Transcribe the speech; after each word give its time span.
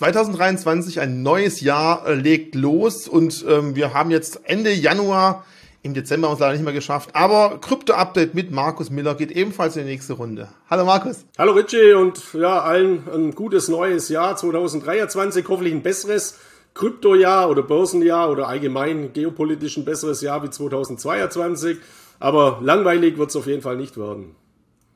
2023, 0.00 0.98
ein 1.00 1.22
neues 1.22 1.60
Jahr 1.60 2.06
äh, 2.06 2.14
legt 2.14 2.54
los 2.54 3.06
und 3.06 3.44
ähm, 3.46 3.76
wir 3.76 3.92
haben 3.92 4.10
jetzt 4.10 4.40
Ende 4.44 4.72
Januar. 4.72 5.44
Im 5.82 5.92
Dezember 5.92 6.28
haben 6.28 6.32
wir 6.32 6.36
es 6.36 6.40
leider 6.40 6.52
nicht 6.54 6.64
mehr 6.64 6.72
geschafft. 6.72 7.10
Aber 7.12 7.58
Krypto-Update 7.60 8.32
mit 8.32 8.50
Markus 8.50 8.88
Miller 8.88 9.14
geht 9.14 9.30
ebenfalls 9.30 9.76
in 9.76 9.84
die 9.84 9.90
nächste 9.90 10.14
Runde. 10.14 10.48
Hallo 10.70 10.86
Markus. 10.86 11.26
Hallo 11.36 11.52
Richie 11.52 11.92
und 11.92 12.18
ja, 12.32 12.62
allen 12.62 13.02
ein 13.12 13.34
gutes 13.34 13.68
neues 13.68 14.08
Jahr 14.08 14.36
2023, 14.36 15.44
hoffentlich 15.46 15.74
ein 15.74 15.82
besseres 15.82 16.38
Kryptojahr 16.72 17.50
oder 17.50 17.62
Börsenjahr 17.62 18.30
oder 18.30 18.48
allgemein 18.48 19.12
geopolitisch 19.12 19.76
ein 19.76 19.84
besseres 19.84 20.22
Jahr 20.22 20.42
wie 20.42 20.48
2022. 20.48 21.76
Aber 22.18 22.60
langweilig 22.62 23.18
wird 23.18 23.28
es 23.28 23.36
auf 23.36 23.46
jeden 23.46 23.60
Fall 23.60 23.76
nicht 23.76 23.98
werden. 23.98 24.34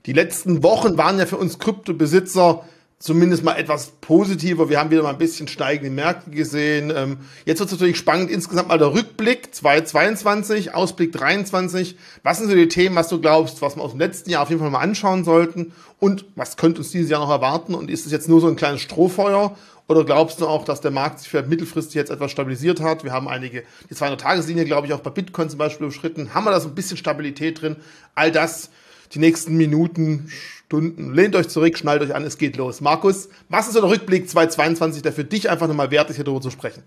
Die 0.07 0.15
letzten 0.15 0.63
Wochen 0.63 0.97
waren 0.97 1.19
ja 1.19 1.27
für 1.27 1.37
uns 1.37 1.59
Kryptobesitzer 1.59 2.65
zumindest 3.05 3.45
mal 3.45 3.57
etwas 3.57 3.89
positiver. 4.01 4.71
Wir 4.71 4.81
haben 4.81 4.91
wieder 4.91 5.03
mal 5.03 5.11
ein 5.11 5.19
bisschen 5.19 5.47
steigende 5.47 5.91
Märkte 5.91 6.31
gesehen. 6.31 6.91
Ähm, 6.97 7.19
jetzt 7.45 7.59
wird 7.59 7.69
es 7.69 7.73
natürlich 7.73 7.99
spannend. 7.99 8.31
Insgesamt 8.31 8.69
mal 8.69 8.79
der 8.79 8.95
Rückblick 8.95 9.55
2022, 9.55 10.73
Ausblick 10.75 11.13
23. 11.13 11.99
Was 12.23 12.39
sind 12.39 12.49
so 12.49 12.55
die 12.55 12.67
Themen, 12.67 12.97
was 12.97 13.09
du 13.09 13.21
glaubst, 13.21 13.61
was 13.61 13.77
wir 13.77 13.83
aus 13.83 13.91
dem 13.91 14.01
letzten 14.01 14.31
Jahr 14.31 14.43
auf 14.43 14.49
jeden 14.49 14.63
Fall 14.63 14.71
mal 14.71 14.81
anschauen 14.81 15.23
sollten? 15.23 15.73
Und 15.99 16.25
was 16.35 16.57
könnte 16.57 16.79
uns 16.79 16.93
dieses 16.93 17.11
Jahr 17.11 17.21
noch 17.21 17.29
erwarten? 17.29 17.75
Und 17.75 17.91
ist 17.91 18.07
es 18.07 18.13
jetzt 18.13 18.31
nur 18.31 18.41
so 18.41 18.49
ein 18.49 18.57
kleines 18.57 18.81
Strohfeuer? 18.81 19.55
Oder 19.87 20.05
glaubst 20.05 20.41
du 20.41 20.47
auch, 20.47 20.65
dass 20.65 20.81
der 20.81 20.91
Markt 20.91 21.19
sich 21.19 21.29
vielleicht 21.29 21.51
mittelfristig 21.51 21.97
jetzt 21.97 22.11
etwas 22.11 22.31
stabilisiert 22.31 22.81
hat? 22.81 23.05
Wir 23.05 23.13
haben 23.13 23.29
einige, 23.29 23.65
die 23.91 23.95
200-Tageslinie, 23.95 24.65
glaube 24.65 24.87
ich, 24.87 24.95
auch 24.95 25.01
bei 25.01 25.11
Bitcoin 25.11 25.51
zum 25.51 25.59
Beispiel 25.59 25.89
überschritten. 25.89 26.33
Haben 26.33 26.45
wir 26.45 26.53
da 26.53 26.61
so 26.61 26.71
ein 26.71 26.75
bisschen 26.75 26.97
Stabilität 26.97 27.61
drin? 27.61 27.77
All 28.15 28.33
das 28.33 28.71
die 29.13 29.19
nächsten 29.19 29.57
Minuten, 29.57 30.31
Stunden. 30.67 31.15
Lehnt 31.15 31.37
euch 31.37 31.49
zurück, 31.49 31.77
schnallt 31.77 32.03
euch 32.03 32.15
an, 32.15 32.25
es 32.25 32.39
geht 32.39 32.57
los. 32.57 32.81
Markus, 32.81 33.29
was 33.49 33.67
ist 33.69 33.75
so 33.75 33.81
der 33.81 33.91
Rückblick 33.91 34.29
2022, 34.29 35.03
der 35.03 35.13
für 35.13 35.25
dich 35.25 35.51
einfach 35.51 35.69
nochmal 35.69 35.91
wert 35.91 36.11
ist, 36.11 36.17
hier 36.17 36.25
darüber 36.25 36.41
zu 36.41 36.51
sprechen? 36.51 36.83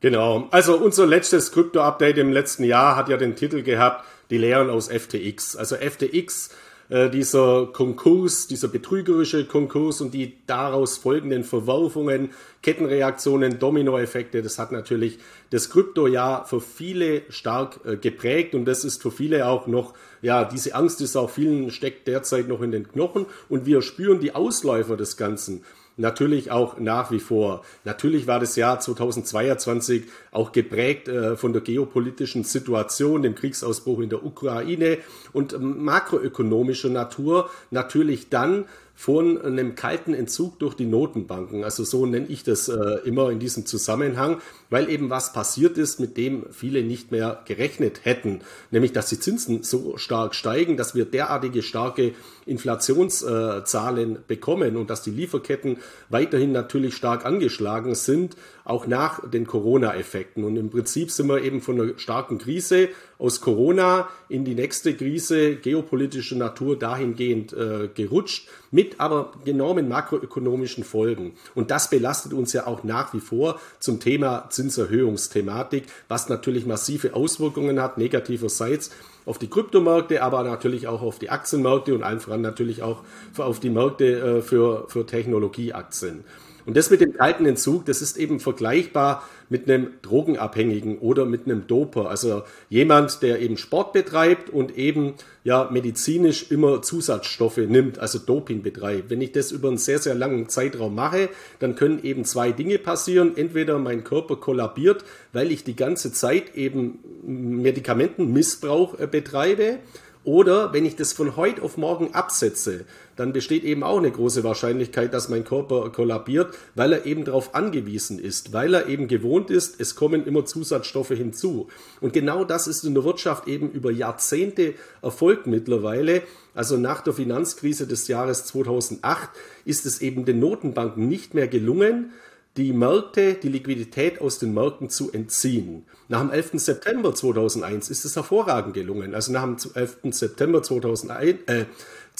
Genau. 0.00 0.48
Also 0.50 0.76
unser 0.76 1.06
letztes 1.06 1.52
Krypto-Update 1.52 2.18
im 2.18 2.32
letzten 2.32 2.64
Jahr 2.64 2.96
hat 2.96 3.08
ja 3.08 3.16
den 3.16 3.36
Titel 3.36 3.62
gehabt, 3.62 4.04
die 4.30 4.38
Lehren 4.38 4.70
aus 4.70 4.88
FTX. 4.88 5.56
Also 5.56 5.76
FTX 5.76 6.50
äh, 6.90 7.08
dieser 7.08 7.66
Konkurs, 7.66 8.48
dieser 8.48 8.68
betrügerische 8.68 9.44
Konkurs 9.44 10.00
und 10.00 10.12
die 10.12 10.38
daraus 10.46 10.98
folgenden 10.98 11.44
Verwerfungen, 11.44 12.30
Kettenreaktionen, 12.62 13.58
Dominoeffekte, 13.58 14.42
das 14.42 14.58
hat 14.58 14.72
natürlich 14.72 15.18
das 15.50 15.70
Kryptojahr 15.70 16.46
für 16.46 16.60
viele 16.60 17.22
stark 17.28 17.80
äh, 17.84 17.96
geprägt 17.96 18.54
und 18.54 18.64
das 18.64 18.84
ist 18.84 19.02
für 19.02 19.10
viele 19.10 19.46
auch 19.46 19.66
noch, 19.66 19.94
ja, 20.22 20.44
diese 20.44 20.74
Angst 20.74 21.00
ist 21.00 21.16
auch 21.16 21.30
vielen 21.30 21.70
steckt 21.70 22.08
derzeit 22.08 22.48
noch 22.48 22.62
in 22.62 22.70
den 22.70 22.88
Knochen 22.88 23.26
und 23.48 23.66
wir 23.66 23.82
spüren 23.82 24.20
die 24.20 24.34
Ausläufer 24.34 24.96
des 24.96 25.16
Ganzen 25.16 25.62
natürlich 26.00 26.50
auch 26.50 26.78
nach 26.78 27.10
wie 27.10 27.20
vor. 27.20 27.62
Natürlich 27.84 28.26
war 28.26 28.40
das 28.40 28.56
Jahr 28.56 28.80
2022 28.80 30.04
auch 30.32 30.52
geprägt 30.52 31.08
äh, 31.08 31.36
von 31.36 31.52
der 31.52 31.62
geopolitischen 31.62 32.44
Situation, 32.44 33.22
dem 33.22 33.34
Kriegsausbruch 33.34 34.00
in 34.00 34.08
der 34.08 34.24
Ukraine 34.24 34.98
und 35.32 35.52
ähm, 35.52 35.84
makroökonomischer 35.84 36.88
Natur 36.88 37.50
natürlich 37.70 38.28
dann 38.30 38.64
von 38.94 39.40
einem 39.40 39.76
kalten 39.76 40.12
Entzug 40.12 40.58
durch 40.58 40.74
die 40.74 40.84
Notenbanken. 40.84 41.64
Also 41.64 41.84
so 41.84 42.04
nenne 42.04 42.26
ich 42.26 42.42
das 42.44 42.68
äh, 42.68 42.98
immer 43.04 43.30
in 43.30 43.38
diesem 43.38 43.64
Zusammenhang, 43.64 44.42
weil 44.70 44.88
eben 44.88 45.10
was 45.10 45.32
passiert 45.32 45.76
ist, 45.76 46.00
mit 46.00 46.16
dem 46.16 46.46
viele 46.50 46.82
nicht 46.82 47.10
mehr 47.10 47.42
gerechnet 47.44 48.04
hätten, 48.04 48.40
nämlich 48.70 48.92
dass 48.92 49.08
die 49.08 49.20
Zinsen 49.20 49.62
so 49.62 49.96
stark 49.96 50.34
steigen, 50.34 50.76
dass 50.76 50.94
wir 50.94 51.04
derartige 51.04 51.62
starke 51.62 52.14
Inflationszahlen 52.46 54.18
bekommen 54.26 54.76
und 54.76 54.90
dass 54.90 55.02
die 55.02 55.10
Lieferketten 55.10 55.78
weiterhin 56.08 56.52
natürlich 56.52 56.94
stark 56.94 57.24
angeschlagen 57.24 57.94
sind, 57.94 58.36
auch 58.64 58.86
nach 58.86 59.28
den 59.28 59.46
Corona-Effekten. 59.46 60.44
Und 60.44 60.56
im 60.56 60.70
Prinzip 60.70 61.10
sind 61.10 61.28
wir 61.28 61.42
eben 61.42 61.60
von 61.60 61.80
einer 61.80 61.98
starken 61.98 62.38
Krise 62.38 62.88
aus 63.18 63.40
Corona 63.40 64.08
in 64.28 64.44
die 64.44 64.54
nächste 64.54 64.94
Krise 64.94 65.56
geopolitischer 65.56 66.36
Natur 66.36 66.78
dahingehend 66.78 67.52
äh, 67.52 67.88
gerutscht, 67.94 68.48
mit 68.70 69.00
aber 69.00 69.32
enormen 69.44 69.88
makroökonomischen 69.88 70.84
Folgen. 70.84 71.32
Und 71.54 71.70
das 71.70 71.90
belastet 71.90 72.32
uns 72.32 72.52
ja 72.52 72.66
auch 72.66 72.84
nach 72.84 73.12
wie 73.12 73.20
vor 73.20 73.60
zum 73.78 74.00
Thema 74.00 74.48
Zinserhöhungsthematik, 74.60 75.84
was 76.08 76.28
natürlich 76.28 76.66
massive 76.66 77.14
Auswirkungen 77.14 77.80
hat, 77.80 77.96
negativerseits 77.96 78.90
auf 79.24 79.38
die 79.38 79.48
Kryptomärkte, 79.48 80.22
aber 80.22 80.42
natürlich 80.42 80.86
auch 80.86 81.02
auf 81.02 81.18
die 81.18 81.30
Aktienmärkte 81.30 81.94
und 81.94 82.02
allen 82.02 82.20
voran 82.20 82.42
natürlich 82.42 82.82
auch 82.82 83.02
auf 83.38 83.60
die 83.60 83.70
Märkte 83.70 84.38
äh, 84.38 84.42
für, 84.42 84.86
für 84.88 85.06
Technologieaktien. 85.06 86.24
Und 86.66 86.76
das 86.76 86.90
mit 86.90 87.00
dem 87.00 87.12
kalten 87.12 87.46
Entzug, 87.46 87.86
das 87.86 88.02
ist 88.02 88.16
eben 88.16 88.40
vergleichbar 88.40 89.22
mit 89.48 89.68
einem 89.68 89.88
Drogenabhängigen 90.02 90.98
oder 90.98 91.24
mit 91.24 91.44
einem 91.44 91.66
Doper. 91.66 92.08
Also 92.08 92.42
jemand, 92.68 93.22
der 93.22 93.40
eben 93.40 93.56
Sport 93.56 93.92
betreibt 93.92 94.50
und 94.50 94.76
eben 94.76 95.14
ja 95.42 95.68
medizinisch 95.70 96.50
immer 96.50 96.82
Zusatzstoffe 96.82 97.56
nimmt, 97.56 97.98
also 97.98 98.18
Doping 98.18 98.62
betreibt. 98.62 99.10
Wenn 99.10 99.20
ich 99.20 99.32
das 99.32 99.52
über 99.52 99.68
einen 99.68 99.78
sehr, 99.78 99.98
sehr 99.98 100.14
langen 100.14 100.48
Zeitraum 100.48 100.94
mache, 100.94 101.28
dann 101.58 101.74
können 101.74 102.02
eben 102.04 102.24
zwei 102.24 102.52
Dinge 102.52 102.78
passieren. 102.78 103.36
Entweder 103.36 103.78
mein 103.78 104.04
Körper 104.04 104.36
kollabiert, 104.36 105.04
weil 105.32 105.50
ich 105.50 105.64
die 105.64 105.76
ganze 105.76 106.12
Zeit 106.12 106.54
eben 106.54 107.00
Medikamentenmissbrauch 107.24 108.98
äh, 108.98 109.06
betreibe 109.06 109.78
oder 110.22 110.72
wenn 110.74 110.84
ich 110.84 110.96
das 110.96 111.12
von 111.12 111.36
heute 111.36 111.62
auf 111.62 111.78
morgen 111.78 112.12
absetze, 112.12 112.84
dann 113.20 113.34
besteht 113.34 113.64
eben 113.64 113.82
auch 113.82 113.98
eine 113.98 114.10
große 114.10 114.44
Wahrscheinlichkeit, 114.44 115.12
dass 115.12 115.28
mein 115.28 115.44
Körper 115.44 115.90
kollabiert, 115.90 116.54
weil 116.74 116.94
er 116.94 117.04
eben 117.04 117.26
darauf 117.26 117.54
angewiesen 117.54 118.18
ist, 118.18 118.54
weil 118.54 118.72
er 118.72 118.86
eben 118.86 119.08
gewohnt 119.08 119.50
ist, 119.50 119.78
es 119.78 119.94
kommen 119.94 120.26
immer 120.26 120.46
Zusatzstoffe 120.46 121.10
hinzu. 121.10 121.68
Und 122.00 122.14
genau 122.14 122.44
das 122.44 122.66
ist 122.66 122.82
in 122.82 122.94
der 122.94 123.04
Wirtschaft 123.04 123.46
eben 123.46 123.70
über 123.72 123.90
Jahrzehnte 123.90 124.72
erfolgt 125.02 125.46
mittlerweile. 125.46 126.22
Also 126.54 126.78
nach 126.78 127.02
der 127.02 127.12
Finanzkrise 127.12 127.86
des 127.86 128.08
Jahres 128.08 128.46
2008 128.46 129.28
ist 129.66 129.84
es 129.84 130.00
eben 130.00 130.24
den 130.24 130.40
Notenbanken 130.40 131.06
nicht 131.06 131.34
mehr 131.34 131.46
gelungen, 131.46 132.12
die 132.56 132.72
Märkte, 132.72 133.34
die 133.34 133.48
Liquidität 133.48 134.20
aus 134.20 134.38
den 134.38 134.52
Märkten 134.54 134.88
zu 134.88 135.12
entziehen. 135.12 135.84
Nach 136.08 136.20
dem 136.20 136.30
11. 136.30 136.52
September 136.54 137.14
2001 137.14 137.90
ist 137.90 138.04
es 138.04 138.16
hervorragend 138.16 138.74
gelungen. 138.74 139.14
Also 139.14 139.30
nach 139.30 139.44
dem 139.44 139.56
11. 139.74 139.98
September 140.10 140.62
2001, 140.62 141.38
äh, 141.46 141.66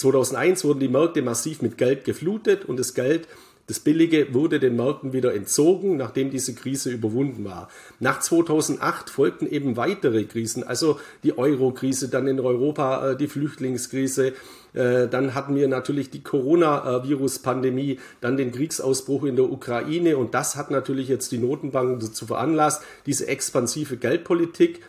2001 0.01 0.63
wurden 0.63 0.79
die 0.79 0.87
Märkte 0.87 1.21
massiv 1.21 1.61
mit 1.61 1.77
Geld 1.77 2.05
geflutet 2.05 2.65
und 2.65 2.77
das 2.77 2.93
Geld 2.93 3.27
das 3.67 3.79
Billige 3.79 4.33
wurde 4.33 4.59
den 4.59 4.75
Märkten 4.75 5.13
wieder 5.13 5.33
entzogen, 5.33 5.95
nachdem 5.95 6.29
diese 6.29 6.53
Krise 6.53 6.89
überwunden 6.89 7.45
war. 7.45 7.69
Nach 8.01 8.19
2008 8.19 9.09
folgten 9.09 9.47
eben 9.47 9.77
weitere 9.77 10.25
Krisen, 10.25 10.63
also 10.63 10.99
die 11.23 11.37
Euro-Krise, 11.37 12.09
dann 12.09 12.27
in 12.27 12.41
Europa 12.41 13.11
äh, 13.11 13.15
die 13.15 13.27
Flüchtlingskrise, 13.27 14.33
äh, 14.73 15.07
dann 15.07 15.35
hatten 15.35 15.55
wir 15.55 15.69
natürlich 15.69 16.09
die 16.09 16.21
Coronavirus-Pandemie, 16.21 17.99
dann 18.19 18.35
den 18.35 18.51
Kriegsausbruch 18.51 19.23
in 19.23 19.37
der 19.37 19.49
Ukraine 19.49 20.17
und 20.17 20.33
das 20.33 20.57
hat 20.57 20.69
natürlich 20.71 21.07
jetzt 21.07 21.31
die 21.31 21.37
Notenbanken 21.37 21.99
dazu 21.99 22.25
veranlasst, 22.25 22.83
diese 23.05 23.27
expansive 23.27 23.95
Geldpolitik 23.95 24.81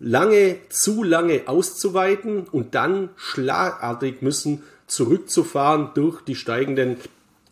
lange, 0.00 0.56
zu 0.70 1.04
lange 1.04 1.42
auszuweiten 1.46 2.46
und 2.50 2.74
dann 2.74 3.10
schlagartig 3.16 4.22
müssen 4.22 4.64
zurückzufahren 4.86 5.90
durch 5.94 6.22
die 6.22 6.34
steigenden 6.34 6.96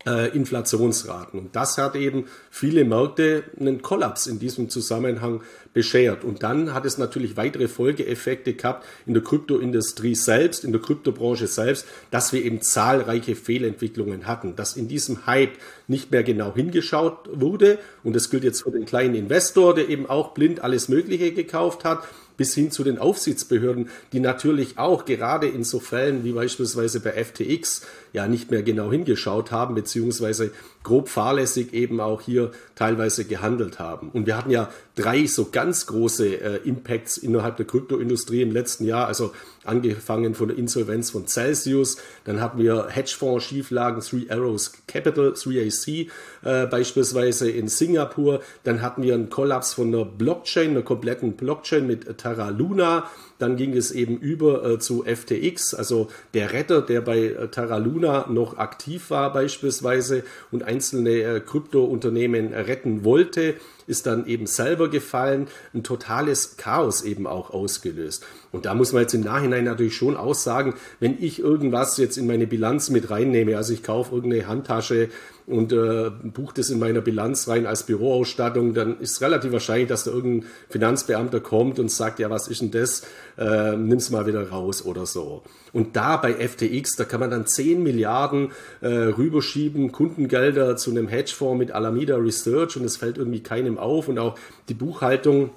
äh, 0.05 0.35
Inflationsraten. 0.35 1.39
Und 1.39 1.55
das 1.55 1.77
hat 1.77 1.95
eben 1.95 2.25
viele 2.49 2.83
Märkte 2.83 3.43
einen 3.59 3.81
Kollaps 3.81 4.27
in 4.27 4.39
diesem 4.39 4.69
Zusammenhang 4.69 5.41
beschert. 5.73 6.23
Und 6.23 6.41
dann 6.43 6.73
hat 6.73 6.85
es 6.85 6.97
natürlich 6.97 7.37
weitere 7.37 7.67
Folgeeffekte 7.67 8.53
gehabt 8.53 8.85
in 9.05 9.13
der 9.13 9.23
Kryptoindustrie 9.23 10.15
selbst, 10.15 10.65
in 10.65 10.71
der 10.71 10.81
Kryptobranche 10.81 11.47
selbst, 11.47 11.85
dass 12.11 12.33
wir 12.33 12.43
eben 12.43 12.61
zahlreiche 12.61 13.35
Fehlentwicklungen 13.35 14.25
hatten, 14.25 14.55
dass 14.55 14.75
in 14.75 14.87
diesem 14.87 15.25
Hype 15.27 15.53
nicht 15.87 16.11
mehr 16.11 16.23
genau 16.23 16.55
hingeschaut 16.55 17.29
wurde. 17.31 17.77
Und 18.03 18.15
das 18.15 18.29
gilt 18.29 18.43
jetzt 18.43 18.63
für 18.63 18.71
den 18.71 18.85
kleinen 18.85 19.15
Investor, 19.15 19.75
der 19.75 19.89
eben 19.89 20.09
auch 20.09 20.33
blind 20.33 20.61
alles 20.61 20.89
Mögliche 20.89 21.31
gekauft 21.33 21.85
hat 21.85 22.03
bis 22.39 22.55
hin 22.55 22.71
zu 22.71 22.85
den 22.85 22.97
Aufsichtsbehörden, 22.97 23.89
die 24.13 24.21
natürlich 24.21 24.77
auch 24.77 25.03
gerade 25.03 25.47
in 25.47 25.65
so 25.65 25.81
Fällen 25.81 26.23
wie 26.23 26.31
beispielsweise 26.31 27.01
bei 27.01 27.11
FTX 27.11 27.81
ja 28.13 28.27
nicht 28.27 28.51
mehr 28.51 28.63
genau 28.63 28.91
hingeschaut 28.91 29.51
haben, 29.51 29.75
beziehungsweise 29.75 30.51
grob 30.83 31.09
fahrlässig 31.09 31.73
eben 31.73 31.99
auch 31.99 32.21
hier 32.21 32.51
teilweise 32.75 33.25
gehandelt 33.25 33.79
haben. 33.79 34.09
Und 34.09 34.27
wir 34.27 34.37
hatten 34.37 34.49
ja 34.49 34.69
drei 34.95 35.25
so 35.25 35.49
ganz 35.51 35.85
große 35.87 36.27
äh, 36.41 36.55
Impacts 36.67 37.17
innerhalb 37.17 37.57
der 37.57 37.65
Kryptoindustrie 37.65 38.41
im 38.41 38.51
letzten 38.51 38.85
Jahr, 38.85 39.07
also 39.07 39.31
angefangen 39.65 40.33
von 40.35 40.47
der 40.47 40.57
Insolvenz 40.57 41.09
von 41.09 41.27
Celsius, 41.27 41.97
dann 42.23 42.41
hatten 42.41 42.59
wir 42.59 42.87
Hedgefonds-Schieflagen, 42.89 44.01
Three 44.01 44.29
Arrows 44.29 44.73
Capital, 44.87 45.33
3AC 45.33 46.09
äh, 46.43 46.65
beispielsweise 46.65 47.49
in 47.49 47.67
Singapur, 47.67 48.41
dann 48.63 48.81
hatten 48.81 49.03
wir 49.03 49.13
einen 49.13 49.29
Kollaps 49.29 49.73
von 49.73 49.91
der 49.91 50.05
Blockchain, 50.05 50.71
einer 50.71 50.81
kompletten 50.81 51.33
Blockchain 51.33 51.85
mit 51.85 52.17
Terra 52.17 52.49
Luna, 52.49 53.09
Dann 53.39 53.55
ging 53.55 53.75
es 53.75 53.91
eben 53.91 54.17
über 54.17 54.63
äh, 54.63 54.79
zu 54.79 55.03
FTX, 55.03 55.73
also 55.73 56.09
der 56.33 56.53
Retter, 56.53 56.81
der 56.81 57.01
bei 57.01 57.19
äh, 57.19 57.47
Terra 57.47 57.77
Luna 57.77 58.27
noch 58.29 58.57
aktiv 58.57 59.09
war 59.09 59.33
beispielsweise 59.33 60.23
und 60.51 60.63
einzelne 60.63 61.21
äh, 61.21 61.39
Kryptounternehmen 61.39 62.53
retten 62.53 63.03
wollte 63.03 63.55
ist 63.89 64.05
dann 64.05 64.27
eben 64.27 64.45
selber 64.45 64.87
gefallen, 64.87 65.47
ein 65.73 65.81
totales 65.81 66.57
Chaos 66.57 67.01
eben 67.01 67.25
auch 67.25 67.49
ausgelöst. 67.49 68.23
Und 68.51 68.65
da 68.65 68.75
muss 68.75 68.93
man 68.93 69.01
jetzt 69.01 69.15
im 69.15 69.21
Nachhinein 69.21 69.63
natürlich 69.63 69.95
schon 69.95 70.15
aussagen, 70.15 70.75
wenn 70.99 71.17
ich 71.19 71.39
irgendwas 71.39 71.97
jetzt 71.97 72.17
in 72.17 72.27
meine 72.27 72.45
Bilanz 72.45 72.91
mit 72.91 73.09
reinnehme, 73.09 73.57
also 73.57 73.73
ich 73.73 73.81
kaufe 73.81 74.13
irgendeine 74.13 74.47
Handtasche, 74.47 75.09
und 75.49 75.73
äh, 75.73 76.11
bucht 76.23 76.59
es 76.59 76.69
in 76.69 76.79
meiner 76.79 77.01
Bilanz 77.01 77.47
rein 77.47 77.65
als 77.65 77.83
Büroausstattung, 77.83 78.73
dann 78.73 78.99
ist 78.99 79.21
relativ 79.21 79.51
wahrscheinlich, 79.51 79.89
dass 79.89 80.03
da 80.03 80.11
irgendein 80.11 80.49
Finanzbeamter 80.69 81.39
kommt 81.39 81.79
und 81.79 81.91
sagt, 81.91 82.19
ja, 82.19 82.29
was 82.29 82.47
ist 82.47 82.61
denn 82.61 82.71
das? 82.71 83.03
Äh, 83.37 83.75
nimm's 83.75 84.11
mal 84.11 84.27
wieder 84.27 84.49
raus 84.49 84.85
oder 84.85 85.05
so. 85.05 85.43
Und 85.73 85.95
da 85.95 86.17
bei 86.17 86.33
FTX, 86.33 86.95
da 86.97 87.05
kann 87.05 87.19
man 87.19 87.31
dann 87.31 87.47
10 87.47 87.81
Milliarden 87.81 88.51
äh, 88.81 88.87
rüberschieben, 88.87 89.91
Kundengelder 89.91 90.77
zu 90.77 90.91
einem 90.91 91.07
Hedgefonds 91.07 91.57
mit 91.57 91.71
Alameda 91.71 92.15
Research 92.15 92.77
und 92.77 92.85
es 92.85 92.97
fällt 92.97 93.17
irgendwie 93.17 93.41
keinem 93.41 93.77
auf 93.77 94.07
und 94.07 94.19
auch 94.19 94.37
die 94.69 94.73
Buchhaltung 94.75 95.49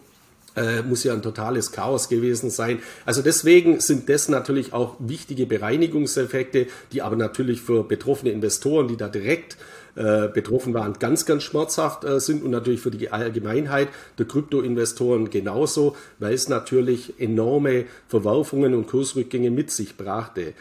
äh, 0.56 0.82
muss 0.82 1.04
ja 1.04 1.12
ein 1.12 1.22
totales 1.22 1.72
Chaos 1.72 2.08
gewesen 2.08 2.50
sein. 2.50 2.80
Also 3.06 3.22
deswegen 3.22 3.80
sind 3.80 4.08
das 4.08 4.28
natürlich 4.28 4.72
auch 4.72 4.96
wichtige 4.98 5.46
Bereinigungseffekte, 5.46 6.66
die 6.92 7.02
aber 7.02 7.16
natürlich 7.16 7.62
für 7.62 7.84
betroffene 7.84 8.32
Investoren, 8.32 8.88
die 8.88 8.96
da 8.96 9.08
direkt 9.08 9.56
äh, 9.94 10.28
betroffen 10.28 10.74
waren, 10.74 10.94
ganz, 10.98 11.26
ganz 11.26 11.42
schmerzhaft 11.42 12.04
äh, 12.04 12.18
sind 12.18 12.42
und 12.42 12.50
natürlich 12.50 12.80
für 12.80 12.90
die 12.90 13.10
Allgemeinheit 13.10 13.88
der 14.18 14.26
Kryptoinvestoren 14.26 15.28
genauso, 15.28 15.96
weil 16.18 16.32
es 16.32 16.48
natürlich 16.48 17.20
enorme 17.20 17.84
Verwerfungen 18.08 18.74
und 18.74 18.86
Kursrückgänge 18.86 19.50
mit 19.50 19.70
sich 19.70 19.96
brachte. 19.96 20.54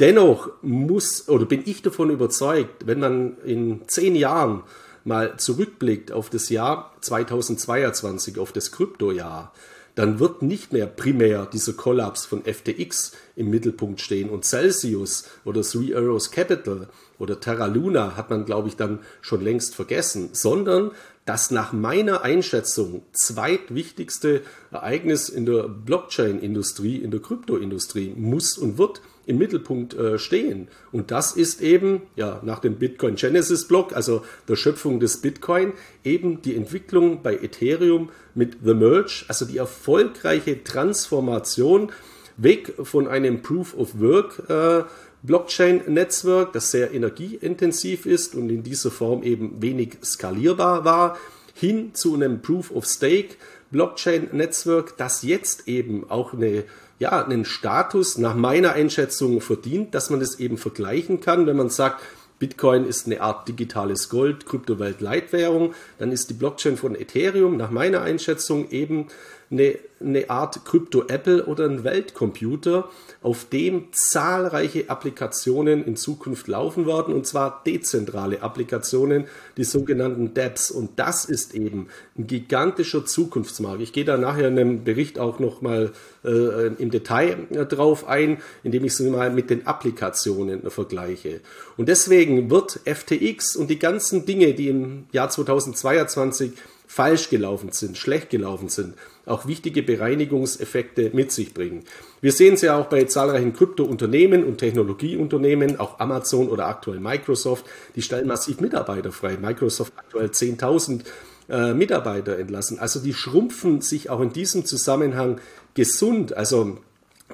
Dennoch 0.00 0.50
muss 0.60 1.28
oder 1.28 1.46
bin 1.46 1.62
ich 1.64 1.82
davon 1.82 2.10
überzeugt, 2.10 2.86
wenn 2.86 2.98
man 3.00 3.36
in 3.44 3.82
zehn 3.86 4.16
Jahren 4.16 4.64
mal 5.04 5.36
zurückblickt 5.36 6.12
auf 6.12 6.30
das 6.30 6.48
Jahr 6.48 6.94
2022, 7.00 8.38
auf 8.38 8.52
das 8.52 8.72
Kryptojahr, 8.72 9.52
dann 9.94 10.18
wird 10.18 10.42
nicht 10.42 10.72
mehr 10.72 10.86
primär 10.86 11.46
dieser 11.46 11.74
Kollaps 11.74 12.26
von 12.26 12.42
FTX 12.44 13.12
im 13.36 13.50
Mittelpunkt 13.50 14.00
stehen 14.00 14.28
und 14.28 14.44
Celsius 14.44 15.28
oder 15.44 15.62
Three 15.62 15.94
Arrows 15.94 16.30
Capital 16.30 16.88
oder 17.18 17.40
Terra 17.40 17.66
Luna 17.66 18.16
hat 18.16 18.30
man, 18.30 18.44
glaube 18.44 18.68
ich, 18.68 18.76
dann 18.76 19.00
schon 19.20 19.42
längst 19.42 19.74
vergessen, 19.74 20.30
sondern 20.32 20.90
das 21.24 21.50
nach 21.50 21.72
meiner 21.72 22.22
Einschätzung 22.22 23.02
zweitwichtigste 23.12 24.42
Ereignis 24.70 25.28
in 25.28 25.46
der 25.46 25.68
Blockchain-Industrie, 25.68 26.96
in 26.96 27.10
der 27.10 27.20
Kryptoindustrie 27.20 28.12
muss 28.14 28.58
und 28.58 28.76
wird 28.76 29.00
im 29.26 29.38
Mittelpunkt 29.38 29.94
äh, 29.94 30.18
stehen. 30.18 30.68
Und 30.92 31.10
das 31.10 31.32
ist 31.32 31.62
eben, 31.62 32.02
ja, 32.14 32.40
nach 32.44 32.58
dem 32.58 32.76
Bitcoin 32.76 33.14
Genesis 33.14 33.66
Block, 33.66 33.96
also 33.96 34.22
der 34.48 34.56
Schöpfung 34.56 35.00
des 35.00 35.22
Bitcoin, 35.22 35.72
eben 36.04 36.42
die 36.42 36.54
Entwicklung 36.54 37.22
bei 37.22 37.34
Ethereum 37.36 38.10
mit 38.34 38.58
The 38.62 38.74
Merge, 38.74 39.24
also 39.28 39.46
die 39.46 39.56
erfolgreiche 39.56 40.62
Transformation 40.62 41.90
weg 42.36 42.74
von 42.82 43.06
einem 43.08 43.42
Proof 43.42 43.74
of 43.76 44.00
Work 44.00 44.42
äh, 44.50 44.84
Blockchain-Netzwerk, 45.24 46.52
das 46.52 46.70
sehr 46.70 46.92
energieintensiv 46.92 48.06
ist 48.06 48.34
und 48.34 48.50
in 48.50 48.62
dieser 48.62 48.90
Form 48.90 49.22
eben 49.22 49.60
wenig 49.60 49.98
skalierbar 50.04 50.84
war, 50.84 51.18
hin 51.54 51.94
zu 51.94 52.14
einem 52.14 52.42
Proof 52.42 52.70
of 52.70 52.86
Stake 52.86 53.36
Blockchain-Netzwerk, 53.70 54.96
das 54.96 55.22
jetzt 55.22 55.66
eben 55.66 56.08
auch 56.10 56.32
eine 56.32 56.64
ja, 56.98 57.24
einen 57.24 57.44
Status 57.44 58.18
nach 58.18 58.34
meiner 58.34 58.72
Einschätzung 58.72 59.40
verdient, 59.40 59.94
dass 59.94 60.10
man 60.10 60.20
das 60.20 60.38
eben 60.38 60.56
vergleichen 60.56 61.20
kann, 61.20 61.46
wenn 61.46 61.56
man 61.56 61.68
sagt, 61.68 62.00
Bitcoin 62.38 62.86
ist 62.86 63.06
eine 63.06 63.20
Art 63.20 63.48
digitales 63.48 64.08
Gold, 64.08 64.46
Kryptowelt-Leitwährung, 64.46 65.74
dann 65.98 66.12
ist 66.12 66.30
die 66.30 66.34
Blockchain 66.34 66.76
von 66.76 66.94
Ethereum 66.94 67.56
nach 67.56 67.70
meiner 67.70 68.02
Einschätzung 68.02 68.70
eben 68.70 69.06
eine, 69.54 69.78
eine 70.00 70.28
Art 70.28 70.64
Krypto-Apple 70.64 71.46
oder 71.46 71.64
ein 71.64 71.84
Weltcomputer, 71.84 72.90
auf 73.22 73.48
dem 73.48 73.92
zahlreiche 73.92 74.90
Applikationen 74.90 75.84
in 75.84 75.96
Zukunft 75.96 76.46
laufen 76.46 76.86
werden, 76.86 77.14
und 77.14 77.26
zwar 77.26 77.62
dezentrale 77.64 78.42
Applikationen, 78.42 79.24
die 79.56 79.64
sogenannten 79.64 80.34
DApps. 80.34 80.70
Und 80.70 80.90
das 80.96 81.24
ist 81.24 81.54
eben 81.54 81.88
ein 82.18 82.26
gigantischer 82.26 83.06
Zukunftsmarkt. 83.06 83.80
Ich 83.80 83.92
gehe 83.92 84.04
da 84.04 84.18
nachher 84.18 84.48
in 84.48 84.58
einem 84.58 84.84
Bericht 84.84 85.18
auch 85.18 85.38
nochmal 85.38 85.92
äh, 86.24 86.66
im 86.66 86.90
Detail 86.90 87.46
äh, 87.50 87.64
drauf 87.64 88.06
ein, 88.06 88.38
indem 88.62 88.84
ich 88.84 88.94
sie 88.94 89.08
mal 89.08 89.30
mit 89.30 89.48
den 89.48 89.66
Applikationen 89.66 90.70
vergleiche. 90.70 91.40
Und 91.76 91.88
deswegen 91.88 92.50
wird 92.50 92.80
FTX 92.84 93.56
und 93.56 93.70
die 93.70 93.78
ganzen 93.78 94.26
Dinge, 94.26 94.54
die 94.54 94.68
im 94.68 95.06
Jahr 95.12 95.30
2022 95.30 96.52
falsch 96.94 97.28
gelaufen 97.28 97.72
sind, 97.72 97.98
schlecht 97.98 98.30
gelaufen 98.30 98.68
sind, 98.68 98.94
auch 99.26 99.48
wichtige 99.48 99.82
Bereinigungseffekte 99.82 101.10
mit 101.12 101.32
sich 101.32 101.52
bringen. 101.52 101.82
Wir 102.20 102.30
sehen 102.30 102.54
es 102.54 102.60
ja 102.60 102.78
auch 102.78 102.86
bei 102.86 103.02
zahlreichen 103.02 103.52
Kryptounternehmen 103.52 104.44
und 104.44 104.58
Technologieunternehmen, 104.58 105.80
auch 105.80 105.98
Amazon 105.98 106.48
oder 106.48 106.68
aktuell 106.68 107.00
Microsoft, 107.00 107.64
die 107.96 108.02
stellen 108.02 108.28
massiv 108.28 108.60
Mitarbeiter 108.60 109.10
frei. 109.10 109.36
Microsoft 109.36 109.92
aktuell 109.96 110.28
10.000 110.28 111.00
äh, 111.48 111.74
Mitarbeiter 111.74 112.38
entlassen. 112.38 112.78
Also 112.78 113.00
die 113.00 113.12
schrumpfen 113.12 113.80
sich 113.80 114.08
auch 114.08 114.20
in 114.20 114.32
diesem 114.32 114.64
Zusammenhang 114.64 115.40
gesund. 115.74 116.36
Also 116.36 116.78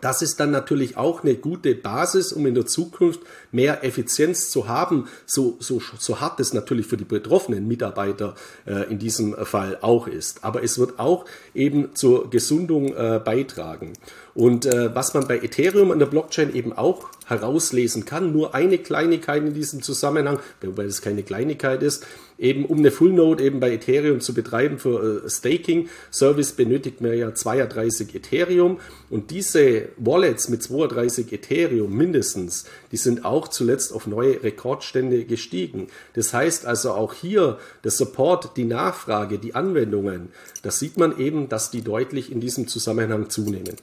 das 0.00 0.22
ist 0.22 0.40
dann 0.40 0.50
natürlich 0.50 0.96
auch 0.96 1.22
eine 1.22 1.34
gute 1.34 1.74
Basis, 1.74 2.32
um 2.32 2.46
in 2.46 2.54
der 2.54 2.66
Zukunft 2.66 3.20
mehr 3.52 3.84
Effizienz 3.84 4.50
zu 4.50 4.68
haben, 4.68 5.08
so, 5.26 5.56
so, 5.58 5.82
so 5.98 6.20
hart 6.20 6.40
es 6.40 6.54
natürlich 6.54 6.86
für 6.86 6.96
die 6.96 7.04
betroffenen 7.04 7.66
Mitarbeiter 7.66 8.34
äh, 8.66 8.90
in 8.90 8.98
diesem 8.98 9.34
Fall 9.44 9.78
auch 9.80 10.06
ist. 10.06 10.44
Aber 10.44 10.62
es 10.62 10.78
wird 10.78 10.98
auch 10.98 11.24
eben 11.54 11.94
zur 11.94 12.30
Gesundung 12.30 12.94
äh, 12.94 13.20
beitragen. 13.22 13.92
Und 14.34 14.66
äh, 14.66 14.94
was 14.94 15.14
man 15.14 15.26
bei 15.26 15.38
Ethereum 15.38 15.90
an 15.90 15.98
der 15.98 16.06
Blockchain 16.06 16.54
eben 16.54 16.72
auch 16.72 17.08
herauslesen 17.26 18.04
kann, 18.04 18.32
nur 18.32 18.54
eine 18.54 18.78
Kleinigkeit 18.78 19.44
in 19.44 19.54
diesem 19.54 19.82
Zusammenhang, 19.82 20.40
wobei 20.62 20.84
das 20.84 21.00
keine 21.00 21.22
Kleinigkeit 21.22 21.82
ist, 21.82 22.04
eben 22.38 22.64
um 22.64 22.78
eine 22.78 22.90
Full 22.90 23.12
Node 23.12 23.44
eben 23.44 23.60
bei 23.60 23.72
Ethereum 23.72 24.20
zu 24.20 24.34
betreiben 24.34 24.78
für 24.78 25.24
äh, 25.24 25.30
Staking 25.30 25.88
Service 26.10 26.52
benötigt 26.52 27.00
man 27.00 27.16
ja 27.16 27.34
32 27.34 28.14
Ethereum 28.14 28.80
und 29.10 29.30
diese 29.30 29.90
Wallets 29.96 30.48
mit 30.48 30.62
32 30.62 31.32
Ethereum 31.32 31.96
mindestens, 31.96 32.64
die 32.90 32.96
sind 32.96 33.24
auch 33.24 33.48
zuletzt 33.48 33.92
auf 33.92 34.06
neue 34.06 34.42
Rekordstände 34.42 35.24
gestiegen. 35.24 35.88
Das 36.14 36.32
heißt 36.32 36.66
also 36.66 36.92
auch 36.92 37.14
hier 37.14 37.58
der 37.84 37.90
Support, 37.90 38.56
die 38.56 38.64
Nachfrage, 38.64 39.38
die 39.38 39.54
Anwendungen, 39.54 40.30
das 40.62 40.78
sieht 40.78 40.96
man 40.96 41.18
eben, 41.18 41.48
dass 41.48 41.70
die 41.70 41.82
deutlich 41.82 42.32
in 42.32 42.40
diesem 42.40 42.66
Zusammenhang 42.66 43.30
zunehmen. 43.30 43.76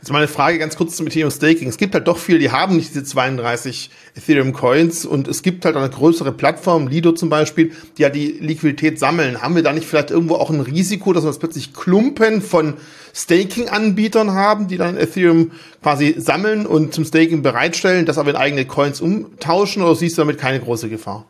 Also 0.00 0.12
meine 0.12 0.28
Frage 0.28 0.58
ganz 0.58 0.76
kurz 0.76 0.96
zum 0.96 1.06
Ethereum 1.06 1.30
Staking. 1.30 1.68
Es 1.68 1.76
gibt 1.76 1.94
halt 1.94 2.08
doch 2.08 2.18
viele, 2.18 2.38
die 2.38 2.50
haben 2.50 2.76
nicht 2.76 2.90
diese 2.90 3.04
32 3.04 3.90
Ethereum 4.16 4.52
Coins 4.52 5.04
und 5.04 5.28
es 5.28 5.42
gibt 5.42 5.64
halt 5.64 5.76
eine 5.76 5.90
größere 5.90 6.32
Plattform, 6.32 6.88
Lido 6.88 7.12
zum 7.12 7.28
Beispiel, 7.28 7.72
die 7.96 8.02
ja 8.02 8.10
die 8.10 8.38
Liquidität 8.40 8.98
sammeln. 8.98 9.42
Haben 9.42 9.54
wir 9.54 9.62
da 9.62 9.72
nicht 9.72 9.86
vielleicht 9.86 10.10
irgendwo 10.10 10.34
auch 10.36 10.50
ein 10.50 10.60
Risiko, 10.60 11.12
dass 11.12 11.24
wir 11.24 11.30
jetzt 11.30 11.40
plötzlich 11.40 11.72
Klumpen 11.72 12.42
von 12.42 12.74
Staking-Anbietern 13.14 14.32
haben, 14.32 14.68
die 14.68 14.76
dann 14.76 14.96
Ethereum 14.96 15.52
quasi 15.82 16.14
sammeln 16.18 16.66
und 16.66 16.94
zum 16.94 17.04
Staking 17.04 17.42
bereitstellen, 17.42 18.06
das 18.06 18.18
aber 18.18 18.30
in 18.30 18.36
eigene 18.36 18.64
Coins 18.64 19.00
umtauschen 19.00 19.82
oder 19.82 19.94
siehst 19.94 20.16
du 20.18 20.22
damit 20.22 20.38
keine 20.38 20.60
große 20.60 20.88
Gefahr? 20.88 21.26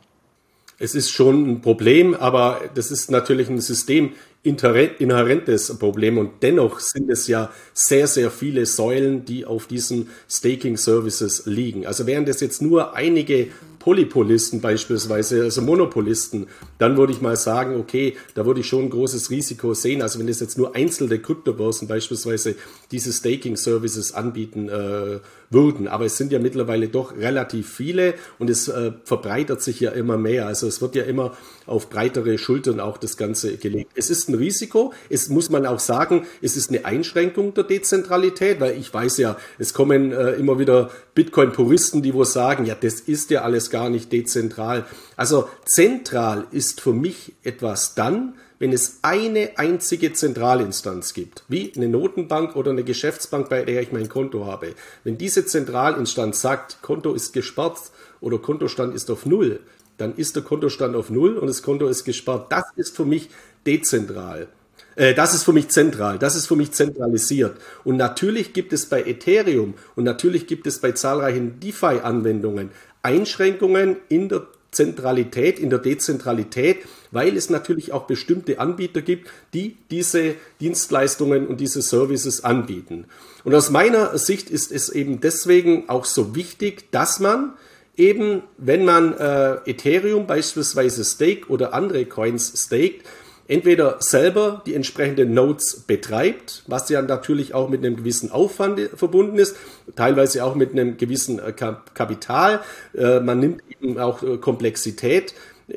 Es 0.83 0.95
ist 0.95 1.11
schon 1.11 1.47
ein 1.47 1.61
Problem, 1.61 2.15
aber 2.15 2.63
das 2.75 2.91
ist 2.91 3.11
natürlich 3.11 3.51
ein 3.51 3.61
System 3.61 4.15
inhärentes 4.43 5.77
Problem 5.79 6.17
und 6.17 6.43
dennoch 6.43 6.81
sind 6.81 7.11
es 7.11 7.27
ja 7.27 7.53
sehr, 7.75 8.07
sehr 8.07 8.31
viele 8.31 8.65
Säulen, 8.65 9.27
die 9.27 9.45
auf 9.45 9.67
diesen 9.67 10.09
Staking 10.27 10.79
Services 10.79 11.43
liegen. 11.45 11.87
Also 11.87 12.07
wären 12.07 12.25
das 12.25 12.41
jetzt 12.41 12.63
nur 12.63 12.95
einige 12.95 13.49
Polypolisten 13.81 14.61
beispielsweise, 14.61 15.43
also 15.43 15.63
Monopolisten, 15.63 16.47
dann 16.79 16.97
würde 16.97 17.13
ich 17.13 17.21
mal 17.21 17.35
sagen, 17.35 17.81
okay, 17.81 18.17
da 18.35 18.47
würde 18.47 18.61
ich 18.61 18.67
schon 18.67 18.85
ein 18.85 18.91
großes 18.91 19.31
Risiko 19.31 19.75
sehen. 19.75 20.03
Also 20.03 20.21
wenn 20.21 20.29
es 20.29 20.39
jetzt 20.39 20.59
nur 20.59 20.77
einzelne 20.77 21.19
Kryptobörsen 21.19 21.89
beispielsweise 21.89 22.55
diese 22.93 23.13
Staking-Services 23.13 24.13
anbieten 24.13 24.69
äh, 24.69 25.21
würden. 25.49 25.89
Aber 25.89 26.05
es 26.05 26.17
sind 26.17 26.31
ja 26.31 26.39
mittlerweile 26.39 26.89
doch 26.89 27.17
relativ 27.17 27.69
viele 27.73 28.15
und 28.39 28.51
es 28.51 28.69
äh, 28.69 28.93
verbreitert 29.05 29.63
sich 29.63 29.81
ja 29.81 29.91
immer 29.91 30.19
mehr. 30.19 30.47
Also 30.47 30.67
es 30.67 30.81
wird 30.81 30.95
ja 30.95 31.05
immer 31.05 31.33
auf 31.71 31.89
breitere 31.89 32.37
Schultern 32.37 32.81
auch 32.81 32.99
das 32.99 33.17
Ganze 33.17 33.57
gelegt. 33.57 33.93
Es 33.95 34.11
ist 34.11 34.29
ein 34.29 34.35
Risiko. 34.35 34.93
Es 35.09 35.29
muss 35.29 35.51
man 35.51 35.67
auch 35.67 35.79
sagen, 35.79 36.27
es 36.43 36.57
ist 36.57 36.71
eine 36.71 36.85
Einschränkung 36.85 37.55
der 37.55 37.65
Dezentralität, 37.65 38.61
weil 38.61 38.77
ich 38.77 38.93
weiß 38.93 39.19
ja, 39.19 39.37
es 39.59 39.73
kommen 39.73 40.13
äh, 40.13 40.33
immer 40.33 40.59
wieder 40.59 40.91
Bitcoin-Puristen, 41.15 42.03
die 42.03 42.13
wo 42.13 42.25
sagen, 42.25 42.67
ja, 42.67 42.75
das 42.75 43.01
ist 43.01 43.31
ja 43.31 43.43
alles 43.43 43.71
gar 43.71 43.89
nicht 43.89 44.13
dezentral. 44.13 44.85
Also 45.17 45.49
zentral 45.65 46.47
ist 46.51 46.81
für 46.81 46.93
mich 46.93 47.35
etwas 47.43 47.95
dann, 47.95 48.35
wenn 48.59 48.73
es 48.73 48.99
eine 49.03 49.53
einzige 49.57 50.13
Zentralinstanz 50.13 51.15
gibt, 51.15 51.45
wie 51.49 51.73
eine 51.75 51.89
Notenbank 51.89 52.57
oder 52.57 52.73
eine 52.73 52.85
Geschäftsbank, 52.85 53.49
bei 53.49 53.65
der 53.65 53.81
ich 53.81 53.91
mein 53.91 54.09
Konto 54.09 54.45
habe. 54.45 54.75
Wenn 55.03 55.17
diese 55.17 55.47
Zentralinstanz 55.47 56.43
sagt, 56.43 56.83
Konto 56.83 57.15
ist 57.15 57.33
gesperrt 57.33 57.79
oder 58.21 58.39
Kontostand 58.39 58.95
ist 58.95 59.11
auf 59.11 59.25
Null, 59.25 59.61
dann 60.01 60.15
ist 60.17 60.37
der 60.37 60.43
Kontostand 60.43 60.97
auf 60.97 61.11
Null 61.11 61.37
und 61.37 61.47
das 61.47 61.63
Konto 61.63 61.87
ist 61.87 62.05
gesperrt. 62.05 62.47
Das 62.51 62.65
ist 62.77 62.97
für 62.97 63.05
mich 63.05 63.29
dezentral. 63.67 64.49
Äh, 64.97 65.15
das 65.15 65.35
ist 65.35 65.45
für 65.45 65.53
mich 65.53 65.69
zentral, 65.69 66.19
das 66.19 66.37
ist 66.37 66.47
für 66.47 66.57
mich 66.57 66.73
zentralisiert. 66.73 67.57
Und 67.85 67.97
natürlich 67.97 68.53
gibt 68.53 68.73
es 68.73 68.87
bei 68.87 69.03
Ethereum 69.03 69.75
und 69.97 70.05
natürlich 70.05 70.47
gibt 70.47 70.67
es 70.67 70.79
bei 70.79 70.93
zahlreichen 70.93 71.61
DeFi-Anwendungen 71.61 72.71
Einschränkungen 73.03 73.97
in 74.09 74.29
der 74.29 74.47
Zentralität, 74.73 75.59
in 75.59 75.71
der 75.71 75.79
Dezentralität, 75.81 76.79
weil 77.11 77.37
es 77.37 77.51
natürlich 77.51 77.93
auch 77.93 78.07
bestimmte 78.07 78.61
Anbieter 78.61 79.03
gibt, 79.03 79.29
die 79.53 79.77
diese 79.91 80.35
Dienstleistungen 80.61 81.47
und 81.49 81.61
diese 81.61 81.83
Services 81.83 82.45
anbieten. 82.45 83.07
Und 83.43 83.55
aus 83.55 83.71
meiner 83.71 84.17
Sicht 84.19 84.51
ist 84.51 84.71
es 84.71 84.91
eben 84.91 85.21
deswegen 85.21 85.89
auch 85.89 86.05
so 86.05 86.37
wichtig, 86.37 86.93
dass 86.93 87.19
man 87.19 87.55
eben, 88.01 88.43
wenn 88.57 88.85
man 88.85 89.17
äh, 89.17 89.57
Ethereum 89.67 90.27
beispielsweise 90.27 91.05
stake 91.05 91.49
oder 91.49 91.75
andere 91.75 92.07
Coins 92.07 92.53
staked, 92.57 93.05
entweder 93.47 93.97
selber 93.99 94.63
die 94.65 94.75
entsprechenden 94.75 95.35
Nodes 95.35 95.81
betreibt, 95.87 96.63
was 96.67 96.89
ja 96.89 97.03
natürlich 97.03 97.53
auch 97.53 97.69
mit 97.69 97.85
einem 97.85 97.97
gewissen 97.97 98.31
Aufwand 98.31 98.81
verbunden 98.95 99.39
ist, 99.39 99.57
teilweise 99.97 100.45
auch 100.45 100.55
mit 100.55 100.71
einem 100.73 100.97
gewissen 100.97 101.41
äh, 101.41 101.53
Kapital. 101.53 102.61
Äh, 102.97 103.21
man 103.21 103.41
nimmt 103.41 103.63
eben 103.69 103.99
auch 103.99 104.23
äh, 104.23 104.39
Komplexität 104.39 105.35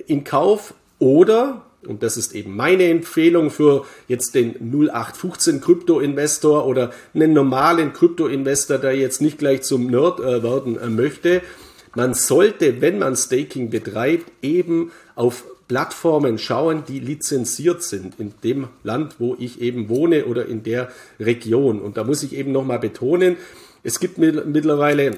in 0.08 0.24
Kauf 0.24 0.74
oder 1.00 1.64
und 1.86 2.02
das 2.02 2.16
ist 2.16 2.34
eben 2.34 2.56
meine 2.56 2.86
Empfehlung 2.86 3.50
für 3.50 3.86
jetzt 4.08 4.36
den 4.36 4.56
0815 4.72 5.60
Krypto-Investor 5.60 6.66
oder 6.66 6.92
einen 7.14 7.34
normalen 7.34 7.92
Krypto-Investor, 7.92 8.78
der 8.78 8.96
jetzt 8.96 9.20
nicht 9.20 9.38
gleich 9.38 9.64
zum 9.64 9.88
Nerd 9.88 10.20
werden 10.20 10.96
möchte. 10.96 11.42
Man 11.96 12.14
sollte, 12.14 12.82
wenn 12.82 12.98
man 12.98 13.16
Staking 13.16 13.70
betreibt, 13.70 14.32
eben 14.42 14.92
auf 15.16 15.46
Plattformen 15.68 16.38
schauen, 16.38 16.84
die 16.88 17.00
lizenziert 17.00 17.84
sind 17.84 18.20
in 18.20 18.34
dem 18.44 18.68
Land, 18.84 19.16
wo 19.20 19.36
ich 19.40 19.62
eben 19.62 19.90
wohne 19.90 20.26
oder 20.26 20.46
in 20.46 20.64
der 20.64 20.90
Region. 21.20 21.80
Und 21.82 21.98
da 21.98 22.04
muss 22.04 22.24
ich 22.24 22.36
eben 22.36 22.52
nochmal 22.52 22.80
betonen, 22.80 23.38
es 23.84 24.00
gibt 24.00 24.18
mittlerweile 24.18 25.12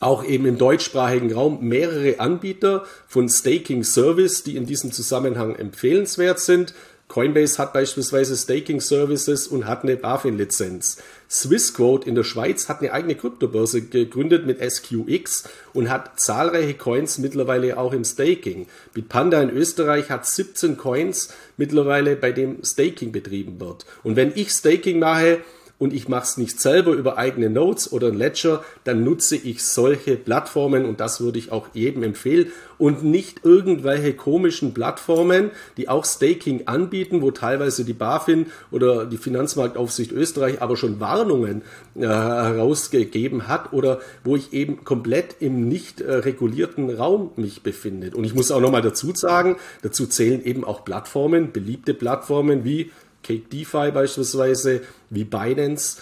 auch 0.00 0.24
eben 0.24 0.46
im 0.46 0.58
deutschsprachigen 0.58 1.32
Raum 1.32 1.66
mehrere 1.66 2.20
Anbieter 2.20 2.84
von 3.06 3.28
Staking 3.28 3.84
Service, 3.84 4.42
die 4.42 4.56
in 4.56 4.66
diesem 4.66 4.92
Zusammenhang 4.92 5.54
empfehlenswert 5.56 6.40
sind. 6.40 6.74
Coinbase 7.08 7.58
hat 7.58 7.72
beispielsweise 7.72 8.36
Staking 8.36 8.80
Services 8.80 9.46
und 9.46 9.66
hat 9.66 9.82
eine 9.82 9.96
BaFin-Lizenz. 9.96 10.98
Swissquote 11.30 12.08
in 12.08 12.14
der 12.14 12.24
Schweiz 12.24 12.68
hat 12.68 12.80
eine 12.80 12.92
eigene 12.92 13.14
Kryptobörse 13.14 13.82
gegründet 13.82 14.46
mit 14.46 14.58
SQX 14.60 15.44
und 15.74 15.90
hat 15.90 16.18
zahlreiche 16.18 16.74
Coins 16.74 17.18
mittlerweile 17.18 17.76
auch 17.76 17.92
im 17.92 18.04
Staking. 18.04 18.66
Bitpanda 18.94 19.40
in 19.42 19.50
Österreich 19.50 20.10
hat 20.10 20.26
17 20.26 20.76
Coins 20.76 21.28
mittlerweile, 21.56 22.16
bei 22.16 22.32
dem 22.32 22.64
Staking 22.64 23.12
betrieben 23.12 23.60
wird. 23.60 23.84
Und 24.02 24.16
wenn 24.16 24.32
ich 24.34 24.50
Staking 24.50 24.98
mache, 24.98 25.40
und 25.78 25.92
ich 25.92 26.08
mache 26.08 26.24
es 26.24 26.36
nicht 26.36 26.60
selber 26.60 26.92
über 26.92 27.18
eigene 27.18 27.50
Notes 27.50 27.92
oder 27.92 28.08
ein 28.08 28.18
Ledger, 28.18 28.62
dann 28.84 29.04
nutze 29.04 29.36
ich 29.36 29.64
solche 29.64 30.16
Plattformen 30.16 30.84
und 30.84 31.00
das 31.00 31.20
würde 31.20 31.38
ich 31.38 31.52
auch 31.52 31.68
jedem 31.74 32.02
empfehlen 32.02 32.46
und 32.78 33.04
nicht 33.04 33.44
irgendwelche 33.44 34.14
komischen 34.14 34.74
Plattformen, 34.74 35.50
die 35.76 35.88
auch 35.88 36.04
Staking 36.04 36.66
anbieten, 36.66 37.22
wo 37.22 37.30
teilweise 37.30 37.84
die 37.84 37.92
BaFin 37.92 38.46
oder 38.70 39.06
die 39.06 39.16
Finanzmarktaufsicht 39.16 40.12
Österreich 40.12 40.62
aber 40.62 40.76
schon 40.76 41.00
Warnungen 41.00 41.62
äh, 41.96 42.02
herausgegeben 42.02 43.48
hat 43.48 43.72
oder 43.72 44.00
wo 44.22 44.36
ich 44.36 44.52
eben 44.52 44.84
komplett 44.84 45.36
im 45.40 45.68
nicht 45.68 46.00
äh, 46.00 46.12
regulierten 46.14 46.90
Raum 46.90 47.30
mich 47.36 47.62
befinde. 47.62 48.10
Und 48.16 48.24
ich 48.24 48.34
muss 48.34 48.50
auch 48.50 48.60
nochmal 48.60 48.82
dazu 48.82 49.12
sagen, 49.14 49.56
dazu 49.82 50.06
zählen 50.06 50.44
eben 50.44 50.64
auch 50.64 50.84
Plattformen, 50.84 51.52
beliebte 51.52 51.94
Plattformen 51.94 52.64
wie 52.64 52.90
Cake 53.24 53.48
DeFi 53.50 53.90
beispielsweise, 53.90 54.82
wie 55.10 55.24
Binance, 55.24 55.98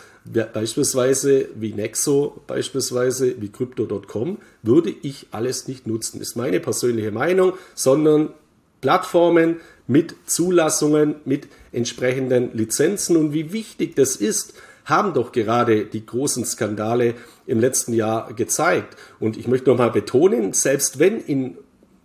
beispielsweise 0.52 1.48
wie 1.54 1.72
Nexo, 1.72 2.42
beispielsweise 2.46 3.40
wie 3.40 3.48
Crypto.com, 3.48 4.38
würde 4.62 4.94
ich 5.02 5.28
alles 5.30 5.66
nicht 5.68 5.86
nutzen. 5.86 6.20
Ist 6.20 6.36
meine 6.36 6.60
persönliche 6.60 7.10
Meinung, 7.10 7.54
sondern 7.74 8.30
Plattformen 8.80 9.56
mit 9.86 10.14
Zulassungen, 10.26 11.16
mit 11.24 11.48
entsprechenden 11.72 12.56
Lizenzen 12.56 13.16
und 13.16 13.32
wie 13.32 13.52
wichtig 13.52 13.96
das 13.96 14.16
ist, 14.16 14.54
haben 14.84 15.14
doch 15.14 15.32
gerade 15.32 15.84
die 15.84 16.04
großen 16.04 16.44
Skandale 16.44 17.14
im 17.46 17.60
letzten 17.60 17.92
Jahr 17.92 18.32
gezeigt. 18.34 18.96
Und 19.20 19.36
ich 19.36 19.46
möchte 19.46 19.70
nochmal 19.70 19.92
betonen, 19.92 20.52
selbst 20.52 20.98
wenn 20.98 21.24
im 21.24 21.56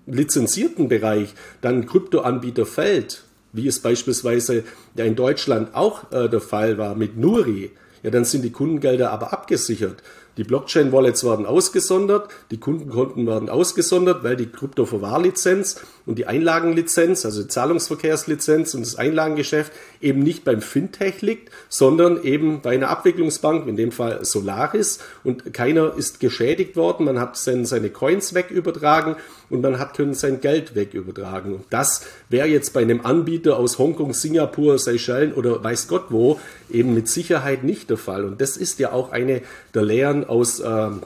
lizenzierten 0.06 0.88
Bereich 0.88 1.34
dann 1.62 1.82
ein 1.82 1.86
Kryptoanbieter 1.88 2.66
fällt, 2.66 3.24
wie 3.54 3.68
es 3.68 3.80
beispielsweise 3.82 4.64
ja 4.96 5.06
in 5.06 5.16
Deutschland 5.16 5.76
auch 5.76 6.12
äh, 6.12 6.30
der 6.30 6.42
Fall 6.42 6.78
war 6.78 6.96
mit 6.96 7.18
Nuri, 7.18 7.72
ja, 8.04 8.12
dann 8.12 8.26
sind 8.26 8.44
die 8.44 8.52
Kundengelder 8.52 9.12
aber 9.12 9.34
abgesichert. 9.34 10.04
Die 10.38 10.44
Blockchain-Wallets 10.44 11.24
werden 11.24 11.48
ausgesondert, 11.48 12.30
die 12.52 12.60
Kundenkonten 12.60 13.26
werden 13.26 13.50
ausgesondert, 13.50 14.24
weil 14.24 14.36
die 14.36 14.46
Kryptoverwahrlizenz 14.46 15.82
und 16.08 16.18
die 16.18 16.26
Einlagenlizenz, 16.26 17.26
also 17.26 17.44
die 17.44 17.50
Zahlungsverkehrslizenz 17.50 18.74
und 18.74 18.86
das 18.86 18.96
Einlagengeschäft 18.96 19.74
eben 20.02 20.24
nicht 20.24 20.46
beim 20.46 20.62
Fintech 20.62 21.22
liegt, 21.22 21.52
sondern 21.68 22.24
eben 22.24 22.62
bei 22.62 22.72
einer 22.72 22.90
Abwicklungsbank, 22.90 23.68
in 23.68 23.76
dem 23.76 23.92
Fall 23.92 24.24
Solaris. 24.24 25.00
Und 25.26 25.54
keiner 25.54 25.94
ist 25.96 26.22
geschädigt 26.22 26.78
worden. 26.78 27.06
Man 27.06 27.20
hat 27.20 27.38
seine 27.38 27.90
Coins 27.90 28.34
wegübertragen 28.34 29.18
und 29.50 29.62
man 29.62 29.80
hat 29.80 29.96
können 29.96 30.14
sein 30.14 30.40
Geld 30.40 30.76
wegübertragen. 30.76 31.56
Und 31.56 31.66
das 31.70 32.06
wäre 32.30 32.48
jetzt 32.48 32.74
bei 32.74 32.82
einem 32.82 33.02
Anbieter 33.02 33.58
aus 33.58 33.78
Hongkong, 33.78 34.14
Singapur, 34.14 34.80
Seychellen 34.80 35.34
oder 35.34 35.62
weiß 35.64 35.88
Gott 35.90 36.06
wo 36.10 36.40
eben 36.70 36.94
mit 36.94 37.10
Sicherheit 37.10 37.64
nicht 37.64 37.90
der 37.90 37.98
Fall. 37.98 38.24
Und 38.24 38.40
das 38.40 38.56
ist 38.56 38.80
ja 38.80 38.94
auch 38.94 39.12
eine 39.12 39.42
der 39.74 39.84
Lehren 39.84 40.24
aus, 40.24 40.62
ähm, 40.62 41.02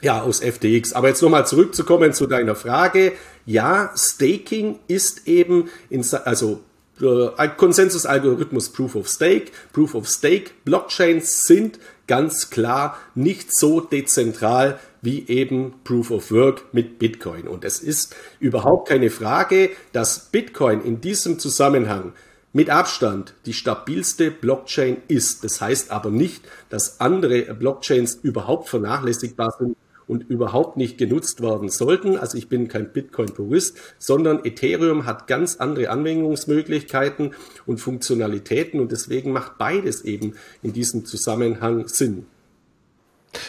ja, 0.00 0.22
aus 0.22 0.40
FTX. 0.40 0.92
Aber 0.92 1.08
jetzt 1.08 1.22
nochmal 1.22 1.46
zurückzukommen 1.46 2.12
zu 2.12 2.26
deiner 2.26 2.54
Frage. 2.54 3.12
Ja, 3.46 3.92
Staking 3.96 4.78
ist 4.86 5.26
eben, 5.26 5.70
in, 5.88 6.04
also 6.24 6.60
äh, 7.00 7.48
Konsensusalgorithmus 7.56 8.70
Proof 8.70 8.94
of 8.94 9.08
Stake, 9.08 9.52
Proof 9.72 9.94
of 9.94 10.08
Stake, 10.08 10.50
Blockchains 10.64 11.44
sind 11.44 11.78
ganz 12.06 12.50
klar 12.50 12.98
nicht 13.14 13.54
so 13.56 13.80
dezentral 13.80 14.78
wie 15.02 15.26
eben 15.28 15.74
Proof 15.84 16.10
of 16.10 16.30
Work 16.30 16.64
mit 16.72 16.98
Bitcoin. 16.98 17.48
Und 17.48 17.64
es 17.64 17.80
ist 17.80 18.14
überhaupt 18.38 18.88
keine 18.88 19.10
Frage, 19.10 19.70
dass 19.92 20.26
Bitcoin 20.30 20.82
in 20.82 21.00
diesem 21.00 21.38
Zusammenhang 21.38 22.12
mit 22.52 22.68
Abstand 22.68 23.34
die 23.46 23.52
stabilste 23.52 24.30
Blockchain 24.30 24.98
ist. 25.08 25.44
Das 25.44 25.60
heißt 25.60 25.90
aber 25.90 26.10
nicht, 26.10 26.42
dass 26.68 27.00
andere 27.00 27.54
Blockchains 27.54 28.16
überhaupt 28.16 28.68
vernachlässigbar 28.68 29.54
sind 29.58 29.76
und 30.10 30.28
überhaupt 30.28 30.76
nicht 30.76 30.98
genutzt 30.98 31.40
werden 31.40 31.68
sollten. 31.68 32.18
Also 32.18 32.36
ich 32.36 32.48
bin 32.48 32.66
kein 32.66 32.92
Bitcoin-Purist, 32.92 33.76
sondern 33.98 34.44
Ethereum 34.44 35.06
hat 35.06 35.28
ganz 35.28 35.56
andere 35.56 35.88
Anwendungsmöglichkeiten 35.88 37.30
und 37.64 37.78
Funktionalitäten 37.78 38.80
und 38.80 38.90
deswegen 38.90 39.30
macht 39.30 39.56
beides 39.56 40.02
eben 40.02 40.34
in 40.62 40.72
diesem 40.72 41.06
Zusammenhang 41.06 41.86
Sinn. 41.86 42.26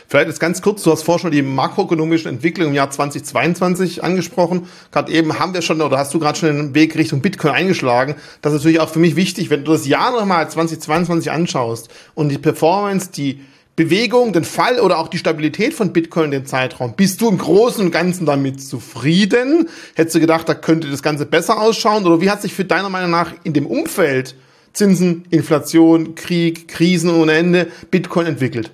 Vielleicht 0.07 0.27
jetzt 0.27 0.39
ganz 0.39 0.61
kurz, 0.61 0.83
du 0.83 0.91
hast 0.91 1.01
vorher 1.01 1.19
schon 1.19 1.31
die 1.31 1.41
makroökonomischen 1.41 2.29
Entwicklungen 2.29 2.69
im 2.69 2.75
Jahr 2.75 2.91
2022 2.91 4.03
angesprochen. 4.03 4.67
Gerade 4.91 5.11
eben 5.11 5.39
haben 5.39 5.55
wir 5.55 5.63
schon, 5.63 5.81
oder 5.81 5.97
hast 5.97 6.13
du 6.13 6.19
gerade 6.19 6.37
schon 6.37 6.55
den 6.55 6.75
Weg 6.75 6.95
Richtung 6.95 7.21
Bitcoin 7.21 7.53
eingeschlagen. 7.53 8.13
Das 8.43 8.53
ist 8.53 8.59
natürlich 8.59 8.79
auch 8.79 8.89
für 8.89 8.99
mich 8.99 9.15
wichtig, 9.15 9.49
wenn 9.49 9.65
du 9.65 9.71
das 9.71 9.87
Jahr 9.87 10.11
nochmal 10.11 10.47
2022 10.47 11.31
anschaust 11.31 11.89
und 12.13 12.29
die 12.29 12.37
Performance, 12.37 13.09
die 13.11 13.41
Bewegung, 13.75 14.33
den 14.33 14.43
Fall 14.43 14.79
oder 14.79 14.97
auch 14.97 15.07
die 15.07 15.17
Stabilität 15.17 15.73
von 15.73 15.93
Bitcoin 15.93 16.25
in 16.25 16.31
dem 16.31 16.45
Zeitraum. 16.45 16.93
Bist 16.95 17.21
du 17.21 17.29
im 17.29 17.37
Großen 17.37 17.85
und 17.85 17.91
Ganzen 17.91 18.25
damit 18.25 18.61
zufrieden? 18.61 19.69
Hättest 19.95 20.15
du 20.15 20.19
gedacht, 20.19 20.49
da 20.49 20.53
könnte 20.53 20.89
das 20.89 21.01
Ganze 21.01 21.25
besser 21.25 21.59
ausschauen? 21.59 22.05
Oder 22.05 22.19
wie 22.21 22.29
hat 22.29 22.41
sich 22.41 22.53
für 22.53 22.65
deiner 22.65 22.89
Meinung 22.89 23.11
nach 23.11 23.33
in 23.43 23.53
dem 23.53 23.65
Umfeld 23.65 24.35
Zinsen, 24.73 25.25
Inflation, 25.29 26.15
Krieg, 26.15 26.67
Krisen 26.67 27.09
ohne 27.09 27.33
Ende 27.33 27.67
Bitcoin 27.89 28.27
entwickelt? 28.27 28.71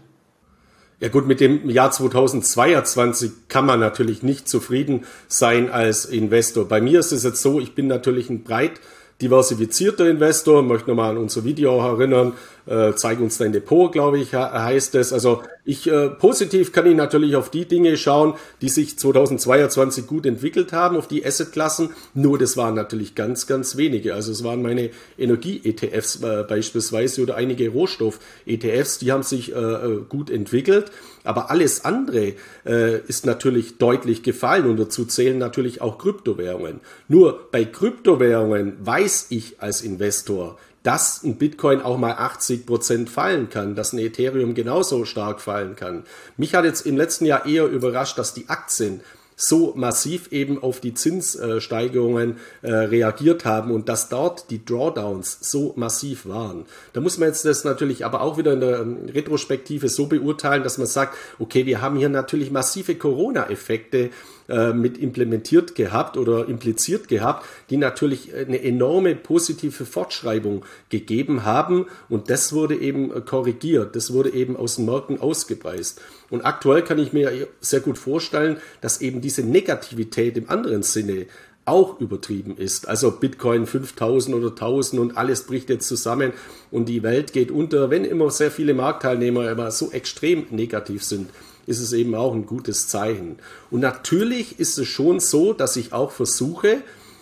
Ja 0.99 1.09
gut, 1.09 1.27
mit 1.27 1.41
dem 1.41 1.69
Jahr 1.69 1.91
2022 1.91 3.31
kann 3.49 3.67
man 3.67 3.79
natürlich 3.79 4.23
nicht 4.23 4.49
zufrieden 4.49 5.05
sein 5.27 5.69
als 5.69 6.05
Investor. 6.05 6.67
Bei 6.67 6.81
mir 6.81 6.99
ist 6.99 7.11
es 7.11 7.23
jetzt 7.23 7.43
so, 7.43 7.59
ich 7.59 7.75
bin 7.75 7.85
natürlich 7.85 8.31
ein 8.31 8.43
breit 8.43 8.81
diversifizierter 9.21 10.09
Investor, 10.09 10.63
möchte 10.63 10.89
nochmal 10.89 11.11
an 11.11 11.17
unser 11.17 11.43
Video 11.43 11.79
erinnern, 11.79 12.33
äh, 12.67 12.93
zeig 12.95 13.19
uns 13.19 13.37
dein 13.37 13.53
Depot, 13.53 13.91
glaube 13.91 14.19
ich, 14.19 14.33
heißt 14.33 14.95
es. 14.95 15.13
Also 15.13 15.41
ich 15.65 15.85
äh, 15.87 16.09
positiv 16.09 16.71
kann 16.71 16.85
ich 16.85 16.95
natürlich 16.95 17.35
auf 17.35 17.49
die 17.49 17.65
Dinge 17.65 17.97
schauen, 17.97 18.35
die 18.61 18.69
sich 18.69 18.97
2022 18.97 20.07
gut 20.07 20.25
entwickelt 20.25 20.71
haben, 20.71 20.95
auf 20.95 21.09
die 21.09 21.25
Assetklassen. 21.25 21.89
Nur 22.13 22.37
das 22.37 22.55
waren 22.55 22.73
natürlich 22.73 23.15
ganz, 23.15 23.47
ganz 23.47 23.75
wenige. 23.75 24.13
Also 24.13 24.31
es 24.31 24.45
waren 24.45 24.61
meine 24.61 24.91
Energie-ETFs 25.17 26.23
äh, 26.23 26.45
beispielsweise 26.47 27.21
oder 27.21 27.35
einige 27.35 27.69
Rohstoff-ETFs, 27.69 28.99
die 28.99 29.11
haben 29.11 29.23
sich 29.23 29.53
äh, 29.53 29.59
äh, 29.59 30.01
gut 30.07 30.29
entwickelt. 30.29 30.91
Aber 31.25 31.51
alles 31.51 31.83
andere 31.83 32.35
äh, 32.65 32.99
ist 33.01 33.25
natürlich 33.25 33.77
deutlich 33.77 34.23
gefallen 34.23 34.69
und 34.69 34.77
dazu 34.77 35.03
zählen 35.03 35.37
natürlich 35.37 35.81
auch 35.81 35.97
Kryptowährungen. 35.97 36.79
Nur 37.09 37.49
bei 37.51 37.65
Kryptowährungen 37.65 38.77
weiß 38.79 39.27
ich 39.31 39.59
als 39.59 39.81
Investor, 39.81 40.57
dass 40.83 41.23
ein 41.23 41.37
Bitcoin 41.37 41.81
auch 41.81 41.97
mal 41.97 42.13
80 42.13 42.65
Prozent 42.65 43.09
fallen 43.09 43.49
kann, 43.49 43.75
dass 43.75 43.93
ein 43.93 43.99
Ethereum 43.99 44.53
genauso 44.53 45.05
stark 45.05 45.41
fallen 45.41 45.75
kann. 45.75 46.03
Mich 46.37 46.55
hat 46.55 46.65
jetzt 46.65 46.85
im 46.85 46.97
letzten 46.97 47.25
Jahr 47.25 47.45
eher 47.45 47.65
überrascht, 47.65 48.17
dass 48.17 48.33
die 48.33 48.49
Aktien 48.49 49.01
so 49.39 49.73
massiv 49.75 50.31
eben 50.31 50.61
auf 50.61 50.81
die 50.81 50.95
Zinssteigerungen 50.95 52.37
äh, 52.63 52.71
reagiert 52.71 53.45
haben 53.45 53.69
und 53.69 53.87
dass 53.87 54.09
dort 54.09 54.49
die 54.49 54.65
Drawdowns 54.65 55.37
so 55.41 55.73
massiv 55.75 56.25
waren. 56.25 56.65
Da 56.93 57.01
muss 57.01 57.19
man 57.19 57.29
jetzt 57.29 57.45
das 57.45 57.63
natürlich 57.63 58.03
aber 58.03 58.21
auch 58.21 58.39
wieder 58.39 58.53
in 58.53 58.61
der 58.61 58.79
ähm, 58.79 58.97
Retrospektive 59.13 59.89
so 59.89 60.07
beurteilen, 60.07 60.63
dass 60.63 60.79
man 60.79 60.87
sagt, 60.87 61.15
okay, 61.37 61.67
wir 61.67 61.81
haben 61.81 61.97
hier 61.97 62.09
natürlich 62.09 62.49
massive 62.49 62.95
Corona-Effekte 62.95 64.09
äh, 64.49 64.73
mit 64.73 64.97
implementiert 64.97 65.75
gehabt 65.75 66.17
oder 66.17 66.47
impliziert 66.47 67.07
gehabt, 67.07 67.45
die 67.69 67.77
natürlich 67.77 68.33
eine 68.33 68.61
enorme 68.63 69.15
positive 69.15 69.85
Fortschreibung 69.85 70.63
gegeben 70.89 71.43
haben 71.43 71.87
und 72.09 72.29
das 72.29 72.53
wurde 72.53 72.75
eben 72.75 73.25
korrigiert, 73.25 73.95
das 73.95 74.13
wurde 74.13 74.31
eben 74.31 74.55
aus 74.55 74.77
den 74.77 74.85
Märkten 74.85 75.19
ausgepreist. 75.19 76.01
Und 76.29 76.45
aktuell 76.45 76.81
kann 76.81 76.99
ich 76.99 77.13
mir 77.13 77.47
sehr 77.61 77.79
gut 77.79 77.97
vorstellen, 77.97 78.57
dass 78.81 79.01
eben 79.01 79.21
diese 79.21 79.43
Negativität 79.43 80.37
im 80.37 80.49
anderen 80.49 80.83
Sinne 80.83 81.27
auch 81.67 81.99
übertrieben 81.99 82.55
ist. 82.57 82.87
Also 82.87 83.11
Bitcoin 83.11 83.67
5000 83.67 84.35
oder 84.35 84.49
1000 84.49 85.01
und 85.01 85.17
alles 85.17 85.43
bricht 85.43 85.69
jetzt 85.69 85.87
zusammen 85.87 86.31
und 86.71 86.87
die 86.87 87.03
Welt 87.03 87.33
geht 87.33 87.51
unter, 87.51 87.89
wenn 87.89 88.05
immer 88.05 88.31
sehr 88.31 88.51
viele 88.51 88.73
Marktteilnehmer 88.73 89.51
immer 89.51 89.69
so 89.71 89.91
extrem 89.91 90.47
negativ 90.49 91.03
sind 91.03 91.29
ist 91.67 91.79
es 91.79 91.93
eben 91.93 92.15
auch 92.15 92.33
ein 92.33 92.45
gutes 92.45 92.87
Zeichen. 92.87 93.37
Und 93.69 93.81
natürlich 93.81 94.59
ist 94.59 94.79
es 94.79 94.87
schon 94.87 95.19
so, 95.19 95.53
dass 95.53 95.75
ich 95.75 95.93
auch 95.93 96.11
versuche, 96.11 96.81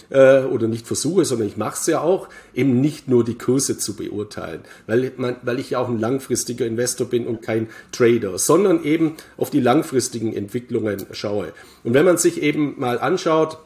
äh, 0.10 0.44
oder 0.44 0.68
nicht 0.68 0.88
versuche, 0.88 1.26
sondern 1.26 1.48
ich 1.48 1.58
mache 1.58 1.76
es 1.80 1.88
ja 1.88 2.02
auch, 2.02 2.30
eben 2.54 2.80
nicht 2.80 3.08
nur 3.08 3.24
die 3.24 3.38
Kurse 3.38 3.78
zu 3.78 3.96
beurteilen, 3.96 4.62
weil, 4.88 5.12
man, 5.18 5.38
weil 5.42 5.60
ich 5.60 5.72
ja 5.72 5.80
auch 5.80 5.90
ein 5.90 6.00
langfristiger 6.00 6.66
Investor 6.66 7.08
bin 7.08 7.28
und 7.28 7.42
kein 7.42 7.68
Trader, 7.92 8.38
sondern 8.38 8.84
eben 8.84 9.16
auf 9.38 9.50
die 9.50 9.60
langfristigen 9.60 10.34
Entwicklungen 10.34 11.06
schaue. 11.12 11.54
Und 11.84 11.94
wenn 11.94 12.06
man 12.06 12.18
sich 12.18 12.42
eben 12.42 12.80
mal 12.80 13.00
anschaut, 13.00 13.58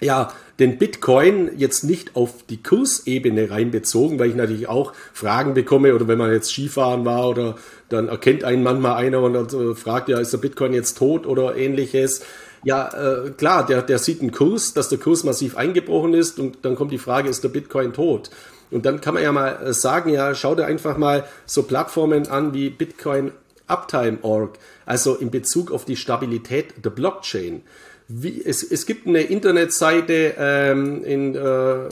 ja, 0.00 0.32
den 0.58 0.78
Bitcoin 0.78 1.50
jetzt 1.56 1.82
nicht 1.82 2.14
auf 2.14 2.44
die 2.48 2.62
Kursebene 2.62 3.50
reinbezogen, 3.50 4.18
weil 4.18 4.28
ich 4.28 4.36
natürlich 4.36 4.68
auch 4.68 4.92
Fragen 5.12 5.54
bekomme 5.54 5.94
oder 5.94 6.06
wenn 6.06 6.18
man 6.18 6.30
jetzt 6.30 6.50
Skifahren 6.50 7.04
war 7.04 7.28
oder 7.28 7.56
dann 7.88 8.08
erkennt 8.08 8.44
einen 8.44 8.62
manchmal 8.62 8.96
einer 9.04 9.20
und 9.20 9.34
dann 9.34 9.74
fragt, 9.74 10.08
ja, 10.08 10.18
ist 10.18 10.32
der 10.32 10.38
Bitcoin 10.38 10.72
jetzt 10.72 10.98
tot 10.98 11.26
oder 11.26 11.56
ähnliches. 11.56 12.22
Ja, 12.62 12.88
äh, 12.88 13.30
klar, 13.30 13.66
der, 13.66 13.82
der 13.82 13.98
sieht 13.98 14.20
einen 14.20 14.32
Kurs, 14.32 14.72
dass 14.72 14.88
der 14.88 14.98
Kurs 14.98 15.24
massiv 15.24 15.56
eingebrochen 15.56 16.14
ist 16.14 16.38
und 16.38 16.58
dann 16.62 16.76
kommt 16.76 16.92
die 16.92 16.98
Frage, 16.98 17.28
ist 17.28 17.44
der 17.44 17.50
Bitcoin 17.50 17.92
tot? 17.92 18.30
Und 18.70 18.86
dann 18.86 19.00
kann 19.00 19.14
man 19.14 19.22
ja 19.22 19.32
mal 19.32 19.58
äh, 19.62 19.72
sagen, 19.74 20.10
ja, 20.10 20.34
schau 20.34 20.54
dir 20.54 20.64
einfach 20.64 20.96
mal 20.96 21.24
so 21.46 21.64
Plattformen 21.64 22.26
an 22.28 22.54
wie 22.54 22.70
Bitcoin 22.70 23.32
Uptime.org, 23.66 24.58
also 24.86 25.14
in 25.14 25.30
Bezug 25.30 25.70
auf 25.72 25.84
die 25.84 25.96
Stabilität 25.96 26.84
der 26.84 26.90
Blockchain 26.90 27.62
wie, 28.06 28.42
es, 28.44 28.62
es 28.62 28.84
gibt 28.84 29.06
eine 29.06 29.22
Internetseite 29.22 30.34
ähm, 30.38 31.02
in, 31.04 31.34
äh, 31.34 31.88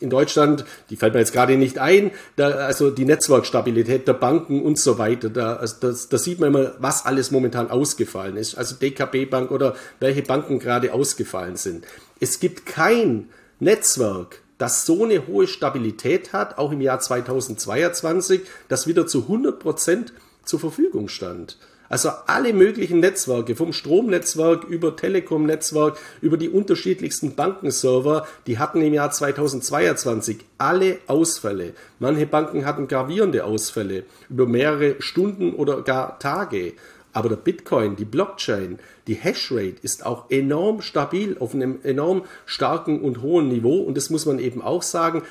in 0.00 0.10
Deutschland, 0.10 0.64
die 0.90 0.96
fällt 0.96 1.14
mir 1.14 1.20
jetzt 1.20 1.32
gerade 1.32 1.56
nicht 1.56 1.78
ein, 1.78 2.10
da, 2.36 2.48
also 2.50 2.90
die 2.90 3.06
Netzwerkstabilität 3.06 4.06
der 4.06 4.12
Banken 4.12 4.62
und 4.62 4.78
so 4.78 4.98
weiter. 4.98 5.30
Da, 5.30 5.56
also 5.56 5.76
das, 5.80 6.08
da 6.10 6.18
sieht 6.18 6.38
man 6.38 6.50
immer, 6.50 6.72
was 6.78 7.06
alles 7.06 7.30
momentan 7.30 7.70
ausgefallen 7.70 8.36
ist. 8.36 8.56
Also 8.56 8.74
DKB 8.74 9.30
Bank 9.30 9.50
oder 9.50 9.74
welche 10.00 10.22
Banken 10.22 10.58
gerade 10.58 10.92
ausgefallen 10.92 11.56
sind. 11.56 11.86
Es 12.20 12.40
gibt 12.40 12.66
kein 12.66 13.30
Netzwerk, 13.58 14.42
das 14.58 14.84
so 14.84 15.04
eine 15.04 15.26
hohe 15.26 15.46
Stabilität 15.46 16.34
hat, 16.34 16.58
auch 16.58 16.72
im 16.72 16.82
Jahr 16.82 17.00
2022, 17.00 18.42
das 18.68 18.86
wieder 18.86 19.06
zu 19.06 19.22
100 19.22 19.58
Prozent 19.58 20.12
zur 20.44 20.60
Verfügung 20.60 21.08
stand. 21.08 21.56
Also 21.88 22.10
alle 22.26 22.52
möglichen 22.52 23.00
Netzwerke, 23.00 23.54
vom 23.54 23.72
Stromnetzwerk 23.72 24.64
über 24.64 24.96
Telekom-Netzwerk, 24.96 25.98
über 26.22 26.36
die 26.36 26.48
unterschiedlichsten 26.48 27.34
Bankenserver, 27.34 28.26
die 28.46 28.58
hatten 28.58 28.80
im 28.80 28.94
Jahr 28.94 29.10
2022 29.10 30.38
alle 30.56 30.98
Ausfälle. 31.06 31.74
Manche 31.98 32.26
Banken 32.26 32.64
hatten 32.64 32.88
gravierende 32.88 33.44
Ausfälle 33.44 34.04
über 34.30 34.46
mehrere 34.46 34.96
Stunden 35.00 35.52
oder 35.52 35.82
gar 35.82 36.18
Tage. 36.18 36.72
Aber 37.12 37.28
der 37.28 37.36
Bitcoin, 37.36 37.94
die 37.94 38.04
Blockchain, 38.04 38.80
die 39.06 39.14
Hashrate 39.14 39.76
ist 39.82 40.04
auch 40.04 40.30
enorm 40.30 40.82
stabil 40.82 41.36
auf 41.38 41.54
einem 41.54 41.78
enorm 41.84 42.24
starken 42.44 43.02
und 43.02 43.22
hohen 43.22 43.48
Niveau. 43.48 43.82
Und 43.82 43.96
das 43.96 44.10
muss 44.10 44.26
man 44.26 44.40
eben 44.40 44.62
auch 44.62 44.82
sagen. 44.82 45.22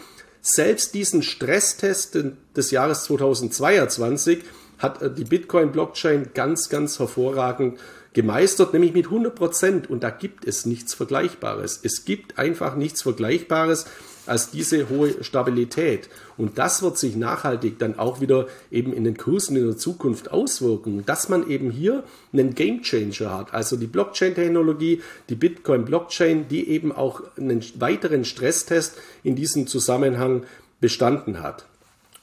Selbst 0.42 0.94
diesen 0.94 1.24
Stresstest 1.24 2.18
des 2.56 2.72
Jahres 2.72 3.04
2022 3.04 4.44
hat 4.84 5.02
äh, 5.02 5.12
die 5.12 5.24
Bitcoin-Blockchain 5.24 6.30
ganz, 6.36 6.70
ganz 6.70 7.00
hervorragend 7.00 7.80
gemeistert, 8.14 8.74
nämlich 8.74 8.94
mit 8.94 9.06
100 9.06 9.34
Prozent. 9.34 9.90
Und 9.90 10.04
da 10.04 10.12
gibt 10.12 10.46
es 10.46 10.68
nichts 10.68 10.94
Vergleichbares. 10.94 11.80
Es 11.82 12.06
gibt 12.06 12.38
einfach 12.38 12.76
nichts 12.76 13.02
Vergleichbares 13.02 13.86
als 14.26 14.52
diese 14.52 14.90
hohe 14.90 15.24
Stabilität. 15.24 16.10
Und 16.38 16.58
das 16.58 16.82
wird 16.82 16.98
sich 16.98 17.16
nachhaltig 17.16 17.80
dann 17.80 18.00
auch 18.00 18.22
wieder 18.22 18.48
eben 18.72 18.94
in 18.94 19.04
den 19.04 19.18
Kursen 19.18 19.58
in 19.58 19.66
der 19.66 19.78
Zukunft 19.78 20.32
auswirken, 20.32 21.04
dass 21.06 21.28
man 21.28 21.50
eben 21.50 21.72
hier 21.72 22.04
einen 22.32 22.56
Game 22.56 22.84
Changer 22.84 23.38
hat. 23.38 23.54
Also 23.54 23.76
die 23.76 23.88
Blockchain-Technologie, 23.88 25.02
die 25.30 25.36
Bitcoin-Blockchain, 25.36 26.48
die 26.48 26.70
eben 26.70 26.92
auch 26.92 27.22
einen 27.38 27.64
weiteren 27.80 28.24
Stresstest 28.24 28.98
in 29.24 29.36
diesem 29.36 29.68
Zusammenhang 29.68 30.44
bestanden 30.80 31.42
hat. 31.42 31.66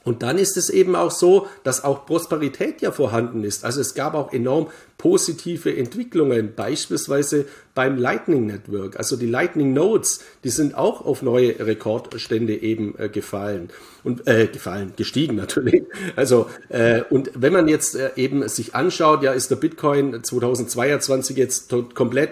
Und 0.03 0.23
dann 0.23 0.39
ist 0.39 0.57
es 0.57 0.71
eben 0.71 0.95
auch 0.95 1.11
so, 1.11 1.47
dass 1.63 1.83
auch 1.83 2.07
Prosperität 2.07 2.81
ja 2.81 2.91
vorhanden 2.91 3.43
ist. 3.43 3.63
Also 3.63 3.81
es 3.81 3.93
gab 3.93 4.15
auch 4.15 4.33
enorm 4.33 4.67
positive 4.97 5.75
Entwicklungen, 5.75 6.53
beispielsweise 6.55 7.45
beim 7.75 7.97
Lightning 7.97 8.47
Network. 8.47 8.97
Also 8.97 9.15
die 9.15 9.27
Lightning 9.27 9.73
Nodes, 9.73 10.21
die 10.43 10.49
sind 10.49 10.75
auch 10.75 11.05
auf 11.05 11.21
neue 11.21 11.59
Rekordstände 11.59 12.55
eben 12.55 12.95
äh, 12.97 13.09
gefallen 13.09 13.69
und 14.03 14.27
äh, 14.27 14.47
gefallen, 14.47 14.93
gestiegen 14.95 15.35
natürlich. 15.35 15.83
Also 16.15 16.47
äh, 16.69 17.03
und 17.09 17.31
wenn 17.35 17.53
man 17.53 17.67
jetzt 17.67 17.95
äh, 17.95 18.09
eben 18.15 18.47
sich 18.49 18.75
anschaut, 18.75 19.23
ja, 19.23 19.33
ist 19.33 19.51
der 19.51 19.55
Bitcoin 19.55 20.23
2022 20.23 21.37
jetzt 21.37 21.73
komplett 21.93 22.31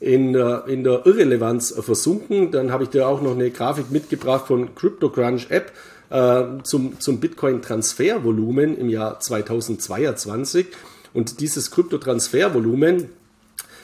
in, 0.00 0.34
in 0.34 0.82
der 0.84 1.04
Irrelevanz 1.04 1.74
versunken. 1.78 2.50
Dann 2.50 2.72
habe 2.72 2.84
ich 2.84 2.90
dir 2.90 3.06
auch 3.06 3.20
noch 3.20 3.32
eine 3.32 3.50
Grafik 3.50 3.90
mitgebracht 3.90 4.46
von 4.46 4.74
CryptoCrunch 4.74 5.50
App 5.50 5.72
äh, 6.10 6.44
zum, 6.62 7.00
zum 7.00 7.20
Bitcoin-Transfervolumen 7.20 8.76
im 8.76 8.88
Jahr 8.88 9.20
2022. 9.20 10.66
Und 11.12 11.40
dieses 11.40 11.70
Kryptotransfervolumen, 11.70 13.08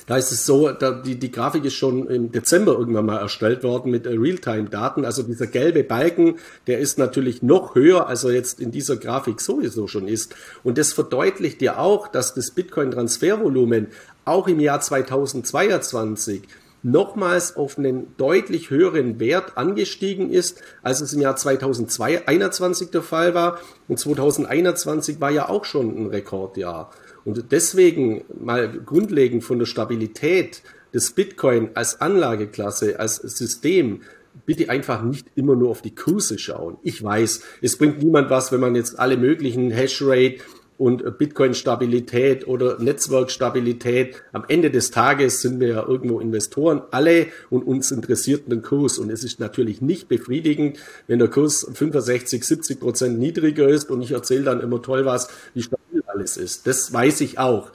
da 0.06 0.16
ist 0.16 0.30
es 0.30 0.46
so, 0.46 0.70
da 0.70 0.92
die, 0.92 1.18
die 1.18 1.32
Grafik 1.32 1.64
ist 1.64 1.74
schon 1.74 2.06
im 2.08 2.30
Dezember 2.30 2.78
irgendwann 2.78 3.06
mal 3.06 3.18
erstellt 3.18 3.64
worden 3.64 3.90
mit 3.90 4.06
äh, 4.06 4.10
Realtime-Daten. 4.10 5.04
Also 5.04 5.24
dieser 5.24 5.48
gelbe 5.48 5.82
Balken, 5.82 6.36
der 6.68 6.78
ist 6.78 6.98
natürlich 6.98 7.42
noch 7.42 7.74
höher, 7.74 8.06
als 8.06 8.22
er 8.22 8.32
jetzt 8.32 8.60
in 8.60 8.70
dieser 8.70 8.96
Grafik 8.96 9.40
sowieso 9.40 9.88
schon 9.88 10.06
ist. 10.06 10.36
Und 10.62 10.78
das 10.78 10.92
verdeutlicht 10.92 11.60
dir 11.60 11.80
auch, 11.80 12.06
dass 12.06 12.34
das 12.34 12.52
Bitcoin-Transfervolumen 12.52 13.88
auch 14.24 14.46
im 14.46 14.60
Jahr 14.60 14.80
2022 14.80 16.42
nochmals 16.86 17.56
auf 17.56 17.78
einen 17.78 18.16
deutlich 18.16 18.70
höheren 18.70 19.18
Wert 19.18 19.58
angestiegen 19.58 20.30
ist, 20.30 20.62
als 20.82 21.00
es 21.00 21.12
im 21.12 21.20
Jahr 21.20 21.36
2021 21.36 22.90
der 22.90 23.02
Fall 23.02 23.34
war. 23.34 23.58
Und 23.88 23.98
2021 23.98 25.20
war 25.20 25.30
ja 25.30 25.48
auch 25.48 25.64
schon 25.64 25.96
ein 25.96 26.06
Rekordjahr. 26.06 26.92
Und 27.24 27.50
deswegen 27.50 28.24
mal 28.40 28.68
grundlegend 28.68 29.42
von 29.42 29.58
der 29.58 29.66
Stabilität 29.66 30.62
des 30.94 31.10
Bitcoin 31.10 31.70
als 31.74 32.00
Anlageklasse, 32.00 33.00
als 33.00 33.16
System, 33.16 34.02
bitte 34.44 34.70
einfach 34.70 35.02
nicht 35.02 35.26
immer 35.34 35.56
nur 35.56 35.70
auf 35.70 35.82
die 35.82 35.94
Kurse 35.94 36.38
schauen. 36.38 36.76
Ich 36.82 37.02
weiß, 37.02 37.42
es 37.62 37.78
bringt 37.78 38.02
niemand 38.02 38.30
was, 38.30 38.52
wenn 38.52 38.60
man 38.60 38.76
jetzt 38.76 38.98
alle 38.98 39.16
möglichen 39.16 39.70
Hashrate 39.70 40.36
und 40.78 41.18
Bitcoin-Stabilität 41.18 42.46
oder 42.46 42.78
Netzwerkstabilität. 42.78 44.22
Am 44.32 44.44
Ende 44.48 44.70
des 44.70 44.90
Tages 44.90 45.40
sind 45.40 45.60
wir 45.60 45.68
ja 45.68 45.86
irgendwo 45.86 46.20
Investoren, 46.20 46.82
alle 46.90 47.28
und 47.50 47.62
uns 47.62 47.90
interessiert 47.90 48.50
den 48.50 48.62
Kurs. 48.62 48.98
Und 48.98 49.10
es 49.10 49.24
ist 49.24 49.40
natürlich 49.40 49.80
nicht 49.80 50.08
befriedigend, 50.08 50.78
wenn 51.06 51.18
der 51.18 51.28
Kurs 51.28 51.66
65, 51.72 52.44
70 52.44 52.80
Prozent 52.80 53.18
niedriger 53.18 53.68
ist 53.68 53.90
und 53.90 54.02
ich 54.02 54.12
erzähle 54.12 54.44
dann 54.44 54.60
immer 54.60 54.82
toll 54.82 55.04
was, 55.04 55.28
wie 55.54 55.62
stabil 55.62 56.02
alles 56.06 56.36
ist. 56.36 56.66
Das 56.66 56.92
weiß 56.92 57.20
ich 57.22 57.38
auch. 57.38 57.70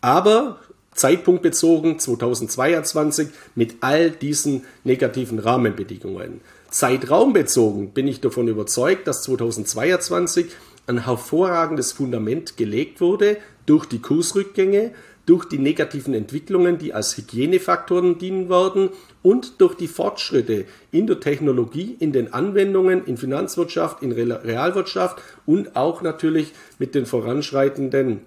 Aber 0.00 0.58
zeitpunktbezogen 0.94 1.98
2022 1.98 3.28
mit 3.54 3.76
all 3.80 4.10
diesen 4.10 4.64
negativen 4.84 5.38
Rahmenbedingungen. 5.38 6.40
Zeitraumbezogen 6.70 7.90
bin 7.90 8.08
ich 8.08 8.20
davon 8.20 8.48
überzeugt, 8.48 9.06
dass 9.06 9.22
2022 9.22 10.46
ein 10.86 11.04
hervorragendes 11.04 11.92
Fundament 11.92 12.56
gelegt 12.56 13.00
wurde 13.00 13.36
durch 13.66 13.86
die 13.86 14.00
Kursrückgänge, 14.00 14.92
durch 15.26 15.44
die 15.44 15.58
negativen 15.58 16.14
Entwicklungen, 16.14 16.78
die 16.78 16.92
als 16.92 17.16
Hygienefaktoren 17.16 18.18
dienen 18.18 18.48
werden 18.48 18.90
und 19.22 19.60
durch 19.60 19.74
die 19.76 19.86
Fortschritte 19.86 20.64
in 20.90 21.06
der 21.06 21.20
Technologie, 21.20 21.96
in 22.00 22.12
den 22.12 22.32
Anwendungen, 22.32 23.04
in 23.04 23.16
Finanzwirtschaft, 23.16 24.02
in 24.02 24.10
Realwirtschaft 24.10 25.22
und 25.46 25.76
auch 25.76 26.02
natürlich 26.02 26.52
mit 26.78 26.96
den 26.96 27.06
voranschreitenden 27.06 28.22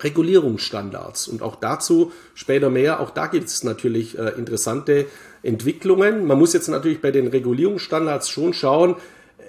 Regulierungsstandards. 0.00 1.28
Und 1.28 1.40
auch 1.40 1.56
dazu 1.56 2.12
später 2.34 2.68
mehr. 2.68 3.00
Auch 3.00 3.10
da 3.10 3.28
gibt 3.28 3.46
es 3.46 3.62
natürlich 3.62 4.18
äh, 4.18 4.30
interessante 4.36 5.06
Entwicklungen. 5.42 6.26
Man 6.26 6.38
muss 6.38 6.52
jetzt 6.52 6.68
natürlich 6.68 7.00
bei 7.00 7.10
den 7.10 7.28
Regulierungsstandards 7.28 8.28
schon 8.28 8.52
schauen, 8.52 8.96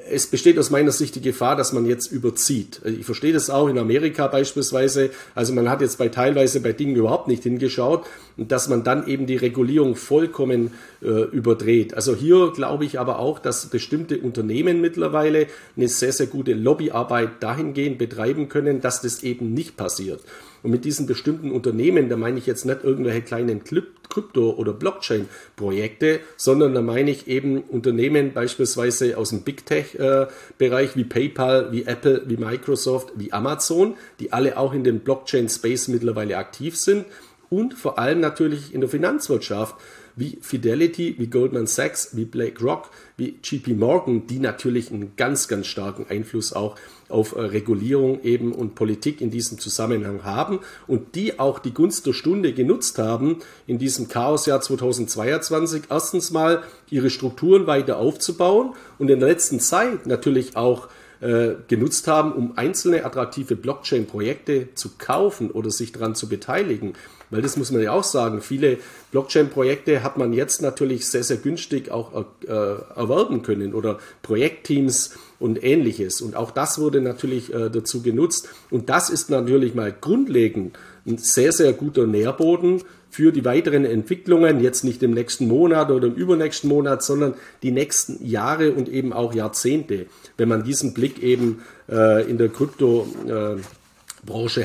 es 0.10 0.28
besteht 0.28 0.60
aus 0.60 0.70
meiner 0.70 0.92
Sicht 0.92 1.16
die 1.16 1.22
Gefahr, 1.22 1.56
dass 1.56 1.74
man 1.74 1.86
jetzt 1.86 2.12
überzieht. 2.12 2.82
Ich 2.86 3.06
verstehe 3.06 3.34
das 3.34 3.50
auch 3.50 3.68
in 3.68 3.78
Amerika 3.78 4.28
beispielsweise. 4.28 5.10
Also 5.34 5.54
man 5.54 5.70
hat 5.70 5.82
jetzt 5.82 5.98
bei 5.98 6.10
teilweise 6.10 6.60
bei 6.60 6.74
Dingen 6.74 6.96
überhaupt 6.96 7.28
nicht 7.28 7.44
hingeschaut 7.44 8.06
dass 8.38 8.68
man 8.68 8.84
dann 8.84 9.08
eben 9.08 9.26
die 9.26 9.38
Regulierung 9.38 9.96
vollkommen 9.96 10.74
äh, 11.02 11.08
überdreht. 11.08 11.94
Also 11.94 12.16
hier 12.16 12.52
glaube 12.54 12.86
ich 12.86 13.00
aber 13.00 13.20
auch, 13.20 13.40
dass 13.40 13.68
bestimmte 13.68 14.20
Unternehmen 14.20 14.82
mittlerweile 14.82 15.48
eine 15.78 15.88
sehr, 15.88 16.12
sehr 16.12 16.28
gute 16.28 16.54
Lobbyarbeit 16.54 17.42
dahingehend 17.42 17.98
betreiben 17.98 18.50
können, 18.50 18.82
dass 18.82 19.02
das 19.02 19.24
eben 19.24 19.54
nicht 19.54 19.78
passiert. 19.78 20.22
Und 20.66 20.72
mit 20.72 20.84
diesen 20.84 21.06
bestimmten 21.06 21.52
Unternehmen, 21.52 22.10
da 22.10 22.18
meine 22.18 22.40
ich 22.40 22.48
jetzt 22.48 22.66
nicht 22.66 22.84
irgendwelche 22.84 23.22
kleinen 23.22 23.64
Krypto- 23.64 24.56
oder 24.56 24.74
Blockchain-Projekte, 24.74 26.22
sondern 26.38 26.74
da 26.74 26.82
meine 26.82 27.12
ich 27.12 27.28
eben 27.28 27.62
Unternehmen 27.62 28.34
beispielsweise 28.34 29.16
aus 29.16 29.30
dem 29.30 29.42
Big 29.42 29.68
Tech-Bereich 29.68 30.96
wie 30.96 31.04
PayPal, 31.04 31.72
wie 31.72 31.84
Apple, 31.84 32.24
wie 32.26 32.38
Microsoft, 32.38 33.12
wie 33.16 33.32
Amazon, 33.32 33.94
die 34.20 34.34
alle 34.34 34.58
auch 34.58 34.74
in 34.74 34.84
dem 34.84 35.02
Blockchain-Space 35.02 35.90
mittlerweile 35.90 36.36
aktiv 36.38 36.76
sind. 36.76 37.06
Und 37.52 37.76
vor 37.76 38.00
allem 38.00 38.20
natürlich 38.20 38.74
in 38.74 38.82
der 38.82 38.90
Finanzwirtschaft 38.90 39.76
wie 40.16 40.40
Fidelity, 40.42 41.16
wie 41.20 41.28
Goldman 41.28 41.68
Sachs, 41.68 42.16
wie 42.16 42.26
BlackRock, 42.26 42.90
wie 43.18 43.38
JP 43.44 43.74
Morgan, 43.74 44.26
die 44.26 44.40
natürlich 44.40 44.92
einen 44.92 45.16
ganz, 45.16 45.48
ganz 45.48 45.68
starken 45.68 46.08
Einfluss 46.10 46.54
auch 46.54 46.76
äh, 47.10 47.40
Regulierung 47.40 48.22
eben 48.24 48.54
und 48.54 48.76
Politik 48.76 49.22
in 49.22 49.30
diesem 49.30 49.60
Zusammenhang 49.60 50.24
haben 50.24 50.60
und 50.88 51.16
die 51.16 51.40
auch 51.40 51.60
die 51.60 51.74
Gunst 51.74 52.06
der 52.06 52.14
Stunde 52.14 52.54
genutzt 52.54 52.98
haben, 52.98 53.40
in 53.68 53.78
diesem 53.78 54.08
Chaosjahr 54.08 54.62
2022 54.62 55.84
erstens 55.90 56.32
mal 56.32 56.64
ihre 56.90 57.10
Strukturen 57.10 57.68
weiter 57.68 57.98
aufzubauen 57.98 58.74
und 58.98 59.10
in 59.10 59.20
der 59.20 59.30
letzten 59.30 59.60
Zeit 59.60 60.08
natürlich 60.08 60.56
auch 60.56 60.88
äh, 61.22 61.56
genutzt 61.68 62.08
haben, 62.08 62.34
um 62.34 62.58
einzelne 62.58 63.06
attraktive 63.06 63.56
Blockchain-Projekte 63.56 64.76
zu 64.76 64.92
kaufen 64.98 65.50
oder 65.50 65.72
sich 65.72 65.92
daran 65.92 66.14
zu 66.14 66.28
beteiligen. 66.28 66.94
Weil 67.30 67.42
das 67.42 67.58
muss 67.58 67.72
man 67.72 67.82
ja 67.82 67.92
auch 67.92 68.04
sagen, 68.04 68.42
viele 68.42 68.78
Blockchain-Projekte 69.12 70.04
hat 70.04 70.18
man 70.18 70.34
jetzt 70.34 70.62
natürlich 70.62 71.08
sehr, 71.08 71.24
sehr 71.24 71.38
günstig 71.38 71.90
auch 71.90 72.26
äh, 72.48 72.52
erwerben 72.52 73.42
können 73.42 73.74
oder 73.74 74.00
Projektteams 74.22 75.18
und 75.40 75.64
ähnliches. 75.64 76.22
Und 76.22 76.36
auch 76.36 76.52
das 76.52 76.80
wurde 76.80 77.02
natürlich 77.02 77.54
äh, 77.54 77.70
dazu 77.70 78.02
genutzt. 78.02 78.50
Und 78.70 78.90
das 78.90 79.10
ist 79.10 79.30
natürlich 79.30 79.76
mal 79.76 79.94
grundlegend 79.94 80.78
ein 81.06 81.18
sehr, 81.18 81.52
sehr 81.52 81.74
guter 81.74 82.08
Nährboden 82.08 82.82
für 83.10 83.32
die 83.32 83.46
weiteren 83.46 83.86
Entwicklungen, 83.86 84.62
jetzt 84.62 84.84
nicht 84.84 85.02
im 85.02 85.12
nächsten 85.12 85.48
Monat 85.48 85.90
oder 85.90 86.08
im 86.08 86.16
übernächsten 86.16 86.70
Monat, 86.70 87.02
sondern 87.02 87.36
die 87.64 87.72
nächsten 87.72 88.26
Jahre 88.26 88.74
und 88.74 88.90
eben 88.90 89.14
auch 89.14 89.34
Jahrzehnte, 89.34 90.08
wenn 90.36 90.50
man 90.50 90.64
diesen 90.64 90.94
Blick 90.94 91.24
eben 91.24 91.64
äh, 91.90 92.30
in 92.30 92.38
der 92.38 92.50
Krypto 92.50 93.08
äh, 93.26 93.62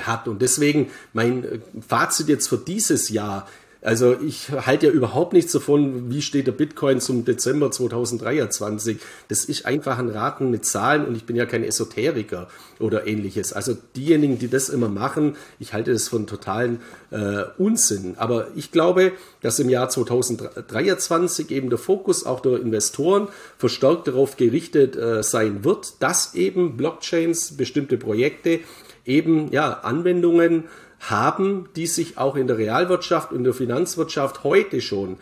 hat. 0.01 0.27
Und 0.27 0.43
deswegen 0.43 0.91
mein 1.13 1.45
äh, 1.45 1.59
Fazit 1.87 2.29
jetzt 2.29 2.49
für 2.49 2.59
dieses 2.59 3.11
Jahr. 3.11 3.47
Also 3.83 4.15
ich 4.21 4.51
halte 4.51 4.87
ja 4.87 4.93
überhaupt 4.93 5.33
nichts 5.33 5.53
davon, 5.53 6.11
wie 6.11 6.21
steht 6.21 6.47
der 6.47 6.53
Bitcoin 6.53 7.01
zum 7.01 7.25
Dezember 7.25 7.71
2023. 7.71 8.99
Das 9.29 9.47
ist 9.47 9.65
einfach 9.65 9.99
ein 9.99 10.11
Raten 10.11 10.51
mit 10.51 10.67
Zahlen 10.67 11.07
und 11.07 11.17
ich 11.17 11.25
bin 11.25 11.35
ja 11.35 11.47
kein 11.47 11.65
Esoteriker 11.65 12.49
oder 12.79 13.07
ähnliches. 13.07 13.55
Also 13.55 13.75
diejenigen, 13.97 14.39
die 14.39 14.49
das 14.49 14.69
immer 14.69 14.89
machen, 14.89 15.37
ich 15.59 15.73
halte 15.73 15.93
das 15.93 16.09
von 16.09 16.27
totalen 16.27 16.81
äh, 17.11 17.45
Unsinn. 17.57 18.17
Aber 18.19 18.49
ich 18.55 18.71
glaube, 18.71 19.13
dass 19.41 19.59
im 19.59 19.71
Jahr 19.71 19.89
2023 19.89 21.51
eben 21.51 21.71
der 21.71 21.79
Fokus 21.79 22.27
auch 22.27 22.41
der 22.41 22.61
Investoren 22.61 23.29
verstärkt 23.57 24.09
darauf 24.09 24.37
gerichtet 24.37 24.97
äh, 24.97 25.23
sein 25.23 25.65
wird, 25.65 26.03
dass 26.03 26.35
eben 26.35 26.77
Blockchains, 26.77 27.57
bestimmte 27.57 27.97
Projekte 27.97 28.61
eben 29.07 29.51
ja, 29.53 29.73
Anwendungen 29.73 30.65
haben, 31.01 31.69
die 31.77 31.87
sich 31.87 32.19
auch 32.19 32.37
in 32.37 32.47
der 32.47 32.59
Realwirtschaft 32.59 33.33
und 33.33 33.45
der 33.45 33.55
Finanzwirtschaft 33.55 34.45
heute 34.45 34.81
schon 34.81 35.17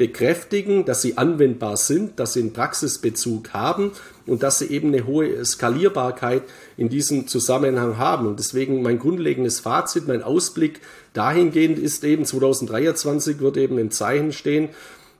bekräftigen, 0.00 0.86
dass 0.86 1.02
sie 1.02 1.18
anwendbar 1.18 1.76
sind, 1.76 2.18
dass 2.18 2.32
sie 2.32 2.40
einen 2.40 2.54
Praxisbezug 2.54 3.52
haben 3.52 3.92
und 4.26 4.42
dass 4.42 4.58
sie 4.58 4.68
eben 4.68 4.88
eine 4.88 5.06
hohe 5.06 5.44
Skalierbarkeit 5.44 6.42
in 6.78 6.88
diesem 6.88 7.26
Zusammenhang 7.26 7.98
haben. 7.98 8.26
Und 8.26 8.38
deswegen 8.38 8.80
mein 8.80 8.98
grundlegendes 8.98 9.60
Fazit, 9.60 10.08
mein 10.08 10.22
Ausblick 10.22 10.80
dahingehend 11.12 11.78
ist 11.78 12.02
eben 12.04 12.24
2023 12.24 13.40
wird 13.40 13.58
eben 13.58 13.76
im 13.76 13.90
Zeichen 13.90 14.32
stehen 14.32 14.70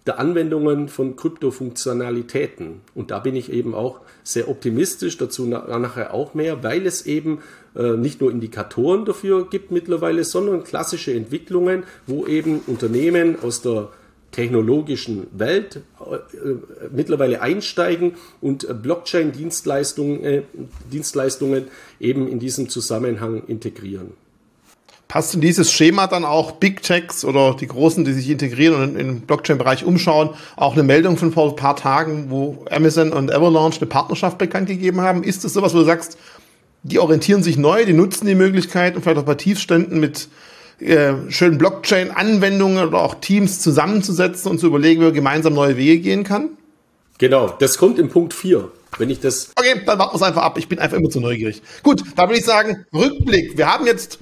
der 0.06 0.18
Anwendungen 0.18 0.88
von 0.88 1.16
Kryptofunktionalitäten. 1.16 2.80
Und 2.94 3.10
da 3.10 3.18
bin 3.18 3.36
ich 3.36 3.52
eben 3.52 3.74
auch 3.74 4.00
sehr 4.22 4.48
optimistisch, 4.48 5.18
dazu 5.18 5.46
nachher 5.46 6.14
auch 6.14 6.34
mehr, 6.34 6.62
weil 6.62 6.86
es 6.86 7.04
eben 7.06 7.40
äh, 7.76 7.92
nicht 7.96 8.20
nur 8.20 8.30
Indikatoren 8.30 9.04
dafür 9.04 9.48
gibt 9.48 9.70
mittlerweile, 9.70 10.24
sondern 10.24 10.64
klassische 10.64 11.12
Entwicklungen, 11.12 11.84
wo 12.06 12.26
eben 12.26 12.60
Unternehmen 12.66 13.36
aus 13.42 13.60
der 13.62 13.88
technologischen 14.30 15.26
Welt 15.32 15.80
äh, 16.00 16.14
äh 16.14 16.56
mittlerweile 16.92 17.42
einsteigen 17.42 18.14
und 18.40 18.66
Blockchain-Dienstleistungen 18.82 20.44
Dienstleistungen 20.90 21.64
eben 21.98 22.26
in 22.28 22.38
diesem 22.38 22.68
Zusammenhang 22.68 23.42
integrieren. 23.46 24.12
Passt 25.10 25.34
in 25.34 25.40
dieses 25.40 25.72
Schema 25.72 26.06
dann 26.06 26.24
auch 26.24 26.52
Big 26.52 26.84
Techs 26.84 27.24
oder 27.24 27.56
die 27.58 27.66
Großen, 27.66 28.04
die 28.04 28.12
sich 28.12 28.30
integrieren 28.30 28.80
und 28.80 28.96
im 28.96 29.22
Blockchain-Bereich 29.22 29.84
umschauen, 29.84 30.30
auch 30.54 30.74
eine 30.74 30.84
Meldung 30.84 31.16
von 31.16 31.32
vor 31.32 31.48
ein 31.48 31.56
paar 31.56 31.74
Tagen, 31.74 32.26
wo 32.28 32.64
Amazon 32.70 33.12
und 33.12 33.34
Avalanche 33.34 33.80
eine 33.80 33.88
Partnerschaft 33.88 34.38
bekannt 34.38 34.68
gegeben 34.68 35.00
haben? 35.00 35.24
Ist 35.24 35.42
das 35.42 35.52
sowas, 35.52 35.74
wo 35.74 35.78
du 35.78 35.84
sagst, 35.84 36.16
die 36.84 37.00
orientieren 37.00 37.42
sich 37.42 37.56
neu, 37.56 37.84
die 37.84 37.92
nutzen 37.92 38.24
die 38.24 38.36
Möglichkeit 38.36 38.94
und 38.94 39.02
vielleicht 39.02 39.18
auch 39.18 39.24
bei 39.24 39.34
Tiefständen 39.34 39.98
mit 39.98 40.28
äh, 40.78 41.14
schönen 41.28 41.58
Blockchain-Anwendungen 41.58 42.86
oder 42.86 42.98
auch 42.98 43.16
Teams 43.16 43.60
zusammenzusetzen 43.60 44.48
und 44.48 44.60
zu 44.60 44.68
überlegen, 44.68 45.00
wie 45.00 45.06
man 45.06 45.14
gemeinsam 45.14 45.54
neue 45.54 45.76
Wege 45.76 45.98
gehen 45.98 46.22
kann? 46.22 46.50
Genau, 47.18 47.48
das 47.58 47.78
kommt 47.78 47.98
im 47.98 48.10
Punkt 48.10 48.32
4. 48.32 48.70
Wenn 48.96 49.10
ich 49.10 49.18
das. 49.18 49.50
Okay, 49.56 49.82
dann 49.84 49.98
warten 49.98 50.12
wir 50.12 50.16
es 50.18 50.22
einfach 50.22 50.42
ab. 50.42 50.56
Ich 50.56 50.68
bin 50.68 50.78
einfach 50.78 50.96
immer 50.96 51.10
zu 51.10 51.18
neugierig. 51.18 51.62
Gut, 51.82 52.04
da 52.14 52.28
würde 52.28 52.38
ich 52.38 52.44
sagen, 52.44 52.86
Rückblick. 52.92 53.58
Wir 53.58 53.66
haben 53.66 53.86
jetzt 53.86 54.20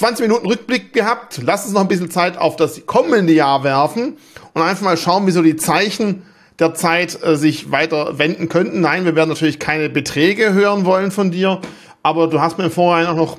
20 0.00 0.28
Minuten 0.28 0.46
Rückblick 0.46 0.94
gehabt. 0.94 1.42
Lass 1.44 1.66
uns 1.66 1.74
noch 1.74 1.82
ein 1.82 1.88
bisschen 1.88 2.10
Zeit 2.10 2.38
auf 2.38 2.56
das 2.56 2.86
kommende 2.86 3.34
Jahr 3.34 3.64
werfen 3.64 4.16
und 4.54 4.62
einfach 4.62 4.82
mal 4.82 4.96
schauen, 4.96 5.26
wie 5.26 5.30
so 5.30 5.42
die 5.42 5.56
Zeichen 5.56 6.22
der 6.58 6.72
Zeit 6.72 7.22
äh, 7.22 7.36
sich 7.36 7.70
weiter 7.70 8.18
wenden 8.18 8.48
könnten. 8.48 8.80
Nein, 8.80 9.04
wir 9.04 9.14
werden 9.14 9.28
natürlich 9.28 9.58
keine 9.58 9.90
Beträge 9.90 10.54
hören 10.54 10.86
wollen 10.86 11.10
von 11.10 11.30
dir, 11.30 11.60
aber 12.02 12.28
du 12.28 12.40
hast 12.40 12.56
mir 12.56 12.70
vorher 12.70 13.10
auch 13.10 13.14
noch 13.14 13.36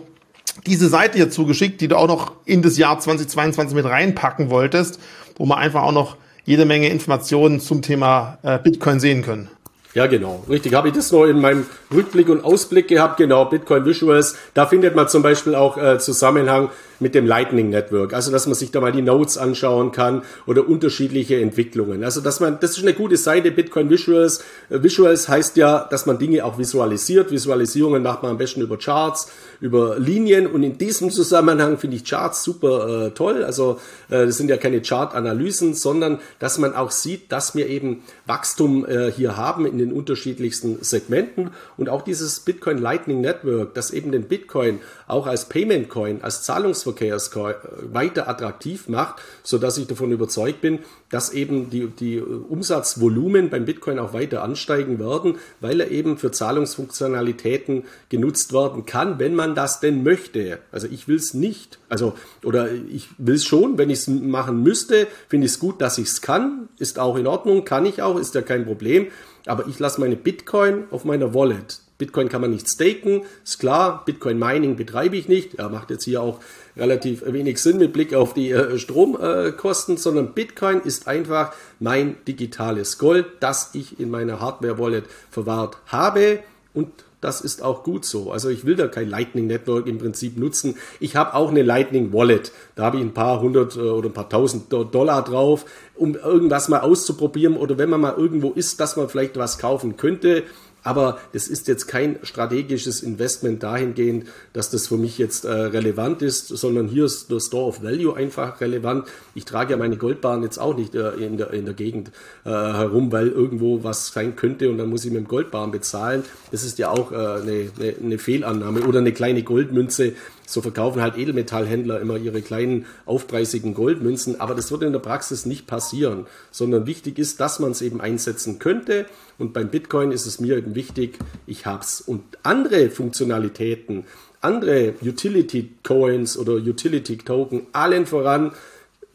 diese 0.67 0.87
Seite 0.87 1.17
hier 1.17 1.31
zugeschickt, 1.31 1.81
die 1.81 1.87
du 1.87 1.97
auch 1.97 2.07
noch 2.07 2.33
in 2.45 2.61
das 2.61 2.77
Jahr 2.77 2.99
2022 2.99 3.75
mit 3.75 3.85
reinpacken 3.85 4.51
wolltest, 4.51 4.99
wo 5.37 5.47
wir 5.47 5.57
einfach 5.57 5.81
auch 5.81 5.91
noch 5.91 6.15
jede 6.45 6.65
Menge 6.65 6.89
Informationen 6.89 7.59
zum 7.59 7.81
Thema 7.81 8.37
äh, 8.43 8.59
Bitcoin 8.59 8.99
sehen 8.99 9.23
können. 9.23 9.49
Ja, 9.95 10.05
genau. 10.05 10.43
Richtig. 10.47 10.75
Habe 10.75 10.89
ich 10.89 10.93
das 10.93 11.11
noch 11.11 11.25
in 11.25 11.41
meinem 11.41 11.65
Rückblick 11.93 12.29
und 12.29 12.43
Ausblick 12.43 12.87
gehabt? 12.87 13.17
Genau, 13.17 13.45
Bitcoin 13.45 13.85
Visuals. 13.85 14.35
Da 14.53 14.65
findet 14.65 14.95
man 14.95 15.09
zum 15.09 15.23
Beispiel 15.23 15.55
auch 15.55 15.77
äh, 15.77 15.99
Zusammenhang 15.99 16.69
mit 17.01 17.15
dem 17.15 17.25
Lightning 17.25 17.69
Network. 17.69 18.13
Also, 18.13 18.31
dass 18.31 18.45
man 18.45 18.55
sich 18.55 18.71
da 18.71 18.79
mal 18.79 18.91
die 18.91 19.01
Notes 19.01 19.37
anschauen 19.37 19.91
kann 19.91 20.21
oder 20.45 20.67
unterschiedliche 20.69 21.41
Entwicklungen. 21.41 22.03
Also, 22.03 22.21
dass 22.21 22.39
man, 22.39 22.59
das 22.61 22.77
ist 22.77 22.83
eine 22.83 22.93
gute 22.93 23.17
Seite, 23.17 23.51
Bitcoin 23.51 23.89
Visuals. 23.89 24.43
Äh, 24.69 24.83
Visuals 24.83 25.27
heißt 25.27 25.57
ja, 25.57 25.87
dass 25.89 26.05
man 26.05 26.19
Dinge 26.19 26.45
auch 26.45 26.57
visualisiert. 26.57 27.31
Visualisierungen 27.31 28.03
macht 28.03 28.21
man 28.21 28.31
am 28.31 28.37
besten 28.37 28.61
über 28.61 28.77
Charts, 28.77 29.31
über 29.59 29.97
Linien 29.97 30.47
und 30.47 30.63
in 30.63 30.77
diesem 30.77 31.09
Zusammenhang 31.09 31.77
finde 31.77 31.97
ich 31.97 32.05
Charts 32.05 32.43
super 32.43 33.07
äh, 33.07 33.11
toll. 33.11 33.43
Also, 33.43 33.79
äh, 34.09 34.27
das 34.27 34.37
sind 34.37 34.49
ja 34.49 34.57
keine 34.57 34.81
Chart-Analysen, 34.81 35.73
sondern 35.73 36.19
dass 36.39 36.59
man 36.59 36.75
auch 36.75 36.91
sieht, 36.91 37.31
dass 37.31 37.55
wir 37.55 37.67
eben 37.67 38.03
Wachstum 38.27 38.85
äh, 38.85 39.11
hier 39.11 39.37
haben 39.37 39.65
in 39.65 39.79
den 39.79 39.91
unterschiedlichsten 39.91 40.77
Segmenten 40.81 41.49
und 41.81 41.89
auch 41.89 42.03
dieses 42.03 42.41
Bitcoin 42.41 42.77
Lightning 42.77 43.21
Network, 43.21 43.73
das 43.73 43.89
eben 43.89 44.11
den 44.11 44.27
Bitcoin 44.27 44.81
auch 45.07 45.25
als 45.25 45.45
Payment 45.49 45.89
Coin, 45.89 46.21
als 46.21 46.43
Zahlungsverkehrscoin 46.43 47.55
weiter 47.91 48.29
attraktiv 48.29 48.87
macht, 48.87 49.15
so 49.41 49.57
dass 49.57 49.79
ich 49.79 49.87
davon 49.87 50.11
überzeugt 50.11 50.61
bin, 50.61 50.77
dass 51.09 51.33
eben 51.33 51.71
die, 51.71 51.87
die 51.87 52.21
Umsatzvolumen 52.21 53.49
beim 53.49 53.65
Bitcoin 53.65 53.97
auch 53.97 54.13
weiter 54.13 54.43
ansteigen 54.43 54.99
werden, 54.99 55.39
weil 55.59 55.81
er 55.81 55.89
eben 55.89 56.19
für 56.19 56.31
Zahlungsfunktionalitäten 56.31 57.85
genutzt 58.09 58.53
werden 58.53 58.85
kann, 58.85 59.17
wenn 59.17 59.33
man 59.33 59.55
das 59.55 59.79
denn 59.79 60.03
möchte. 60.03 60.59
Also 60.71 60.85
ich 60.85 61.07
will 61.07 61.15
es 61.15 61.33
nicht. 61.33 61.79
Also, 61.89 62.13
oder 62.43 62.71
ich 62.71 63.09
will 63.17 63.35
es 63.35 63.43
schon, 63.43 63.79
wenn 63.79 63.89
ich 63.89 64.01
es 64.01 64.07
machen 64.07 64.61
müsste, 64.61 65.07
finde 65.29 65.47
ich 65.47 65.53
es 65.53 65.59
gut, 65.59 65.81
dass 65.81 65.97
ich 65.97 66.09
es 66.09 66.21
kann. 66.21 66.69
Ist 66.77 66.99
auch 66.99 67.17
in 67.17 67.25
Ordnung, 67.25 67.65
kann 67.65 67.87
ich 67.87 68.03
auch, 68.03 68.19
ist 68.19 68.35
ja 68.35 68.43
kein 68.43 68.65
Problem. 68.65 69.07
Aber 69.45 69.67
ich 69.67 69.79
lasse 69.79 69.99
meine 69.99 70.15
Bitcoin 70.15 70.85
auf 70.91 71.05
meiner 71.05 71.33
Wallet. 71.33 71.81
Bitcoin 71.97 72.29
kann 72.29 72.41
man 72.41 72.49
nicht 72.49 72.67
staken, 72.67 73.21
ist 73.43 73.59
klar. 73.59 74.03
Bitcoin 74.05 74.39
Mining 74.39 74.75
betreibe 74.75 75.15
ich 75.15 75.27
nicht. 75.27 75.59
Ja, 75.59 75.69
macht 75.69 75.91
jetzt 75.91 76.03
hier 76.03 76.21
auch 76.21 76.39
relativ 76.75 77.23
wenig 77.25 77.59
Sinn 77.59 77.77
mit 77.77 77.93
Blick 77.93 78.15
auf 78.15 78.33
die 78.33 78.49
äh, 78.49 78.79
Stromkosten, 78.79 79.95
äh, 79.95 79.97
sondern 79.99 80.33
Bitcoin 80.33 80.81
ist 80.81 81.07
einfach 81.07 81.53
mein 81.79 82.15
digitales 82.27 82.97
Gold, 82.97 83.27
das 83.39 83.71
ich 83.73 83.99
in 83.99 84.09
meiner 84.09 84.39
Hardware-Wallet 84.39 85.05
verwahrt 85.29 85.77
habe 85.87 86.39
und 86.73 86.91
das 87.21 87.39
ist 87.39 87.61
auch 87.61 87.83
gut 87.83 88.03
so. 88.03 88.31
Also 88.31 88.49
ich 88.49 88.65
will 88.65 88.75
da 88.75 88.87
kein 88.87 89.07
Lightning 89.09 89.47
Network 89.47 89.87
im 89.87 89.99
Prinzip 89.99 90.37
nutzen. 90.37 90.75
Ich 90.99 91.15
habe 91.15 91.35
auch 91.35 91.49
eine 91.49 91.61
Lightning 91.61 92.11
Wallet. 92.11 92.51
Da 92.75 92.83
habe 92.83 92.97
ich 92.97 93.03
ein 93.03 93.13
paar 93.13 93.39
hundert 93.41 93.77
äh, 93.77 93.79
oder 93.79 94.09
ein 94.09 94.13
paar 94.13 94.29
tausend 94.29 94.73
Dollar 94.73 95.23
drauf, 95.23 95.65
um 95.95 96.15
irgendwas 96.15 96.67
mal 96.67 96.81
auszuprobieren 96.81 97.55
oder 97.55 97.77
wenn 97.77 97.89
man 97.89 98.01
mal 98.01 98.15
irgendwo 98.17 98.49
ist, 98.51 98.79
dass 98.79 98.97
man 98.97 99.07
vielleicht 99.07 99.37
was 99.37 99.59
kaufen 99.59 99.97
könnte. 99.97 100.43
Aber 100.83 101.19
es 101.31 101.47
ist 101.47 101.67
jetzt 101.67 101.87
kein 101.87 102.17
strategisches 102.23 103.01
Investment 103.03 103.61
dahingehend, 103.61 104.27
dass 104.53 104.69
das 104.69 104.87
für 104.87 104.97
mich 104.97 105.17
jetzt 105.17 105.45
äh, 105.45 105.51
relevant 105.51 106.21
ist, 106.21 106.47
sondern 106.47 106.87
hier 106.87 107.05
ist 107.05 107.29
der 107.31 107.39
Store 107.39 107.67
of 107.67 107.83
Value 107.83 108.15
einfach 108.15 108.59
relevant. 108.61 109.07
Ich 109.35 109.45
trage 109.45 109.71
ja 109.71 109.77
meine 109.77 109.97
Goldbahn 109.97 110.41
jetzt 110.43 110.57
auch 110.57 110.75
nicht 110.75 110.95
äh, 110.95 111.11
in, 111.11 111.37
der, 111.37 111.51
in 111.51 111.65
der 111.65 111.73
Gegend 111.75 112.09
äh, 112.45 112.49
herum, 112.49 113.11
weil 113.11 113.27
irgendwo 113.27 113.83
was 113.83 114.07
sein 114.07 114.35
könnte 114.35 114.69
und 114.69 114.77
dann 114.77 114.89
muss 114.89 115.05
ich 115.05 115.11
mit 115.11 115.21
dem 115.21 115.27
Goldbahn 115.27 115.71
bezahlen. 115.71 116.23
Das 116.51 116.63
ist 116.63 116.79
ja 116.79 116.89
auch 116.89 117.11
äh, 117.11 117.15
eine, 117.15 117.69
eine, 117.79 117.95
eine 118.03 118.17
Fehlannahme 118.17 118.81
oder 118.81 118.99
eine 118.99 119.11
kleine 119.11 119.43
Goldmünze, 119.43 120.13
so 120.51 120.61
verkaufen 120.61 121.01
halt 121.01 121.17
Edelmetallhändler 121.17 121.99
immer 122.01 122.17
ihre 122.17 122.41
kleinen 122.41 122.85
aufpreisigen 123.05 123.73
Goldmünzen, 123.73 124.39
aber 124.41 124.53
das 124.53 124.71
wird 124.71 124.83
in 124.83 124.91
der 124.91 124.99
Praxis 124.99 125.45
nicht 125.45 125.67
passieren, 125.67 126.25
sondern 126.51 126.85
wichtig 126.85 127.19
ist, 127.19 127.39
dass 127.39 127.59
man 127.59 127.71
es 127.71 127.81
eben 127.81 128.01
einsetzen 128.01 128.59
könnte. 128.59 129.05
Und 129.37 129.53
beim 129.53 129.69
Bitcoin 129.69 130.11
ist 130.11 130.25
es 130.25 130.39
mir 130.39 130.57
eben 130.57 130.75
wichtig, 130.75 131.17
ich 131.47 131.65
hab's. 131.65 132.01
Und 132.01 132.23
andere 132.43 132.89
Funktionalitäten, 132.89 134.03
andere 134.41 134.95
Utility 135.01 135.71
Coins 135.83 136.37
oder 136.37 136.53
Utility 136.53 137.17
Token, 137.17 137.67
allen 137.71 138.05
voran 138.05 138.51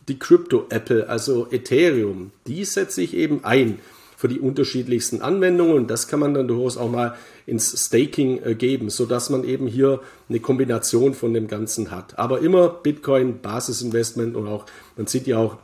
die 0.09 0.19
Crypto 0.19 0.67
Apple, 0.71 1.09
also 1.09 1.49
Ethereum, 1.51 2.31
die 2.47 2.65
setze 2.65 3.03
ich 3.03 3.15
eben 3.15 3.45
ein 3.45 3.79
für 4.17 4.29
die 4.29 4.41
unterschiedlichsten 4.41 5.21
Anwendungen. 5.21 5.77
Und 5.77 5.91
das 5.91 6.09
kann 6.09 6.21
man 6.21 6.35
dann 6.35 6.49
durchaus 6.49 6.77
auch 6.77 6.91
mal 6.91 7.15
ins 7.47 7.87
Staking 7.87 8.43
äh, 8.43 8.55
geben, 8.55 8.91
sodass 8.91 9.31
man 9.31 9.45
eben 9.45 9.67
hier 9.67 10.01
eine 10.29 10.41
Kombination 10.41 11.15
von 11.15 11.35
dem 11.35 11.47
Ganzen 11.47 11.91
hat. 11.91 12.19
Aber 12.19 12.41
immer 12.41 12.69
Bitcoin, 12.69 13.41
Basisinvestment 13.41 14.35
und 14.35 14.49
auch, 14.49 14.67
man 14.97 15.07
sieht 15.07 15.27
ja 15.27 15.39
auch 15.39 15.59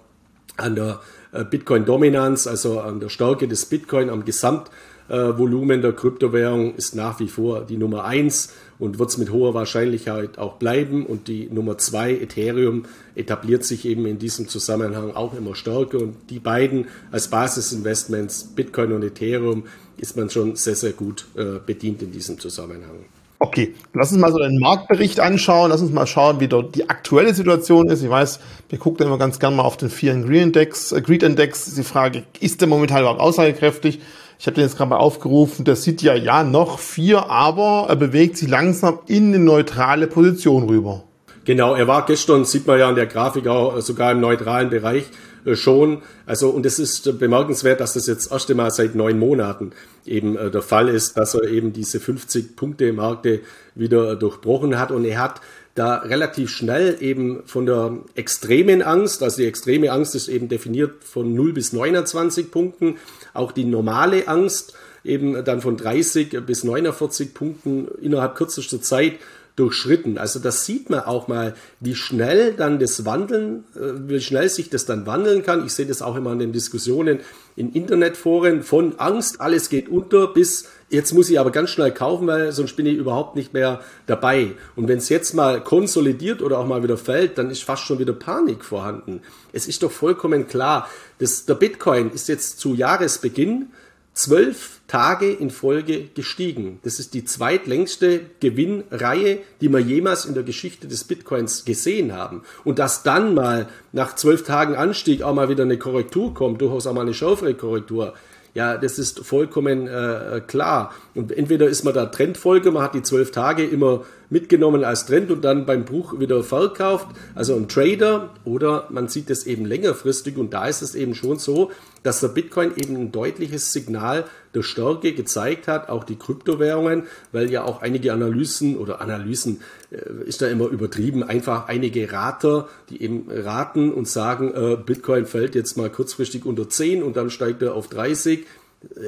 an 0.56 0.76
der 0.76 1.00
äh, 1.32 1.44
Bitcoin-Dominanz, 1.44 2.46
also 2.46 2.80
an 2.80 3.00
der 3.00 3.08
Stärke 3.08 3.48
des 3.48 3.66
Bitcoin 3.66 4.10
am 4.10 4.24
Gesamtvolumen 4.24 5.80
der 5.80 5.92
Kryptowährung 5.92 6.74
ist 6.74 6.94
nach 6.94 7.20
wie 7.20 7.28
vor 7.28 7.62
die 7.62 7.78
Nummer 7.78 8.04
eins 8.04 8.52
und 8.82 8.98
wird 8.98 9.10
es 9.10 9.16
mit 9.16 9.30
hoher 9.30 9.54
Wahrscheinlichkeit 9.54 10.38
auch 10.38 10.54
bleiben. 10.54 11.06
Und 11.06 11.28
die 11.28 11.48
Nummer 11.48 11.78
zwei, 11.78 12.14
Ethereum, 12.14 12.86
etabliert 13.14 13.62
sich 13.62 13.84
eben 13.84 14.06
in 14.06 14.18
diesem 14.18 14.48
Zusammenhang 14.48 15.14
auch 15.14 15.34
immer 15.34 15.54
stärker. 15.54 15.98
Und 15.98 16.16
die 16.30 16.40
beiden 16.40 16.88
als 17.12 17.28
Basisinvestments, 17.28 18.42
Bitcoin 18.56 18.90
und 18.92 19.04
Ethereum, 19.04 19.62
ist 19.98 20.16
man 20.16 20.30
schon 20.30 20.56
sehr, 20.56 20.74
sehr 20.74 20.90
gut 20.90 21.26
äh, 21.36 21.60
bedient 21.64 22.02
in 22.02 22.10
diesem 22.10 22.40
Zusammenhang. 22.40 23.04
Okay, 23.38 23.72
lass 23.94 24.10
uns 24.10 24.20
mal 24.20 24.32
so 24.32 24.38
einen 24.38 24.58
Marktbericht 24.58 25.20
anschauen. 25.20 25.70
Lass 25.70 25.80
uns 25.80 25.92
mal 25.92 26.08
schauen, 26.08 26.40
wie 26.40 26.48
dort 26.48 26.74
die 26.74 26.90
aktuelle 26.90 27.34
Situation 27.34 27.88
ist. 27.88 28.02
Ich 28.02 28.10
weiß, 28.10 28.40
wir 28.68 28.78
gucken 28.80 29.06
immer 29.06 29.18
ganz 29.18 29.38
gerne 29.38 29.54
mal 29.54 29.62
auf 29.62 29.76
den 29.76 29.90
and 30.10 30.26
Greed 30.26 30.42
Index. 30.42 30.90
Äh, 30.90 31.02
Greed 31.02 31.22
Index 31.22 31.72
die 31.72 31.84
Frage, 31.84 32.24
ist 32.40 32.60
der 32.60 32.66
momentan 32.66 33.02
überhaupt 33.02 33.20
aussagekräftig? 33.20 34.00
Ich 34.42 34.46
habe 34.48 34.56
den 34.56 34.64
jetzt 34.64 34.76
gerade 34.76 34.90
mal 34.90 34.96
aufgerufen, 34.96 35.64
der 35.64 35.76
sieht 35.76 36.02
ja 36.02 36.16
ja 36.16 36.42
noch 36.42 36.80
vier, 36.80 37.30
aber 37.30 37.86
er 37.88 37.94
bewegt 37.94 38.36
sich 38.36 38.48
langsam 38.48 38.98
in 39.06 39.28
eine 39.28 39.38
neutrale 39.38 40.08
Position 40.08 40.64
rüber. 40.64 41.04
Genau, 41.44 41.76
er 41.76 41.86
war 41.86 42.04
gestern, 42.06 42.44
sieht 42.44 42.66
man 42.66 42.80
ja 42.80 42.88
an 42.88 42.96
der 42.96 43.06
Grafik 43.06 43.46
auch 43.46 43.80
sogar 43.80 44.10
im 44.10 44.18
neutralen 44.18 44.68
Bereich 44.68 45.04
äh, 45.44 45.54
schon. 45.54 46.02
Also, 46.26 46.50
und 46.50 46.66
es 46.66 46.80
ist 46.80 47.20
bemerkenswert, 47.20 47.78
dass 47.78 47.92
das 47.92 48.08
jetzt 48.08 48.32
erst 48.32 48.50
einmal 48.50 48.72
seit 48.72 48.96
neun 48.96 49.16
Monaten 49.16 49.70
eben 50.04 50.36
äh, 50.36 50.50
der 50.50 50.62
Fall 50.62 50.88
ist, 50.88 51.16
dass 51.16 51.34
er 51.34 51.44
eben 51.44 51.72
diese 51.72 51.98
50-Punkte-Marke 51.98 53.42
wieder 53.76 54.16
durchbrochen 54.16 54.76
hat. 54.76 54.90
Und 54.90 55.04
er 55.04 55.20
hat 55.20 55.40
da 55.76 55.98
relativ 55.98 56.50
schnell 56.50 56.96
eben 57.00 57.42
von 57.46 57.64
der 57.64 57.96
extremen 58.14 58.82
Angst, 58.82 59.22
also 59.22 59.38
die 59.38 59.46
extreme 59.46 59.90
Angst 59.90 60.14
ist 60.14 60.28
eben 60.28 60.48
definiert 60.48 61.04
von 61.04 61.32
0 61.32 61.52
bis 61.52 61.72
29 61.72 62.50
Punkten, 62.50 62.96
auch 63.34 63.52
die 63.52 63.64
normale 63.64 64.28
Angst 64.28 64.74
eben 65.04 65.44
dann 65.44 65.60
von 65.60 65.76
30 65.76 66.44
bis 66.46 66.64
49 66.64 67.34
Punkten 67.34 67.88
innerhalb 68.00 68.36
kürzester 68.36 68.80
Zeit 68.80 69.14
durchschritten. 69.56 70.16
Also 70.16 70.38
das 70.38 70.64
sieht 70.64 70.88
man 70.88 71.00
auch 71.00 71.28
mal, 71.28 71.54
wie 71.80 71.94
schnell 71.94 72.54
dann 72.54 72.78
das 72.78 73.04
Wandeln, 73.04 73.64
äh, 73.74 74.08
wie 74.08 74.20
schnell 74.20 74.48
sich 74.48 74.70
das 74.70 74.86
dann 74.86 75.04
wandeln 75.06 75.42
kann. 75.42 75.66
Ich 75.66 75.74
sehe 75.74 75.86
das 75.86 76.00
auch 76.00 76.16
immer 76.16 76.32
in 76.32 76.38
den 76.38 76.52
Diskussionen 76.52 77.20
in 77.54 77.72
Internetforen 77.72 78.62
von 78.62 78.98
Angst, 78.98 79.42
alles 79.42 79.68
geht 79.68 79.90
unter, 79.90 80.28
bis 80.28 80.68
jetzt 80.92 81.12
muss 81.12 81.30
ich 81.30 81.40
aber 81.40 81.50
ganz 81.50 81.70
schnell 81.70 81.90
kaufen, 81.90 82.26
weil 82.26 82.52
sonst 82.52 82.76
bin 82.76 82.86
ich 82.86 82.96
überhaupt 82.96 83.34
nicht 83.34 83.52
mehr 83.54 83.80
dabei. 84.06 84.52
Und 84.76 84.88
wenn 84.88 84.98
es 84.98 85.08
jetzt 85.08 85.34
mal 85.34 85.62
konsolidiert 85.62 86.42
oder 86.42 86.58
auch 86.58 86.66
mal 86.66 86.82
wieder 86.82 86.98
fällt, 86.98 87.38
dann 87.38 87.50
ist 87.50 87.64
fast 87.64 87.84
schon 87.84 87.98
wieder 87.98 88.12
Panik 88.12 88.64
vorhanden. 88.64 89.22
Es 89.52 89.66
ist 89.66 89.82
doch 89.82 89.90
vollkommen 89.90 90.46
klar, 90.46 90.88
dass 91.18 91.46
der 91.46 91.54
Bitcoin 91.54 92.10
ist 92.10 92.28
jetzt 92.28 92.60
zu 92.60 92.74
Jahresbeginn 92.74 93.68
zwölf 94.14 94.80
Tage 94.88 95.32
in 95.32 95.48
Folge 95.48 96.08
gestiegen. 96.14 96.78
Das 96.82 96.98
ist 96.98 97.14
die 97.14 97.24
zweitlängste 97.24 98.20
Gewinnreihe, 98.40 99.38
die 99.62 99.70
wir 99.70 99.78
jemals 99.78 100.26
in 100.26 100.34
der 100.34 100.42
Geschichte 100.42 100.86
des 100.86 101.04
Bitcoins 101.04 101.64
gesehen 101.64 102.12
haben. 102.12 102.42
Und 102.64 102.78
dass 102.78 103.02
dann 103.02 103.34
mal 103.34 103.68
nach 103.92 104.14
zwölf 104.16 104.44
Tagen 104.44 104.76
Anstieg 104.76 105.22
auch 105.22 105.34
mal 105.34 105.48
wieder 105.48 105.62
eine 105.62 105.78
Korrektur 105.78 106.34
kommt, 106.34 106.60
durchaus 106.60 106.86
auch 106.86 106.92
mal 106.92 107.00
eine 107.00 107.14
schärfere 107.14 107.54
Korrektur, 107.54 108.12
ja, 108.54 108.76
das 108.76 108.98
ist 108.98 109.20
vollkommen 109.20 109.86
äh, 109.86 110.40
klar. 110.46 110.92
Und 111.14 111.32
entweder 111.32 111.68
ist 111.68 111.84
man 111.84 111.94
da 111.94 112.06
Trendfolge, 112.06 112.70
man 112.70 112.82
hat 112.82 112.94
die 112.94 113.02
zwölf 113.02 113.30
Tage 113.30 113.64
immer 113.64 114.04
mitgenommen 114.32 114.82
als 114.82 115.04
Trend 115.04 115.30
und 115.30 115.44
dann 115.44 115.66
beim 115.66 115.84
Bruch 115.84 116.18
wieder 116.18 116.42
verkauft, 116.42 117.06
also 117.34 117.54
ein 117.54 117.68
Trader, 117.68 118.30
oder 118.44 118.86
man 118.88 119.08
sieht 119.08 119.28
es 119.28 119.46
eben 119.46 119.66
längerfristig 119.66 120.38
und 120.38 120.54
da 120.54 120.66
ist 120.66 120.80
es 120.80 120.94
eben 120.94 121.14
schon 121.14 121.38
so, 121.38 121.70
dass 122.02 122.20
der 122.20 122.28
Bitcoin 122.28 122.72
eben 122.76 122.96
ein 122.96 123.12
deutliches 123.12 123.72
Signal 123.72 124.24
der 124.54 124.62
Stärke 124.62 125.12
gezeigt 125.12 125.68
hat, 125.68 125.88
auch 125.90 126.04
die 126.04 126.16
Kryptowährungen, 126.16 127.04
weil 127.30 127.50
ja 127.50 127.62
auch 127.62 127.82
einige 127.82 128.12
Analysen 128.12 128.76
oder 128.76 129.00
Analysen 129.02 129.60
äh, 129.90 130.26
ist 130.26 130.40
da 130.40 130.48
immer 130.48 130.68
übertrieben, 130.68 131.22
einfach 131.22 131.68
einige 131.68 132.10
Rater, 132.10 132.68
die 132.88 133.02
eben 133.02 133.26
raten 133.30 133.92
und 133.92 134.08
sagen, 134.08 134.52
äh, 134.54 134.76
Bitcoin 134.76 135.26
fällt 135.26 135.54
jetzt 135.54 135.76
mal 135.76 135.90
kurzfristig 135.90 136.46
unter 136.46 136.68
10 136.68 137.02
und 137.02 137.16
dann 137.16 137.30
steigt 137.30 137.62
er 137.62 137.74
auf 137.74 137.88
30 137.88 138.46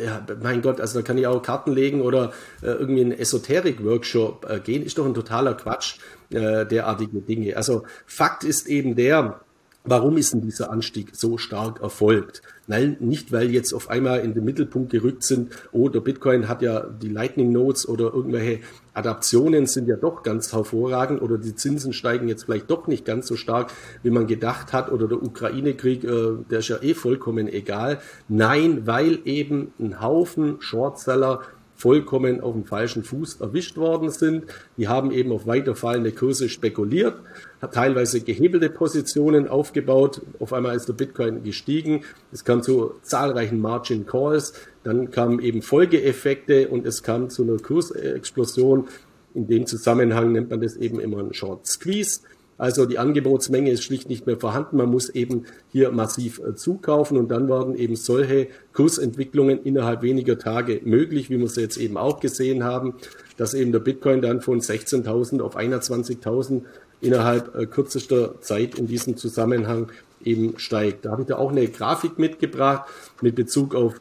ja, 0.04 0.24
mein 0.42 0.62
Gott, 0.62 0.80
also 0.80 1.00
da 1.00 1.04
kann 1.04 1.18
ich 1.18 1.26
auch 1.26 1.42
Karten 1.42 1.72
legen 1.72 2.00
oder 2.00 2.32
äh, 2.62 2.66
irgendwie 2.66 3.02
einen 3.02 3.12
Esoterik-Workshop 3.12 4.46
äh, 4.48 4.60
gehen, 4.60 4.84
ist 4.84 4.98
doch 4.98 5.06
ein 5.06 5.14
totaler 5.14 5.54
Quatsch, 5.54 5.98
äh, 6.30 6.66
derartige 6.66 7.20
Dinge. 7.20 7.56
Also 7.56 7.84
Fakt 8.06 8.44
ist 8.44 8.66
eben 8.66 8.94
der, 8.96 9.40
Warum 9.86 10.16
ist 10.16 10.32
denn 10.32 10.40
dieser 10.40 10.70
Anstieg 10.70 11.14
so 11.14 11.36
stark 11.36 11.82
erfolgt? 11.82 12.40
Nein, 12.66 12.96
nicht 13.00 13.30
weil 13.30 13.50
jetzt 13.50 13.74
auf 13.74 13.90
einmal 13.90 14.20
in 14.20 14.34
den 14.34 14.44
Mittelpunkt 14.44 14.90
gerückt 14.90 15.22
sind, 15.22 15.52
oh, 15.72 15.88
der 15.88 16.00
Bitcoin 16.00 16.48
hat 16.48 16.62
ja 16.62 16.80
die 16.80 17.08
Lightning 17.08 17.52
Notes 17.52 17.86
oder 17.86 18.14
irgendwelche 18.14 18.60
Adaptionen 18.94 19.66
sind 19.66 19.86
ja 19.86 19.96
doch 19.96 20.22
ganz 20.22 20.52
hervorragend 20.52 21.20
oder 21.20 21.36
die 21.36 21.54
Zinsen 21.54 21.92
steigen 21.92 22.28
jetzt 22.28 22.44
vielleicht 22.44 22.70
doch 22.70 22.86
nicht 22.86 23.04
ganz 23.04 23.26
so 23.26 23.36
stark, 23.36 23.70
wie 24.02 24.10
man 24.10 24.26
gedacht 24.26 24.72
hat 24.72 24.90
oder 24.90 25.08
der 25.08 25.22
Ukraine-Krieg, 25.22 26.04
äh, 26.04 26.36
der 26.50 26.60
ist 26.60 26.68
ja 26.68 26.82
eh 26.82 26.94
vollkommen 26.94 27.48
egal. 27.48 27.98
Nein, 28.28 28.86
weil 28.86 29.18
eben 29.24 29.72
ein 29.78 30.00
Haufen 30.00 30.60
Shortseller 30.60 31.42
vollkommen 31.74 32.40
auf 32.40 32.54
dem 32.54 32.64
falschen 32.64 33.02
Fuß 33.02 33.40
erwischt 33.40 33.76
worden 33.76 34.10
sind. 34.10 34.44
Die 34.76 34.88
haben 34.88 35.10
eben 35.10 35.32
auf 35.32 35.46
weiterfallende 35.46 36.12
Kurse 36.12 36.48
spekuliert, 36.48 37.16
hat 37.60 37.74
teilweise 37.74 38.20
gehebelte 38.20 38.70
Positionen 38.70 39.48
aufgebaut. 39.48 40.20
Auf 40.38 40.52
einmal 40.52 40.76
ist 40.76 40.88
der 40.88 40.94
Bitcoin 40.94 41.42
gestiegen. 41.42 42.02
Es 42.32 42.44
kam 42.44 42.62
zu 42.62 42.94
zahlreichen 43.02 43.60
Margin 43.60 44.06
Calls. 44.06 44.52
Dann 44.82 45.10
kamen 45.10 45.40
eben 45.40 45.62
Folgeeffekte 45.62 46.68
und 46.68 46.86
es 46.86 47.02
kam 47.02 47.30
zu 47.30 47.42
einer 47.42 47.56
Kursexplosion. 47.56 48.88
In 49.34 49.46
dem 49.46 49.66
Zusammenhang 49.66 50.32
nennt 50.32 50.50
man 50.50 50.60
das 50.60 50.76
eben 50.76 51.00
immer 51.00 51.18
einen 51.18 51.34
Short 51.34 51.66
Squeeze. 51.66 52.20
Also 52.56 52.86
die 52.86 52.98
Angebotsmenge 52.98 53.70
ist 53.70 53.82
schlicht 53.82 54.08
nicht 54.08 54.26
mehr 54.26 54.38
vorhanden. 54.38 54.76
Man 54.76 54.88
muss 54.88 55.08
eben 55.08 55.44
hier 55.72 55.90
massiv 55.90 56.38
äh, 56.38 56.54
zukaufen 56.54 57.18
und 57.18 57.28
dann 57.28 57.48
werden 57.48 57.74
eben 57.74 57.96
solche 57.96 58.48
Kursentwicklungen 58.72 59.62
innerhalb 59.64 60.02
weniger 60.02 60.38
Tage 60.38 60.80
möglich, 60.84 61.30
wie 61.30 61.38
wir 61.38 61.46
es 61.46 61.56
jetzt 61.56 61.78
eben 61.78 61.96
auch 61.96 62.20
gesehen 62.20 62.62
haben, 62.62 62.94
dass 63.36 63.54
eben 63.54 63.72
der 63.72 63.80
Bitcoin 63.80 64.22
dann 64.22 64.40
von 64.40 64.60
16.000 64.60 65.40
auf 65.40 65.56
21.000 65.56 66.62
innerhalb 67.04 67.54
äh, 67.54 67.66
kürzester 67.66 68.40
Zeit 68.40 68.78
in 68.78 68.86
diesem 68.86 69.16
Zusammenhang 69.16 69.92
eben 70.24 70.58
steigt. 70.58 71.04
Da 71.04 71.10
habe 71.10 71.22
ich 71.22 71.28
da 71.28 71.36
auch 71.36 71.50
eine 71.50 71.68
Grafik 71.68 72.18
mitgebracht 72.18 72.88
mit 73.20 73.34
Bezug 73.34 73.74
auf 73.74 73.94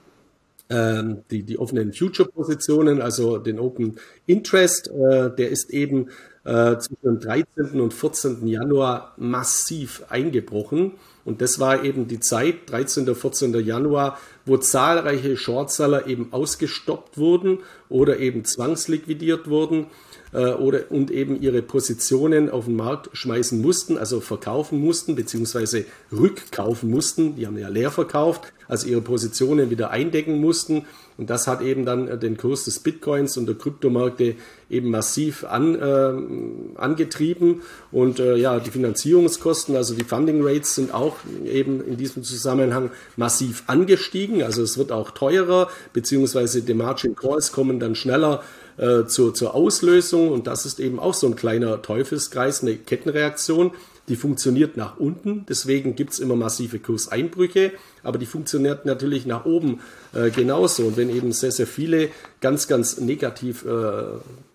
ähm, 0.69 1.23
die, 1.29 1.43
die 1.43 1.59
offenen 1.59 1.93
Future-Positionen, 1.93 3.01
also 3.01 3.37
den 3.37 3.59
Open 3.59 3.97
Interest. 4.25 4.87
Äh, 4.87 5.35
der 5.35 5.49
ist 5.49 5.69
eben 5.71 6.09
äh, 6.45 6.77
zwischen 6.77 7.03
dem 7.03 7.19
13. 7.19 7.81
und 7.81 7.93
14. 7.93 8.47
Januar 8.47 9.13
massiv 9.17 10.03
eingebrochen. 10.09 10.93
Und 11.25 11.41
das 11.41 11.59
war 11.59 11.83
eben 11.83 12.07
die 12.07 12.19
Zeit, 12.19 12.69
13. 12.69 13.07
und 13.07 13.15
14. 13.15 13.53
Januar, 13.65 14.17
wo 14.45 14.57
zahlreiche 14.57 15.37
Shortseller 15.37 16.07
eben 16.07 16.31
ausgestoppt 16.31 17.17
wurden 17.17 17.59
oder 17.89 18.19
eben 18.19 18.43
zwangsliquidiert 18.45 19.49
wurden 19.49 19.87
äh, 20.33 20.53
oder 20.53 20.91
und 20.91 21.11
eben 21.11 21.41
ihre 21.41 21.61
Positionen 21.61 22.49
auf 22.49 22.65
den 22.65 22.75
Markt 22.75 23.09
schmeißen 23.13 23.61
mussten, 23.61 23.97
also 23.97 24.19
verkaufen 24.19 24.79
mussten, 24.79 25.15
beziehungsweise 25.15 25.85
rückkaufen 26.11 26.89
mussten. 26.89 27.35
Die 27.35 27.47
haben 27.47 27.57
ja 27.57 27.69
leer 27.69 27.91
verkauft, 27.91 28.51
also 28.67 28.87
ihre 28.87 29.01
Positionen 29.01 29.69
wieder 29.69 29.91
eindecken 29.91 30.39
mussten. 30.39 30.85
Und 31.17 31.29
das 31.29 31.47
hat 31.47 31.61
eben 31.61 31.85
dann 31.85 32.07
äh, 32.07 32.17
den 32.17 32.37
Kurs 32.37 32.65
des 32.65 32.79
Bitcoins 32.79 33.37
und 33.37 33.45
der 33.45 33.55
Kryptomärkte 33.55 34.35
eben 34.69 34.89
massiv 34.89 35.43
an, 35.43 35.75
äh, 35.75 36.79
angetrieben. 36.79 37.61
Und 37.91 38.19
äh, 38.19 38.35
ja, 38.35 38.59
die 38.59 38.71
Finanzierungskosten, 38.71 39.75
also 39.75 39.93
die 39.93 40.03
Funding 40.03 40.41
Rates 40.43 40.75
sind 40.75 40.93
auch 40.93 41.17
eben 41.45 41.85
in 41.85 41.97
diesem 41.97 42.23
Zusammenhang 42.23 42.89
massiv 43.15 43.63
angestiegen. 43.67 44.41
Also 44.41 44.63
es 44.63 44.77
wird 44.77 44.91
auch 44.91 45.11
teurer, 45.11 45.69
beziehungsweise 45.93 46.63
die 46.63 46.73
Margin 46.73 47.15
Calls 47.15 47.51
kommen 47.51 47.79
dann 47.79 47.95
schneller 47.95 48.43
äh, 48.77 49.05
zur, 49.05 49.33
zur 49.33 49.55
Auslösung. 49.55 50.31
Und 50.31 50.47
das 50.47 50.65
ist 50.65 50.79
eben 50.79 50.99
auch 50.99 51.13
so 51.13 51.27
ein 51.27 51.35
kleiner 51.35 51.81
Teufelskreis, 51.81 52.61
eine 52.61 52.75
Kettenreaktion. 52.75 53.71
Die 54.09 54.17
funktioniert 54.17 54.75
nach 54.75 54.97
unten, 54.97 55.45
deswegen 55.47 55.95
gibt 55.95 56.11
es 56.11 56.19
immer 56.19 56.35
massive 56.35 56.77
Kurseinbrüche, 56.79 57.71
aber 58.03 58.17
die 58.17 58.25
funktioniert 58.25 58.85
natürlich 58.85 59.25
nach 59.25 59.45
oben 59.45 59.79
äh, 60.13 60.29
genauso. 60.29 60.83
Und 60.83 60.97
wenn 60.97 61.09
eben 61.09 61.31
sehr, 61.31 61.53
sehr 61.53 61.67
viele 61.67 62.09
ganz, 62.41 62.67
ganz 62.67 62.99
negativ 62.99 63.63
äh, 63.63 64.03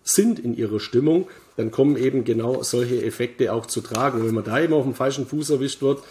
sind 0.03 0.37
in 0.37 0.55
ihrer 0.55 0.79
Stimmung, 0.79 1.27
dann 1.57 1.71
kommen 1.71 1.97
eben 1.97 2.25
genau 2.25 2.61
solche 2.61 3.03
Effekte 3.03 3.51
auch 3.51 3.65
zu 3.65 3.81
tragen. 3.81 4.21
Und 4.21 4.27
wenn 4.27 4.35
man 4.35 4.43
da 4.43 4.59
eben 4.59 4.73
auf 4.73 4.83
dem 4.83 4.93
falschen 4.93 5.25
Fuß 5.25 5.49
erwischt 5.49 5.81
wird, 5.81 6.03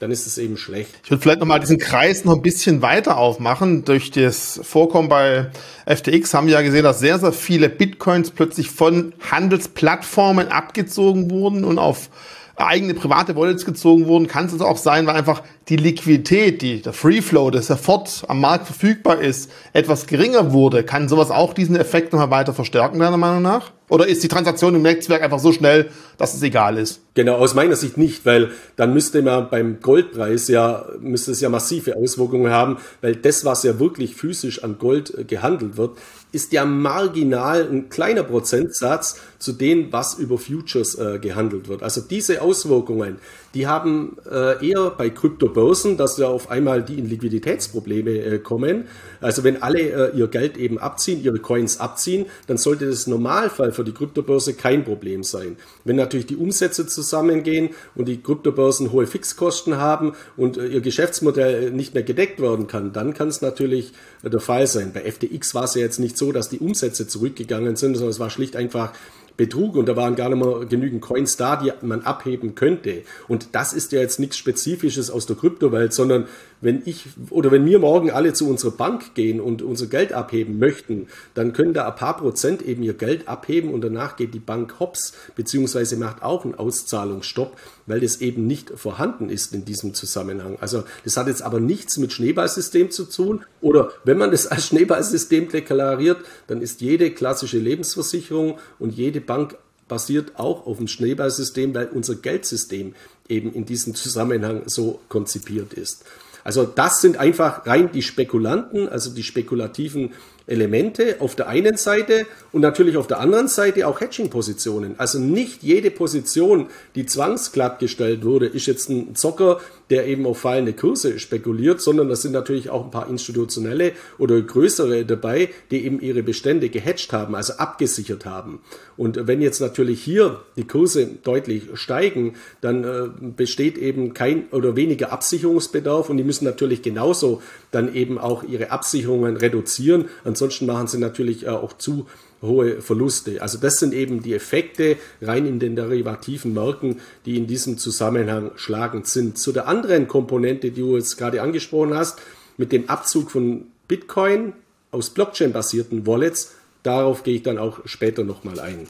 dann 0.00 0.10
ist 0.10 0.26
es 0.26 0.38
eben 0.38 0.56
schlecht. 0.56 0.90
Ich 1.04 1.10
würde 1.10 1.22
vielleicht 1.22 1.40
nochmal 1.40 1.60
diesen 1.60 1.78
Kreis 1.78 2.24
noch 2.24 2.34
ein 2.34 2.42
bisschen 2.42 2.82
weiter 2.82 3.16
aufmachen. 3.16 3.84
Durch 3.84 4.10
das 4.10 4.60
Vorkommen 4.62 5.08
bei 5.08 5.50
FTX 5.86 6.34
haben 6.34 6.46
wir 6.46 6.54
ja 6.54 6.62
gesehen, 6.62 6.84
dass 6.84 6.98
sehr, 6.98 7.18
sehr 7.18 7.32
viele 7.32 7.68
Bitcoins 7.68 8.30
plötzlich 8.30 8.70
von 8.70 9.14
Handelsplattformen 9.30 10.48
abgezogen 10.48 11.30
wurden 11.30 11.64
und 11.64 11.78
auf 11.78 12.10
eigene 12.56 12.94
private 12.94 13.34
Wallets 13.36 13.64
gezogen 13.64 14.06
wurden, 14.06 14.28
kann 14.28 14.46
es 14.46 14.52
also 14.52 14.66
auch 14.66 14.76
sein, 14.76 15.06
weil 15.06 15.16
einfach 15.16 15.42
die 15.68 15.76
Liquidität, 15.76 16.62
die, 16.62 16.82
der 16.82 16.92
Free 16.92 17.20
Flow, 17.20 17.50
das 17.50 17.66
sofort 17.66 18.24
am 18.28 18.40
Markt 18.40 18.66
verfügbar 18.66 19.20
ist, 19.20 19.50
etwas 19.72 20.06
geringer 20.06 20.52
wurde. 20.52 20.84
Kann 20.84 21.08
sowas 21.08 21.30
auch 21.30 21.52
diesen 21.52 21.76
Effekt 21.76 22.12
nochmal 22.12 22.30
weiter 22.30 22.54
verstärken, 22.54 23.00
deiner 23.00 23.16
Meinung 23.16 23.42
nach? 23.42 23.72
Oder 23.88 24.06
ist 24.06 24.22
die 24.22 24.28
Transaktion 24.28 24.74
im 24.74 24.82
Netzwerk 24.82 25.22
einfach 25.22 25.38
so 25.38 25.52
schnell, 25.52 25.90
dass 26.16 26.34
es 26.34 26.42
egal 26.42 26.78
ist? 26.78 27.02
Genau, 27.14 27.36
aus 27.36 27.54
meiner 27.54 27.76
Sicht 27.76 27.98
nicht, 27.98 28.24
weil 28.24 28.50
dann 28.76 28.94
müsste 28.94 29.20
man 29.20 29.50
beim 29.50 29.80
Goldpreis 29.80 30.48
ja, 30.48 30.86
müsste 31.00 31.32
es 31.32 31.40
ja 31.40 31.50
massive 31.50 31.96
Auswirkungen 31.96 32.50
haben, 32.50 32.78
weil 33.02 33.14
das, 33.14 33.44
was 33.44 33.62
ja 33.62 33.78
wirklich 33.78 34.14
physisch 34.14 34.64
an 34.64 34.78
Gold 34.78 35.28
gehandelt 35.28 35.76
wird, 35.76 35.98
ist 36.34 36.52
ja 36.52 36.64
marginal 36.64 37.68
ein 37.70 37.88
kleiner 37.88 38.24
Prozentsatz 38.24 39.20
zu 39.38 39.52
dem, 39.52 39.92
was 39.92 40.14
über 40.14 40.38
Futures 40.38 40.94
äh, 40.96 41.18
gehandelt 41.18 41.68
wird. 41.68 41.82
Also 41.82 42.00
diese 42.00 42.42
Auswirkungen, 42.42 43.18
die 43.54 43.66
haben 43.66 44.16
äh, 44.30 44.66
eher 44.66 44.90
bei 44.90 45.10
Kryptobörsen, 45.10 45.96
dass 45.96 46.18
ja 46.18 46.26
auf 46.26 46.50
einmal 46.50 46.82
die 46.82 46.98
in 46.98 47.08
Liquiditätsprobleme 47.08 48.10
äh, 48.10 48.38
kommen. 48.38 48.88
Also 49.20 49.44
wenn 49.44 49.62
alle 49.62 50.12
äh, 50.12 50.16
ihr 50.16 50.26
Geld 50.26 50.56
eben 50.56 50.78
abziehen, 50.78 51.22
ihre 51.22 51.38
Coins 51.38 51.78
abziehen, 51.78 52.26
dann 52.46 52.56
sollte 52.56 52.86
das 52.86 53.06
Normalfall 53.06 53.72
für 53.72 53.84
die 53.84 53.92
Kryptobörse 53.92 54.54
kein 54.54 54.84
Problem 54.84 55.22
sein. 55.22 55.56
Wenn 55.84 55.96
natürlich 55.96 56.26
die 56.26 56.36
Umsätze 56.36 56.86
zusammengehen 56.86 57.70
und 57.94 58.08
die 58.08 58.20
Kryptobörsen 58.20 58.92
hohe 58.92 59.06
Fixkosten 59.06 59.76
haben 59.76 60.14
und 60.36 60.56
äh, 60.56 60.66
ihr 60.66 60.80
Geschäftsmodell 60.80 61.70
nicht 61.70 61.94
mehr 61.94 62.02
gedeckt 62.02 62.40
werden 62.40 62.66
kann, 62.66 62.92
dann 62.92 63.14
kann 63.14 63.28
es 63.28 63.40
natürlich 63.40 63.92
äh, 64.22 64.30
der 64.30 64.40
Fall 64.40 64.66
sein. 64.66 64.92
Bei 64.92 65.00
FTX 65.00 65.54
war 65.54 65.64
es 65.64 65.74
ja 65.74 65.82
jetzt 65.82 66.00
nicht 66.00 66.18
so, 66.18 66.23
dass 66.32 66.48
die 66.48 66.58
Umsätze 66.58 67.06
zurückgegangen 67.06 67.76
sind, 67.76 67.94
sondern 67.94 68.10
es 68.10 68.20
war 68.20 68.30
schlicht 68.30 68.56
einfach 68.56 68.92
Betrug 69.36 69.74
und 69.74 69.86
da 69.86 69.96
waren 69.96 70.14
gar 70.14 70.28
nicht 70.28 70.44
mehr 70.44 70.64
genügend 70.66 71.00
Coins 71.00 71.36
da, 71.36 71.56
die 71.56 71.72
man 71.82 72.02
abheben 72.02 72.54
könnte. 72.54 73.02
Und 73.26 73.48
das 73.52 73.72
ist 73.72 73.90
ja 73.92 74.00
jetzt 74.00 74.20
nichts 74.20 74.36
Spezifisches 74.36 75.10
aus 75.10 75.26
der 75.26 75.36
Kryptowelt, 75.36 75.92
sondern 75.92 76.28
wenn 76.60 76.82
ich 76.84 77.06
oder 77.30 77.50
wenn 77.50 77.66
wir 77.66 77.78
morgen 77.78 78.10
alle 78.10 78.32
zu 78.32 78.48
unserer 78.48 78.70
Bank 78.72 79.14
gehen 79.14 79.40
und 79.40 79.62
unser 79.62 79.86
Geld 79.86 80.12
abheben 80.12 80.58
möchten, 80.58 81.08
dann 81.34 81.52
können 81.52 81.74
da 81.74 81.86
ein 81.86 81.96
paar 81.96 82.16
Prozent 82.16 82.62
eben 82.62 82.82
ihr 82.82 82.94
Geld 82.94 83.28
abheben 83.28 83.72
und 83.72 83.82
danach 83.82 84.16
geht 84.16 84.34
die 84.34 84.38
Bank 84.38 84.80
hops, 84.80 85.12
beziehungsweise 85.36 85.96
macht 85.96 86.22
auch 86.22 86.44
einen 86.44 86.54
Auszahlungsstopp, 86.54 87.56
weil 87.86 88.00
das 88.00 88.20
eben 88.20 88.46
nicht 88.46 88.70
vorhanden 88.70 89.28
ist 89.28 89.54
in 89.54 89.64
diesem 89.64 89.94
Zusammenhang. 89.94 90.56
Also 90.60 90.84
das 91.04 91.16
hat 91.16 91.26
jetzt 91.26 91.42
aber 91.42 91.60
nichts 91.60 91.98
mit 91.98 92.12
Schneeballsystem 92.12 92.90
zu 92.90 93.04
tun 93.04 93.44
oder 93.60 93.90
wenn 94.04 94.18
man 94.18 94.30
das 94.30 94.46
als 94.46 94.66
Schneeballsystem 94.66 95.48
deklariert, 95.48 96.18
dann 96.46 96.62
ist 96.62 96.80
jede 96.80 97.10
klassische 97.10 97.58
Lebensversicherung 97.58 98.58
und 98.78 98.94
jede 98.94 99.20
Bank 99.20 99.56
basiert 99.88 100.38
auch 100.38 100.66
auf 100.66 100.78
dem 100.78 100.88
Schneeballsystem, 100.88 101.74
weil 101.74 101.88
unser 101.88 102.14
Geldsystem 102.14 102.94
eben 103.28 103.52
in 103.52 103.64
diesem 103.64 103.94
Zusammenhang 103.94 104.62
so 104.66 105.00
konzipiert 105.08 105.74
ist. 105.74 106.04
Also 106.44 106.64
das 106.64 107.00
sind 107.00 107.16
einfach 107.16 107.66
rein 107.66 107.90
die 107.92 108.02
Spekulanten, 108.02 108.88
also 108.88 109.10
die 109.10 109.22
spekulativen 109.22 110.12
Elemente 110.46 111.16
auf 111.20 111.34
der 111.34 111.48
einen 111.48 111.78
Seite 111.78 112.26
und 112.52 112.60
natürlich 112.60 112.98
auf 112.98 113.06
der 113.06 113.18
anderen 113.18 113.48
Seite 113.48 113.88
auch 113.88 114.00
Hedging-Positionen. 114.00 114.94
Also 114.98 115.18
nicht 115.18 115.62
jede 115.62 115.90
Position, 115.90 116.68
die 116.94 117.06
zwangsglatt 117.06 117.78
gestellt 117.78 118.24
wurde, 118.24 118.46
ist 118.46 118.66
jetzt 118.66 118.90
ein 118.90 119.14
Zocker, 119.14 119.60
der 119.90 120.06
eben 120.06 120.26
auf 120.26 120.38
fallende 120.38 120.72
Kurse 120.72 121.18
spekuliert, 121.18 121.80
sondern 121.80 122.08
das 122.08 122.22
sind 122.22 122.32
natürlich 122.32 122.70
auch 122.70 122.84
ein 122.84 122.90
paar 122.90 123.08
institutionelle 123.08 123.92
oder 124.18 124.40
größere 124.40 125.04
dabei, 125.04 125.50
die 125.70 125.84
eben 125.84 126.00
ihre 126.00 126.22
Bestände 126.22 126.68
gehatcht 126.68 127.12
haben, 127.12 127.34
also 127.34 127.54
abgesichert 127.54 128.24
haben. 128.24 128.60
Und 128.96 129.26
wenn 129.26 129.42
jetzt 129.42 129.60
natürlich 129.60 130.02
hier 130.02 130.40
die 130.56 130.66
Kurse 130.66 131.06
deutlich 131.22 131.64
steigen, 131.74 132.34
dann 132.60 132.84
äh, 132.84 133.08
besteht 133.36 133.76
eben 133.78 134.14
kein 134.14 134.48
oder 134.50 134.76
weniger 134.76 135.12
Absicherungsbedarf 135.12 136.08
und 136.08 136.16
die 136.16 136.24
müssen 136.24 136.44
natürlich 136.44 136.82
genauso 136.82 137.42
dann 137.70 137.94
eben 137.94 138.18
auch 138.18 138.42
ihre 138.42 138.70
Absicherungen 138.70 139.36
reduzieren. 139.36 140.06
Ansonsten 140.24 140.66
machen 140.66 140.86
sie 140.86 140.98
natürlich 140.98 141.44
äh, 141.44 141.48
auch 141.48 141.72
zu 141.74 142.06
hohe 142.44 142.80
Verluste. 142.80 143.42
Also 143.42 143.58
das 143.58 143.78
sind 143.78 143.94
eben 143.94 144.22
die 144.22 144.34
Effekte 144.34 144.96
rein 145.20 145.46
in 145.46 145.58
den 145.58 145.76
derivativen 145.76 146.54
Märkten, 146.54 147.00
die 147.26 147.36
in 147.36 147.46
diesem 147.46 147.78
Zusammenhang 147.78 148.52
schlagend 148.56 149.06
sind. 149.06 149.38
Zu 149.38 149.52
der 149.52 149.66
anderen 149.68 150.08
Komponente, 150.08 150.70
die 150.70 150.80
du 150.80 150.96
jetzt 150.96 151.16
gerade 151.16 151.42
angesprochen 151.42 151.94
hast, 151.94 152.20
mit 152.56 152.72
dem 152.72 152.88
Abzug 152.88 153.30
von 153.30 153.66
Bitcoin 153.88 154.52
aus 154.90 155.10
Blockchain-basierten 155.10 156.06
Wallets, 156.06 156.54
darauf 156.82 157.22
gehe 157.22 157.36
ich 157.36 157.42
dann 157.42 157.58
auch 157.58 157.80
später 157.84 158.24
nochmal 158.24 158.60
ein. 158.60 158.86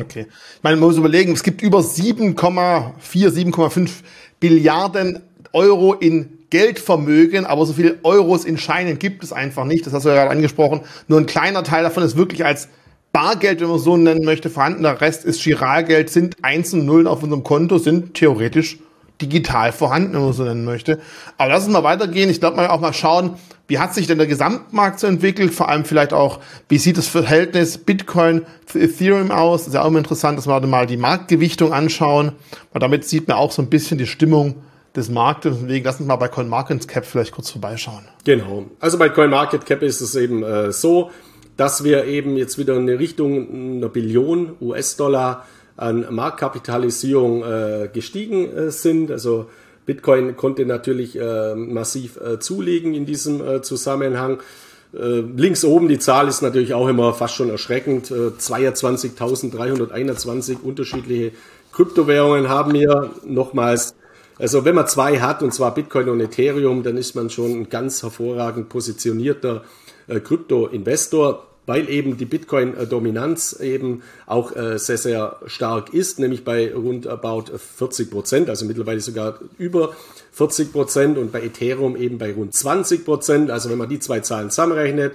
Okay. 0.00 0.26
Ich 0.28 0.62
meine, 0.62 0.76
man 0.76 0.88
muss 0.88 0.96
überlegen, 0.96 1.32
es 1.32 1.42
gibt 1.42 1.62
über 1.62 1.80
7,4, 1.80 2.94
7,5 3.02 3.90
Billiarden 4.38 5.22
Euro 5.52 5.94
in 5.94 6.38
Geldvermögen, 6.50 7.44
aber 7.44 7.66
so 7.66 7.72
viele 7.72 7.98
Euros 8.04 8.44
in 8.44 8.56
Scheinen 8.56 8.98
gibt 8.98 9.22
es 9.22 9.32
einfach 9.32 9.64
nicht. 9.64 9.86
Das 9.86 9.92
hast 9.92 10.04
du 10.04 10.08
ja 10.10 10.14
gerade 10.14 10.30
angesprochen. 10.30 10.82
Nur 11.08 11.18
ein 11.18 11.26
kleiner 11.26 11.62
Teil 11.62 11.82
davon 11.82 12.02
ist 12.02 12.16
wirklich 12.16 12.44
als 12.44 12.68
Bargeld, 13.12 13.60
wenn 13.60 13.68
man 13.68 13.78
so 13.78 13.96
nennen 13.96 14.24
möchte, 14.24 14.50
vorhanden. 14.50 14.82
Der 14.82 15.00
Rest 15.00 15.24
ist 15.24 15.42
Giralgeld, 15.42 16.10
sind 16.10 16.36
Eins 16.42 16.72
und 16.72 16.84
Nullen 16.84 17.06
auf 17.06 17.22
unserem 17.22 17.42
Konto, 17.42 17.78
sind 17.78 18.14
theoretisch 18.14 18.78
digital 19.20 19.72
vorhanden, 19.72 20.14
wenn 20.14 20.22
man 20.22 20.32
so 20.32 20.44
nennen 20.44 20.64
möchte. 20.64 21.00
Aber 21.36 21.50
lass 21.50 21.64
uns 21.64 21.72
mal 21.72 21.82
weitergehen. 21.82 22.30
Ich 22.30 22.40
glaube 22.40 22.56
mal 22.56 22.68
auch 22.68 22.80
mal 22.80 22.92
schauen, 22.92 23.34
wie 23.66 23.78
hat 23.78 23.94
sich 23.94 24.06
denn 24.06 24.18
der 24.18 24.26
Gesamtmarkt 24.26 24.98
so 24.98 25.06
entwickelt? 25.06 25.52
Vor 25.52 25.68
allem 25.68 25.84
vielleicht 25.84 26.12
auch, 26.12 26.40
wie 26.68 26.78
sieht 26.78 26.96
das 26.96 27.06
Verhältnis 27.06 27.78
Bitcoin 27.78 28.46
zu 28.66 28.78
Ethereum 28.78 29.30
aus? 29.30 29.62
Das 29.62 29.68
ist 29.68 29.74
ja 29.74 29.82
auch 29.82 29.88
immer 29.88 29.98
interessant, 29.98 30.38
dass 30.38 30.46
wir 30.46 30.60
mal 30.66 30.86
die 30.86 30.96
Marktgewichtung 30.96 31.72
anschauen, 31.72 32.32
weil 32.72 32.80
damit 32.80 33.04
sieht 33.04 33.28
man 33.28 33.36
auch 33.36 33.52
so 33.52 33.60
ein 33.60 33.68
bisschen 33.68 33.98
die 33.98 34.06
Stimmung 34.06 34.54
des 34.96 35.10
Marktes. 35.10 35.58
Deswegen 35.60 35.84
lass 35.84 36.00
uns 36.00 36.08
mal 36.08 36.16
bei 36.16 36.28
CoinMarketCap 36.28 37.04
vielleicht 37.04 37.32
kurz 37.32 37.50
vorbeischauen. 37.50 38.08
Genau. 38.24 38.64
Also 38.80 38.98
bei 38.98 39.10
CoinMarketCap 39.10 39.82
ist 39.82 40.00
es 40.00 40.14
eben 40.14 40.42
äh, 40.42 40.72
so, 40.72 41.10
dass 41.58 41.84
wir 41.84 42.04
eben 42.04 42.38
jetzt 42.38 42.56
wieder 42.56 42.76
in 42.76 42.88
Richtung 42.88 43.76
einer 43.76 43.88
Billion 43.88 44.52
US-Dollar 44.60 45.44
an 45.76 46.06
Marktkapitalisierung 46.08 47.42
äh, 47.42 47.88
gestiegen 47.92 48.56
äh, 48.56 48.70
sind. 48.70 49.10
Also 49.10 49.46
Bitcoin 49.84 50.36
konnte 50.36 50.64
natürlich 50.66 51.18
äh, 51.18 51.56
massiv 51.56 52.20
äh, 52.20 52.38
zulegen 52.38 52.94
in 52.94 53.06
diesem 53.06 53.44
äh, 53.44 53.60
Zusammenhang. 53.60 54.38
Äh, 54.94 55.22
links 55.36 55.64
oben 55.64 55.88
die 55.88 55.98
Zahl 55.98 56.28
ist 56.28 56.42
natürlich 56.42 56.74
auch 56.74 56.86
immer 56.86 57.12
fast 57.12 57.34
schon 57.34 57.50
erschreckend. 57.50 58.06
22.321 58.06 60.62
unterschiedliche 60.62 61.32
Kryptowährungen 61.72 62.48
haben 62.48 62.72
wir 62.72 63.10
nochmals. 63.26 63.96
Also 64.38 64.64
wenn 64.64 64.76
man 64.76 64.86
zwei 64.86 65.18
hat, 65.18 65.42
und 65.42 65.52
zwar 65.52 65.74
Bitcoin 65.74 66.08
und 66.08 66.20
Ethereum, 66.20 66.84
dann 66.84 66.96
ist 66.96 67.16
man 67.16 67.30
schon 67.30 67.50
ein 67.50 67.68
ganz 67.68 68.04
hervorragend 68.04 68.68
positionierter 68.68 69.64
Krypto-Investor 70.06 71.47
weil 71.68 71.90
eben 71.90 72.16
die 72.16 72.24
Bitcoin-Dominanz 72.24 73.60
eben 73.60 74.02
auch 74.26 74.56
äh, 74.56 74.78
sehr, 74.78 74.96
sehr 74.96 75.36
stark 75.46 75.92
ist, 75.92 76.18
nämlich 76.18 76.42
bei 76.42 76.74
rund 76.74 77.06
about 77.06 77.44
40 77.76 78.10
Prozent, 78.10 78.48
also 78.48 78.64
mittlerweile 78.64 79.00
sogar 79.00 79.38
über 79.58 79.94
40 80.32 80.72
Prozent 80.72 81.18
und 81.18 81.30
bei 81.30 81.42
Ethereum 81.42 81.94
eben 81.94 82.16
bei 82.16 82.32
rund 82.32 82.54
20 82.54 83.04
Prozent. 83.04 83.50
Also 83.50 83.68
wenn 83.68 83.76
man 83.76 83.90
die 83.90 83.98
zwei 83.98 84.20
Zahlen 84.20 84.48
zusammenrechnet, 84.48 85.12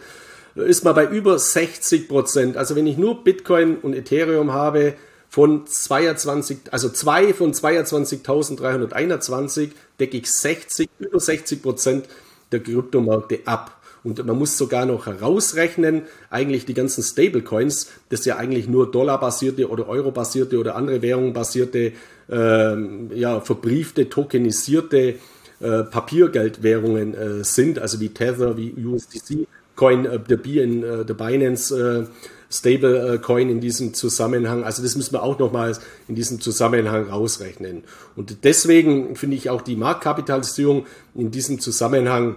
ist 0.54 0.84
man 0.84 0.94
bei 0.94 1.08
über 1.08 1.40
60 1.40 2.08
Prozent. 2.08 2.56
Also 2.56 2.76
wenn 2.76 2.86
ich 2.86 2.98
nur 2.98 3.24
Bitcoin 3.24 3.78
und 3.78 3.96
Ethereum 3.96 4.54
habe, 4.54 4.94
von 5.34 5.66
22, 5.66 6.58
also 6.70 6.90
zwei 6.90 7.34
von 7.34 7.54
22.321 7.54 9.72
decke 10.00 10.18
ich 10.18 10.32
60, 10.32 10.88
über 11.00 11.20
60 11.20 11.64
Prozent 11.64 12.06
der 12.52 12.60
Kryptomärkte 12.60 13.40
ab. 13.46 13.82
Und 14.04 14.26
man 14.26 14.38
muss 14.38 14.58
sogar 14.58 14.86
noch 14.86 15.06
herausrechnen, 15.06 16.04
eigentlich 16.30 16.66
die 16.66 16.74
ganzen 16.74 17.04
Stablecoins, 17.04 17.90
das 18.10 18.26
ja 18.26 18.36
eigentlich 18.36 18.68
nur 18.68 18.92
Dollar-basierte 18.92 19.70
oder 19.70 19.88
Euro-basierte 19.88 20.60
oder 20.60 20.76
andere 20.76 21.02
Währungen 21.02 21.34
basierte, 21.34 21.94
äh, 22.30 23.16
ja, 23.16 23.40
verbriefte, 23.40 24.10
tokenisierte 24.10 25.16
äh, 25.60 25.84
Papiergeldwährungen 25.84 27.14
äh, 27.14 27.44
sind, 27.44 27.80
also 27.80 28.00
wie 28.02 28.10
Tether, 28.10 28.58
wie 28.58 28.74
USDC, 28.74 29.48
Coin, 29.76 30.06
äh, 30.06 30.20
der, 30.20 30.38
BN, 30.38 30.84
äh, 30.84 31.06
der 31.06 31.14
Binance, 31.14 31.72
äh, 31.72 32.06
Stablecoin 32.54 33.50
in 33.50 33.62
diesem 33.62 33.96
Zusammenhang. 33.96 34.64
Also 34.64 34.84
das 34.84 34.96
müssen 34.96 35.14
wir 35.14 35.24
auch 35.24 35.40
nochmal 35.40 35.76
in 36.08 36.14
diesem 36.14 36.40
Zusammenhang 36.40 37.10
rausrechnen. 37.10 37.84
Und 38.16 38.44
deswegen 38.44 39.16
finde 39.16 39.38
ich 39.38 39.50
auch 39.50 39.62
die 39.62 39.76
Marktkapitalisierung 39.76 40.86
in 41.16 41.32
diesem 41.32 41.60
Zusammenhang, 41.60 42.36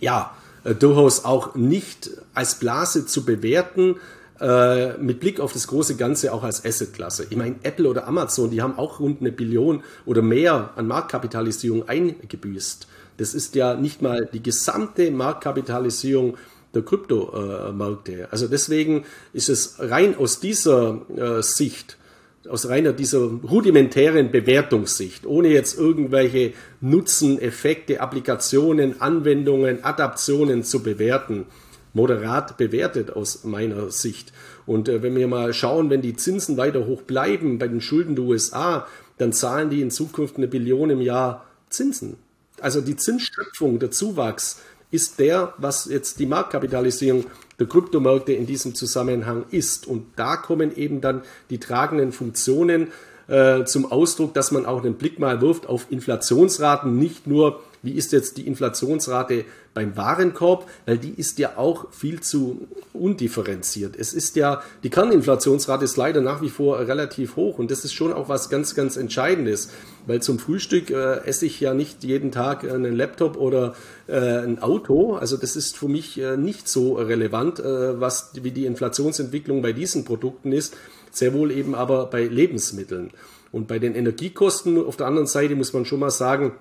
ja, 0.00 0.34
äh, 0.64 0.74
durchaus 0.74 1.24
auch 1.24 1.54
nicht 1.54 2.10
als 2.34 2.58
Blase 2.58 3.06
zu 3.06 3.24
bewerten, 3.24 3.96
äh, 4.40 4.98
mit 4.98 5.20
Blick 5.20 5.38
auf 5.40 5.52
das 5.52 5.68
große 5.68 5.96
Ganze 5.96 6.32
auch 6.32 6.42
als 6.42 6.64
Assetklasse. 6.64 7.26
Ich 7.30 7.36
meine, 7.36 7.56
Apple 7.62 7.88
oder 7.88 8.08
Amazon, 8.08 8.50
die 8.50 8.62
haben 8.62 8.78
auch 8.78 8.98
rund 8.98 9.20
eine 9.20 9.30
Billion 9.30 9.82
oder 10.06 10.22
mehr 10.22 10.70
an 10.76 10.88
Marktkapitalisierung 10.88 11.88
eingebüßt. 11.88 12.88
Das 13.16 13.32
ist 13.32 13.54
ja 13.54 13.74
nicht 13.74 14.02
mal 14.02 14.28
die 14.32 14.42
gesamte 14.42 15.10
Marktkapitalisierung 15.10 16.36
der 16.74 16.82
Kryptomärkte. 16.82 18.28
Also 18.32 18.48
deswegen 18.48 19.04
ist 19.32 19.48
es 19.48 19.76
rein 19.78 20.16
aus 20.16 20.40
dieser 20.40 21.02
äh, 21.16 21.42
Sicht 21.42 21.96
aus 22.48 22.68
reiner 22.68 22.92
dieser 22.92 23.18
rudimentären 23.20 24.30
Bewertungssicht, 24.30 25.26
ohne 25.26 25.48
jetzt 25.48 25.78
irgendwelche 25.78 26.52
Nutzen, 26.80 27.40
Effekte, 27.40 28.00
Applikationen, 28.00 29.00
Anwendungen, 29.00 29.84
Adaptionen 29.84 30.62
zu 30.62 30.82
bewerten, 30.82 31.46
moderat 31.92 32.56
bewertet 32.56 33.10
aus 33.10 33.44
meiner 33.44 33.90
Sicht. 33.90 34.32
Und 34.66 34.88
äh, 34.88 35.02
wenn 35.02 35.16
wir 35.16 35.28
mal 35.28 35.52
schauen, 35.52 35.90
wenn 35.90 36.02
die 36.02 36.16
Zinsen 36.16 36.56
weiter 36.56 36.86
hoch 36.86 37.02
bleiben 37.02 37.58
bei 37.58 37.68
den 37.68 37.80
Schulden 37.80 38.16
der 38.16 38.24
USA, 38.24 38.86
dann 39.18 39.32
zahlen 39.32 39.70
die 39.70 39.80
in 39.80 39.90
Zukunft 39.90 40.36
eine 40.36 40.48
Billion 40.48 40.90
im 40.90 41.00
Jahr 41.00 41.46
Zinsen. 41.70 42.16
Also 42.60 42.80
die 42.80 42.96
Zinsschöpfung, 42.96 43.78
der 43.78 43.90
Zuwachs 43.90 44.60
ist 44.90 45.18
der, 45.18 45.54
was 45.58 45.86
jetzt 45.86 46.20
die 46.20 46.26
Marktkapitalisierung 46.26 47.26
der 47.58 47.66
Kryptomärkte 47.66 48.32
in 48.32 48.46
diesem 48.46 48.74
Zusammenhang 48.74 49.44
ist. 49.50 49.86
Und 49.86 50.06
da 50.16 50.36
kommen 50.36 50.76
eben 50.76 51.00
dann 51.00 51.22
die 51.50 51.58
tragenden 51.58 52.12
Funktionen 52.12 52.88
äh, 53.28 53.64
zum 53.64 53.90
Ausdruck, 53.90 54.34
dass 54.34 54.50
man 54.52 54.66
auch 54.66 54.84
einen 54.84 54.94
Blick 54.94 55.18
mal 55.18 55.40
wirft 55.40 55.66
auf 55.66 55.86
Inflationsraten, 55.90 56.98
nicht 56.98 57.26
nur 57.26 57.60
wie 57.82 57.92
ist 57.92 58.12
jetzt 58.12 58.38
die 58.38 58.46
Inflationsrate 58.46 59.44
beim 59.74 59.96
Warenkorb, 59.96 60.68
weil 60.86 60.98
die 60.98 61.10
ist 61.10 61.38
ja 61.38 61.56
auch 61.56 61.92
viel 61.92 62.20
zu 62.20 62.68
undifferenziert. 62.92 63.96
Es 63.98 64.12
ist 64.14 64.36
ja, 64.36 64.62
die 64.84 64.90
Kerninflationsrate 64.90 65.84
ist 65.84 65.96
leider 65.96 66.20
nach 66.20 66.40
wie 66.40 66.48
vor 66.48 66.78
relativ 66.78 67.36
hoch 67.36 67.58
und 67.58 67.70
das 67.70 67.84
ist 67.84 67.92
schon 67.92 68.12
auch 68.12 68.28
was 68.28 68.48
ganz, 68.48 68.74
ganz 68.76 68.96
Entscheidendes, 68.96 69.70
weil 70.06 70.22
zum 70.22 70.38
Frühstück 70.38 70.90
äh, 70.90 71.24
esse 71.26 71.46
ich 71.46 71.60
ja 71.60 71.74
nicht 71.74 72.04
jeden 72.04 72.30
Tag 72.30 72.64
einen 72.64 72.94
Laptop 72.94 73.36
oder 73.36 73.74
äh, 74.06 74.16
ein 74.16 74.62
Auto. 74.62 75.16
Also 75.16 75.36
das 75.36 75.56
ist 75.56 75.76
für 75.76 75.88
mich 75.88 76.18
äh, 76.18 76.36
nicht 76.36 76.68
so 76.68 76.94
relevant, 76.94 77.58
äh, 77.58 78.00
was 78.00 78.30
wie 78.34 78.52
die 78.52 78.66
Inflationsentwicklung 78.66 79.60
bei 79.60 79.72
diesen 79.72 80.04
Produkten 80.04 80.52
ist, 80.52 80.76
sehr 81.10 81.34
wohl 81.34 81.50
eben 81.50 81.74
aber 81.74 82.06
bei 82.06 82.24
Lebensmitteln. 82.24 83.10
Und 83.50 83.68
bei 83.68 83.78
den 83.78 83.94
Energiekosten 83.94 84.84
auf 84.84 84.96
der 84.96 85.06
anderen 85.06 85.26
Seite 85.26 85.54
muss 85.54 85.72
man 85.72 85.84
schon 85.84 86.00
mal 86.00 86.10
sagen, 86.10 86.52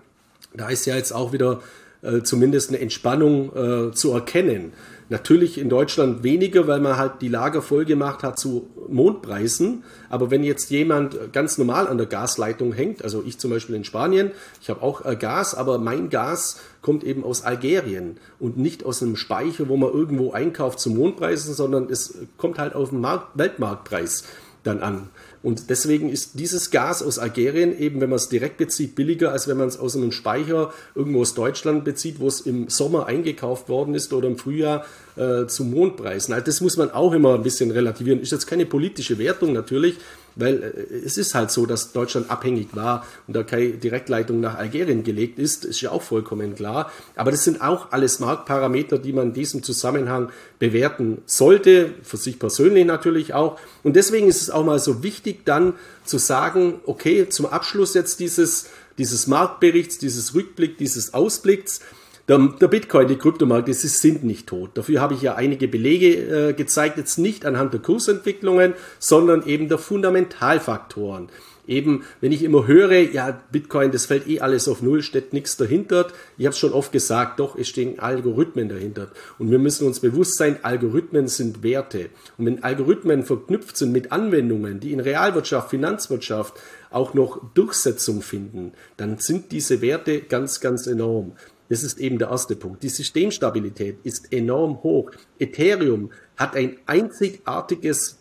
da 0.54 0.70
ist 0.70 0.86
ja 0.86 0.96
jetzt 0.96 1.12
auch 1.12 1.34
wieder 1.34 1.62
äh, 2.04 2.22
zumindest 2.22 2.70
eine 2.70 2.80
Entspannung 2.80 3.56
äh, 3.56 3.92
zu 3.94 4.12
erkennen. 4.12 4.74
Natürlich 5.10 5.58
in 5.58 5.70
Deutschland 5.70 6.24
weniger, 6.24 6.68
weil 6.68 6.80
man 6.80 6.98
halt 6.98 7.22
die 7.22 7.28
Lager 7.28 7.62
voll 7.62 7.86
gemacht 7.86 8.24
hat 8.24 8.40
zu 8.40 8.70
Mondpreisen. 8.90 9.84
Aber 10.10 10.32
wenn 10.32 10.44
jetzt 10.44 10.70
jemand 10.70 11.34
ganz 11.34 11.58
normal 11.58 11.88
an 11.88 11.98
der 11.98 12.08
Gasleitung 12.08 12.74
hängt, 12.74 13.04
also 13.04 13.24
ich 13.26 13.38
zum 13.38 13.52
Beispiel 13.52 13.76
in 13.76 13.84
Spanien, 13.84 14.32
ich 14.62 14.70
habe 14.70 14.82
auch 14.82 15.06
äh, 15.06 15.16
Gas, 15.16 15.56
aber 15.56 15.78
mein 15.78 16.10
Gas 16.10 16.60
kommt 16.82 17.04
eben 17.04 17.24
aus 17.24 17.44
Algerien 17.44 18.18
und 18.40 18.58
nicht 18.58 18.86
aus 18.86 19.02
einem 19.02 19.16
Speicher, 19.16 19.70
wo 19.70 19.78
man 19.78 19.92
irgendwo 19.92 20.32
einkauft 20.32 20.80
zu 20.80 20.90
Mondpreisen, 20.90 21.54
sondern 21.54 21.90
es 21.90 22.18
kommt 22.38 22.60
halt 22.60 22.74
auf 22.76 22.90
den 22.90 23.02
Markt, 23.02 23.38
Weltmarktpreis 23.38 24.24
dann 24.64 24.80
an. 24.80 25.10
Und 25.44 25.70
deswegen 25.70 26.10
ist 26.10 26.40
dieses 26.40 26.72
Gas 26.72 27.04
aus 27.04 27.20
Algerien 27.20 27.78
eben, 27.78 28.00
wenn 28.00 28.10
man 28.10 28.16
es 28.16 28.30
direkt 28.30 28.58
bezieht, 28.58 28.96
billiger, 28.96 29.34
als 29.34 29.48
wenn 29.50 29.58
man 29.58 29.68
es 29.68 29.78
aus 29.78 29.96
einem 29.96 30.14
Speicher 30.14 30.74
irgendwo 30.96 31.20
aus 31.20 31.34
Deutschland 31.34 31.84
bezieht, 31.84 32.22
wo 32.22 32.30
es 32.30 32.42
im 32.42 32.70
Sommer 32.70 33.08
eingekauft 33.08 33.68
worden 33.68 33.94
ist 33.94 34.14
oder 34.14 34.30
im 34.30 34.38
Frühjahr 34.38 34.86
äh, 35.18 35.46
zu 35.48 35.66
Mondpreisen. 35.66 36.34
Also 36.34 36.46
das 36.46 36.62
muss 36.62 36.78
man 36.78 36.92
auch 36.92 37.12
immer 37.12 37.36
ein 37.36 37.44
bisschen 37.44 37.72
relativieren. 37.72 38.22
Ist 38.22 38.32
jetzt 38.32 38.48
keine 38.48 38.66
politische 38.66 39.18
Wertung 39.18 39.52
natürlich, 39.52 39.98
weil 40.36 40.64
äh, 40.64 40.96
es 41.06 41.18
ist 41.18 41.36
halt 41.36 41.52
so, 41.52 41.66
dass 41.66 41.92
Deutschland 41.92 42.30
abhängig 42.30 42.76
war 42.76 43.06
und 43.28 43.36
da 43.36 43.44
keine 43.44 43.72
Direktleitung 43.72 44.40
nach 44.40 44.58
Algerien 44.58 45.04
gelegt 45.04 45.40
ist, 45.40 45.66
ist 45.66 45.82
ja 45.82 45.92
auch 45.92 46.02
vollkommen 46.02 46.56
klar. 46.56 46.92
Aber 47.16 47.32
das 47.32 47.44
sind 47.44 47.62
auch 47.62 47.92
alles 47.92 48.20
Marktparameter, 48.20 48.98
die 48.98 49.14
man 49.14 49.28
in 49.28 49.34
diesem 49.34 49.64
Zusammenhang 49.64 50.30
bewerten 50.60 51.22
sollte, 51.26 51.92
für 52.04 52.18
sich 52.18 52.40
persönlich 52.40 52.86
natürlich 52.86 53.34
auch. 53.34 53.60
Und 53.84 53.96
deswegen 53.96 54.28
ist 54.28 54.42
es 54.42 54.50
auch 54.50 54.64
mal 54.64 54.80
so 54.80 55.04
wichtig, 55.04 55.46
dann 55.46 55.74
zu 56.06 56.18
sagen, 56.18 56.82
okay, 56.86 57.30
zum 57.30 57.46
Abschluss 57.46 57.94
jetzt 57.94 58.20
dieses, 58.20 58.68
dieses 58.98 59.28
Marktberichts, 59.28 59.98
dieses 59.98 60.34
Rückblick, 60.34 60.78
dieses 60.78 61.14
Ausblicks, 61.14 61.82
der, 62.28 62.40
der 62.60 62.68
Bitcoin, 62.70 63.08
die 63.08 63.18
Kryptomärkte, 63.18 63.74
sie 63.74 63.90
sind 63.90 64.24
nicht 64.24 64.48
tot. 64.48 64.72
Dafür 64.76 65.02
habe 65.02 65.14
ich 65.14 65.22
ja 65.22 65.36
einige 65.36 65.68
Belege 65.68 66.50
äh, 66.50 66.54
gezeigt, 66.54 66.98
jetzt 66.98 67.18
nicht 67.18 67.46
anhand 67.46 67.74
der 67.74 67.82
Kursentwicklungen, 67.82 68.74
sondern 69.00 69.46
eben 69.46 69.68
der 69.68 69.78
Fundamentalfaktoren. 69.78 71.28
eben, 71.68 72.04
wenn 72.22 72.32
ich 72.32 72.44
immer 72.44 72.68
höre, 72.68 73.12
ja, 73.12 73.42
Bitcoin, 73.52 73.92
das 73.92 74.06
fällt 74.06 74.28
eh 74.28 74.40
alles 74.40 74.68
auf 74.68 74.82
Null, 74.82 75.02
steht 75.02 75.34
nichts 75.34 75.58
dahinter. 75.58 76.08
Ich 76.38 76.46
habe 76.46 76.54
es 76.54 76.60
schon 76.60 76.74
oft 76.74 76.92
gesagt, 76.92 77.40
doch, 77.40 77.58
es 77.58 77.70
stehen 77.70 78.00
Algorithmen 78.00 78.70
dahinter. 78.70 79.10
Und 79.38 79.52
wir 79.52 79.60
müssen 79.60 79.88
uns 79.88 80.00
bewusst 80.00 80.38
sein, 80.38 80.58
Algorithmen 80.64 81.28
sind 81.28 81.64
Werte. 81.64 82.10
Und 82.38 82.46
wenn 82.46 82.64
Algorithmen 82.64 83.24
verknüpft 83.24 83.78
sind 83.78 83.92
mit 83.92 84.12
Anwendungen, 84.12 84.80
die 84.80 84.92
in 84.92 85.00
Realwirtschaft, 85.00 85.70
Finanzwirtschaft 85.70 86.54
auch 86.90 87.14
noch 87.14 87.42
Durchsetzung 87.54 88.22
finden, 88.22 88.74
dann 88.98 89.18
sind 89.18 89.52
diese 89.52 89.82
Werte 89.82 90.22
ganz, 90.22 90.60
ganz 90.60 90.86
enorm. 90.88 91.34
Das 91.74 91.82
ist 91.82 92.00
eben 92.00 92.20
der 92.20 92.30
erste 92.30 92.56
Punkt. 92.56 92.84
Die 92.84 92.90
Systemstabilität 92.90 93.98
ist 94.04 94.32
enorm 94.32 94.84
hoch. 94.84 95.10
Ethereum 95.40 96.12
hat 96.38 96.56
ein 96.56 96.78
einzigartiges 96.86 98.20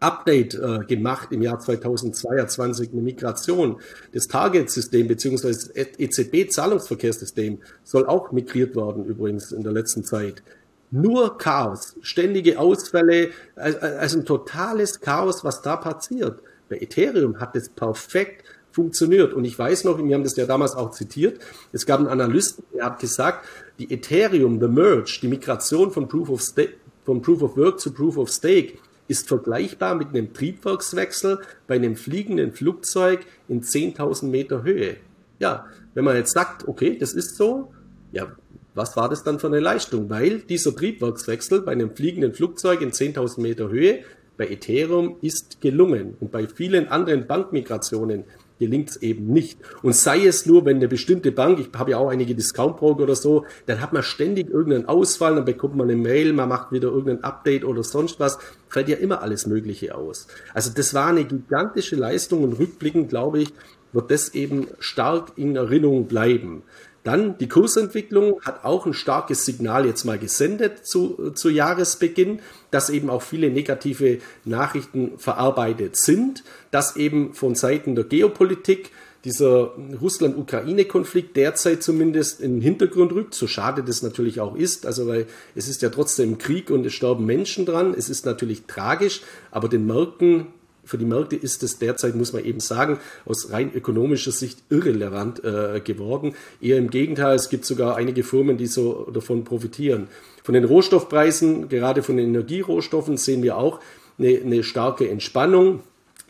Update 0.00 0.54
äh, 0.54 0.80
gemacht 0.88 1.28
im 1.30 1.40
Jahr 1.40 1.60
2022, 1.60 2.90
eine 2.90 3.00
Migration. 3.00 3.80
Das 4.12 4.26
Target-System 4.26 5.06
bzw. 5.06 5.84
EZB-Zahlungsverkehrssystem 5.98 7.58
soll 7.84 8.06
auch 8.06 8.32
migriert 8.32 8.74
werden, 8.74 9.04
übrigens 9.04 9.52
in 9.52 9.62
der 9.62 9.70
letzten 9.70 10.02
Zeit. 10.02 10.42
Nur 10.90 11.38
Chaos, 11.38 11.94
ständige 12.02 12.58
Ausfälle, 12.58 13.30
also 13.54 14.18
ein 14.18 14.24
totales 14.24 15.00
Chaos, 15.00 15.44
was 15.44 15.62
da 15.62 15.76
passiert. 15.76 16.40
Bei 16.68 16.78
Ethereum 16.78 17.38
hat 17.38 17.54
es 17.54 17.68
perfekt 17.68 18.44
funktioniert. 18.72 19.32
Und 19.34 19.44
ich 19.44 19.58
weiß 19.58 19.84
noch, 19.84 19.98
wir 20.02 20.14
haben 20.14 20.24
das 20.24 20.36
ja 20.36 20.46
damals 20.46 20.74
auch 20.74 20.90
zitiert, 20.90 21.40
es 21.72 21.86
gab 21.86 22.00
einen 22.00 22.08
Analysten, 22.08 22.64
der 22.74 22.86
hat 22.86 23.00
gesagt, 23.00 23.46
die 23.78 23.92
Ethereum, 23.92 24.60
the 24.60 24.68
Merge, 24.68 25.18
die 25.22 25.28
Migration 25.28 25.90
von 25.90 26.08
Proof 26.08 26.30
of, 26.30 26.40
Stake, 26.40 26.74
von 27.04 27.22
Proof 27.22 27.42
of 27.42 27.56
Work 27.56 27.80
zu 27.80 27.92
Proof 27.92 28.16
of 28.16 28.30
Stake, 28.30 28.74
ist 29.08 29.26
vergleichbar 29.26 29.96
mit 29.96 30.08
einem 30.08 30.32
Triebwerkswechsel 30.32 31.40
bei 31.66 31.74
einem 31.74 31.96
fliegenden 31.96 32.52
Flugzeug 32.52 33.26
in 33.48 33.62
10.000 33.62 34.26
Meter 34.26 34.62
Höhe. 34.62 34.96
Ja, 35.40 35.66
wenn 35.94 36.04
man 36.04 36.14
jetzt 36.14 36.32
sagt, 36.32 36.68
okay, 36.68 36.96
das 36.96 37.12
ist 37.12 37.36
so, 37.36 37.72
ja, 38.12 38.30
was 38.74 38.96
war 38.96 39.08
das 39.08 39.24
dann 39.24 39.40
für 39.40 39.48
eine 39.48 39.58
Leistung? 39.58 40.08
Weil 40.10 40.40
dieser 40.40 40.76
Triebwerkswechsel 40.76 41.62
bei 41.62 41.72
einem 41.72 41.96
fliegenden 41.96 42.34
Flugzeug 42.34 42.82
in 42.82 42.92
10.000 42.92 43.40
Meter 43.40 43.68
Höhe 43.68 44.04
bei 44.36 44.48
Ethereum 44.48 45.16
ist 45.20 45.60
gelungen 45.60 46.16
und 46.20 46.30
bei 46.30 46.46
vielen 46.46 46.88
anderen 46.88 47.26
Bankmigrationen 47.26 48.24
gelingt 48.60 48.90
es 48.90 48.96
eben 48.98 49.26
nicht. 49.32 49.58
Und 49.82 49.96
sei 49.96 50.24
es 50.24 50.46
nur, 50.46 50.64
wenn 50.64 50.76
eine 50.76 50.86
bestimmte 50.86 51.32
Bank, 51.32 51.58
ich 51.58 51.76
habe 51.76 51.90
ja 51.92 51.98
auch 51.98 52.10
einige 52.10 52.36
Discount-Broker 52.36 53.02
oder 53.02 53.16
so, 53.16 53.44
dann 53.66 53.80
hat 53.80 53.92
man 53.92 54.04
ständig 54.04 54.48
irgendeinen 54.50 54.86
Ausfall, 54.86 55.34
dann 55.34 55.44
bekommt 55.44 55.74
man 55.74 55.90
eine 55.90 56.00
Mail, 56.00 56.32
man 56.32 56.48
macht 56.48 56.70
wieder 56.70 56.88
irgendein 56.88 57.24
Update 57.24 57.64
oder 57.64 57.82
sonst 57.82 58.20
was, 58.20 58.38
fällt 58.68 58.88
ja 58.88 58.96
immer 58.96 59.22
alles 59.22 59.46
Mögliche 59.46 59.96
aus. 59.96 60.28
Also 60.54 60.70
das 60.72 60.94
war 60.94 61.08
eine 61.08 61.24
gigantische 61.24 61.96
Leistung 61.96 62.44
und 62.44 62.52
rückblickend, 62.52 63.08
glaube 63.08 63.40
ich, 63.40 63.52
wird 63.92 64.10
das 64.10 64.34
eben 64.34 64.68
stark 64.78 65.32
in 65.36 65.56
Erinnerung 65.56 66.06
bleiben. 66.06 66.62
Dann 67.02 67.38
die 67.38 67.48
Kursentwicklung 67.48 68.40
hat 68.42 68.64
auch 68.64 68.84
ein 68.84 68.92
starkes 68.92 69.46
Signal 69.46 69.86
jetzt 69.86 70.04
mal 70.04 70.18
gesendet 70.18 70.86
zu, 70.86 71.32
zu 71.32 71.48
Jahresbeginn, 71.48 72.40
dass 72.70 72.90
eben 72.90 73.08
auch 73.08 73.22
viele 73.22 73.50
negative 73.50 74.18
Nachrichten 74.44 75.12
verarbeitet 75.16 75.96
sind, 75.96 76.44
dass 76.70 76.96
eben 76.96 77.32
von 77.32 77.54
Seiten 77.54 77.94
der 77.94 78.04
Geopolitik 78.04 78.90
dieser 79.24 79.72
Russland-Ukraine-Konflikt 80.00 81.36
derzeit 81.36 81.82
zumindest 81.82 82.40
in 82.40 82.54
den 82.54 82.60
Hintergrund 82.62 83.12
rückt, 83.12 83.34
so 83.34 83.46
schade 83.46 83.82
das 83.82 84.02
natürlich 84.02 84.40
auch 84.40 84.56
ist, 84.56 84.86
also 84.86 85.06
weil 85.06 85.26
es 85.54 85.68
ist 85.68 85.82
ja 85.82 85.90
trotzdem 85.90 86.38
Krieg 86.38 86.70
und 86.70 86.86
es 86.86 86.94
sterben 86.94 87.26
Menschen 87.26 87.66
dran, 87.66 87.94
es 87.96 88.08
ist 88.08 88.24
natürlich 88.24 88.62
tragisch, 88.66 89.20
aber 89.50 89.68
den 89.68 89.86
Märkten 89.86 90.46
für 90.84 90.98
die 90.98 91.04
Märkte 91.04 91.36
ist 91.36 91.62
es 91.62 91.78
derzeit, 91.78 92.14
muss 92.14 92.32
man 92.32 92.44
eben 92.44 92.60
sagen, 92.60 92.98
aus 93.24 93.50
rein 93.52 93.72
ökonomischer 93.74 94.32
Sicht 94.32 94.62
irrelevant 94.70 95.44
äh, 95.44 95.80
geworden. 95.80 96.34
Eher 96.60 96.78
im 96.78 96.90
Gegenteil, 96.90 97.36
es 97.36 97.48
gibt 97.48 97.64
sogar 97.64 97.96
einige 97.96 98.22
Firmen, 98.22 98.56
die 98.56 98.66
so 98.66 99.10
davon 99.12 99.44
profitieren. 99.44 100.08
Von 100.42 100.54
den 100.54 100.64
Rohstoffpreisen, 100.64 101.68
gerade 101.68 102.02
von 102.02 102.16
den 102.16 102.30
Energierohstoffen, 102.30 103.16
sehen 103.16 103.42
wir 103.42 103.56
auch 103.56 103.80
eine, 104.18 104.40
eine 104.40 104.62
starke 104.62 105.08
Entspannung. 105.08 105.80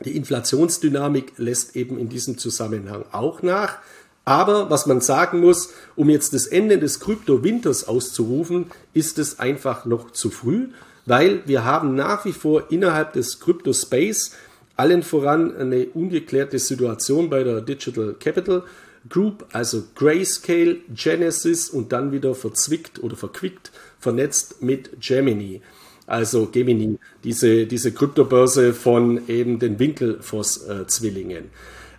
Die 0.05 0.17
Inflationsdynamik 0.17 1.35
lässt 1.37 1.77
eben 1.77 1.99
in 1.99 2.09
diesem 2.09 2.39
Zusammenhang 2.39 3.05
auch 3.13 3.43
nach. 3.43 3.79
Aber 4.25 4.71
was 4.71 4.87
man 4.87 5.01
sagen 5.01 5.41
muss, 5.41 5.71
um 5.97 6.09
jetzt 6.11 6.35
das 6.35 6.47
Ende 6.47 6.79
des 6.79 7.01
Kryptowinters 7.01 7.89
auszurufen, 7.89 8.67
ist 8.93 9.19
es 9.19 9.39
einfach 9.39 9.87
noch 9.87 10.13
zu 10.13 10.31
früh, 10.31 10.69
weil 11.07 11.43
wir 11.47 11.65
haben 11.65 11.95
nach 11.95 12.25
wie 12.25 12.33
vor 12.33 12.71
innerhalb 12.71 13.13
des 13.13 13.41
Kryptospace 13.41 14.33
allen 14.77 15.03
voran 15.03 15.55
eine 15.57 15.87
ungeklärte 15.87 16.59
Situation 16.59 17.29
bei 17.29 17.45
der 17.45 17.61
Digital 17.61 18.15
Capital 18.19 18.63
Group, 19.09 19.47
also 19.53 19.85
Grayscale, 19.95 20.79
Genesis 20.95 21.71
und 21.71 21.93
dann 21.93 22.13
wieder 22.13 22.35
verzwickt 22.35 23.03
oder 23.03 23.17
verquickt, 23.17 23.73
vernetzt 23.99 24.63
mit 24.63 24.91
Gemini. 25.01 25.63
Also 26.07 26.47
Gemini, 26.47 26.99
diese, 27.25 27.67
diese 27.67 27.93
Kryptobörse 27.93 28.75
von 28.75 29.29
eben 29.29 29.59
den 29.59 29.79
Winkelfoss-Zwillingen. 29.79 31.51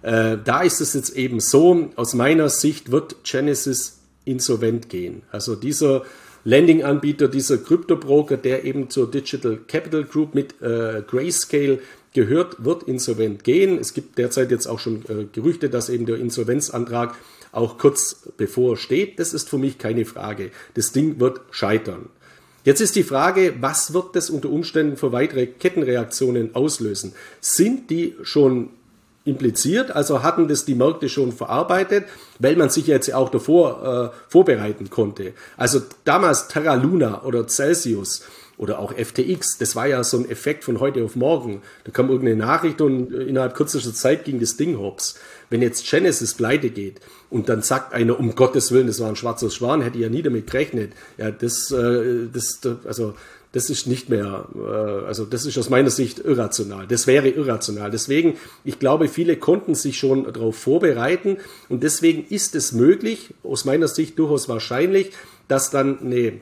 Äh, 0.01 0.37
da 0.43 0.61
ist 0.61 0.81
es 0.81 0.93
jetzt 0.93 1.15
eben 1.15 1.39
so, 1.39 1.89
aus 1.95 2.13
meiner 2.13 2.49
Sicht 2.49 2.91
wird 2.91 3.23
Genesis 3.23 3.99
insolvent 4.25 4.89
gehen. 4.89 5.23
Also 5.31 5.55
dieser 5.55 6.03
Landing-Anbieter, 6.43 7.27
dieser 7.27 7.57
Kryptobroker, 7.57 8.37
der 8.37 8.65
eben 8.65 8.89
zur 8.89 9.09
Digital 9.09 9.59
Capital 9.67 10.03
Group 10.03 10.33
mit 10.33 10.61
äh, 10.61 11.03
Grayscale 11.07 11.79
gehört, 12.13 12.63
wird 12.63 12.83
insolvent 12.83 13.43
gehen. 13.43 13.77
Es 13.77 13.93
gibt 13.93 14.17
derzeit 14.17 14.51
jetzt 14.51 14.67
auch 14.67 14.79
schon 14.79 15.03
äh, 15.07 15.25
Gerüchte, 15.31 15.69
dass 15.69 15.89
eben 15.89 16.05
der 16.05 16.17
Insolvenzantrag 16.17 17.15
auch 17.51 17.77
kurz 17.77 18.27
bevor 18.37 18.77
steht. 18.77 19.19
Das 19.19 19.33
ist 19.33 19.49
für 19.49 19.57
mich 19.57 19.77
keine 19.77 20.05
Frage. 20.05 20.51
Das 20.73 20.91
Ding 20.91 21.19
wird 21.19 21.41
scheitern. 21.51 22.09
Jetzt 22.63 22.81
ist 22.81 22.95
die 22.95 23.03
Frage, 23.03 23.55
was 23.59 23.93
wird 23.93 24.15
das 24.15 24.29
unter 24.29 24.49
Umständen 24.49 24.95
für 24.95 25.11
weitere 25.11 25.47
Kettenreaktionen 25.47 26.53
auslösen? 26.53 27.13
Sind 27.39 27.89
die 27.89 28.15
schon 28.21 28.69
impliziert, 29.23 29.91
also 29.91 30.23
hatten 30.23 30.47
das 30.47 30.65
die 30.65 30.75
Märkte 30.75 31.07
schon 31.07 31.31
verarbeitet, 31.31 32.05
weil 32.39 32.55
man 32.55 32.69
sich 32.69 32.87
jetzt 32.87 33.13
auch 33.13 33.29
davor 33.29 34.11
äh, 34.13 34.31
vorbereiten 34.31 34.89
konnte. 34.89 35.33
Also 35.57 35.81
damals 36.05 36.47
Terra 36.47 36.73
Luna 36.73 37.23
oder 37.23 37.47
Celsius 37.47 38.23
oder 38.57 38.79
auch 38.79 38.93
FTX, 38.93 39.57
das 39.59 39.75
war 39.75 39.87
ja 39.87 40.03
so 40.03 40.17
ein 40.17 40.29
Effekt 40.29 40.63
von 40.63 40.79
heute 40.79 41.03
auf 41.03 41.15
morgen. 41.15 41.61
Da 41.83 41.91
kam 41.91 42.09
irgendeine 42.09 42.37
Nachricht 42.37 42.81
und 42.81 43.13
äh, 43.13 43.23
innerhalb 43.23 43.55
kürzester 43.55 43.93
Zeit 43.93 44.25
ging 44.25 44.39
das 44.39 44.57
Ding 44.57 44.77
hops. 44.79 45.19
Wenn 45.51 45.61
jetzt 45.61 45.87
Genesis 45.89 46.33
pleite 46.33 46.69
geht 46.69 46.99
und 47.29 47.47
dann 47.47 47.61
sagt 47.61 47.93
einer, 47.93 48.19
um 48.19 48.33
Gottes 48.35 48.71
Willen, 48.71 48.87
das 48.87 48.99
war 48.99 49.09
ein 49.09 49.15
schwarzer 49.15 49.51
Schwan, 49.51 49.81
hätte 49.81 49.97
ich 49.97 50.03
ja 50.03 50.09
nie 50.09 50.21
damit 50.23 50.49
gerechnet. 50.49 50.93
Ja, 51.17 51.29
das, 51.29 51.71
äh, 51.71 52.27
das, 52.31 52.59
also 52.85 53.13
das 53.53 53.69
ist 53.69 53.85
nicht 53.85 54.09
mehr, 54.09 54.47
äh, 54.55 55.05
also 55.05 55.25
das 55.25 55.45
ist 55.45 55.57
aus 55.57 55.69
meiner 55.69 55.89
Sicht 55.89 56.19
irrational. 56.19 56.87
Das 56.87 57.07
wäre 57.07 57.29
irrational. 57.29 57.91
Deswegen, 57.91 58.37
ich 58.63 58.79
glaube, 58.79 59.07
viele 59.07 59.35
konnten 59.37 59.75
sich 59.75 59.97
schon 59.97 60.23
darauf 60.23 60.55
vorbereiten 60.57 61.37
und 61.67 61.83
deswegen 61.83 62.25
ist 62.29 62.55
es 62.55 62.71
möglich, 62.71 63.33
aus 63.43 63.65
meiner 63.65 63.87
Sicht 63.87 64.17
durchaus 64.17 64.47
wahrscheinlich, 64.47 65.11
dass 65.47 65.69
dann 65.69 65.99
eine 65.99 66.33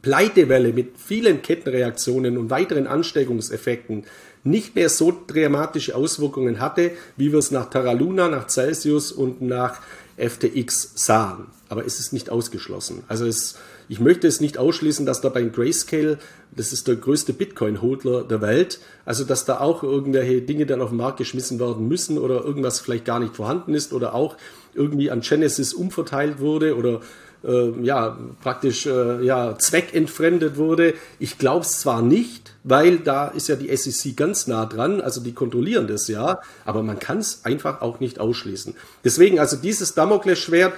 Pleitewelle 0.00 0.72
mit 0.72 0.96
vielen 0.96 1.42
Kettenreaktionen 1.42 2.38
und 2.38 2.50
weiteren 2.50 2.86
Ansteckungseffekten 2.86 4.04
nicht 4.44 4.76
mehr 4.76 4.88
so 4.88 5.12
dramatische 5.26 5.96
Auswirkungen 5.96 6.60
hatte, 6.60 6.92
wie 7.16 7.32
wir 7.32 7.40
es 7.40 7.50
nach 7.50 7.68
Terra 7.68 7.92
Luna, 7.92 8.28
nach 8.28 8.46
Celsius 8.46 9.10
und 9.10 9.42
nach 9.42 9.80
FTX 10.16 10.92
sahen. 10.94 11.46
Aber 11.68 11.84
es 11.84 11.98
ist 11.98 12.12
nicht 12.12 12.30
ausgeschlossen. 12.30 13.02
Also 13.08 13.26
es, 13.26 13.56
ich 13.88 14.00
möchte 14.00 14.26
es 14.26 14.40
nicht 14.40 14.58
ausschließen, 14.58 15.06
dass 15.06 15.20
da 15.20 15.28
bei 15.28 15.42
Grayscale, 15.42 16.18
das 16.54 16.72
ist 16.72 16.88
der 16.88 16.96
größte 16.96 17.32
Bitcoin-Hodler 17.32 18.24
der 18.24 18.40
Welt, 18.40 18.80
also 19.04 19.24
dass 19.24 19.44
da 19.44 19.60
auch 19.60 19.82
irgendwelche 19.82 20.42
Dinge 20.42 20.66
dann 20.66 20.82
auf 20.82 20.90
den 20.90 20.98
Markt 20.98 21.18
geschmissen 21.18 21.58
werden 21.58 21.88
müssen 21.88 22.18
oder 22.18 22.44
irgendwas 22.44 22.80
vielleicht 22.80 23.04
gar 23.04 23.20
nicht 23.20 23.36
vorhanden 23.36 23.74
ist 23.74 23.92
oder 23.92 24.14
auch 24.14 24.36
irgendwie 24.74 25.10
an 25.10 25.20
Genesis 25.22 25.72
umverteilt 25.72 26.38
wurde 26.40 26.76
oder 26.76 27.00
äh, 27.44 27.70
ja, 27.82 28.18
praktisch 28.42 28.86
äh, 28.86 29.24
ja, 29.24 29.56
zweckentfremdet 29.58 30.56
wurde. 30.56 30.94
Ich 31.18 31.38
glaube 31.38 31.64
es 31.64 31.78
zwar 31.78 32.02
nicht, 32.02 32.54
weil 32.64 32.98
da 32.98 33.28
ist 33.28 33.48
ja 33.48 33.56
die 33.56 33.74
SEC 33.74 34.16
ganz 34.16 34.46
nah 34.46 34.66
dran, 34.66 35.00
also 35.00 35.20
die 35.20 35.32
kontrollieren 35.32 35.86
das 35.86 36.08
ja, 36.08 36.40
aber 36.64 36.82
man 36.82 36.98
kann 36.98 37.18
es 37.18 37.44
einfach 37.44 37.80
auch 37.80 38.00
nicht 38.00 38.18
ausschließen. 38.18 38.74
Deswegen 39.04 39.38
also 39.38 39.56
dieses 39.56 39.94
Damoklesschwert 39.94 40.74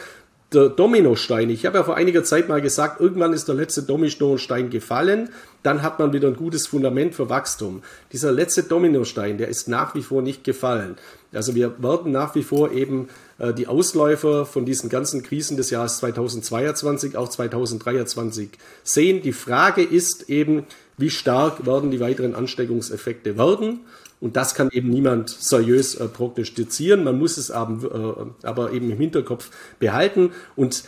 der 0.53 0.69
Dominostein. 0.69 1.49
Ich 1.51 1.65
habe 1.65 1.79
ja 1.79 1.85
vor 1.85 1.97
einiger 1.97 2.25
Zeit 2.25 2.49
mal 2.49 2.61
gesagt, 2.61 3.01
irgendwann 3.01 3.33
ist 3.33 3.47
der 3.47 3.55
letzte 3.55 3.83
Dominostein 3.83 4.71
gefallen, 4.71 5.31
dann 5.63 5.83
hat 5.83 5.99
man 5.99 6.13
wieder 6.13 6.29
ein 6.29 6.37
gutes 6.37 6.67
Fundament 6.67 7.15
für 7.15 7.29
Wachstum. 7.29 7.83
Dieser 8.13 8.33
letzte 8.33 8.65
Dominostein, 8.65 9.39
der 9.39 9.49
ist 9.49 9.69
nach 9.69 9.95
wie 9.95 10.03
vor 10.03 10.23
nicht 10.23 10.43
gefallen. 10.43 10.97
Also 11.33 11.55
wir 11.55 11.81
werden 11.81 12.11
nach 12.11 12.35
wie 12.35 12.43
vor 12.43 12.73
eben 12.73 13.09
äh, 13.39 13.55
die 13.55 13.69
Ausläufer 13.69 14.45
von 14.45 14.65
diesen 14.65 14.89
ganzen 14.89 15.23
Krisen 15.23 15.57
des 15.57 15.71
Jahres 15.71 15.99
2022, 15.99 17.17
auch 17.17 17.29
2023 17.29 18.51
sehen. 18.83 19.23
Die 19.23 19.33
Frage 19.33 19.83
ist 19.83 20.29
eben, 20.29 20.65
wie 20.97 21.11
stark 21.11 21.65
werden 21.65 21.93
die 21.93 22.01
weiteren 22.01 22.35
Ansteckungseffekte 22.35 23.39
werden. 23.39 23.81
Und 24.21 24.37
das 24.37 24.55
kann 24.55 24.71
eben 24.71 24.91
niemand 24.91 25.31
seriös 25.31 25.95
äh, 25.95 26.07
prognostizieren. 26.07 27.05
Man 27.05 27.19
muss 27.19 27.39
es 27.39 27.51
aber, 27.51 28.27
äh, 28.43 28.47
aber 28.47 28.73
eben 28.73 28.91
im 28.91 28.99
Hinterkopf 28.99 29.51
behalten. 29.79 30.33
Und 30.57 30.85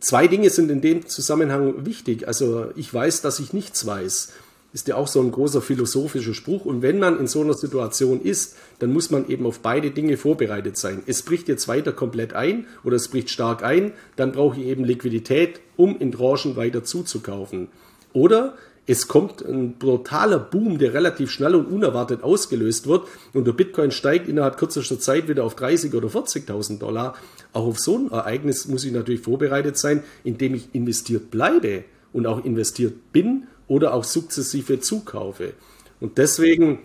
zwei 0.00 0.26
Dinge 0.26 0.50
sind 0.50 0.70
in 0.70 0.80
dem 0.80 1.06
Zusammenhang 1.06 1.86
wichtig. 1.86 2.28
Also 2.28 2.66
ich 2.76 2.92
weiß, 2.92 3.22
dass 3.22 3.38
ich 3.40 3.52
nichts 3.52 3.86
weiß 3.86 4.32
ist 4.74 4.88
ja 4.88 4.96
auch 4.96 5.06
so 5.06 5.20
ein 5.20 5.30
großer 5.30 5.62
philosophischer 5.62 6.34
Spruch. 6.34 6.64
Und 6.64 6.82
wenn 6.82 6.98
man 6.98 7.18
in 7.20 7.28
so 7.28 7.40
einer 7.40 7.54
Situation 7.54 8.20
ist, 8.20 8.56
dann 8.80 8.92
muss 8.92 9.08
man 9.08 9.28
eben 9.28 9.46
auf 9.46 9.60
beide 9.60 9.92
Dinge 9.92 10.16
vorbereitet 10.16 10.76
sein. 10.76 11.04
Es 11.06 11.22
bricht 11.22 11.48
jetzt 11.48 11.68
weiter 11.68 11.92
komplett 11.92 12.32
ein 12.32 12.66
oder 12.82 12.96
es 12.96 13.06
bricht 13.06 13.30
stark 13.30 13.62
ein, 13.62 13.92
dann 14.16 14.32
brauche 14.32 14.60
ich 14.60 14.66
eben 14.66 14.84
Liquidität, 14.84 15.60
um 15.76 15.96
in 16.00 16.10
Tranchen 16.10 16.56
weiter 16.56 16.82
zuzukaufen. 16.82 17.68
Oder 18.12 18.54
es 18.86 19.08
kommt 19.08 19.42
ein 19.42 19.78
brutaler 19.78 20.38
Boom, 20.38 20.78
der 20.78 20.92
relativ 20.92 21.30
schnell 21.30 21.54
und 21.54 21.66
unerwartet 21.66 22.22
ausgelöst 22.22 22.86
wird 22.86 23.06
und 23.32 23.46
der 23.46 23.52
Bitcoin 23.52 23.90
steigt 23.90 24.28
innerhalb 24.28 24.58
kürzester 24.58 25.00
Zeit 25.00 25.28
wieder 25.28 25.44
auf 25.44 25.54
30 25.54 25.94
oder 25.94 26.08
40.000 26.08 26.78
Dollar. 26.78 27.14
Auch 27.52 27.66
auf 27.66 27.78
so 27.78 27.96
ein 27.96 28.10
Ereignis 28.10 28.68
muss 28.68 28.84
ich 28.84 28.92
natürlich 28.92 29.22
vorbereitet 29.22 29.78
sein, 29.78 30.02
indem 30.22 30.54
ich 30.54 30.74
investiert 30.74 31.30
bleibe 31.30 31.84
und 32.12 32.26
auch 32.26 32.44
investiert 32.44 33.12
bin 33.12 33.44
oder 33.68 33.94
auch 33.94 34.04
sukzessive 34.04 34.80
zukaufe. 34.80 35.54
Und 36.00 36.18
deswegen 36.18 36.80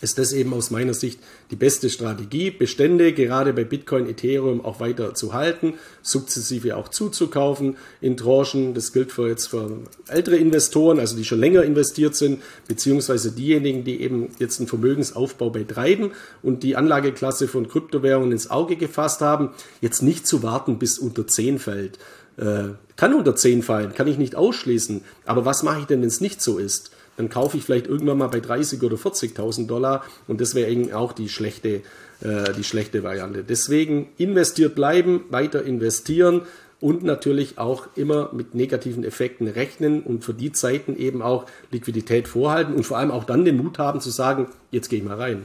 ist 0.00 0.18
das 0.18 0.32
eben 0.32 0.52
aus 0.52 0.70
meiner 0.70 0.94
Sicht 0.94 1.18
die 1.50 1.56
beste 1.56 1.90
Strategie, 1.90 2.50
Bestände 2.50 3.12
gerade 3.12 3.52
bei 3.52 3.64
Bitcoin, 3.64 4.08
Ethereum 4.08 4.64
auch 4.64 4.80
weiter 4.80 5.14
zu 5.14 5.32
halten, 5.32 5.74
sukzessive 6.02 6.76
auch 6.76 6.88
zuzukaufen 6.88 7.76
in 8.00 8.16
Tranchen. 8.16 8.74
Das 8.74 8.92
gilt 8.92 9.10
für 9.10 9.28
jetzt 9.28 9.46
für 9.46 9.78
ältere 10.06 10.36
Investoren, 10.36 11.00
also 11.00 11.16
die 11.16 11.24
schon 11.24 11.40
länger 11.40 11.62
investiert 11.64 12.14
sind, 12.14 12.42
beziehungsweise 12.68 13.32
diejenigen, 13.32 13.84
die 13.84 14.00
eben 14.00 14.28
jetzt 14.38 14.60
einen 14.60 14.68
Vermögensaufbau 14.68 15.50
betreiben 15.50 16.12
und 16.42 16.62
die 16.62 16.76
Anlageklasse 16.76 17.48
von 17.48 17.68
Kryptowährungen 17.68 18.32
ins 18.32 18.50
Auge 18.50 18.76
gefasst 18.76 19.20
haben, 19.20 19.50
jetzt 19.80 20.02
nicht 20.02 20.26
zu 20.26 20.42
warten, 20.42 20.78
bis 20.78 20.98
unter 20.98 21.26
10 21.26 21.58
fällt. 21.58 21.98
Äh, 22.36 22.74
kann 22.96 23.14
unter 23.14 23.34
10 23.34 23.62
fallen, 23.62 23.94
kann 23.94 24.06
ich 24.06 24.16
nicht 24.16 24.36
ausschließen. 24.36 25.02
Aber 25.24 25.44
was 25.44 25.64
mache 25.64 25.80
ich 25.80 25.86
denn, 25.86 26.00
wenn 26.02 26.08
es 26.08 26.20
nicht 26.20 26.40
so 26.40 26.58
ist? 26.58 26.92
Dann 27.18 27.28
kaufe 27.28 27.56
ich 27.56 27.64
vielleicht 27.64 27.88
irgendwann 27.88 28.16
mal 28.16 28.28
bei 28.28 28.40
30 28.40 28.80
oder 28.82 28.96
40.000 28.96 29.66
Dollar 29.66 30.04
und 30.28 30.40
das 30.40 30.54
wäre 30.54 30.70
eben 30.70 30.92
auch 30.92 31.12
die 31.12 31.28
schlechte, 31.28 31.82
äh, 32.20 32.52
die 32.56 32.64
schlechte 32.64 33.02
Variante. 33.02 33.42
Deswegen 33.42 34.08
investiert 34.16 34.76
bleiben, 34.76 35.24
weiter 35.28 35.64
investieren 35.64 36.42
und 36.80 37.02
natürlich 37.02 37.58
auch 37.58 37.88
immer 37.96 38.30
mit 38.32 38.54
negativen 38.54 39.02
Effekten 39.02 39.48
rechnen 39.48 40.02
und 40.02 40.24
für 40.24 40.32
die 40.32 40.52
Zeiten 40.52 40.96
eben 40.96 41.20
auch 41.20 41.46
Liquidität 41.72 42.28
vorhalten 42.28 42.74
und 42.74 42.84
vor 42.84 42.98
allem 42.98 43.10
auch 43.10 43.24
dann 43.24 43.44
den 43.44 43.56
Mut 43.56 43.78
haben 43.78 44.00
zu 44.00 44.10
sagen, 44.10 44.46
jetzt 44.70 44.88
gehe 44.88 45.00
ich 45.00 45.04
mal 45.04 45.16
rein. 45.16 45.44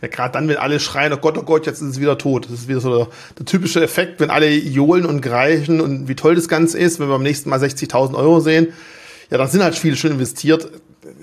Ja, 0.00 0.06
gerade 0.06 0.34
dann, 0.34 0.46
wenn 0.46 0.56
alle 0.56 0.78
schreien, 0.78 1.12
oh 1.12 1.16
Gott, 1.16 1.36
oh 1.36 1.42
Gott, 1.42 1.66
jetzt 1.66 1.82
ist 1.82 1.88
es 1.88 2.00
wieder 2.00 2.16
tot. 2.16 2.44
Das 2.44 2.52
ist 2.52 2.68
wieder 2.68 2.80
so 2.80 2.96
der, 2.96 3.08
der 3.36 3.46
typische 3.46 3.82
Effekt, 3.82 4.20
wenn 4.20 4.30
alle 4.30 4.48
johlen 4.48 5.04
und 5.04 5.20
greifen 5.20 5.80
und 5.80 6.06
wie 6.06 6.14
toll 6.14 6.36
das 6.36 6.46
Ganze 6.46 6.78
ist, 6.78 7.00
wenn 7.00 7.08
wir 7.08 7.14
beim 7.14 7.24
nächsten 7.24 7.50
Mal 7.50 7.58
60.000 7.58 8.14
Euro 8.14 8.38
sehen. 8.38 8.72
Ja, 9.32 9.38
dann 9.38 9.48
sind 9.48 9.62
halt 9.62 9.74
viele 9.74 9.96
schon 9.96 10.10
investiert. 10.10 10.68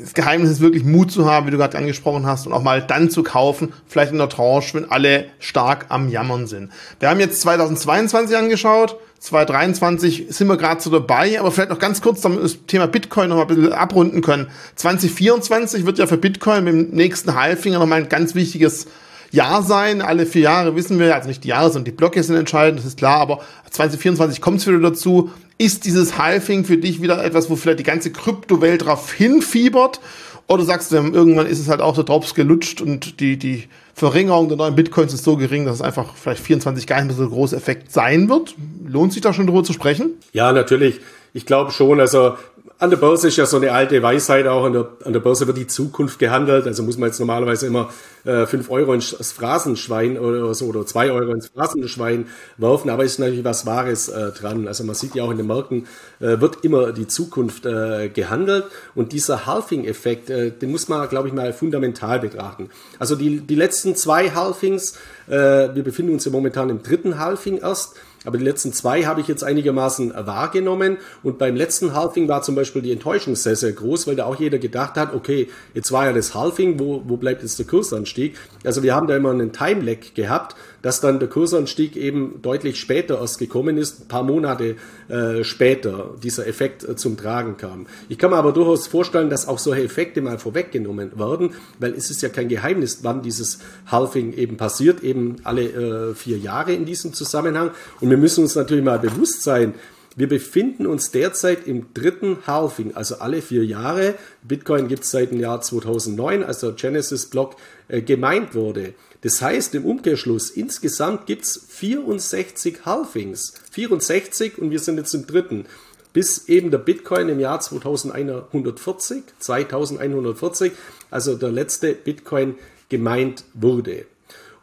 Das 0.01 0.16
Geheimnis 0.16 0.49
ist 0.49 0.62
wirklich 0.62 0.84
Mut 0.84 1.12
zu 1.12 1.30
haben, 1.30 1.45
wie 1.45 1.51
du 1.51 1.57
gerade 1.57 1.78
angesprochen 1.78 2.26
hast, 2.26 2.47
und 2.47 2.53
auch 2.53 2.64
mal 2.64 2.82
dann 2.82 3.12
zu 3.12 3.22
kaufen, 3.22 3.72
vielleicht 3.88 4.12
in 4.12 4.18
der 4.18 4.30
Tranche, 4.30 4.74
wenn 4.74 4.89
alle 4.89 5.26
stark 5.38 5.86
am 5.89 6.10
Jammern 6.10 6.47
sind. 6.47 6.72
Wir 6.99 7.10
haben 7.10 7.20
jetzt 7.20 7.39
2022 7.41 8.36
angeschaut 8.36 8.97
2023 9.20 10.28
sind 10.30 10.47
wir 10.47 10.57
gerade 10.57 10.82
so 10.82 10.89
dabei, 10.89 11.39
aber 11.39 11.51
vielleicht 11.51 11.72
noch 11.72 11.80
ganz 11.80 12.01
kurz, 12.01 12.22
damit 12.22 12.39
wir 12.39 12.43
das 12.43 12.57
Thema 12.68 12.88
Bitcoin 12.88 13.30
noch 13.30 13.36
mal 13.36 13.41
ein 13.41 13.47
bisschen 13.47 13.74
abrunden 13.74 14.22
können. 14.22 14.47
2024 14.76 15.86
wird 15.86 15.99
ja 15.99 16.07
für 16.07 16.18
Bitcoin 16.18 16.64
mit 16.64 16.74
dem 16.74 16.89
nächsten 16.91 17.36
Halfinger 17.36 17.80
noch 17.80 17.86
mal 17.86 17.97
ein 17.97 18.10
ganz 18.10 18.34
wichtiges 18.34 18.88
Jahr 19.32 19.62
sein. 19.62 20.01
Alle 20.01 20.26
vier 20.26 20.43
Jahre 20.43 20.76
wissen 20.76 20.99
wir, 20.99 21.14
also 21.14 21.28
nicht 21.28 21.43
die 21.43 21.49
Jahre, 21.49 21.68
sondern 21.68 21.86
die 21.86 21.91
Blöcke 21.91 22.24
sind 22.24 22.38
entscheidend, 22.38 22.80
das 22.80 22.86
ist 22.86 22.97
klar, 22.97 23.20
aber 23.20 23.41
2024 23.70 24.39
kommt 24.39 24.60
es 24.60 24.68
wieder 24.68 24.80
dazu. 24.80 25.32
Ist 25.60 25.86
dieses 25.86 26.18
Halving 26.18 26.64
für 26.64 26.78
dich 26.78 27.01
wieder 27.01 27.24
etwas, 27.24 27.49
wo 27.49 27.55
vielleicht 27.55 27.80
die 27.80 27.84
ganze 27.84 28.12
Kryptowelt 28.12 28.86
drauf 28.86 29.14
hinfiebert? 29.14 29.99
Oder 30.47 30.64
sagst 30.64 30.91
du, 30.91 30.95
irgendwann 30.95 31.45
ist 31.45 31.60
es 31.60 31.68
halt 31.68 31.82
auch 31.82 31.95
so 31.95 32.01
Drops 32.01 32.34
gelutscht 32.34 32.82
und 32.82 33.20
die, 33.20 33.38
die 33.38 33.66
Verringerung 33.93 34.47
der 34.47 34.57
neuen 34.57 34.74
Bitcoins 34.74 35.14
ist 35.14 35.24
so 35.24 35.38
gering, 35.38 35.66
dass 35.66 35.76
es 35.76 35.82
einfach 35.82 36.16
vielleicht 36.16 36.41
24 36.41 36.88
gar 36.88 36.95
nicht 36.97 37.07
mehr 37.07 37.16
so 37.18 37.24
ein 37.24 37.30
großer 37.30 37.57
Effekt 37.57 37.91
sein 37.91 38.30
wird. 38.30 38.55
Lohnt 38.88 39.14
sich 39.14 39.22
da 39.22 39.34
schon 39.34 39.45
drüber 39.45 39.64
zu 39.64 39.74
sprechen? 39.74 40.14
Ja, 40.34 40.51
natürlich. 40.53 41.01
Ich 41.34 41.45
glaube 41.45 41.72
schon. 41.72 41.99
Also 41.99 42.36
an 42.80 42.89
der 42.89 42.97
Börse 42.97 43.27
ist 43.27 43.36
ja 43.36 43.45
so 43.45 43.57
eine 43.57 43.73
alte 43.73 44.01
Weisheit 44.01 44.47
auch, 44.47 44.63
an 44.63 44.71
der, 44.71 44.88
an 45.03 45.11
der 45.11 45.19
Börse 45.19 45.45
wird 45.47 45.57
die 45.57 45.67
Zukunft 45.67 46.17
gehandelt, 46.17 46.65
also 46.65 46.82
muss 46.82 46.97
man 46.97 47.09
jetzt 47.09 47.19
normalerweise 47.19 47.67
immer 47.67 47.89
äh, 48.23 48.45
5 48.45 48.71
Euro 48.71 48.93
ins 48.93 49.13
Phrasenschwein 49.34 50.17
oder 50.17 50.53
so 50.53 50.67
oder 50.67 50.86
2 50.86 51.11
Euro 51.11 51.34
ins 51.34 51.49
Phrasenschwein 51.49 52.27
werfen, 52.55 52.89
aber 52.89 53.03
ist 53.03 53.19
natürlich 53.19 53.43
was 53.43 53.65
Wahres 53.65 54.07
äh, 54.07 54.32
dran. 54.32 54.65
Also 54.69 54.86
man 54.86 54.95
sieht 54.95 55.13
ja 55.13 55.23
auch 55.23 55.32
in 55.32 55.38
den 55.38 55.47
Märkten, 55.47 55.88
äh, 56.21 56.39
wird 56.39 56.63
immer 56.63 56.93
die 56.93 57.07
Zukunft 57.07 57.65
äh, 57.65 58.07
gehandelt 58.07 58.63
und 58.95 59.11
dieser 59.11 59.45
Halving-Effekt, 59.45 60.30
äh, 60.30 60.51
den 60.51 60.71
muss 60.71 60.88
man, 60.88 61.09
glaube 61.09 61.27
ich, 61.27 61.34
mal 61.34 61.51
fundamental 61.51 62.19
betrachten. 62.19 62.69
Also 62.97 63.17
die, 63.17 63.41
die 63.41 63.55
letzten 63.55 63.97
zwei 63.97 64.32
Halvings, 64.32 64.97
äh, 65.27 65.34
wir 65.75 65.84
befinden 65.84 66.13
uns 66.13 66.23
ja 66.23 66.32
momentan 66.32 66.69
im 66.69 66.82
dritten 66.82 67.19
Halving 67.19 67.57
erst, 67.57 67.95
aber 68.26 68.38
die 68.38 68.43
letzten 68.43 68.74
zwei 68.74 69.03
habe 69.03 69.22
ich 69.22 69.28
jetzt 69.28 69.43
einigermaßen 69.43 70.13
wahrgenommen. 70.15 70.97
Und 71.24 71.38
beim 71.38 71.55
letzten 71.55 71.93
Halving 71.93 72.28
war 72.28 72.41
zum 72.41 72.55
Beispiel 72.55 72.82
die 72.82 72.91
Enttäuschung 72.91 73.36
sehr, 73.36 73.55
sehr 73.55 73.72
groß, 73.72 74.07
weil 74.07 74.15
da 74.15 74.26
auch 74.26 74.39
jeder 74.39 74.57
gedacht 74.57 74.95
hat, 74.95 75.13
okay, 75.13 75.49
jetzt 75.74 75.91
war 75.91 76.05
ja 76.05 76.13
das 76.13 76.36
Halving, 76.36 76.80
wo, 76.80 77.03
wo 77.05 77.17
bleibt 77.17 77.41
jetzt 77.41 77.59
der 77.59 77.65
Kursanstieg? 77.65 78.38
Also 78.63 78.84
wir 78.84 78.93
haben 78.93 79.07
da 79.07 79.15
immer 79.15 79.32
einen 79.32 79.53
Time-Lag 79.53 80.13
gehabt, 80.15 80.55
dass 80.82 81.01
dann 81.01 81.19
der 81.19 81.30
Kursanstieg 81.30 81.95
eben 81.95 82.41
deutlich 82.41 82.80
später 82.80 83.19
erst 83.19 83.39
gekommen 83.39 83.77
ist, 83.77 84.01
ein 84.01 84.07
paar 84.07 84.23
Monate 84.23 84.75
äh, 85.07 85.43
später 85.43 86.15
dieser 86.21 86.47
Effekt 86.47 86.88
äh, 86.88 86.95
zum 86.95 87.17
Tragen 87.17 87.57
kam. 87.57 87.88
Ich 88.07 88.17
kann 88.17 88.32
mir 88.32 88.38
aber 88.38 88.51
durchaus 88.51 88.88
vorstellen, 88.88 89.30
dass 89.30 89.47
auch 89.47 89.59
solche 89.59 89.84
Effekte 89.84 90.21
mal 90.21 90.39
vorweggenommen 90.39 91.17
werden, 91.19 91.51
weil 91.80 91.93
es 91.93 92.09
ist 92.09 92.21
ja 92.21 92.30
kein 92.30 92.47
Geheimnis, 92.47 92.99
wann 93.03 93.21
dieses 93.21 93.59
Halving 93.88 94.34
eben 94.34 94.57
passiert, 94.57 95.03
eben 95.03 95.38
alle 95.43 95.63
äh, 95.63 96.15
vier 96.15 96.38
Jahre 96.38 96.73
in 96.73 96.86
diesem 96.86 97.13
Zusammenhang. 97.13 97.71
Und 97.99 98.09
wir 98.09 98.17
müssen 98.17 98.43
uns 98.43 98.55
natürlich 98.55 98.84
mal 98.84 98.99
bewusst 98.99 99.43
sein, 99.43 99.73
wir 100.15 100.27
befinden 100.27 100.86
uns 100.86 101.11
derzeit 101.11 101.65
im 101.65 101.93
dritten 101.93 102.39
Halving, 102.45 102.93
also 102.93 103.19
alle 103.19 103.41
vier 103.41 103.63
Jahre. 103.63 104.15
Bitcoin 104.43 104.89
gibt 104.89 105.03
es 105.03 105.11
seit 105.11 105.32
dem 105.32 105.39
Jahr 105.39 105.61
2009, 105.61 106.43
als 106.43 106.59
der 106.59 106.71
Genesis-Block 106.71 107.55
äh, 107.88 108.01
gemeint 108.01 108.53
wurde. 108.53 108.95
Das 109.22 109.41
heißt 109.41 109.76
im 109.76 109.86
Umkehrschluss, 109.86 110.49
insgesamt 110.49 111.26
gibt 111.26 111.43
es 111.43 111.65
64 111.67 112.86
Halvings. 112.86 113.53
64 113.72 114.57
und 114.57 114.72
wir 114.72 114.80
sind 114.80 114.97
jetzt 114.97 115.13
im 115.13 115.28
dritten. 115.28 115.65
Bis 116.13 116.47
eben 116.47 116.72
der 116.72 116.80
Bitcoin 116.80 117.30
im 117.30 117.39
Jahr 117.39 117.59
2140, 117.59 119.24
2140, 119.39 120.72
also 121.11 121.36
der 121.36 121.51
letzte 121.51 121.93
Bitcoin 121.93 122.55
gemeint 122.88 123.43
wurde. 123.53 124.05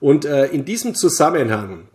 Und 0.01 0.25
äh, 0.25 0.47
in 0.47 0.65
diesem 0.65 0.95
Zusammenhang 0.95 1.87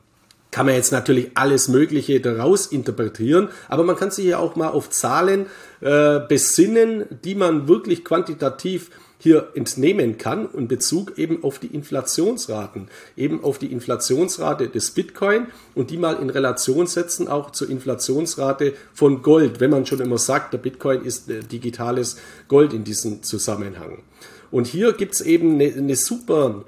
kann 0.52 0.66
man 0.66 0.76
jetzt 0.76 0.92
natürlich 0.92 1.32
alles 1.36 1.68
Mögliche 1.70 2.20
daraus 2.20 2.68
interpretieren, 2.68 3.50
aber 3.70 3.84
man 3.84 3.96
kann 3.96 4.12
sich 4.12 4.26
ja 4.26 4.38
auch 4.38 4.56
mal 4.56 4.70
auf 4.70 4.90
Zahlen 4.90 5.48
äh, 5.80 6.20
besinnen, 6.20 7.06
die 7.24 7.36
man 7.36 7.68
wirklich 7.68 8.04
quantitativ 8.04 8.92
hier 9.22 9.50
entnehmen 9.54 10.18
kann 10.18 10.50
in 10.54 10.68
Bezug 10.68 11.20
eben 11.20 11.44
auf 11.44 11.60
die 11.60 11.68
Inflationsraten, 11.68 12.88
eben 13.16 13.44
auf 13.44 13.60
die 13.60 13.72
Inflationsrate 13.72 14.68
des 14.68 14.92
Bitcoin 14.92 15.46
und 15.76 15.92
die 15.92 15.98
mal 15.98 16.16
in 16.16 16.32
Relation 16.32 16.88
setzen 16.88 17.28
auch 17.28 17.52
zur 17.52 17.70
Inflationsrate 17.70 18.74
von 18.96 19.22
Gold, 19.22 19.60
wenn 19.60 19.70
man 19.70 19.86
schon 19.86 20.00
immer 20.00 20.18
sagt, 20.18 20.54
der 20.54 20.58
Bitcoin 20.58 21.06
ist 21.06 21.30
äh, 21.30 21.42
digitales 21.42 22.18
Gold 22.48 22.74
in 22.74 22.84
diesem 22.84 23.22
Zusammenhang. 23.22 24.00
Und 24.50 24.66
hier 24.66 24.94
gibt's 24.94 25.22
eben 25.22 25.54
eine, 25.54 25.72
eine 25.72 25.96
super 25.96 26.66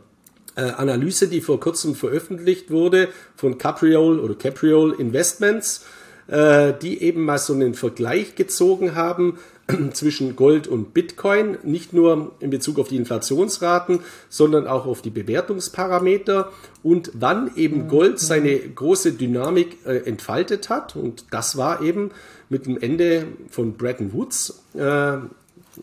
äh, 0.56 0.62
Analyse, 0.62 1.28
die 1.28 1.42
vor 1.42 1.60
kurzem 1.60 1.96
veröffentlicht 1.96 2.70
wurde 2.70 3.10
von 3.36 3.58
Capriol 3.58 4.20
oder 4.20 4.36
Capriol 4.36 4.94
Investments, 5.00 5.86
äh, 6.28 6.74
die 6.80 7.02
eben 7.02 7.26
mal 7.26 7.40
so 7.40 7.54
einen 7.54 7.74
Vergleich 7.74 8.36
gezogen 8.36 8.94
haben 8.94 9.40
zwischen 9.94 10.36
Gold 10.36 10.68
und 10.68 10.94
Bitcoin, 10.94 11.58
nicht 11.64 11.94
nur 11.94 12.34
in 12.40 12.50
Bezug 12.50 12.80
auf 12.80 12.90
die 12.90 12.98
Inflationsraten, 12.98 14.00
sondern 14.30 14.68
auch 14.68 14.86
auf 14.86 15.02
die 15.02 15.10
Bewertungsparameter 15.10 16.52
und 16.82 17.12
wann 17.14 17.52
eben 17.56 17.88
Gold 17.88 18.20
seine 18.20 18.58
große 18.58 19.14
Dynamik 19.14 19.78
äh, 19.86 19.98
entfaltet 20.00 20.70
hat. 20.70 20.96
Und 20.96 21.26
das 21.32 21.58
war 21.58 21.82
eben 21.82 22.12
mit 22.50 22.66
dem 22.66 22.78
Ende 22.80 23.28
von 23.50 23.74
Bretton 23.74 24.14
Woods, 24.14 24.64
äh, 24.74 25.18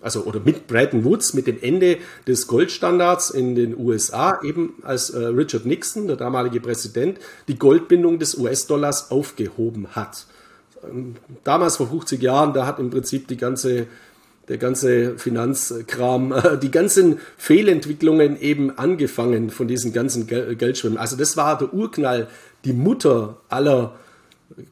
also 0.00 0.22
oder 0.24 0.40
mit 0.44 0.66
Bretton 0.68 1.04
Woods, 1.04 1.34
mit 1.34 1.46
dem 1.46 1.60
Ende 1.60 1.98
des 2.26 2.46
Goldstandards 2.46 3.30
in 3.30 3.54
den 3.54 3.76
USA, 3.76 4.40
eben 4.42 4.74
als 4.82 5.10
äh, 5.10 5.24
Richard 5.24 5.64
Nixon, 5.64 6.06
der 6.06 6.16
damalige 6.16 6.60
Präsident, 6.60 7.18
die 7.48 7.58
Goldbindung 7.58 8.18
des 8.18 8.36
US-Dollars 8.36 9.10
aufgehoben 9.10 9.88
hat 9.92 10.26
damals 11.44 11.76
vor 11.76 11.88
50 11.88 12.22
Jahren, 12.22 12.52
da 12.52 12.66
hat 12.66 12.78
im 12.78 12.90
Prinzip 12.90 13.28
die 13.28 13.36
ganze 13.36 13.86
der 14.48 14.58
ganze 14.58 15.16
Finanzkram, 15.16 16.34
die 16.62 16.72
ganzen 16.72 17.20
Fehlentwicklungen 17.38 18.38
eben 18.40 18.76
angefangen 18.76 19.50
von 19.50 19.68
diesen 19.68 19.92
ganzen 19.92 20.26
Geldschwimmen. 20.26 20.98
Also 20.98 21.16
das 21.16 21.36
war 21.36 21.56
der 21.56 21.72
Urknall, 21.72 22.26
die 22.64 22.72
Mutter 22.72 23.36
aller 23.48 23.94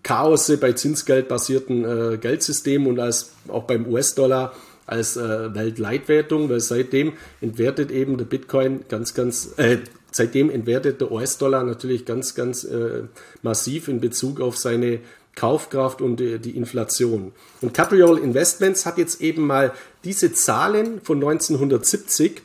Chaose 0.02 0.58
bei 0.58 0.72
zinsgeldbasierten 0.72 1.84
äh, 1.84 2.18
Geldsystemen 2.18 2.88
und 2.88 2.98
als 2.98 3.30
auch 3.46 3.64
beim 3.64 3.86
US-Dollar 3.86 4.52
als 4.86 5.16
äh, 5.16 5.54
Weltleitwertung, 5.54 6.48
weil 6.50 6.60
seitdem 6.60 7.12
entwertet 7.40 7.92
eben 7.92 8.16
der 8.16 8.24
Bitcoin 8.24 8.80
ganz, 8.88 9.14
ganz, 9.14 9.54
äh, 9.58 9.78
seitdem 10.10 10.50
entwertet 10.50 11.00
der 11.00 11.12
US-Dollar 11.12 11.62
natürlich 11.62 12.04
ganz, 12.04 12.34
ganz 12.34 12.64
äh, 12.64 13.02
massiv 13.42 13.86
in 13.86 14.00
Bezug 14.00 14.40
auf 14.40 14.56
seine 14.56 14.98
Kaufkraft 15.38 16.02
und 16.02 16.20
äh, 16.20 16.38
die 16.38 16.56
Inflation. 16.56 17.32
Und 17.60 17.72
Capriol 17.72 18.18
Investments 18.18 18.84
hat 18.84 18.98
jetzt 18.98 19.20
eben 19.20 19.46
mal 19.46 19.72
diese 20.02 20.32
Zahlen 20.32 21.00
von 21.00 21.18
1970 21.18 22.42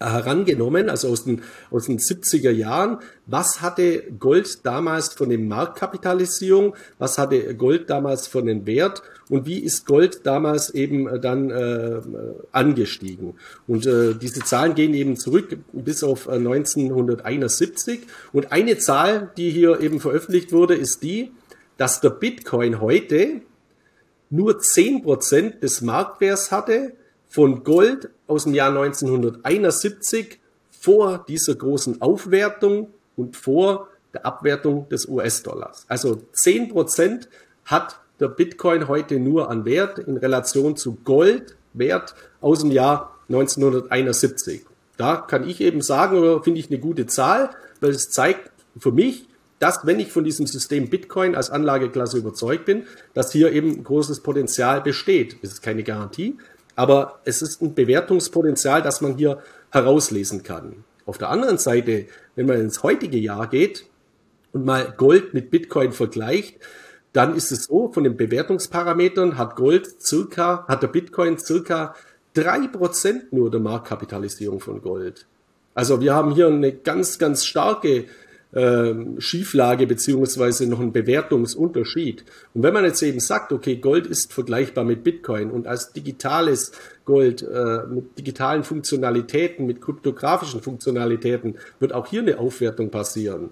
äh, 0.00 0.06
herangenommen, 0.06 0.90
also 0.90 1.08
aus 1.08 1.24
den, 1.24 1.42
aus 1.70 1.86
den 1.86 1.98
70er 1.98 2.50
Jahren. 2.50 2.98
Was 3.26 3.60
hatte 3.60 4.02
Gold 4.18 4.64
damals 4.64 5.12
von 5.12 5.28
der 5.28 5.38
Marktkapitalisierung? 5.38 6.74
Was 6.98 7.18
hatte 7.18 7.54
Gold 7.54 7.90
damals 7.90 8.26
von 8.26 8.46
dem 8.46 8.66
Wert? 8.66 9.02
Und 9.28 9.46
wie 9.46 9.58
ist 9.58 9.86
Gold 9.86 10.26
damals 10.26 10.70
eben 10.70 11.06
äh, 11.06 11.20
dann 11.20 11.50
äh, 11.50 12.00
angestiegen? 12.52 13.34
Und 13.66 13.86
äh, 13.86 14.14
diese 14.14 14.40
Zahlen 14.40 14.74
gehen 14.74 14.94
eben 14.94 15.16
zurück 15.16 15.56
bis 15.72 16.02
auf 16.02 16.28
1971. 16.28 18.00
Und 18.32 18.50
eine 18.52 18.78
Zahl, 18.78 19.30
die 19.36 19.50
hier 19.50 19.80
eben 19.80 20.00
veröffentlicht 20.00 20.52
wurde, 20.52 20.74
ist 20.74 21.02
die, 21.02 21.30
dass 21.76 22.00
der 22.00 22.10
Bitcoin 22.10 22.80
heute 22.80 23.42
nur 24.30 24.58
10% 24.58 25.60
des 25.60 25.80
Marktwerts 25.80 26.50
hatte 26.50 26.92
von 27.28 27.64
Gold 27.64 28.10
aus 28.26 28.44
dem 28.44 28.54
Jahr 28.54 28.70
1971 28.70 30.38
vor 30.70 31.24
dieser 31.26 31.54
großen 31.54 32.00
Aufwertung 32.00 32.88
und 33.16 33.36
vor 33.36 33.88
der 34.12 34.26
Abwertung 34.26 34.88
des 34.88 35.06
US-Dollars. 35.06 35.84
Also 35.88 36.20
10% 36.34 37.26
hat 37.64 38.00
der 38.20 38.28
Bitcoin 38.28 38.88
heute 38.88 39.18
nur 39.18 39.50
an 39.50 39.64
Wert 39.64 39.98
in 39.98 40.16
Relation 40.16 40.76
zu 40.76 40.96
Goldwert 41.04 42.14
aus 42.40 42.60
dem 42.60 42.70
Jahr 42.70 43.18
1971. 43.28 44.64
Da 44.96 45.16
kann 45.16 45.48
ich 45.48 45.60
eben 45.60 45.80
sagen, 45.80 46.42
finde 46.42 46.60
ich 46.60 46.70
eine 46.70 46.78
gute 46.78 47.06
Zahl, 47.06 47.50
weil 47.80 47.90
es 47.90 48.10
zeigt 48.10 48.50
für 48.78 48.92
mich, 48.92 49.26
dass, 49.64 49.86
wenn 49.86 49.98
ich 49.98 50.12
von 50.12 50.24
diesem 50.24 50.46
System 50.46 50.90
Bitcoin 50.90 51.34
als 51.34 51.48
Anlageklasse 51.48 52.18
überzeugt 52.18 52.66
bin, 52.66 52.82
dass 53.14 53.32
hier 53.32 53.50
eben 53.50 53.82
großes 53.82 54.20
Potenzial 54.20 54.82
besteht. 54.82 55.38
Das 55.40 55.52
ist 55.52 55.62
keine 55.62 55.82
Garantie, 55.82 56.36
aber 56.76 57.20
es 57.24 57.40
ist 57.40 57.62
ein 57.62 57.72
Bewertungspotenzial, 57.74 58.82
das 58.82 59.00
man 59.00 59.16
hier 59.16 59.42
herauslesen 59.70 60.42
kann. 60.42 60.84
Auf 61.06 61.16
der 61.16 61.30
anderen 61.30 61.56
Seite, 61.56 62.04
wenn 62.36 62.44
man 62.44 62.60
ins 62.60 62.82
heutige 62.82 63.16
Jahr 63.16 63.48
geht 63.48 63.86
und 64.52 64.66
mal 64.66 64.92
Gold 64.98 65.32
mit 65.32 65.50
Bitcoin 65.50 65.92
vergleicht, 65.92 66.58
dann 67.14 67.34
ist 67.34 67.50
es 67.50 67.64
so, 67.64 67.90
von 67.90 68.04
den 68.04 68.18
Bewertungsparametern 68.18 69.38
hat 69.38 69.56
Gold 69.56 69.88
circa, 69.98 70.66
hat 70.68 70.82
der 70.82 70.88
Bitcoin 70.88 71.38
circa 71.38 71.94
drei 72.34 72.68
Prozent 72.68 73.32
nur 73.32 73.50
der 73.50 73.60
Marktkapitalisierung 73.60 74.60
von 74.60 74.82
Gold. 74.82 75.24
Also 75.74 76.02
wir 76.02 76.14
haben 76.14 76.34
hier 76.34 76.48
eine 76.48 76.72
ganz, 76.72 77.18
ganz 77.18 77.46
starke 77.46 78.04
äh, 78.54 78.94
Schieflage 79.18 79.86
beziehungsweise 79.86 80.66
noch 80.66 80.80
ein 80.80 80.92
Bewertungsunterschied. 80.92 82.24
Und 82.54 82.62
wenn 82.62 82.72
man 82.72 82.84
jetzt 82.84 83.02
eben 83.02 83.20
sagt, 83.20 83.52
okay, 83.52 83.76
Gold 83.76 84.06
ist 84.06 84.32
vergleichbar 84.32 84.84
mit 84.84 85.02
Bitcoin 85.02 85.50
und 85.50 85.66
als 85.66 85.92
digitales 85.92 86.72
Gold 87.04 87.42
äh, 87.42 87.86
mit 87.88 88.16
digitalen 88.18 88.64
Funktionalitäten, 88.64 89.66
mit 89.66 89.80
kryptografischen 89.80 90.62
Funktionalitäten 90.62 91.56
wird 91.80 91.92
auch 91.92 92.06
hier 92.06 92.22
eine 92.22 92.38
Aufwertung 92.38 92.90
passieren, 92.90 93.50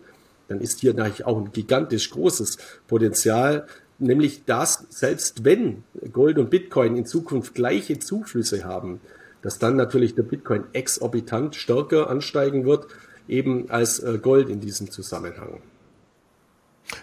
dann 0.49 0.61
ist 0.61 0.81
hier 0.81 0.95
natürlich 0.95 1.27
auch 1.27 1.39
ein 1.39 1.53
gigantisch 1.53 2.11
großes 2.11 2.59
Potenzial, 2.87 3.67
nämlich 3.99 4.45
dass 4.45 4.87
selbst 4.91 5.45
wenn 5.45 5.83
Gold 6.13 6.39
und 6.39 6.51
Bitcoin 6.51 6.97
in 6.97 7.07
Zukunft 7.07 7.55
gleiche 7.55 7.99
Zuflüsse 7.99 8.65
haben, 8.65 9.01
dass 9.43 9.59
dann 9.59 9.77
natürlich 9.77 10.15
der 10.15 10.23
Bitcoin 10.23 10.65
exorbitant 10.73 11.57
stärker 11.57 12.09
ansteigen 12.09 12.65
wird 12.65 12.87
eben 13.29 13.71
als 13.71 13.99
äh, 14.01 14.19
Gold 14.19 14.49
in 14.49 14.61
diesem 14.61 14.91
Zusammenhang. 14.91 15.61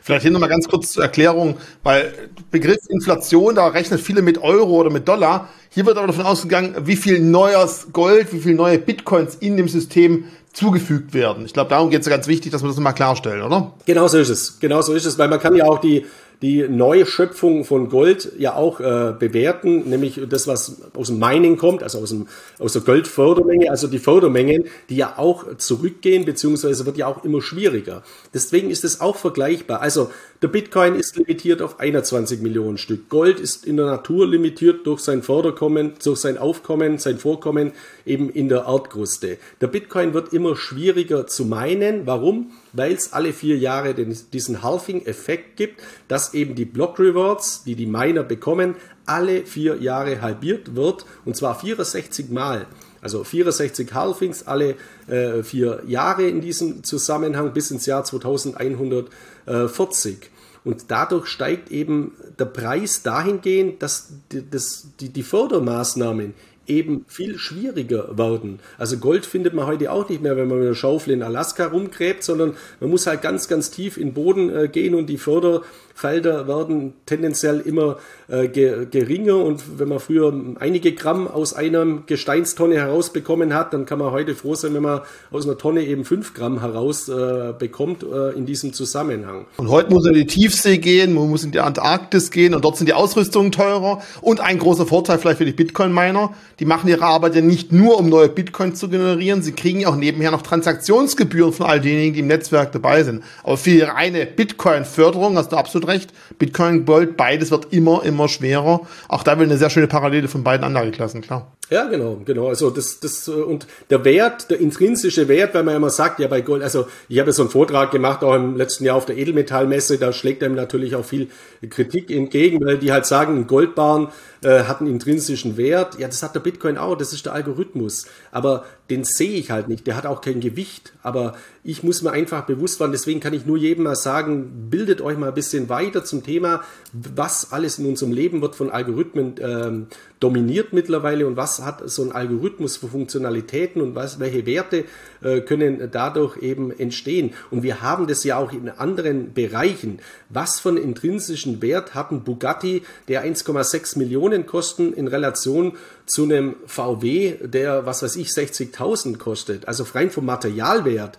Vielleicht 0.01 0.23
hier 0.23 0.31
nochmal 0.31 0.49
ganz 0.49 0.67
kurz 0.67 0.91
zur 0.91 1.03
Erklärung, 1.03 1.57
weil 1.83 2.29
Begriff 2.51 2.77
Inflation, 2.89 3.55
da 3.55 3.67
rechnen 3.67 3.97
viele 3.97 4.21
mit 4.21 4.37
Euro 4.37 4.81
oder 4.81 4.89
mit 4.89 5.07
Dollar. 5.07 5.49
Hier 5.69 5.85
wird 5.85 5.97
aber 5.97 6.07
davon 6.07 6.25
ausgegangen, 6.25 6.75
wie 6.83 6.95
viel 6.95 7.19
neues 7.19 7.87
Gold, 7.91 8.31
wie 8.33 8.39
viel 8.39 8.55
neue 8.55 8.77
Bitcoins 8.77 9.35
in 9.35 9.57
dem 9.57 9.67
System 9.67 10.25
zugefügt 10.53 11.13
werden. 11.13 11.45
Ich 11.45 11.53
glaube, 11.53 11.69
darum 11.69 11.89
geht 11.89 12.01
es 12.01 12.07
ja 12.07 12.15
ganz 12.15 12.27
wichtig, 12.27 12.51
dass 12.51 12.63
wir 12.63 12.67
das 12.67 12.75
nochmal 12.75 12.93
klarstellen, 12.93 13.41
oder? 13.41 13.73
Genau 13.85 14.07
so 14.07 14.17
ist 14.17 14.29
es. 14.29 14.59
Genau 14.59 14.81
so 14.81 14.93
ist 14.93 15.05
es, 15.05 15.17
weil 15.17 15.27
man 15.27 15.39
kann 15.39 15.55
ja 15.55 15.65
auch 15.65 15.79
die, 15.79 16.05
die 16.41 16.67
neue 16.69 17.05
Schöpfung 17.05 17.65
von 17.65 17.89
Gold 17.89 18.31
ja 18.37 18.55
auch 18.55 18.79
äh, 18.79 19.13
bewerten, 19.17 19.89
nämlich 19.89 20.21
das, 20.29 20.47
was 20.47 20.81
aus 20.93 21.07
dem 21.07 21.19
Mining 21.19 21.57
kommt, 21.57 21.83
also 21.83 21.99
aus, 21.99 22.09
dem, 22.09 22.27
aus 22.59 22.73
der 22.73 22.81
Goldfördermenge, 22.83 23.69
also 23.69 23.87
die 23.87 23.99
Fördermengen, 23.99 24.65
die 24.89 24.95
ja 24.95 25.15
auch 25.17 25.57
zurückgehen, 25.57 26.23
beziehungsweise 26.23 26.85
wird 26.85 26.97
ja 26.97 27.07
auch 27.07 27.25
immer 27.25 27.41
schwieriger. 27.41 28.03
Deswegen 28.33 28.69
ist 28.69 28.85
es 28.85 29.01
auch 29.01 29.17
vergleichbar. 29.17 29.81
Also 29.81 30.11
der 30.41 30.47
Bitcoin 30.47 30.95
ist 30.95 31.17
limitiert 31.17 31.61
auf 31.61 31.81
21 31.81 32.41
Millionen 32.41 32.77
Stück. 32.77 33.09
Gold 33.09 33.39
ist 33.41 33.65
in 33.65 33.75
der 33.75 33.87
Natur 33.87 34.25
limitiert 34.25 34.87
durch 34.87 35.01
sein 35.01 35.23
Förderkommen, 35.23 35.93
durch 36.01 36.19
sein 36.19 36.37
Aufkommen, 36.37 36.99
sein 36.99 37.17
Vorkommen 37.17 37.73
eben 38.05 38.29
in 38.29 38.47
der 38.47 38.65
Erdkruste. 38.65 39.37
Der 39.59 39.67
Bitcoin 39.67 40.13
wird 40.13 40.31
immer 40.31 40.55
schwieriger 40.55 41.27
zu 41.27 41.43
meinen. 41.43 42.07
Warum? 42.07 42.51
Weil 42.73 42.93
es 42.93 43.13
alle 43.13 43.33
vier 43.33 43.57
Jahre 43.57 43.93
den, 43.93 44.15
diesen 44.33 44.61
Halving-Effekt 44.61 45.57
gibt, 45.57 45.81
dass 46.07 46.33
eben 46.33 46.55
die 46.55 46.65
Block 46.65 46.99
Rewards, 46.99 47.63
die 47.63 47.75
die 47.75 47.85
Miner 47.85 48.23
bekommen, 48.23 48.75
alle 49.05 49.45
vier 49.45 49.77
Jahre 49.77 50.21
halbiert 50.21 50.75
wird 50.75 51.05
und 51.25 51.35
zwar 51.35 51.59
64 51.59 52.29
Mal. 52.29 52.67
Also 53.01 53.23
64 53.23 53.93
Halvings 53.93 54.45
alle 54.45 54.75
äh, 55.07 55.41
vier 55.43 55.83
Jahre 55.87 56.27
in 56.27 56.41
diesem 56.41 56.83
Zusammenhang 56.83 57.53
bis 57.53 57.71
ins 57.71 57.85
Jahr 57.85 58.03
2140. 58.03 60.29
Und 60.65 60.91
dadurch 60.91 61.27
steigt 61.27 61.71
eben 61.71 62.11
der 62.37 62.43
Preis 62.45 63.01
dahingehend, 63.01 63.81
dass 63.81 64.09
die, 64.31 64.43
das, 64.49 64.87
die, 64.99 65.09
die 65.09 65.23
Fördermaßnahmen 65.23 66.33
eben 66.69 67.05
viel 67.07 67.37
schwieriger 67.37 68.17
werden. 68.17 68.59
Also 68.77 68.97
Gold 68.97 69.25
findet 69.25 69.53
man 69.53 69.65
heute 69.65 69.91
auch 69.91 70.07
nicht 70.09 70.21
mehr, 70.21 70.37
wenn 70.37 70.47
man 70.47 70.59
mit 70.59 70.67
einer 70.67 70.75
Schaufel 70.75 71.13
in 71.13 71.23
Alaska 71.23 71.67
rumgräbt, 71.67 72.23
sondern 72.23 72.55
man 72.79 72.89
muss 72.89 73.07
halt 73.07 73.21
ganz, 73.21 73.47
ganz 73.47 73.71
tief 73.71 73.97
in 73.97 74.09
den 74.09 74.13
Boden 74.13 74.55
äh, 74.55 74.67
gehen 74.67 74.95
und 74.95 75.07
die 75.07 75.17
Förderfelder 75.17 76.47
werden 76.47 76.93
tendenziell 77.05 77.59
immer 77.59 77.97
äh, 78.27 78.47
ge 78.47 78.85
geringer 78.89 79.37
und 79.37 79.79
wenn 79.79 79.89
man 79.89 79.99
früher 79.99 80.33
einige 80.59 80.93
Gramm 80.93 81.27
aus 81.27 81.53
einer 81.53 81.85
Gesteinstonne 82.05 82.75
herausbekommen 82.75 83.53
hat, 83.53 83.73
dann 83.73 83.85
kann 83.85 83.99
man 83.99 84.11
heute 84.11 84.35
froh 84.35 84.55
sein, 84.55 84.73
wenn 84.73 84.83
man 84.83 85.01
aus 85.31 85.45
einer 85.45 85.57
Tonne 85.57 85.83
eben 85.83 86.05
fünf 86.05 86.33
Gramm 86.33 86.59
herausbekommt 86.59 88.03
äh, 88.03 88.29
äh, 88.29 88.37
in 88.37 88.45
diesem 88.45 88.73
Zusammenhang. 88.73 89.45
Und 89.57 89.69
heute 89.69 89.91
muss 89.91 90.03
man 90.03 90.13
in 90.13 90.21
die 90.21 90.27
Tiefsee 90.27 90.77
gehen, 90.77 91.13
man 91.13 91.29
muss 91.29 91.43
in 91.43 91.51
die 91.51 91.59
Antarktis 91.59 92.31
gehen 92.31 92.53
und 92.53 92.63
dort 92.63 92.77
sind 92.77 92.87
die 92.87 92.93
Ausrüstungen 92.93 93.51
teurer 93.51 94.01
und 94.21 94.39
ein 94.39 94.59
großer 94.59 94.85
Vorteil 94.85 95.17
vielleicht 95.17 95.39
für 95.39 95.45
die 95.45 95.53
Bitcoin-Miner, 95.53 96.33
die 96.59 96.65
machen 96.65 96.89
ihre 96.89 97.05
Arbeit 97.05 97.35
ja 97.35 97.41
nicht 97.41 97.71
nur, 97.71 97.97
um 97.97 98.09
neue 98.09 98.29
Bitcoins 98.29 98.79
zu 98.79 98.89
generieren, 98.89 99.41
sie 99.41 99.53
kriegen 99.53 99.79
ja 99.79 99.89
auch 99.89 99.95
nebenher 99.95 100.31
noch 100.31 100.41
Transaktionsgebühren 100.41 101.53
von 101.53 101.65
all 101.65 101.79
denjenigen, 101.79 102.13
die 102.13 102.19
im 102.19 102.27
Netzwerk 102.27 102.71
dabei 102.71 103.03
sind. 103.03 103.23
Aber 103.43 103.57
für 103.57 103.71
ihre 103.71 103.93
reine 103.93 104.25
Bitcoin-Förderung, 104.25 105.37
hast 105.37 105.51
du 105.51 105.57
absolut 105.57 105.87
recht, 105.87 106.13
Bitcoin, 106.37 106.85
Gold, 106.85 107.17
beides 107.17 107.51
wird 107.51 107.71
immer, 107.71 108.03
immer 108.03 108.27
schwerer. 108.27 108.81
Auch 109.07 109.23
da 109.23 109.39
will 109.39 109.45
eine 109.45 109.57
sehr 109.57 109.69
schöne 109.69 109.87
Parallele 109.87 110.27
von 110.27 110.43
beiden 110.43 110.65
Anlageklassen, 110.65 111.21
klar. 111.21 111.51
Ja, 111.69 111.87
genau, 111.87 112.19
genau. 112.25 112.47
Also 112.47 112.71
das, 112.71 112.99
das 112.99 113.27
äh, 113.27 113.31
und 113.31 113.67
der 113.91 114.03
Wert, 114.03 114.49
der 114.49 114.59
intrinsische 114.59 115.27
Wert, 115.27 115.53
weil 115.53 115.63
man 115.63 115.75
immer 115.75 115.91
sagt, 115.91 116.19
ja 116.19 116.27
bei 116.27 116.41
Gold, 116.41 116.63
also 116.63 116.87
ich 117.07 117.19
habe 117.19 117.31
so 117.31 117.43
einen 117.43 117.51
Vortrag 117.51 117.91
gemacht 117.91 118.23
auch 118.23 118.33
im 118.33 118.57
letzten 118.57 118.85
Jahr 118.85 118.95
auf 118.95 119.05
der 119.05 119.17
Edelmetallmesse, 119.17 119.99
da 119.99 120.11
schlägt 120.11 120.43
einem 120.43 120.55
natürlich 120.55 120.95
auch 120.95 121.05
viel 121.05 121.27
Kritik 121.69 122.09
entgegen, 122.09 122.65
weil 122.65 122.79
die 122.79 122.91
halt 122.91 123.05
sagen, 123.05 123.37
ein 123.37 123.47
Goldbarren 123.47 124.07
äh, 124.41 124.63
hat 124.63 124.79
einen 124.79 124.89
intrinsischen 124.89 125.57
Wert. 125.57 125.99
Ja, 125.99 126.07
das 126.07 126.23
hat 126.23 126.33
der 126.33 126.39
Bitcoin 126.39 126.77
auch, 126.77 126.97
das 126.97 127.13
ist 127.13 127.25
der 127.25 127.33
Algorithmus. 127.33 128.07
Aber 128.31 128.65
den 128.89 129.03
sehe 129.03 129.37
ich 129.37 129.51
halt 129.51 129.67
nicht, 129.67 129.85
der 129.87 129.95
hat 129.95 130.05
auch 130.05 130.21
kein 130.21 130.39
Gewicht. 130.39 130.93
Aber 131.03 131.35
ich 131.63 131.83
muss 131.83 132.01
mir 132.01 132.11
einfach 132.11 132.45
bewusst 132.45 132.79
werden, 132.79 132.91
deswegen 132.91 133.19
kann 133.19 133.33
ich 133.33 133.45
nur 133.45 133.57
jedem 133.57 133.83
mal 133.83 133.95
sagen, 133.95 134.69
bildet 134.69 135.01
euch 135.01 135.17
mal 135.17 135.29
ein 135.29 135.33
bisschen 135.33 135.69
weiter 135.69 136.03
zum 136.03 136.23
Thema, 136.23 136.61
was 136.93 137.51
alles 137.51 137.79
in 137.79 137.85
unserem 137.85 138.11
Leben 138.11 138.41
wird 138.41 138.55
von 138.55 138.69
Algorithmen 138.69 139.35
ähm, 139.39 139.87
dominiert 140.19 140.73
mittlerweile 140.73 141.27
und 141.27 141.37
was 141.37 141.61
hat 141.61 141.87
so 141.89 142.03
ein 142.03 142.11
Algorithmus 142.11 142.77
für 142.77 142.87
Funktionalitäten 142.87 143.81
und 143.81 143.95
was, 143.95 144.19
welche 144.19 144.45
Werte 144.45 144.85
äh, 145.21 145.41
können 145.41 145.89
dadurch 145.91 146.37
eben 146.37 146.71
entstehen. 146.77 147.33
Und 147.51 147.63
wir 147.63 147.81
haben 147.81 148.07
das 148.07 148.23
ja 148.23 148.37
auch 148.37 148.51
in 148.51 148.69
anderen 148.69 149.33
Bereichen. 149.33 149.99
Was 150.29 150.59
von 150.59 150.77
intrinsischen 150.77 151.61
Wert 151.61 151.95
hat 151.95 152.11
ein 152.11 152.23
Bugatti, 152.23 152.83
der 153.07 153.25
1,6 153.25 153.97
Millionen 153.97 154.45
kosten 154.45 154.93
in 154.93 155.07
Relation 155.07 155.73
zu 156.05 156.23
einem 156.23 156.55
VW, 156.65 157.35
der, 157.41 157.85
was 157.85 158.03
weiß 158.03 158.15
ich, 158.15 158.29
60.000 158.29 159.17
kostet. 159.17 159.67
Also 159.67 159.85
rein 159.93 160.09
vom 160.11 160.25
Materialwert 160.25 161.17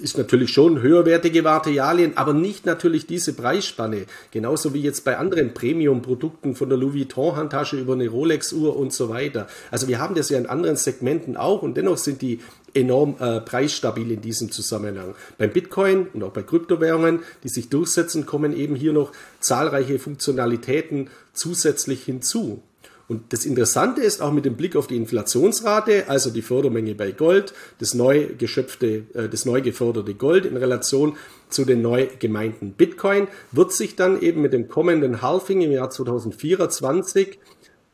ist 0.00 0.18
natürlich 0.18 0.50
schon 0.50 0.82
höherwertige 0.82 1.42
Materialien, 1.42 2.16
aber 2.16 2.32
nicht 2.32 2.66
natürlich 2.66 3.06
diese 3.06 3.32
Preisspanne. 3.32 4.06
Genauso 4.30 4.74
wie 4.74 4.82
jetzt 4.82 5.04
bei 5.04 5.16
anderen 5.16 5.54
Premium-Produkten 5.54 6.54
von 6.54 6.68
der 6.68 6.78
Louis 6.78 6.94
Vuitton-Handtasche 6.94 7.78
über 7.78 7.94
eine 7.94 8.08
Rolex-Uhr 8.08 8.76
und 8.76 8.92
so 8.92 9.08
weiter. 9.08 9.46
Also 9.70 9.88
wir 9.88 9.98
haben 9.98 10.14
das 10.14 10.30
ja 10.30 10.38
in 10.38 10.46
anderen 10.46 10.76
Segmenten 10.76 11.36
auch 11.36 11.62
und 11.62 11.76
dennoch 11.76 11.98
sind 11.98 12.22
die 12.22 12.40
enorm 12.74 13.16
äh, 13.20 13.40
preisstabil 13.40 14.10
in 14.10 14.20
diesem 14.20 14.50
Zusammenhang. 14.50 15.14
Beim 15.38 15.50
Bitcoin 15.50 16.08
und 16.12 16.22
auch 16.24 16.32
bei 16.32 16.42
Kryptowährungen, 16.42 17.20
die 17.44 17.48
sich 17.48 17.68
durchsetzen, 17.68 18.26
kommen 18.26 18.56
eben 18.56 18.74
hier 18.74 18.92
noch 18.92 19.12
zahlreiche 19.40 19.98
Funktionalitäten 19.98 21.08
zusätzlich 21.32 22.02
hinzu. 22.04 22.62
Und 23.06 23.32
das 23.32 23.44
Interessante 23.44 24.00
ist 24.00 24.22
auch 24.22 24.32
mit 24.32 24.46
dem 24.46 24.56
Blick 24.56 24.76
auf 24.76 24.86
die 24.86 24.96
Inflationsrate, 24.96 26.08
also 26.08 26.30
die 26.30 26.42
Fördermenge 26.42 26.94
bei 26.94 27.12
Gold, 27.12 27.52
das 27.78 27.92
neu 27.92 28.28
geschöpfte, 28.38 29.04
äh, 29.14 29.28
das 29.28 29.44
neu 29.44 29.60
geförderte 29.60 30.14
Gold 30.14 30.46
in 30.46 30.56
Relation 30.56 31.16
zu 31.50 31.64
den 31.64 31.82
neu 31.82 32.08
gemeinten 32.18 32.72
Bitcoin, 32.72 33.28
wird 33.52 33.72
sich 33.72 33.96
dann 33.96 34.20
eben 34.22 34.40
mit 34.40 34.52
dem 34.52 34.68
kommenden 34.68 35.20
Halving 35.20 35.60
im 35.60 35.72
Jahr 35.72 35.90
2024 35.90 37.38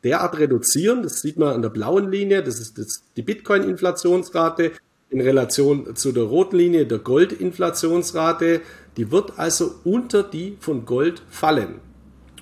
derart 0.03 0.39
reduzieren. 0.39 1.03
Das 1.03 1.21
sieht 1.21 1.37
man 1.37 1.55
an 1.55 1.61
der 1.61 1.69
blauen 1.69 2.09
Linie, 2.09 2.41
das 2.41 2.59
ist 2.59 3.03
die 3.17 3.21
Bitcoin-Inflationsrate 3.21 4.71
in 5.09 5.19
Relation 5.19 5.93
zu 5.95 6.13
der 6.13 6.23
roten 6.23 6.55
Linie 6.55 6.85
der 6.85 6.99
Gold-Inflationsrate. 6.99 8.61
Die 8.95 9.11
wird 9.11 9.37
also 9.37 9.75
unter 9.83 10.23
die 10.23 10.55
von 10.59 10.85
Gold 10.85 11.21
fallen. 11.29 11.81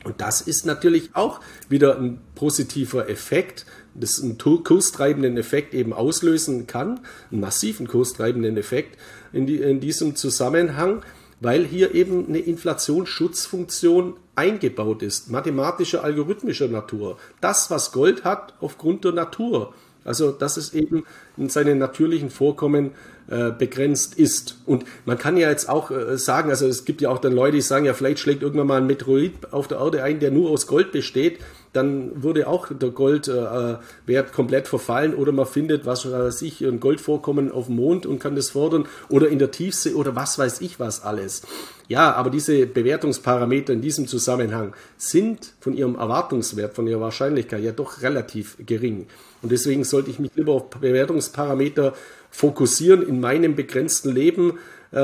Und 0.03 0.21
das 0.21 0.41
ist 0.41 0.65
natürlich 0.65 1.09
auch 1.13 1.41
wieder 1.67 1.97
ein 1.97 2.21
positiver 2.35 3.09
Effekt, 3.09 3.65
das 3.95 4.21
einen 4.21 4.37
kurstreibenden 4.37 5.37
Effekt 5.37 5.73
eben 5.73 5.93
auslösen 5.93 6.67
kann, 6.67 7.01
einen 7.31 7.41
massiven 7.41 7.87
kurstreibenden 7.87 8.55
Effekt 8.57 8.97
in, 9.33 9.45
die, 9.45 9.57
in 9.57 9.79
diesem 9.79 10.15
Zusammenhang, 10.15 11.01
weil 11.41 11.65
hier 11.65 11.95
eben 11.95 12.27
eine 12.27 12.39
Inflationsschutzfunktion 12.39 14.15
eingebaut 14.35 15.03
ist, 15.03 15.29
mathematischer, 15.29 16.03
algorithmischer 16.03 16.67
Natur. 16.67 17.17
Das, 17.41 17.69
was 17.69 17.91
Gold 17.91 18.23
hat, 18.23 18.53
aufgrund 18.61 19.03
der 19.03 19.11
Natur. 19.11 19.73
Also, 20.05 20.31
dass 20.31 20.57
es 20.57 20.73
eben 20.73 21.03
in 21.35 21.49
seinen 21.49 21.77
natürlichen 21.77 22.29
Vorkommen 22.29 22.91
äh, 23.29 23.51
begrenzt 23.51 24.15
ist. 24.15 24.57
Und 24.65 24.85
man 25.05 25.17
kann 25.17 25.37
ja 25.37 25.49
jetzt 25.49 25.69
auch 25.69 25.91
äh, 25.91 26.17
sagen, 26.17 26.49
also 26.49 26.67
es 26.67 26.83
gibt 26.83 26.99
ja 27.01 27.09
auch 27.09 27.19
dann 27.19 27.33
Leute, 27.33 27.57
die 27.57 27.61
sagen, 27.61 27.85
ja, 27.85 27.93
vielleicht 27.93 28.19
schlägt 28.19 28.41
irgendwann 28.41 28.65
mal 28.65 28.77
ein 28.77 28.87
Meteorit 28.87 29.53
auf 29.53 29.67
der 29.67 29.77
Erde 29.77 30.01
ein, 30.03 30.19
der 30.19 30.31
nur 30.31 30.49
aus 30.49 30.65
Gold 30.65 30.91
besteht. 30.91 31.39
Dann 31.71 32.23
würde 32.23 32.47
auch 32.47 32.69
der 32.71 32.89
Goldwert 32.89 33.81
äh, 34.07 34.23
komplett 34.33 34.67
verfallen 34.67 35.13
oder 35.13 35.31
man 35.31 35.45
findet, 35.45 35.85
was 35.85 36.11
weiß 36.11 36.41
ich, 36.41 36.61
ein 36.61 36.79
Goldvorkommen 36.79 37.51
auf 37.51 37.67
dem 37.67 37.75
Mond 37.75 38.07
und 38.07 38.17
kann 38.17 38.35
das 38.35 38.49
fordern 38.49 38.87
oder 39.09 39.27
in 39.27 39.37
der 39.37 39.51
Tiefsee 39.51 39.93
oder 39.93 40.15
was 40.15 40.39
weiß 40.39 40.61
ich 40.61 40.79
was 40.79 41.03
alles. 41.03 41.43
Ja, 41.87 42.13
aber 42.13 42.31
diese 42.31 42.65
Bewertungsparameter 42.65 43.73
in 43.73 43.81
diesem 43.81 44.07
Zusammenhang 44.07 44.73
sind 44.97 45.53
von 45.59 45.73
ihrem 45.73 45.95
Erwartungswert, 45.95 46.73
von 46.73 46.87
ihrer 46.87 47.01
Wahrscheinlichkeit 47.01 47.61
ja 47.61 47.71
doch 47.71 48.01
relativ 48.01 48.57
gering. 48.65 49.05
Und 49.41 49.51
deswegen 49.51 49.83
sollte 49.83 50.09
ich 50.09 50.19
mich 50.19 50.31
lieber 50.35 50.53
auf 50.53 50.69
Bewertungsparameter 50.69 51.93
fokussieren 52.31 53.07
in 53.07 53.19
meinem 53.19 53.55
begrenzten 53.55 54.13
Leben, 54.13 54.59
äh, 54.91 54.97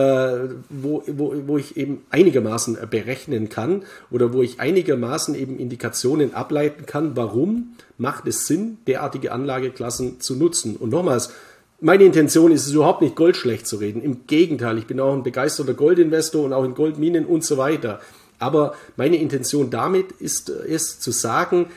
wo, 0.70 1.04
wo, 1.08 1.34
wo 1.46 1.58
ich 1.58 1.78
eben 1.78 2.06
einigermaßen 2.10 2.78
berechnen 2.90 3.50
kann 3.50 3.84
oder 4.10 4.34
wo 4.34 4.42
ich 4.42 4.60
einigermaßen 4.60 5.36
eben 5.36 5.60
Indikationen 5.60 6.34
ableiten 6.34 6.86
kann, 6.86 7.16
warum 7.16 7.76
macht 7.98 8.28
es 8.28 8.48
Sinn, 8.48 8.80
derartige 8.88 9.32
Anlageklassen 9.32 10.20
zu 10.20 10.36
nutzen. 10.36 10.76
Und 10.76 10.90
nochmals, 10.90 11.34
meine 11.82 12.04
Intention 12.04 12.52
ist 12.52 12.66
es 12.66 12.74
überhaupt 12.74 13.02
nicht, 13.02 13.16
Gold 13.16 13.38
schlecht 13.38 13.68
zu 13.68 13.78
reden. 13.78 14.02
Im 14.02 14.26
Gegenteil, 14.28 14.78
ich 14.78 14.88
bin 14.88 15.00
auch 15.00 15.14
ein 15.14 15.24
begeisterter 15.24 15.74
Goldinvestor 15.74 16.46
und 16.46 16.54
auch 16.54 16.64
in 16.64 16.74
Goldminen 16.74 17.26
und 17.26 17.44
so 17.44 17.58
weiter. 17.58 18.00
Aber 18.40 18.74
meine 18.98 19.18
Intention 19.18 19.70
damit 19.70 20.12
ist, 20.14 20.50
ist 20.50 21.02
zu 21.02 21.12
sagen, 21.12 21.68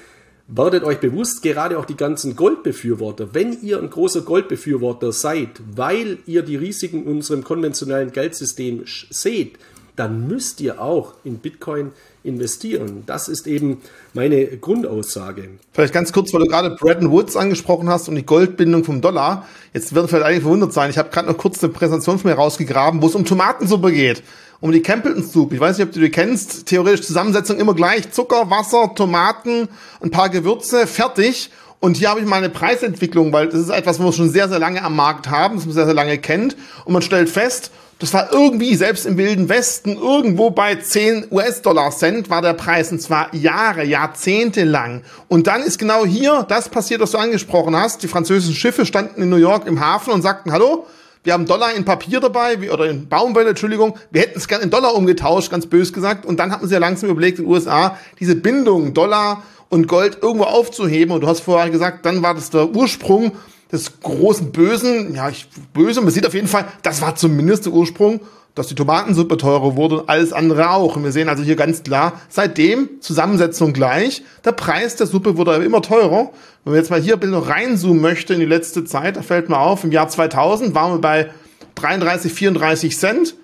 Werdet 0.51 0.83
euch 0.83 0.99
bewusst, 0.99 1.43
gerade 1.43 1.79
auch 1.79 1.85
die 1.85 1.97
ganzen 1.97 2.35
Goldbefürworter, 2.35 3.35
wenn 3.35 3.61
ihr 3.61 3.79
ein 3.79 3.91
großer 3.91 4.23
Goldbefürworter 4.23 5.13
seid, 5.13 5.51
weil 5.77 6.19
ihr 6.25 6.41
die 6.41 6.57
Risiken 6.57 7.03
unserem 7.03 7.45
konventionellen 7.45 8.13
Geldsystem 8.13 8.85
seht, 8.87 9.59
dann 9.95 10.27
müsst 10.27 10.63
ihr 10.63 10.81
auch 10.81 11.13
in 11.23 11.39
Bitcoin 11.39 11.93
investieren. 12.25 13.03
Das 13.05 13.29
ist 13.29 13.47
eben 13.47 13.83
meine 14.15 14.47
Grundaussage. 14.47 15.51
Vielleicht 15.73 15.93
ganz 15.93 16.15
kurz, 16.15 16.33
weil 16.33 16.41
du 16.41 16.47
gerade 16.47 16.77
Bretton 16.77 17.11
Woods 17.11 17.37
angesprochen 17.37 17.91
hast 17.91 18.09
und 18.09 18.15
die 18.15 18.25
Goldbindung 18.25 18.85
vom 18.85 19.03
Dollar. 19.03 19.47
Jetzt 19.75 19.95
werden 19.95 20.09
vielleicht 20.09 20.25
einige 20.25 20.43
verwundert 20.43 20.73
sein. 20.73 20.89
Ich 20.89 20.97
habe 20.97 21.11
gerade 21.11 21.29
noch 21.29 21.37
kurz 21.37 21.63
eine 21.63 21.75
Präsentation 21.75 22.19
von 22.19 22.31
mir 22.31 22.37
rausgegraben, 22.37 23.03
wo 23.03 23.07
es 23.07 23.15
um 23.15 23.27
Tomatensuppe 23.27 23.93
geht 23.93 24.23
um 24.61 24.73
die 24.73 24.83
Campbellton 24.83 25.23
Soup. 25.23 25.53
Ich 25.53 25.61
weiß 25.61 25.79
nicht, 25.79 25.87
ob 25.87 25.93
du 25.93 26.01
die 26.01 26.11
kennst. 26.11 26.67
Theoretisch 26.67 27.07
Zusammensetzung 27.07 27.59
immer 27.59 27.75
gleich. 27.75 28.11
Zucker, 28.11 28.51
Wasser, 28.51 28.93
Tomaten, 28.95 29.69
ein 30.01 30.11
paar 30.11 30.29
Gewürze, 30.29 30.87
fertig. 30.87 31.51
Und 31.81 31.97
hier 31.97 32.11
habe 32.11 32.21
ich 32.21 32.27
mal 32.27 32.37
eine 32.37 32.51
Preisentwicklung, 32.51 33.33
weil 33.33 33.49
das 33.49 33.61
ist 33.61 33.71
etwas, 33.71 34.01
wo 34.01 34.07
wir 34.07 34.13
schon 34.13 34.31
sehr, 34.31 34.49
sehr 34.49 34.59
lange 34.59 34.83
am 34.83 34.97
Markt 34.97 35.31
haben, 35.31 35.57
das 35.57 35.65
man 35.65 35.75
sehr, 35.75 35.85
sehr 35.85 35.95
lange 35.95 36.19
kennt. 36.19 36.57
Und 36.85 36.93
man 36.93 37.03
stellt 37.03 37.29
fest, 37.29 37.71
das 38.01 38.15
war 38.15 38.33
irgendwie, 38.33 38.75
selbst 38.77 39.07
im 39.07 39.17
Wilden 39.17 39.49
Westen, 39.49 39.97
irgendwo 39.97 40.51
bei 40.51 40.77
10 40.77 41.29
US-Dollar 41.33 41.91
Cent 41.91 42.31
war 42.31 42.43
der 42.43 42.55
Preis, 42.55 42.93
und 42.93 43.01
zwar 43.01 43.35
Jahre, 43.35 43.85
Jahrzehnte 43.85 44.65
lang. 44.65 45.03
Und 45.27 45.49
dann 45.49 45.63
ist 45.63 45.79
genau 45.79 46.05
hier 46.05 46.45
das 46.49 46.69
passiert, 46.69 47.01
was 47.01 47.13
du 47.13 47.19
angesprochen 47.19 47.77
hast. 47.77 48.03
Die 48.03 48.09
französischen 48.09 48.55
Schiffe 48.55 48.87
standen 48.87 49.23
in 49.23 49.29
New 49.29 49.37
York 49.37 49.67
im 49.67 49.81
Hafen 49.81 50.13
und 50.13 50.23
sagten, 50.23 50.53
hallo, 50.53 50.87
wir 51.25 51.33
haben 51.33 51.47
Dollar 51.47 51.75
in 51.75 51.85
Papier 51.85 52.21
dabei, 52.21 52.71
oder 52.71 52.87
in 52.87 53.09
Baumwolle, 53.09 53.51
Entschuldigung, 53.51 53.97
wir 54.11 54.23
hätten 54.23 54.39
es 54.39 54.49
gerne 54.49 54.65
in 54.65 54.71
Dollar 54.71 54.95
umgetauscht, 54.95 55.51
ganz 55.51 55.67
bös 55.67 55.93
gesagt, 55.93 56.25
und 56.25 56.39
dann 56.39 56.51
hat 56.53 56.61
man 56.61 56.69
sich 56.69 56.75
ja 56.75 56.81
langsam 56.81 57.11
überlegt, 57.11 57.39
in 57.39 57.45
den 57.45 57.53
USA 57.53 57.99
diese 58.21 58.37
Bindung 58.37 58.95
Dollar 58.95 59.43
und 59.69 59.87
Gold 59.89 60.19
irgendwo 60.23 60.45
aufzuheben, 60.45 61.15
und 61.15 61.23
du 61.23 61.27
hast 61.27 61.41
vorher 61.41 61.71
gesagt, 61.71 62.07
dann 62.07 62.23
war 62.23 62.35
das 62.35 62.51
der 62.51 62.69
Ursprung 62.71 63.33
des 63.71 64.01
großen 64.01 64.53
Bösen, 64.53 65.15
ja, 65.15 65.29
ich, 65.29 65.47
böse, 65.75 66.01
man 66.01 66.11
sieht 66.11 66.27
auf 66.27 66.35
jeden 66.35 66.49
Fall, 66.49 66.67
das 66.83 67.03
war 67.03 67.17
zumindest 67.17 67.67
der 67.67 67.73
Ursprung, 67.73 68.21
dass 68.59 68.67
die 68.67 68.75
Tomatensuppe 68.75 69.37
teurer 69.37 69.77
wurde 69.77 70.01
und 70.01 70.09
alles 70.09 70.33
andere 70.33 70.71
auch. 70.71 70.97
Und 70.97 71.05
wir 71.05 71.13
sehen 71.13 71.29
also 71.29 71.43
hier 71.43 71.57
ganz 71.57 71.83
klar, 71.83 72.21
seitdem 72.29 73.01
Zusammensetzung 73.01 73.73
gleich, 73.73 74.23
der 74.45 74.53
Preis 74.53 74.97
der 74.97 75.07
Suppe 75.07 75.37
wurde 75.37 75.55
immer 75.55 75.81
teurer. 75.81 76.31
Wenn 76.65 76.73
man 76.73 76.75
jetzt 76.75 76.91
mal 76.91 77.01
hier 77.01 77.15
ein 77.15 77.21
bisschen 77.21 77.37
reinzoomen 77.37 78.03
möchte 78.03 78.35
in 78.35 78.41
die 78.41 78.47
letzte 78.47 78.85
Zeit, 78.85 79.17
da 79.17 79.23
fällt 79.23 79.49
mir 79.49 79.59
auf, 79.59 79.85
im 79.85 79.93
Jahr 79.93 80.09
2000 80.09 80.75
waren 80.75 80.95
wir 80.95 81.01
bei 81.01 81.31
33, 81.77 82.33
34 82.33 82.99
Cent. 82.99 83.35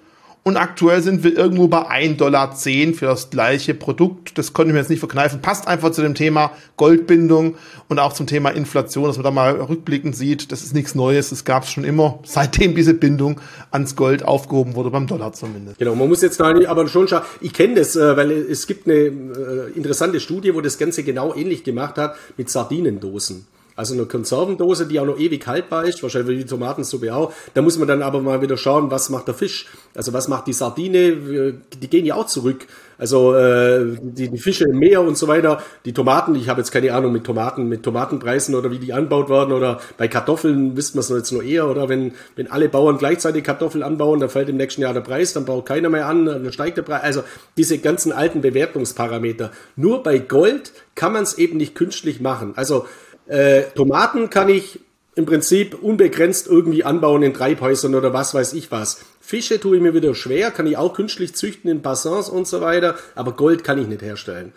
Und 0.46 0.58
aktuell 0.58 1.00
sind 1.00 1.24
wir 1.24 1.34
irgendwo 1.34 1.68
bei 1.68 1.88
1,10 1.88 2.16
Dollar 2.18 2.54
für 2.54 3.06
das 3.06 3.30
gleiche 3.30 3.72
Produkt. 3.72 4.36
Das 4.36 4.52
konnte 4.52 4.68
ich 4.68 4.72
mir 4.74 4.80
jetzt 4.80 4.90
nicht 4.90 4.98
verkneifen. 4.98 5.40
Passt 5.40 5.66
einfach 5.66 5.90
zu 5.90 6.02
dem 6.02 6.14
Thema 6.14 6.50
Goldbindung 6.76 7.54
und 7.88 7.98
auch 7.98 8.12
zum 8.12 8.26
Thema 8.26 8.50
Inflation, 8.50 9.06
dass 9.06 9.16
man 9.16 9.24
da 9.24 9.30
mal 9.30 9.52
rückblickend 9.52 10.14
sieht. 10.14 10.52
Das 10.52 10.62
ist 10.62 10.74
nichts 10.74 10.94
Neues. 10.94 11.30
Das 11.30 11.46
gab 11.46 11.62
es 11.62 11.70
schon 11.70 11.84
immer, 11.84 12.18
seitdem 12.24 12.74
diese 12.74 12.92
Bindung 12.92 13.40
ans 13.70 13.96
Gold 13.96 14.22
aufgehoben 14.22 14.74
wurde, 14.74 14.90
beim 14.90 15.06
Dollar 15.06 15.32
zumindest. 15.32 15.78
Genau, 15.78 15.94
man 15.94 16.10
muss 16.10 16.20
jetzt 16.20 16.38
da 16.38 16.52
nicht, 16.52 16.68
aber 16.68 16.86
schon 16.88 17.08
schauen. 17.08 17.22
Ich 17.40 17.54
kenne 17.54 17.76
das, 17.76 17.96
äh, 17.96 18.14
weil 18.14 18.30
es 18.30 18.66
gibt 18.66 18.86
eine 18.86 18.96
äh, 18.96 19.70
interessante 19.74 20.20
Studie, 20.20 20.54
wo 20.54 20.60
das 20.60 20.76
Ganze 20.76 21.04
genau 21.04 21.34
ähnlich 21.34 21.64
gemacht 21.64 21.96
hat 21.96 22.16
mit 22.36 22.50
Sardinendosen. 22.50 23.46
Also 23.76 23.94
eine 23.94 24.06
Konservendose, 24.06 24.86
die 24.86 25.00
auch 25.00 25.06
noch 25.06 25.18
ewig 25.18 25.44
haltbar 25.46 25.84
ist, 25.84 26.02
wahrscheinlich 26.02 26.30
wie 26.30 26.42
die 26.42 26.48
Tomatensuppe 26.48 27.14
auch. 27.14 27.32
Da 27.54 27.62
muss 27.62 27.76
man 27.76 27.88
dann 27.88 28.02
aber 28.02 28.20
mal 28.20 28.40
wieder 28.40 28.56
schauen, 28.56 28.90
was 28.90 29.10
macht 29.10 29.26
der 29.26 29.34
Fisch? 29.34 29.66
Also 29.94 30.12
was 30.12 30.28
macht 30.28 30.46
die 30.46 30.52
Sardine? 30.52 31.54
Die 31.80 31.90
gehen 31.90 32.06
ja 32.06 32.14
auch 32.14 32.26
zurück. 32.26 32.66
Also 32.98 33.34
äh, 33.34 33.96
die, 34.00 34.28
die 34.28 34.38
Fische 34.38 34.64
im 34.64 34.78
Meer 34.78 35.00
und 35.00 35.18
so 35.18 35.26
weiter. 35.26 35.60
Die 35.84 35.92
Tomaten, 35.92 36.34
ich 36.36 36.48
habe 36.48 36.60
jetzt 36.60 36.70
keine 36.70 36.92
Ahnung 36.94 37.12
mit 37.12 37.24
Tomaten, 37.24 37.68
mit 37.68 37.82
Tomatenpreisen 37.82 38.54
oder 38.54 38.70
wie 38.70 38.78
die 38.78 38.92
anbaut 38.92 39.28
werden 39.28 39.52
oder 39.52 39.80
bei 39.96 40.06
Kartoffeln 40.06 40.76
wisst 40.76 40.94
man 40.94 41.00
es 41.00 41.08
jetzt 41.08 41.32
nur 41.32 41.42
eher. 41.42 41.68
Oder 41.68 41.88
wenn, 41.88 42.12
wenn 42.36 42.50
alle 42.50 42.68
Bauern 42.68 42.98
gleichzeitig 42.98 43.42
Kartoffeln 43.42 43.82
anbauen, 43.82 44.20
dann 44.20 44.28
fällt 44.28 44.48
im 44.48 44.56
nächsten 44.56 44.82
Jahr 44.82 44.94
der 44.94 45.00
Preis, 45.00 45.32
dann 45.32 45.44
baut 45.44 45.66
keiner 45.66 45.88
mehr 45.88 46.06
an, 46.06 46.26
dann 46.26 46.52
steigt 46.52 46.76
der 46.76 46.82
Preis. 46.82 47.02
Also 47.02 47.24
diese 47.56 47.78
ganzen 47.78 48.12
alten 48.12 48.40
Bewertungsparameter. 48.40 49.50
Nur 49.74 50.02
bei 50.02 50.18
Gold 50.18 50.72
kann 50.94 51.12
man 51.12 51.24
es 51.24 51.38
eben 51.38 51.56
nicht 51.56 51.74
künstlich 51.74 52.20
machen. 52.20 52.52
Also 52.54 52.86
äh, 53.26 53.62
Tomaten 53.74 54.30
kann 54.30 54.48
ich 54.48 54.80
im 55.16 55.26
Prinzip 55.26 55.80
unbegrenzt 55.80 56.46
irgendwie 56.48 56.84
anbauen 56.84 57.22
in 57.22 57.34
Treibhäusern 57.34 57.94
oder 57.94 58.12
was 58.12 58.34
weiß 58.34 58.52
ich 58.54 58.70
was. 58.70 59.00
Fische 59.20 59.60
tue 59.60 59.76
ich 59.76 59.82
mir 59.82 59.94
wieder 59.94 60.14
schwer, 60.14 60.50
kann 60.50 60.66
ich 60.66 60.76
auch 60.76 60.94
künstlich 60.94 61.34
züchten 61.34 61.70
in 61.70 61.82
Bassins 61.82 62.28
und 62.28 62.46
so 62.46 62.60
weiter, 62.60 62.96
aber 63.14 63.32
Gold 63.32 63.64
kann 63.64 63.78
ich 63.78 63.86
nicht 63.86 64.02
herstellen. 64.02 64.52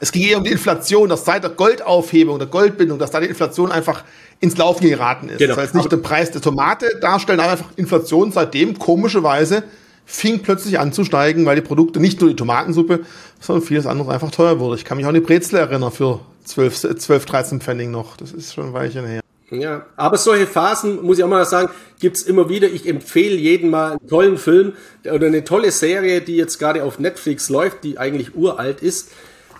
Es 0.00 0.12
ging 0.12 0.22
eher 0.22 0.38
um 0.38 0.44
die 0.44 0.52
Inflation, 0.52 1.08
dass 1.08 1.24
seit 1.24 1.42
der 1.42 1.50
Goldaufhebung, 1.50 2.38
der 2.38 2.48
Goldbindung, 2.48 2.98
dass 2.98 3.10
da 3.10 3.20
die 3.20 3.26
Inflation 3.26 3.70
einfach 3.70 4.04
ins 4.40 4.56
Laufen 4.56 4.88
geraten 4.88 5.28
ist. 5.28 5.38
Genau. 5.38 5.54
Das 5.54 5.64
heißt 5.64 5.74
nicht 5.74 5.92
der 5.92 5.98
Preis 5.98 6.30
der 6.30 6.40
Tomate 6.40 6.98
darstellen, 7.00 7.40
aber 7.40 7.52
einfach 7.52 7.70
Inflation 7.76 8.32
seitdem 8.32 8.78
komischerweise 8.78 9.64
fing 10.04 10.40
plötzlich 10.40 10.78
an 10.78 10.92
zu 10.92 11.04
steigen, 11.04 11.46
weil 11.46 11.56
die 11.56 11.62
Produkte, 11.62 12.00
nicht 12.00 12.20
nur 12.20 12.30
die 12.30 12.36
Tomatensuppe, 12.36 13.00
sondern 13.40 13.64
vieles 13.64 13.86
andere 13.86 14.12
einfach 14.12 14.30
teuer 14.30 14.58
wurde. 14.58 14.76
Ich 14.76 14.84
kann 14.84 14.96
mich 14.96 15.06
auch 15.06 15.10
an 15.10 15.14
die 15.14 15.20
Brezel 15.20 15.58
erinnern 15.58 15.92
für 15.92 16.20
12, 16.44 16.98
12 16.98 17.26
13 17.26 17.60
Pfennig 17.60 17.88
noch. 17.88 18.16
Das 18.16 18.32
ist 18.32 18.54
schon 18.54 18.68
ein 18.68 18.72
Weilchen 18.72 19.06
her. 19.06 19.22
Ja, 19.50 19.84
aber 19.96 20.16
solche 20.16 20.46
Phasen, 20.46 21.02
muss 21.02 21.18
ich 21.18 21.24
auch 21.24 21.28
mal 21.28 21.44
sagen, 21.44 21.70
gibt's 22.00 22.22
immer 22.22 22.48
wieder. 22.48 22.68
Ich 22.68 22.88
empfehle 22.88 23.36
jedem 23.36 23.68
mal 23.68 23.92
einen 23.92 24.08
tollen 24.08 24.38
Film 24.38 24.72
oder 25.04 25.26
eine 25.26 25.44
tolle 25.44 25.70
Serie, 25.72 26.22
die 26.22 26.36
jetzt 26.36 26.58
gerade 26.58 26.82
auf 26.84 26.98
Netflix 26.98 27.50
läuft, 27.50 27.84
die 27.84 27.98
eigentlich 27.98 28.34
uralt 28.34 28.80
ist. 28.80 29.10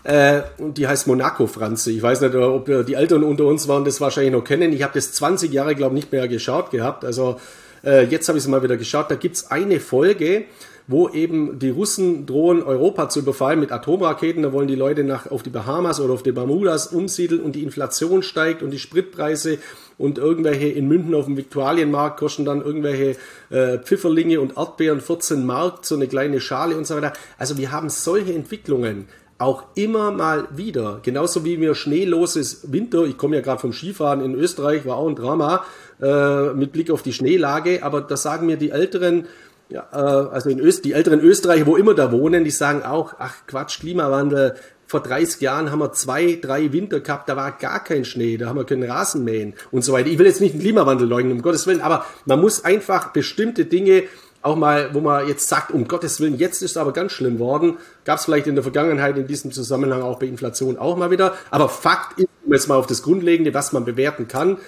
Äh, 0.05 0.43
und 0.57 0.79
die 0.79 0.89
heißt 0.89 1.07
Monaco, 1.07 1.47
Franze. 1.47 1.91
Ich 1.93 2.03
weiß 2.03 2.23
nicht, 2.23 2.35
ob 2.35 2.87
die 2.87 2.95
Eltern 2.95 3.23
unter 3.23 3.45
uns 3.45 3.69
waren, 3.69 3.85
das 3.85 4.01
wahrscheinlich 4.01 4.33
noch 4.33 4.45
kennen. 4.45 4.73
Ich 4.73 4.83
habe 4.83 4.95
das 4.95 5.13
20 5.13 5.53
Jahre, 5.53 5.75
glaube 5.75 5.95
ich, 5.95 6.05
nicht 6.05 6.13
mehr 6.13 6.27
geschaut 6.27 6.71
gehabt. 6.71 7.05
Also 7.05 7.39
äh, 7.85 8.05
jetzt 8.05 8.29
habe 8.29 8.39
ich 8.39 8.45
es 8.45 8.49
mal 8.49 8.63
wieder 8.63 8.79
geschaut. 8.79 9.11
Da 9.11 9.15
gibt's 9.15 9.51
eine 9.51 9.79
Folge, 9.79 10.45
wo 10.87 11.09
eben 11.09 11.59
die 11.59 11.71
Russen 11.71 12.27
drohen, 12.27 12.63
Europa 12.63 13.09
zu 13.09 13.21
überfallen 13.21 13.61
mit 13.61 13.73
Atomraketen. 13.73 14.43
Da 14.43 14.53
wollen 14.53 14.69
die 14.69 14.75
Leute 14.75 15.05
nach, 15.05 15.31
auf 15.31 15.43
die 15.43 15.51
Bahamas 15.51 16.01
oder 16.01 16.15
auf 16.15 16.23
die 16.23 16.33
Bermudas 16.33 16.89
umsiedeln 16.89 17.41
und 17.41 17.55
die 17.55 17.63
Inflation 17.63 18.23
steigt 18.23 18.63
und 18.63 18.71
die 18.71 18.79
Spritpreise 18.79 19.59
und 19.99 20.19
irgendwelche 20.19 20.69
in 20.69 20.89
München 20.89 21.15
auf 21.15 21.27
dem 21.27 21.37
Viktualienmarkt 21.37 22.19
kosten 22.19 22.45
dann 22.45 22.63
irgendwelche 22.63 23.17
äh, 23.51 23.79
Pfifferlinge 23.79 24.41
und 24.41 24.57
Erdbeeren 24.57 25.01
14 25.01 25.47
Mark, 25.47 25.85
so 25.85 25.95
eine 25.95 26.09
kleine 26.09 26.41
Schale 26.41 26.77
und 26.77 26.87
so 26.87 26.97
weiter. 26.97 27.13
Also 27.39 27.57
wir 27.59 27.71
haben 27.71 27.89
solche 27.89 28.33
Entwicklungen 28.33 29.07
auch 29.43 29.65
immer 29.75 30.13
mal 30.13 30.47
wieder. 30.53 31.01
Genauso 31.03 31.45
wie 31.45 31.61
wir 31.61 31.75
schneeloses 31.75 32.73
Winter, 32.73 33.05
ich 33.05 33.19
komme 33.19 33.37
ja 33.37 33.43
gerade 33.43 33.61
vom 33.61 33.73
Skifahren 33.73 34.25
in 34.25 34.35
Österreich, 34.35 34.87
war 34.87 34.97
auch 34.97 35.09
ein 35.09 35.17
Drama 35.17 35.65
äh, 36.01 36.53
mit 36.55 36.73
Blick 36.73 36.91
auf 36.91 37.03
die 37.03 37.13
Schneelage, 37.13 37.83
aber 37.83 38.03
da 38.03 38.17
sagen 38.17 38.47
mir 38.47 38.57
die 38.57 38.71
Älteren, 38.71 39.27
ja, 39.73 39.89
äh, 39.93 39.97
also 39.97 40.51
in 40.51 40.61
Öst, 40.61 40.85
die 40.85 40.93
älteren 40.93 41.21
Österreicher, 41.21 41.67
wo 41.67 41.77
immer 41.77 41.95
da 41.95 42.13
wohnen, 42.13 42.45
die 42.45 42.51
sagen 42.51 42.83
auch, 42.83 43.15
ach 43.19 43.35
Quatsch, 43.47 43.81
Klimawandel, 43.81 44.55
vor 44.87 45.01
30 45.01 45.41
Jahren 45.41 45.71
haben 45.71 45.79
wir 45.79 45.93
zwei, 45.93 46.39
drei 46.41 46.71
Winter 46.75 47.01
gehabt, 47.01 47.27
da 47.27 47.35
war 47.35 47.53
gar 47.53 47.83
kein 47.83 48.05
Schnee, 48.05 48.37
da 48.37 48.49
haben 48.49 48.59
wir 48.59 48.65
können 48.65 48.83
Rasen 48.83 49.25
mähen 49.25 49.55
und 49.71 49.83
so 49.83 49.95
weiter. 49.95 50.11
Ich 50.11 50.19
will 50.19 50.27
jetzt 50.27 50.43
nicht 50.43 50.55
den 50.55 50.61
Klimawandel 50.61 51.09
leugnen, 51.09 51.33
um 51.33 51.43
Gottes 51.43 51.67
Willen, 51.67 51.81
aber 51.81 52.05
man 52.27 52.41
muss 52.41 52.67
einfach 52.67 53.15
bestimmte 53.15 53.65
Dinge 53.65 54.03
auch 54.43 54.57
mal, 54.57 54.93
wo 54.93 55.01
man 55.01 55.27
jetzt 55.27 55.49
sagt, 55.49 55.71
um 55.71 55.89
Gottes 55.89 56.21
Willen, 56.21 56.37
jetzt 56.37 56.63
ist 56.63 56.73
es 56.73 56.77
aber 56.77 56.93
ganz 56.93 57.13
schlimm 57.13 57.39
worden. 57.39 57.79
Gab 58.05 58.19
es 58.19 58.27
vielleicht 58.27 58.49
in 58.49 58.55
der 58.57 58.65
Vergangenheit 58.65 59.17
in 59.17 59.27
diesem 59.27 59.53
Zusammenhang 59.53 60.03
auch 60.03 60.19
bei 60.19 60.27
Inflation 60.27 60.77
auch 60.77 60.97
mal 60.97 61.11
wieder. 61.11 61.35
Aber 61.51 61.69
Fakt 61.69 62.19
ist, 62.19 62.29
um 62.45 62.53
jetzt 62.53 62.69
mal 62.69 62.75
auf 62.75 62.89
das 62.89 63.03
Grundlegende, 63.03 63.55
was 63.55 63.73
man 63.73 63.85
bewerten 63.85 64.27
kann, 64.29 64.59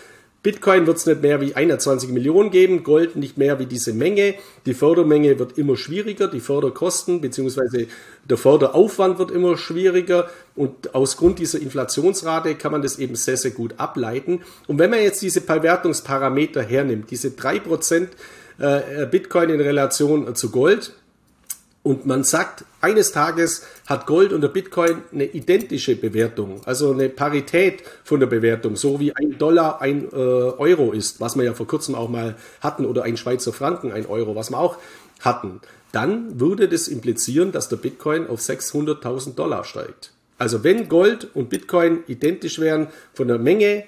Bitcoin 0.44 0.86
wird 0.86 0.98
es 0.98 1.06
nicht 1.06 1.22
mehr 1.22 1.40
wie 1.40 1.54
21 1.54 2.10
Millionen 2.10 2.50
geben, 2.50 2.84
Gold 2.84 3.16
nicht 3.16 3.38
mehr 3.38 3.58
wie 3.58 3.64
diese 3.64 3.94
Menge. 3.94 4.34
Die 4.66 4.74
Fördermenge 4.74 5.38
wird 5.38 5.56
immer 5.56 5.74
schwieriger, 5.74 6.28
die 6.28 6.40
Förderkosten 6.40 7.22
bzw. 7.22 7.86
der 8.28 8.36
Förderaufwand 8.36 9.18
wird 9.18 9.30
immer 9.30 9.56
schwieriger 9.56 10.28
und 10.54 10.94
aus 10.94 11.16
Grund 11.16 11.38
dieser 11.38 11.62
Inflationsrate 11.62 12.56
kann 12.56 12.72
man 12.72 12.82
das 12.82 12.98
eben 12.98 13.14
sehr, 13.16 13.38
sehr 13.38 13.52
gut 13.52 13.76
ableiten. 13.78 14.42
Und 14.66 14.78
wenn 14.78 14.90
man 14.90 15.00
jetzt 15.00 15.22
diese 15.22 15.40
Bewertungsparameter 15.40 16.62
hernimmt, 16.62 17.10
diese 17.10 17.28
3% 17.28 18.08
äh, 18.58 19.06
Bitcoin 19.06 19.48
in 19.48 19.62
Relation 19.62 20.34
zu 20.34 20.50
Gold, 20.50 20.92
und 21.84 22.06
man 22.06 22.24
sagt, 22.24 22.64
eines 22.80 23.12
Tages 23.12 23.62
hat 23.86 24.06
Gold 24.06 24.32
und 24.32 24.40
der 24.40 24.48
Bitcoin 24.48 25.02
eine 25.12 25.26
identische 25.26 25.94
Bewertung, 25.94 26.62
also 26.64 26.92
eine 26.92 27.10
Parität 27.10 27.82
von 28.04 28.20
der 28.20 28.26
Bewertung, 28.26 28.74
so 28.74 29.00
wie 29.00 29.14
ein 29.14 29.36
Dollar 29.36 29.82
ein 29.82 30.08
äh, 30.10 30.16
Euro 30.16 30.92
ist, 30.92 31.20
was 31.20 31.36
wir 31.36 31.44
ja 31.44 31.52
vor 31.52 31.66
kurzem 31.66 31.94
auch 31.94 32.08
mal 32.08 32.36
hatten, 32.60 32.86
oder 32.86 33.02
ein 33.02 33.18
Schweizer 33.18 33.52
Franken 33.52 33.92
ein 33.92 34.06
Euro, 34.06 34.34
was 34.34 34.50
wir 34.50 34.58
auch 34.58 34.78
hatten. 35.20 35.60
Dann 35.92 36.40
würde 36.40 36.68
das 36.68 36.88
implizieren, 36.88 37.52
dass 37.52 37.68
der 37.68 37.76
Bitcoin 37.76 38.28
auf 38.28 38.40
600.000 38.40 39.34
Dollar 39.34 39.64
steigt. 39.64 40.10
Also 40.38 40.64
wenn 40.64 40.88
Gold 40.88 41.28
und 41.34 41.50
Bitcoin 41.50 42.02
identisch 42.06 42.58
wären 42.60 42.88
von 43.12 43.28
der 43.28 43.38
Menge 43.38 43.84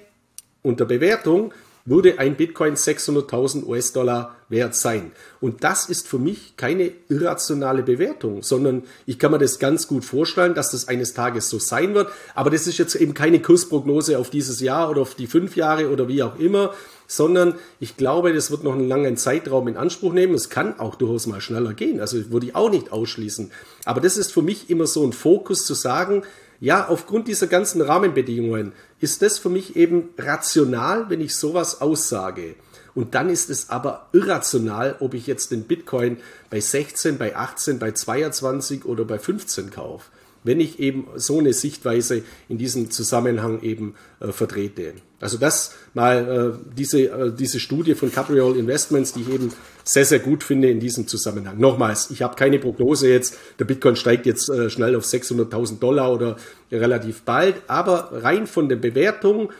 und 0.63 0.81
der 0.81 0.85
Bewertung, 0.85 1.55
würde 1.87 2.19
ein 2.19 2.37
Bitcoin 2.37 2.75
600.000 2.75 3.65
US-Dollar 3.65 4.37
wert 4.49 4.75
sein. 4.75 5.13
Und 5.41 5.65
das 5.65 5.89
ist 5.89 6.07
für 6.07 6.19
mich 6.19 6.57
keine 6.57 6.93
irrationale 7.09 7.83
Bewertung, 7.83 8.43
sondern 8.43 8.85
ich 9.07 9.19
kann 9.19 9.31
mir 9.31 9.39
das 9.39 9.59
ganz 9.59 9.87
gut 9.87 10.05
vorstellen, 10.05 10.55
dass 10.55 10.73
das 10.73 10.89
eines 10.89 11.15
Tages 11.15 11.49
so 11.49 11.59
sein 11.59 11.95
wird. 11.95 12.11
Aber 12.35 12.51
das 12.51 12.67
ist 12.67 12.79
jetzt 12.79 12.97
eben 12.97 13.15
keine 13.15 13.41
Kursprognose 13.41 14.19
auf 14.19 14.31
dieses 14.31 14.61
Jahr 14.61 14.91
oder 14.91 15.03
auf 15.03 15.15
die 15.15 15.27
fünf 15.27 15.57
Jahre 15.57 15.91
oder 15.91 16.09
wie 16.09 16.23
auch 16.23 16.39
immer, 16.39 16.75
sondern 17.07 17.55
ich 17.79 17.97
glaube, 17.97 18.33
das 18.33 18.51
wird 18.51 18.65
noch 18.65 18.75
einen 18.75 18.89
langen 18.89 19.17
Zeitraum 19.17 19.69
in 19.69 19.77
Anspruch 19.77 20.13
nehmen. 20.13 20.35
Es 20.35 20.51
kann 20.51 20.79
auch 20.79 20.97
durchaus 20.97 21.27
mal 21.27 21.41
schneller 21.41 21.75
gehen. 21.75 22.01
Also 22.01 22.31
würde 22.31 22.47
ich 22.47 22.55
auch 22.57 22.71
nicht 22.71 22.93
ausschließen. 22.93 23.53
Aber 23.85 24.01
das 24.01 24.17
ist 24.17 24.33
für 24.33 24.43
mich 24.43 24.71
immer 24.71 24.87
so 24.87 25.05
ein 25.05 25.13
Fokus 25.13 25.65
zu 25.65 25.75
sagen, 25.75 26.25
ja, 26.61 26.89
aufgrund 26.89 27.29
dieser 27.29 27.47
ganzen 27.47 27.81
Rahmenbedingungen 27.81 28.73
ist 29.01 29.23
das 29.23 29.39
für 29.39 29.51
mich 29.51 29.77
eben 29.77 30.11
rational, 30.19 31.11
wenn 31.11 31.21
ich 31.21 31.35
sowas 31.35 31.81
aussage. 31.81 32.55
Und 32.95 33.15
dann 33.15 33.29
ist 33.29 33.51
es 33.51 33.69
aber 33.69 34.09
irrational, 34.13 34.97
ob 35.01 35.13
ich 35.13 35.27
jetzt 35.27 35.51
den 35.51 35.65
Bitcoin 35.65 36.17
bei 36.49 36.61
16, 36.61 37.19
bei 37.19 37.37
18, 37.37 37.79
bei 37.79 37.93
22 37.93 38.87
oder 38.87 39.05
bei 39.05 39.19
15 39.19 39.71
kaufe 39.71 40.07
wenn 40.47 40.61
ich 40.61 40.79
eben 40.79 41.07
so 41.17 41.39
eine 41.39 41.53
Sichtweise 41.53 42.23
in 42.49 42.57
diesem 42.57 42.91
Zusammenhang 42.91 43.63
eben 43.63 43.95
äh, 44.21 44.29
vertrete. 44.29 44.95
Also 45.21 45.39
das 45.39 45.75
mal 45.93 46.55
äh, 46.57 46.75
diese, 46.77 47.03
äh, 47.03 47.33
diese 47.33 47.59
Studie 47.59 47.95
von 47.95 48.13
Capriol 48.13 48.57
Investments, 48.57 49.13
die 49.13 49.23
ich 49.23 49.31
eben 49.31 49.53
sehr, 49.85 50.05
sehr 50.05 50.21
gut 50.21 50.45
finde 50.45 50.71
in 50.71 50.79
diesem 50.79 51.09
Zusammenhang. 51.09 51.59
Nochmals, 51.59 52.11
ich 52.11 52.23
habe 52.23 52.37
keine 52.37 52.59
Prognose 52.59 53.09
jetzt, 53.09 53.37
der 53.59 53.65
Bitcoin 53.65 53.97
steigt 53.97 54.27
jetzt 54.27 54.49
äh, 54.49 54.71
schnell 54.71 54.95
auf 54.95 55.05
600.000 55.05 55.79
Dollar 55.79 56.13
oder 56.13 56.37
relativ 56.71 57.23
bald, 57.23 57.57
aber 57.67 58.11
rein 58.13 58.47
von 58.47 58.69
der 58.69 58.77
Bewertung, 58.77 59.53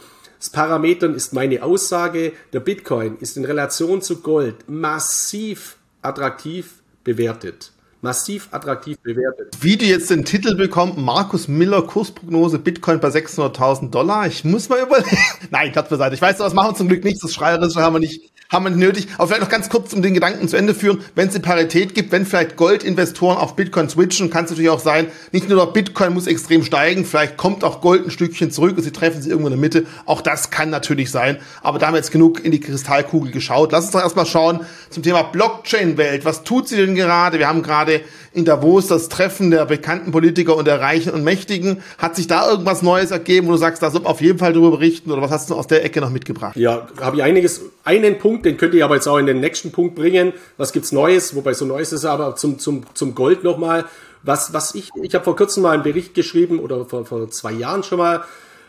Parametern 0.53 1.15
ist 1.15 1.33
meine 1.33 1.65
Aussage, 1.65 2.33
der 2.53 2.61
Bitcoin 2.61 3.17
ist 3.19 3.37
in 3.37 3.45
Relation 3.45 4.01
zu 4.01 4.21
Gold 4.21 4.69
massiv 4.69 5.77
attraktiv 6.03 6.83
bewertet 7.03 7.73
massiv 8.07 8.49
attraktiv 8.53 8.99
bewertet. 9.01 9.57
Wie 9.61 9.77
du 9.77 9.85
jetzt 9.85 10.11
den 10.11 10.25
Titel 10.25 10.55
bekommst, 10.55 10.97
Markus 10.97 11.49
Miller 11.49 11.83
Kursprognose 11.83 12.59
Bitcoin 12.59 13.01
bei 13.01 13.09
600.000 13.09 13.91
Dollar. 13.91 14.27
Ich 14.27 14.45
muss 14.45 14.69
mal 14.69 14.81
überlegen. 14.81 15.19
Nein, 15.51 15.73
Platz 15.73 15.89
beiseite. 15.89 16.15
Ich 16.15 16.23
weiß, 16.23 16.39
das 16.39 16.55
machen 16.55 16.71
wir 16.71 16.75
zum 16.77 16.89
Glück 16.89 17.05
nicht. 17.05 17.23
Das 17.23 17.35
Schreierische 17.35 17.83
haben 17.83 17.95
wir 17.95 18.01
nicht 18.01 18.33
haben 18.51 18.65
wir 18.65 18.71
nötig. 18.71 19.09
Aber 19.17 19.27
vielleicht 19.27 19.43
noch 19.43 19.49
ganz 19.51 19.69
kurz, 19.69 19.93
um 19.93 20.03
den 20.03 20.15
Gedanken 20.15 20.49
zu 20.49 20.57
Ende 20.57 20.75
führen, 20.75 21.01
wenn 21.15 21.29
es 21.29 21.35
eine 21.35 21.43
Parität 21.43 21.95
gibt, 21.95 22.13
wenn 22.13 22.27
vielleicht 22.27 22.57
Goldinvestoren 22.57 23.39
auf 23.39 23.57
Bitcoin 23.57 23.89
switchen, 23.89 24.31
kann 24.31 24.45
es 24.45 24.51
natürlich 24.51 24.71
auch 24.71 24.81
sein, 24.81 25.09
nicht 25.33 25.49
nur 25.49 25.65
der 25.65 25.73
Bitcoin 25.73 26.15
muss 26.15 26.27
extrem 26.27 26.63
steigen, 26.63 27.05
vielleicht 27.05 27.37
kommt 27.37 27.65
auch 27.65 27.81
Gold 27.81 28.07
ein 28.07 28.11
Stückchen 28.11 28.51
zurück 28.51 28.77
und 28.77 28.83
sie 28.83 28.93
treffen 28.93 29.21
sich 29.21 29.31
irgendwo 29.31 29.49
in 29.49 29.55
der 29.55 29.61
Mitte. 29.61 29.87
Auch 30.05 30.21
das 30.21 30.51
kann 30.51 30.71
natürlich 30.71 31.11
sein. 31.11 31.39
Aber 31.63 31.79
da 31.79 31.87
haben 31.87 31.95
wir 31.95 31.99
jetzt 31.99 32.13
genug 32.13 32.45
in 32.45 32.53
die 32.53 32.61
Kristallkugel 32.61 33.33
geschaut. 33.33 33.73
Lass 33.73 33.85
uns 33.85 33.93
doch 33.93 34.01
erstmal 34.01 34.27
schauen 34.27 34.61
zum 34.91 35.03
Thema 35.03 35.23
Blockchain-Welt. 35.23 36.25
Was 36.25 36.45
tut 36.45 36.69
sie 36.69 36.77
denn 36.77 36.95
gerade? 36.95 37.39
Wir 37.39 37.49
haben 37.49 37.63
gerade 37.63 38.03
in 38.37 38.45
Davos 38.45 38.87
das 38.87 39.09
Treffen 39.09 39.51
der 39.51 39.65
bekannten 39.65 40.13
Politiker 40.13 40.57
und 40.57 40.67
der 40.67 40.79
Reichen 40.79 41.13
und 41.13 41.25
Mächtigen. 41.25 41.83
Hat 41.97 42.17
sich 42.17 42.27
da 42.27 42.49
irgendwas 42.51 42.83
Neues 42.83 43.11
ergeben, 43.11 43.47
wo 43.47 43.53
du 43.53 43.57
sagst, 43.57 43.83
da 43.83 43.91
soll 43.91 44.05
auf 44.05 44.21
jeden 44.21 44.39
Fall 44.39 44.53
darüber 44.53 44.73
berichten 44.73 45.11
oder 45.11 45.23
was 45.23 45.31
hast 45.31 45.49
du 45.49 45.55
aus 45.55 45.67
der 45.67 45.83
Ecke 45.85 46.03
noch 46.03 46.11
mitgebracht? 46.11 46.55
Ja, 46.55 46.87
habe 47.01 47.17
ich 47.17 47.23
einiges, 47.23 47.63
einen 47.85 48.19
Punkt, 48.19 48.36
den 48.45 48.57
könnte 48.57 48.77
ich 48.77 48.85
aber 48.85 48.95
jetzt 48.95 49.07
auch 49.07 49.19
in 49.19 49.27
den 49.27 49.41
nächsten 49.41 49.73
Punkt 49.73 49.95
bringen. 49.95 50.33
Was 50.57 50.73
gibt's 50.73 50.93
Neues? 50.93 51.35
Wobei 51.35 51.55
so 51.55 51.65
Neues 51.65 51.93
ist 51.93 52.05
aber 52.05 52.37
zum, 52.37 52.59
zum, 52.59 52.83
zum 52.95 53.15
Gold 53.15 53.45
nochmal. 53.45 53.85
Was, 54.23 54.53
was 54.53 54.75
ich, 54.75 54.91
ich 55.03 55.15
habe 55.15 55.25
vor 55.25 55.37
kurzem 55.37 55.63
mal 55.63 55.73
einen 55.73 55.83
Bericht 55.83 56.15
geschrieben 56.15 56.59
oder 56.59 56.85
vor, 56.85 57.05
vor 57.07 57.31
zwei 57.31 57.53
Jahren 57.53 57.83
schon 57.83 57.99
mal 57.99 58.25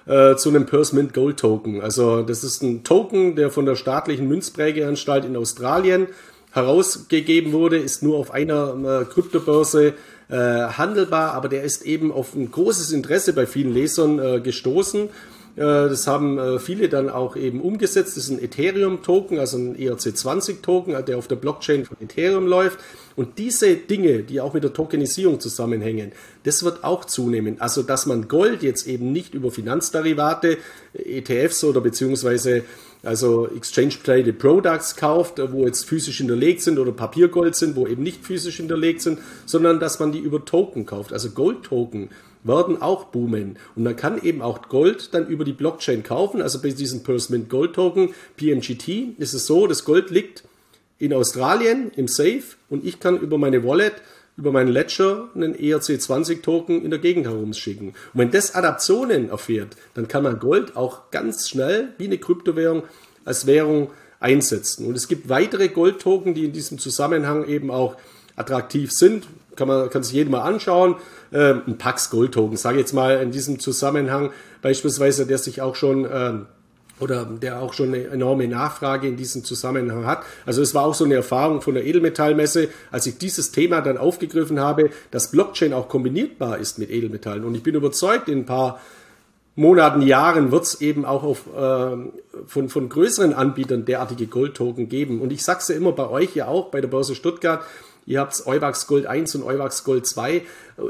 äh, 0.05 0.35
zu 0.35 0.49
einem 0.49 0.65
Purse 0.65 0.95
Mint 0.95 1.13
Gold 1.13 1.37
Token. 1.37 1.81
Also 1.81 2.21
das 2.21 2.43
ist 2.43 2.61
ein 2.61 2.83
Token, 2.83 3.35
der 3.35 3.49
von 3.49 3.65
der 3.65 3.75
staatlichen 3.75 4.27
Münzprägeanstalt 4.27 5.25
in 5.25 5.35
Australien 5.35 6.07
herausgegeben 6.51 7.51
wurde, 7.51 7.77
ist 7.77 8.03
nur 8.03 8.17
auf 8.17 8.31
einer 8.31 9.01
äh, 9.01 9.05
Kryptobörse 9.05 9.93
äh, 10.29 10.35
handelbar, 10.35 11.33
aber 11.33 11.49
der 11.49 11.63
ist 11.63 11.83
eben 11.83 12.11
auf 12.11 12.35
ein 12.35 12.51
großes 12.51 12.91
Interesse 12.91 13.33
bei 13.33 13.45
vielen 13.45 13.73
Lesern 13.73 14.19
äh, 14.19 14.39
gestoßen. 14.39 15.09
Äh, 15.57 15.89
das 15.89 16.05
haben 16.07 16.37
äh, 16.37 16.59
viele 16.59 16.87
dann 16.87 17.09
auch 17.09 17.35
eben 17.35 17.61
umgesetzt. 17.61 18.15
Das 18.15 18.25
ist 18.25 18.29
ein 18.29 18.41
Ethereum-Token, 18.41 19.39
also 19.39 19.57
ein 19.57 19.75
ERC20-Token, 19.75 21.05
der 21.05 21.17
auf 21.17 21.27
der 21.27 21.35
Blockchain 21.35 21.83
von 21.85 21.97
Ethereum 21.99 22.47
läuft. 22.47 22.79
Und 23.15 23.39
diese 23.39 23.75
Dinge, 23.75 24.19
die 24.19 24.39
auch 24.39 24.53
mit 24.53 24.63
der 24.63 24.73
Tokenisierung 24.73 25.39
zusammenhängen, 25.39 26.11
das 26.43 26.63
wird 26.63 26.83
auch 26.83 27.03
zunehmen. 27.05 27.59
Also, 27.59 27.81
dass 27.81 28.05
man 28.05 28.27
Gold 28.27 28.61
jetzt 28.61 28.87
eben 28.87 29.11
nicht 29.11 29.33
über 29.33 29.49
Finanzderivate, 29.49 30.57
ETFs 30.93 31.63
oder 31.63 31.81
beziehungsweise 31.81 32.63
also 33.03 33.47
Exchange 33.47 33.93
Traded 34.03 34.39
Products 34.39 34.95
kauft, 34.95 35.39
wo 35.51 35.65
jetzt 35.65 35.85
physisch 35.85 36.17
hinterlegt 36.17 36.61
sind 36.61 36.79
oder 36.79 36.91
Papiergold 36.91 37.55
sind, 37.55 37.75
wo 37.75 37.87
eben 37.87 38.03
nicht 38.03 38.25
physisch 38.25 38.57
hinterlegt 38.57 39.01
sind, 39.01 39.19
sondern 39.45 39.79
dass 39.79 39.99
man 39.99 40.11
die 40.11 40.19
über 40.19 40.45
Token 40.45 40.85
kauft. 40.85 41.13
Also 41.13 41.29
Gold-Token 41.29 42.09
werden 42.43 42.81
auch 42.81 43.05
boomen. 43.05 43.57
Und 43.75 43.83
man 43.83 43.95
kann 43.95 44.21
eben 44.21 44.41
auch 44.41 44.69
Gold 44.69 45.13
dann 45.13 45.27
über 45.27 45.43
die 45.43 45.53
Blockchain 45.53 46.03
kaufen. 46.03 46.41
Also 46.41 46.61
bei 46.61 46.69
diesem 46.69 47.03
Pulse 47.03 47.31
Mint 47.31 47.49
Gold 47.49 47.73
Token, 47.73 48.13
PMGT, 48.37 49.19
ist 49.19 49.33
es 49.33 49.45
so, 49.45 49.67
das 49.67 49.85
Gold 49.85 50.09
liegt 50.09 50.43
in 50.99 51.13
Australien 51.13 51.91
im 51.95 52.07
Safe 52.07 52.43
und 52.69 52.85
ich 52.85 52.99
kann 52.99 53.19
über 53.19 53.37
meine 53.37 53.63
Wallet 53.63 53.93
über 54.37 54.51
meinen 54.51 54.69
Ledger 54.69 55.29
einen 55.33 55.55
ERC20-Token 55.55 56.83
in 56.83 56.91
der 56.91 56.99
Gegend 56.99 57.25
herumschicken. 57.25 57.89
Und 57.89 57.95
wenn 58.13 58.31
das 58.31 58.53
Adaptionen 58.53 59.29
erfährt, 59.29 59.75
dann 59.95 60.07
kann 60.07 60.21
man 60.23 60.39
Gold 60.39 60.75
auch 60.75 61.09
ganz 61.09 61.49
schnell 61.49 61.89
wie 61.97 62.05
eine 62.05 62.19
Kryptowährung 62.19 62.83
als 63.25 63.47
Währung 63.47 63.89
einsetzen. 64.19 64.85
Und 64.85 64.95
es 64.95 65.07
gibt 65.07 65.27
weitere 65.27 65.69
Gold-Token, 65.69 66.35
die 66.35 66.45
in 66.45 66.53
diesem 66.53 66.77
Zusammenhang 66.77 67.47
eben 67.47 67.71
auch 67.71 67.97
attraktiv 68.35 68.91
sind. 68.91 69.25
Kann 69.57 69.67
man 69.67 69.89
kann 69.89 70.03
sich 70.03 70.13
jedem 70.13 70.31
mal 70.31 70.41
anschauen. 70.41 70.95
Ähm, 71.33 71.63
ein 71.67 71.77
Pax 71.77 72.09
Gold-Token, 72.09 72.55
sage 72.55 72.77
ich 72.77 72.81
jetzt 72.81 72.93
mal 72.93 73.17
in 73.21 73.31
diesem 73.31 73.59
Zusammenhang 73.59 74.31
beispielsweise, 74.61 75.25
der 75.25 75.37
sich 75.37 75.61
auch 75.61 75.75
schon 75.75 76.07
ähm, 76.09 76.45
oder 76.99 77.25
der 77.25 77.61
auch 77.61 77.73
schon 77.73 77.89
eine 77.89 78.07
enorme 78.07 78.47
Nachfrage 78.47 79.07
in 79.07 79.17
diesem 79.17 79.43
Zusammenhang 79.43 80.05
hat. 80.05 80.23
Also 80.45 80.61
es 80.61 80.73
war 80.73 80.85
auch 80.85 80.95
so 80.95 81.05
eine 81.05 81.15
Erfahrung 81.15 81.61
von 81.61 81.73
der 81.73 81.85
Edelmetallmesse, 81.85 82.69
als 82.91 83.05
ich 83.05 83.17
dieses 83.17 83.51
Thema 83.51 83.81
dann 83.81 83.97
aufgegriffen 83.97 84.59
habe, 84.59 84.89
dass 85.11 85.31
Blockchain 85.31 85.73
auch 85.73 85.89
kombinierbar 85.89 86.57
ist 86.57 86.79
mit 86.79 86.89
Edelmetallen. 86.89 87.43
Und 87.43 87.55
ich 87.55 87.63
bin 87.63 87.75
überzeugt, 87.75 88.29
in 88.29 88.39
ein 88.39 88.45
paar 88.45 88.79
Monaten, 89.55 90.03
Jahren 90.03 90.51
wird 90.51 90.63
es 90.63 90.81
eben 90.81 91.03
auch 91.03 91.23
auf, 91.23 91.47
äh, 91.47 91.97
von, 92.45 92.69
von 92.69 92.89
größeren 92.89 93.33
Anbietern 93.33 93.85
derartige 93.85 94.27
Goldtoken 94.27 94.87
geben. 94.87 95.19
Und 95.19 95.33
ich 95.33 95.43
sage 95.43 95.59
es 95.61 95.67
ja 95.67 95.75
immer 95.75 95.93
bei 95.93 96.07
euch 96.09 96.35
ja 96.35 96.47
auch, 96.47 96.69
bei 96.69 96.79
der 96.79 96.87
Börse 96.87 97.15
Stuttgart, 97.15 97.63
Ihr 98.07 98.21
habt 98.21 98.47
Euwax 98.47 98.87
Gold 98.87 99.05
1 99.05 99.35
und 99.35 99.43
Euwax 99.43 99.83
Gold 99.83 100.07
2. 100.07 100.41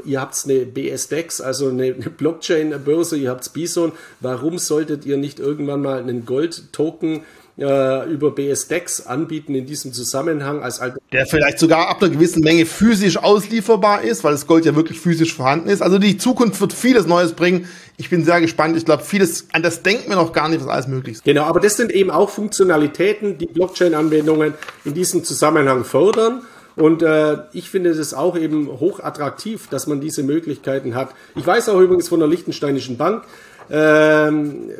Ihr 0.04 0.20
habt 0.20 0.40
eine 0.44 0.64
BSDEX, 0.64 1.40
also 1.40 1.68
eine, 1.68 1.92
Blockchain-Börse. 2.18 3.16
Ihr 3.16 3.30
habt 3.30 3.52
Bison. 3.52 3.92
Warum 4.20 4.58
solltet 4.58 5.04
ihr 5.04 5.16
nicht 5.16 5.40
irgendwann 5.40 5.82
mal 5.82 5.98
einen 5.98 6.24
Gold-Token 6.24 7.24
äh, 7.58 8.08
über 8.08 8.30
BSDEX 8.30 9.06
anbieten 9.06 9.56
in 9.56 9.66
diesem 9.66 9.92
Zusammenhang 9.92 10.62
als 10.62 10.80
Der 11.10 11.26
vielleicht 11.26 11.58
sogar 11.58 11.88
ab 11.88 12.00
einer 12.00 12.12
gewissen 12.12 12.40
Menge 12.44 12.64
physisch 12.66 13.16
auslieferbar 13.16 14.02
ist, 14.02 14.22
weil 14.22 14.30
das 14.30 14.46
Gold 14.46 14.64
ja 14.64 14.76
wirklich 14.76 15.00
physisch 15.00 15.34
vorhanden 15.34 15.68
ist. 15.68 15.82
Also 15.82 15.98
die 15.98 16.18
Zukunft 16.18 16.60
wird 16.60 16.72
vieles 16.72 17.06
Neues 17.06 17.32
bringen. 17.32 17.66
Ich 17.96 18.10
bin 18.10 18.24
sehr 18.24 18.40
gespannt. 18.40 18.76
Ich 18.76 18.84
glaube, 18.84 19.02
vieles, 19.02 19.48
an 19.52 19.64
das 19.64 19.82
denken 19.82 20.08
wir 20.10 20.16
noch 20.16 20.32
gar 20.32 20.48
nicht, 20.48 20.60
was 20.60 20.68
alles 20.68 20.86
möglich 20.86 21.16
ist. 21.16 21.24
Genau, 21.24 21.42
aber 21.42 21.58
das 21.58 21.76
sind 21.76 21.90
eben 21.90 22.12
auch 22.12 22.30
Funktionalitäten, 22.30 23.38
die 23.38 23.46
Blockchain-Anwendungen 23.46 24.54
in 24.84 24.94
diesem 24.94 25.24
Zusammenhang 25.24 25.82
fördern. 25.84 26.42
Und 26.78 27.02
äh, 27.02 27.38
ich 27.52 27.70
finde 27.70 27.90
es 27.90 28.14
auch 28.14 28.36
eben 28.36 28.68
hoch 28.68 29.00
attraktiv, 29.00 29.68
dass 29.68 29.86
man 29.86 30.00
diese 30.00 30.22
Möglichkeiten 30.22 30.94
hat. 30.94 31.10
Ich 31.34 31.46
weiß 31.46 31.68
auch 31.68 31.80
übrigens 31.80 32.08
von 32.08 32.20
der 32.20 32.28
Liechtensteinischen 32.28 32.96
Bank, 32.96 33.24
ähm, 33.70 34.70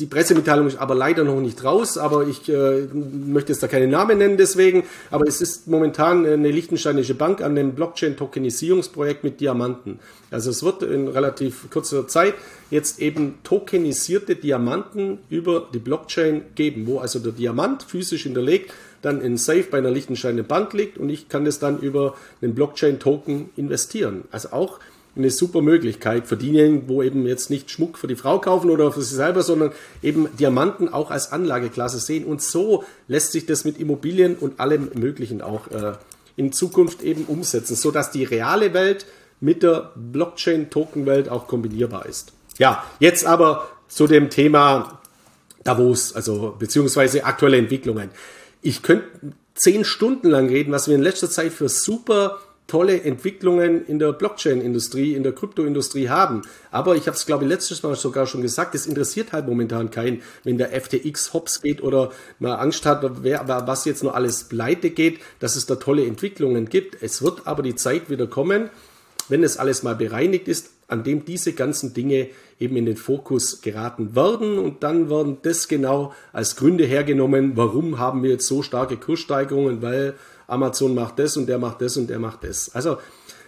die 0.00 0.06
Pressemitteilung 0.06 0.66
ist 0.66 0.78
aber 0.78 0.94
leider 0.94 1.22
noch 1.22 1.40
nicht 1.40 1.62
raus, 1.62 1.96
aber 1.96 2.26
ich 2.26 2.48
äh, 2.48 2.88
möchte 2.92 3.52
jetzt 3.52 3.62
da 3.62 3.68
keine 3.68 3.86
Namen 3.86 4.18
nennen 4.18 4.36
deswegen. 4.36 4.84
Aber 5.10 5.26
es 5.28 5.40
ist 5.40 5.68
momentan 5.68 6.26
eine 6.26 6.50
liechtensteinische 6.50 7.14
Bank 7.14 7.40
an 7.40 7.54
dem 7.54 7.72
Blockchain-Tokenisierungsprojekt 7.74 9.22
mit 9.22 9.40
Diamanten. 9.40 10.00
Also 10.30 10.50
es 10.50 10.64
wird 10.64 10.82
in 10.82 11.08
relativ 11.08 11.70
kurzer 11.70 12.08
Zeit 12.08 12.34
jetzt 12.70 13.00
eben 13.00 13.38
tokenisierte 13.44 14.34
Diamanten 14.34 15.18
über 15.28 15.68
die 15.72 15.78
Blockchain 15.78 16.42
geben, 16.54 16.86
wo 16.86 16.98
also 16.98 17.18
der 17.18 17.32
Diamant 17.32 17.84
physisch 17.84 18.24
hinterlegt 18.24 18.72
dann 19.02 19.20
in 19.20 19.36
Safe 19.36 19.64
bei 19.64 19.78
einer 19.78 19.90
Liechtensteiner 19.90 20.42
Bank 20.42 20.72
liegt 20.72 20.98
und 20.98 21.10
ich 21.10 21.28
kann 21.28 21.44
das 21.44 21.58
dann 21.58 21.80
über 21.80 22.14
einen 22.40 22.54
Blockchain-Token 22.54 23.50
investieren. 23.56 24.24
Also 24.30 24.52
auch 24.52 24.78
eine 25.14 25.30
super 25.30 25.60
Möglichkeit 25.60 26.26
für 26.26 26.36
diejenigen, 26.36 26.88
wo 26.88 27.02
eben 27.02 27.26
jetzt 27.26 27.50
nicht 27.50 27.70
Schmuck 27.70 27.98
für 27.98 28.06
die 28.06 28.16
Frau 28.16 28.38
kaufen 28.38 28.70
oder 28.70 28.92
für 28.92 29.02
sie 29.02 29.14
selber, 29.14 29.42
sondern 29.42 29.72
eben 30.02 30.28
Diamanten 30.38 30.88
auch 30.88 31.10
als 31.10 31.32
Anlageklasse 31.32 31.98
sehen. 31.98 32.24
Und 32.24 32.40
so 32.40 32.84
lässt 33.08 33.32
sich 33.32 33.44
das 33.44 33.64
mit 33.64 33.78
Immobilien 33.78 34.36
und 34.36 34.58
allem 34.58 34.90
Möglichen 34.94 35.42
auch 35.42 35.70
äh, 35.70 35.92
in 36.36 36.52
Zukunft 36.52 37.02
eben 37.02 37.24
umsetzen, 37.26 37.76
so 37.76 37.90
dass 37.90 38.10
die 38.10 38.24
reale 38.24 38.72
Welt 38.72 39.04
mit 39.40 39.62
der 39.62 39.90
Blockchain-Token-Welt 39.96 41.28
auch 41.28 41.46
kombinierbar 41.46 42.06
ist. 42.06 42.32
Ja, 42.58 42.84
jetzt 43.00 43.26
aber 43.26 43.68
zu 43.88 44.06
dem 44.06 44.30
Thema 44.30 45.00
Davos, 45.64 46.14
also 46.14 46.56
beziehungsweise 46.58 47.24
aktuelle 47.24 47.58
Entwicklungen. 47.58 48.10
Ich 48.62 48.82
könnte 48.82 49.06
zehn 49.54 49.84
Stunden 49.84 50.30
lang 50.30 50.48
reden, 50.48 50.72
was 50.72 50.88
wir 50.88 50.94
in 50.94 51.02
letzter 51.02 51.28
Zeit 51.28 51.52
für 51.52 51.68
super 51.68 52.40
tolle 52.68 53.02
Entwicklungen 53.02 53.84
in 53.86 53.98
der 53.98 54.12
Blockchain-Industrie, 54.12 55.14
in 55.14 55.24
der 55.24 55.32
Kryptoindustrie 55.32 56.08
haben. 56.08 56.42
Aber 56.70 56.96
ich 56.96 57.06
habe 57.06 57.16
es, 57.16 57.26
glaube 57.26 57.44
ich, 57.44 57.50
letztes 57.50 57.82
Mal 57.82 57.96
sogar 57.96 58.26
schon 58.26 58.40
gesagt, 58.40 58.74
es 58.74 58.86
interessiert 58.86 59.32
halt 59.32 59.46
momentan 59.46 59.90
keinen, 59.90 60.22
wenn 60.44 60.56
der 60.56 60.70
FTX 60.80 61.34
hops 61.34 61.60
geht 61.60 61.82
oder 61.82 62.12
man 62.38 62.52
Angst 62.52 62.86
hat, 62.86 63.02
wer, 63.22 63.46
was 63.46 63.84
jetzt 63.84 64.04
noch 64.04 64.14
alles 64.14 64.44
pleite 64.44 64.90
geht, 64.90 65.18
dass 65.38 65.56
es 65.56 65.66
da 65.66 65.74
tolle 65.76 66.06
Entwicklungen 66.06 66.68
gibt. 66.68 67.02
Es 67.02 67.20
wird 67.20 67.46
aber 67.46 67.62
die 67.62 67.74
Zeit 67.74 68.08
wieder 68.08 68.26
kommen, 68.26 68.70
wenn 69.28 69.44
es 69.44 69.58
alles 69.58 69.82
mal 69.82 69.94
bereinigt 69.94 70.48
ist, 70.48 70.70
an 70.88 71.04
dem 71.04 71.24
diese 71.24 71.52
ganzen 71.52 71.94
Dinge 71.94 72.28
eben 72.58 72.76
in 72.76 72.86
den 72.86 72.96
Fokus 72.96 73.60
geraten 73.60 74.14
werden 74.14 74.58
und 74.58 74.82
dann 74.82 75.10
werden 75.10 75.38
das 75.42 75.68
genau 75.68 76.12
als 76.32 76.56
Gründe 76.56 76.84
hergenommen, 76.84 77.52
warum 77.56 77.98
haben 77.98 78.22
wir 78.22 78.30
jetzt 78.30 78.46
so 78.46 78.62
starke 78.62 78.96
Kurssteigerungen, 78.96 79.82
weil 79.82 80.14
Amazon 80.46 80.94
macht 80.94 81.18
das 81.18 81.36
und 81.36 81.46
der 81.46 81.58
macht 81.58 81.80
das 81.80 81.96
und 81.96 82.08
der 82.08 82.18
macht 82.18 82.44
das. 82.44 82.74
Also 82.74 82.98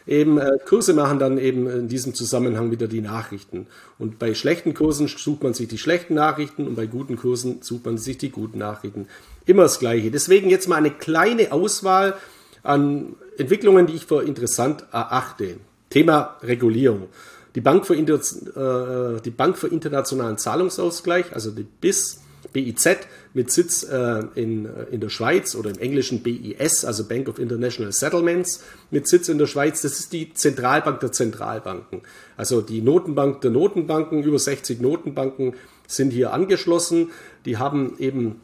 eben 0.07 0.39
äh, 0.39 0.59
Kurse 0.67 0.95
machen 0.95 1.19
dann 1.19 1.39
eben 1.39 1.69
in 1.69 1.89
diesem 1.89 2.15
Zusammenhang 2.15 2.71
wieder 2.71 2.89
die 2.89 3.01
Nachrichten. 3.01 3.67
Und 3.99 4.19
bei 4.19 4.35
schlechten 4.35 4.75
Kursen 4.75 5.09
sucht 5.09 5.43
man 5.43 5.55
sich 5.55 5.69
die 5.69 5.79
schlechten 5.79 6.15
Nachrichten 6.15 6.67
und 6.67 6.75
bei 6.75 6.87
guten 6.87 7.17
Kursen 7.17 7.63
sucht 7.63 7.85
man 7.87 7.99
sich 7.99 8.19
die 8.19 8.31
guten 8.31 8.59
Nachrichten. 8.59 9.07
Immer 9.47 9.63
das 9.63 9.79
Gleiche. 9.79 10.11
Deswegen 10.11 10.51
jetzt 10.51 10.69
mal 10.69 10.77
eine 10.77 10.91
kleine 10.91 11.53
Auswahl 11.53 12.15
an 12.63 13.15
Entwicklungen, 13.39 13.87
die 13.87 13.95
ich 13.95 14.07
für 14.07 14.23
interessant 14.23 14.85
erachte. 14.93 15.57
Thema 15.95 16.37
Regulierung. 16.43 17.07
Die 17.55 17.61
Bank 17.61 17.87
für, 17.87 17.95
Inter 17.95 18.17
äh, 18.17 19.21
die 19.21 19.31
Bank 19.31 19.57
für 19.57 19.69
internationalen 19.69 20.39
Zahlungsausgleich, 20.39 21.33
also 21.33 21.53
die 21.53 21.63
BIS, 21.63 22.21
BIZ 22.53 22.99
mit 23.33 23.53
Sitz 23.53 23.85
äh, 23.85 24.23
in, 24.35 24.69
in 24.91 25.01
der 25.01 25.09
Schweiz 25.09 25.55
oder 25.55 25.71
im 25.71 25.79
englischen 25.79 26.25
BIS, 26.25 26.85
also 26.85 27.05
Bank 27.05 27.29
of 27.29 27.39
International 27.39 27.93
Settlements, 27.93 28.65
mit 28.91 29.07
Sitz 29.07 29.29
in 29.29 29.39
der 29.39 29.47
Schweiz. 29.47 29.83
Das 29.83 30.01
ist 30.01 30.13
die 30.13 30.35
Zentralbank 30.35 30.99
der 30.99 31.13
Zentralbanken. 31.13 32.03
Also 32.37 32.61
die 32.61 32.83
Notenbank 32.83 33.41
der 33.43 33.53
Notenbanken, 33.53 34.25
über 34.25 34.41
60 34.41 34.81
Notenbanken 34.81 35.55
sind 35.87 36.11
hier 36.11 36.33
angeschlossen. 36.33 37.13
Die 37.45 37.57
haben 37.59 37.95
eben 38.01 38.41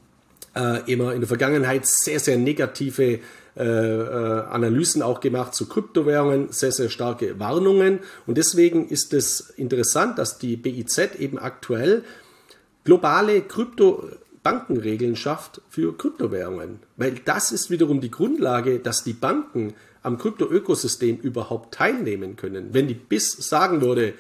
äh, 0.55 0.89
immer 0.91 1.15
in 1.15 1.21
der 1.21 1.29
Vergangenheit 1.29 1.85
sehr, 1.85 2.21
sehr 2.21 2.39
negative 2.39 3.19
äh, 3.57 3.65
äh, 3.65 4.45
Analysen 4.47 5.03
auch 5.03 5.21
gemacht 5.21 5.55
zu 5.55 5.67
Kryptowährungen, 5.67 6.53
sehr, 6.53 6.73
sehr 6.73 6.89
starke 6.89 7.41
Warnungen. 7.41 7.99
Und 8.27 8.39
deswegen 8.39 8.89
ist 8.89 9.13
es 9.13 9.51
interessant, 9.57 10.19
dass 10.19 10.39
die 10.39 10.57
BIZ 10.57 11.17
eben 11.19 11.39
aktuell 11.39 12.05
globale 12.85 13.43
Kryptobankenregeln 13.43 15.17
schafft 15.17 15.63
für 15.69 15.97
Kryptowährungen. 15.97 16.79
Weil 16.97 17.17
das 17.25 17.51
ist 17.51 17.71
wiederum 17.71 18.01
die 18.01 18.11
Grundlage, 18.11 18.79
dass 18.79 19.03
die 19.03 19.13
Banken 19.15 19.75
am 20.03 20.17
Krypto-Ökosystem 20.17 21.19
überhaupt 21.19 21.75
teilnehmen 21.75 22.37
können. 22.37 22.73
Wenn 22.73 22.89
die 22.89 22.95
BIS 22.95 23.33
sagen 23.33 23.81
würde, 23.81 24.15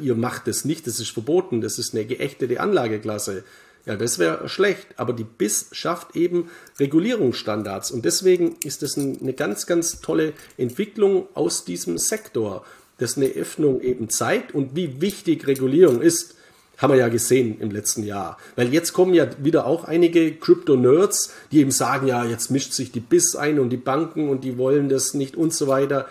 ihr 0.00 0.14
macht 0.14 0.46
das 0.46 0.64
nicht, 0.64 0.86
das 0.86 1.00
ist 1.00 1.10
verboten, 1.10 1.60
das 1.60 1.78
ist 1.78 1.94
eine 1.94 2.04
geächtete 2.04 2.60
Anlageklasse, 2.60 3.44
ja, 3.86 3.96
das 3.96 4.18
wäre 4.18 4.48
schlecht, 4.48 4.86
aber 4.96 5.12
die 5.12 5.24
BIS 5.24 5.68
schafft 5.72 6.16
eben 6.16 6.50
Regulierungsstandards 6.80 7.90
und 7.90 8.04
deswegen 8.04 8.56
ist 8.64 8.82
das 8.82 8.96
eine 8.96 9.34
ganz, 9.34 9.66
ganz 9.66 10.00
tolle 10.00 10.32
Entwicklung 10.56 11.28
aus 11.34 11.64
diesem 11.64 11.98
Sektor, 11.98 12.64
das 12.98 13.16
eine 13.16 13.26
Öffnung 13.26 13.82
eben 13.82 14.08
zeigt 14.08 14.54
und 14.54 14.74
wie 14.74 15.00
wichtig 15.00 15.46
Regulierung 15.46 16.00
ist. 16.00 16.36
Haben 16.78 16.94
wir 16.94 16.98
ja 16.98 17.08
gesehen 17.08 17.60
im 17.60 17.70
letzten 17.70 18.02
Jahr. 18.02 18.36
Weil 18.56 18.72
jetzt 18.72 18.94
kommen 18.94 19.14
ja 19.14 19.28
wieder 19.38 19.64
auch 19.64 19.84
einige 19.84 20.34
Crypto-Nerds, 20.34 21.32
die 21.52 21.60
eben 21.60 21.70
sagen, 21.70 22.08
ja, 22.08 22.24
jetzt 22.24 22.50
mischt 22.50 22.72
sich 22.72 22.90
die 22.90 23.00
BIS 23.00 23.36
ein 23.36 23.60
und 23.60 23.70
die 23.70 23.76
Banken 23.76 24.28
und 24.28 24.42
die 24.42 24.58
wollen 24.58 24.88
das 24.88 25.14
nicht 25.14 25.36
und 25.36 25.54
so 25.54 25.68
weiter. 25.68 26.08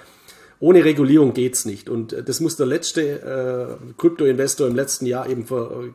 Ohne 0.64 0.86
Regulierung 0.86 1.34
geht's 1.34 1.66
nicht. 1.66 1.90
Und 1.90 2.16
das 2.26 2.40
muss 2.40 2.56
der 2.56 2.66
letzte 2.66 3.02
äh, 3.82 3.94
Krypto-Investor 3.98 4.66
im 4.66 4.78
letzten 4.78 5.06
Jahr 5.06 5.28
eben 5.28 5.46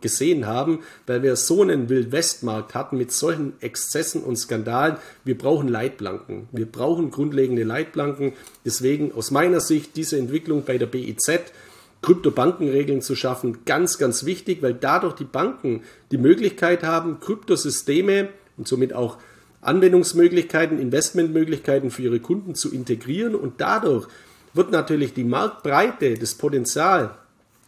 gesehen 0.03 0.47
haben, 0.47 0.81
weil 1.07 1.23
wir 1.23 1.37
so 1.37 1.63
einen 1.63 1.89
Wildwestmarkt 1.89 2.75
hatten 2.75 2.99
mit 2.99 3.11
solchen 3.11 3.55
Exzessen 3.63 4.23
und 4.23 4.37
Skandalen. 4.37 4.99
Wir 5.25 5.39
brauchen 5.39 5.69
Leitplanken. 5.69 6.51
Wir 6.53 6.67
brauchen 6.67 7.11
grundlegende 7.11 7.65
Leitplanken. 7.65 8.35
Deswegen 8.67 9.13
aus 9.13 9.31
meiner 9.31 9.61
Sicht 9.61 9.97
diese 9.97 10.19
Entwicklung 10.19 10.65
bei 10.67 10.77
der 10.77 10.85
BIZ 10.85 11.31
Kryptobankenregeln 12.03 13.01
zu 13.01 13.17
schaffen, 13.17 13.65
ganz, 13.65 13.97
ganz 13.97 14.27
wichtig, 14.27 14.61
weil 14.61 14.75
dadurch 14.75 15.15
die 15.15 15.25
Banken 15.25 15.81
die 16.11 16.19
Möglichkeit 16.19 16.83
haben, 16.83 17.21
Kryptosysteme 17.21 18.29
und 18.59 18.69
somit 18.69 18.93
auch 18.93 19.17
Anwendungsmöglichkeiten, 19.63 20.79
Investmentmöglichkeiten 20.79 21.91
für 21.91 22.03
ihre 22.03 22.21
Kunden 22.21 22.55
zu 22.55 22.71
integrieren 22.71 23.35
und 23.35 23.63
dadurch 23.63 24.09
wird 24.59 24.73
natürlich 24.73 25.15
die 25.15 25.25
Marktbreite, 25.25 26.15
das 26.15 26.35
Potenzial 26.35 27.17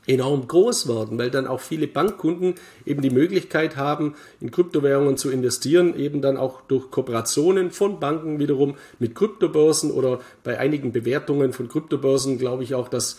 enorm 0.07 0.49
groß 0.49 0.89
werden, 0.89 1.19
weil 1.19 1.31
dann 1.31 1.47
auch 1.47 1.61
viele 1.61 1.87
Bankkunden 1.87 2.55
eben 2.85 3.01
die 3.01 3.11
Möglichkeit 3.11 3.77
haben, 3.77 4.15
in 4.41 4.51
Kryptowährungen 4.51 5.17
zu 5.17 5.31
investieren, 5.31 5.97
eben 5.97 6.21
dann 6.21 6.37
auch 6.37 6.63
durch 6.63 6.91
Kooperationen 6.91 7.71
von 7.71 8.01
Banken 8.01 8.39
wiederum 8.39 8.77
mit 8.99 9.15
Kryptobörsen 9.15 9.91
oder 9.91 10.21
bei 10.43 10.59
einigen 10.59 10.93
Bewertungen 10.93 11.53
von 11.53 11.69
Kryptobörsen 11.69 12.39
glaube 12.39 12.65
ich 12.65 12.75
auch, 12.75 12.89
dass 12.89 13.19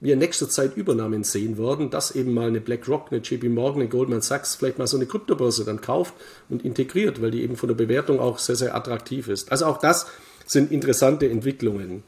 wir 0.00 0.14
in 0.14 0.18
nächster 0.18 0.48
Zeit 0.48 0.76
Übernahmen 0.76 1.22
sehen 1.22 1.58
werden, 1.58 1.90
dass 1.90 2.16
eben 2.16 2.34
mal 2.34 2.48
eine 2.48 2.60
BlackRock, 2.60 3.12
eine 3.12 3.20
JP 3.20 3.50
Morgan, 3.50 3.82
eine 3.82 3.88
Goldman 3.88 4.20
Sachs 4.20 4.56
vielleicht 4.56 4.78
mal 4.78 4.88
so 4.88 4.96
eine 4.96 5.06
Kryptobörse 5.06 5.64
dann 5.64 5.80
kauft 5.80 6.14
und 6.48 6.64
integriert, 6.64 7.22
weil 7.22 7.30
die 7.30 7.42
eben 7.42 7.54
von 7.54 7.68
der 7.68 7.76
Bewertung 7.76 8.18
auch 8.18 8.40
sehr, 8.40 8.56
sehr 8.56 8.74
attraktiv 8.74 9.28
ist. 9.28 9.52
Also 9.52 9.66
auch 9.66 9.78
das 9.78 10.06
sind 10.44 10.72
interessante 10.72 11.30
Entwicklungen. 11.30 12.02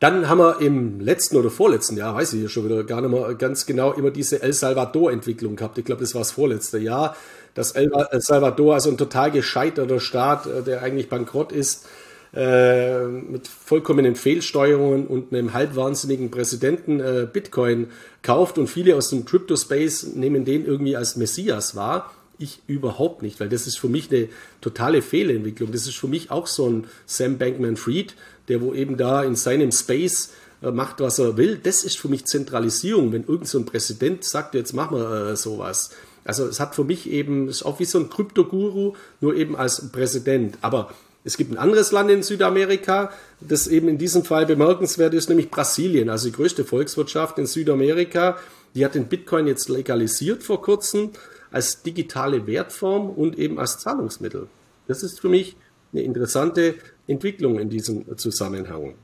Dann 0.00 0.28
haben 0.28 0.38
wir 0.38 0.60
im 0.60 1.00
letzten 1.00 1.36
oder 1.36 1.50
vorletzten 1.50 1.96
Jahr, 1.96 2.14
weiß 2.14 2.32
ich 2.34 2.42
ja 2.42 2.48
schon 2.48 2.64
wieder 2.64 2.84
gar 2.84 3.00
nicht 3.00 3.10
mehr 3.10 3.34
ganz 3.34 3.66
genau, 3.66 3.92
immer 3.92 4.10
diese 4.10 4.42
El 4.42 4.52
Salvador-Entwicklung 4.52 5.56
gehabt. 5.56 5.76
Ich 5.78 5.84
glaube, 5.84 6.02
das 6.02 6.14
war 6.14 6.20
das 6.20 6.30
vorletzte 6.30 6.78
Jahr, 6.78 7.16
dass 7.54 7.72
El 7.72 7.90
Salvador, 8.20 8.74
also 8.74 8.90
ein 8.90 8.96
total 8.96 9.32
gescheiterter 9.32 9.98
Staat, 9.98 10.46
äh, 10.46 10.62
der 10.62 10.82
eigentlich 10.82 11.08
bankrott 11.08 11.50
ist, 11.50 11.86
äh, 12.34 13.06
mit 13.06 13.48
vollkommenen 13.48 14.14
Fehlsteuerungen 14.14 15.06
und 15.06 15.32
einem 15.32 15.54
halbwahnsinnigen 15.54 16.30
Präsidenten 16.30 17.00
äh, 17.00 17.26
Bitcoin 17.30 17.88
kauft 18.22 18.58
und 18.58 18.68
viele 18.68 18.96
aus 18.96 19.08
dem 19.10 19.24
Crypto-Space 19.24 20.14
nehmen 20.14 20.44
den 20.44 20.66
irgendwie 20.66 20.94
als 20.94 21.16
Messias 21.16 21.74
wahr. 21.74 22.12
Ich 22.38 22.60
überhaupt 22.66 23.22
nicht, 23.22 23.40
weil 23.40 23.48
das 23.48 23.66
ist 23.66 23.78
für 23.78 23.88
mich 23.88 24.12
eine 24.12 24.28
totale 24.60 25.02
Fehlentwicklung. 25.02 25.72
Das 25.72 25.86
ist 25.86 25.96
für 25.96 26.06
mich 26.06 26.30
auch 26.30 26.46
so 26.46 26.68
ein 26.68 26.86
Sam 27.06 27.38
Bankman-Fried, 27.38 28.14
der 28.48 28.60
wo 28.60 28.74
eben 28.74 28.96
da 28.96 29.22
in 29.22 29.36
seinem 29.36 29.72
Space 29.72 30.30
äh, 30.62 30.70
macht, 30.70 31.00
was 31.00 31.18
er 31.18 31.36
will. 31.36 31.58
Das 31.62 31.84
ist 31.84 31.98
für 31.98 32.08
mich 32.08 32.26
Zentralisierung, 32.26 33.12
wenn 33.12 33.24
irgend 33.24 33.48
so 33.48 33.58
ein 33.58 33.66
Präsident 33.66 34.24
sagt, 34.24 34.54
jetzt 34.54 34.72
machen 34.72 34.98
wir 34.98 35.30
äh, 35.30 35.36
sowas. 35.36 35.90
Also 36.24 36.46
es 36.46 36.60
hat 36.60 36.74
für 36.74 36.84
mich 36.84 37.10
eben, 37.10 37.48
ist 37.48 37.62
auch 37.62 37.78
wie 37.80 37.84
so 37.84 37.98
ein 37.98 38.10
Kryptoguru, 38.10 38.94
nur 39.20 39.34
eben 39.34 39.56
als 39.56 39.90
Präsident. 39.90 40.58
Aber 40.60 40.92
es 41.24 41.36
gibt 41.36 41.52
ein 41.52 41.58
anderes 41.58 41.92
Land 41.92 42.10
in 42.10 42.22
Südamerika, 42.22 43.12
das 43.40 43.66
eben 43.66 43.88
in 43.88 43.98
diesem 43.98 44.24
Fall 44.24 44.46
bemerkenswert 44.46 45.14
ist, 45.14 45.28
nämlich 45.28 45.50
Brasilien, 45.50 46.10
also 46.10 46.28
die 46.28 46.34
größte 46.34 46.64
Volkswirtschaft 46.64 47.38
in 47.38 47.46
Südamerika. 47.46 48.38
Die 48.74 48.84
hat 48.84 48.94
den 48.94 49.06
Bitcoin 49.06 49.46
jetzt 49.46 49.68
legalisiert 49.68 50.42
vor 50.42 50.60
kurzem 50.60 51.10
als 51.50 51.82
digitale 51.82 52.46
Wertform 52.46 53.08
und 53.10 53.38
eben 53.38 53.58
als 53.58 53.78
Zahlungsmittel. 53.78 54.48
Das 54.86 55.02
ist 55.02 55.20
für 55.20 55.28
mich 55.28 55.56
eine 55.92 56.02
interessante 56.02 56.74
Entwicklung 57.08 57.58
in 57.58 57.68
diesem 57.68 58.16
Zusammenhang. 58.16 58.94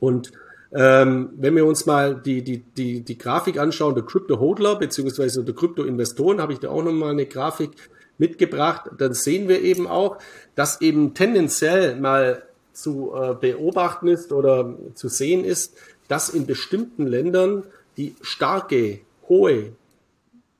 Und 0.00 0.32
ähm, 0.72 1.30
wenn 1.36 1.54
wir 1.54 1.66
uns 1.66 1.86
mal 1.86 2.16
die, 2.16 2.42
die, 2.42 2.58
die, 2.58 3.02
die 3.02 3.18
Grafik 3.18 3.58
anschauen, 3.58 3.94
der 3.94 4.04
Crypto-Hodler 4.04 4.76
beziehungsweise 4.76 5.44
der 5.44 5.54
Crypto-Investoren, 5.54 6.40
habe 6.40 6.52
ich 6.52 6.58
da 6.58 6.70
auch 6.70 6.82
nochmal 6.82 7.12
eine 7.12 7.26
Grafik 7.26 7.70
mitgebracht, 8.18 8.90
dann 8.98 9.14
sehen 9.14 9.48
wir 9.48 9.62
eben 9.62 9.86
auch, 9.86 10.18
dass 10.56 10.80
eben 10.80 11.14
tendenziell 11.14 11.96
mal 11.96 12.42
zu 12.72 13.12
äh, 13.14 13.34
beobachten 13.34 14.08
ist 14.08 14.32
oder 14.32 14.74
zu 14.94 15.08
sehen 15.08 15.44
ist, 15.44 15.76
dass 16.08 16.28
in 16.28 16.46
bestimmten 16.46 17.06
Ländern 17.06 17.62
die 17.96 18.16
starke, 18.20 19.00
hohe 19.28 19.72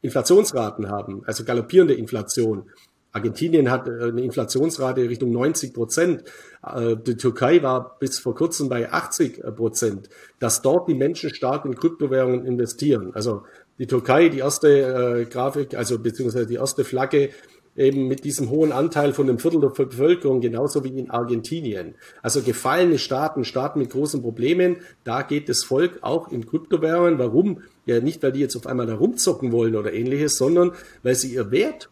Inflationsraten 0.00 0.88
haben, 0.88 1.22
also 1.26 1.44
galoppierende 1.44 1.94
Inflation, 1.94 2.70
Argentinien 3.14 3.70
hat 3.70 3.86
äh, 3.88 4.08
eine 4.08 4.22
Inflationsrate 4.22 5.08
Richtung 5.08 5.32
90 5.32 5.72
Prozent. 5.72 6.24
Äh, 6.64 6.96
die 6.96 7.16
Türkei 7.16 7.62
war 7.62 7.96
bis 7.98 8.18
vor 8.18 8.34
kurzem 8.34 8.68
bei 8.68 8.90
80 8.90 9.42
Prozent, 9.56 10.08
dass 10.38 10.62
dort 10.62 10.88
die 10.88 10.94
Menschen 10.94 11.30
stark 11.34 11.64
in 11.64 11.74
Kryptowährungen 11.74 12.44
investieren. 12.44 13.12
Also 13.14 13.42
die 13.78 13.86
Türkei, 13.86 14.28
die 14.28 14.38
erste 14.38 14.68
äh, 14.68 15.24
Grafik, 15.24 15.74
also 15.74 15.98
beziehungsweise 15.98 16.46
die 16.46 16.54
erste 16.54 16.84
Flagge 16.84 17.30
eben 17.76 18.06
mit 18.06 18.24
diesem 18.24 18.50
hohen 18.50 18.72
Anteil 18.72 19.12
von 19.12 19.28
einem 19.28 19.38
Viertel 19.38 19.60
der 19.60 19.68
Bevölkerung, 19.68 20.40
genauso 20.40 20.84
wie 20.84 20.96
in 20.96 21.10
Argentinien. 21.10 21.96
Also 22.22 22.40
gefallene 22.42 22.98
Staaten, 22.98 23.44
Staaten 23.44 23.80
mit 23.80 23.90
großen 23.90 24.22
Problemen, 24.22 24.76
da 25.02 25.22
geht 25.22 25.48
das 25.48 25.64
Volk 25.64 25.98
auch 26.02 26.30
in 26.30 26.46
Kryptowährungen. 26.46 27.18
Warum? 27.18 27.62
Ja, 27.86 28.00
nicht, 28.00 28.22
weil 28.22 28.32
die 28.32 28.40
jetzt 28.40 28.56
auf 28.56 28.66
einmal 28.66 28.86
da 28.86 28.94
rumzocken 28.94 29.52
wollen 29.52 29.74
oder 29.74 29.92
ähnliches, 29.92 30.36
sondern 30.36 30.72
weil 31.02 31.16
sie 31.16 31.34
ihr 31.34 31.50
Wert 31.50 31.90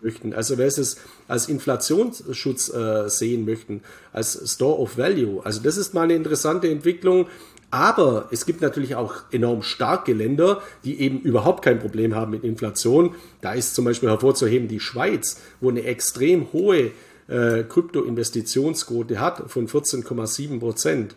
möchten. 0.00 0.34
Also 0.34 0.58
wer 0.58 0.66
es 0.66 0.96
als 1.26 1.48
Inflationsschutz 1.48 2.72
äh, 2.72 3.08
sehen 3.08 3.44
möchten, 3.44 3.82
als 4.12 4.52
Store 4.52 4.78
of 4.78 4.98
Value. 4.98 5.44
Also 5.44 5.60
das 5.62 5.76
ist 5.76 5.94
mal 5.94 6.02
eine 6.02 6.14
interessante 6.14 6.68
Entwicklung. 6.68 7.26
Aber 7.70 8.28
es 8.30 8.46
gibt 8.46 8.62
natürlich 8.62 8.94
auch 8.94 9.16
enorm 9.30 9.62
starke 9.62 10.14
Länder, 10.14 10.62
die 10.84 11.00
eben 11.00 11.20
überhaupt 11.20 11.62
kein 11.62 11.78
Problem 11.78 12.14
haben 12.14 12.30
mit 12.30 12.42
Inflation. 12.42 13.14
Da 13.42 13.52
ist 13.52 13.74
zum 13.74 13.84
Beispiel 13.84 14.08
hervorzuheben 14.08 14.68
die 14.68 14.80
Schweiz, 14.80 15.40
wo 15.60 15.68
eine 15.68 15.84
extrem 15.84 16.50
hohe 16.52 16.92
äh, 17.28 17.64
Krypto-Investitionsquote 17.64 19.20
hat 19.20 19.50
von 19.50 19.68
14,7 19.68 20.60
Prozent. 20.60 21.14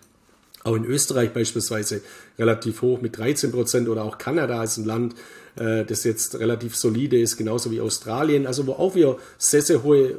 Auch 0.64 0.76
in 0.76 0.85
Österreich 0.85 1.34
beispielsweise 1.34 2.02
relativ 2.38 2.81
hoch 2.81 3.02
mit 3.02 3.18
13 3.18 3.52
Prozent 3.52 3.88
oder 3.88 4.03
auch 4.03 4.18
Kanada 4.18 4.61
ist 4.61 4.77
ein 4.77 4.85
Land, 4.85 5.15
äh, 5.55 5.83
das 5.85 6.03
jetzt 6.03 6.39
relativ 6.39 6.75
solide 6.75 7.19
ist, 7.19 7.37
genauso 7.37 7.71
wie 7.71 7.81
Australien, 7.81 8.47
also 8.47 8.67
wo 8.67 8.73
auch 8.73 8.95
wir 8.95 9.17
sehr, 9.37 9.61
sehr 9.61 9.83
hohe 9.83 10.09
äh, 10.09 10.15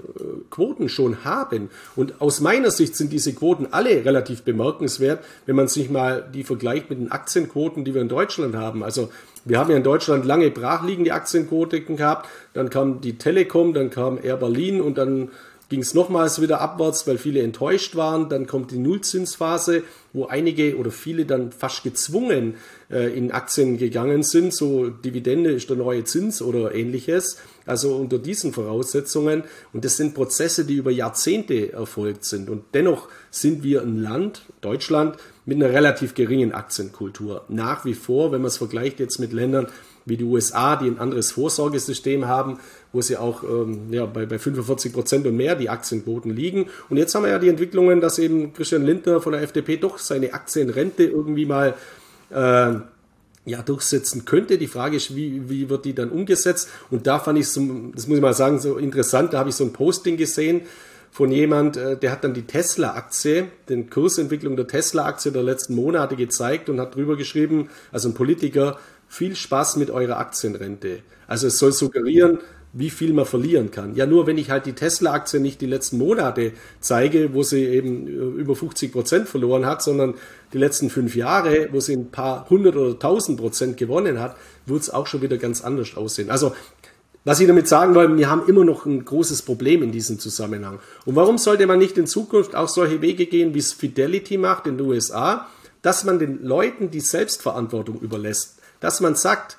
Quoten 0.50 0.88
schon 0.88 1.24
haben. 1.24 1.70
Und 1.96 2.20
aus 2.20 2.40
meiner 2.40 2.70
Sicht 2.70 2.96
sind 2.96 3.12
diese 3.12 3.32
Quoten 3.32 3.68
alle 3.70 4.04
relativ 4.04 4.42
bemerkenswert, 4.42 5.24
wenn 5.46 5.56
man 5.56 5.68
sich 5.68 5.90
mal 5.90 6.28
die 6.34 6.44
vergleicht 6.44 6.90
mit 6.90 6.98
den 6.98 7.10
Aktienquoten, 7.10 7.84
die 7.84 7.94
wir 7.94 8.02
in 8.02 8.08
Deutschland 8.08 8.54
haben. 8.54 8.82
Also 8.82 9.10
wir 9.44 9.58
haben 9.58 9.70
ja 9.70 9.76
in 9.76 9.82
Deutschland 9.82 10.24
lange 10.24 10.50
brachliegende 10.50 11.12
Aktienquoten 11.12 11.96
gehabt, 11.96 12.28
dann 12.52 12.70
kam 12.70 13.00
die 13.00 13.18
Telekom, 13.18 13.74
dann 13.74 13.90
kam 13.90 14.18
Air 14.22 14.36
Berlin 14.36 14.80
und 14.80 14.98
dann 14.98 15.30
ging 15.72 15.80
es 15.80 15.94
nochmals 15.94 16.42
wieder 16.42 16.60
abwärts, 16.60 17.06
weil 17.06 17.16
viele 17.16 17.40
enttäuscht 17.40 17.96
waren. 17.96 18.28
Dann 18.28 18.46
kommt 18.46 18.72
die 18.72 18.78
Nullzinsphase, 18.78 19.84
wo 20.12 20.26
einige 20.26 20.76
oder 20.76 20.90
viele 20.90 21.24
dann 21.24 21.50
fast 21.50 21.82
gezwungen 21.82 22.56
äh, 22.92 23.16
in 23.16 23.32
Aktien 23.32 23.78
gegangen 23.78 24.22
sind. 24.22 24.52
So 24.52 24.90
Dividende 24.90 25.50
ist 25.50 25.70
der 25.70 25.76
neue 25.76 26.04
Zins 26.04 26.42
oder 26.42 26.74
ähnliches. 26.74 27.38
Also 27.66 27.96
unter 27.96 28.18
diesen 28.18 28.52
Voraussetzungen. 28.52 29.44
Und 29.72 29.84
das 29.84 29.96
sind 29.96 30.14
Prozesse, 30.14 30.64
die 30.64 30.76
über 30.76 30.90
Jahrzehnte 30.90 31.72
erfolgt 31.72 32.24
sind. 32.24 32.50
Und 32.50 32.64
dennoch 32.74 33.08
sind 33.30 33.62
wir 33.62 33.82
ein 33.82 33.98
Land, 33.98 34.42
Deutschland, 34.60 35.16
mit 35.44 35.56
einer 35.56 35.72
relativ 35.72 36.14
geringen 36.14 36.52
Aktienkultur. 36.52 37.44
Nach 37.48 37.84
wie 37.84 37.94
vor, 37.94 38.30
wenn 38.30 38.42
man 38.42 38.48
es 38.48 38.58
vergleicht 38.58 39.00
jetzt 39.00 39.18
mit 39.18 39.32
Ländern, 39.32 39.66
wie 40.04 40.16
die 40.16 40.24
USA, 40.24 40.76
die 40.76 40.86
ein 40.86 40.98
anderes 40.98 41.32
Vorsorgesystem 41.32 42.26
haben, 42.26 42.58
wo 42.92 43.00
sie 43.00 43.16
auch 43.16 43.42
ähm, 43.44 43.92
ja, 43.92 44.06
bei, 44.06 44.26
bei 44.26 44.38
45 44.38 44.92
Prozent 44.92 45.26
und 45.26 45.36
mehr 45.36 45.54
die 45.54 45.68
Aktienquoten 45.68 46.34
liegen. 46.34 46.66
Und 46.88 46.96
jetzt 46.96 47.14
haben 47.14 47.24
wir 47.24 47.30
ja 47.30 47.38
die 47.38 47.48
Entwicklungen, 47.48 48.00
dass 48.00 48.18
eben 48.18 48.52
Christian 48.52 48.84
Lindner 48.84 49.20
von 49.20 49.32
der 49.32 49.42
FDP 49.42 49.76
doch 49.76 49.98
seine 49.98 50.34
Aktienrente 50.34 51.04
irgendwie 51.04 51.46
mal 51.46 51.74
äh, 52.32 52.80
ja, 53.44 53.62
durchsetzen 53.62 54.24
könnte. 54.24 54.58
Die 54.58 54.68
Frage 54.68 54.96
ist, 54.96 55.16
wie, 55.16 55.48
wie 55.48 55.68
wird 55.68 55.84
die 55.84 55.94
dann 55.94 56.10
umgesetzt? 56.10 56.68
Und 56.90 57.06
da 57.06 57.18
fand 57.18 57.38
ich 57.38 57.48
so, 57.48 57.60
das 57.94 58.06
muss 58.06 58.16
ich 58.16 58.22
mal 58.22 58.34
sagen, 58.34 58.60
so 58.60 58.78
interessant, 58.78 59.32
da 59.32 59.38
habe 59.38 59.50
ich 59.50 59.56
so 59.56 59.64
ein 59.64 59.72
Posting 59.72 60.16
gesehen 60.16 60.62
von 61.10 61.30
jemand, 61.30 61.76
äh, 61.76 61.96
der 61.96 62.12
hat 62.12 62.24
dann 62.24 62.34
die 62.34 62.46
Tesla-Aktie, 62.46 63.48
den 63.68 63.90
Kursentwicklung 63.90 64.56
der 64.56 64.66
Tesla-Aktie 64.66 65.32
der 65.32 65.42
letzten 65.42 65.74
Monate 65.74 66.16
gezeigt 66.16 66.68
und 66.68 66.80
hat 66.80 66.94
drüber 66.94 67.16
geschrieben, 67.16 67.68
also 67.90 68.08
ein 68.08 68.14
Politiker, 68.14 68.78
viel 69.08 69.36
Spaß 69.36 69.76
mit 69.76 69.90
eurer 69.90 70.18
Aktienrente. 70.18 71.00
Also 71.26 71.48
es 71.48 71.58
soll 71.58 71.72
suggerieren, 71.72 72.38
wie 72.72 72.90
viel 72.90 73.12
man 73.12 73.26
verlieren 73.26 73.70
kann. 73.70 73.94
Ja, 73.94 74.06
nur 74.06 74.26
wenn 74.26 74.38
ich 74.38 74.50
halt 74.50 74.66
die 74.66 74.72
Tesla-Aktie 74.72 75.40
nicht 75.40 75.60
die 75.60 75.66
letzten 75.66 75.98
Monate 75.98 76.52
zeige, 76.80 77.34
wo 77.34 77.42
sie 77.42 77.64
eben 77.64 78.06
äh, 78.06 78.40
über 78.40 78.56
50 78.56 78.92
Prozent 78.92 79.28
verloren 79.28 79.66
hat, 79.66 79.82
sondern 79.82 80.14
die 80.52 80.58
letzten 80.58 80.88
fünf 80.88 81.14
Jahre, 81.14 81.68
wo 81.72 81.80
sie 81.80 81.94
ein 81.94 82.10
paar 82.10 82.48
hundert 82.48 82.76
oder 82.76 82.98
tausend 82.98 83.38
Prozent 83.38 83.76
gewonnen 83.76 84.20
hat, 84.20 84.36
wird 84.66 84.82
es 84.82 84.90
auch 84.90 85.06
schon 85.06 85.22
wieder 85.22 85.36
ganz 85.36 85.62
anders 85.62 85.96
aussehen. 85.96 86.30
Also, 86.30 86.54
was 87.24 87.38
ich 87.40 87.46
damit 87.46 87.68
sagen 87.68 87.94
will, 87.94 88.16
wir 88.16 88.30
haben 88.30 88.48
immer 88.48 88.64
noch 88.64 88.84
ein 88.84 89.04
großes 89.04 89.42
Problem 89.42 89.82
in 89.82 89.92
diesem 89.92 90.18
Zusammenhang. 90.18 90.80
Und 91.04 91.14
warum 91.14 91.38
sollte 91.38 91.66
man 91.66 91.78
nicht 91.78 91.96
in 91.96 92.06
Zukunft 92.06 92.56
auch 92.56 92.68
solche 92.68 93.00
Wege 93.00 93.26
gehen, 93.26 93.54
wie 93.54 93.60
es 93.60 93.72
Fidelity 93.72 94.38
macht 94.38 94.66
in 94.66 94.76
den 94.76 94.86
USA, 94.86 95.46
dass 95.82 96.04
man 96.04 96.18
den 96.18 96.42
Leuten 96.42 96.90
die 96.90 97.00
Selbstverantwortung 97.00 98.00
überlässt? 98.00 98.58
dass 98.82 99.00
man 99.00 99.14
sagt, 99.14 99.56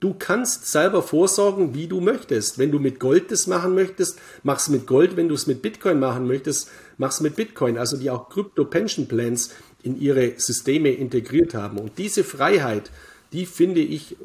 du 0.00 0.14
kannst 0.18 0.70
selber 0.70 1.02
vorsorgen, 1.02 1.74
wie 1.74 1.86
du 1.86 2.00
möchtest. 2.00 2.58
Wenn 2.58 2.70
du 2.70 2.78
mit 2.78 3.00
Gold 3.00 3.30
das 3.30 3.46
machen 3.46 3.74
möchtest, 3.74 4.18
mach's 4.42 4.68
mit 4.68 4.86
Gold. 4.86 5.16
Wenn 5.16 5.28
du 5.28 5.34
es 5.34 5.46
mit 5.46 5.62
Bitcoin 5.62 6.00
machen 6.00 6.26
möchtest, 6.26 6.68
mach's 6.98 7.20
mit 7.20 7.36
Bitcoin. 7.36 7.78
Also 7.78 7.96
die 7.96 8.10
auch 8.10 8.28
Crypto 8.28 8.64
Pension 8.64 9.08
Plans 9.08 9.50
in 9.82 10.00
ihre 10.00 10.34
Systeme 10.36 10.90
integriert 10.90 11.54
haben. 11.54 11.78
Und 11.78 11.98
diese 11.98 12.24
Freiheit 12.24 12.90
die 13.32 13.46
finde 13.46 13.80
ich 13.80 14.16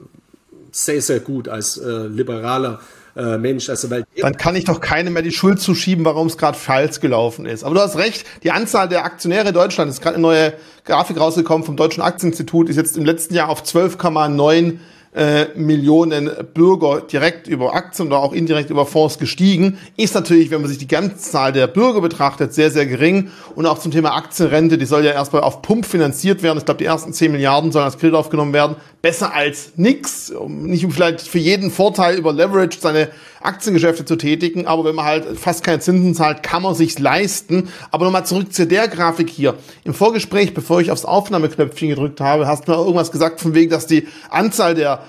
sehr, 0.72 1.02
sehr 1.02 1.20
gut 1.20 1.50
als 1.50 1.78
äh, 1.78 2.08
liberaler 2.08 2.80
äh, 3.16 3.38
Mensch. 3.38 3.70
Also 3.70 3.90
weil 3.90 4.06
Dann 4.18 4.38
kann 4.38 4.56
ich 4.56 4.66
doch 4.66 4.80
keinem 4.80 5.14
mehr 5.14 5.22
die 5.22 5.32
Schuld 5.32 5.60
zuschieben, 5.60 6.06
warum 6.06 6.28
es 6.28 6.38
gerade 6.38 6.58
falsch 6.58 7.00
gelaufen 7.00 7.46
ist. 7.46 7.64
Aber 7.64 7.76
du 7.76 7.82
hast 7.82 7.98
recht, 7.98 8.26
die 8.44 8.52
Anzahl 8.52 8.88
der 8.88 9.04
Aktionäre 9.04 9.50
in 9.50 9.54
Deutschland, 9.54 9.92
ist 9.92 10.02
gerade 10.02 10.16
eine 10.16 10.22
neue 10.22 10.54
Grafik 10.86 11.20
rausgekommen 11.20 11.66
vom 11.66 11.76
Deutschen 11.76 12.02
Aktieninstitut, 12.02 12.70
ist 12.70 12.78
jetzt 12.78 12.96
im 12.96 13.06
letzten 13.06 13.34
Jahr 13.34 13.50
auf 13.50 13.64
12,9 13.64 14.78
äh, 15.14 15.48
Millionen 15.56 16.30
Bürger 16.54 17.02
direkt 17.02 17.48
über 17.48 17.74
Aktien 17.74 18.08
oder 18.08 18.20
auch 18.20 18.34
indirekt 18.34 18.70
über 18.70 18.86
Fonds 18.86 19.20
gestiegen, 19.20 19.78
ist 19.98 20.16
natürlich, 20.16 20.52
wenn 20.52 20.62
man 20.62 20.70
sich 20.70 20.78
die 20.78 20.88
ganze 20.88 21.18
Zahl 21.18 21.52
der 21.52 21.68
Bürger 21.68 22.02
betrachtet, 22.02 22.54
sehr, 22.54 22.72
sehr 22.72 22.86
gering. 22.86 23.30
Und 23.56 23.66
auch 23.66 23.80
zum 23.80 23.92
Thema 23.92 24.16
Aktienrente, 24.16 24.78
die 24.78 24.86
soll 24.86 25.04
ja 25.04 25.12
erstmal 25.12 25.44
auf 25.44 25.62
Pump 25.62 25.86
finanziert 25.86 26.44
werden. 26.44 26.58
Ich 26.58 26.66
glaube, 26.66 26.78
die 26.78 26.86
ersten 26.86 27.14
10 27.14 27.32
Milliarden 27.32 27.72
sollen 27.72 27.86
als 27.86 27.98
Kredit 27.98 28.16
aufgenommen 28.16 28.54
werden. 28.54 28.78
Besser 29.02 29.34
als 29.34 29.74
nix. 29.76 30.34
Nicht 30.48 30.86
um 30.86 30.92
vielleicht 30.92 31.22
für 31.22 31.40
jeden 31.40 31.72
Vorteil 31.72 32.18
über 32.18 32.32
Leverage 32.32 32.78
seine 32.80 33.10
Aktiengeschäfte 33.44 34.06
zu 34.06 34.16
tätigen, 34.16 34.68
aber 34.68 34.86
wenn 34.86 34.96
man 34.96 35.06
halt 35.06 35.38
fast 35.38 35.64
keine 35.64 35.80
Zinsen 35.80 36.16
zahlt, 36.16 36.44
kann 36.44 36.62
man 36.62 36.76
sich's 36.76 37.00
leisten. 37.00 37.70
Aber 37.92 38.06
nochmal 38.06 38.26
zurück 38.26 38.54
zu 38.54 38.68
der 38.68 38.88
Grafik 38.88 39.30
hier. 39.30 39.56
Im 39.84 39.94
Vorgespräch, 39.94 40.54
bevor 40.54 40.82
ich 40.82 40.92
aufs 40.92 41.06
Aufnahmeknöpfchen 41.06 41.90
gedrückt 41.90 42.22
habe, 42.22 42.48
hast 42.48 42.68
du 42.68 42.72
mir 42.72 42.78
irgendwas 42.78 43.12
gesagt 43.12 43.42
von 43.42 43.54
wegen, 43.54 43.72
dass 43.72 43.88
die 43.88 44.08
Anzahl 44.30 44.76
der 44.76 45.04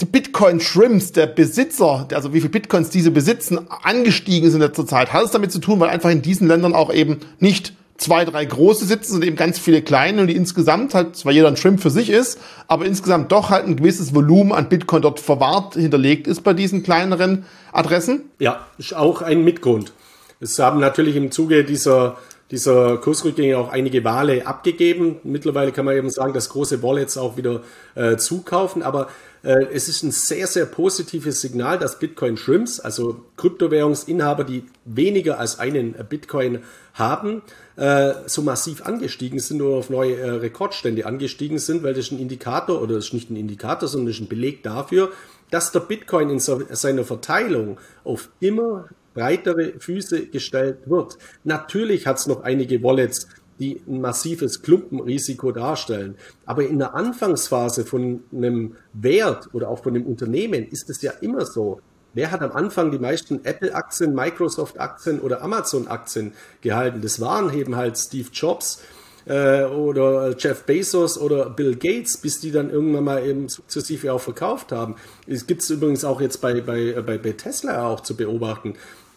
die 0.00 0.04
Bitcoin-Shrimps, 0.04 1.10
der 1.10 1.26
Besitzer, 1.26 2.06
also 2.14 2.32
wie 2.32 2.38
viele 2.38 2.50
Bitcoins 2.50 2.90
diese 2.90 3.10
besitzen, 3.10 3.58
angestiegen 3.82 4.48
sind 4.48 4.60
in 4.60 4.68
letzter 4.68 4.86
Zeit. 4.86 5.12
Hat 5.12 5.24
es 5.24 5.32
damit 5.32 5.50
zu 5.50 5.58
tun, 5.58 5.80
weil 5.80 5.88
einfach 5.88 6.10
in 6.10 6.22
diesen 6.22 6.46
Ländern 6.46 6.72
auch 6.72 6.92
eben 6.92 7.18
nicht 7.40 7.72
zwei, 7.98 8.24
drei 8.24 8.44
große 8.44 8.86
sitzen 8.86 9.16
und 9.16 9.24
eben 9.24 9.36
ganz 9.36 9.58
viele 9.58 9.82
kleine 9.82 10.22
und 10.22 10.28
die 10.28 10.36
insgesamt 10.36 10.94
halt, 10.94 11.16
zwar 11.16 11.32
jeder 11.32 11.48
ein 11.48 11.56
Shrimp 11.56 11.80
für 11.80 11.90
sich 11.90 12.10
ist, 12.10 12.38
aber 12.68 12.86
insgesamt 12.86 13.30
doch 13.32 13.50
halt 13.50 13.66
ein 13.66 13.76
gewisses 13.76 14.14
Volumen 14.14 14.52
an 14.52 14.68
Bitcoin 14.68 15.02
dort 15.02 15.20
verwahrt, 15.20 15.74
hinterlegt 15.74 16.26
ist 16.26 16.42
bei 16.42 16.54
diesen 16.54 16.82
kleineren 16.82 17.44
Adressen? 17.72 18.30
Ja, 18.38 18.66
ist 18.78 18.94
auch 18.94 19.20
ein 19.20 19.44
Mitgrund. 19.44 19.92
Es 20.40 20.58
haben 20.58 20.78
natürlich 20.80 21.16
im 21.16 21.30
Zuge 21.30 21.64
dieser 21.64 22.16
dieser 22.50 22.96
Kursrückgänge 22.96 23.58
auch 23.58 23.70
einige 23.70 24.04
Wale 24.04 24.46
abgegeben. 24.46 25.16
Mittlerweile 25.22 25.72
kann 25.72 25.84
man 25.84 25.96
eben 25.96 26.10
sagen, 26.10 26.32
dass 26.32 26.48
große 26.48 26.82
Wallets 26.82 27.18
auch 27.18 27.36
wieder 27.36 27.62
äh, 27.94 28.16
zukaufen, 28.16 28.82
aber 28.82 29.08
es 29.42 29.88
ist 29.88 30.02
ein 30.02 30.10
sehr, 30.10 30.46
sehr 30.46 30.66
positives 30.66 31.40
Signal, 31.40 31.78
dass 31.78 31.98
Bitcoin 31.98 32.36
Shrimps, 32.36 32.80
also 32.80 33.24
Kryptowährungsinhaber, 33.36 34.44
die 34.44 34.64
weniger 34.84 35.38
als 35.38 35.58
einen 35.58 35.94
Bitcoin 36.08 36.60
haben, 36.94 37.42
äh, 37.76 38.14
so 38.26 38.42
massiv 38.42 38.84
angestiegen 38.84 39.38
sind 39.38 39.62
oder 39.62 39.76
auf 39.76 39.90
neue 39.90 40.16
äh, 40.16 40.30
Rekordstände 40.30 41.06
angestiegen 41.06 41.58
sind, 41.58 41.82
weil 41.82 41.94
das 41.94 42.06
ist 42.06 42.12
ein 42.12 42.18
Indikator 42.18 42.82
oder 42.82 42.96
das 42.96 43.06
ist 43.06 43.14
nicht 43.14 43.30
ein 43.30 43.36
Indikator, 43.36 43.88
sondern 43.88 44.08
das 44.08 44.16
ist 44.16 44.22
ein 44.22 44.28
Beleg 44.28 44.62
dafür, 44.64 45.12
dass 45.50 45.72
der 45.72 45.80
Bitcoin 45.80 46.30
in 46.30 46.40
seiner 46.40 47.04
Verteilung 47.04 47.78
auf 48.04 48.28
immer 48.40 48.88
breitere 49.14 49.74
Füße 49.78 50.26
gestellt 50.26 50.78
wird. 50.86 51.18
Natürlich 51.44 52.06
hat 52.06 52.18
es 52.18 52.26
noch 52.26 52.42
einige 52.42 52.82
Wallets, 52.82 53.28
die 53.58 53.80
ein 53.86 54.00
massives 54.00 54.62
Klumpenrisiko 54.62 55.52
darstellen. 55.52 56.16
Aber 56.46 56.66
in 56.66 56.78
der 56.78 56.94
Anfangsphase 56.94 57.84
von 57.84 58.22
einem 58.32 58.76
Wert 58.92 59.48
oder 59.52 59.68
auch 59.68 59.82
von 59.82 59.94
einem 59.94 60.06
Unternehmen 60.06 60.66
ist 60.68 60.90
es 60.90 61.02
ja 61.02 61.12
immer 61.20 61.44
so. 61.44 61.80
Wer 62.14 62.30
hat 62.30 62.40
am 62.42 62.52
Anfang 62.52 62.90
die 62.90 62.98
meisten 62.98 63.44
Apple-Aktien, 63.44 64.14
Microsoft-Aktien 64.14 65.20
oder 65.20 65.42
Amazon-Aktien 65.42 66.32
gehalten? 66.62 67.00
Das 67.02 67.20
waren 67.20 67.52
eben 67.52 67.76
halt 67.76 67.98
Steve 67.98 68.28
Jobs 68.32 68.82
äh, 69.26 69.64
oder 69.64 70.34
Jeff 70.36 70.64
Bezos 70.64 71.18
oder 71.18 71.50
Bill 71.50 71.76
Gates, 71.76 72.16
bis 72.16 72.40
die 72.40 72.50
dann 72.50 72.70
irgendwann 72.70 73.04
mal 73.04 73.26
eben 73.26 73.48
sukzessive 73.48 74.12
auch 74.12 74.20
verkauft 74.20 74.72
haben. 74.72 74.96
Es 75.26 75.46
gibt 75.46 75.62
es 75.62 75.70
übrigens 75.70 76.04
auch 76.04 76.20
jetzt 76.20 76.40
bei, 76.40 76.60
bei, 76.60 77.00
bei, 77.02 77.18
bei 77.18 77.32
Tesla 77.32 77.86
auch 77.86 78.00
zu 78.00 78.16
beobachten 78.16 78.74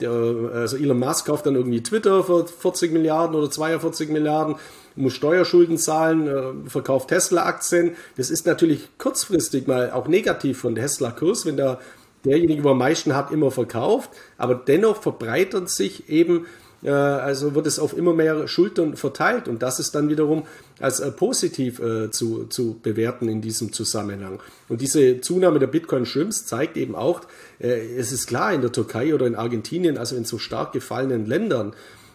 also 0.08 0.78
Elon 0.78 1.00
Musk 1.00 1.26
kauft 1.28 1.46
dann 1.46 1.56
irgendwie 1.56 1.84
Twitter 1.84 2.24
für 2.24 2.46
40 2.46 2.92
Milliarden 2.92 3.36
oder 3.36 3.50
42 3.50 4.10
Milliarden, 4.10 4.56
muss 4.96 5.14
Steuerschulden 5.14 5.78
zahlen, 5.78 6.28
äh, 6.28 6.70
verkauft 6.70 7.10
Tesla-Aktien. 7.10 7.96
Das 8.18 8.30
ist 8.30 8.46
natürlich 8.46 8.90
kurzfristig 8.98 9.68
mal 9.68 9.92
auch 9.92 10.08
negativ 10.08 10.60
von 10.60 10.76
Tesla-Kurs, 10.76 11.46
wenn 11.46 11.58
da 11.58 11.80
derjenige, 12.26 12.62
der 12.62 12.72
am 12.72 12.78
meisten 12.78 13.16
hat, 13.16 13.32
immer 13.32 13.52
verkauft. 13.52 14.10
Aber 14.38 14.56
dennoch 14.56 15.02
verbreitert 15.02 15.70
sich 15.70 16.10
eben 16.10 16.46
äh, 16.84 16.90
also 16.90 17.56
wird 17.56 17.68
es 17.68 17.80
auf 17.80 17.96
immer 17.96 18.14
mehr 18.14 18.48
Schultern 18.48 18.96
verteilt 18.96 19.48
und 19.48 19.62
das 19.62 19.80
ist 19.80 19.94
dann 19.94 20.10
wiederum 20.10 20.44
als 20.82 21.00
äh, 21.00 21.12
positiv 21.12 21.80
äh, 21.80 22.12
zu, 22.12 22.46
zu 22.46 22.80
bewerten 22.82 23.30
in 23.30 23.42
diesem 23.42 23.72
Zusammenhang. 23.74 24.40
Und 24.70 24.82
diese 24.82 25.22
Zunahme 25.22 25.60
der 25.60 25.68
Bitcoin-Shrimps 25.68 26.46
zeigt 26.46 26.78
eben 26.78 26.96
auch, 26.96 27.22
es 27.60 28.12
ist 28.12 28.26
klar, 28.28 28.54
in 28.54 28.62
der 28.62 28.72
Türkei 28.72 29.14
oder 29.14 29.28
in 29.28 29.36
Argentinien, 29.36 29.98
also 29.98 30.16
in 30.16 30.26
so 30.26 30.40
stark 30.40 30.72
gefallenen 30.72 31.26
Ländern, 31.28 31.74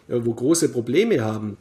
wo 0.08 0.34
große 0.34 0.70
Probleme 0.70 1.22
haben, 1.22 1.56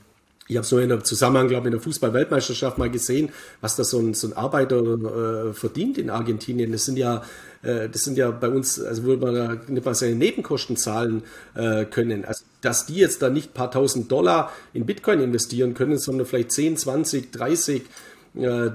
ich 0.47 0.57
habe 0.57 0.63
es 0.63 0.71
nur 0.71 0.81
in 0.81 0.89
der 0.89 1.03
Zusammenhang, 1.03 1.47
glaube 1.47 1.63
ich, 1.63 1.73
in 1.73 1.79
der 1.79 1.81
Fußball-Weltmeisterschaft 1.81 2.77
mal 2.77 2.91
gesehen, 2.91 3.29
was 3.61 3.75
da 3.75 3.83
so 3.83 3.99
ein, 3.99 4.13
so 4.13 4.27
ein 4.27 4.33
Arbeiter 4.33 4.77
äh, 4.77 5.53
verdient 5.53 5.97
in 5.97 6.11
Argentinien. 6.11 6.71
Das 6.71 6.85
sind 6.85 6.97
ja, 6.97 7.23
äh, 7.63 7.89
das 7.89 8.03
sind 8.03 8.17
ja 8.17 8.31
bei 8.31 8.49
uns, 8.49 8.81
also 8.81 9.03
würde 9.03 9.25
man 9.25 9.35
da 9.35 9.57
nicht 9.67 9.85
mal 9.85 9.95
seine 9.95 10.15
Nebenkosten 10.15 10.77
zahlen 10.77 11.23
äh, 11.55 11.85
können. 11.85 12.25
Also, 12.25 12.43
dass 12.61 12.85
die 12.85 12.95
jetzt 12.95 13.21
da 13.21 13.29
nicht 13.29 13.51
ein 13.51 13.53
paar 13.53 13.71
tausend 13.71 14.11
Dollar 14.11 14.51
in 14.73 14.85
Bitcoin 14.85 15.19
investieren 15.21 15.73
können, 15.73 15.97
sondern 15.97 16.25
vielleicht 16.25 16.51
10, 16.51 16.77
20, 16.77 17.31
30 17.31 17.83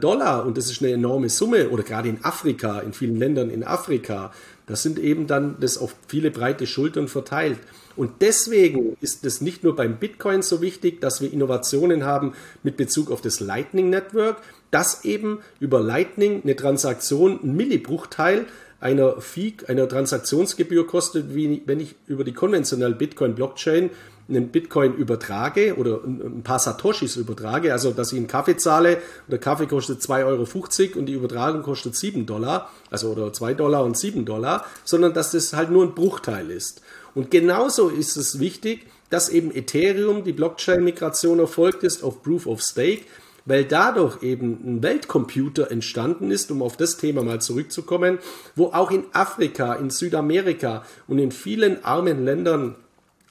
Dollar 0.01 0.47
und 0.47 0.57
das 0.57 0.71
ist 0.71 0.81
eine 0.81 0.93
enorme 0.93 1.29
Summe 1.29 1.69
oder 1.69 1.83
gerade 1.83 2.09
in 2.09 2.25
Afrika, 2.25 2.81
in 2.81 2.95
vielen 2.95 3.17
Ländern 3.17 3.51
in 3.51 3.63
Afrika, 3.63 4.33
das 4.71 4.85
sind 4.85 5.01
eben 5.01 5.27
dann 5.27 5.57
das 5.59 5.79
auf 5.79 5.97
viele 6.07 6.31
breite 6.31 6.65
Schultern 6.65 7.09
verteilt. 7.09 7.59
Und 7.97 8.23
deswegen 8.23 8.97
ist 9.01 9.25
es 9.25 9.41
nicht 9.41 9.65
nur 9.65 9.75
beim 9.75 9.99
Bitcoin 9.99 10.43
so 10.43 10.63
wichtig, 10.63 11.01
dass 11.01 11.21
wir 11.21 11.33
Innovationen 11.33 12.05
haben 12.05 12.35
mit 12.63 12.77
Bezug 12.77 13.11
auf 13.11 13.21
das 13.21 13.41
Lightning 13.41 13.91
Network, 13.91 14.37
dass 14.71 15.05
eben 15.05 15.41
über 15.59 15.81
Lightning 15.81 16.43
eine 16.45 16.55
Transaktion 16.55 17.41
ein 17.43 17.57
Millibruchteil 17.57 18.47
einer 18.81 19.21
Fee, 19.21 19.55
einer 19.69 19.89
Transaktionsgebühr 19.89 20.87
kostet, 20.87 21.35
wie 21.35 21.63
wenn 21.67 21.81
ich 21.81 21.95
über 22.07 22.25
die 22.25 22.33
konventionelle 22.33 22.95
Bitcoin-Blockchain 22.95 23.91
einen 24.31 24.49
Bitcoin 24.49 24.95
übertrage 24.95 25.75
oder 25.77 26.01
ein 26.05 26.43
paar 26.43 26.59
Satoshis 26.59 27.17
übertrage, 27.17 27.73
also 27.73 27.91
dass 27.91 28.13
ich 28.13 28.19
einen 28.19 28.29
Kaffee 28.29 28.57
zahle 28.57 28.97
und 28.97 29.31
der 29.33 29.39
Kaffee 29.39 29.67
kostet 29.67 30.01
2,50 30.01 30.25
Euro 30.25 30.99
und 30.99 31.07
die 31.07 31.15
Übertragung 31.15 31.63
kostet 31.63 31.97
7 31.97 32.27
Dollar, 32.27 32.71
also 32.91 33.11
oder 33.11 33.33
2 33.33 33.55
Dollar 33.55 33.85
und 33.85 33.99
7 33.99 34.25
Dollar, 34.25 34.65
sondern 34.85 35.13
dass 35.13 35.33
das 35.33 35.53
halt 35.53 35.71
nur 35.71 35.85
ein 35.85 35.95
Bruchteil 35.95 36.51
ist. 36.51 36.81
Und 37.15 37.31
genauso 37.31 37.89
ist 37.89 38.17
es 38.17 38.39
wichtig, 38.39 38.87
dass 39.11 39.29
eben 39.29 39.55
Ethereum, 39.55 40.23
die 40.23 40.33
Blockchain-Migration 40.33 41.41
erfolgt 41.41 41.83
ist 41.83 42.05
auf 42.05 42.23
Proof 42.23 42.47
of 42.47 42.63
Stake, 42.63 43.03
weil 43.45 43.65
dadurch 43.65 44.23
eben 44.23 44.61
ein 44.65 44.83
Weltcomputer 44.83 45.71
entstanden 45.71 46.31
ist, 46.31 46.51
um 46.51 46.63
auf 46.63 46.77
das 46.77 46.97
Thema 46.97 47.23
mal 47.23 47.41
zurückzukommen, 47.41 48.19
wo 48.55 48.67
auch 48.67 48.91
in 48.91 49.05
Afrika, 49.13 49.75
in 49.75 49.91
Südamerika 49.91 50.85
und 51.09 51.19
in 51.19 51.33
vielen 51.33 51.85
armen 51.85 52.25
Ländern 52.25 52.77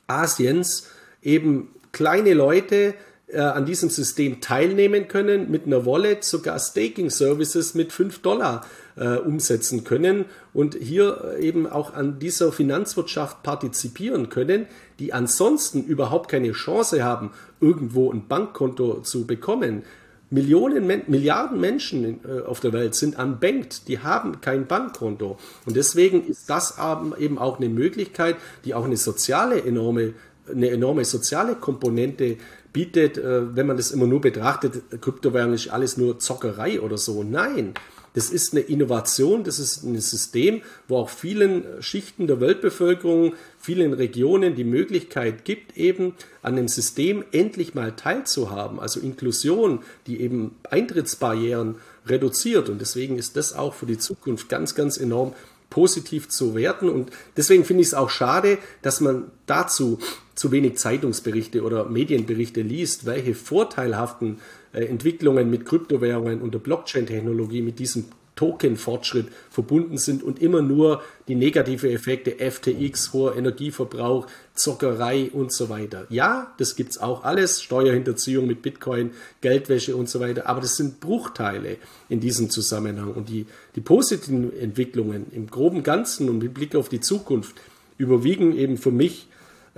Asiens 0.07 0.87
eben 1.21 1.69
kleine 1.91 2.33
Leute 2.33 2.95
äh, 3.27 3.39
an 3.39 3.65
diesem 3.65 3.89
System 3.89 4.41
teilnehmen 4.41 5.07
können, 5.07 5.51
mit 5.51 5.65
einer 5.65 5.85
Wallet 5.85 6.23
sogar 6.23 6.59
Staking 6.59 7.09
Services 7.09 7.75
mit 7.75 7.91
5 7.91 8.19
Dollar 8.19 8.65
äh, 8.99 9.15
umsetzen 9.15 9.83
können 9.83 10.25
und 10.53 10.75
hier 10.75 11.37
eben 11.39 11.65
auch 11.67 11.93
an 11.93 12.19
dieser 12.19 12.51
Finanzwirtschaft 12.51 13.43
partizipieren 13.43 14.29
können, 14.29 14.67
die 14.99 15.13
ansonsten 15.13 15.83
überhaupt 15.83 16.29
keine 16.29 16.51
Chance 16.51 17.03
haben, 17.03 17.31
irgendwo 17.61 18.11
ein 18.11 18.27
Bankkonto 18.27 19.01
zu 19.01 19.25
bekommen. 19.25 19.83
Millionen, 20.31 20.85
Milliarden 21.07 21.59
Menschen 21.59 22.19
äh, 22.23 22.41
auf 22.41 22.59
der 22.59 22.73
Welt 22.73 22.93
sind 22.93 23.17
unbanked, 23.17 23.87
die 23.87 23.99
haben 23.99 24.41
kein 24.41 24.67
Bankkonto. 24.67 25.39
Und 25.65 25.75
deswegen 25.75 26.27
ist 26.27 26.49
das 26.49 26.75
eben 27.17 27.39
auch 27.39 27.57
eine 27.57 27.69
Möglichkeit, 27.69 28.35
die 28.65 28.75
auch 28.75 28.85
eine 28.85 28.97
soziale 28.97 29.63
enorme, 29.63 30.13
eine 30.47 30.69
enorme 30.69 31.05
soziale 31.05 31.55
Komponente 31.55 32.37
bietet, 32.73 33.17
äh, 33.17 33.55
wenn 33.55 33.65
man 33.65 33.77
das 33.77 33.91
immer 33.91 34.05
nur 34.05 34.21
betrachtet, 34.21 35.01
Kryptowährung 35.01 35.53
ist 35.53 35.69
alles 35.69 35.97
nur 35.97 36.19
Zockerei 36.19 36.81
oder 36.81 36.97
so. 36.97 37.23
Nein, 37.23 37.73
das 38.13 38.29
ist 38.29 38.53
eine 38.53 38.61
Innovation, 38.61 39.43
das 39.43 39.59
ist 39.59 39.83
ein 39.83 39.99
System, 39.99 40.61
wo 40.87 40.97
auch 40.97 41.09
vielen 41.09 41.63
Schichten 41.81 42.27
der 42.27 42.39
Weltbevölkerung, 42.39 43.33
vielen 43.59 43.93
Regionen 43.93 44.55
die 44.55 44.63
Möglichkeit 44.63 45.45
gibt, 45.45 45.77
eben 45.77 46.15
an 46.41 46.55
dem 46.55 46.67
System 46.67 47.23
endlich 47.31 47.75
mal 47.75 47.95
teilzuhaben. 47.95 48.79
Also 48.79 48.99
Inklusion, 48.99 49.79
die 50.07 50.21
eben 50.21 50.55
Eintrittsbarrieren 50.69 51.75
reduziert. 52.05 52.69
Und 52.69 52.81
deswegen 52.81 53.17
ist 53.17 53.35
das 53.35 53.53
auch 53.53 53.73
für 53.73 53.85
die 53.85 53.97
Zukunft 53.97 54.49
ganz, 54.49 54.75
ganz 54.75 54.97
enorm 54.97 55.33
positiv 55.69 56.29
zu 56.29 56.55
werten. 56.55 56.89
Und 56.89 57.11
deswegen 57.37 57.63
finde 57.63 57.81
ich 57.81 57.89
es 57.89 57.93
auch 57.93 58.09
schade, 58.09 58.57
dass 58.81 59.01
man 59.01 59.31
dazu 59.45 59.99
zu 60.35 60.51
wenig 60.51 60.77
Zeitungsberichte 60.77 61.63
oder 61.63 61.85
Medienberichte 61.85 62.61
liest, 62.61 63.05
welche 63.05 63.35
vorteilhaften 63.35 64.39
äh, 64.73 64.85
Entwicklungen 64.85 65.49
mit 65.49 65.65
Kryptowährungen 65.65 66.41
und 66.41 66.53
der 66.53 66.59
Blockchain-Technologie, 66.59 67.61
mit 67.61 67.79
diesem 67.79 68.05
Token-Fortschritt 68.39 69.27
verbunden 69.49 69.97
sind 69.97 70.23
und 70.23 70.41
immer 70.41 70.61
nur 70.61 71.03
die 71.27 71.35
negative 71.35 71.91
Effekte 71.91 72.37
FTX, 72.39 73.11
hoher 73.11 73.35
Energieverbrauch, 73.35 74.27
Zockerei 74.53 75.29
und 75.33 75.51
so 75.51 75.67
weiter. 75.67 76.07
Ja, 76.09 76.53
das 76.57 76.77
gibt's 76.77 76.97
auch 76.97 77.25
alles, 77.25 77.61
Steuerhinterziehung 77.61 78.47
mit 78.47 78.61
Bitcoin, 78.61 79.11
Geldwäsche 79.41 79.97
und 79.97 80.07
so 80.07 80.21
weiter, 80.21 80.47
aber 80.47 80.61
das 80.61 80.77
sind 80.77 81.01
Bruchteile 81.01 81.77
in 82.07 82.21
diesem 82.21 82.49
Zusammenhang 82.49 83.13
und 83.13 83.27
die, 83.27 83.45
die 83.75 83.81
positiven 83.81 84.57
Entwicklungen 84.57 85.25
im 85.33 85.47
groben 85.47 85.83
Ganzen 85.83 86.29
und 86.29 86.41
mit 86.41 86.53
Blick 86.53 86.75
auf 86.75 86.87
die 86.87 87.01
Zukunft 87.01 87.55
überwiegen 87.97 88.55
eben 88.55 88.77
für 88.77 88.91
mich 88.91 89.27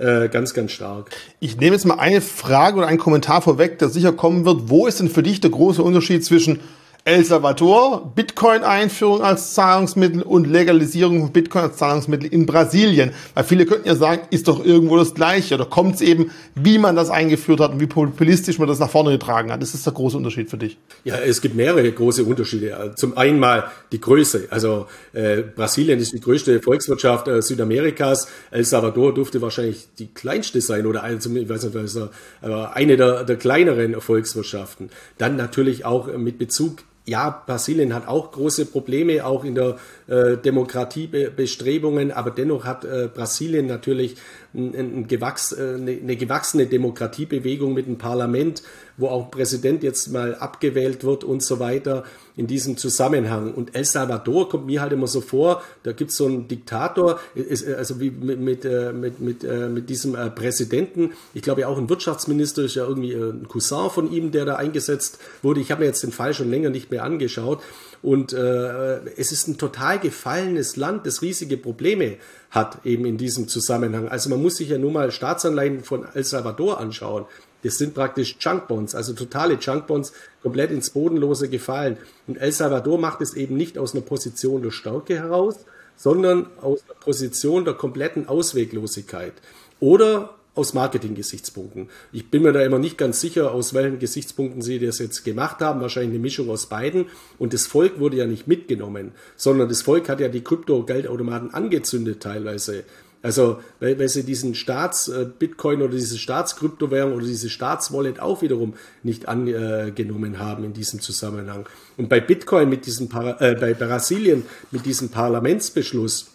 äh, 0.02 0.28
ganz, 0.28 0.52
ganz 0.52 0.72
stark. 0.72 1.10
Ich 1.40 1.56
nehme 1.56 1.74
jetzt 1.74 1.84
mal 1.84 1.98
eine 1.98 2.20
Frage 2.20 2.78
oder 2.78 2.88
einen 2.88 2.98
Kommentar 2.98 3.40
vorweg, 3.40 3.78
der 3.78 3.88
sicher 3.88 4.12
kommen 4.12 4.44
wird. 4.44 4.68
Wo 4.68 4.86
ist 4.86 5.00
denn 5.00 5.08
für 5.08 5.22
dich 5.22 5.40
der 5.40 5.50
große 5.50 5.82
Unterschied 5.82 6.24
zwischen 6.24 6.58
El 7.04 7.24
Salvador, 7.24 8.12
Bitcoin-Einführung 8.14 9.22
als 9.22 9.54
Zahlungsmittel 9.54 10.22
und 10.22 10.46
Legalisierung 10.46 11.20
von 11.20 11.32
Bitcoin 11.32 11.64
als 11.64 11.76
Zahlungsmittel 11.76 12.32
in 12.32 12.46
Brasilien. 12.46 13.10
Weil 13.34 13.42
viele 13.42 13.66
könnten 13.66 13.88
ja 13.88 13.96
sagen, 13.96 14.22
ist 14.30 14.46
doch 14.46 14.64
irgendwo 14.64 14.96
das 14.96 15.12
Gleiche. 15.12 15.56
Oder 15.56 15.64
kommt 15.64 15.96
es 15.96 16.00
eben, 16.00 16.30
wie 16.54 16.78
man 16.78 16.94
das 16.94 17.10
eingeführt 17.10 17.58
hat 17.58 17.72
und 17.72 17.80
wie 17.80 17.88
populistisch 17.88 18.60
man 18.60 18.68
das 18.68 18.78
nach 18.78 18.88
vorne 18.88 19.10
getragen 19.10 19.50
hat. 19.50 19.60
Das 19.60 19.74
ist 19.74 19.84
der 19.84 19.92
große 19.94 20.16
Unterschied 20.16 20.48
für 20.48 20.58
dich. 20.58 20.78
Ja, 21.02 21.16
es 21.16 21.40
gibt 21.40 21.56
mehrere 21.56 21.90
große 21.90 22.22
Unterschiede. 22.22 22.92
Zum 22.94 23.18
einen 23.18 23.40
mal 23.40 23.64
die 23.90 24.00
Größe. 24.00 24.46
Also 24.50 24.86
äh, 25.12 25.42
Brasilien 25.42 25.98
ist 25.98 26.12
die 26.12 26.20
größte 26.20 26.62
Volkswirtschaft 26.62 27.26
äh, 27.26 27.42
Südamerikas. 27.42 28.28
El 28.52 28.64
Salvador 28.64 29.12
dürfte 29.12 29.42
wahrscheinlich 29.42 29.88
die 29.98 30.06
kleinste 30.06 30.60
sein 30.60 30.86
oder 30.86 31.02
eine, 31.02 31.16
ich 31.16 31.48
weiß 31.48 31.64
nicht, 31.64 31.98
eine 32.42 32.96
der, 32.96 33.24
der 33.24 33.36
kleineren 33.36 34.00
Volkswirtschaften. 34.00 34.90
Dann 35.18 35.34
natürlich 35.34 35.84
auch 35.84 36.06
mit 36.16 36.38
Bezug 36.38 36.76
ja, 37.04 37.42
Brasilien 37.46 37.94
hat 37.94 38.06
auch 38.06 38.30
große 38.30 38.66
Probleme, 38.66 39.24
auch 39.24 39.44
in 39.44 39.56
der 39.56 39.76
äh, 40.06 40.36
Demokratiebestrebungen, 40.36 42.12
aber 42.12 42.30
dennoch 42.30 42.64
hat 42.64 42.84
äh, 42.84 43.08
Brasilien 43.12 43.66
natürlich 43.66 44.16
ein, 44.54 44.74
ein 44.74 45.08
gewachs, 45.08 45.52
äh, 45.52 45.74
eine, 45.74 45.92
eine 45.92 46.16
gewachsene 46.16 46.66
Demokratiebewegung 46.66 47.74
mit 47.74 47.86
einem 47.86 47.98
Parlament, 47.98 48.62
wo 48.96 49.08
auch 49.08 49.32
Präsident 49.32 49.82
jetzt 49.82 50.12
mal 50.12 50.36
abgewählt 50.36 51.02
wird 51.02 51.24
und 51.24 51.42
so 51.42 51.58
weiter 51.58 52.04
in 52.36 52.46
diesem 52.46 52.76
Zusammenhang. 52.76 53.52
Und 53.52 53.74
El 53.74 53.84
Salvador 53.84 54.48
kommt 54.48 54.66
mir 54.66 54.80
halt 54.80 54.92
immer 54.92 55.06
so 55.06 55.20
vor, 55.20 55.62
da 55.82 55.92
gibt 55.92 56.10
es 56.10 56.16
so 56.16 56.26
einen 56.26 56.48
Diktator, 56.48 57.20
ist, 57.34 57.66
also 57.68 58.00
wie 58.00 58.10
mit, 58.10 58.40
mit, 58.40 58.64
äh, 58.64 58.92
mit, 58.92 59.20
mit, 59.20 59.44
äh, 59.44 59.68
mit 59.68 59.90
diesem 59.90 60.14
äh, 60.14 60.30
Präsidenten, 60.30 61.12
ich 61.34 61.42
glaube 61.42 61.62
ja 61.62 61.68
auch 61.68 61.78
ein 61.78 61.88
Wirtschaftsminister 61.88 62.62
ist 62.62 62.74
ja 62.74 62.86
irgendwie 62.86 63.12
ein 63.12 63.46
Cousin 63.48 63.90
von 63.90 64.10
ihm, 64.10 64.30
der 64.30 64.44
da 64.44 64.56
eingesetzt 64.56 65.18
wurde. 65.42 65.60
Ich 65.60 65.70
habe 65.70 65.80
mir 65.80 65.86
jetzt 65.86 66.02
den 66.02 66.12
Fall 66.12 66.34
schon 66.34 66.50
länger 66.50 66.70
nicht 66.70 66.90
mehr 66.90 67.04
angeschaut. 67.04 67.60
Und 68.02 68.32
äh, 68.32 68.98
es 69.16 69.30
ist 69.30 69.46
ein 69.46 69.58
total 69.58 70.00
gefallenes 70.00 70.76
Land, 70.76 71.06
das 71.06 71.22
riesige 71.22 71.56
Probleme 71.56 72.16
hat 72.50 72.84
eben 72.84 73.06
in 73.06 73.16
diesem 73.16 73.46
Zusammenhang. 73.46 74.08
Also 74.08 74.28
man 74.28 74.42
muss 74.42 74.56
sich 74.56 74.70
ja 74.70 74.78
nur 74.78 74.90
mal 74.90 75.12
Staatsanleihen 75.12 75.84
von 75.84 76.04
El 76.12 76.24
Salvador 76.24 76.80
anschauen. 76.80 77.26
Das 77.62 77.78
sind 77.78 77.94
praktisch 77.94 78.36
Junkbonds, 78.40 78.94
also 78.94 79.12
totale 79.12 79.54
Junkbonds, 79.54 80.12
komplett 80.42 80.70
ins 80.70 80.90
Bodenlose 80.90 81.48
gefallen. 81.48 81.96
Und 82.26 82.36
El 82.36 82.52
Salvador 82.52 82.98
macht 82.98 83.20
es 83.20 83.34
eben 83.34 83.56
nicht 83.56 83.78
aus 83.78 83.94
einer 83.94 84.02
Position 84.02 84.62
der 84.62 84.70
Stärke 84.70 85.14
heraus, 85.14 85.56
sondern 85.96 86.46
aus 86.60 86.82
einer 86.84 86.98
Position 86.98 87.64
der 87.64 87.74
kompletten 87.74 88.28
Ausweglosigkeit. 88.28 89.34
Oder 89.80 90.34
aus 90.54 90.74
Marketing-Gesichtspunkten. 90.74 91.88
Ich 92.12 92.30
bin 92.30 92.42
mir 92.42 92.52
da 92.52 92.60
immer 92.60 92.78
nicht 92.78 92.98
ganz 92.98 93.20
sicher, 93.20 93.52
aus 93.52 93.72
welchen 93.72 93.98
Gesichtspunkten 93.98 94.60
sie 94.60 94.78
das 94.78 94.98
jetzt 94.98 95.24
gemacht 95.24 95.60
haben. 95.60 95.80
Wahrscheinlich 95.80 96.12
eine 96.12 96.18
Mischung 96.18 96.50
aus 96.50 96.66
beiden. 96.66 97.06
Und 97.38 97.54
das 97.54 97.66
Volk 97.66 97.98
wurde 97.98 98.18
ja 98.18 98.26
nicht 98.26 98.46
mitgenommen, 98.48 99.12
sondern 99.36 99.68
das 99.68 99.82
Volk 99.82 100.08
hat 100.08 100.20
ja 100.20 100.28
die 100.28 100.44
Krypto-Geldautomaten 100.44 101.54
angezündet 101.54 102.22
teilweise. 102.22 102.84
Also, 103.22 103.60
weil, 103.78 103.98
weil 103.98 104.08
sie 104.08 104.24
diesen 104.24 104.54
Staats-Bitcoin 104.54 105.80
äh, 105.80 105.84
oder 105.84 105.94
diese 105.94 106.18
Staatskryptowährung 106.18 107.14
oder 107.14 107.24
diese 107.24 107.50
Staatswallet 107.50 108.18
auch 108.18 108.42
wiederum 108.42 108.74
nicht 109.04 109.28
angenommen 109.28 110.40
haben 110.40 110.64
in 110.64 110.72
diesem 110.72 111.00
Zusammenhang. 111.00 111.68
Und 111.96 112.08
bei 112.08 112.20
Bitcoin 112.20 112.68
mit 112.68 112.84
diesem, 112.86 113.08
Para 113.08 113.40
äh, 113.40 113.54
bei 113.54 113.74
Brasilien 113.74 114.44
mit 114.72 114.86
diesem 114.86 115.10
Parlamentsbeschluss, 115.10 116.32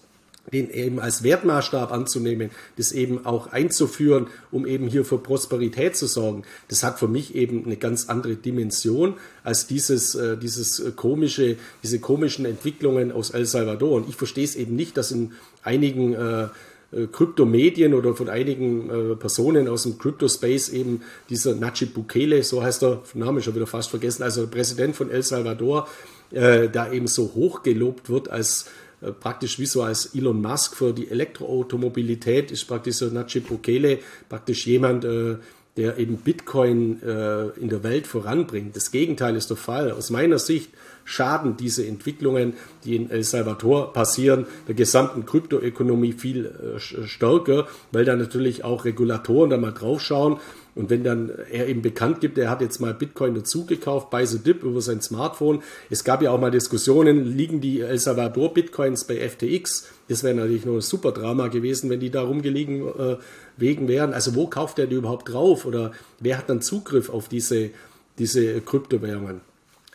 den 0.54 0.70
eben 0.70 1.00
als 1.00 1.24
Wertmaßstab 1.24 1.92
anzunehmen, 1.92 2.52
das 2.78 2.94
eben 2.94 3.26
auch 3.26 3.48
einzuführen, 3.48 4.28
um 4.50 4.66
eben 4.66 4.88
hier 4.88 5.04
für 5.04 5.18
Prosperität 5.18 5.98
zu 5.98 6.08
sorgen, 6.08 6.44
das 6.70 6.84
hat 6.84 7.00
für 7.00 7.10
mich 7.10 7.36
eben 7.36 7.66
eine 7.66 7.76
ganz 7.76 8.08
andere 8.08 8.36
Dimension 8.36 9.16
als 9.44 9.68
dieses, 9.68 10.16
äh, 10.16 10.38
dieses 10.38 10.96
komische, 10.96 11.58
diese 11.84 12.00
komischen 12.00 12.46
Entwicklungen 12.46 13.12
aus 13.12 13.32
El 13.32 13.46
Salvador. 13.46 13.98
Und 13.98 14.10
ich 14.10 14.16
verstehe 14.16 14.46
es 14.46 14.56
eben 14.56 14.76
nicht, 14.76 14.96
dass 14.96 15.12
in 15.12 15.34
einigen 15.64 16.14
äh, 16.14 16.48
Kryptomedien 16.92 17.94
oder 17.94 18.14
von 18.14 18.30
einigen 18.30 18.90
äh, 18.90 19.16
Personen 19.16 19.68
aus 19.68 19.84
dem 19.84 19.98
Crypto-Space 19.98 20.70
eben 20.70 21.02
dieser 21.30 21.56
Nachib 21.56 21.94
Bukele, 21.94 22.44
so 22.44 22.64
heißt 22.64 22.82
der 22.82 23.02
Name 23.14 23.42
schon 23.42 23.56
wieder 23.56 23.68
fast 23.68 23.90
vergessen, 23.90 24.24
also 24.24 24.48
Präsident 24.48 24.96
von 24.96 25.12
El 25.12 25.24
Salvador, 25.24 25.88
äh, 26.32 26.70
da 26.70 26.92
eben 26.92 27.08
so 27.08 27.34
hoch 27.36 27.62
gelobt 27.64 28.10
wird 28.10 28.30
als 28.30 28.70
äh, 29.02 29.12
praktisch 29.12 29.60
wie 29.60 29.66
so 29.66 29.84
als 29.84 30.16
Elon 30.16 30.42
Musk 30.42 30.76
für 30.76 30.94
die 30.94 31.10
Elektroautomobilität 31.10 32.52
ist 32.52 32.66
praktisch 32.66 32.96
so 32.96 33.08
Nachib 33.08 33.50
Bukele 33.50 34.00
praktisch 34.30 34.66
jemand, 34.66 35.04
äh, 35.04 35.36
der 35.76 35.98
eben 35.98 36.18
Bitcoin 36.18 37.02
äh, 37.04 37.50
in 37.60 37.70
der 37.70 37.84
Welt 37.84 38.08
voranbringt. 38.08 38.76
Das 38.76 38.92
Gegenteil 38.92 39.36
ist 39.36 39.50
der 39.50 39.58
Fall. 39.58 39.92
Aus 39.92 40.10
meiner 40.10 40.40
Sicht 40.40 40.72
schaden 41.08 41.56
diese 41.56 41.88
Entwicklungen, 41.88 42.54
die 42.84 42.98
in 42.98 43.10
El 43.10 43.24
Salvador 43.24 43.94
passieren, 43.94 44.46
der 44.68 44.76
gesamten 44.76 45.26
Kryptoökonomie 45.26 46.12
viel 46.12 46.46
äh, 46.46 46.80
stärker, 46.80 47.68
weil 47.94 48.04
da 48.04 48.16
natürlich 48.16 48.66
auch 48.66 48.84
Regulatoren 48.84 49.50
da 49.50 49.58
mal 49.58 49.72
draufschauen. 49.72 50.38
Und 50.76 50.90
wenn 50.90 51.04
dann 51.04 51.32
er 51.50 51.68
eben 51.68 51.82
bekannt 51.82 52.20
gibt, 52.20 52.38
er 52.38 52.50
hat 52.50 52.62
jetzt 52.62 52.80
mal 52.80 52.94
Bitcoin 52.94 53.34
dazugekauft 53.34 54.10
bei 54.10 54.26
The 54.26 54.38
Dip 54.38 54.64
über 54.64 54.82
sein 54.82 55.02
Smartphone. 55.02 55.64
Es 55.90 56.04
gab 56.04 56.22
ja 56.22 56.30
auch 56.30 56.40
mal 56.40 56.52
Diskussionen, 56.52 57.26
liegen 57.26 57.62
die 57.62 57.80
El 57.80 57.98
Salvador 57.98 58.54
Bitcoins 58.54 59.06
bei 59.06 59.28
FTX? 59.28 59.88
Das 60.10 60.24
wäre 60.24 60.36
natürlich 60.36 60.66
nur 60.66 60.76
ein 60.76 60.82
super 60.82 61.14
Drama 61.14 61.48
gewesen, 61.48 61.90
wenn 61.90 62.02
die 62.02 62.12
da 62.12 62.22
rumgelegen 62.22 62.86
äh, 62.86 63.18
wegen 63.56 63.88
wären. 63.88 64.14
Also 64.14 64.36
wo 64.36 64.48
kauft 64.48 64.78
er 64.78 64.88
die 64.88 64.98
überhaupt 64.98 65.30
drauf? 65.30 65.66
Oder 65.66 65.94
wer 66.20 66.38
hat 66.38 66.50
dann 66.50 66.62
Zugriff 66.62 67.10
auf 67.10 67.30
diese, 67.30 67.72
diese 68.20 68.60
Kryptowährungen? 68.62 69.47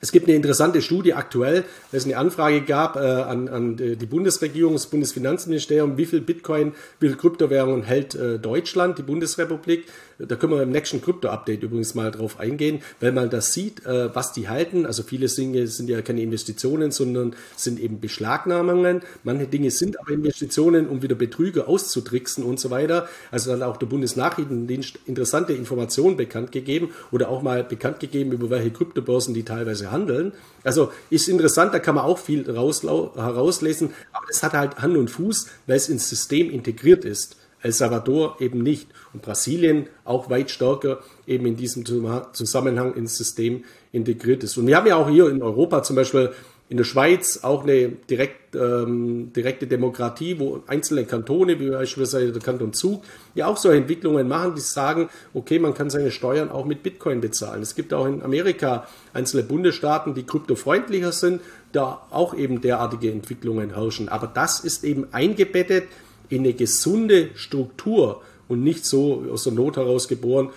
Es 0.05 0.11
gibt 0.11 0.27
eine 0.27 0.35
interessante 0.35 0.83
Studie 0.83 1.15
aktuell, 1.15 1.63
weil 1.93 1.99
es 1.99 2.05
eine 2.05 2.17
Anfrage 2.17 2.63
gab 2.63 2.97
äh, 2.97 2.99
an, 2.99 3.47
an 3.47 3.77
die 3.77 4.07
Bundesregierung, 4.07 4.73
das 4.73 4.89
Bundesfinanzministerium, 4.89 5.97
wie 5.97 6.07
viel 6.07 6.21
Bitcoin, 6.21 6.73
wie 6.99 7.07
viel 7.07 7.17
Kryptowährungen 7.17 7.85
hält 7.85 8.17
äh, 8.17 8.41
Deutschland, 8.41 8.99
die 8.99 9.05
Bundesrepublik. 9.05 9.85
Da 10.19 10.37
können 10.37 10.53
wir 10.53 10.63
im 10.63 10.71
nächsten 10.71 11.01
Krypto-Update 11.01 11.63
übrigens 11.63 11.95
mal 11.95 12.11
drauf 12.11 12.39
eingehen, 12.39 12.83
weil 13.01 13.13
man 13.13 13.31
das 13.31 13.53
sieht, 13.53 13.85
äh, 13.87 14.15
was 14.15 14.33
die 14.33 14.49
halten. 14.49 14.87
Also 14.87 15.03
viele 15.03 15.27
Dinge 15.27 15.67
sind 15.67 15.89
ja 15.89 16.03
keine 16.03 16.23
Investitionen, 16.23 16.91
sondern 16.91 17.35
sind 17.57 17.81
eben 17.81 18.01
Beschlagnahmungen. 18.01 19.03
Manche 19.25 19.47
Dinge 19.47 19.71
sind 19.71 19.99
aber 20.01 20.11
Investitionen, 20.11 20.89
um 20.89 21.03
wieder 21.03 21.15
Betrüger 21.15 21.69
auszutricksen 21.69 22.45
und 22.45 22.61
so 22.61 22.71
weiter. 22.71 23.09
Also 23.31 23.53
hat 23.53 23.63
auch 23.63 23.77
der 23.77 23.87
Bundesnachrichtendienst 23.87 25.01
interessante 25.07 25.53
Informationen 25.53 26.17
bekannt 26.17 26.53
gegeben 26.53 26.91
oder 27.11 27.29
auch 27.29 27.43
mal 27.43 27.65
bekannt 27.65 28.01
gegeben, 28.01 28.33
über 28.33 28.51
welche 28.51 28.71
Kryptobörsen 28.71 29.35
die 29.35 29.45
teilweise 29.45 29.91
handeln. 29.91 30.33
Also 30.65 30.93
ist 31.11 31.29
interessant, 31.29 31.75
da 31.75 31.79
kann 31.79 31.95
man 31.95 32.05
auch 32.05 32.19
viel 32.19 32.47
herauslesen, 32.47 33.91
aber 34.13 34.27
das 34.29 34.43
hat 34.43 34.53
halt 34.53 34.79
Hand 34.79 34.97
und 34.97 35.11
Fuß, 35.11 35.49
weil 35.67 35.77
es 35.77 35.89
ins 35.89 36.09
System 36.09 36.51
integriert 36.51 37.05
ist. 37.05 37.37
El 37.63 37.73
Salvador 37.73 38.37
eben 38.41 38.63
nicht 38.63 38.89
und 39.13 39.23
Brasilien 39.23 39.87
auch 40.05 40.29
weit 40.31 40.51
stärker 40.51 41.01
eben 41.27 41.47
in 41.47 41.57
diesem 41.57 41.85
Zusammenhang 41.85 42.95
ins 42.95 43.17
System 43.17 43.65
integriert 43.93 44.43
ist. 44.43 44.57
Und 44.57 44.67
wir 44.67 44.77
haben 44.77 44.87
ja 44.87 44.97
auch 44.97 45.09
hier 45.09 45.29
in 45.29 45.43
Europa 45.43 45.83
zum 45.83 45.97
Beispiel 45.97 46.33
in 46.73 46.79
der 46.79 46.85
Schweiz 46.85 47.41
auch 47.43 47.65
eine 47.65 47.91
direkt, 47.91 48.57
ähm, 48.57 49.31
direkte 49.35 49.67
Demokratie, 49.67 50.39
wo 50.39 50.63
einzelne 50.67 51.05
Kantone, 51.05 51.61
wie 51.61 51.69
beispielsweise 51.69 52.33
der 52.33 52.41
Kanton 52.41 52.73
Zug, 52.73 53.03
ja 53.35 53.47
auch 53.47 53.59
solche 53.59 53.77
Entwicklungen 53.83 54.27
machen, 54.27 54.55
die 54.55 54.63
sagen, 54.63 55.11
okay, 55.35 55.59
man 55.59 55.75
kann 55.75 55.91
seine 55.91 56.11
Steuern 56.11 56.51
auch 56.51 56.65
mit 56.65 56.83
Bitcoin 56.83 57.21
bezahlen. 57.21 57.61
Es 57.61 57.75
gibt 57.75 57.93
auch 57.93 58.07
in 58.07 58.23
Amerika 58.23 58.87
einzelne 59.13 59.43
Bundesstaaten, 59.43 60.15
die 60.15 60.23
kryptofreundlicher 60.23 61.13
sind, 61.13 61.43
da 61.73 62.07
auch 62.09 62.35
eben 62.35 62.63
derartige 62.63 63.13
Entwicklungen 63.13 63.75
herrschen. 63.75 64.09
Aber 64.09 64.27
das 64.27 64.61
ist 64.61 64.83
eben 64.83 65.09
eingebettet 65.13 65.85
in 66.33 66.41
eine 66.41 66.55
gesunde 66.55 67.31
Struktur 67.35 68.23
und 68.49 68.63
nicht 68.63 68.85
so 68.85 69.25
aus 69.33 69.45
der 69.45 69.53
Not 69.53 69.77
heraus 69.77 70.09
geboren 70.09 70.51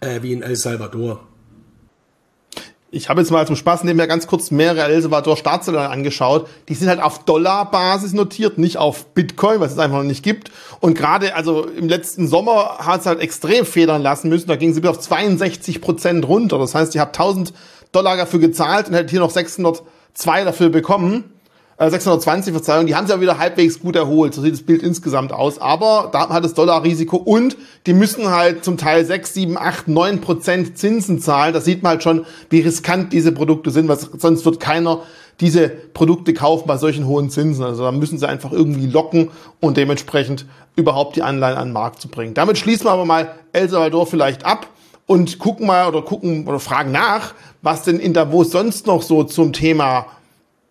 äh, 0.00 0.22
wie 0.22 0.32
in 0.32 0.42
El 0.42 0.56
Salvador. 0.56 1.20
Ich 2.92 3.08
habe 3.08 3.20
jetzt 3.20 3.30
mal 3.30 3.46
zum 3.46 3.54
Spaß 3.54 3.84
nebenher 3.84 4.08
ganz 4.08 4.26
kurz 4.26 4.50
mehrere 4.50 4.82
El 4.82 5.00
Salvador 5.00 5.36
Staatsanleihen 5.36 5.92
angeschaut. 5.92 6.48
Die 6.68 6.74
sind 6.74 6.88
halt 6.88 7.00
auf 7.00 7.24
Dollarbasis 7.24 8.14
notiert, 8.14 8.58
nicht 8.58 8.78
auf 8.78 9.06
Bitcoin, 9.14 9.60
was 9.60 9.72
es 9.72 9.78
einfach 9.78 9.98
noch 9.98 10.04
nicht 10.04 10.24
gibt. 10.24 10.50
Und 10.80 10.94
gerade, 10.94 11.36
also 11.36 11.66
im 11.66 11.88
letzten 11.88 12.26
Sommer 12.26 12.78
hat 12.78 13.02
es 13.02 13.06
halt 13.06 13.20
extrem 13.20 13.64
federn 13.64 14.02
lassen 14.02 14.28
müssen. 14.28 14.48
Da 14.48 14.56
ging 14.56 14.74
sie 14.74 14.80
bis 14.80 14.90
auf 14.90 14.98
62 14.98 15.80
Prozent 15.80 16.26
runter. 16.26 16.58
Das 16.58 16.74
heißt, 16.74 16.92
ich 16.96 17.00
habe 17.00 17.12
1000 17.12 17.52
Dollar 17.92 18.16
dafür 18.16 18.40
gezahlt 18.40 18.88
und 18.88 18.94
hätte 18.94 19.10
hier 19.10 19.20
noch 19.20 19.30
600 19.30 19.82
2 20.14 20.44
dafür 20.44 20.68
bekommen. 20.68 21.32
620, 21.88 22.50
äh, 22.50 22.52
Verzeihung, 22.52 22.86
die 22.86 22.94
haben 22.94 23.06
sich 23.06 23.14
ja 23.14 23.22
wieder 23.22 23.38
halbwegs 23.38 23.80
gut 23.80 23.96
erholt. 23.96 24.34
So 24.34 24.42
sieht 24.42 24.52
das 24.52 24.62
Bild 24.62 24.82
insgesamt 24.82 25.32
aus. 25.32 25.58
Aber 25.58 26.10
da 26.12 26.28
hat 26.28 26.44
das 26.44 26.52
Dollarrisiko 26.52 27.16
und 27.16 27.56
die 27.86 27.94
müssen 27.94 28.28
halt 28.28 28.64
zum 28.64 28.76
Teil 28.76 29.04
6, 29.04 29.32
7, 29.32 29.56
8, 29.56 29.88
9 29.88 30.20
Prozent 30.20 30.76
Zinsen 30.76 31.20
zahlen. 31.20 31.54
Das 31.54 31.64
sieht 31.64 31.82
man 31.82 31.92
halt 31.92 32.02
schon, 32.02 32.26
wie 32.50 32.60
riskant 32.60 33.12
diese 33.12 33.32
Produkte 33.32 33.70
sind, 33.70 33.88
was 33.88 34.10
sonst 34.18 34.44
wird 34.44 34.60
keiner 34.60 35.00
diese 35.40 35.70
Produkte 35.70 36.34
kaufen 36.34 36.66
bei 36.66 36.76
solchen 36.76 37.06
hohen 37.06 37.30
Zinsen. 37.30 37.64
Also 37.64 37.82
da 37.84 37.92
müssen 37.92 38.18
sie 38.18 38.28
einfach 38.28 38.52
irgendwie 38.52 38.86
locken 38.86 39.30
und 39.60 39.78
dementsprechend 39.78 40.44
überhaupt 40.76 41.16
die 41.16 41.22
Anleihen 41.22 41.56
an 41.56 41.68
den 41.68 41.72
Markt 41.72 42.02
zu 42.02 42.08
bringen. 42.08 42.34
Damit 42.34 42.58
schließen 42.58 42.84
wir 42.84 42.90
aber 42.90 43.06
mal 43.06 43.34
El 43.54 43.70
Salvador 43.70 44.06
vielleicht 44.06 44.44
ab 44.44 44.68
und 45.06 45.38
gucken 45.38 45.66
mal 45.66 45.88
oder 45.88 46.02
gucken 46.02 46.46
oder 46.46 46.60
fragen 46.60 46.92
nach, 46.92 47.32
was 47.62 47.84
denn 47.84 47.98
in 47.98 48.12
Davos 48.12 48.50
sonst 48.50 48.86
noch 48.86 49.00
so 49.00 49.24
zum 49.24 49.54
Thema 49.54 50.06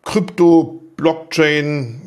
Krypto, 0.04 0.84
Blockchain, 1.00 2.02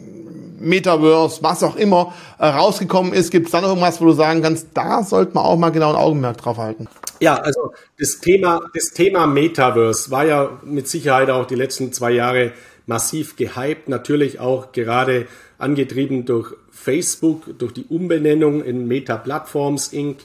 Metaverse, 0.61 1.43
was 1.43 1.63
auch 1.63 1.77
immer 1.77 2.15
äh, 2.39 2.47
rausgekommen 2.47 3.13
ist. 3.13 3.31
Gibt 3.31 3.47
es 3.47 3.53
da 3.53 3.61
noch 3.61 3.69
irgendwas, 3.69 4.01
wo 4.01 4.07
du 4.07 4.13
sagen 4.13 4.43
kannst, 4.43 4.69
da 4.75 5.03
sollte 5.03 5.35
man 5.35 5.45
auch 5.45 5.57
mal 5.57 5.71
genau 5.71 5.91
ein 5.91 5.97
Augenmerk 5.97 6.39
drauf 6.39 6.59
halten? 6.59 6.87
Ja, 7.21 7.37
also 7.37 7.73
das 7.99 8.19
Thema, 8.21 8.61
das 8.75 8.91
Thema 8.91 9.27
Metaverse 9.27 10.11
war 10.11 10.27
ja 10.27 10.59
mit 10.65 10.89
Sicherheit 10.89 11.31
auch 11.31 11.47
die 11.47 11.55
letzten 11.55 11.93
zwei 11.93 12.13
Jahre 12.13 12.53
massiv 12.87 13.37
gehypt, 13.37 13.89
natürlich 13.89 14.41
auch 14.41 14.73
gerade 14.73 15.27
angetrieben 15.59 16.25
durch 16.25 16.55
Facebook, 16.71 17.59
durch 17.59 17.73
die 17.73 17.85
Umbenennung 17.85 18.63
in 18.63 18.89
Meta 18.89 19.17
Platforms 19.17 19.93
Inc. 19.93 20.19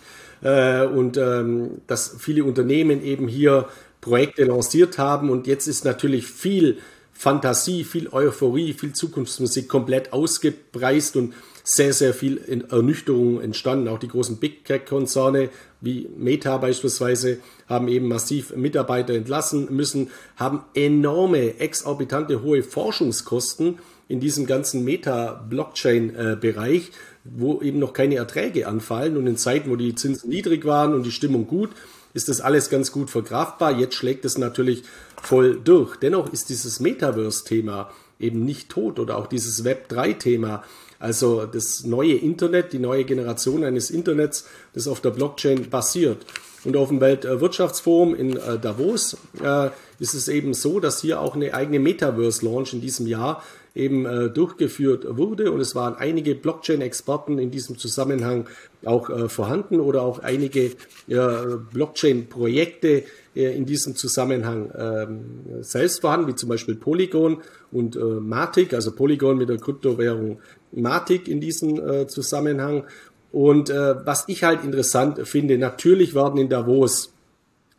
Äh, 0.44 0.86
und 0.86 1.18
ähm, 1.18 1.82
dass 1.88 2.16
viele 2.20 2.44
Unternehmen 2.44 3.04
eben 3.04 3.28
hier 3.28 3.68
Projekte 4.02 4.44
lanciert 4.44 4.98
haben 5.00 5.30
und 5.30 5.48
jetzt 5.48 5.68
ist 5.68 5.84
natürlich 5.84 6.28
viel 6.28 6.78
Fantasie, 7.18 7.84
viel 7.84 8.10
Euphorie, 8.10 8.74
viel 8.74 8.94
Zukunftsmusik 8.94 9.68
komplett 9.68 10.14
ausgepreist 10.14 11.16
und 11.16 11.34
sehr, 11.64 11.92
sehr 11.92 12.14
viel 12.14 12.38
Ernüchterung 12.70 13.42
entstanden. 13.42 13.88
Auch 13.88 13.98
die 13.98 14.08
großen 14.08 14.38
Big 14.38 14.66
Tech-Konzerne 14.66 15.50
wie 15.82 16.08
Meta 16.16 16.58
beispielsweise 16.58 17.40
haben 17.68 17.88
eben 17.88 18.08
massiv 18.08 18.56
Mitarbeiter 18.56 19.16
entlassen 19.16 19.76
müssen, 19.76 20.12
haben 20.36 20.64
enorme, 20.76 21.60
exorbitante 21.60 22.44
hohe 22.44 22.62
Forschungskosten 22.62 23.80
in 24.08 24.20
diesem 24.20 24.46
ganzen 24.46 24.84
Meta-Blockchain-Bereich, 24.84 26.92
wo 27.24 27.62
eben 27.62 27.80
noch 27.80 27.94
keine 27.94 28.18
Erträge 28.18 28.68
anfallen. 28.68 29.18
Und 29.18 29.26
in 29.26 29.38
Zeiten, 29.38 29.72
wo 29.72 29.76
die 29.76 29.96
Zinsen 29.96 30.30
niedrig 30.30 30.66
waren 30.66 30.94
und 30.94 31.02
die 31.04 31.12
Stimmung 31.12 31.48
gut, 31.48 31.72
ist 32.14 32.30
das 32.30 32.42
alles 32.42 32.70
ganz 32.70 32.92
gut 32.92 33.10
verkraftbar. 33.10 33.76
Jetzt 33.78 33.96
schlägt 33.96 34.24
es 34.24 34.38
natürlich 34.38 34.84
voll 35.22 35.60
durch. 35.64 35.98
Dennoch 35.98 36.32
ist 36.32 36.50
dieses 36.50 36.80
Metaverse-Thema 36.80 37.92
eben 38.20 38.46
nicht 38.46 38.70
tot 38.70 39.00
oder 39.00 39.18
auch 39.18 39.28
dieses 39.28 39.64
Web3-Thema. 39.66 40.64
Also 41.00 41.46
das 41.46 41.84
neue 41.84 42.16
Internet, 42.16 42.74
die 42.74 42.80
neue 42.80 43.04
Generation 43.04 43.64
eines 43.64 43.92
Internets, 43.92 44.48
das 44.74 44.88
auf 44.88 45.02
der 45.02 45.12
Blockchain 45.12 45.70
basiert. 45.70 46.26
Und 46.64 46.76
auf 46.76 46.90
dem 46.90 47.00
Weltwirtschaftsforum 47.00 48.16
in 48.16 48.36
äh, 48.36 48.58
Davos 48.60 49.16
äh, 49.42 49.70
ist 50.00 50.16
es 50.16 50.28
eben 50.28 50.54
so, 50.54 50.80
dass 50.80 51.02
hier 51.02 51.22
auch 51.22 51.36
eine 51.36 51.54
eigene 51.54 51.80
Metaverse-Launch 51.80 52.74
in 52.74 52.82
diesem 52.82 53.06
Jahr 53.06 53.44
eben 53.76 54.06
äh, 54.06 54.30
durchgeführt 54.30 55.06
wurde. 55.08 55.52
Und 55.52 55.62
es 55.62 55.76
waren 55.76 55.96
einige 55.96 56.34
Blockchain-Experten 56.34 57.38
in 57.38 57.52
diesem 57.52 57.78
Zusammenhang 57.78 58.48
auch 58.84 59.10
äh, 59.10 59.30
vorhanden 59.30 59.80
oder 59.80 60.02
auch 60.02 60.20
einige 60.20 60.72
Blockchain-Projekte 61.08 63.04
in 63.46 63.66
diesem 63.66 63.96
Zusammenhang 63.96 64.72
ähm, 64.78 65.62
selbst 65.62 66.02
vorhanden, 66.02 66.28
wie 66.28 66.36
zum 66.36 66.50
Beispiel 66.50 66.76
Polygon 66.76 67.42
und 67.72 67.96
äh, 67.96 68.00
Matic, 68.00 68.74
also 68.74 68.92
Polygon 68.92 69.38
mit 69.38 69.50
der 69.50 69.58
Kryptowährung 69.58 70.40
Matic 70.72 71.28
in 71.28 71.40
diesem 71.40 71.80
äh, 71.80 72.08
Zusammenhang. 72.08 72.86
Und 73.32 73.70
äh, 73.70 74.06
was 74.06 74.26
ich 74.28 74.44
halt 74.44 74.64
interessant 74.64 75.28
finde, 75.28 75.58
natürlich 75.58 76.16
werden 76.16 76.40
in 76.40 76.50
Davos 76.50 77.14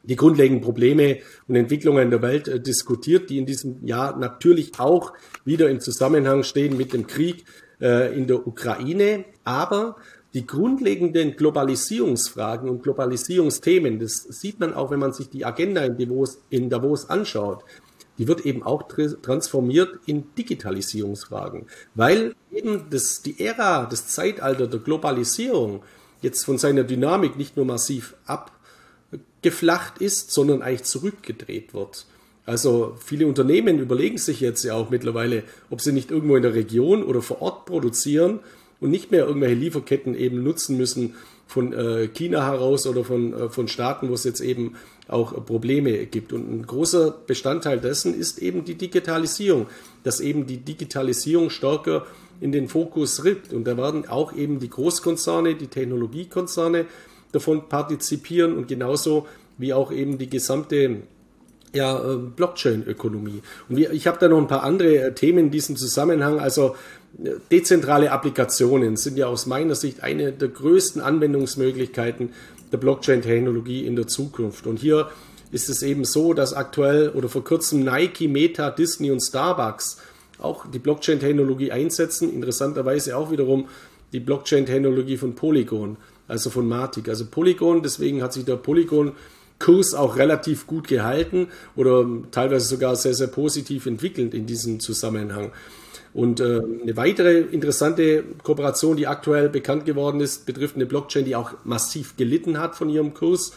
die 0.03 0.17
grundlegenden 0.17 0.63
Probleme 0.63 1.19
und 1.49 1.57
Entwicklungen 1.57 2.05
in 2.05 2.11
der 2.11 2.23
Welt 2.23 2.49
äh, 2.49 2.61
diskutiert, 2.61 3.31
die 3.31 3.39
in 3.39 3.47
diesem 3.47 3.85
Jahr 3.85 4.17
natürlich 4.17 4.73
auch 4.79 5.13
wieder 5.45 5.69
im 5.69 5.81
Zusammenhang 5.81 6.45
stehen 6.45 6.77
mit 6.77 6.93
dem 6.93 7.07
Krieg 7.07 7.45
äh, 7.81 8.17
in 8.17 8.27
der 8.27 8.47
Ukraine. 8.47 9.25
Aber 9.45 9.97
die 10.35 10.47
grundlegenden 10.47 11.37
Globalisierungsfragen 11.37 12.69
und 12.69 12.83
Globalisierungsthemen, 12.83 13.99
das 13.99 14.25
sieht 14.29 14.61
man 14.61 14.75
auch, 14.75 14.91
wenn 14.91 14.99
man 14.99 15.13
sich 15.13 15.31
die 15.31 15.45
Agenda 15.45 15.85
in 15.85 15.97
Davos, 15.97 16.39
in 16.51 16.69
Davos 16.69 17.09
anschaut, 17.09 17.65
die 18.19 18.27
wird 18.29 18.45
eben 18.45 18.63
auch 18.63 18.83
transformiert 18.83 20.01
in 20.07 20.35
Digitalisierungsfragen, 20.37 21.67
weil 21.95 22.35
eben 22.53 22.91
das, 22.91 23.23
die 23.23 23.41
Ära, 23.41 23.87
das 23.87 24.09
Zeitalter 24.09 24.67
der 24.67 24.81
Globalisierung 24.81 25.83
jetzt 26.21 26.45
von 26.45 26.59
seiner 26.59 26.83
Dynamik 26.83 27.37
nicht 27.37 27.57
nur 27.57 27.65
massiv 27.65 28.17
abgeflacht 28.27 29.99
ist, 29.99 30.33
sondern 30.33 30.63
eigentlich 30.63 30.83
zurückgedreht 30.83 31.75
wird. 31.75 32.07
Also 32.45 32.97
viele 33.05 33.27
Unternehmen 33.27 33.79
überlegen 33.79 34.19
sich 34.19 34.41
jetzt 34.41 34.65
ja 34.65 34.75
auch 34.75 34.91
mittlerweile, 34.91 35.45
ob 35.71 35.81
sie 35.81 35.93
nicht 35.93 36.11
irgendwo 36.11 36.35
in 36.35 36.43
der 36.43 36.55
Region 36.55 37.05
oder 37.05 37.23
vor 37.23 37.41
Ort 37.41 37.67
produzieren 37.67 38.41
und 38.81 38.91
nicht 38.91 39.11
mehr 39.11 39.27
irgendwelche 39.27 39.55
Lieferketten 39.55 40.15
eben 40.15 40.43
nutzen 40.43 40.77
müssen 40.77 41.15
von 41.47 41.73
äh, 41.73 42.09
China 42.09 42.47
heraus 42.47 42.87
oder 42.87 43.05
von, 43.05 43.33
äh, 43.33 43.49
von 43.49 43.69
Staaten, 43.69 44.11
wo 44.11 44.15
es 44.15 44.25
jetzt 44.25 44.41
eben 44.41 44.75
auch 45.09 45.45
Probleme 45.47 46.07
gibt. 46.07 46.33
Und 46.33 46.51
ein 46.53 46.67
großer 46.67 47.11
Bestandteil 47.27 47.81
dessen 47.81 48.15
ist 48.15 48.39
eben 48.39 48.65
die 48.65 48.75
Digitalisierung, 48.75 49.67
dass 50.05 50.21
eben 50.21 50.47
die 50.47 50.59
Digitalisierung 50.59 51.49
stärker 51.49 52.07
in 52.41 52.53
den 52.53 52.69
Fokus 52.69 53.25
rückt. 53.25 53.53
Und 53.53 53.65
da 53.65 53.77
werden 53.77 54.07
auch 54.09 54.35
eben 54.35 54.61
die 54.61 54.69
Großkonzerne, 54.69 55.55
die 55.55 55.69
Technologiekonzerne 55.69 56.85
davon 57.33 57.69
partizipieren 57.69 58.57
und 58.57 58.69
genauso 58.69 59.27
wie 59.57 59.73
auch 59.73 59.91
eben 59.91 60.19
die 60.19 60.31
gesamte 60.31 61.03
ja, 61.75 61.99
äh, 61.99 62.17
Blockchain-Ökonomie. 62.17 63.43
Und 63.69 63.79
ich 63.79 64.07
habe 64.07 64.19
da 64.19 64.29
noch 64.29 64.39
ein 64.39 64.47
paar 64.47 64.63
andere 64.63 64.99
äh, 64.99 65.15
Themen 65.15 65.47
in 65.47 65.51
diesem 65.51 65.77
Zusammenhang. 65.77 66.41
Also 66.41 66.77
dezentrale 67.51 68.11
Applikationen 68.11 68.97
sind 68.97 69.17
ja 69.17 69.27
aus 69.27 69.47
meiner 69.47 69.75
Sicht 69.75 70.03
eine 70.03 70.33
der 70.33 70.49
größten 70.49 71.03
Anwendungsmöglichkeiten 71.03 72.31
der 72.71 72.79
Blockchain-Technologie 72.79 73.87
in 73.87 73.97
der 73.97 74.07
Zukunft. 74.07 74.67
Und 74.67 74.79
hier 74.79 75.11
ist 75.51 75.69
es 75.69 75.83
eben 75.83 76.05
so, 76.05 76.35
dass 76.35 76.53
aktuell 76.53 77.11
oder 77.11 77.29
vor 77.29 77.45
kurzem 77.45 77.85
Nike, 77.85 78.29
Meta, 78.29 78.71
Disney 78.71 79.11
und 79.11 79.21
Starbucks 79.21 79.99
auch 80.39 80.67
die 80.71 80.79
Blockchain-Technologie 80.79 81.73
einsetzen. 81.73 82.33
Interessanterweise 82.33 83.17
auch 83.17 83.31
wiederum 83.31 83.69
die 84.13 84.21
Blockchain-Technologie 84.21 85.17
von 85.17 85.35
Polygon, 85.35 85.97
also 86.29 86.51
von 86.51 86.69
Matic. 86.69 87.09
Also 87.09 87.27
Polygon, 87.27 87.83
deswegen 87.83 88.23
hat 88.23 88.33
sich 88.33 88.45
der 88.45 88.57
Polygon 88.57 89.13
Kurs 89.59 89.95
auch 89.95 90.17
relativ 90.17 90.67
gut 90.67 90.87
gehalten 90.87 91.49
oder 91.75 92.07
teilweise 92.31 92.69
sogar 92.69 92.95
sehr, 92.95 93.15
sehr 93.15 93.27
positiv 93.27 93.87
entwickelt 93.87 94.33
in 94.33 94.47
diesem 94.47 94.79
Zusammenhang. 94.79 95.51
Und 96.19 96.41
äh, 96.41 96.61
eine 96.83 96.97
weitere 96.97 97.39
interessante 97.39 98.25
Kooperation, 98.43 98.97
die 98.97 99.07
aktuell 99.07 99.49
bekannt 99.49 99.85
geworden 99.85 100.21
ist, 100.21 100.47
betrifft 100.47 100.75
eine 100.75 100.85
Blockchain, 100.85 101.25
die 101.25 101.37
auch 101.37 101.53
massiv 101.63 102.17
gelitten 102.17 102.59
hat 102.59 102.75
von 102.75 102.91
ihrem 102.91 103.15
Kurs 103.15 103.53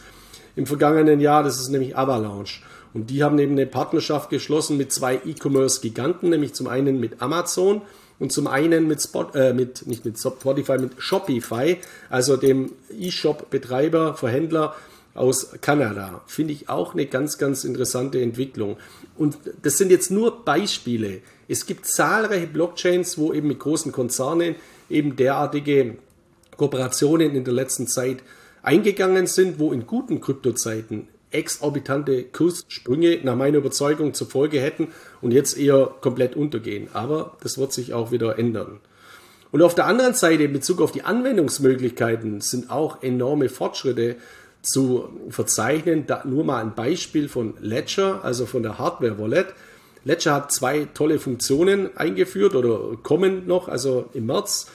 im 0.54 0.66
vergangenen 0.66 1.18
Jahr. 1.18 1.42
Das 1.42 1.58
ist 1.58 1.70
nämlich 1.70 1.96
Avalanche. 1.96 2.62
Und 2.94 3.10
die 3.10 3.24
haben 3.24 3.40
eben 3.40 3.54
eine 3.54 3.66
Partnerschaft 3.66 4.30
geschlossen 4.30 4.76
mit 4.76 4.92
zwei 4.92 5.16
E-Commerce-Giganten, 5.16 6.30
nämlich 6.30 6.52
zum 6.52 6.68
einen 6.68 7.00
mit 7.00 7.20
Amazon 7.20 7.82
und 8.20 8.30
zum 8.30 8.46
einen 8.46 8.86
mit, 8.86 9.02
Spot, 9.02 9.26
äh, 9.34 9.52
mit 9.52 9.84
nicht 9.88 10.04
mit 10.04 10.16
Spotify, 10.20 10.78
mit 10.78 10.92
Shopify, 10.98 11.78
also 12.10 12.36
dem 12.36 12.70
E-Shop-Betreiber, 12.96 14.14
Verhändler 14.14 14.76
aus 15.14 15.50
Kanada. 15.60 16.22
Finde 16.26 16.52
ich 16.52 16.68
auch 16.68 16.94
eine 16.94 17.06
ganz, 17.06 17.38
ganz 17.38 17.64
interessante 17.64 18.20
Entwicklung. 18.22 18.76
Und 19.16 19.36
das 19.62 19.78
sind 19.78 19.90
jetzt 19.90 20.12
nur 20.12 20.44
Beispiele. 20.44 21.22
Es 21.52 21.66
gibt 21.66 21.84
zahlreiche 21.84 22.46
Blockchains, 22.46 23.18
wo 23.18 23.34
eben 23.34 23.48
mit 23.48 23.58
großen 23.58 23.92
Konzernen 23.92 24.54
eben 24.88 25.16
derartige 25.16 25.98
Kooperationen 26.56 27.34
in 27.34 27.44
der 27.44 27.52
letzten 27.52 27.86
Zeit 27.86 28.22
eingegangen 28.62 29.26
sind, 29.26 29.58
wo 29.58 29.70
in 29.70 29.86
guten 29.86 30.22
Kryptozeiten 30.22 31.08
exorbitante 31.30 32.22
Kurssprünge 32.22 33.20
nach 33.22 33.36
meiner 33.36 33.58
Überzeugung 33.58 34.14
zur 34.14 34.30
Folge 34.30 34.62
hätten 34.62 34.88
und 35.20 35.32
jetzt 35.32 35.58
eher 35.58 35.94
komplett 36.00 36.36
untergehen. 36.36 36.88
Aber 36.94 37.36
das 37.42 37.58
wird 37.58 37.74
sich 37.74 37.92
auch 37.92 38.12
wieder 38.12 38.38
ändern. 38.38 38.80
Und 39.50 39.60
auf 39.60 39.74
der 39.74 39.84
anderen 39.84 40.14
Seite 40.14 40.44
in 40.44 40.54
Bezug 40.54 40.80
auf 40.80 40.92
die 40.92 41.02
Anwendungsmöglichkeiten 41.02 42.40
sind 42.40 42.70
auch 42.70 43.02
enorme 43.02 43.50
Fortschritte 43.50 44.16
zu 44.62 45.10
verzeichnen. 45.28 46.06
Da 46.06 46.22
nur 46.24 46.44
mal 46.44 46.62
ein 46.62 46.74
Beispiel 46.74 47.28
von 47.28 47.52
Ledger, 47.60 48.24
also 48.24 48.46
von 48.46 48.62
der 48.62 48.78
Hardware 48.78 49.18
Wallet. 49.18 49.48
Ledger 50.04 50.34
hat 50.34 50.52
zwei 50.52 50.86
tolle 50.94 51.18
Funktionen 51.18 51.96
eingeführt 51.96 52.54
oder 52.54 52.96
kommen 53.02 53.46
noch, 53.46 53.68
also 53.68 54.08
im 54.14 54.26
März. 54.26 54.66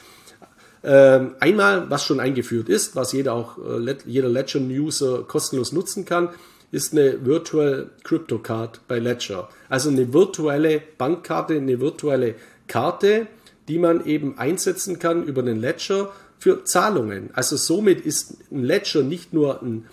Ähm, 0.84 1.36
einmal, 1.40 1.90
was 1.90 2.06
schon 2.06 2.20
eingeführt 2.20 2.70
ist, 2.70 2.95
was 2.95 3.12
jeder 3.12 3.34
auch 3.34 3.58
äh, 3.58 3.95
jeder 4.06 4.30
Ledger-User 4.30 5.24
kostenlos 5.24 5.72
nutzen 5.72 6.06
kann, 6.06 6.30
ist 6.72 6.94
eine 6.94 7.26
Virtual 7.26 7.90
Crypto 8.04 8.40
Card 8.40 8.82
bei 8.88 8.99
Ledger. 8.99 9.49
Also 9.70 9.90
eine 9.90 10.14
virtuelle 10.14 10.82
Bankkarte, 10.98 11.56
eine 11.56 11.80
virtuelle 11.80 12.36
Karte, 12.68 13.28
die 13.68 13.80
man 13.80 14.06
eben 14.06 14.38
einsetzen 14.38 14.99
kann 14.99 15.24
über 15.24 15.44
den 15.44 15.60
Ledger 15.60 16.12
für 16.40 16.64
Zahlungen. 16.64 17.32
Also 17.34 17.58
somit 17.58 18.02
ist 18.02 18.38
ein 18.52 18.64
Ledger 18.64 19.04
nicht 19.04 19.34
nur 19.34 19.62
ein 19.62 19.86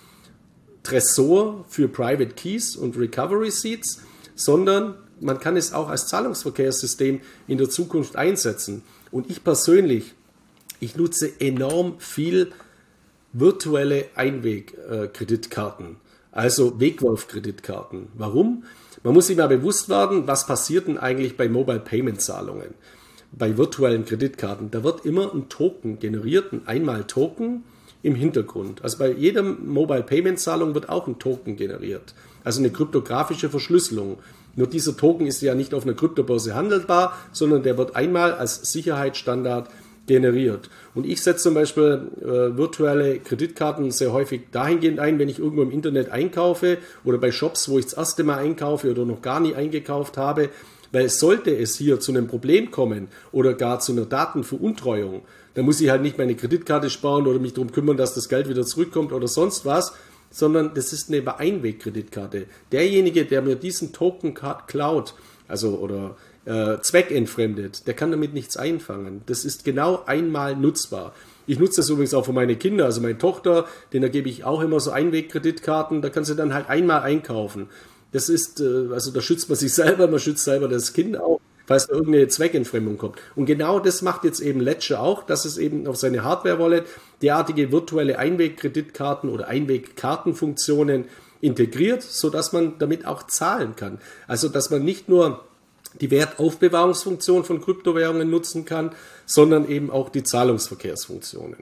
Tresor 0.83 1.65
für 1.67 1.87
Private 1.87 2.35
Keys 2.35 2.75
und 2.75 2.97
Recovery 2.97 3.51
Seats, 3.51 4.01
sondern 4.35 4.95
man 5.25 5.39
kann 5.39 5.57
es 5.57 5.73
auch 5.73 5.89
als 5.89 6.07
Zahlungsverkehrssystem 6.07 7.19
in 7.47 7.57
der 7.57 7.69
Zukunft 7.69 8.15
einsetzen. 8.15 8.83
Und 9.11 9.29
ich 9.29 9.43
persönlich, 9.43 10.13
ich 10.79 10.95
nutze 10.95 11.41
enorm 11.41 11.95
viel 11.99 12.51
virtuelle 13.33 14.05
Einwegkreditkarten, 14.15 15.97
also 16.31 16.79
Wegwerfkreditkarten. 16.79 18.07
Warum? 18.13 18.63
Man 19.03 19.13
muss 19.13 19.27
sich 19.27 19.37
mal 19.37 19.47
bewusst 19.47 19.89
werden, 19.89 20.27
was 20.27 20.47
passiert 20.47 20.87
denn 20.87 20.97
eigentlich 20.97 21.37
bei 21.37 21.49
Mobile 21.49 21.79
Payment 21.79 22.21
Zahlungen, 22.21 22.73
bei 23.31 23.57
virtuellen 23.57 24.05
Kreditkarten. 24.05 24.71
Da 24.71 24.83
wird 24.83 25.05
immer 25.05 25.33
ein 25.33 25.49
Token 25.49 25.99
generiert, 25.99 26.53
ein 26.53 26.67
Einmal-Token 26.67 27.63
im 28.03 28.15
Hintergrund. 28.15 28.83
Also 28.83 28.99
bei 28.99 29.11
jeder 29.11 29.43
Mobile 29.43 30.03
Payment 30.03 30.39
Zahlung 30.39 30.73
wird 30.75 30.89
auch 30.89 31.07
ein 31.07 31.19
Token 31.19 31.55
generiert, 31.55 32.13
also 32.43 32.59
eine 32.59 32.69
kryptografische 32.69 33.49
Verschlüsselung. 33.49 34.17
Nur 34.55 34.67
dieser 34.67 34.95
Token 34.95 35.27
ist 35.27 35.41
ja 35.41 35.55
nicht 35.55 35.73
auf 35.73 35.83
einer 35.83 35.93
Kryptobörse 35.93 36.55
handelbar, 36.55 37.17
sondern 37.31 37.63
der 37.63 37.77
wird 37.77 37.95
einmal 37.95 38.33
als 38.33 38.71
Sicherheitsstandard 38.71 39.69
generiert. 40.07 40.69
Und 40.93 41.05
ich 41.05 41.21
setze 41.21 41.43
zum 41.43 41.55
Beispiel 41.55 42.09
äh, 42.21 42.57
virtuelle 42.57 43.19
Kreditkarten 43.19 43.91
sehr 43.91 44.13
häufig 44.13 44.43
dahingehend 44.51 44.99
ein, 44.99 45.19
wenn 45.19 45.29
ich 45.29 45.39
irgendwo 45.39 45.63
im 45.63 45.71
Internet 45.71 46.11
einkaufe 46.11 46.77
oder 47.03 47.17
bei 47.17 47.31
Shops, 47.31 47.69
wo 47.69 47.79
ich 47.79 47.85
das 47.85 47.93
erste 47.95 48.23
Mal 48.23 48.37
einkaufe 48.37 48.91
oder 48.91 49.05
noch 49.05 49.21
gar 49.21 49.39
nie 49.39 49.55
eingekauft 49.55 50.17
habe, 50.17 50.49
weil 50.91 51.09
sollte 51.09 51.55
es 51.55 51.75
hier 51.75 51.99
zu 51.99 52.11
einem 52.11 52.27
Problem 52.27 52.71
kommen 52.71 53.07
oder 53.31 53.53
gar 53.53 53.79
zu 53.79 53.91
einer 53.91 54.05
Datenveruntreuung, 54.05 55.23
dann 55.55 55.65
muss 55.65 55.81
ich 55.81 55.89
halt 55.89 56.01
nicht 56.01 56.17
meine 56.17 56.35
Kreditkarte 56.35 56.89
sparen 56.89 57.27
oder 57.27 57.39
mich 57.39 57.53
darum 57.53 57.71
kümmern, 57.71 57.97
dass 57.97 58.13
das 58.13 58.29
Geld 58.29 58.47
wieder 58.47 58.63
zurückkommt 58.63 59.11
oder 59.11 59.27
sonst 59.27 59.65
was, 59.65 59.93
sondern 60.35 60.73
das 60.73 60.91
ist 60.91 61.09
eine 61.09 61.39
Einwegkreditkarte. 61.39 62.47
Derjenige, 62.73 63.23
der 63.23 63.41
mir 63.41 63.55
diesen 63.55 63.93
Token 63.93 64.33
klaut, 64.33 65.13
also 65.47 65.77
oder 65.77 66.17
äh, 66.43 66.77
zweckentfremdet, 66.81 67.87
der 67.87 67.93
kann 67.93 68.11
damit 68.11 68.33
nichts 68.33 68.57
einfangen. 68.57 69.21
Das 69.27 69.45
ist 69.45 69.63
genau 69.63 70.03
einmal 70.05 70.57
nutzbar. 70.57 71.13
Ich 71.47 71.57
nutze 71.57 71.77
das 71.77 71.89
übrigens 71.89 72.13
auch 72.13 72.25
für 72.25 72.33
meine 72.33 72.57
Kinder, 72.57 72.83
also 72.83 72.99
meine 72.99 73.17
Tochter, 73.17 73.65
denen 73.93 74.11
gebe 74.11 74.27
ich 74.27 74.43
auch 74.43 74.61
immer 74.61 74.81
so 74.81 74.91
Einwegkreditkarten, 74.91 76.01
da 76.01 76.09
kann 76.09 76.25
sie 76.25 76.35
dann 76.35 76.53
halt 76.53 76.67
einmal 76.67 77.01
einkaufen. 77.01 77.69
Das 78.11 78.27
ist, 78.27 78.59
äh, 78.59 78.89
also 78.91 79.11
da 79.11 79.21
schützt 79.21 79.47
man 79.47 79.57
sich 79.57 79.73
selber, 79.83 80.09
man 80.09 80.19
schützt 80.19 80.43
selber 80.43 80.67
das 80.67 80.91
Kind 80.91 81.17
auch, 81.17 81.39
falls 81.65 81.87
da 81.87 81.93
irgendeine 81.93 82.27
Zweckentfremdung 82.27 82.97
kommt. 82.97 83.19
Und 83.37 83.45
genau 83.45 83.79
das 83.79 84.01
macht 84.01 84.25
jetzt 84.25 84.41
eben 84.41 84.59
Ledger 84.59 84.99
auch, 84.99 85.23
dass 85.23 85.45
es 85.45 85.57
eben 85.57 85.87
auf 85.87 85.95
seine 85.95 86.25
Hardware-Wallet 86.25 86.83
derartige 87.21 87.71
virtuelle 87.71 88.19
Einwegkreditkarten 88.19 89.29
oder 89.29 89.47
Einwegkartenfunktionen 89.47 91.05
integriert, 91.41 92.01
sodass 92.01 92.53
man 92.53 92.77
damit 92.79 93.05
auch 93.05 93.23
zahlen 93.27 93.75
kann. 93.75 93.99
Also 94.27 94.49
dass 94.49 94.69
man 94.69 94.83
nicht 94.83 95.09
nur 95.09 95.43
die 96.01 96.11
Wertaufbewahrungsfunktion 96.11 97.43
von 97.45 97.61
Kryptowährungen 97.61 98.29
nutzen 98.29 98.65
kann, 98.65 98.91
sondern 99.25 99.69
eben 99.69 99.89
auch 99.91 100.09
die 100.09 100.23
Zahlungsverkehrsfunktionen. 100.23 101.57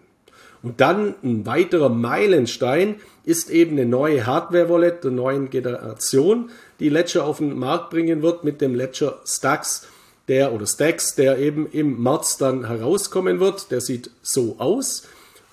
Und 0.63 0.79
dann 0.79 1.15
ein 1.23 1.45
weiterer 1.45 1.89
Meilenstein 1.89 2.95
ist 3.25 3.49
eben 3.49 3.73
eine 3.73 3.85
neue 3.85 4.25
Hardware-Wallet 4.25 5.03
der 5.03 5.11
neuen 5.11 5.49
Generation, 5.49 6.49
die 6.79 6.89
Ledger 6.89 7.25
auf 7.25 7.37
den 7.37 7.57
Markt 7.59 7.89
bringen 7.89 8.21
wird 8.21 8.43
mit 8.43 8.61
dem 8.61 8.73
Ledger 8.73 9.19
Stacks, 9.25 9.87
der 10.29 10.53
oder 10.53 10.65
Stacks, 10.65 11.15
der 11.15 11.37
eben 11.37 11.67
im 11.69 12.01
März 12.01 12.37
dann 12.37 12.65
herauskommen 12.65 13.41
wird. 13.41 13.71
Der 13.71 13.81
sieht 13.81 14.09
so 14.21 14.55
aus. 14.57 15.03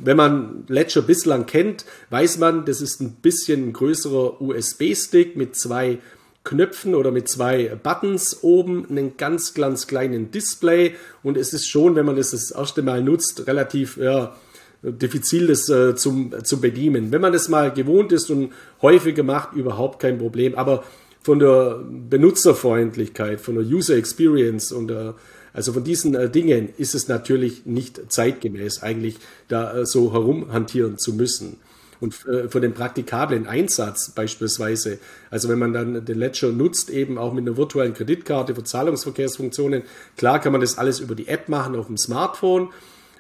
Wenn 0.03 0.17
man 0.17 0.65
Ledger 0.69 1.03
bislang 1.03 1.47
kennt, 1.47 1.85
weiß 2.11 2.39
man, 2.39 2.65
das 2.65 2.81
ist 2.81 3.01
ein 3.01 3.13
bisschen 3.23 3.73
größerer 3.73 4.41
USB-Stick 4.41 5.37
mit 5.37 5.57
zwei 5.57 5.99
Knöpfen 6.43 6.95
oder 6.95 7.11
mit 7.11 7.29
zwei 7.29 7.79
Buttons 7.83 8.43
oben, 8.43 8.87
einen 8.89 9.17
ganz, 9.19 9.53
ganz 9.53 9.87
kleinen 9.87 10.31
Display 10.31 10.95
und 11.23 11.37
es 11.37 11.53
ist 11.53 11.69
schon, 11.69 11.97
wenn 11.97 12.07
man 12.07 12.17
das 12.17 12.31
das 12.31 12.51
erste 12.51 12.83
Mal 12.83 13.03
nutzt, 13.03 13.47
relativ 13.47 13.99
ja, 13.99 14.35
diffizil 14.83 15.49
das 15.49 15.69
äh, 15.69 15.95
zum, 15.95 16.33
zu 16.45 16.61
bedienen. 16.61 17.13
Wenn 17.13 17.21
man 17.21 17.33
das 17.33 17.49
mal 17.49 17.71
gewohnt 17.71 18.13
ist 18.13 18.31
und 18.31 18.53
häufiger 18.81 19.23
macht, 19.23 19.55
überhaupt 19.55 20.01
kein 20.01 20.19
Problem. 20.19 20.55
Aber 20.55 20.85
von 21.23 21.39
der 21.39 21.81
Benutzerfreundlichkeit, 22.09 23.41
von 23.41 23.57
der 23.57 23.65
User 23.65 23.97
Experience 23.97 24.73
und 24.73 24.89
der, 24.89 25.15
also 25.53 25.73
von 25.73 25.85
diesen 25.85 26.15
äh, 26.15 26.31
Dingen 26.31 26.69
ist 26.77 26.95
es 26.95 27.09
natürlich 27.09 27.67
nicht 27.67 28.01
zeitgemäß, 28.13 28.83
eigentlich 28.83 29.17
da 29.49 29.79
äh, 29.79 29.87
so 29.87 30.13
herumhantieren 30.13 30.99
zu 30.99 31.15
müssen. 31.15 31.57
Und 32.01 32.27
äh, 32.27 32.49
von 32.49 32.63
dem 32.63 32.73
praktikablen 32.73 33.47
Einsatz 33.47 34.11
beispielsweise, 34.11 34.99
also 35.31 35.49
wenn 35.49 35.59
man 35.59 35.73
dann 35.73 36.05
den 36.05 36.19
Ledger 36.19 36.51
nutzt, 36.51 36.89
eben 36.89 37.19
auch 37.19 37.33
mit 37.35 37.47
einer 37.47 37.57
virtuellen 37.57 37.93
Kreditkarte 37.93 38.55
für 38.55 38.65
Zahlungsverkehrsfunktionen, 38.65 39.83
klar 40.17 40.41
kann 40.41 40.53
man 40.53 40.63
das 40.63 40.79
alles 40.79 41.01
über 41.01 41.15
die 41.15 41.29
App 41.29 41.49
machen 41.49 41.77
auf 41.77 41.87
dem 41.87 41.99
Smartphone, 41.99 42.71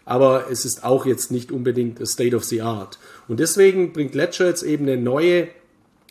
aber 0.06 0.50
es 0.50 0.64
ist 0.64 0.82
auch 0.82 1.04
jetzt 1.04 1.30
nicht 1.30 1.52
unbedingt 1.52 2.06
State 2.08 2.34
of 2.34 2.44
the 2.44 2.62
Art. 2.62 2.98
Und 3.28 3.38
deswegen 3.38 3.92
bringt 3.92 4.14
Ledger 4.14 4.46
jetzt 4.46 4.62
eben 4.62 4.88
eine 4.88 4.96
neue, 4.96 5.48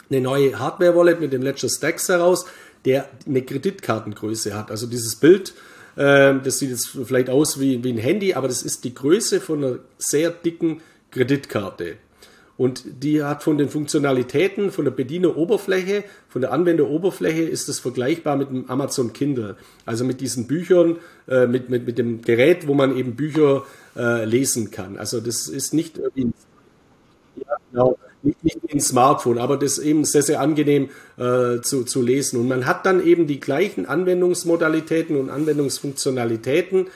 eine 0.10 0.22
neue 0.22 0.60
Hardware-Wallet 0.60 1.20
mit 1.20 1.34
dem 1.34 1.42
Ledger 1.42 1.70
Stacks 1.70 2.08
heraus, 2.08 2.46
der 2.86 3.10
eine 3.26 3.42
Kreditkartengröße 3.42 4.56
hat. 4.56 4.70
Also 4.70 4.86
dieses 4.86 5.16
Bild, 5.16 5.54
das 6.04 6.60
sieht 6.60 6.70
jetzt 6.70 6.98
vielleicht 7.04 7.30
aus 7.30 7.60
wie, 7.60 7.84
wie 7.84 7.92
ein 7.92 7.98
Handy, 7.98 8.34
aber 8.34 8.48
das 8.48 8.62
ist 8.62 8.86
die 8.86 8.94
Größe 8.94 9.42
von 9.42 9.64
einer 9.64 9.80
sehr 9.98 10.30
dicken 10.30 10.82
Kreditkarte. 11.12 11.98
Und 12.60 12.84
die 13.04 13.24
hat 13.24 13.42
von 13.42 13.58
den 13.58 13.70
Funktionalitäten, 13.70 14.72
von 14.72 14.84
der 14.84 14.92
Bedieneroberfläche, 14.92 16.04
von 16.28 16.42
der 16.42 16.52
Anwenderoberfläche 16.52 17.44
ist 17.44 17.70
es 17.70 17.80
vergleichbar 17.80 18.36
mit 18.36 18.50
dem 18.50 18.70
Amazon 18.70 19.14
Kindle. 19.14 19.56
Also 19.86 20.04
mit 20.04 20.20
diesen 20.20 20.46
Büchern, 20.46 20.98
äh, 21.28 21.48
mit, 21.48 21.70
mit, 21.70 21.86
mit 21.86 21.98
dem 21.98 22.22
Gerät, 22.22 22.68
wo 22.68 22.74
man 22.74 22.98
eben 22.98 23.16
Bücher 23.16 23.64
äh, 23.96 24.26
lesen 24.26 24.72
kann. 24.72 24.98
Also 24.98 25.22
das 25.22 25.48
ist 25.48 25.74
nicht 25.74 26.02
wie 26.16 26.26
ein, 26.26 26.34
ja, 27.38 27.56
genau, 27.72 27.98
nicht, 28.22 28.44
nicht 28.44 28.60
wie 28.64 28.74
ein 28.74 28.82
Smartphone, 28.82 29.38
aber 29.38 29.58
das 29.58 29.78
ist 29.78 29.86
eben 29.86 30.04
sehr, 30.06 30.22
sehr 30.22 30.42
angenehm 30.42 30.90
äh, 31.18 31.62
zu, 31.62 31.84
zu 31.84 32.02
lesen. 32.02 32.40
Und 32.40 32.48
man 32.48 32.66
hat 32.66 32.86
dann 32.86 33.06
eben 33.06 33.28
die 33.28 33.40
gleichen 33.40 33.86
Anwendungsmodalitäten 33.86 35.16
und 35.18 35.30
Anwendungsfunktionalitäten 35.30 36.88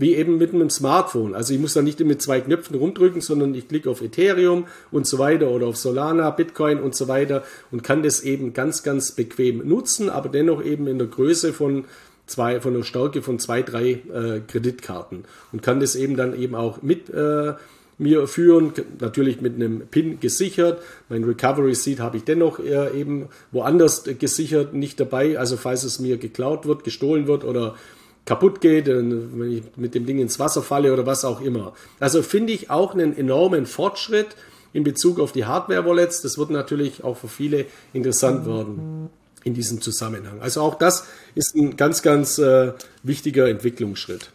wie 0.00 0.14
eben 0.14 0.38
mit 0.38 0.54
einem 0.54 0.70
Smartphone. 0.70 1.34
Also 1.34 1.52
ich 1.52 1.60
muss 1.60 1.74
da 1.74 1.82
nicht 1.82 2.00
mit 2.00 2.22
zwei 2.22 2.40
Knöpfen 2.40 2.74
rumdrücken, 2.74 3.20
sondern 3.20 3.54
ich 3.54 3.68
klicke 3.68 3.90
auf 3.90 4.00
Ethereum 4.00 4.66
und 4.90 5.06
so 5.06 5.18
weiter 5.18 5.50
oder 5.50 5.66
auf 5.66 5.76
Solana, 5.76 6.30
Bitcoin 6.30 6.80
und 6.80 6.94
so 6.94 7.06
weiter 7.06 7.44
und 7.70 7.82
kann 7.82 8.02
das 8.02 8.22
eben 8.22 8.54
ganz, 8.54 8.82
ganz 8.82 9.12
bequem 9.12 9.68
nutzen, 9.68 10.08
aber 10.08 10.30
dennoch 10.30 10.64
eben 10.64 10.86
in 10.86 10.96
der 10.96 11.06
Größe 11.06 11.52
von 11.52 11.84
zwei, 12.26 12.62
von 12.62 12.72
der 12.72 12.82
Stärke 12.82 13.20
von 13.20 13.38
zwei, 13.38 13.60
drei 13.60 13.90
äh, 13.90 14.40
Kreditkarten 14.48 15.24
und 15.52 15.62
kann 15.62 15.80
das 15.80 15.96
eben 15.96 16.16
dann 16.16 16.34
eben 16.34 16.54
auch 16.54 16.80
mit 16.80 17.10
äh, 17.10 17.52
mir 18.00 18.26
führen, 18.26 18.72
natürlich 18.98 19.40
mit 19.40 19.54
einem 19.54 19.86
PIN 19.86 20.20
gesichert. 20.20 20.82
Mein 21.08 21.22
Recovery 21.24 21.74
Seed 21.74 22.00
habe 22.00 22.16
ich 22.16 22.24
dennoch 22.24 22.58
äh, 22.58 22.98
eben 22.98 23.28
woanders 23.52 24.04
gesichert, 24.04 24.74
nicht 24.74 24.98
dabei. 24.98 25.38
Also 25.38 25.56
falls 25.56 25.84
es 25.84 26.00
mir 26.00 26.16
geklaut 26.16 26.66
wird, 26.66 26.82
gestohlen 26.82 27.26
wird 27.26 27.44
oder 27.44 27.76
kaputt 28.24 28.60
geht, 28.60 28.86
wenn 28.86 29.52
ich 29.52 29.62
mit 29.76 29.94
dem 29.94 30.06
Ding 30.06 30.18
ins 30.18 30.38
Wasser 30.38 30.62
falle 30.62 30.92
oder 30.92 31.04
was 31.06 31.24
auch 31.24 31.40
immer. 31.40 31.74
Also 31.98 32.22
finde 32.22 32.52
ich 32.52 32.70
auch 32.70 32.94
einen 32.94 33.16
enormen 33.16 33.66
Fortschritt 33.66 34.28
in 34.72 34.84
Bezug 34.84 35.20
auf 35.20 35.32
die 35.32 35.44
Hardware-Wallets. 35.44 36.22
Das 36.22 36.38
wird 36.38 36.50
natürlich 36.50 37.04
auch 37.04 37.16
für 37.16 37.28
viele 37.28 37.66
interessant 37.92 38.46
werden 38.46 39.10
in 39.44 39.54
diesem 39.54 39.80
Zusammenhang. 39.80 40.40
Also 40.40 40.62
auch 40.62 40.74
das 40.74 41.06
ist 41.34 41.54
ein 41.54 41.76
ganz, 41.76 42.02
ganz 42.02 42.38
äh, 42.38 42.72
wichtiger 43.02 43.48
Entwicklungsschritt. 43.48 44.30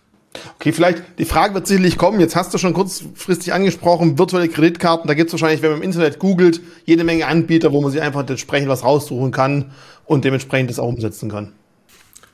Okay, 0.60 0.72
vielleicht, 0.72 1.04
die 1.20 1.26
Frage 1.26 1.54
wird 1.54 1.68
sicherlich 1.68 1.98
kommen, 1.98 2.20
jetzt 2.20 2.36
hast 2.36 2.54
du 2.54 2.58
schon 2.58 2.74
kurzfristig 2.74 3.54
angesprochen, 3.54 4.18
virtuelle 4.18 4.50
Kreditkarten, 4.50 5.08
da 5.08 5.14
gibt 5.14 5.28
es 5.30 5.34
wahrscheinlich, 5.34 5.62
wenn 5.62 5.72
man 5.72 5.80
im 5.80 5.84
Internet 5.84 6.20
googelt, 6.20 6.62
jede 6.86 7.04
Menge 7.04 7.28
Anbieter, 7.28 7.72
wo 7.72 7.82
man 7.82 7.92
sich 7.92 8.02
einfach 8.02 8.28
entsprechend 8.28 8.70
was 8.70 8.84
raussuchen 8.84 9.32
kann 9.32 9.72
und 10.06 10.26
dementsprechend 10.26 10.70
das 10.70 10.80
auch 10.80 10.88
umsetzen 10.88 11.30
kann. 11.30 11.54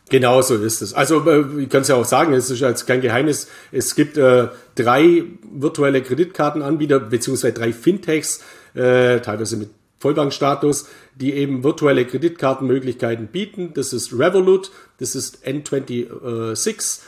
Genau 0.10 0.41
so 0.41 0.56
ist 0.57 0.82
es. 0.82 0.94
Also 0.94 1.26
äh, 1.30 1.64
ich 1.64 1.69
kann 1.69 1.84
es 1.84 1.88
ja 1.88 1.95
auch 1.95 2.06
sagen, 2.06 2.34
es 2.34 2.52
ist 2.52 2.60
jetzt 2.60 2.86
kein 2.86 2.99
Geheimnis. 2.99 3.48
Es 3.72 3.95
gibt 3.95 4.18
äh, 4.18 4.49
drei 4.76 5.23
virtuelle 5.53 6.02
Kreditkartenanbieter 6.02 6.99
beziehungsweise 6.99 7.53
drei 7.53 7.72
Fintechs, 7.72 8.44
äh, 8.73 9.22
teilweise 9.22 9.56
mit 9.56 9.69
Vollbankstatus, 9.99 10.88
die 11.15 11.34
eben 11.34 11.64
virtuelle 11.64 12.06
Kreditkartenmöglichkeiten 12.06 13.28
bieten. 13.28 13.72
Das 13.73 13.94
ist 13.94 14.11
Revolut, 14.11 14.72
das 14.99 15.15
ist 15.15 15.45
N26 15.45 16.99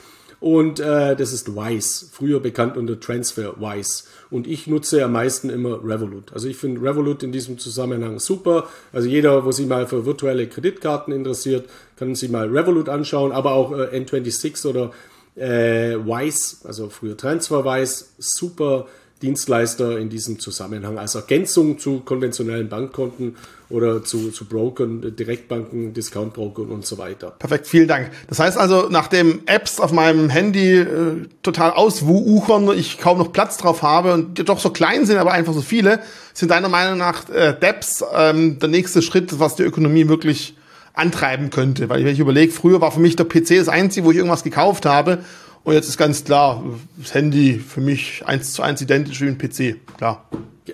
Und 0.43 0.81
äh, 0.81 1.15
das 1.15 1.31
ist 1.31 1.55
Wise, 1.55 2.05
früher 2.11 2.41
bekannt 2.41 2.75
unter 2.75 2.99
TransferWise. 2.99 4.03
Und 4.29 4.45
ich 4.45 4.67
nutze 4.67 5.01
am 5.01 5.13
meisten 5.13 5.49
immer 5.49 5.81
Revolut. 5.81 6.33
Also 6.33 6.49
ich 6.49 6.57
finde 6.57 6.81
Revolut 6.81 7.23
in 7.23 7.31
diesem 7.31 7.59
Zusammenhang 7.59 8.19
super. 8.19 8.67
Also 8.91 9.07
jeder, 9.07 9.45
wo 9.45 9.53
sich 9.53 9.67
mal 9.67 9.87
für 9.87 10.05
virtuelle 10.05 10.47
Kreditkarten 10.47 11.13
interessiert, 11.13 11.69
kann 11.95 12.13
sich 12.13 12.29
mal 12.29 12.49
Revolut 12.49 12.89
anschauen, 12.89 13.31
aber 13.31 13.53
auch 13.53 13.71
äh, 13.71 13.97
N26 13.97 14.67
oder 14.67 14.91
äh, 15.37 15.95
Wise, 15.95 16.67
also 16.67 16.89
früher 16.89 17.15
TransferWise, 17.15 18.07
super 18.17 18.87
Dienstleister 19.23 19.97
in 19.97 20.09
diesem 20.09 20.37
Zusammenhang 20.37 20.99
als 20.99 21.15
Ergänzung 21.15 21.79
zu 21.79 22.01
konventionellen 22.01 22.67
Bankkonten 22.67 23.37
oder 23.69 24.03
zu, 24.03 24.31
zu 24.31 24.45
Brokern, 24.45 25.15
Direktbanken, 25.15 25.93
Discountbrokern 25.93 26.67
und 26.67 26.85
so 26.85 26.97
weiter. 26.97 27.33
Perfekt, 27.39 27.65
vielen 27.65 27.87
Dank. 27.87 28.11
Das 28.27 28.39
heißt 28.39 28.57
also, 28.57 28.87
nachdem 28.89 29.39
Apps 29.45 29.79
auf 29.79 29.93
meinem 29.93 30.29
Handy 30.29 30.75
äh, 30.75 31.25
total 31.41 31.71
auswuchern, 31.71 32.69
ich 32.77 32.99
kaum 32.99 33.17
noch 33.17 33.31
Platz 33.31 33.57
drauf 33.57 33.81
habe 33.81 34.13
und 34.13 34.37
die 34.37 34.43
doch 34.43 34.59
so 34.59 34.69
klein 34.69 35.05
sind, 35.05 35.17
aber 35.17 35.31
einfach 35.31 35.53
so 35.53 35.61
viele, 35.61 36.01
sind 36.33 36.51
deiner 36.51 36.69
Meinung 36.69 36.99
nach 36.99 37.29
äh, 37.29 37.55
Dapps 37.57 38.03
ähm, 38.13 38.59
der 38.59 38.69
nächste 38.69 39.01
Schritt, 39.01 39.39
was 39.39 39.55
die 39.55 39.63
Ökonomie 39.63 40.09
wirklich 40.09 40.55
antreiben 40.93 41.49
könnte? 41.49 41.87
Weil 41.87 42.05
ich 42.05 42.19
überlege, 42.19 42.51
früher 42.51 42.81
war 42.81 42.91
für 42.91 42.99
mich 42.99 43.15
der 43.15 43.25
PC 43.25 43.57
das 43.57 43.69
Einzige, 43.69 44.05
wo 44.05 44.11
ich 44.11 44.17
irgendwas 44.17 44.43
gekauft 44.43 44.85
habe 44.85 45.19
und 45.63 45.73
jetzt 45.73 45.87
ist 45.89 45.97
ganz 45.97 46.23
klar, 46.23 46.63
das 46.97 47.13
Handy 47.13 47.59
für 47.59 47.81
mich 47.81 48.23
eins 48.25 48.53
zu 48.53 48.61
eins 48.61 48.81
identisch 48.81 49.21
wie 49.21 49.27
ein 49.27 49.37
PC, 49.37 49.77
klar. 49.97 50.27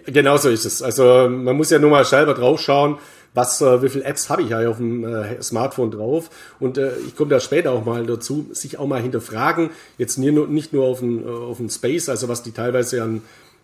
Genau 0.05 0.37
so 0.37 0.49
ist 0.49 0.65
es. 0.65 0.81
Also 0.81 1.27
man 1.29 1.55
muss 1.55 1.69
ja 1.69 1.79
nur 1.79 1.89
mal 1.89 2.05
selber 2.05 2.33
drauf 2.33 2.61
schauen, 2.61 2.97
was, 3.33 3.61
äh, 3.61 3.81
wie 3.81 3.89
viele 3.89 4.05
Apps 4.05 4.29
habe 4.29 4.41
ich 4.41 4.49
ja 4.49 4.67
auf 4.67 4.77
dem 4.77 5.03
äh, 5.03 5.41
Smartphone 5.41 5.91
drauf. 5.91 6.29
Und 6.59 6.77
äh, 6.77 6.91
ich 7.07 7.15
komme 7.15 7.29
da 7.29 7.39
später 7.39 7.71
auch 7.71 7.85
mal 7.85 8.05
dazu, 8.05 8.47
sich 8.51 8.77
auch 8.77 8.87
mal 8.87 9.01
hinterfragen, 9.01 9.69
jetzt 9.97 10.17
nie, 10.17 10.31
nicht 10.31 10.73
nur 10.73 10.85
auf 10.85 10.99
den, 10.99 11.25
äh, 11.25 11.29
auf 11.29 11.59
Space, 11.69 12.09
also 12.09 12.27
was 12.27 12.43
die 12.43 12.51
teilweise 12.51 13.03
an 13.03 13.21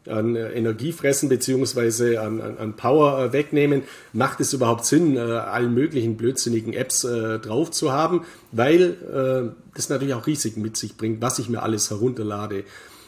an 0.08 0.36
äh, 0.36 0.52
Energie 0.52 0.92
fressen 0.92 1.30
beziehungsweise 1.30 2.22
an, 2.22 2.42
an, 2.42 2.58
an 2.58 2.76
Power 2.76 3.26
äh, 3.26 3.34
wegnehmen, 3.34 3.84
macht 4.14 4.40
es 4.40 4.54
überhaupt 4.54 4.86
Sinn, 4.86 5.18
äh, 5.18 5.20
allen 5.20 5.74
möglichen 5.74 6.18
blödsinnigen 6.18 6.74
Apps 6.74 7.02
drauf 7.02 7.72
zu 7.72 7.92
haben, 7.92 8.26
weil 8.52 9.56
das 9.74 9.90
natürlich 9.90 10.14
auch 10.14 10.28
Risiken 10.28 10.62
mit 10.62 10.78
sich 10.78 10.98
bringt, 10.98 11.22
was 11.22 11.40
ich 11.40 11.50
mir 11.50 11.62
alles 11.62 11.90
herunterlade. 11.90 12.64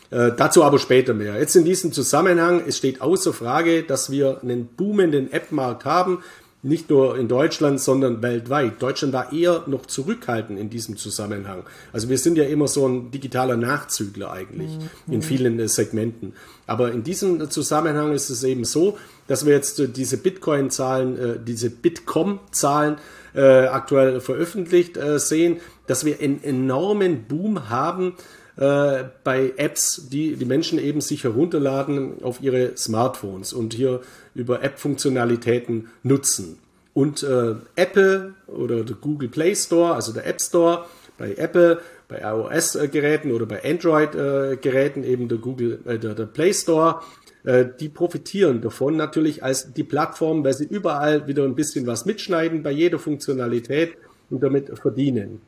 Äh, 0.09 0.31
dazu 0.37 0.63
aber 0.63 0.79
später 0.79 1.13
mehr. 1.13 1.37
Jetzt 1.37 1.55
in 1.55 1.65
diesem 1.65 1.91
Zusammenhang, 1.91 2.63
es 2.65 2.77
steht 2.77 3.01
außer 3.01 3.33
Frage, 3.33 3.83
dass 3.83 4.09
wir 4.09 4.41
einen 4.41 4.67
boomenden 4.67 5.31
App-Markt 5.33 5.85
haben 5.85 6.19
nicht 6.63 6.89
nur 6.89 7.17
in 7.17 7.27
Deutschland, 7.27 7.79
sondern 7.79 8.21
weltweit. 8.23 8.81
Deutschland 8.81 9.13
war 9.13 9.31
eher 9.31 9.63
noch 9.67 9.85
zurückhaltend 9.85 10.59
in 10.59 10.69
diesem 10.69 10.97
Zusammenhang. 10.97 11.63
Also 11.93 12.09
wir 12.09 12.17
sind 12.17 12.37
ja 12.37 12.45
immer 12.45 12.67
so 12.67 12.87
ein 12.87 13.11
digitaler 13.11 13.57
Nachzügler 13.57 14.31
eigentlich 14.31 14.71
mhm. 15.05 15.13
in 15.13 15.21
vielen 15.21 15.59
äh, 15.59 15.67
Segmenten. 15.67 16.33
Aber 16.65 16.91
in 16.91 17.03
diesem 17.03 17.49
Zusammenhang 17.49 18.11
ist 18.11 18.29
es 18.29 18.43
eben 18.43 18.65
so, 18.65 18.97
dass 19.27 19.45
wir 19.45 19.53
jetzt 19.53 19.79
äh, 19.79 19.87
diese 19.87 20.17
Bitcoin-Zahlen, 20.17 21.17
äh, 21.17 21.39
diese 21.45 21.69
Bitkom-Zahlen 21.69 22.97
aktuell 23.33 24.19
veröffentlicht 24.19 24.97
sehen, 25.17 25.57
dass 25.85 26.05
wir 26.05 26.19
einen 26.19 26.43
enormen 26.43 27.25
Boom 27.27 27.69
haben 27.69 28.15
bei 28.55 29.53
Apps, 29.57 30.07
die 30.11 30.35
die 30.37 30.45
Menschen 30.45 30.79
eben 30.79 31.01
sich 31.01 31.23
herunterladen 31.23 32.23
auf 32.23 32.41
ihre 32.41 32.75
Smartphones 32.75 33.53
und 33.53 33.75
hier 33.75 34.01
über 34.37 34.63
App-Funktionalitäten 34.63 35.89
nutzen. 36.03 36.59
Und 36.93 37.23
äh, 37.23 37.55
Apple 37.75 38.33
oder 38.47 38.83
der 38.83 38.95
Google 38.95 39.29
Play 39.29 39.55
Store, 39.55 39.93
also 39.93 40.13
der 40.13 40.25
App 40.25 40.41
Store 40.41 40.85
bei 41.17 41.35
Apple, 41.35 41.81
bei 42.07 42.21
iOS-Geräten 42.21 43.31
oder 43.31 43.45
bei 43.45 43.63
Android-Geräten 43.63 45.03
eben 45.03 45.27
der 45.27 45.39
Google, 45.39 45.79
äh, 45.85 45.99
der, 45.99 46.13
der 46.13 46.25
Play 46.25 46.53
Store, 46.53 47.01
äh, 47.43 47.65
die 47.79 47.89
profitieren 47.89 48.61
davon 48.61 48.95
natürlich 48.95 49.43
als 49.43 49.73
die 49.73 49.83
Plattform, 49.83 50.43
weil 50.43 50.53
sie 50.53 50.65
überall 50.65 51.27
wieder 51.27 51.43
ein 51.43 51.55
bisschen 51.55 51.85
was 51.87 52.05
mitschneiden 52.05 52.63
bei 52.63 52.71
jeder 52.71 52.99
Funktionalität 52.99 53.95
und 54.29 54.41
damit 54.41 54.77
verdienen. 54.79 55.41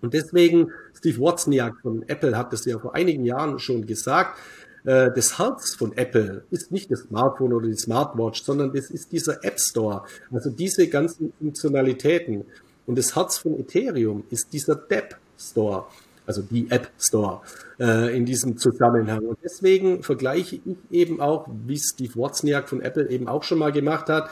Und 0.00 0.14
deswegen, 0.14 0.70
Steve 0.94 1.18
Wozniak 1.18 1.74
von 1.82 2.04
Apple 2.06 2.36
hat 2.36 2.52
das 2.52 2.64
ja 2.64 2.78
vor 2.78 2.94
einigen 2.94 3.24
Jahren 3.24 3.58
schon 3.58 3.86
gesagt, 3.86 4.38
äh, 4.84 5.10
das 5.14 5.38
Herz 5.38 5.74
von 5.74 5.96
Apple 5.96 6.44
ist 6.50 6.72
nicht 6.72 6.90
das 6.90 7.00
Smartphone 7.00 7.52
oder 7.52 7.66
die 7.66 7.76
Smartwatch, 7.76 8.42
sondern 8.42 8.72
das 8.72 8.90
ist 8.90 9.12
dieser 9.12 9.44
App 9.44 9.58
Store. 9.60 10.02
Also 10.30 10.50
diese 10.50 10.88
ganzen 10.88 11.32
Funktionalitäten. 11.38 12.44
Und 12.86 12.98
das 12.98 13.14
Herz 13.14 13.38
von 13.38 13.58
Ethereum 13.58 14.24
ist 14.30 14.52
dieser 14.52 14.74
Depp 14.74 15.16
Store, 15.38 15.84
also 16.26 16.42
die 16.42 16.70
App 16.70 16.90
Store 16.98 17.42
äh, 17.78 18.16
in 18.16 18.24
diesem 18.24 18.56
Zusammenhang. 18.56 19.20
Und 19.20 19.38
deswegen 19.44 20.02
vergleiche 20.02 20.56
ich 20.56 20.76
eben 20.90 21.20
auch, 21.20 21.48
wie 21.66 21.78
Steve 21.78 22.14
Wozniak 22.14 22.68
von 22.68 22.80
Apple 22.80 23.10
eben 23.10 23.28
auch 23.28 23.42
schon 23.42 23.58
mal 23.58 23.72
gemacht 23.72 24.08
hat, 24.08 24.30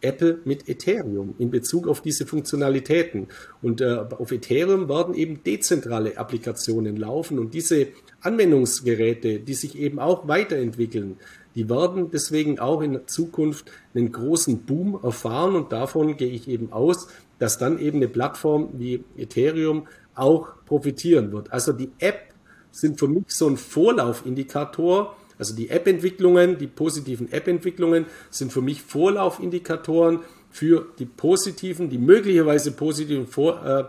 Apple 0.00 0.40
mit 0.44 0.68
Ethereum 0.68 1.34
in 1.38 1.50
Bezug 1.50 1.88
auf 1.88 2.00
diese 2.00 2.26
Funktionalitäten. 2.26 3.28
Und 3.62 3.80
äh, 3.80 4.04
auf 4.10 4.32
Ethereum 4.32 4.88
werden 4.88 5.14
eben 5.14 5.42
dezentrale 5.42 6.16
Applikationen 6.16 6.96
laufen 6.96 7.38
und 7.38 7.54
diese 7.54 7.88
Anwendungsgeräte, 8.20 9.40
die 9.40 9.54
sich 9.54 9.78
eben 9.78 9.98
auch 9.98 10.28
weiterentwickeln, 10.28 11.16
die 11.54 11.70
werden 11.70 12.10
deswegen 12.10 12.58
auch 12.58 12.82
in 12.82 13.06
Zukunft 13.06 13.70
einen 13.94 14.12
großen 14.12 14.64
Boom 14.66 15.00
erfahren 15.02 15.56
und 15.56 15.72
davon 15.72 16.16
gehe 16.16 16.28
ich 16.28 16.48
eben 16.48 16.72
aus, 16.72 17.08
dass 17.38 17.58
dann 17.58 17.78
eben 17.78 17.96
eine 17.96 18.08
Plattform 18.08 18.70
wie 18.74 19.04
Ethereum 19.16 19.88
auch 20.14 20.48
profitieren 20.66 21.32
wird. 21.32 21.52
Also 21.52 21.72
die 21.72 21.90
App 21.98 22.34
sind 22.70 22.98
für 22.98 23.08
mich 23.08 23.24
so 23.28 23.48
ein 23.48 23.56
Vorlaufindikator, 23.56 25.16
also 25.38 25.54
die 25.54 25.68
App-Entwicklungen, 25.70 26.58
die 26.58 26.66
positiven 26.66 27.30
App-Entwicklungen 27.32 28.06
sind 28.30 28.52
für 28.52 28.62
mich 28.62 28.82
Vorlaufindikatoren 28.82 30.20
für 30.50 30.86
die 30.98 31.06
positiven, 31.06 31.90
die 31.90 31.98
möglicherweise 31.98 32.72
positiven 32.72 33.26
Vor 33.26 33.64
äh, 33.64 33.84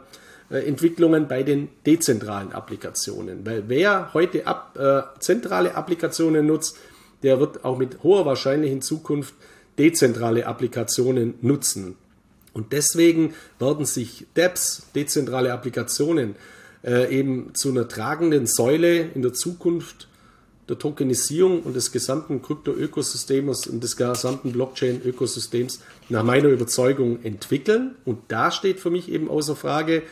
äh, 0.50 0.66
Entwicklungen 0.66 1.28
bei 1.28 1.44
den 1.44 1.70
dezentralen 1.86 2.52
Applikationen. 2.54 3.46
Weil 3.46 3.66
wer 3.68 4.14
heute 4.14 4.48
ab, 4.48 4.78
äh, 4.78 5.20
zentrale 5.20 5.76
Applikationen 5.76 6.46
nutzt, 6.46 6.78
der 7.24 7.40
wird 7.40 7.66
auch 7.66 7.78
mit 7.78 8.04
hoher 8.04 8.26
Wahrscheinlichkeit 8.26 8.76
in 8.76 8.82
Zukunft 8.82 9.34
dezentrale 9.78 10.46
Applikationen 10.46 11.36
nutzen. 11.42 11.96
Und 12.54 12.72
deswegen 12.72 13.34
werden 13.60 13.86
sich 13.86 14.26
DApps, 14.34 14.88
dezentrale 14.96 15.54
Applikationen, 15.54 16.36
äh, 16.84 17.14
eben 17.14 17.54
zu 17.54 17.70
einer 17.70 17.88
tragenden 17.88 18.48
Säule 18.48 19.00
in 19.00 19.22
der 19.22 19.34
Zukunft 19.34 20.08
der 20.70 20.78
Tokenisierung 20.78 21.62
und 21.62 21.76
des 21.76 21.92
gesamten 21.92 22.42
Krypto-Ökosystems 22.42 23.68
und 23.68 23.84
des 23.84 23.96
gesamten 23.96 24.52
Blockchain-Ökosystems 24.52 25.80
nach 26.10 26.24
meiner 26.24 26.50
Überzeugung 26.50 27.24
entwickeln. 27.24 27.96
Und 28.06 28.20
da 28.28 28.52
steht 28.52 28.80
für 28.80 28.90
mich 28.90 29.10
eben 29.10 29.30
außer 29.30 29.56
Frage, 29.56 30.04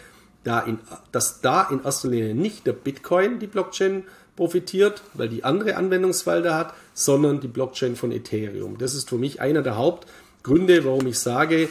da 0.43 0.61
in, 0.61 0.79
dass 1.11 1.41
da 1.41 1.63
in 1.69 1.83
erster 1.83 2.09
Linie 2.09 2.35
nicht 2.35 2.65
der 2.67 2.73
Bitcoin 2.73 3.39
die 3.39 3.47
Blockchain 3.47 4.03
profitiert, 4.35 5.01
weil 5.13 5.29
die 5.29 5.43
andere 5.43 5.75
Anwendungsfelder 5.75 6.55
hat, 6.55 6.73
sondern 6.93 7.39
die 7.39 7.47
Blockchain 7.47 7.95
von 7.95 8.11
Ethereum. 8.11 8.77
Das 8.77 8.93
ist 8.93 9.09
für 9.09 9.17
mich 9.17 9.41
einer 9.41 9.61
der 9.61 9.77
Hauptgründe, 9.77 10.85
warum 10.85 11.07
ich 11.07 11.19
sage, 11.19 11.69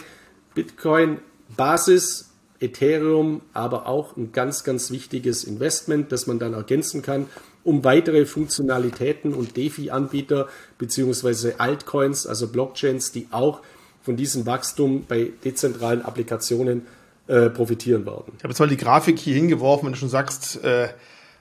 Bitcoin 0.55 1.19
Basis, 1.57 2.31
Ethereum, 2.61 3.43
aber 3.53 3.87
auch 3.87 4.17
ein 4.17 4.33
ganz, 4.33 4.65
ganz 4.65 4.91
wichtiges 4.91 5.45
Investment, 5.45 6.13
das 6.13 6.27
man 6.27 6.39
dann 6.39 6.55
ergänzen 6.55 7.03
kann 7.03 7.27
um 7.65 7.83
weitere 7.83 8.27
Funktionalitäten 8.27 9.35
und 9.35 9.57
DeFi-Anbieter 9.57 10.49
beziehungsweise 10.79 11.59
Altcoins, 11.59 12.27
also 12.27 12.49
Blockchains, 12.49 13.11
die 13.11 13.27
auch 13.31 13.61
von 14.03 14.17
diesem 14.17 14.47
Wachstum 14.47 15.07
bei 15.09 15.31
dezentralen 15.45 16.03
Applikationen 16.03 16.87
äh, 17.27 17.49
profitieren 17.49 18.05
werden. 18.05 18.35
Ich 18.37 18.45
habe 18.45 18.53
jetzt 18.53 18.61
mal 18.61 18.69
die 18.69 18.77
Grafik 18.77 19.19
hier 19.19 19.35
hingeworfen, 19.35 19.87
wenn 19.87 19.95
du 19.95 19.99
schon 19.99 20.11
sagst, 20.11 20.63
äh, 20.63 20.89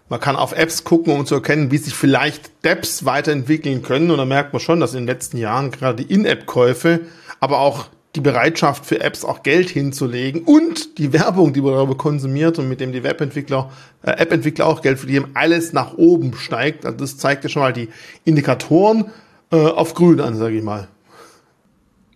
man 0.08 0.20
kann 0.20 0.38
auf 0.38 0.54
Apps 0.54 0.84
gucken, 0.86 1.14
um 1.14 1.26
zu 1.26 1.36
erkennen, 1.36 1.72
wie 1.72 1.78
sich 1.78 1.94
vielleicht 1.94 2.52
Dapps 2.66 3.04
weiterentwickeln 3.04 3.84
können. 3.84 4.12
Und 4.12 4.18
da 4.18 4.26
merkt 4.26 4.54
man 4.54 4.60
schon, 4.62 4.80
dass 4.80 4.94
in 4.94 5.02
den 5.02 5.08
letzten 5.08 5.38
Jahren 5.38 5.72
gerade 5.72 6.04
die 6.04 6.14
In-App-Käufe, 6.14 7.02
aber 7.40 7.60
auch 7.60 7.88
die 8.16 8.22
Bereitschaft 8.22 8.86
für 8.86 9.00
Apps 9.00 9.26
auch 9.26 9.42
Geld 9.42 9.70
hinzulegen 9.70 10.44
und 10.44 11.00
die 11.00 11.14
Werbung, 11.14 11.52
die 11.54 11.62
man 11.62 11.74
darüber 11.74 11.98
konsumiert 11.98 12.60
und 12.60 12.70
mit 12.70 12.80
dem 12.80 12.92
die 12.92 13.04
Webentwickler, 13.04 13.72
äh, 14.04 14.12
App-Entwickler 14.12 14.68
auch 14.68 14.82
Geld 14.82 15.00
verdienen, 15.00 15.32
alles 15.34 15.74
nach 15.74 15.96
oben 15.96 16.36
steigt. 16.36 16.86
Also 16.86 16.98
das 16.98 17.18
zeigt 17.18 17.44
ja 17.44 17.50
schon 17.50 17.64
mal 17.64 17.74
die 17.74 17.90
Indikatoren 18.24 19.12
äh, 19.52 19.56
auf 19.56 19.96
grün 19.96 20.20
an, 20.20 20.36
sage 20.36 20.58
ich 20.58 20.64
mal. 20.64 20.88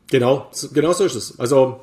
Genau, 0.10 0.49
genau 0.74 0.94
so 0.94 1.03
ist 1.03 1.15
es. 1.15 1.40
Also 1.40 1.80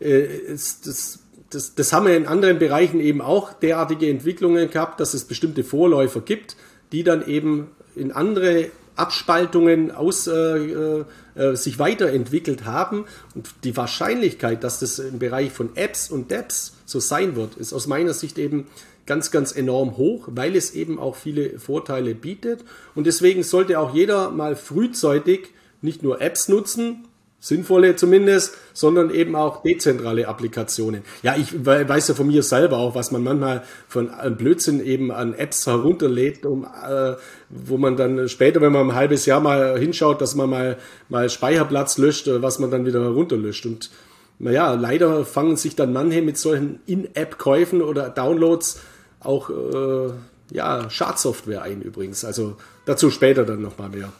äh, 0.00 0.08
es, 0.08 0.80
das, 0.80 1.20
das, 1.50 1.74
das 1.76 1.92
haben 1.92 2.06
wir 2.06 2.16
in 2.16 2.26
anderen 2.26 2.58
Bereichen 2.58 2.98
eben 2.98 3.20
auch 3.20 3.52
derartige 3.52 4.10
Entwicklungen 4.10 4.68
gehabt, 4.68 4.98
dass 4.98 5.14
es 5.14 5.24
bestimmte 5.24 5.62
Vorläufer 5.62 6.20
gibt, 6.20 6.56
die 6.90 7.04
dann 7.04 7.26
eben 7.26 7.68
in 7.94 8.10
andere 8.10 8.70
Abspaltungen 8.96 9.90
aus, 9.90 10.26
äh, 10.26 10.32
äh, 10.32 11.04
äh, 11.34 11.56
sich 11.56 11.78
weiterentwickelt 11.78 12.64
haben. 12.64 13.04
Und 13.34 13.48
die 13.64 13.76
Wahrscheinlichkeit, 13.76 14.64
dass 14.64 14.80
das 14.80 14.98
im 14.98 15.18
Bereich 15.18 15.52
von 15.52 15.76
Apps 15.76 16.10
und 16.10 16.30
Dapps 16.30 16.76
so 16.84 17.00
sein 17.00 17.36
wird, 17.36 17.56
ist 17.56 17.72
aus 17.72 17.86
meiner 17.86 18.14
Sicht 18.14 18.38
eben 18.38 18.66
ganz, 19.06 19.30
ganz 19.30 19.52
enorm 19.52 19.96
hoch, 19.96 20.28
weil 20.30 20.56
es 20.56 20.72
eben 20.74 20.98
auch 20.98 21.16
viele 21.16 21.58
Vorteile 21.58 22.14
bietet. 22.14 22.64
Und 22.94 23.06
deswegen 23.06 23.42
sollte 23.42 23.78
auch 23.78 23.94
jeder 23.94 24.30
mal 24.30 24.56
frühzeitig 24.56 25.50
nicht 25.82 26.02
nur 26.02 26.20
Apps 26.20 26.48
nutzen, 26.48 27.06
sinnvolle 27.44 27.94
zumindest, 27.94 28.56
sondern 28.72 29.10
eben 29.10 29.36
auch 29.36 29.62
dezentrale 29.62 30.26
Applikationen. 30.28 31.02
Ja, 31.22 31.36
ich 31.36 31.52
weiß 31.66 32.08
ja 32.08 32.14
von 32.14 32.26
mir 32.26 32.42
selber 32.42 32.78
auch, 32.78 32.94
was 32.94 33.10
man 33.10 33.22
manchmal 33.22 33.64
von 33.86 34.10
Blödsinn 34.38 34.82
eben 34.82 35.12
an 35.12 35.34
Apps 35.34 35.66
herunterlädt, 35.66 36.46
um, 36.46 36.64
äh, 36.64 37.16
wo 37.50 37.76
man 37.76 37.98
dann 37.98 38.30
später, 38.30 38.62
wenn 38.62 38.72
man 38.72 38.88
ein 38.88 38.94
halbes 38.94 39.26
Jahr 39.26 39.40
mal 39.40 39.78
hinschaut, 39.78 40.22
dass 40.22 40.34
man 40.34 40.48
mal, 40.48 40.78
mal 41.10 41.28
Speicherplatz 41.28 41.98
löscht, 41.98 42.28
äh, 42.28 42.40
was 42.40 42.58
man 42.60 42.70
dann 42.70 42.86
wieder 42.86 43.02
herunterlöscht. 43.02 43.66
Und 43.66 43.90
naja, 44.38 44.72
leider 44.72 45.26
fangen 45.26 45.56
sich 45.56 45.76
dann 45.76 45.92
manche 45.92 46.22
mit 46.22 46.38
solchen 46.38 46.80
In-App-Käufen 46.86 47.82
oder 47.82 48.08
Downloads 48.08 48.80
auch 49.20 49.50
äh, 49.50 50.12
ja, 50.50 50.88
Schadsoftware 50.88 51.60
ein 51.60 51.82
übrigens. 51.82 52.24
Also 52.24 52.56
dazu 52.86 53.10
später 53.10 53.44
dann 53.44 53.60
nochmal 53.60 53.90
mehr. 53.90 54.12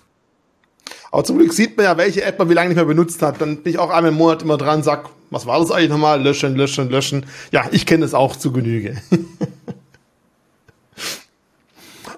Aber 1.15 1.23
zum 1.23 1.39
Glück 1.39 1.53
sieht 1.53 1.77
man 1.77 1.85
ja, 1.85 1.97
welche 1.97 2.25
App 2.25 2.41
man 2.41 2.51
wie 2.51 2.55
lange 2.55 2.71
nicht 2.71 2.77
mehr 2.77 2.87
benutzt 2.87 3.23
hat. 3.23 3.41
Dann 3.41 3.59
bin 3.59 3.73
ich 3.73 3.79
auch 3.79 3.91
einmal 3.91 4.11
im 4.11 4.19
Monat 4.19 4.43
immer 4.43 4.57
dran, 4.57 4.83
sag, 4.83 5.11
was 5.31 5.47
war 5.47 5.61
das 5.61 5.71
eigentlich 5.71 5.91
nochmal? 5.91 6.21
Löschen, 6.21 6.57
löschen, 6.57 6.91
löschen. 6.91 7.27
Ja, 7.53 7.67
ich 7.71 7.87
kenne 7.87 8.05
es 8.05 8.15
auch 8.15 8.35
zu 8.35 8.51
Genüge. 8.51 8.97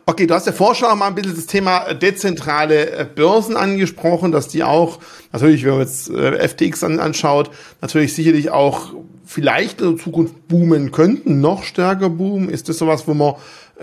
okay, 0.07 0.27
du 0.27 0.33
hast 0.33 0.47
ja 0.47 0.53
vorher 0.53 0.77
schon 0.77 0.99
mal 0.99 1.09
ein 1.09 1.15
bisschen 1.15 1.37
das 1.37 1.45
Thema 1.45 1.93
dezentrale 1.93 2.91
äh, 2.93 3.05
Börsen 3.05 3.55
angesprochen, 3.55 4.33
dass 4.33 4.49
die 4.49 4.65
auch, 4.65 4.99
natürlich, 5.31 5.65
wenn 5.65 5.73
man 5.73 5.81
jetzt 5.81 6.09
äh, 6.09 6.49
FTX 6.49 6.83
anschaut, 6.83 7.51
natürlich 7.83 8.15
sicherlich 8.15 8.49
auch 8.49 8.95
vielleicht 9.27 9.81
in 9.81 9.97
der 9.97 10.05
Zukunft 10.05 10.49
boomen 10.49 10.93
könnten, 10.93 11.41
noch 11.41 11.65
stärker 11.65 12.09
boomen. 12.09 12.49
Ist 12.49 12.69
das 12.69 12.79
sowas, 12.79 13.07
wo 13.07 13.15
man 13.15 13.35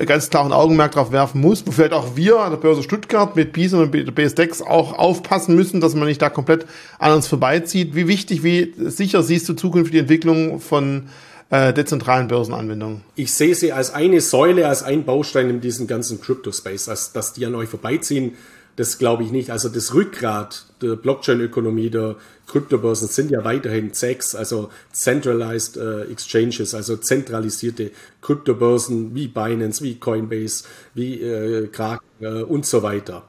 ganz 0.05 0.29
klar 0.29 0.45
ein 0.45 0.53
Augenmerk 0.53 0.93
drauf 0.93 1.11
werfen 1.11 1.41
muss, 1.41 1.67
wo 1.67 1.71
vielleicht 1.71 1.93
auch 1.93 2.15
wir 2.15 2.39
an 2.39 2.51
der 2.51 2.57
Börse 2.57 2.81
Stuttgart 2.81 3.35
mit 3.35 3.53
Bison 3.53 3.81
und 3.81 4.15
BSDEX 4.15 4.61
auch 4.61 4.97
aufpassen 4.97 5.55
müssen, 5.55 5.81
dass 5.81 5.93
man 5.93 6.07
nicht 6.07 6.21
da 6.21 6.29
komplett 6.29 6.65
an 6.97 7.11
uns 7.11 7.27
vorbeizieht. 7.27 7.93
Wie 7.93 8.07
wichtig, 8.07 8.43
wie 8.43 8.73
sicher 8.77 9.21
siehst 9.21 9.47
du 9.49 9.53
zukünftige 9.53 9.99
Entwicklung 9.99 10.59
von 10.59 11.09
äh, 11.49 11.73
dezentralen 11.73 12.27
Börsenanwendungen? 12.27 13.01
Ich 13.15 13.33
sehe 13.33 13.53
sie 13.53 13.71
als 13.71 13.93
eine 13.93 14.21
Säule, 14.21 14.67
als 14.67 14.81
ein 14.81 15.03
Baustein 15.03 15.49
in 15.49 15.61
diesem 15.61 15.85
ganzen 15.85 16.19
Crypto-Space, 16.19 16.89
als 16.89 17.11
dass 17.11 17.33
die 17.33 17.45
an 17.45 17.53
euch 17.53 17.69
vorbeiziehen. 17.69 18.35
Das 18.75 18.97
glaube 18.97 19.23
ich 19.23 19.31
nicht. 19.31 19.51
Also 19.51 19.69
das 19.69 19.93
Rückgrat 19.93 20.65
der 20.81 20.95
Blockchain-Ökonomie, 20.95 21.91
der 21.91 22.15
Kryptobörsen 22.47 23.07
sind 23.07 23.29
ja 23.29 23.43
weiterhin 23.43 23.93
CEX, 23.93 24.35
also 24.35 24.69
Centralized 24.91 25.77
äh, 25.77 26.01
Exchanges, 26.11 26.73
also 26.73 26.97
zentralisierte 26.97 27.91
Kryptobörsen 28.21 29.13
wie 29.13 29.27
Binance, 29.27 29.83
wie 29.83 29.99
Coinbase, 29.99 30.63
wie 30.95 31.21
äh, 31.21 31.67
Kraken 31.67 32.05
äh, 32.19 32.41
und 32.41 32.65
so 32.65 32.81
weiter 32.81 33.23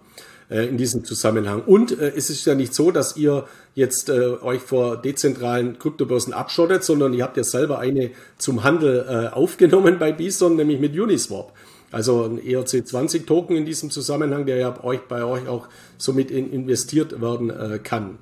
äh, 0.50 0.66
in 0.66 0.78
diesem 0.78 1.04
Zusammenhang. 1.04 1.62
Und 1.62 1.98
äh, 1.98 2.12
es 2.16 2.30
ist 2.30 2.44
ja 2.46 2.54
nicht 2.54 2.74
so, 2.74 2.90
dass 2.90 3.16
ihr 3.16 3.46
jetzt 3.74 4.08
äh, 4.08 4.36
euch 4.40 4.62
vor 4.62 4.96
dezentralen 4.96 5.78
Kryptobörsen 5.78 6.32
abschottet, 6.32 6.84
sondern 6.84 7.12
ihr 7.12 7.24
habt 7.24 7.36
ja 7.36 7.44
selber 7.44 7.78
eine 7.78 8.10
zum 8.38 8.62
Handel 8.64 9.06
äh, 9.08 9.34
aufgenommen 9.34 9.98
bei 9.98 10.12
Bison, 10.12 10.56
nämlich 10.56 10.80
mit 10.80 10.98
Uniswap. 10.98 11.52
Also 11.90 12.24
ein 12.24 12.40
ERC20-Token 12.40 13.56
in 13.56 13.64
diesem 13.64 13.90
Zusammenhang, 13.90 14.46
der 14.46 14.56
ja 14.56 14.84
euch, 14.84 15.00
bei 15.02 15.24
euch 15.24 15.46
auch 15.46 15.68
somit 15.96 16.30
in, 16.30 16.52
investiert 16.52 17.20
werden 17.20 17.50
äh, 17.50 17.78
kann. 17.82 18.18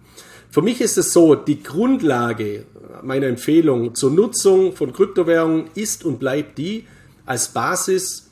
Für 0.50 0.60
mich 0.60 0.82
ist 0.82 0.98
es 0.98 1.14
so, 1.14 1.34
die 1.34 1.62
Grundlage 1.62 2.66
meiner 3.02 3.26
Empfehlung 3.26 3.94
zur 3.94 4.10
Nutzung 4.10 4.74
von 4.74 4.92
Kryptowährungen 4.92 5.70
ist 5.74 6.04
und 6.04 6.18
bleibt 6.18 6.58
die, 6.58 6.86
als 7.24 7.48
Basis 7.48 8.31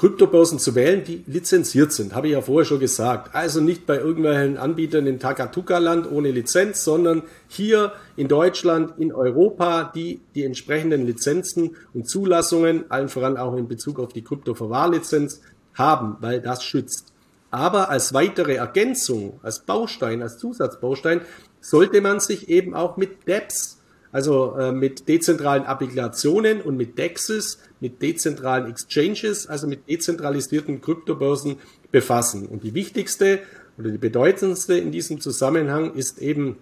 Kryptobörsen 0.00 0.58
zu 0.58 0.74
wählen, 0.74 1.04
die 1.04 1.22
lizenziert 1.26 1.92
sind. 1.92 2.14
Habe 2.14 2.28
ich 2.28 2.32
ja 2.32 2.40
vorher 2.40 2.64
schon 2.64 2.80
gesagt. 2.80 3.34
Also 3.34 3.60
nicht 3.60 3.84
bei 3.84 3.98
irgendwelchen 3.98 4.56
Anbietern 4.56 5.06
in 5.06 5.18
Takatuka-Land 5.18 6.10
ohne 6.10 6.30
Lizenz, 6.30 6.84
sondern 6.84 7.24
hier 7.48 7.92
in 8.16 8.26
Deutschland, 8.26 8.94
in 8.96 9.12
Europa, 9.12 9.92
die 9.94 10.22
die 10.34 10.44
entsprechenden 10.44 11.04
Lizenzen 11.04 11.76
und 11.92 12.08
Zulassungen, 12.08 12.90
allen 12.90 13.10
voran 13.10 13.36
auch 13.36 13.54
in 13.58 13.68
Bezug 13.68 14.00
auf 14.00 14.14
die 14.14 14.24
Kryptoverwahrlizenz, 14.24 15.42
haben, 15.74 16.16
weil 16.20 16.40
das 16.40 16.64
schützt. 16.64 17.12
Aber 17.50 17.90
als 17.90 18.14
weitere 18.14 18.54
Ergänzung, 18.54 19.38
als 19.42 19.58
Baustein, 19.58 20.22
als 20.22 20.38
Zusatzbaustein, 20.38 21.20
sollte 21.60 22.00
man 22.00 22.20
sich 22.20 22.48
eben 22.48 22.72
auch 22.74 22.96
mit 22.96 23.28
DEPs, 23.28 23.82
also 24.12 24.56
äh, 24.56 24.72
mit 24.72 25.08
dezentralen 25.08 25.64
Applikationen 25.64 26.62
und 26.62 26.78
mit 26.78 26.96
DEXs, 26.96 27.58
mit 27.80 28.02
dezentralen 28.02 28.70
Exchanges, 28.70 29.46
also 29.46 29.66
mit 29.66 29.88
dezentralisierten 29.88 30.80
Kryptobörsen 30.80 31.56
befassen. 31.90 32.46
Und 32.46 32.62
die 32.62 32.74
wichtigste 32.74 33.40
oder 33.78 33.90
die 33.90 33.98
bedeutendste 33.98 34.74
in 34.74 34.92
diesem 34.92 35.20
Zusammenhang 35.20 35.94
ist 35.94 36.20
eben 36.20 36.56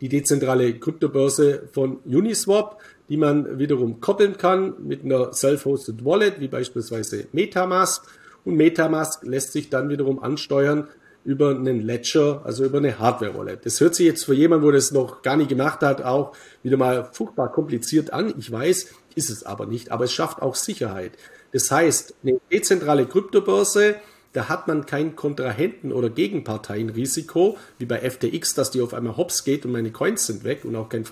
die 0.00 0.08
dezentrale 0.08 0.74
Kryptobörse 0.78 1.68
von 1.72 1.98
Uniswap, 2.04 2.80
die 3.08 3.16
man 3.16 3.58
wiederum 3.58 4.00
koppeln 4.00 4.36
kann 4.36 4.74
mit 4.82 5.04
einer 5.04 5.32
Self-Hosted 5.32 6.04
Wallet, 6.04 6.40
wie 6.40 6.48
beispielsweise 6.48 7.26
Metamask 7.32 8.04
und 8.44 8.56
Metamask 8.56 9.22
lässt 9.24 9.52
sich 9.52 9.70
dann 9.70 9.88
wiederum 9.88 10.22
ansteuern 10.22 10.88
über 11.24 11.50
einen 11.50 11.80
Ledger, 11.80 12.42
also 12.44 12.64
über 12.64 12.78
eine 12.78 12.98
Hardware-Wallet. 12.98 13.64
Das 13.64 13.80
hört 13.80 13.94
sich 13.94 14.06
jetzt 14.06 14.24
für 14.24 14.34
jemanden, 14.34 14.66
wo 14.66 14.70
das 14.70 14.90
noch 14.90 15.22
gar 15.22 15.36
nicht 15.36 15.48
gemacht 15.48 15.80
hat, 15.80 16.02
auch 16.02 16.34
wieder 16.62 16.76
mal 16.76 17.08
furchtbar 17.12 17.52
kompliziert 17.52 18.12
an. 18.12 18.34
Ich 18.38 18.50
weiß, 18.50 18.88
ist 19.14 19.30
es 19.30 19.44
aber 19.44 19.66
nicht, 19.66 19.92
aber 19.92 20.04
es 20.04 20.12
schafft 20.12 20.42
auch 20.42 20.54
Sicherheit. 20.54 21.12
Das 21.52 21.70
heißt, 21.70 22.14
eine 22.22 22.40
dezentrale 22.50 23.06
Kryptobörse, 23.06 23.96
da 24.32 24.48
hat 24.48 24.66
man 24.66 24.86
kein 24.86 25.14
Kontrahenten- 25.14 25.92
oder 25.92 26.08
Gegenparteienrisiko, 26.08 27.58
wie 27.78 27.84
bei 27.84 27.98
FTX, 27.98 28.54
dass 28.54 28.70
die 28.70 28.80
auf 28.80 28.94
einmal 28.94 29.16
hops 29.16 29.44
geht 29.44 29.66
und 29.66 29.72
meine 29.72 29.92
Coins 29.92 30.26
sind 30.26 30.44
weg 30.44 30.64
und 30.64 30.74
auch 30.74 30.88
kein 30.88 31.04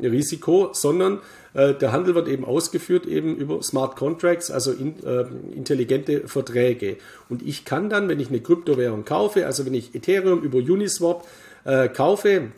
Verwahrrisiko, 0.00 0.70
sondern 0.72 1.20
äh, 1.54 1.74
der 1.74 1.92
Handel 1.92 2.14
wird 2.14 2.28
eben 2.28 2.44
ausgeführt 2.44 3.06
eben 3.06 3.36
über 3.36 3.62
Smart 3.62 3.96
Contracts, 3.96 4.50
also 4.50 4.72
in, 4.72 5.02
äh, 5.04 5.24
intelligente 5.54 6.28
Verträge. 6.28 6.96
Und 7.28 7.42
ich 7.46 7.64
kann 7.64 7.90
dann, 7.90 8.08
wenn 8.08 8.20
ich 8.20 8.28
eine 8.28 8.40
Kryptowährung 8.40 9.04
kaufe, 9.04 9.46
also 9.46 9.66
wenn 9.66 9.74
ich 9.74 9.94
Ethereum 9.94 10.42
über 10.42 10.58
Uniswap 10.58 11.26
äh, 11.64 11.88
kaufe, 11.88 12.48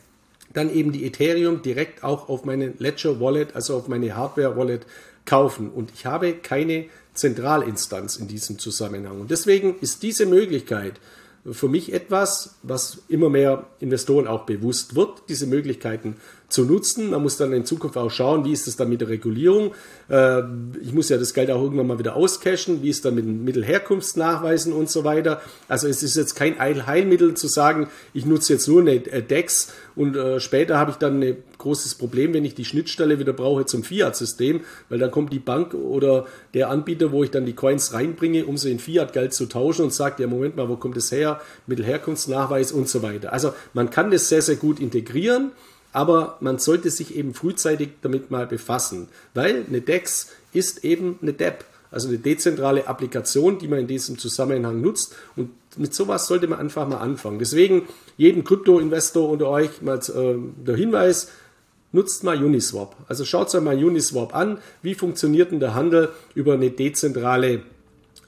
dann 0.52 0.72
eben 0.72 0.92
die 0.92 1.06
Ethereum 1.06 1.62
direkt 1.62 2.04
auch 2.04 2.28
auf 2.28 2.44
meine 2.44 2.74
Ledger 2.78 3.20
Wallet, 3.20 3.54
also 3.54 3.76
auf 3.76 3.88
meine 3.88 4.14
Hardware 4.14 4.56
Wallet 4.56 4.82
kaufen. 5.24 5.70
Und 5.70 5.90
ich 5.94 6.04
habe 6.04 6.34
keine 6.34 6.86
Zentralinstanz 7.14 8.16
in 8.16 8.28
diesem 8.28 8.58
Zusammenhang. 8.58 9.20
Und 9.20 9.30
deswegen 9.30 9.76
ist 9.80 10.02
diese 10.02 10.26
Möglichkeit, 10.26 10.94
für 11.50 11.68
mich 11.68 11.92
etwas, 11.92 12.56
was 12.62 13.02
immer 13.08 13.28
mehr 13.28 13.66
Investoren 13.80 14.28
auch 14.28 14.46
bewusst 14.46 14.94
wird, 14.94 15.24
diese 15.28 15.46
Möglichkeiten 15.46 16.16
zu 16.48 16.64
nutzen. 16.64 17.10
Man 17.10 17.22
muss 17.22 17.36
dann 17.36 17.52
in 17.52 17.64
Zukunft 17.64 17.96
auch 17.96 18.10
schauen, 18.10 18.44
wie 18.44 18.52
ist 18.52 18.68
es 18.68 18.76
dann 18.76 18.88
mit 18.88 19.00
der 19.00 19.08
Regulierung. 19.08 19.72
Äh, 20.08 20.42
ich 20.80 20.92
muss 20.92 21.08
ja 21.08 21.16
das 21.16 21.34
Geld 21.34 21.50
auch 21.50 21.60
irgendwann 21.60 21.88
mal 21.88 21.98
wieder 21.98 22.14
auscashen, 22.14 22.82
wie 22.82 22.90
ist 22.90 23.04
dann 23.04 23.16
mit 23.16 23.24
den 23.24 23.42
Mittelherkunftsnachweisen 23.42 24.72
und 24.72 24.88
so 24.88 25.02
weiter. 25.02 25.40
Also 25.66 25.88
es 25.88 26.04
ist 26.04 26.14
jetzt 26.14 26.34
kein 26.36 26.60
Heilmittel 26.60 27.34
zu 27.34 27.48
sagen, 27.48 27.88
ich 28.14 28.24
nutze 28.24 28.52
jetzt 28.52 28.68
nur 28.68 28.80
eine 28.80 29.00
DEX 29.00 29.72
und 29.96 30.14
äh, 30.14 30.38
später 30.38 30.78
habe 30.78 30.92
ich 30.92 30.96
dann 30.98 31.20
ein 31.22 31.36
großes 31.62 31.94
Problem, 31.94 32.34
wenn 32.34 32.44
ich 32.44 32.54
die 32.54 32.64
Schnittstelle 32.64 33.18
wieder 33.18 33.32
brauche 33.32 33.64
zum 33.64 33.82
Fiat-System, 33.82 34.60
weil 34.88 34.98
dann 34.98 35.10
kommt 35.10 35.32
die 35.32 35.38
Bank 35.38 35.74
oder 35.74 36.26
der 36.54 36.68
Anbieter, 36.70 37.10
wo 37.10 37.24
ich 37.24 37.30
dann 37.30 37.46
die 37.46 37.54
Coins 37.54 37.94
reinbringe, 37.94 38.44
um 38.44 38.58
sie 38.58 38.70
in 38.70 38.78
Fiat-Geld 38.78 39.32
zu 39.32 39.46
tauschen 39.46 39.84
und 39.84 39.92
sagt, 39.92 40.20
ja 40.20 40.26
Moment 40.26 40.56
mal, 40.56 40.68
wo 40.68 40.76
kommt 40.76 40.96
es 40.96 41.10
her? 41.10 41.40
Mittelherkunftsnachweis 41.66 42.72
und 42.72 42.88
so 42.88 43.02
weiter. 43.02 43.32
Also 43.32 43.54
man 43.72 43.90
kann 43.90 44.10
das 44.10 44.28
sehr, 44.28 44.42
sehr 44.42 44.56
gut 44.56 44.78
integrieren 44.78 45.52
aber 45.92 46.38
man 46.40 46.58
sollte 46.58 46.90
sich 46.90 47.14
eben 47.14 47.34
frühzeitig 47.34 47.90
damit 48.00 48.30
mal 48.30 48.46
befassen, 48.46 49.08
weil 49.34 49.66
eine 49.68 49.80
DEX 49.82 50.30
ist 50.52 50.84
eben 50.84 51.18
eine 51.22 51.34
DEP, 51.34 51.64
also 51.90 52.08
eine 52.08 52.18
dezentrale 52.18 52.86
Applikation, 52.86 53.58
die 53.58 53.68
man 53.68 53.80
in 53.80 53.86
diesem 53.86 54.18
Zusammenhang 54.18 54.80
nutzt 54.80 55.14
und 55.36 55.50
mit 55.76 55.94
sowas 55.94 56.26
sollte 56.26 56.48
man 56.48 56.58
einfach 56.58 56.86
mal 56.86 56.98
anfangen. 56.98 57.38
Deswegen 57.38 57.88
jedem 58.16 58.44
Krypto-Investor 58.44 59.28
unter 59.28 59.48
euch 59.48 59.80
mal 59.80 59.98
äh, 59.98 60.34
der 60.66 60.76
Hinweis, 60.76 61.30
nutzt 61.92 62.24
mal 62.24 62.42
Uniswap. 62.42 62.96
Also 63.08 63.24
schaut 63.24 63.54
euch 63.54 63.62
mal 63.62 63.76
Uniswap 63.76 64.34
an. 64.34 64.58
Wie 64.82 64.94
funktioniert 64.94 65.52
denn 65.52 65.60
der 65.60 65.74
Handel 65.74 66.08
über 66.34 66.54
eine 66.54 66.70
dezentrale 66.70 67.62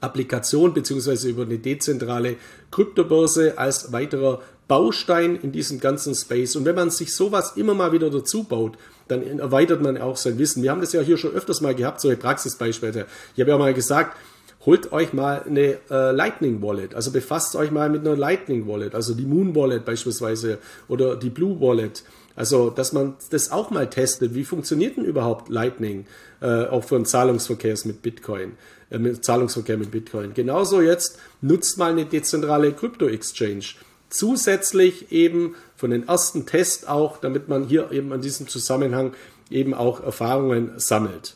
Applikation 0.01 0.73
beziehungsweise 0.73 1.29
über 1.29 1.43
eine 1.43 1.57
dezentrale 1.57 2.35
Kryptobörse 2.71 3.57
als 3.57 3.91
weiterer 3.91 4.41
Baustein 4.67 5.35
in 5.41 5.51
diesem 5.51 5.79
ganzen 5.79 6.15
Space. 6.15 6.55
Und 6.55 6.65
wenn 6.65 6.75
man 6.75 6.89
sich 6.89 7.15
sowas 7.15 7.53
immer 7.55 7.73
mal 7.73 7.91
wieder 7.91 8.09
dazu 8.09 8.43
baut, 8.43 8.77
dann 9.07 9.39
erweitert 9.39 9.81
man 9.81 9.97
auch 9.99 10.17
sein 10.17 10.39
Wissen. 10.39 10.63
Wir 10.63 10.71
haben 10.71 10.81
das 10.81 10.93
ja 10.93 11.01
hier 11.01 11.17
schon 11.17 11.33
öfters 11.33 11.61
mal 11.61 11.75
gehabt, 11.75 12.01
solche 12.01 12.17
Praxisbeispiele. 12.17 13.05
Ich 13.35 13.41
habe 13.41 13.51
ja 13.51 13.57
mal 13.57 13.73
gesagt, 13.73 14.17
holt 14.65 14.91
euch 14.91 15.13
mal 15.13 15.43
eine 15.45 15.77
äh, 15.91 16.11
Lightning 16.11 16.63
Wallet, 16.63 16.95
also 16.95 17.11
befasst 17.11 17.55
euch 17.55 17.69
mal 17.69 17.89
mit 17.89 18.01
einer 18.01 18.15
Lightning 18.15 18.67
Wallet, 18.67 18.95
also 18.95 19.13
die 19.13 19.25
Moon 19.25 19.55
Wallet 19.55 19.85
beispielsweise 19.85 20.57
oder 20.87 21.15
die 21.15 21.29
Blue 21.29 21.61
Wallet. 21.61 22.03
Also, 22.35 22.69
dass 22.69 22.91
man 22.91 23.15
das 23.29 23.51
auch 23.51 23.69
mal 23.69 23.89
testet. 23.89 24.35
Wie 24.35 24.43
funktioniert 24.43 24.97
denn 24.97 25.05
überhaupt 25.05 25.49
Lightning 25.49 26.05
äh, 26.41 26.65
auch 26.65 26.83
für 26.83 26.95
einen 26.95 27.05
Zahlungsverkehr 27.05 27.75
mit 27.85 28.01
Bitcoin, 28.01 28.53
äh, 28.89 28.99
mit 28.99 29.23
Zahlungsverkehr 29.23 29.77
mit 29.77 29.91
Bitcoin? 29.91 30.33
Genauso 30.33 30.81
jetzt 30.81 31.17
nutzt 31.41 31.77
mal 31.77 31.91
eine 31.91 32.05
dezentrale 32.05 32.73
Krypto-Exchange. 32.73 33.65
Zusätzlich 34.09 35.11
eben 35.11 35.55
von 35.75 35.91
den 35.91 36.07
ersten 36.07 36.45
Test 36.45 36.87
auch, 36.87 37.17
damit 37.17 37.47
man 37.47 37.65
hier 37.65 37.91
eben 37.91 38.11
an 38.13 38.21
diesem 38.21 38.47
Zusammenhang 38.47 39.13
eben 39.49 39.73
auch 39.73 40.03
Erfahrungen 40.03 40.73
sammelt. 40.77 41.35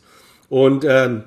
Und 0.50 0.86
ähm, 0.88 1.24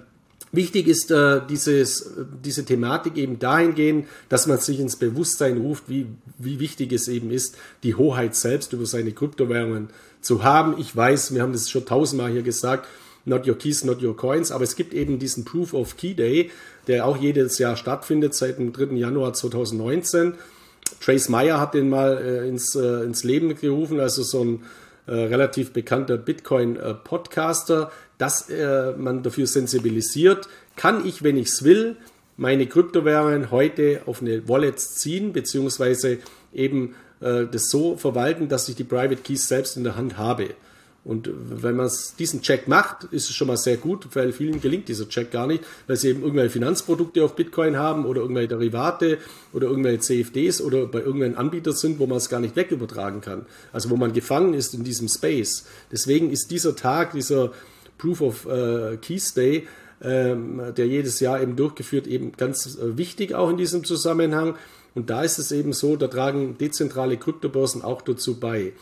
Wichtig 0.54 0.86
ist 0.86 1.10
äh, 1.10 1.40
dieses, 1.48 2.12
diese 2.44 2.66
Thematik 2.66 3.16
eben 3.16 3.38
dahingehend, 3.38 4.06
dass 4.28 4.46
man 4.46 4.58
sich 4.58 4.80
ins 4.80 4.96
Bewusstsein 4.96 5.56
ruft, 5.56 5.84
wie, 5.88 6.06
wie 6.36 6.60
wichtig 6.60 6.92
es 6.92 7.08
eben 7.08 7.30
ist, 7.30 7.56
die 7.82 7.94
Hoheit 7.94 8.36
selbst 8.36 8.74
über 8.74 8.84
seine 8.84 9.12
Kryptowährungen 9.12 9.88
zu 10.20 10.44
haben. 10.44 10.76
Ich 10.78 10.94
weiß, 10.94 11.34
wir 11.34 11.40
haben 11.40 11.54
das 11.54 11.70
schon 11.70 11.86
tausendmal 11.86 12.30
hier 12.32 12.42
gesagt, 12.42 12.86
not 13.24 13.48
your 13.48 13.56
keys, 13.56 13.82
not 13.82 14.02
your 14.02 14.14
coins, 14.14 14.50
aber 14.50 14.64
es 14.64 14.76
gibt 14.76 14.92
eben 14.92 15.18
diesen 15.18 15.46
Proof 15.46 15.72
of 15.72 15.96
Key 15.96 16.12
Day, 16.12 16.50
der 16.86 17.06
auch 17.06 17.16
jedes 17.16 17.58
Jahr 17.58 17.76
stattfindet, 17.76 18.34
seit 18.34 18.58
dem 18.58 18.74
3. 18.74 18.94
Januar 18.96 19.32
2019. 19.32 20.34
Trace 21.00 21.30
Meyer 21.30 21.60
hat 21.60 21.72
den 21.72 21.88
mal 21.88 22.18
äh, 22.18 22.46
ins, 22.46 22.74
äh, 22.74 23.04
ins 23.04 23.24
Leben 23.24 23.54
gerufen, 23.54 24.00
also 24.00 24.22
so 24.22 24.44
ein 24.44 24.62
äh, 25.06 25.12
relativ 25.14 25.72
bekannter 25.72 26.16
Bitcoin-Podcaster, 26.16 27.90
dass 28.22 28.48
äh, 28.48 28.92
man 28.92 29.24
dafür 29.24 29.48
sensibilisiert, 29.48 30.48
kann 30.76 31.04
ich, 31.04 31.24
wenn 31.24 31.36
ich 31.36 31.48
es 31.48 31.64
will, 31.64 31.96
meine 32.36 32.68
Kryptowährungen 32.68 33.50
heute 33.50 34.02
auf 34.06 34.22
eine 34.22 34.48
Wallet 34.48 34.78
ziehen, 34.78 35.32
beziehungsweise 35.32 36.18
eben 36.54 36.94
äh, 37.18 37.46
das 37.50 37.68
so 37.68 37.96
verwalten, 37.96 38.48
dass 38.48 38.68
ich 38.68 38.76
die 38.76 38.84
Private 38.84 39.16
Keys 39.16 39.48
selbst 39.48 39.76
in 39.76 39.82
der 39.82 39.96
Hand 39.96 40.18
habe. 40.18 40.50
Und 41.04 41.28
wenn 41.34 41.74
man 41.74 41.90
diesen 42.20 42.42
Check 42.42 42.68
macht, 42.68 43.08
ist 43.10 43.28
es 43.28 43.34
schon 43.34 43.48
mal 43.48 43.56
sehr 43.56 43.76
gut, 43.76 44.06
weil 44.14 44.32
vielen 44.32 44.60
gelingt 44.60 44.86
dieser 44.86 45.08
Check 45.08 45.32
gar 45.32 45.48
nicht, 45.48 45.64
weil 45.88 45.96
sie 45.96 46.10
eben 46.10 46.22
irgendwelche 46.22 46.50
Finanzprodukte 46.50 47.24
auf 47.24 47.34
Bitcoin 47.34 47.76
haben 47.76 48.06
oder 48.06 48.20
irgendwelche 48.20 48.50
Derivate 48.50 49.18
oder 49.52 49.66
irgendwelche 49.66 49.98
CFDs 49.98 50.60
oder 50.60 50.86
bei 50.86 51.00
irgendeinem 51.00 51.36
Anbieter 51.38 51.72
sind, 51.72 51.98
wo 51.98 52.06
man 52.06 52.18
es 52.18 52.28
gar 52.28 52.38
nicht 52.38 52.54
wegübertragen 52.54 53.20
kann. 53.20 53.46
Also 53.72 53.90
wo 53.90 53.96
man 53.96 54.12
gefangen 54.12 54.54
ist 54.54 54.74
in 54.74 54.84
diesem 54.84 55.08
Space. 55.08 55.66
Deswegen 55.90 56.30
ist 56.30 56.52
dieser 56.52 56.76
Tag, 56.76 57.14
dieser 57.14 57.50
Proof 58.02 58.20
of 58.20 58.46
äh, 58.46 58.96
Keys 58.96 59.32
Day, 59.32 59.68
ähm, 60.02 60.60
der 60.76 60.88
jedes 60.88 61.20
Jahr 61.20 61.40
eben 61.40 61.54
durchgeführt, 61.54 62.08
eben 62.08 62.32
ganz 62.32 62.76
äh, 62.76 62.98
wichtig 62.98 63.36
auch 63.36 63.48
in 63.48 63.56
diesem 63.56 63.84
Zusammenhang. 63.84 64.56
Und 64.96 65.08
da 65.08 65.22
ist 65.22 65.38
es 65.38 65.52
eben 65.52 65.72
so, 65.72 65.94
da 65.94 66.08
tragen 66.08 66.58
dezentrale 66.58 67.16
Kryptobörsen 67.16 67.82
auch 67.82 68.02
dazu 68.02 68.40
bei. 68.40 68.64
Und 68.64 68.72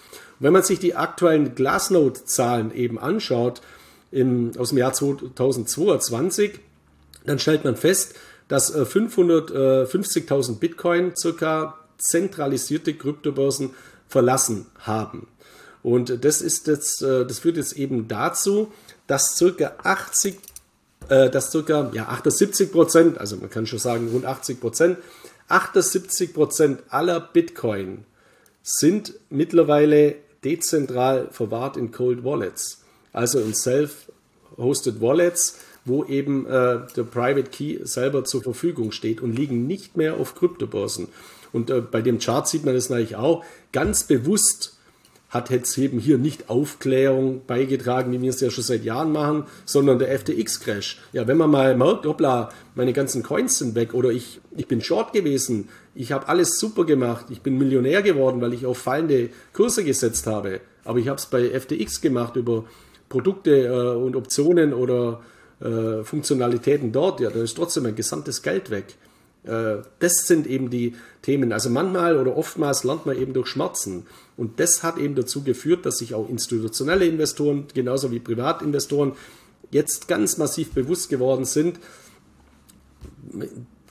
wenn 0.40 0.54
man 0.54 0.62
sich 0.62 0.78
die 0.78 0.96
aktuellen 0.96 1.54
Glassnode-Zahlen 1.54 2.74
eben 2.74 2.98
anschaut, 2.98 3.60
im, 4.10 4.52
aus 4.58 4.70
dem 4.70 4.78
Jahr 4.78 4.94
2022, 4.94 6.58
dann 7.26 7.38
stellt 7.38 7.64
man 7.64 7.76
fest, 7.76 8.14
dass 8.48 8.74
550.000 8.74 10.50
äh, 10.50 10.54
Bitcoin 10.58 11.14
circa 11.14 11.78
zentralisierte 11.98 12.94
Kryptobörsen 12.94 13.70
verlassen 14.08 14.66
haben. 14.78 15.28
Und 15.82 16.24
das 16.24 16.42
ist 16.42 16.66
jetzt, 16.66 17.02
äh, 17.02 17.24
das 17.24 17.38
führt 17.38 17.56
jetzt 17.56 17.76
eben 17.76 18.08
dazu, 18.08 18.72
dass 19.10 19.36
circa 19.36 19.72
80, 19.82 20.38
äh, 21.08 21.30
dass 21.30 21.50
circa 21.50 21.90
ja, 21.92 22.06
78 22.06 22.70
Prozent, 22.70 23.18
also 23.18 23.36
man 23.38 23.50
kann 23.50 23.66
schon 23.66 23.80
sagen 23.80 24.08
rund 24.12 24.24
80 24.24 24.60
Prozent, 24.60 24.98
78 25.48 26.32
Prozent 26.32 26.82
aller 26.90 27.18
Bitcoin 27.18 28.04
sind 28.62 29.14
mittlerweile 29.28 30.14
dezentral 30.44 31.26
verwahrt 31.32 31.76
in 31.76 31.90
Cold 31.90 32.22
Wallets, 32.22 32.84
also 33.12 33.40
in 33.40 33.52
Self-Hosted 33.52 35.00
Wallets, 35.00 35.58
wo 35.84 36.04
eben 36.04 36.46
äh, 36.46 36.78
der 36.94 37.02
Private 37.02 37.50
Key 37.50 37.80
selber 37.82 38.24
zur 38.24 38.44
Verfügung 38.44 38.92
steht 38.92 39.20
und 39.20 39.32
liegen 39.32 39.66
nicht 39.66 39.96
mehr 39.96 40.18
auf 40.18 40.36
Kryptobörsen. 40.36 41.08
Und 41.52 41.68
äh, 41.70 41.80
bei 41.80 42.00
dem 42.00 42.20
Chart 42.20 42.46
sieht 42.46 42.64
man 42.64 42.74
das 42.74 42.90
natürlich 42.90 43.16
auch 43.16 43.44
ganz 43.72 44.04
bewusst 44.04 44.76
hat 45.30 45.48
jetzt 45.50 45.78
eben 45.78 46.00
hier 46.00 46.18
nicht 46.18 46.50
Aufklärung 46.50 47.42
beigetragen, 47.46 48.12
wie 48.12 48.20
wir 48.20 48.30
es 48.30 48.40
ja 48.40 48.50
schon 48.50 48.64
seit 48.64 48.84
Jahren 48.84 49.12
machen, 49.12 49.44
sondern 49.64 50.00
der 50.00 50.18
FTX-Crash. 50.18 50.98
Ja, 51.12 51.26
wenn 51.28 51.36
man 51.36 51.50
mal 51.50 51.76
merkt, 51.76 52.04
hoppla, 52.04 52.50
meine 52.74 52.92
ganzen 52.92 53.22
Coins 53.22 53.58
sind 53.58 53.76
weg 53.76 53.94
oder 53.94 54.10
ich, 54.10 54.40
ich 54.56 54.66
bin 54.66 54.80
short 54.80 55.12
gewesen, 55.12 55.68
ich 55.94 56.10
habe 56.10 56.28
alles 56.28 56.58
super 56.58 56.84
gemacht, 56.84 57.26
ich 57.30 57.42
bin 57.42 57.58
Millionär 57.58 58.02
geworden, 58.02 58.40
weil 58.40 58.52
ich 58.54 58.66
auf 58.66 58.78
fallende 58.78 59.30
Kurse 59.52 59.84
gesetzt 59.84 60.26
habe, 60.26 60.60
aber 60.84 60.98
ich 60.98 61.08
habe 61.08 61.18
es 61.18 61.26
bei 61.26 61.48
FTX 61.48 62.00
gemacht 62.00 62.34
über 62.34 62.64
Produkte 63.08 63.66
äh, 63.66 63.96
und 63.96 64.16
Optionen 64.16 64.74
oder 64.74 65.20
äh, 65.60 66.02
Funktionalitäten 66.02 66.90
dort, 66.90 67.20
ja, 67.20 67.30
da 67.30 67.40
ist 67.40 67.56
trotzdem 67.56 67.84
mein 67.84 67.94
gesamtes 67.94 68.42
Geld 68.42 68.70
weg. 68.70 68.96
Äh, 69.44 69.82
das 69.98 70.26
sind 70.26 70.46
eben 70.46 70.70
die 70.70 70.94
Themen. 71.22 71.52
Also 71.52 71.70
manchmal 71.70 72.16
oder 72.16 72.36
oftmals 72.36 72.84
lernt 72.84 73.06
man 73.06 73.16
eben 73.18 73.32
durch 73.32 73.48
Schmerzen. 73.48 74.06
Und 74.40 74.58
das 74.58 74.82
hat 74.82 74.96
eben 74.96 75.14
dazu 75.16 75.42
geführt, 75.44 75.84
dass 75.84 75.98
sich 75.98 76.14
auch 76.14 76.26
institutionelle 76.26 77.04
Investoren 77.04 77.66
genauso 77.74 78.10
wie 78.10 78.20
Privatinvestoren 78.20 79.12
jetzt 79.70 80.08
ganz 80.08 80.38
massiv 80.38 80.70
bewusst 80.70 81.10
geworden 81.10 81.44
sind, 81.44 81.78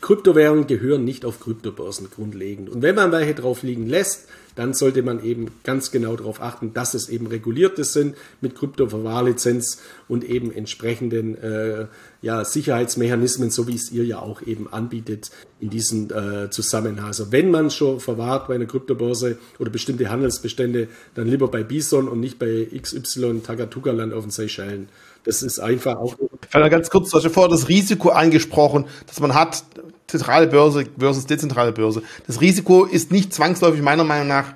Kryptowährungen 0.01 0.65
gehören 0.65 1.05
nicht 1.05 1.23
auf 1.23 1.39
Kryptobörsen 1.39 2.09
grundlegend. 2.09 2.67
Und 2.67 2.81
wenn 2.81 2.95
man 2.95 3.11
welche 3.11 3.35
drauf 3.35 3.61
liegen 3.61 3.85
lässt, 3.85 4.27
dann 4.55 4.73
sollte 4.73 5.03
man 5.03 5.23
eben 5.23 5.51
ganz 5.63 5.91
genau 5.91 6.15
darauf 6.15 6.41
achten, 6.41 6.73
dass 6.73 6.95
es 6.95 7.09
eben 7.09 7.27
regulierte 7.27 7.83
sind 7.83 8.15
mit 8.41 8.55
Kryptoverwahrlizenz 8.55 9.79
und 10.07 10.23
eben 10.23 10.51
entsprechenden 10.51 11.37
äh, 11.37 11.85
ja, 12.21 12.43
Sicherheitsmechanismen, 12.43 13.49
so 13.49 13.67
wie 13.67 13.75
es 13.75 13.91
ihr 13.91 14.03
ja 14.03 14.19
auch 14.19 14.41
eben 14.41 14.71
anbietet 14.71 15.31
in 15.59 15.69
diesem 15.69 16.09
äh, 16.11 16.49
Zusammenhang. 16.49 17.05
Also 17.05 17.31
wenn 17.31 17.49
man 17.49 17.71
schon 17.71 17.99
verwahrt 17.99 18.47
bei 18.47 18.55
einer 18.55 18.65
Kryptobörse 18.65 19.37
oder 19.57 19.69
bestimmte 19.69 20.09
Handelsbestände, 20.09 20.89
dann 21.15 21.27
lieber 21.27 21.47
bei 21.47 21.63
Bison 21.63 22.07
und 22.09 22.19
nicht 22.19 22.37
bei 22.37 22.67
XY 22.77 23.41
Tagatuga-Land 23.45 24.13
auf 24.13 24.25
den 24.25 24.31
Seychellen. 24.31 24.89
Das 25.23 25.43
ist 25.43 25.59
einfach 25.59 25.97
auch. 25.97 26.15
Ich 26.41 26.49
fand 26.49 26.69
ganz 26.71 26.89
kurz, 26.89 27.09
du 27.09 27.17
hast 27.17 27.23
ja 27.23 27.29
vorher 27.29 27.49
das 27.49 27.69
Risiko 27.69 28.09
angesprochen, 28.09 28.85
dass 29.07 29.19
man 29.19 29.33
hat, 29.33 29.63
zentrale 30.07 30.47
Börse 30.47 30.85
versus 30.97 31.25
dezentrale 31.25 31.71
Börse. 31.71 32.01
Das 32.27 32.41
Risiko 32.41 32.85
ist 32.85 33.11
nicht 33.11 33.33
zwangsläufig 33.33 33.81
meiner 33.81 34.03
Meinung 34.03 34.27
nach 34.27 34.53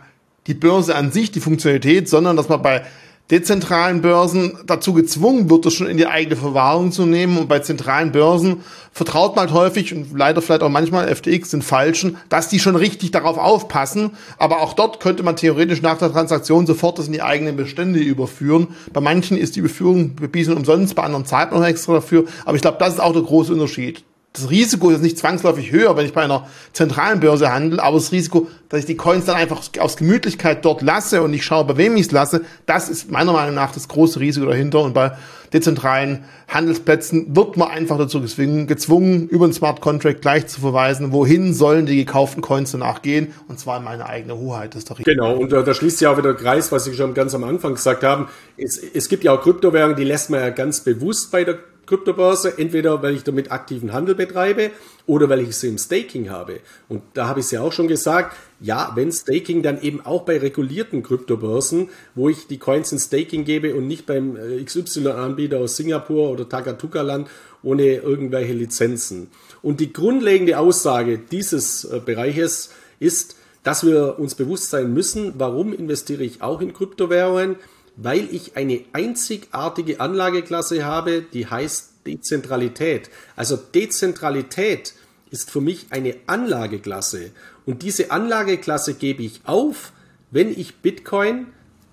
die 0.47 0.53
Börse 0.53 0.95
an 0.95 1.11
sich, 1.11 1.31
die 1.31 1.39
Funktionalität, 1.39 2.09
sondern 2.09 2.35
dass 2.35 2.49
man 2.49 2.61
bei 2.61 2.85
dezentralen 3.33 4.03
Börsen 4.03 4.59
dazu 4.67 4.93
gezwungen 4.93 5.49
wird, 5.49 5.65
das 5.65 5.73
schon 5.73 5.87
in 5.87 5.97
die 5.97 6.05
eigene 6.05 6.35
Verwahrung 6.35 6.91
zu 6.91 7.07
nehmen. 7.07 7.39
Und 7.39 7.49
bei 7.49 7.57
zentralen 7.59 8.11
Börsen 8.11 8.57
vertraut 8.91 9.35
man 9.35 9.47
halt 9.47 9.53
häufig 9.57 9.91
und 9.91 10.15
leider 10.15 10.39
vielleicht 10.39 10.61
auch 10.61 10.69
manchmal 10.69 11.13
FTX 11.13 11.49
den 11.49 11.63
Falschen, 11.63 12.17
dass 12.29 12.49
die 12.49 12.59
schon 12.59 12.75
richtig 12.75 13.09
darauf 13.09 13.39
aufpassen. 13.39 14.11
Aber 14.37 14.61
auch 14.61 14.73
dort 14.73 14.99
könnte 14.99 15.23
man 15.23 15.35
theoretisch 15.35 15.81
nach 15.81 15.97
der 15.97 16.11
Transaktion 16.11 16.67
sofort 16.67 16.99
das 16.99 17.07
in 17.07 17.13
die 17.13 17.23
eigenen 17.23 17.57
Bestände 17.57 17.99
überführen. 17.99 18.67
Bei 18.93 19.01
manchen 19.01 19.35
ist 19.35 19.55
die 19.55 19.61
Überführung 19.61 20.13
bewiesen 20.13 20.55
umsonst, 20.55 20.93
bei 20.93 21.01
anderen 21.01 21.25
zahlt 21.25 21.51
man 21.51 21.61
noch 21.61 21.67
extra 21.67 21.93
dafür. 21.93 22.25
Aber 22.45 22.55
ich 22.55 22.61
glaube, 22.61 22.77
das 22.77 22.93
ist 22.93 22.99
auch 22.99 23.13
der 23.13 23.23
große 23.23 23.51
Unterschied 23.51 24.03
das 24.33 24.49
Risiko 24.49 24.89
ist 24.89 25.03
nicht 25.03 25.19
zwangsläufig 25.19 25.71
höher, 25.71 25.95
wenn 25.95 26.07
ich 26.07 26.13
bei 26.13 26.23
einer 26.23 26.47
zentralen 26.73 27.19
Börse 27.19 27.53
handle, 27.53 27.81
aber 27.81 27.97
das 27.97 28.11
Risiko, 28.11 28.47
dass 28.67 28.79
ich 28.79 28.85
die 28.87 28.97
Coins 28.97 29.25
dann 29.25 29.35
einfach 29.35 29.61
aus 29.79 29.95
Gemütlichkeit 29.95 30.65
dort 30.65 30.81
lasse 30.81 31.21
und 31.21 31.35
ich 31.35 31.45
schaue, 31.45 31.65
bei 31.65 31.77
wem 31.77 31.95
ich 31.97 32.07
es 32.07 32.11
lasse, 32.11 32.41
das 32.65 32.89
ist 32.89 33.11
meiner 33.11 33.31
Meinung 33.31 33.53
nach 33.53 33.71
das 33.71 33.87
große 33.87 34.19
Risiko 34.19 34.47
dahinter. 34.47 34.81
Und 34.81 34.95
bei 34.95 35.11
dezentralen 35.53 36.23
Handelsplätzen 36.47 37.35
wird 37.35 37.57
man 37.57 37.69
einfach 37.69 37.99
dazu 37.99 38.21
gezwungen, 38.21 38.65
gezwungen 38.65 39.27
über 39.27 39.45
den 39.47 39.53
Smart 39.53 39.81
Contract 39.81 40.23
gleich 40.23 40.47
zu 40.47 40.61
verweisen, 40.61 41.11
wohin 41.11 41.53
sollen 41.53 41.85
die 41.85 41.97
gekauften 41.97 42.41
Coins 42.41 42.71
danach 42.71 43.03
gehen, 43.03 43.33
und 43.47 43.59
zwar 43.59 43.77
in 43.77 43.83
meine 43.83 44.07
eigene 44.07 44.35
Hoheit. 44.35 44.73
Das 44.73 44.79
ist 44.79 44.89
doch 44.89 44.97
genau, 44.97 45.35
und 45.35 45.53
äh, 45.53 45.63
da 45.63 45.75
schließt 45.75 45.99
sich 45.99 46.07
auch 46.07 46.17
wieder 46.17 46.33
der 46.33 46.41
Kreis, 46.41 46.71
was 46.71 46.87
ich 46.87 46.97
schon 46.97 47.13
ganz 47.13 47.35
am 47.35 47.43
Anfang 47.43 47.75
gesagt 47.75 48.03
habe. 48.03 48.29
Es, 48.57 48.79
es 48.79 49.09
gibt 49.09 49.23
ja 49.23 49.31
auch 49.31 49.43
Kryptowährungen, 49.43 49.95
die 49.95 50.05
lässt 50.05 50.31
man 50.31 50.39
ja 50.39 50.49
ganz 50.49 50.81
bewusst 50.81 51.29
bei 51.29 51.43
der 51.43 51.59
Kryptobörse, 51.85 52.57
entweder 52.57 53.01
weil 53.03 53.15
ich 53.15 53.23
damit 53.23 53.51
aktiven 53.51 53.93
Handel 53.93 54.15
betreibe 54.15 54.71
oder 55.05 55.29
weil 55.29 55.41
ich 55.41 55.55
sie 55.55 55.67
im 55.67 55.77
Staking 55.77 56.29
habe. 56.29 56.59
Und 56.87 57.01
da 57.13 57.27
habe 57.27 57.39
ich 57.39 57.47
es 57.47 57.51
ja 57.51 57.61
auch 57.61 57.73
schon 57.73 57.87
gesagt, 57.87 58.35
ja, 58.59 58.91
wenn 58.95 59.11
Staking, 59.11 59.61
dann 59.61 59.81
eben 59.81 60.01
auch 60.05 60.23
bei 60.23 60.37
regulierten 60.37 61.03
Kryptobörsen, 61.03 61.89
wo 62.15 62.29
ich 62.29 62.47
die 62.47 62.57
Coins 62.57 62.91
in 62.91 62.99
Staking 62.99 63.43
gebe 63.43 63.75
und 63.75 63.87
nicht 63.87 64.05
beim 64.05 64.37
äh, 64.37 64.63
XY-Anbieter 64.63 65.59
aus 65.59 65.75
Singapur 65.75 66.29
oder 66.29 66.47
Takatuka-Land 66.47 67.27
ohne 67.63 67.95
irgendwelche 67.95 68.53
Lizenzen. 68.53 69.27
Und 69.61 69.79
die 69.79 69.91
grundlegende 69.91 70.59
Aussage 70.59 71.17
dieses 71.17 71.83
äh, 71.85 71.99
Bereiches 72.03 72.71
ist, 72.99 73.35
dass 73.63 73.85
wir 73.85 74.19
uns 74.19 74.35
bewusst 74.35 74.69
sein 74.69 74.93
müssen, 74.93 75.33
warum 75.37 75.73
investiere 75.73 76.23
ich 76.23 76.41
auch 76.41 76.61
in 76.61 76.73
Kryptowährungen? 76.73 77.55
Weil 77.95 78.27
ich 78.33 78.57
eine 78.57 78.81
einzigartige 78.93 79.99
Anlageklasse 79.99 80.85
habe, 80.85 81.21
die 81.21 81.47
heißt 81.47 81.91
Dezentralität. 82.05 83.09
Also 83.35 83.55
Dezentralität 83.55 84.93
ist 85.31 85.51
für 85.51 85.61
mich 85.61 85.87
eine 85.89 86.15
Anlageklasse. 86.27 87.31
Und 87.65 87.81
diese 87.81 88.11
Anlageklasse 88.11 88.93
gebe 88.93 89.23
ich 89.23 89.41
auf, 89.45 89.93
wenn 90.31 90.49
ich 90.49 90.75
Bitcoin 90.77 91.47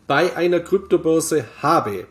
bei 0.06 0.36
einer 0.36 0.60
Kryptobörse 0.60 1.44
habe. 1.62 2.06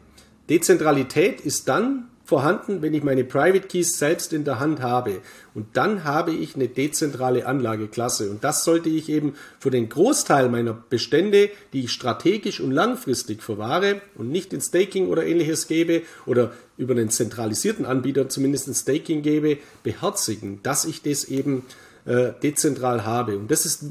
Dezentralität 0.50 1.42
ist 1.42 1.68
dann 1.68 2.08
vorhanden, 2.30 2.84
wenn 2.84 2.94
ich 2.94 3.02
meine 3.02 3.24
Private 3.24 3.68
Keys 3.68 3.98
selbst 3.98 4.34
in 4.34 4.44
der 4.44 4.60
Hand 4.60 4.82
habe. 4.82 5.20
Und 5.56 5.66
dann 5.74 6.04
habe 6.04 6.32
ich 6.32 6.56
eine 6.56 6.68
dezentrale 6.68 7.48
Anlageklasse. 7.48 8.30
Und 8.30 8.44
das 8.44 8.64
sollte 8.64 8.88
ich 8.88 9.10
eben 9.10 9.34
für 9.60 9.72
den 9.72 9.90
Großteil 9.90 10.48
meiner 10.48 10.74
Bestände, 10.74 11.50
die 11.74 11.86
ich 11.86 11.92
strategisch 11.92 12.62
und 12.62 12.72
langfristig 12.72 13.42
verwahre 13.42 14.02
und 14.14 14.30
nicht 14.30 14.54
in 14.54 14.62
Staking 14.62 15.08
oder 15.08 15.26
ähnliches 15.26 15.68
gebe 15.68 16.04
oder 16.28 16.54
über 16.78 16.94
einen 16.94 17.10
zentralisierten 17.10 17.86
Anbieter 17.86 18.30
zumindest 18.30 18.68
in 18.68 18.76
Staking 18.76 19.24
gebe, 19.24 19.58
beherzigen, 19.82 20.60
dass 20.62 20.86
ich 20.86 21.02
das 21.02 21.26
eben 21.26 21.64
äh, 22.10 22.34
dezentral 22.42 23.06
habe. 23.06 23.38
Und 23.38 23.52
das 23.52 23.68
ist, 23.68 23.84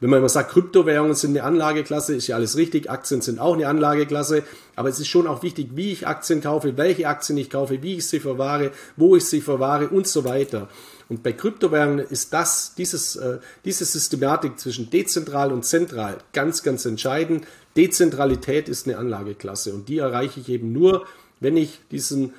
wenn 0.00 0.08
man 0.08 0.20
immer 0.20 0.30
sagt, 0.30 0.52
Kryptowährungen 0.52 1.14
sind 1.14 1.32
eine 1.32 1.44
Anlageklasse, 1.44 2.16
ist 2.16 2.26
ja 2.26 2.36
alles 2.36 2.56
richtig, 2.56 2.90
Aktien 2.90 3.20
sind 3.20 3.38
auch 3.38 3.52
eine 3.52 3.68
Anlageklasse, 3.68 4.42
aber 4.74 4.88
es 4.88 4.98
ist 4.98 5.08
schon 5.08 5.26
auch 5.26 5.42
wichtig, 5.42 5.72
wie 5.74 5.92
ich 5.92 6.06
Aktien 6.06 6.40
kaufe, 6.40 6.78
welche 6.78 7.06
Aktien 7.06 7.36
ich 7.36 7.50
kaufe, 7.50 7.82
wie 7.82 7.96
ich 7.96 8.06
sie 8.06 8.20
verwahre, 8.20 8.70
wo 8.96 9.16
ich 9.16 9.26
sie 9.26 9.42
verwahre 9.42 9.90
und 9.90 10.06
so 10.06 10.24
weiter. 10.24 10.70
Und 11.10 11.22
bei 11.22 11.34
Kryptowährungen 11.34 11.98
ist 11.98 12.32
das, 12.32 12.74
dieses, 12.74 13.16
äh, 13.16 13.38
diese 13.66 13.84
Systematik 13.84 14.58
zwischen 14.58 14.88
dezentral 14.88 15.52
und 15.52 15.66
zentral 15.66 16.18
ganz, 16.32 16.62
ganz 16.62 16.86
entscheidend. 16.86 17.46
Dezentralität 17.76 18.70
ist 18.70 18.88
eine 18.88 18.96
Anlageklasse 18.96 19.74
und 19.74 19.90
die 19.90 19.98
erreiche 19.98 20.40
ich 20.40 20.48
eben 20.48 20.72
nur, 20.72 21.04
wenn 21.38 21.58
ich 21.58 21.80
diesen 21.90 22.32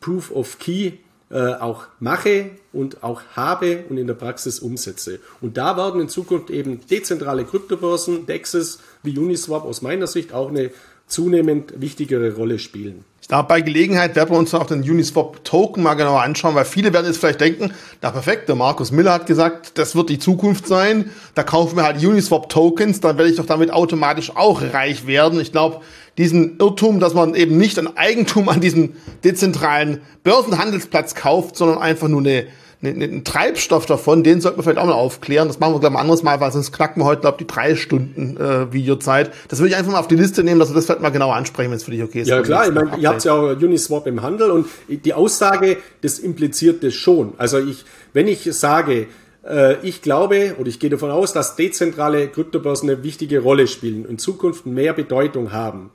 Proof 0.00 0.30
of 0.30 0.60
Key 0.60 0.92
äh, 1.30 1.54
auch 1.54 1.84
mache 2.00 2.50
und 2.72 3.02
auch 3.04 3.22
habe 3.36 3.84
und 3.88 3.98
in 3.98 4.06
der 4.06 4.14
Praxis 4.14 4.58
umsetze. 4.58 5.20
Und 5.40 5.56
da 5.56 5.76
werden 5.76 6.00
in 6.00 6.08
Zukunft 6.08 6.50
eben 6.50 6.80
dezentrale 6.88 7.44
Kryptobörsen, 7.44 8.26
DEXs 8.26 8.80
wie 9.02 9.16
Uniswap 9.16 9.64
aus 9.64 9.80
meiner 9.80 10.08
Sicht 10.08 10.32
auch 10.34 10.48
eine 10.48 10.70
zunehmend 11.06 11.80
wichtigere 11.80 12.34
Rolle 12.34 12.58
spielen. 12.58 13.04
Ich 13.20 13.28
glaube, 13.28 13.48
bei 13.48 13.60
Gelegenheit 13.60 14.16
werden 14.16 14.30
wir 14.30 14.38
uns 14.38 14.54
auch 14.54 14.66
den 14.66 14.82
Uniswap 14.82 15.44
Token 15.44 15.82
mal 15.82 15.94
genauer 15.94 16.22
anschauen, 16.22 16.54
weil 16.54 16.64
viele 16.64 16.92
werden 16.92 17.06
jetzt 17.06 17.18
vielleicht 17.18 17.40
denken, 17.40 17.72
na 18.00 18.10
perfekt, 18.10 18.48
der 18.48 18.56
Markus 18.56 18.90
Miller 18.90 19.12
hat 19.12 19.26
gesagt, 19.26 19.78
das 19.78 19.94
wird 19.94 20.08
die 20.08 20.18
Zukunft 20.18 20.66
sein, 20.66 21.10
da 21.34 21.44
kaufen 21.44 21.76
wir 21.76 21.84
halt 21.84 22.04
Uniswap 22.04 22.48
Tokens, 22.48 23.00
dann 23.00 23.18
werde 23.18 23.30
ich 23.30 23.36
doch 23.36 23.46
damit 23.46 23.72
automatisch 23.72 24.34
auch 24.34 24.62
reich 24.62 25.06
werden. 25.06 25.38
Ich 25.38 25.52
glaube, 25.52 25.80
diesen 26.18 26.58
Irrtum, 26.58 27.00
dass 27.00 27.14
man 27.14 27.34
eben 27.34 27.56
nicht 27.56 27.78
ein 27.78 27.96
Eigentum 27.96 28.48
an 28.48 28.60
diesem 28.60 28.94
dezentralen 29.24 30.00
Börsenhandelsplatz 30.22 31.14
kauft, 31.14 31.56
sondern 31.56 31.78
einfach 31.78 32.08
nur 32.08 32.20
eine, 32.20 32.46
eine, 32.82 33.04
einen 33.04 33.24
Treibstoff 33.24 33.86
davon, 33.86 34.22
den 34.22 34.40
sollten 34.40 34.58
wir 34.58 34.62
vielleicht 34.62 34.78
auch 34.78 34.86
mal 34.86 34.92
aufklären. 34.92 35.48
Das 35.48 35.60
machen 35.60 35.74
wir 35.74 35.80
gleich 35.80 35.92
mal 35.92 36.00
anderes 36.00 36.22
Mal, 36.22 36.40
weil 36.40 36.50
sonst 36.50 36.72
knacken 36.72 37.02
wir 37.02 37.06
heute, 37.06 37.20
glaube 37.20 37.36
ich, 37.38 37.46
die 37.46 37.52
drei 37.52 37.76
Stunden 37.76 38.36
äh, 38.36 38.72
Videozeit. 38.72 39.30
Das 39.48 39.58
würde 39.58 39.70
ich 39.70 39.76
einfach 39.76 39.92
mal 39.92 39.98
auf 39.98 40.08
die 40.08 40.16
Liste 40.16 40.42
nehmen, 40.42 40.58
dass 40.60 40.70
wir 40.70 40.74
das 40.74 40.86
vielleicht 40.86 41.02
mal 41.02 41.10
genauer 41.10 41.34
ansprechen, 41.34 41.70
wenn 41.70 41.76
es 41.76 41.84
für 41.84 41.90
dich 41.90 42.02
okay 42.02 42.22
ist. 42.22 42.28
Ja 42.28 42.42
klar, 42.42 42.66
ich 42.66 42.74
meine, 42.74 42.96
ihr 42.98 43.08
habt 43.08 43.24
ja 43.24 43.34
auch 43.34 43.50
Uniswap 43.50 44.06
im 44.06 44.22
Handel 44.22 44.50
und 44.50 44.66
die 44.88 45.14
Aussage, 45.14 45.76
das 46.00 46.18
impliziert 46.18 46.82
das 46.82 46.94
schon. 46.94 47.34
Also 47.36 47.58
ich, 47.58 47.84
wenn 48.12 48.28
ich 48.28 48.44
sage, 48.52 49.08
äh, 49.46 49.76
ich 49.86 50.02
glaube 50.02 50.56
oder 50.58 50.68
ich 50.68 50.78
gehe 50.78 50.90
davon 50.90 51.10
aus, 51.10 51.32
dass 51.32 51.56
dezentrale 51.56 52.28
Kryptobörsen 52.28 52.88
eine 52.88 53.02
wichtige 53.02 53.40
Rolle 53.40 53.66
spielen 53.66 54.04
und 54.04 54.10
in 54.10 54.18
Zukunft 54.18 54.66
mehr 54.66 54.92
Bedeutung 54.92 55.52
haben 55.52 55.90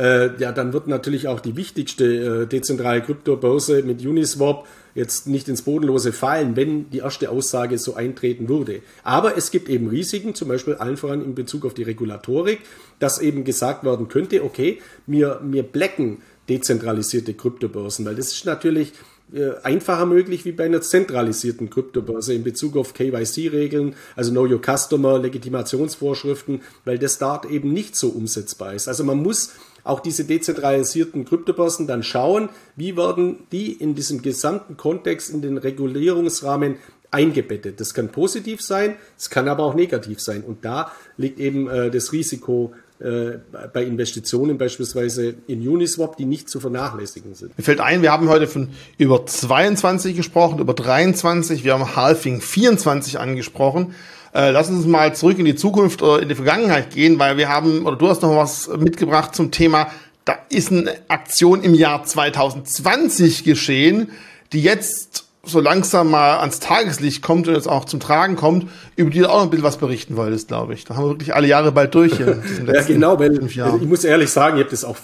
äh, 0.00 0.34
ja, 0.38 0.50
dann 0.50 0.72
wird 0.72 0.86
natürlich 0.86 1.28
auch 1.28 1.40
die 1.40 1.56
wichtigste 1.56 2.04
äh, 2.04 2.46
dezentrale 2.46 3.02
Kryptobörse 3.02 3.82
mit 3.82 4.04
Uniswap 4.04 4.66
jetzt 4.94 5.26
nicht 5.26 5.46
ins 5.48 5.62
Bodenlose 5.62 6.12
fallen, 6.12 6.56
wenn 6.56 6.88
die 6.88 6.98
erste 6.98 7.30
Aussage 7.30 7.76
so 7.76 7.94
eintreten 7.94 8.48
würde. 8.48 8.80
Aber 9.04 9.36
es 9.36 9.50
gibt 9.50 9.68
eben 9.68 9.88
Risiken, 9.88 10.34
zum 10.34 10.48
Beispiel 10.48 10.74
allen 10.74 10.96
voran 10.96 11.22
in 11.22 11.34
Bezug 11.34 11.66
auf 11.66 11.74
die 11.74 11.82
Regulatorik, 11.82 12.60
dass 12.98 13.20
eben 13.20 13.44
gesagt 13.44 13.84
werden 13.84 14.08
könnte, 14.08 14.42
okay, 14.42 14.80
wir, 15.06 15.40
wir 15.44 15.62
blecken 15.62 16.22
dezentralisierte 16.48 17.34
Kryptobörsen, 17.34 18.06
weil 18.06 18.16
das 18.16 18.32
ist 18.32 18.46
natürlich 18.46 18.94
äh, 19.32 19.50
einfacher 19.62 20.06
möglich 20.06 20.44
wie 20.44 20.52
bei 20.52 20.64
einer 20.64 20.80
zentralisierten 20.80 21.68
Kryptobörse 21.70 22.34
in 22.34 22.42
Bezug 22.42 22.76
auf 22.76 22.94
KYC-Regeln, 22.94 23.94
also 24.16 24.32
Know 24.32 24.46
Your 24.46 24.60
Customer, 24.60 25.18
Legitimationsvorschriften, 25.18 26.62
weil 26.84 26.98
das 26.98 27.18
dort 27.18 27.44
eben 27.44 27.72
nicht 27.72 27.94
so 27.94 28.08
umsetzbar 28.08 28.74
ist. 28.74 28.88
Also 28.88 29.04
man 29.04 29.22
muss 29.22 29.52
auch 29.84 30.00
diese 30.00 30.24
dezentralisierten 30.24 31.24
Kryptobörsen 31.24 31.86
dann 31.86 32.02
schauen, 32.02 32.48
wie 32.76 32.96
werden 32.96 33.40
die 33.52 33.72
in 33.72 33.94
diesem 33.94 34.22
gesamten 34.22 34.76
Kontext, 34.76 35.30
in 35.30 35.42
den 35.42 35.58
Regulierungsrahmen 35.58 36.76
eingebettet. 37.10 37.80
Das 37.80 37.94
kann 37.94 38.10
positiv 38.10 38.60
sein, 38.60 38.96
es 39.18 39.30
kann 39.30 39.48
aber 39.48 39.64
auch 39.64 39.74
negativ 39.74 40.20
sein. 40.20 40.42
Und 40.42 40.64
da 40.64 40.92
liegt 41.16 41.40
eben 41.40 41.68
äh, 41.68 41.90
das 41.90 42.12
Risiko 42.12 42.72
äh, 43.00 43.38
bei 43.72 43.82
Investitionen 43.84 44.58
beispielsweise 44.58 45.34
in 45.46 45.66
Uniswap, 45.66 46.18
die 46.18 46.26
nicht 46.26 46.50
zu 46.50 46.60
vernachlässigen 46.60 47.34
sind. 47.34 47.56
Mir 47.56 47.64
fällt 47.64 47.80
ein, 47.80 48.02
wir 48.02 48.12
haben 48.12 48.28
heute 48.28 48.46
von 48.46 48.68
über 48.98 49.24
22 49.24 50.14
gesprochen, 50.14 50.58
über 50.58 50.74
23, 50.74 51.64
wir 51.64 51.72
haben 51.72 51.96
Halfing 51.96 52.42
24 52.42 53.18
angesprochen. 53.18 53.94
Äh, 54.32 54.50
lass 54.50 54.70
uns 54.70 54.86
mal 54.86 55.14
zurück 55.14 55.38
in 55.38 55.44
die 55.44 55.56
Zukunft 55.56 56.02
oder 56.02 56.22
in 56.22 56.28
die 56.28 56.34
Vergangenheit 56.34 56.90
gehen, 56.90 57.18
weil 57.18 57.36
wir 57.36 57.48
haben, 57.48 57.84
oder 57.84 57.96
du 57.96 58.08
hast 58.08 58.22
noch 58.22 58.36
was 58.36 58.68
mitgebracht 58.78 59.34
zum 59.34 59.50
Thema, 59.50 59.88
da 60.24 60.38
ist 60.50 60.70
eine 60.70 60.94
Aktion 61.08 61.62
im 61.62 61.74
Jahr 61.74 62.04
2020 62.04 63.42
geschehen, 63.42 64.10
die 64.52 64.62
jetzt 64.62 65.24
so 65.42 65.58
langsam 65.58 66.10
mal 66.10 66.38
ans 66.38 66.60
Tageslicht 66.60 67.22
kommt 67.22 67.48
und 67.48 67.54
jetzt 67.54 67.68
auch 67.68 67.86
zum 67.86 67.98
Tragen 67.98 68.36
kommt, 68.36 68.66
über 68.96 69.10
die 69.10 69.20
du 69.20 69.30
auch 69.30 69.38
noch 69.38 69.44
ein 69.44 69.50
bisschen 69.50 69.64
was 69.64 69.78
berichten 69.78 70.16
wolltest, 70.16 70.48
glaube 70.48 70.74
ich. 70.74 70.84
Da 70.84 70.96
haben 70.96 71.04
wir 71.04 71.10
wirklich 71.10 71.34
alle 71.34 71.48
Jahre 71.48 71.72
bald 71.72 71.94
durch 71.94 72.16
hier. 72.16 72.42
ja, 72.72 72.82
genau, 72.82 73.18
weil 73.18 73.42
ich 73.42 73.88
muss 73.88 74.04
ehrlich 74.04 74.30
sagen, 74.30 74.58
ich 74.58 74.62
habe 74.62 74.70
das 74.70 74.84
auch 74.84 74.96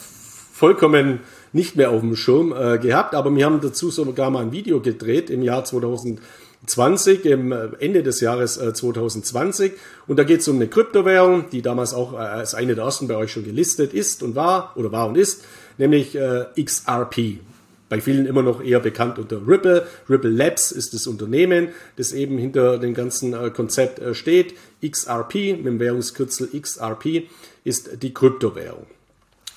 vollkommen 0.52 1.20
nicht 1.52 1.74
mehr 1.76 1.90
auf 1.90 2.00
dem 2.00 2.16
Schirm 2.16 2.52
äh, 2.52 2.78
gehabt, 2.78 3.14
aber 3.14 3.34
wir 3.34 3.44
haben 3.46 3.60
dazu 3.60 3.90
sogar 3.90 4.30
mal 4.30 4.42
ein 4.42 4.52
Video 4.52 4.80
gedreht 4.80 5.30
im 5.30 5.42
Jahr 5.42 5.64
2020 5.64 6.22
20, 6.64 7.24
im 7.26 7.52
äh, 7.52 7.68
Ende 7.78 8.02
des 8.02 8.20
Jahres 8.20 8.54
2020. 8.54 9.72
Äh, 9.72 9.74
und 10.06 10.18
da 10.18 10.24
geht 10.24 10.40
es 10.40 10.48
um 10.48 10.56
eine 10.56 10.68
Kryptowährung, 10.68 11.50
die 11.50 11.62
damals 11.62 11.94
auch 11.94 12.14
äh, 12.14 12.16
als 12.16 12.54
eine 12.54 12.74
der 12.74 12.84
ersten 12.84 13.08
bei 13.08 13.16
euch 13.16 13.32
schon 13.32 13.44
gelistet 13.44 13.92
ist 13.92 14.22
und 14.22 14.34
war 14.34 14.72
oder 14.76 14.92
war 14.92 15.08
und 15.08 15.16
ist, 15.16 15.44
nämlich 15.78 16.16
XRP. 16.58 17.38
Bei 17.88 18.00
vielen 18.00 18.26
immer 18.26 18.42
noch 18.42 18.64
eher 18.64 18.80
bekannt 18.80 19.18
unter 19.18 19.46
Ripple. 19.46 19.86
Ripple 20.08 20.30
Labs 20.30 20.72
ist 20.72 20.94
das 20.94 21.06
Unternehmen, 21.06 21.68
das 21.96 22.12
eben 22.12 22.38
hinter 22.38 22.78
dem 22.78 22.94
ganzen 22.94 23.52
Konzept 23.52 24.00
steht. 24.16 24.54
XRP 24.84 25.34
mit 25.58 25.66
dem 25.66 25.78
Währungskürzel 25.78 26.48
XRP 26.58 27.28
ist 27.62 28.02
die 28.02 28.12
Kryptowährung. 28.12 28.86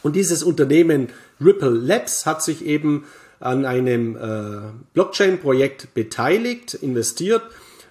Und 0.03 0.15
dieses 0.15 0.43
Unternehmen 0.43 1.07
Ripple 1.41 1.69
Labs 1.69 2.25
hat 2.25 2.43
sich 2.43 2.65
eben 2.65 3.05
an 3.39 3.65
einem 3.65 4.15
äh, 4.15 4.71
Blockchain-Projekt 4.93 5.93
beteiligt, 5.93 6.73
investiert, 6.75 7.43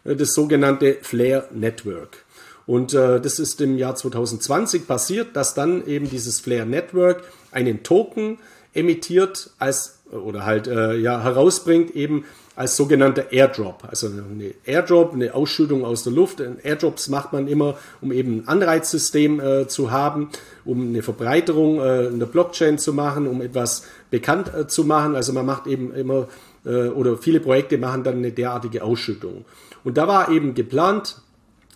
äh, 0.04 0.16
das 0.16 0.34
sogenannte 0.34 0.98
Flare 1.02 1.48
Network. 1.52 2.24
Und 2.66 2.92
äh, 2.92 3.20
das 3.20 3.38
ist 3.38 3.60
im 3.60 3.78
Jahr 3.78 3.96
2020 3.96 4.86
passiert, 4.86 5.34
dass 5.34 5.54
dann 5.54 5.86
eben 5.86 6.10
dieses 6.10 6.40
Flare 6.40 6.66
Network 6.66 7.24
einen 7.50 7.82
Token 7.82 8.38
emittiert 8.74 9.50
als 9.58 9.98
oder 10.12 10.44
halt 10.44 10.66
äh, 10.66 10.96
ja 10.96 11.22
herausbringt 11.22 11.94
eben 11.94 12.24
als 12.56 12.76
sogenannter 12.76 13.30
Airdrop. 13.30 13.84
Also 13.86 14.08
eine 14.08 14.52
Airdrop, 14.64 15.12
eine 15.12 15.32
Ausschüttung 15.32 15.84
aus 15.84 16.02
der 16.02 16.12
Luft. 16.12 16.40
Airdrops 16.40 17.08
macht 17.08 17.32
man 17.32 17.46
immer, 17.46 17.78
um 18.00 18.10
eben 18.10 18.40
ein 18.40 18.48
Anreizsystem 18.48 19.38
äh, 19.38 19.68
zu 19.68 19.92
haben, 19.92 20.30
um 20.64 20.88
eine 20.88 21.02
Verbreiterung 21.02 21.80
äh, 21.80 22.06
in 22.06 22.18
der 22.18 22.26
Blockchain 22.26 22.78
zu 22.78 22.92
machen, 22.92 23.28
um 23.28 23.42
etwas 23.42 23.84
bekannt 24.10 24.52
äh, 24.54 24.66
zu 24.66 24.84
machen. 24.84 25.14
Also 25.14 25.32
man 25.32 25.46
macht 25.46 25.66
eben 25.66 25.92
immer 25.94 26.28
äh, 26.64 26.88
oder 26.88 27.16
viele 27.16 27.40
Projekte 27.40 27.78
machen 27.78 28.04
dann 28.04 28.18
eine 28.18 28.32
derartige 28.32 28.82
Ausschüttung. 28.84 29.44
Und 29.84 29.96
da 29.96 30.08
war 30.08 30.30
eben 30.30 30.54
geplant, 30.54 31.20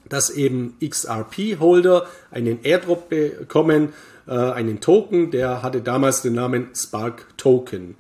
dass 0.09 0.31
eben 0.31 0.75
XRP-Holder 0.85 2.07
einen 2.31 2.61
Airdrop 2.63 3.09
bekommen, 3.09 3.93
äh, 4.27 4.33
einen 4.33 4.81
Token, 4.81 5.31
der 5.31 5.63
hatte 5.63 5.81
damals 5.81 6.23
den 6.23 6.35
Namen 6.35 6.69
Spark 6.75 7.27
Token. 7.37 7.97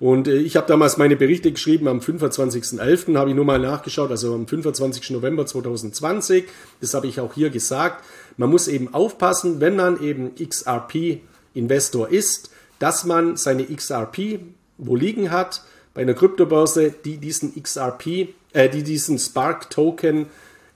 Und 0.00 0.28
äh, 0.28 0.36
ich 0.36 0.56
habe 0.56 0.66
damals 0.66 0.96
meine 0.96 1.16
Berichte 1.16 1.50
geschrieben 1.50 1.88
am 1.88 1.98
25.11. 1.98 3.16
habe 3.16 3.30
ich 3.30 3.36
nur 3.36 3.44
mal 3.44 3.58
nachgeschaut, 3.58 4.10
also 4.10 4.34
am 4.34 4.46
25. 4.46 5.10
November 5.10 5.46
2020. 5.46 6.44
Das 6.80 6.94
habe 6.94 7.06
ich 7.06 7.20
auch 7.20 7.34
hier 7.34 7.50
gesagt. 7.50 8.04
Man 8.36 8.50
muss 8.50 8.68
eben 8.68 8.94
aufpassen, 8.94 9.60
wenn 9.60 9.74
man 9.74 10.00
eben 10.00 10.34
XRP-Investor 10.36 12.08
ist, 12.10 12.50
dass 12.78 13.04
man 13.04 13.36
seine 13.36 13.64
XRP 13.64 14.40
wo 14.78 14.96
liegen 14.96 15.30
hat 15.30 15.62
bei 15.92 16.02
einer 16.02 16.14
Kryptobörse, 16.14 16.94
die 17.04 17.18
diesen 17.18 17.60
XRP, 17.60 18.28
äh, 18.52 18.68
die 18.68 18.84
diesen 18.84 19.18
Spark 19.18 19.68
Token 19.70 20.26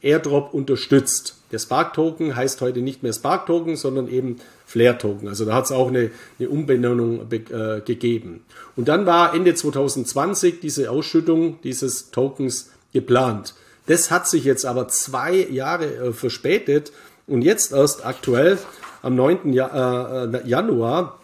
Airdrop 0.03 0.53
unterstützt. 0.53 1.37
der 1.53 1.61
Spark-Token 1.61 2.35
heißt 2.35 2.61
heute 2.61 2.81
nicht 2.81 3.05
mehr 3.05 3.13
Spark-Token, 3.13 3.77
sondern 3.77 4.09
eben 4.09 4.39
Flare-Token. 4.67 5.29
Also 5.29 5.45
da 5.45 5.55
hat 5.55 5.67
es 5.67 5.71
auch 5.71 5.89
eine, 5.89 6.11
eine 6.41 6.49
Umbenennung 6.49 7.31
äh, 7.31 7.81
gegeben. 7.83 8.45
Und 8.75 8.89
dann 8.89 9.07
war 9.07 9.33
Ende 9.33 9.55
2020 9.55 10.59
diese 10.59 10.91
Ausschüttung 10.91 11.61
dieses 11.63 12.11
Tokens 12.11 12.71
geplant. 12.93 13.55
Das 13.87 14.11
hat 14.11 14.27
sich 14.29 14.45
jetzt 14.45 14.65
aber 14.65 14.89
zwei 14.89 15.35
Jahre 15.35 15.95
äh, 15.95 16.13
verspätet 16.13 16.91
und 17.29 17.43
jetzt 17.43 17.73
erst 17.73 18.05
aktuell 18.05 18.59
am 19.03 19.15
9. 19.15 19.53
Ja, 19.53 20.25
äh, 20.25 20.49
Januar 20.49 21.21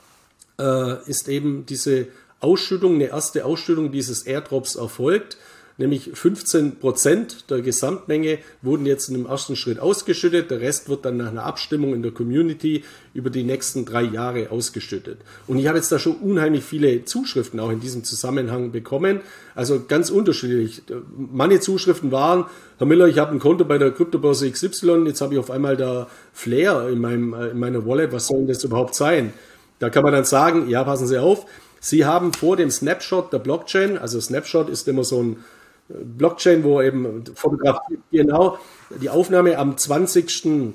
äh, 0.58 1.08
ist 1.08 1.28
eben 1.28 1.66
diese 1.66 2.08
Ausschüttung, 2.40 2.94
eine 2.94 3.08
erste 3.08 3.44
Ausschüttung 3.44 3.92
dieses 3.92 4.22
Airdrops 4.22 4.76
erfolgt 4.76 5.38
nämlich 5.78 6.10
15 6.12 6.76
Prozent 6.76 7.50
der 7.50 7.62
Gesamtmenge 7.62 8.38
wurden 8.62 8.84
jetzt 8.84 9.08
in 9.08 9.14
dem 9.14 9.26
ersten 9.26 9.56
Schritt 9.56 9.78
ausgeschüttet. 9.78 10.50
Der 10.50 10.60
Rest 10.60 10.88
wird 10.88 11.04
dann 11.04 11.16
nach 11.16 11.28
einer 11.28 11.44
Abstimmung 11.44 11.94
in 11.94 12.02
der 12.02 12.10
Community 12.12 12.84
über 13.14 13.30
die 13.30 13.44
nächsten 13.44 13.84
drei 13.84 14.02
Jahre 14.02 14.50
ausgeschüttet. 14.50 15.18
Und 15.46 15.58
ich 15.58 15.68
habe 15.68 15.78
jetzt 15.78 15.90
da 15.90 15.98
schon 15.98 16.16
unheimlich 16.16 16.64
viele 16.64 17.04
Zuschriften 17.04 17.60
auch 17.60 17.70
in 17.70 17.80
diesem 17.80 18.04
Zusammenhang 18.04 18.72
bekommen. 18.72 19.20
Also 19.54 19.84
ganz 19.86 20.10
unterschiedlich. 20.10 20.82
Meine 21.16 21.60
Zuschriften 21.60 22.10
waren, 22.10 22.46
Herr 22.78 22.86
Miller, 22.86 23.06
ich 23.06 23.18
habe 23.18 23.32
ein 23.32 23.38
Konto 23.38 23.64
bei 23.64 23.78
der 23.78 23.92
Kryptobörse 23.92 24.50
XY, 24.50 25.04
jetzt 25.06 25.20
habe 25.20 25.34
ich 25.34 25.40
auf 25.40 25.50
einmal 25.50 25.76
da 25.76 26.08
Flair 26.32 26.88
in, 26.88 27.00
meinem, 27.00 27.32
äh, 27.32 27.48
in 27.48 27.58
meiner 27.58 27.86
Wallet. 27.86 28.12
Was 28.12 28.26
soll 28.26 28.38
denn 28.38 28.48
das 28.48 28.64
überhaupt 28.64 28.94
sein? 28.94 29.32
Da 29.78 29.90
kann 29.90 30.02
man 30.02 30.12
dann 30.12 30.24
sagen, 30.24 30.68
ja, 30.68 30.84
passen 30.84 31.06
Sie 31.06 31.18
auf, 31.18 31.46
Sie 31.80 32.04
haben 32.04 32.32
vor 32.32 32.56
dem 32.56 32.70
Snapshot 32.70 33.32
der 33.32 33.38
Blockchain, 33.38 33.98
also 33.98 34.20
Snapshot 34.20 34.68
ist 34.68 34.88
immer 34.88 35.04
so 35.04 35.22
ein 35.22 35.44
Blockchain, 35.88 36.64
wo 36.64 36.82
eben 36.82 37.24
Fotografie, 37.34 37.98
genau, 38.10 38.58
die 39.00 39.10
Aufnahme 39.10 39.58
am 39.58 39.76
20.12. 39.76 40.72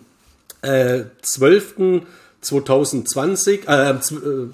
Äh, 0.62 1.04
2020, 2.44 3.68
äh, 3.68 3.96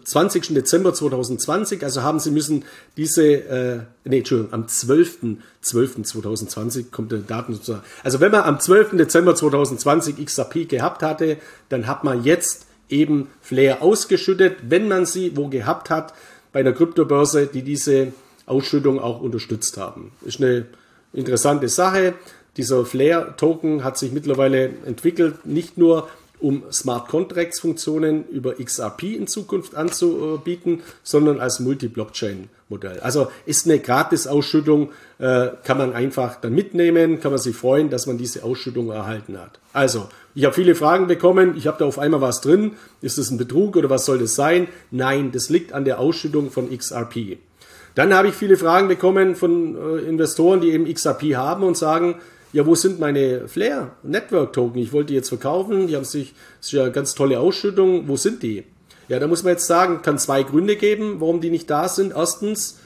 20. 0.03 0.49
Äh, 0.49 0.53
Dezember 0.53 0.93
2020, 0.93 1.83
also 1.83 2.03
haben 2.03 2.19
Sie 2.19 2.31
müssen 2.31 2.63
diese, 2.97 3.25
äh, 3.25 3.79
nee, 4.05 4.19
Entschuldigung, 4.19 4.53
am 4.53 4.65
12.12.2020 4.65 6.91
kommt 6.91 7.11
der 7.11 7.19
Daten. 7.19 7.59
Also 8.03 8.19
wenn 8.19 8.31
man 8.31 8.43
am 8.43 8.59
12. 8.59 8.97
Dezember 8.97 9.35
2020 9.35 10.23
XRP 10.23 10.69
gehabt 10.69 11.01
hatte, 11.03 11.37
dann 11.69 11.87
hat 11.87 12.03
man 12.03 12.23
jetzt 12.23 12.67
eben 12.89 13.27
Flair 13.41 13.81
ausgeschüttet, 13.81 14.57
wenn 14.63 14.87
man 14.87 15.05
sie 15.05 15.35
wo 15.35 15.47
gehabt 15.47 15.89
hat, 15.89 16.13
bei 16.51 16.61
einer 16.61 16.73
Kryptobörse, 16.73 17.47
die 17.47 17.61
diese 17.61 18.13
Ausschüttung 18.45 18.99
auch 18.99 19.21
unterstützt 19.21 19.77
haben. 19.77 20.11
Ist 20.25 20.41
eine 20.41 20.65
interessante 21.13 21.69
Sache. 21.69 22.15
Dieser 22.57 22.85
Flare-Token 22.85 23.83
hat 23.83 23.97
sich 23.97 24.11
mittlerweile 24.11 24.71
entwickelt, 24.85 25.45
nicht 25.45 25.77
nur 25.77 26.09
um 26.39 26.63
Smart 26.71 27.07
Contracts 27.07 27.59
Funktionen 27.59 28.27
über 28.29 28.55
XRP 28.55 29.15
in 29.15 29.27
Zukunft 29.27 29.75
anzubieten, 29.75 30.81
sondern 31.03 31.39
als 31.39 31.59
Multi-Blockchain-Modell. 31.59 32.99
Also 33.01 33.29
ist 33.45 33.65
eine 33.65 33.79
Gratis-Ausschüttung, 33.79 34.89
äh, 35.19 35.49
kann 35.63 35.77
man 35.77 35.93
einfach 35.93 36.39
dann 36.39 36.53
mitnehmen, 36.53 37.19
kann 37.19 37.31
man 37.31 37.39
sich 37.39 37.55
freuen, 37.55 37.89
dass 37.89 38.07
man 38.07 38.17
diese 38.17 38.43
Ausschüttung 38.43 38.89
erhalten 38.89 39.37
hat. 39.39 39.59
Also, 39.73 40.09
ich 40.35 40.45
habe 40.45 40.55
viele 40.55 40.75
Fragen 40.75 41.07
bekommen, 41.07 41.55
ich 41.57 41.67
habe 41.67 41.77
da 41.79 41.85
auf 41.85 41.99
einmal 41.99 42.21
was 42.21 42.41
drin, 42.41 42.73
ist 43.01 43.17
das 43.17 43.29
ein 43.29 43.37
Betrug 43.37 43.75
oder 43.75 43.89
was 43.89 44.05
soll 44.05 44.19
das 44.19 44.35
sein? 44.35 44.67
Nein, 44.91 45.31
das 45.31 45.49
liegt 45.49 45.73
an 45.73 45.85
der 45.85 45.99
Ausschüttung 45.99 46.51
von 46.51 46.75
XRP. 46.75 47.37
Dann 47.95 48.13
habe 48.13 48.29
ich 48.29 48.35
viele 48.35 48.55
Fragen 48.55 48.87
bekommen 48.87 49.35
von 49.35 49.75
äh, 49.75 50.07
Investoren, 50.07 50.61
die 50.61 50.71
eben 50.71 50.91
XRP 50.91 51.35
haben 51.35 51.63
und 51.63 51.75
sagen, 51.75 52.15
ja, 52.51 52.65
wo 52.65 52.75
sind 52.75 52.99
meine 52.99 53.47
Flair 53.47 53.91
Network 54.03 54.51
Token? 54.53 54.79
Ich 54.79 54.91
wollte 54.91 55.07
die 55.07 55.15
jetzt 55.15 55.29
verkaufen, 55.29 55.87
die 55.87 55.95
haben 55.95 56.05
sich, 56.05 56.33
das 56.57 56.67
ist 56.67 56.73
ja 56.73 56.83
eine 56.83 56.91
ganz 56.91 57.15
tolle 57.15 57.39
Ausschüttung, 57.39 58.07
wo 58.07 58.17
sind 58.17 58.43
die? 58.43 58.65
Ja, 59.07 59.19
da 59.19 59.27
muss 59.27 59.43
man 59.43 59.53
jetzt 59.53 59.67
sagen, 59.67 60.01
kann 60.01 60.19
zwei 60.19 60.43
Gründe 60.43 60.75
geben, 60.75 61.19
warum 61.19 61.41
die 61.41 61.49
nicht 61.49 61.69
da 61.69 61.89
sind. 61.89 62.13
Erstens, 62.15 62.79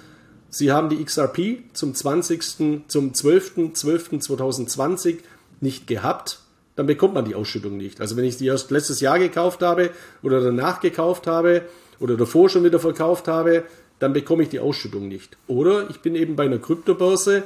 sie 0.50 0.72
haben 0.72 0.90
die 0.90 1.04
XRP 1.04 1.60
zum 1.74 1.94
20., 1.94 2.86
zum 2.88 3.12
12.12.2020 3.12 5.18
nicht 5.60 5.88
gehabt, 5.88 6.40
dann 6.76 6.88
bekommt 6.88 7.14
man 7.14 7.26
die 7.26 7.36
Ausschüttung 7.36 7.78
nicht. 7.78 8.02
Also 8.02 8.18
wenn 8.18 8.26
ich 8.26 8.38
die 8.38 8.48
erst 8.48 8.72
letztes 8.72 9.00
Jahr 9.00 9.20
gekauft 9.20 9.62
habe 9.62 9.92
oder 10.24 10.42
danach 10.42 10.80
gekauft 10.80 11.28
habe 11.28 11.62
oder 12.00 12.18
davor 12.18 12.50
schon 12.50 12.64
wieder 12.64 12.80
verkauft 12.80 13.28
habe, 13.28 13.64
dann 14.00 14.14
bekomme 14.14 14.44
ich 14.44 14.50
die 14.50 14.60
Ausschüttung 14.60 15.08
nicht. 15.08 15.38
Oder 15.48 15.90
ich 15.90 16.02
bin 16.02 16.16
eben 16.16 16.36
bei 16.36 16.44
einer 16.44 16.58
Kryptobörse, 16.58 17.44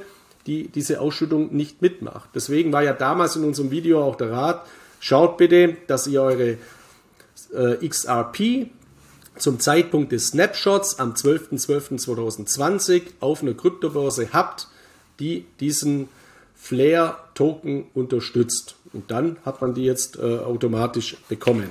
die 0.48 0.70
diese 0.70 1.00
Ausschüttung 1.02 1.56
nicht 1.56 1.82
mitmacht. 1.82 2.30
Deswegen 2.34 2.74
war 2.74 2.84
ja 2.84 2.94
damals 2.94 3.36
in 3.36 3.44
unserem 3.44 3.70
Video 3.70 4.04
auch 4.04 4.16
der 4.16 4.32
Rat, 4.32 4.66
schaut 5.00 5.38
bitte, 5.38 5.78
dass 5.88 6.08
ihr 6.08 6.22
eure 6.22 6.58
äh, 7.54 7.88
XRP 7.88 8.70
zum 9.38 9.60
Zeitpunkt 9.60 10.12
des 10.12 10.30
Snapshots 10.30 11.00
am 11.00 11.14
12.12.2020 11.14 13.04
auf 13.20 13.44
einer 13.44 13.54
Kryptobörse 13.54 14.30
habt, 14.34 14.68
die 15.20 15.46
diesen 15.60 16.10
Flare-Token 16.56 17.86
unterstützt. 17.94 18.76
Und 18.94 19.12
dann 19.12 19.38
hat 19.46 19.62
man 19.62 19.74
die 19.74 19.84
jetzt 19.84 20.18
äh, 20.18 20.40
automatisch 20.40 21.18
bekommen. 21.30 21.68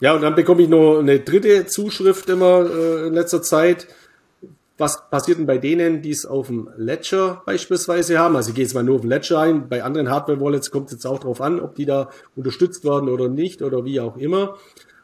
Ja, 0.00 0.14
und 0.14 0.22
dann 0.22 0.34
bekomme 0.34 0.62
ich 0.62 0.68
noch 0.68 0.98
eine 0.98 1.20
dritte 1.20 1.66
Zuschrift 1.66 2.28
immer 2.28 2.68
äh, 2.68 3.06
in 3.06 3.14
letzter 3.14 3.42
Zeit. 3.42 3.86
Was 4.82 5.08
passiert 5.10 5.38
denn 5.38 5.46
bei 5.46 5.58
denen, 5.58 6.02
die 6.02 6.10
es 6.10 6.26
auf 6.26 6.48
dem 6.48 6.68
Ledger 6.76 7.40
beispielsweise 7.46 8.18
haben? 8.18 8.34
Also 8.34 8.48
ich 8.48 8.56
gehe 8.56 8.64
jetzt 8.64 8.74
mal 8.74 8.82
nur 8.82 8.96
auf 8.96 9.02
den 9.02 9.10
Ledger 9.10 9.38
ein. 9.38 9.68
Bei 9.68 9.84
anderen 9.84 10.10
Hardware-Wallets 10.10 10.72
kommt 10.72 10.86
es 10.86 10.94
jetzt 10.94 11.06
auch 11.06 11.20
darauf 11.20 11.40
an, 11.40 11.60
ob 11.60 11.76
die 11.76 11.86
da 11.86 12.10
unterstützt 12.34 12.84
werden 12.84 13.08
oder 13.08 13.28
nicht 13.28 13.62
oder 13.62 13.84
wie 13.84 14.00
auch 14.00 14.16
immer. 14.16 14.58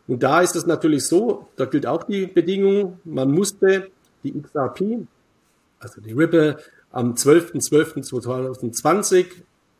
Und 0.09 0.25
da 0.25 0.41
ist 0.41 0.57
es 0.57 0.67
natürlich 0.67 1.07
so, 1.07 1.47
da 1.55 1.65
gilt 1.65 1.87
auch 1.87 2.03
die 2.03 2.27
Bedingung, 2.27 2.99
man 3.05 3.31
musste 3.31 3.89
die 4.25 4.33
XRP, 4.33 5.07
also 5.79 6.01
die 6.01 6.13
Ripple, 6.13 6.57
am 6.91 7.15
12.12.2020 7.15 9.27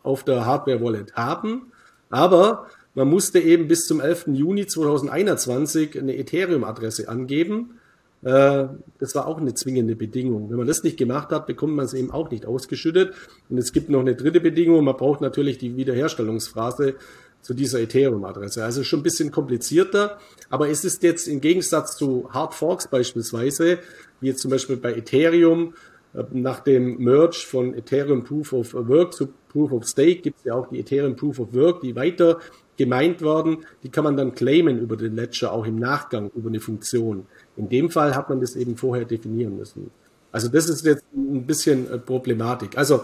auf 0.05 0.23
der 0.23 0.47
Hardware-Wallet 0.47 1.15
haben. 1.15 1.73
Aber 2.09 2.69
man 2.95 3.11
musste 3.11 3.41
eben 3.41 3.66
bis 3.66 3.85
zum 3.85 3.99
11. 3.99 4.29
Juni 4.29 4.65
2021 4.65 5.99
eine 5.99 6.16
Ethereum-Adresse 6.16 7.09
angeben. 7.09 7.77
Äh, 8.23 8.66
das 8.99 9.15
war 9.15 9.27
auch 9.27 9.39
eine 9.39 9.55
zwingende 9.55 9.97
Bedingung. 9.97 10.51
Wenn 10.51 10.59
man 10.59 10.66
das 10.66 10.82
nicht 10.82 10.97
gemacht 10.97 11.31
hat, 11.31 11.47
bekommt 11.47 11.74
man 11.74 11.85
es 11.85 11.95
eben 11.95 12.11
auch 12.11 12.31
nicht 12.31 12.47
ausgeschüttet. 12.47 13.15
Und 13.49 13.59
es 13.59 13.73
gibt 13.73 13.90
noch 13.90 14.01
eine 14.01 14.15
dritte 14.15 14.40
Bedingung. 14.40 14.85
Man 14.85 14.97
braucht 14.97 15.20
natürlich 15.20 15.59
die 15.59 15.77
Wiederherstellungsphrase 15.77 16.95
zu 17.43 17.55
dieser 17.55 17.81
Ethereum-Adresse. 17.81 18.65
Also 18.65 18.82
schon 18.82 19.01
ein 19.01 19.05
bisschen 19.05 19.31
komplizierter. 19.31 20.19
Aber 20.51 20.69
es 20.69 20.85
ist 20.85 21.03
jetzt 21.03 21.28
im 21.28 21.40
Gegensatz 21.40 21.97
zu 21.97 22.28
Hard 22.31 22.55
Forks 22.55 22.89
beispielsweise, 22.89 23.78
wie 24.20 24.28
jetzt 24.28 24.40
zum 24.40 24.51
Beispiel 24.51 24.77
bei 24.77 24.95
Ethereum, 24.95 25.74
äh, 26.15 26.24
nach 26.32 26.61
dem 26.61 26.99
Merge 26.99 27.36
von 27.47 27.74
Ethereum 27.74 28.24
Proof 28.24 28.53
of 28.53 28.74
Work 28.74 29.15
zu 29.15 29.28
Proof 29.49 29.73
of 29.73 29.86
Stake 29.86 30.16
gibt 30.16 30.39
es 30.39 30.45
ja 30.45 30.55
auch 30.55 30.69
die 30.69 30.81
Ethereum 30.81 31.16
Proof 31.16 31.39
of 31.39 31.55
Work, 31.55 31.81
die 31.81 31.97
weiter 31.97 32.39
gemeint 32.77 33.23
worden, 33.23 33.66
die 33.82 33.90
kann 33.90 34.05
man 34.05 34.16
dann 34.16 34.35
claimen 34.35 34.78
über 34.78 34.97
den 34.97 35.16
Ledger, 35.16 35.53
auch 35.53 35.66
im 35.66 35.77
Nachgang 35.77 36.31
über 36.35 36.49
eine 36.49 36.61
Funktion. 36.61 37.27
In 37.59 37.68
dem 37.68 37.90
Fall 37.90 38.14
hat 38.14 38.28
man 38.28 38.40
das 38.40 38.55
eben 38.56 38.76
vorher 38.76 39.05
definieren 39.05 39.59
müssen. 39.59 39.90
Also 40.30 40.48
das 40.48 40.68
ist 40.68 40.85
jetzt 40.86 41.05
ein 41.14 41.44
bisschen 41.47 41.90
äh, 41.90 41.98
Problematik. 41.98 42.78
Also 42.78 43.02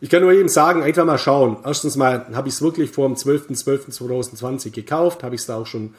ich 0.00 0.08
kann 0.08 0.22
nur 0.22 0.32
eben 0.32 0.48
sagen, 0.48 0.82
einfach 0.82 1.04
mal 1.04 1.18
schauen. 1.18 1.58
Erstens 1.64 1.96
mal 1.96 2.26
habe 2.32 2.48
ich 2.48 2.54
es 2.54 2.62
wirklich 2.62 2.90
vor 2.90 3.06
dem 3.06 3.16
12.12.2020 3.16 4.70
gekauft, 4.70 5.22
habe 5.22 5.34
ich 5.34 5.42
es 5.42 5.46
da 5.46 5.56
auch 5.56 5.66
schon 5.66 5.94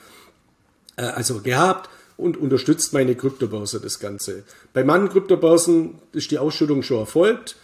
äh, 0.98 1.04
also 1.04 1.42
gehabt 1.42 1.90
und 2.18 2.38
unterstützt 2.38 2.94
meine 2.94 3.16
Kryptobörse 3.16 3.80
das 3.80 4.00
Ganze. 4.00 4.44
Bei 4.74 4.84
manchen 4.84 5.10
Kryptobörsen 5.10 5.96
ist 6.14 6.32
die 6.32 6.40
Ausschüttung 6.40 6.82
schon 6.82 7.00
erfolgt. 7.00 7.56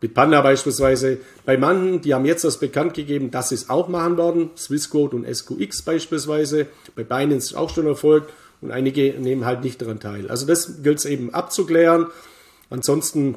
Bitpanda 0.00 0.40
beispielsweise. 0.40 1.18
Bei 1.44 1.56
manchen, 1.56 2.00
die 2.00 2.14
haben 2.14 2.24
jetzt 2.24 2.44
das 2.44 2.58
bekannt 2.58 2.94
gegeben, 2.94 3.30
dass 3.30 3.50
sie 3.50 3.56
es 3.56 3.70
auch 3.70 3.88
machen 3.88 4.16
werden. 4.16 4.50
Swissquote 4.56 5.14
und 5.14 5.32
SQX 5.32 5.82
beispielsweise. 5.82 6.66
Bei 6.96 7.04
Binance 7.04 7.48
ist 7.48 7.54
auch 7.54 7.70
schon 7.70 7.86
erfolgt 7.86 8.32
und 8.62 8.70
einige 8.70 9.14
nehmen 9.20 9.44
halt 9.44 9.62
nicht 9.62 9.82
daran 9.82 10.00
teil. 10.00 10.28
Also 10.28 10.46
das 10.46 10.82
gilt 10.82 10.98
es 10.98 11.04
eben 11.04 11.34
abzuklären. 11.34 12.06
Ansonsten, 12.70 13.36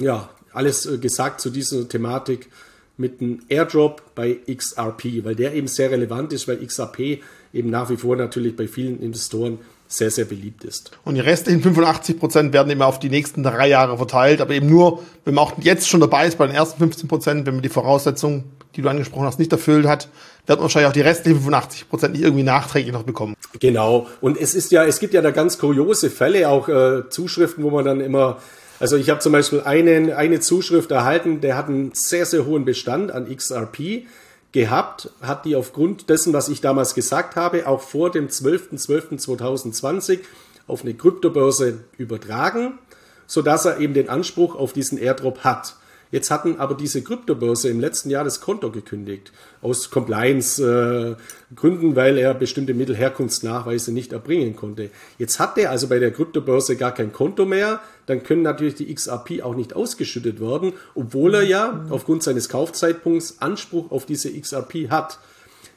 ja, 0.00 0.28
alles 0.52 0.84
äh, 0.86 0.98
gesagt 0.98 1.40
zu 1.40 1.50
dieser 1.50 1.88
Thematik 1.88 2.48
mit 2.96 3.22
einem 3.22 3.40
Airdrop 3.48 4.02
bei 4.14 4.38
XRP, 4.52 5.24
weil 5.24 5.36
der 5.36 5.54
eben 5.54 5.68
sehr 5.68 5.90
relevant 5.90 6.32
ist, 6.32 6.48
weil 6.48 6.64
XRP 6.64 7.20
eben 7.52 7.70
nach 7.70 7.88
wie 7.88 7.96
vor 7.96 8.16
natürlich 8.16 8.56
bei 8.56 8.66
vielen 8.66 9.00
Investoren 9.00 9.58
sehr, 9.88 10.10
sehr 10.10 10.26
beliebt 10.26 10.64
ist. 10.64 10.92
Und 11.04 11.14
die 11.14 11.20
restlichen 11.20 11.62
85 11.62 12.18
Prozent 12.18 12.52
werden 12.52 12.70
immer 12.70 12.86
auf 12.86 12.98
die 12.98 13.08
nächsten 13.08 13.42
drei 13.42 13.68
Jahre 13.68 13.96
verteilt, 13.96 14.40
aber 14.40 14.52
eben 14.52 14.68
nur, 14.68 15.02
wenn 15.24 15.34
man 15.34 15.44
auch 15.44 15.52
jetzt 15.60 15.88
schon 15.88 16.00
dabei 16.00 16.26
ist 16.26 16.38
bei 16.38 16.46
den 16.46 16.54
ersten 16.54 16.78
15 16.78 17.08
Prozent, 17.08 17.46
wenn 17.46 17.54
man 17.54 17.62
die 17.62 17.70
Voraussetzungen, 17.70 18.44
die 18.76 18.82
du 18.82 18.88
angesprochen 18.88 19.26
hast, 19.26 19.38
nicht 19.38 19.50
erfüllt 19.50 19.86
hat, 19.86 20.08
wird 20.46 20.58
man 20.58 20.64
wahrscheinlich 20.64 20.88
auch 20.88 20.92
die 20.92 21.00
restlichen 21.00 21.38
85 21.38 21.88
Prozent 21.88 22.12
nicht 22.12 22.22
irgendwie 22.22 22.44
nachträglich 22.44 22.92
noch 22.92 23.02
bekommen. 23.02 23.34
Genau. 23.58 24.06
Und 24.20 24.38
es 24.38 24.54
ist 24.54 24.70
ja, 24.70 24.84
es 24.84 25.00
gibt 25.00 25.14
ja 25.14 25.22
da 25.22 25.30
ganz 25.30 25.58
kuriose 25.58 26.10
Fälle, 26.10 26.48
auch 26.48 26.68
äh, 26.68 27.08
Zuschriften, 27.08 27.64
wo 27.64 27.70
man 27.70 27.84
dann 27.84 28.00
immer 28.00 28.38
also 28.80 28.96
ich 28.96 29.10
habe 29.10 29.20
zum 29.20 29.32
Beispiel 29.32 29.62
einen, 29.62 30.12
eine 30.12 30.40
Zuschrift 30.40 30.90
erhalten, 30.90 31.40
der 31.40 31.56
hat 31.56 31.68
einen 31.68 31.90
sehr, 31.94 32.26
sehr 32.26 32.46
hohen 32.46 32.64
Bestand 32.64 33.10
an 33.10 33.34
XRP. 33.34 34.06
Gehabt, 34.52 35.10
hat 35.20 35.44
die 35.44 35.56
aufgrund 35.56 36.08
dessen, 36.08 36.32
was 36.32 36.48
ich 36.48 36.60
damals 36.60 36.94
gesagt 36.94 37.36
habe, 37.36 37.66
auch 37.66 37.80
vor 37.80 38.10
dem 38.10 38.28
12.12.2020 38.28 40.20
auf 40.66 40.82
eine 40.82 40.94
Kryptobörse 40.94 41.84
übertragen, 41.96 42.78
sodass 43.26 43.64
er 43.64 43.78
eben 43.78 43.94
den 43.94 44.08
Anspruch 44.08 44.54
auf 44.54 44.72
diesen 44.72 44.98
Airdrop 44.98 45.44
hat. 45.44 45.76
Jetzt 46.10 46.30
hatten 46.30 46.58
aber 46.58 46.74
diese 46.74 47.02
Kryptobörse 47.02 47.68
im 47.68 47.80
letzten 47.80 48.10
Jahr 48.10 48.24
das 48.24 48.40
Konto 48.40 48.70
gekündigt. 48.70 49.32
Aus 49.60 49.90
Compliance-Gründen, 49.90 51.96
weil 51.96 52.18
er 52.18 52.34
bestimmte 52.34 52.74
Mittelherkunftsnachweise 52.74 53.92
nicht 53.92 54.12
erbringen 54.12 54.56
konnte. 54.56 54.90
Jetzt 55.18 55.38
hat 55.38 55.58
er 55.58 55.70
also 55.70 55.88
bei 55.88 55.98
der 55.98 56.10
Kryptobörse 56.10 56.76
gar 56.76 56.92
kein 56.92 57.12
Konto 57.12 57.44
mehr. 57.44 57.80
Dann 58.06 58.22
können 58.22 58.42
natürlich 58.42 58.76
die 58.76 58.94
XRP 58.94 59.42
auch 59.42 59.54
nicht 59.54 59.76
ausgeschüttet 59.76 60.40
werden, 60.40 60.72
obwohl 60.94 61.34
er 61.34 61.42
ja 61.42 61.84
aufgrund 61.90 62.22
seines 62.22 62.48
Kaufzeitpunkts 62.48 63.36
Anspruch 63.40 63.90
auf 63.90 64.06
diese 64.06 64.32
XRP 64.32 64.90
hat. 64.90 65.18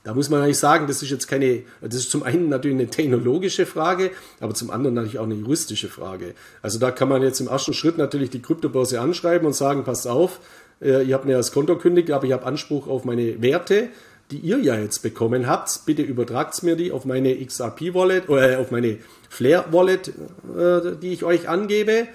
Da 0.04 0.16
muss 0.16 0.30
man 0.30 0.42
eigentlich 0.42 0.58
sagen, 0.58 0.88
das 0.88 1.04
ist 1.04 1.12
jetzt 1.12 1.28
keine, 1.28 1.62
das 1.80 1.96
ist 1.96 2.12
zum 2.12 2.24
einen 2.24 2.50
natürlich 2.50 2.78
eine 2.78 2.90
technologische 2.90 3.68
Frage, 3.68 4.12
aber 4.40 4.56
zum 4.56 4.72
anderen 4.72 4.96
natürlich 4.96 5.20
auch 5.20 5.26
eine 5.26 5.36
juristische 5.36 5.90
Frage. 5.90 6.34
Also 6.64 6.80
da 6.80 6.90
kann 6.90 7.08
man 7.08 7.22
jetzt 7.22 7.40
im 7.40 7.48
ersten 7.48 7.74
Schritt 7.74 8.00
natürlich 8.00 8.32
die 8.32 8.42
Kryptobörse 8.42 9.00
anschreiben 9.00 9.46
und 9.46 9.54
sagen, 9.54 9.84
passt 9.84 10.08
auf, 10.08 10.40
äh, 10.82 11.04
ihr 11.04 11.14
habt 11.14 11.26
mir 11.26 11.38
das 11.38 11.52
Konto 11.52 11.78
kündigt, 11.78 12.10
aber 12.10 12.26
ich 12.26 12.34
habe 12.34 12.46
Anspruch 12.46 12.88
auf 12.88 13.06
meine 13.06 13.42
Werte, 13.44 13.90
die 14.32 14.38
ihr 14.38 14.60
ja 14.60 14.76
jetzt 14.76 15.00
bekommen 15.00 15.46
habt. 15.46 15.86
Bitte 15.86 16.02
übertragt 16.02 16.64
mir 16.64 16.76
die 16.76 16.92
auf 16.92 17.06
meine 17.06 17.36
XRP-Wallet 17.36 18.28
oder 18.30 18.54
äh, 18.54 18.56
auf 18.56 18.72
meine 18.72 18.98
Flare-Wallet, 19.30 20.08
äh, 20.08 20.96
die 21.02 21.14
ich 21.14 21.24
euch 21.24 21.48
angebe. 21.48 22.08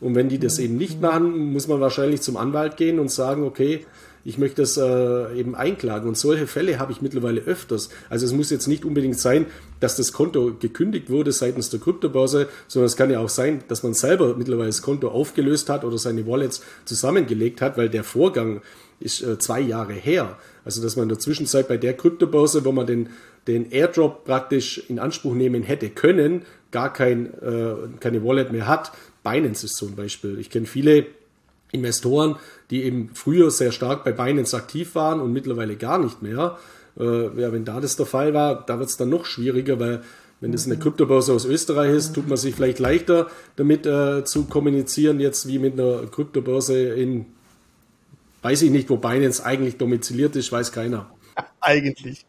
Und 0.00 0.14
wenn 0.14 0.28
die 0.28 0.38
das 0.38 0.58
eben 0.58 0.76
nicht 0.76 1.00
machen, 1.00 1.52
muss 1.52 1.68
man 1.68 1.80
wahrscheinlich 1.80 2.22
zum 2.22 2.36
Anwalt 2.36 2.76
gehen 2.76 2.98
und 2.98 3.10
sagen, 3.10 3.44
okay, 3.44 3.84
ich 4.24 4.38
möchte 4.38 4.62
das 4.62 4.76
äh, 4.76 5.38
eben 5.38 5.54
einklagen. 5.54 6.08
Und 6.08 6.16
solche 6.16 6.46
Fälle 6.46 6.78
habe 6.78 6.92
ich 6.92 7.02
mittlerweile 7.02 7.42
öfters. 7.42 7.90
Also 8.08 8.24
es 8.24 8.32
muss 8.32 8.50
jetzt 8.50 8.66
nicht 8.66 8.84
unbedingt 8.84 9.18
sein, 9.18 9.46
dass 9.80 9.96
das 9.96 10.12
Konto 10.12 10.54
gekündigt 10.58 11.10
wurde 11.10 11.32
seitens 11.32 11.70
der 11.70 11.80
Kryptobörse, 11.80 12.48
sondern 12.66 12.86
es 12.86 12.96
kann 12.96 13.10
ja 13.10 13.20
auch 13.20 13.28
sein, 13.28 13.62
dass 13.68 13.82
man 13.82 13.92
selber 13.94 14.34
mittlerweile 14.36 14.68
das 14.68 14.82
Konto 14.82 15.08
aufgelöst 15.08 15.68
hat 15.68 15.84
oder 15.84 15.98
seine 15.98 16.26
Wallets 16.26 16.62
zusammengelegt 16.86 17.60
hat, 17.60 17.76
weil 17.76 17.90
der 17.90 18.04
Vorgang 18.04 18.62
ist 19.00 19.22
äh, 19.22 19.38
zwei 19.38 19.60
Jahre 19.60 19.92
her. 19.92 20.38
Also 20.64 20.82
dass 20.82 20.96
man 20.96 21.04
in 21.04 21.08
der 21.10 21.18
Zwischenzeit 21.18 21.68
bei 21.68 21.76
der 21.76 21.94
Kryptobörse, 21.94 22.64
wo 22.64 22.72
man 22.72 22.86
den, 22.86 23.10
den 23.46 23.70
Airdrop 23.70 24.24
praktisch 24.24 24.82
in 24.88 24.98
Anspruch 24.98 25.34
nehmen 25.34 25.62
hätte 25.62 25.90
können, 25.90 26.42
gar 26.70 26.92
kein, 26.92 27.26
äh, 27.42 27.74
keine 28.00 28.24
Wallet 28.24 28.52
mehr 28.52 28.66
hat. 28.66 28.92
Binance 29.22 29.66
ist 29.66 29.76
so 29.76 29.86
ein 29.86 29.96
Beispiel. 29.96 30.38
Ich 30.38 30.50
kenne 30.50 30.66
viele 30.66 31.06
Investoren, 31.74 32.36
die 32.70 32.84
eben 32.84 33.10
früher 33.12 33.50
sehr 33.50 33.72
stark 33.72 34.04
bei 34.04 34.12
Binance 34.12 34.56
aktiv 34.56 34.94
waren 34.94 35.20
und 35.20 35.32
mittlerweile 35.32 35.76
gar 35.76 35.98
nicht 35.98 36.22
mehr. 36.22 36.58
Äh, 36.98 37.40
ja, 37.40 37.52
wenn 37.52 37.64
da 37.64 37.80
das 37.80 37.96
der 37.96 38.06
Fall 38.06 38.32
war, 38.34 38.64
da 38.64 38.78
wird 38.78 38.88
es 38.88 38.96
dann 38.96 39.10
noch 39.10 39.26
schwieriger, 39.26 39.80
weil 39.80 40.02
wenn 40.40 40.52
das 40.52 40.66
eine 40.66 40.76
Kryptobörse 40.76 41.32
aus 41.32 41.44
Österreich 41.44 41.94
ist, 41.94 42.14
tut 42.14 42.28
man 42.28 42.36
sich 42.36 42.54
vielleicht 42.54 42.78
leichter 42.78 43.28
damit 43.56 43.86
äh, 43.86 44.24
zu 44.24 44.44
kommunizieren, 44.44 45.20
jetzt 45.20 45.46
wie 45.48 45.58
mit 45.58 45.74
einer 45.74 46.06
Kryptobörse 46.06 46.78
in, 46.78 47.26
weiß 48.42 48.62
ich 48.62 48.70
nicht, 48.70 48.90
wo 48.90 48.96
Binance 48.96 49.44
eigentlich 49.44 49.78
domiziliert 49.78 50.36
ist, 50.36 50.52
weiß 50.52 50.72
keiner. 50.72 51.10
Eigentlich. 51.60 52.26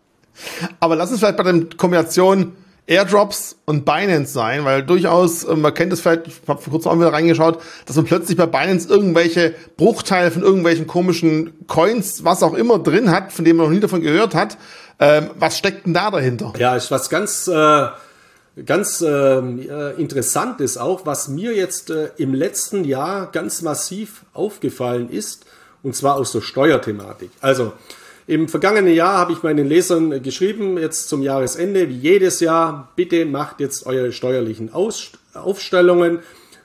Aber 0.79 0.95
lass 0.95 1.11
uns 1.11 1.19
vielleicht 1.19 1.37
bei 1.37 1.43
der 1.43 1.65
Kombination 1.77 2.53
Airdrops 2.87 3.55
und 3.65 3.83
Binance 3.83 4.31
sein, 4.31 4.63
weil 4.63 4.83
durchaus, 4.83 5.43
äh, 5.43 5.55
man 5.55 5.73
kennt 5.73 5.91
es 5.91 6.01
vielleicht, 6.01 6.27
ich 6.27 6.35
habe 6.47 6.61
vor 6.61 6.71
kurzem 6.71 6.91
auch 6.91 6.97
wieder 6.97 7.13
reingeschaut, 7.13 7.59
dass 7.85 7.95
man 7.95 8.05
plötzlich 8.05 8.37
bei 8.37 8.45
Binance 8.45 8.87
irgendwelche 8.87 9.55
Bruchteile 9.77 10.29
von 10.29 10.43
irgendwelchen 10.43 10.85
komischen 10.85 11.65
Coins, 11.67 12.23
was 12.23 12.43
auch 12.43 12.53
immer 12.53 12.77
drin 12.77 13.09
hat, 13.09 13.31
von 13.31 13.43
dem 13.43 13.57
man 13.57 13.67
noch 13.67 13.73
nie 13.73 13.79
davon 13.79 14.01
gehört 14.01 14.35
hat. 14.35 14.57
Ähm, 14.99 15.31
was 15.35 15.57
steckt 15.57 15.87
denn 15.87 15.93
da 15.93 16.11
dahinter? 16.11 16.53
Ja, 16.57 16.75
ist 16.75 16.91
was 16.91 17.09
ganz, 17.09 17.47
äh, 17.47 17.87
ganz 18.65 19.01
ähm, 19.01 19.59
äh, 19.59 19.91
interessantes 19.93 20.77
auch, 20.77 21.05
was 21.05 21.27
mir 21.27 21.53
jetzt 21.55 21.89
äh, 21.89 22.09
im 22.17 22.33
letzten 22.33 22.85
Jahr 22.85 23.31
ganz 23.31 23.61
massiv 23.63 24.25
aufgefallen 24.33 25.09
ist, 25.09 25.45
und 25.81 25.95
zwar 25.95 26.15
aus 26.15 26.31
der 26.31 26.41
Steuerthematik. 26.41 27.31
Also, 27.41 27.73
im 28.27 28.47
vergangenen 28.47 28.93
Jahr 28.93 29.17
habe 29.17 29.33
ich 29.33 29.43
meinen 29.43 29.67
Lesern 29.67 30.23
geschrieben, 30.23 30.77
jetzt 30.77 31.09
zum 31.09 31.21
Jahresende, 31.21 31.89
wie 31.89 31.97
jedes 31.97 32.39
Jahr, 32.39 32.91
bitte 32.95 33.25
macht 33.25 33.59
jetzt 33.59 33.85
eure 33.85 34.11
steuerlichen 34.11 34.73
Aus 34.73 35.11
Aufstellungen, 35.33 36.19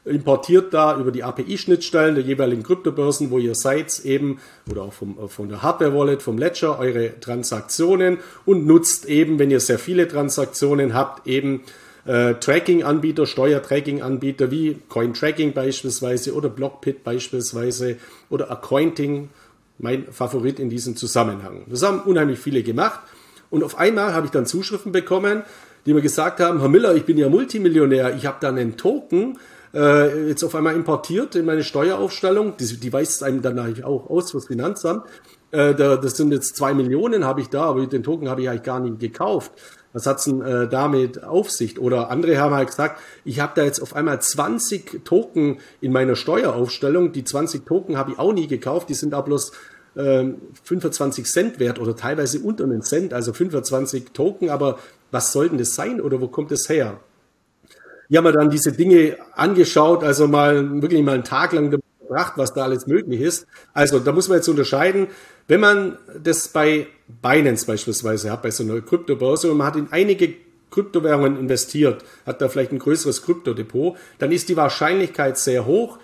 importiert 0.05 0.73
da 0.73 0.99
über 0.99 1.11
die 1.11 1.23
API-Schnittstellen 1.23 2.15
der 2.15 2.25
jeweiligen 2.25 2.63
Kryptobörsen, 2.63 3.31
wo 3.31 3.39
ihr 3.39 3.55
seid, 3.55 4.01
eben, 4.05 4.41
oder 4.71 4.83
auch 4.83 4.93
vom, 4.95 5.29
von 5.29 5.49
der 5.51 5.63
Hardware-Wallet, 5.63 6.23
vom 6.23 6.39
Ledger, 6.39 6.79
eure 6.79 7.21
Transaktionen 7.21 8.19
und 8.47 8.67
nutzt 8.67 9.07
eben, 9.07 9.39
wenn 9.39 9.51
ihr 9.51 9.61
sehr 9.61 9.79
viele 9.79 10.09
Transaktionen 10.09 10.95
habt, 10.95 11.27
eben 11.27 11.63
äh, 12.07 12.35
Tracking-Anbieter, 12.35 13.27
Steuertracking-Anbieter 13.27 14.51
wie 14.51 14.79
Coin-Tracking 14.89 15.53
beispielsweise 15.53 16.35
oder 16.35 16.49
Blockpit 16.49 17.05
beispielsweise 17.05 17.99
oder 18.31 18.51
Accounting 18.51 19.29
mein 19.81 20.07
Favorit 20.11 20.59
in 20.59 20.71
diesem 20.71 20.97
Zusammenhang. 20.97 21.65
Das 21.69 21.83
haben 21.83 22.01
unheimlich 22.01 22.39
viele 22.39 22.63
gemacht. 22.63 23.01
Und 23.51 23.65
auf 23.65 23.79
einmal 23.79 24.15
habe 24.15 24.27
ich 24.27 24.33
dann 24.33 24.47
Zuschriften 24.47 24.93
bekommen, 24.93 25.43
die 25.87 25.95
mir 25.95 26.03
gesagt 26.03 26.41
haben, 26.41 26.61
Herr 26.61 26.69
Miller, 26.69 26.95
ich 26.95 27.05
bin 27.05 27.19
ja 27.19 27.29
Multimillionär, 27.29 28.15
ich 28.15 28.27
habe 28.27 28.39
da 28.41 28.49
einen 28.49 28.77
Token 28.77 29.39
äh, 29.75 30.29
jetzt 30.29 30.45
auf 30.45 30.55
einmal 30.55 30.75
importiert 30.75 31.35
in 31.35 31.47
meine 31.47 31.65
Steueraufstellung. 31.65 32.57
Die, 32.59 32.79
die 32.79 32.93
weist 32.93 33.23
einem 33.23 33.43
dann 33.43 33.59
eigentlich 33.59 33.85
auch 33.85 34.11
aus 34.11 34.31
fürs 34.31 34.47
Finanzamt. 34.47 35.05
Äh, 35.53 35.75
da, 35.75 35.97
das 35.97 36.17
sind 36.17 36.33
jetzt 36.33 36.57
zwei 36.57 36.75
Millionen 36.75 37.25
habe 37.25 37.41
ich 37.41 37.49
da, 37.49 37.65
aber 37.65 37.87
den 37.87 38.03
Token 38.03 38.29
habe 38.29 38.43
ich 38.43 38.49
eigentlich 38.49 38.63
gar 38.63 38.81
nicht 38.81 39.01
gekauft. 39.01 39.53
Was 39.93 40.07
hat's 40.07 40.25
denn 40.25 40.41
äh, 40.43 40.69
damit 40.69 41.25
auf 41.25 41.51
sich? 41.51 41.79
Oder 41.79 42.11
andere 42.11 42.39
haben 42.39 42.55
halt 42.55 42.69
gesagt, 42.69 43.01
ich 43.25 43.41
habe 43.41 43.53
da 43.57 43.65
jetzt 43.65 43.81
auf 43.81 43.97
einmal 43.97 44.21
20 44.21 45.05
Token 45.05 45.59
in 45.81 45.93
meiner 45.93 46.15
Steueraufstellung. 46.15 47.13
Die 47.13 47.25
20 47.25 47.67
Token 47.67 47.97
habe 47.97 48.13
ich 48.13 48.19
auch 48.19 48.33
nie 48.33 48.47
gekauft, 48.47 48.89
die 48.89 48.95
sind 48.95 49.15
auch 49.15 49.25
bloß 49.25 49.53
äh, 49.97 50.27
25 50.65 51.27
Cent 51.27 51.59
wert 51.59 51.81
oder 51.81 51.97
teilweise 51.97 52.39
unter 52.39 52.65
einen 52.65 52.83
Cent, 52.83 53.13
also 53.13 53.33
25 53.33 54.13
Token. 54.13 54.51
Aber 54.51 54.79
was 55.11 55.33
soll 55.33 55.49
denn 55.49 55.59
das 55.59 55.75
sein 55.75 56.01
oder 56.01 56.21
wo 56.21 56.29
kommt 56.29 56.53
es 56.53 56.69
her? 56.69 57.01
Ich 58.09 58.17
habe 58.17 58.29
mir 58.29 58.39
dann 58.39 58.51
diese 58.51 58.73
Dinge 58.73 59.17
angeschaut, 59.35 60.03
also 60.03 60.27
mal 60.27 60.83
wirklich 60.83 61.03
mal 61.03 61.15
einen 61.15 61.25
Tag 61.25 61.53
lang 61.53 61.81
gebracht, 62.11 62.33
was 62.37 62.53
da 62.53 62.65
alles 62.65 62.87
möglich 62.87 63.21
ist. 63.21 63.47
Also 63.73 64.01
da 64.01 64.11
muss 64.13 64.29
man 64.29 64.39
jetzt 64.39 64.49
unterscheiden, 64.49 65.07
wenn 65.47 65.61
man 65.61 65.97
das 66.21 66.49
bei 66.49 66.89
Binance 67.23 67.67
beispielsweise 67.67 68.33
hat, 68.33 68.43
bei 68.43 68.51
so 68.51 68.65
einer 68.65 68.81
Kryptobörse 68.81 69.51
und 69.51 69.59
man 69.59 69.69
hat 69.69 69.77
in 69.77 69.89
einige 69.93 70.35
Kryptowährungen 70.71 71.39
investiert, 71.39 72.05
hat 72.27 72.41
da 72.41 72.49
vielleicht 72.49 72.73
ein 72.73 72.79
größeres 72.81 73.23
Kryptodepot, 73.23 73.97
dann 74.19 74.33
ist 74.33 74.49
die 74.49 74.57
Wahrscheinlichkeit 74.57 75.39
sehr 75.39 75.67
hoch, 75.67 75.99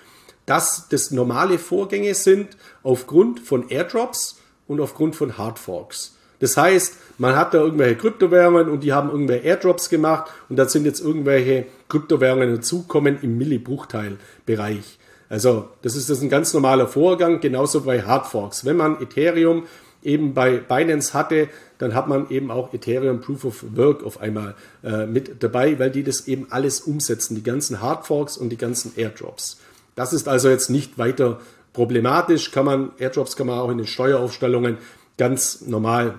dass 0.46 0.88
das 0.88 1.10
normale 1.10 1.58
Vorgänge 1.58 2.14
sind 2.14 2.56
aufgrund 2.84 3.40
von 3.40 3.68
Airdrops 3.68 4.38
und 4.68 4.80
aufgrund 4.80 5.16
von 5.16 5.36
Hardforks. 5.38 6.16
Das 6.38 6.56
heißt, 6.56 6.94
man 7.18 7.34
hat 7.34 7.54
da 7.54 7.58
irgendwelche 7.58 7.96
Kryptowährungen 7.96 8.68
und 8.68 8.82
die 8.84 8.92
haben 8.92 9.10
irgendwelche 9.10 9.44
Airdrops 9.44 9.88
gemacht 9.88 10.30
und 10.48 10.56
da 10.56 10.68
sind 10.68 10.84
jetzt 10.84 11.00
irgendwelche 11.00 11.66
Kryptowährungen 11.88 12.54
dazukommen 12.54 13.18
im 13.22 13.38
Millibruchteilbereich. 13.38 14.98
Also 15.28 15.68
das 15.82 15.96
ist 15.96 16.08
das 16.08 16.22
ein 16.22 16.28
ganz 16.28 16.54
normaler 16.54 16.86
Vorgang, 16.86 17.40
genauso 17.40 17.80
bei 17.80 18.02
Hardforks. 18.02 18.64
Wenn 18.64 18.76
man 18.76 19.00
Ethereum 19.00 19.64
eben 20.02 20.34
bei 20.34 20.58
Binance 20.58 21.14
hatte, 21.14 21.48
dann 21.78 21.94
hat 21.94 22.08
man 22.08 22.30
eben 22.30 22.50
auch 22.50 22.72
Ethereum 22.72 23.20
Proof 23.20 23.44
of 23.44 23.64
Work 23.74 24.04
auf 24.04 24.20
einmal 24.20 24.54
äh, 24.84 25.06
mit 25.06 25.42
dabei, 25.42 25.78
weil 25.78 25.90
die 25.90 26.04
das 26.04 26.28
eben 26.28 26.46
alles 26.50 26.80
umsetzen, 26.80 27.34
die 27.34 27.42
ganzen 27.42 27.82
Hardforks 27.82 28.36
und 28.36 28.50
die 28.50 28.56
ganzen 28.56 28.92
Airdrops. 28.96 29.58
Das 29.94 30.12
ist 30.12 30.28
also 30.28 30.48
jetzt 30.48 30.70
nicht 30.70 30.98
weiter 30.98 31.40
problematisch, 31.72 32.52
kann 32.52 32.64
man, 32.64 32.90
Airdrops 32.98 33.36
kann 33.36 33.48
man 33.48 33.58
auch 33.58 33.70
in 33.70 33.78
den 33.78 33.86
Steueraufstellungen 33.86 34.78
ganz 35.18 35.62
normal 35.62 36.14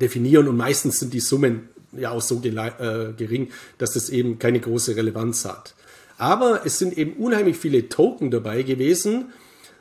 definieren 0.00 0.48
und 0.48 0.56
meistens 0.56 1.00
sind 1.00 1.12
die 1.14 1.20
Summen 1.20 1.68
ja 1.92 2.10
auch 2.10 2.22
so 2.22 2.42
äh, 2.44 3.12
gering, 3.16 3.50
dass 3.78 3.94
das 3.94 4.10
eben 4.10 4.38
keine 4.38 4.60
große 4.60 4.96
Relevanz 4.96 5.44
hat. 5.44 5.74
Aber 6.18 6.64
es 6.64 6.78
sind 6.78 6.96
eben 6.96 7.14
unheimlich 7.14 7.56
viele 7.56 7.88
Token 7.88 8.30
dabei 8.30 8.62
gewesen, 8.62 9.32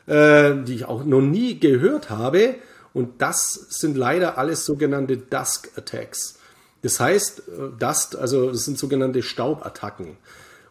äh, 0.07 0.53
die 0.63 0.75
ich 0.75 0.85
auch 0.85 1.03
noch 1.03 1.21
nie 1.21 1.59
gehört 1.59 2.09
habe. 2.09 2.55
Und 2.93 3.21
das 3.21 3.53
sind 3.69 3.97
leider 3.97 4.37
alles 4.37 4.65
sogenannte 4.65 5.17
Dusk 5.17 5.71
Attacks. 5.75 6.39
Das 6.81 6.99
heißt, 6.99 7.39
äh, 7.39 7.51
Dust, 7.79 8.15
also 8.15 8.51
das 8.51 8.65
sind 8.65 8.77
sogenannte 8.77 9.21
Staubattacken. 9.21 10.17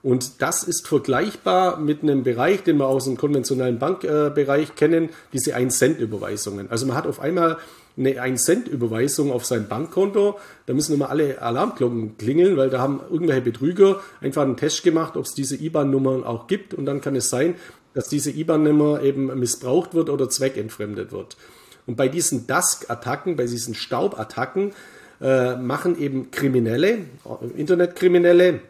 Und 0.03 0.43
das 0.43 0.65
ist 0.65 0.89
vergleichbar 0.89 1.79
mit 1.79 2.03
einem 2.03 2.25
Bereich, 2.25 2.65
den 2.65 2.77
wir 2.79 2.87
aus 2.87 3.05
dem 3.05 3.17
konventionellen 3.17 3.79
Bankbereich 3.79 4.75
kennen, 4.75 5.11
diese 5.33 5.55
1-Cent-Überweisungen. 5.55 6.71
Also 6.71 6.87
man 6.87 6.97
hat 6.97 7.07
auf 7.07 7.21
einmal 7.21 7.59
eine 7.97 8.13
1-Cent-Überweisung 8.13 9.31
auf 9.33 9.45
sein 9.45 9.69
Bankkonto, 9.69 10.39
da 10.67 10.75
müssen 10.75 10.95
immer 10.95 11.11
alle 11.11 11.43
Alarmglocken 11.43 12.17
klingeln, 12.17 12.57
weil 12.57 12.71
da 12.71 12.81
haben 12.81 13.01
irgendwelche 13.11 13.43
Betrüger 13.43 14.01
einfach 14.21 14.43
einen 14.43 14.57
Test 14.57 14.83
gemacht, 14.83 15.17
ob 15.17 15.25
es 15.25 15.35
diese 15.35 15.57
IBAN-Nummern 15.57 16.25
auch 16.25 16.47
gibt 16.47 16.75
und 16.75 16.87
dann 16.87 17.01
kann 17.01 17.17
es 17.17 17.29
sein, 17.29 17.55
dass 17.95 18.09
diese 18.09 18.31
IBAN-Nummer 18.31 19.03
eben 19.03 19.27
missbraucht 19.39 19.95
wird 19.95 20.09
oder 20.09 20.29
zweckentfremdet 20.29 21.13
wird. 21.13 21.37
Und 21.87 21.97
bei 21.97 22.09
diesen 22.09 22.47
Dusk-Attacken, 22.47 23.37
bei 23.37 23.45
diesen 23.45 23.75
Staubattacken, 23.75 24.73
äh, 25.21 25.57
machen 25.57 26.01
eben 26.01 26.31
Kriminelle, 26.31 26.99
Internetkriminelle, 27.57 28.61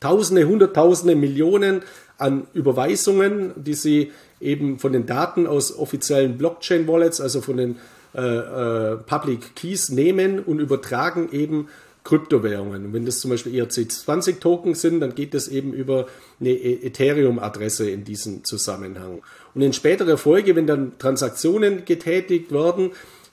Tausende, 0.00 0.44
Hunderttausende, 0.44 1.14
Millionen 1.14 1.82
an 2.16 2.46
Überweisungen, 2.54 3.52
die 3.56 3.74
sie 3.74 4.12
eben 4.40 4.78
von 4.78 4.92
den 4.92 5.06
Daten 5.06 5.46
aus 5.46 5.76
offiziellen 5.76 6.38
Blockchain-Wallets, 6.38 7.20
also 7.20 7.40
von 7.40 7.56
den 7.56 7.76
äh, 8.14 8.20
äh, 8.20 8.96
Public 8.96 9.54
Keys 9.54 9.90
nehmen 9.90 10.40
und 10.40 10.58
übertragen 10.58 11.28
eben 11.32 11.68
Kryptowährungen. 12.02 12.86
Und 12.86 12.92
wenn 12.92 13.04
das 13.04 13.20
zum 13.20 13.30
Beispiel 13.30 13.62
ERC20-Token 13.62 14.74
sind, 14.74 15.00
dann 15.00 15.14
geht 15.14 15.34
das 15.34 15.48
eben 15.48 15.72
über 15.72 16.06
eine 16.40 16.50
e- 16.50 16.86
Ethereum-Adresse 16.86 17.90
in 17.90 18.04
diesem 18.04 18.42
Zusammenhang. 18.44 19.22
Und 19.54 19.62
in 19.62 19.72
späterer 19.72 20.16
Folge, 20.16 20.56
wenn 20.56 20.66
dann 20.66 20.98
Transaktionen 20.98 21.84
getätigt 21.84 22.52
werden, 22.52 22.92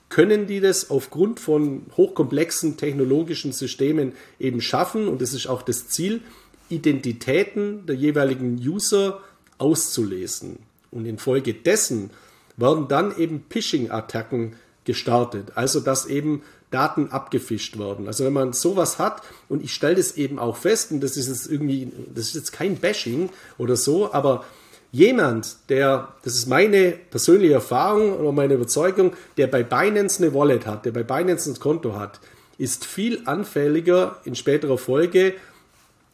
können 0.10 0.48
die 0.48 0.60
das 0.60 0.90
aufgrund 0.90 1.40
von 1.40 1.84
hochkomplexen 1.96 2.78
technologischen 2.78 3.52
Systemen 3.52 4.14
eben 4.40 4.62
schaffen. 4.62 5.08
Und 5.08 5.22
das 5.22 5.34
ist 5.34 5.48
auch 5.48 5.62
das 5.62 5.88
Ziel, 5.88 6.22
Identitäten 6.70 7.86
der 7.86 7.96
jeweiligen 7.96 8.58
User 8.58 9.22
auszulesen. 9.58 10.60
Und 10.92 11.06
infolgedessen 11.06 12.12
werden 12.56 12.88
dann 12.88 13.18
eben 13.18 13.46
Phishing-Attacken 13.50 14.56
gestartet. 14.86 15.52
Also 15.56 15.80
dass 15.80 16.06
eben 16.06 16.42
Daten 16.72 17.10
abgefischt 17.12 17.78
werden. 17.78 18.08
Also 18.08 18.26
wenn 18.26 18.34
man 18.34 18.54
sowas 18.54 19.00
hat 19.00 19.22
und 19.48 19.64
ich 19.64 19.74
stelle 19.74 19.96
das 19.96 20.18
eben 20.18 20.38
auch 20.38 20.58
fest 20.58 20.92
und 20.92 21.02
das 21.02 21.16
ist 21.16 21.28
jetzt 21.28 21.50
irgendwie, 21.50 21.92
das 22.14 22.28
ist 22.28 22.36
jetzt 22.36 22.52
kein 22.52 22.76
Bashing 22.76 23.30
oder 23.58 23.78
so, 23.78 24.12
aber 24.12 24.44
jemand, 24.92 25.58
der, 25.70 26.14
das 26.24 26.36
ist 26.36 26.48
meine 26.48 26.92
persönliche 26.92 27.54
Erfahrung 27.54 28.20
oder 28.20 28.32
meine 28.32 28.56
Überzeugung, 28.56 29.14
der 29.38 29.48
bei 29.48 29.64
Binance 29.64 30.22
eine 30.22 30.34
Wallet 30.34 30.66
hat, 30.66 30.86
der 30.86 30.92
bei 30.92 31.04
Binance 31.04 31.50
ein 31.50 31.60
Konto 31.60 31.96
hat, 31.96 32.20
ist 32.58 32.86
viel 32.86 33.22
anfälliger 33.26 34.20
in 34.26 34.36
späterer 34.36 34.78
Folge 34.78 35.36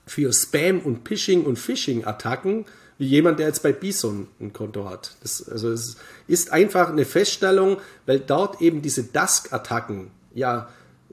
für 0.06 0.32
Spam 0.34 0.82
und 0.82 1.08
Phishing 1.08 1.46
und 1.46 1.58
Phishing-Attacken 1.58 2.66
wie 2.98 3.08
jemand, 3.08 3.40
der 3.40 3.48
jetzt 3.48 3.64
bei 3.64 3.72
Bison 3.72 4.28
ein 4.40 4.54
Konto 4.54 4.90
hat. 4.90 5.16
Das, 5.22 5.48
also 5.50 5.72
es 5.72 5.98
ist 6.28 6.52
einfach 6.52 6.90
eine 6.90 7.06
Feststellung, 7.06 7.78
weil 8.06 8.20
dort 8.20 8.62
eben 8.62 8.82
diese 8.82 9.04
Dusk-Attacken 9.04 10.12
ja 10.34 10.70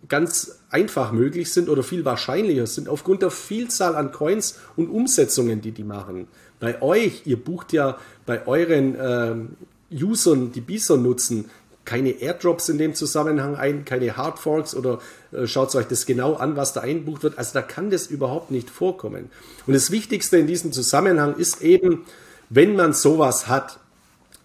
ganz 0.09 0.61
einfach 0.71 1.13
möglich 1.13 1.53
sind 1.53 1.69
oder 1.69 1.83
viel 1.83 2.05
wahrscheinlicher 2.05 2.67
sind 2.67 2.89
aufgrund 2.89 3.23
der 3.23 3.31
Vielzahl 3.31 3.97
an 3.97 4.13
Coins 4.13 4.59
und 4.77 4.89
Umsetzungen, 4.89 5.61
die 5.61 5.73
die 5.73 5.85
machen. 5.85 6.29
Bei 6.59 6.81
euch, 6.83 7.23
ihr 7.25 7.37
bucht 7.37 7.73
ja 7.73 7.99
bei 8.27 8.47
euren 8.47 8.95
äh, 8.95 10.05
Usern, 10.05 10.53
die 10.53 10.61
Bison 10.61 11.03
nutzen, 11.03 11.51
keine 11.91 12.11
Airdrops 12.11 12.69
in 12.69 12.79
dem 12.79 12.95
Zusammenhang 12.95 13.57
ein, 13.57 13.85
keine 13.85 14.17
Hardforks 14.17 14.77
oder 14.77 15.01
äh, 15.33 15.49
schaut 15.49 15.75
euch 15.75 15.87
das 15.87 16.07
genau 16.07 16.35
an, 16.35 16.55
was 16.55 16.73
da 16.73 16.83
einbucht 16.83 17.25
wird. 17.25 17.37
Also 17.37 17.53
da 17.55 17.63
kann 17.63 17.91
das 17.91 18.07
überhaupt 18.07 18.53
nicht 18.53 18.71
vorkommen. 18.71 19.29
Und 19.67 19.75
das 19.75 19.91
Wichtigste 19.91 20.39
in 20.39 20.47
diesem 20.47 20.71
Zusammenhang 20.71 21.35
ist 21.35 21.63
eben, 21.63 22.05
wenn 22.49 22.77
man 22.77 22.93
sowas 22.93 23.49
hat, 23.49 23.81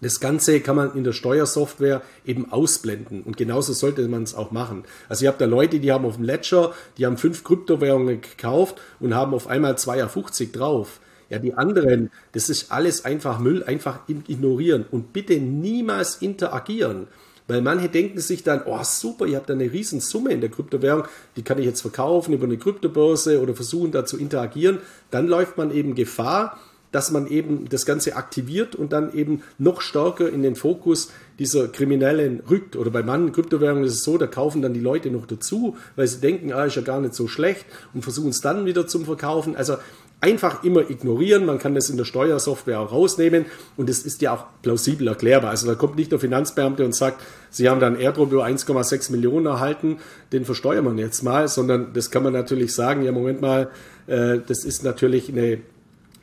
das 0.00 0.18
Ganze 0.18 0.58
kann 0.58 0.74
man 0.74 0.96
in 0.96 1.04
der 1.04 1.12
Steuersoftware 1.12 2.02
eben 2.26 2.50
ausblenden 2.50 3.22
und 3.22 3.36
genauso 3.36 3.72
sollte 3.72 4.08
man 4.08 4.24
es 4.24 4.34
auch 4.34 4.50
machen. 4.50 4.82
Also 5.08 5.24
ihr 5.24 5.28
habt 5.28 5.40
da 5.40 5.44
Leute, 5.44 5.78
die 5.78 5.92
haben 5.92 6.04
auf 6.04 6.16
dem 6.16 6.24
Ledger, 6.24 6.74
die 6.98 7.06
haben 7.06 7.16
fünf 7.16 7.44
Kryptowährungen 7.44 8.22
gekauft 8.22 8.80
und 8.98 9.14
haben 9.14 9.32
auf 9.34 9.46
einmal 9.46 9.74
2,50 9.74 10.52
drauf. 10.52 10.98
Ja, 11.30 11.38
die 11.38 11.54
anderen, 11.54 12.10
das 12.32 12.48
ist 12.48 12.72
alles 12.72 13.04
einfach 13.04 13.38
Müll, 13.38 13.62
einfach 13.62 14.00
ignorieren 14.08 14.84
und 14.90 15.12
bitte 15.12 15.38
niemals 15.38 16.16
interagieren. 16.16 17.06
Weil 17.48 17.62
manche 17.62 17.88
denken 17.88 18.20
sich 18.20 18.42
dann, 18.42 18.62
oh 18.66 18.82
super, 18.82 19.26
ihr 19.26 19.36
habt 19.36 19.48
da 19.48 19.54
eine 19.54 19.70
riesen 19.72 20.00
Summe 20.00 20.32
in 20.32 20.40
der 20.40 20.50
Kryptowährung, 20.50 21.04
die 21.36 21.42
kann 21.42 21.58
ich 21.58 21.64
jetzt 21.64 21.80
verkaufen 21.80 22.34
über 22.34 22.44
eine 22.44 22.58
Kryptobörse 22.58 23.40
oder 23.40 23.54
versuchen 23.54 23.92
da 23.92 24.04
zu 24.04 24.18
interagieren. 24.18 24.78
Dann 25.10 25.28
läuft 25.28 25.56
man 25.56 25.70
eben 25.70 25.94
Gefahr, 25.94 26.58
dass 26.92 27.10
man 27.10 27.26
eben 27.26 27.68
das 27.68 27.84
Ganze 27.84 28.16
aktiviert 28.16 28.74
und 28.74 28.92
dann 28.92 29.12
eben 29.12 29.42
noch 29.58 29.80
stärker 29.80 30.28
in 30.30 30.42
den 30.42 30.56
Fokus 30.56 31.12
dieser 31.38 31.68
Kriminellen 31.68 32.42
rückt. 32.48 32.74
Oder 32.74 32.90
bei 32.90 33.02
manchen 33.02 33.32
Kryptowährungen 33.32 33.84
ist 33.84 33.94
es 33.94 34.02
so, 34.02 34.16
da 34.18 34.26
kaufen 34.26 34.62
dann 34.62 34.72
die 34.72 34.80
Leute 34.80 35.10
noch 35.10 35.26
dazu, 35.26 35.76
weil 35.94 36.06
sie 36.06 36.20
denken, 36.20 36.52
ah, 36.52 36.64
ist 36.64 36.76
ja 36.76 36.82
gar 36.82 37.00
nicht 37.00 37.14
so 37.14 37.28
schlecht 37.28 37.66
und 37.92 38.02
versuchen 38.02 38.30
es 38.30 38.40
dann 38.40 38.64
wieder 38.66 38.86
zum 38.86 39.04
Verkaufen. 39.04 39.56
Also 39.56 39.76
einfach 40.20 40.64
immer 40.64 40.88
ignorieren. 40.90 41.44
Man 41.44 41.58
kann 41.58 41.74
das 41.74 41.90
in 41.90 41.96
der 41.96 42.04
Steuersoftware 42.04 42.80
auch 42.80 42.92
rausnehmen 42.92 43.46
und 43.76 43.90
es 43.90 44.04
ist 44.04 44.22
ja 44.22 44.34
auch 44.34 44.46
plausibel 44.62 45.08
erklärbar. 45.08 45.50
Also 45.50 45.66
da 45.66 45.74
kommt 45.74 45.96
nicht 45.96 46.10
der 46.12 46.18
Finanzbeamte 46.18 46.84
und 46.84 46.94
sagt, 46.94 47.22
Sie 47.50 47.68
haben 47.68 47.80
dann 47.80 47.98
Airdrop 47.98 48.32
über 48.32 48.44
1,6 48.44 49.12
Millionen 49.12 49.46
erhalten, 49.46 49.98
den 50.32 50.44
versteuern 50.44 50.84
wir 50.84 51.04
jetzt 51.04 51.22
mal, 51.22 51.48
sondern 51.48 51.92
das 51.92 52.10
kann 52.10 52.22
man 52.22 52.32
natürlich 52.32 52.74
sagen, 52.74 53.02
ja 53.02 53.12
Moment 53.12 53.40
mal, 53.40 53.70
äh, 54.06 54.38
das 54.46 54.64
ist 54.64 54.84
natürlich 54.84 55.28
eine 55.28 55.58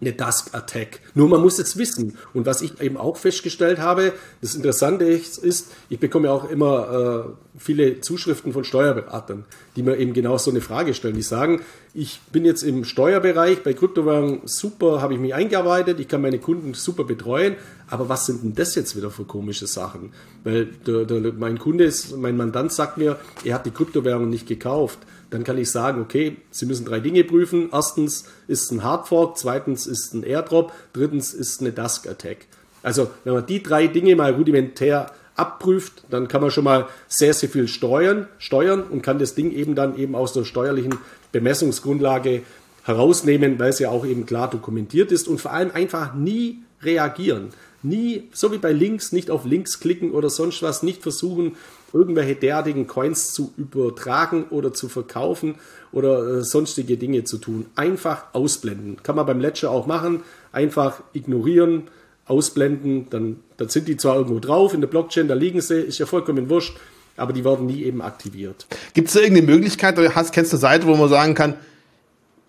eine 0.05 0.13
Dusk 0.13 0.53
Attack. 0.53 0.99
Nur 1.15 1.27
man 1.27 1.41
muss 1.41 1.59
es 1.59 1.77
wissen. 1.77 2.17
Und 2.33 2.45
was 2.45 2.61
ich 2.61 2.79
eben 2.81 2.97
auch 2.97 3.17
festgestellt 3.17 3.79
habe, 3.79 4.13
das 4.41 4.55
Interessante 4.55 5.05
ist, 5.05 5.71
ich 5.89 5.99
bekomme 5.99 6.27
ja 6.27 6.33
auch 6.33 6.49
immer 6.49 7.25
äh, 7.25 7.59
viele 7.59 8.01
Zuschriften 8.01 8.53
von 8.53 8.63
Steuerberatern, 8.63 9.45
die 9.75 9.83
mir 9.83 9.97
eben 9.97 10.13
genau 10.13 10.37
so 10.37 10.51
eine 10.51 10.61
Frage 10.61 10.93
stellen. 10.93 11.15
Die 11.15 11.21
sagen, 11.21 11.61
ich 11.93 12.19
bin 12.31 12.45
jetzt 12.45 12.63
im 12.63 12.83
Steuerbereich, 12.83 13.63
bei 13.63 13.73
Kryptowährungen 13.73 14.41
super, 14.45 15.01
habe 15.01 15.13
ich 15.13 15.19
mich 15.19 15.33
eingearbeitet, 15.33 15.99
ich 15.99 16.07
kann 16.07 16.21
meine 16.21 16.39
Kunden 16.39 16.73
super 16.73 17.03
betreuen, 17.03 17.55
aber 17.87 18.09
was 18.09 18.25
sind 18.25 18.43
denn 18.43 18.55
das 18.55 18.75
jetzt 18.75 18.95
wieder 18.95 19.11
für 19.11 19.25
komische 19.25 19.67
Sachen? 19.67 20.11
Weil 20.43 20.65
der, 20.87 21.05
der, 21.05 21.33
mein 21.33 21.59
Kunde 21.59 21.83
ist, 21.83 22.17
mein 22.17 22.35
Mandant 22.35 22.71
sagt 22.73 22.97
mir, 22.97 23.19
er 23.43 23.55
hat 23.55 23.65
die 23.65 23.71
Kryptowährung 23.71 24.29
nicht 24.29 24.47
gekauft 24.47 24.99
dann 25.33 25.43
kann 25.43 25.57
ich 25.57 25.71
sagen, 25.71 25.99
okay, 25.99 26.37
Sie 26.51 26.67
müssen 26.67 26.85
drei 26.85 26.99
Dinge 26.99 27.23
prüfen. 27.23 27.69
Erstens 27.71 28.25
ist 28.47 28.65
es 28.65 28.71
ein 28.71 28.83
Hardfork, 28.83 29.35
zweitens 29.35 29.87
ist 29.87 30.05
es 30.05 30.13
ein 30.13 30.23
Airdrop, 30.23 30.71
drittens 30.93 31.33
ist 31.33 31.53
es 31.53 31.59
eine 31.59 31.71
Dusk 31.71 32.07
Attack. 32.07 32.45
Also 32.83 33.09
wenn 33.23 33.33
man 33.33 33.45
die 33.45 33.63
drei 33.63 33.87
Dinge 33.87 34.15
mal 34.15 34.33
rudimentär 34.33 35.11
abprüft, 35.35 36.03
dann 36.11 36.27
kann 36.27 36.41
man 36.41 36.51
schon 36.51 36.65
mal 36.65 36.87
sehr, 37.07 37.33
sehr 37.33 37.49
viel 37.49 37.67
steuern, 37.67 38.27
steuern 38.37 38.83
und 38.83 39.01
kann 39.01 39.17
das 39.17 39.33
Ding 39.33 39.51
eben 39.51 39.73
dann 39.73 39.97
eben 39.97 40.13
aus 40.13 40.33
der 40.33 40.43
steuerlichen 40.43 40.99
Bemessungsgrundlage 41.31 42.43
herausnehmen, 42.83 43.57
weil 43.57 43.69
es 43.69 43.79
ja 43.79 43.89
auch 43.89 44.05
eben 44.05 44.27
klar 44.27 44.51
dokumentiert 44.51 45.11
ist 45.11 45.27
und 45.27 45.41
vor 45.41 45.51
allem 45.51 45.71
einfach 45.71 46.13
nie 46.13 46.59
reagieren. 46.83 47.49
Nie, 47.81 48.29
so 48.33 48.51
wie 48.51 48.59
bei 48.59 48.71
Links, 48.71 49.11
nicht 49.11 49.31
auf 49.31 49.45
Links 49.45 49.79
klicken 49.79 50.11
oder 50.11 50.29
sonst 50.29 50.61
was, 50.61 50.83
nicht 50.83 51.01
versuchen, 51.01 51.55
irgendwelche 51.93 52.35
derartigen 52.35 52.87
Coins 52.87 53.33
zu 53.33 53.53
übertragen 53.55 54.45
oder 54.49 54.73
zu 54.73 54.89
verkaufen 54.89 55.55
oder 55.91 56.37
äh, 56.37 56.43
sonstige 56.43 56.97
Dinge 56.97 57.23
zu 57.23 57.37
tun. 57.37 57.67
Einfach 57.75 58.25
ausblenden. 58.33 58.97
Kann 59.03 59.15
man 59.15 59.25
beim 59.25 59.39
Ledger 59.39 59.71
auch 59.71 59.85
machen. 59.85 60.23
Einfach 60.51 61.01
ignorieren, 61.13 61.83
ausblenden. 62.25 63.09
Dann, 63.09 63.37
dann 63.57 63.69
sind 63.69 63.87
die 63.87 63.97
zwar 63.97 64.15
irgendwo 64.15 64.39
drauf 64.39 64.73
in 64.73 64.81
der 64.81 64.87
Blockchain, 64.87 65.27
da 65.27 65.35
liegen 65.35 65.61
sie, 65.61 65.79
ist 65.79 65.99
ja 65.99 66.05
vollkommen 66.05 66.49
wurscht, 66.49 66.77
aber 67.15 67.33
die 67.33 67.45
werden 67.45 67.65
nie 67.65 67.83
eben 67.83 68.01
aktiviert. 68.01 68.65
Gibt 68.93 69.09
es 69.09 69.13
da 69.13 69.21
irgendeine 69.21 69.51
Möglichkeit, 69.51 69.97
oder 69.99 70.15
hast, 70.15 70.33
kennst 70.33 70.51
du 70.51 70.57
eine 70.57 70.61
Seite, 70.61 70.87
wo 70.87 70.95
man 70.95 71.09
sagen 71.09 71.35
kann, 71.35 71.55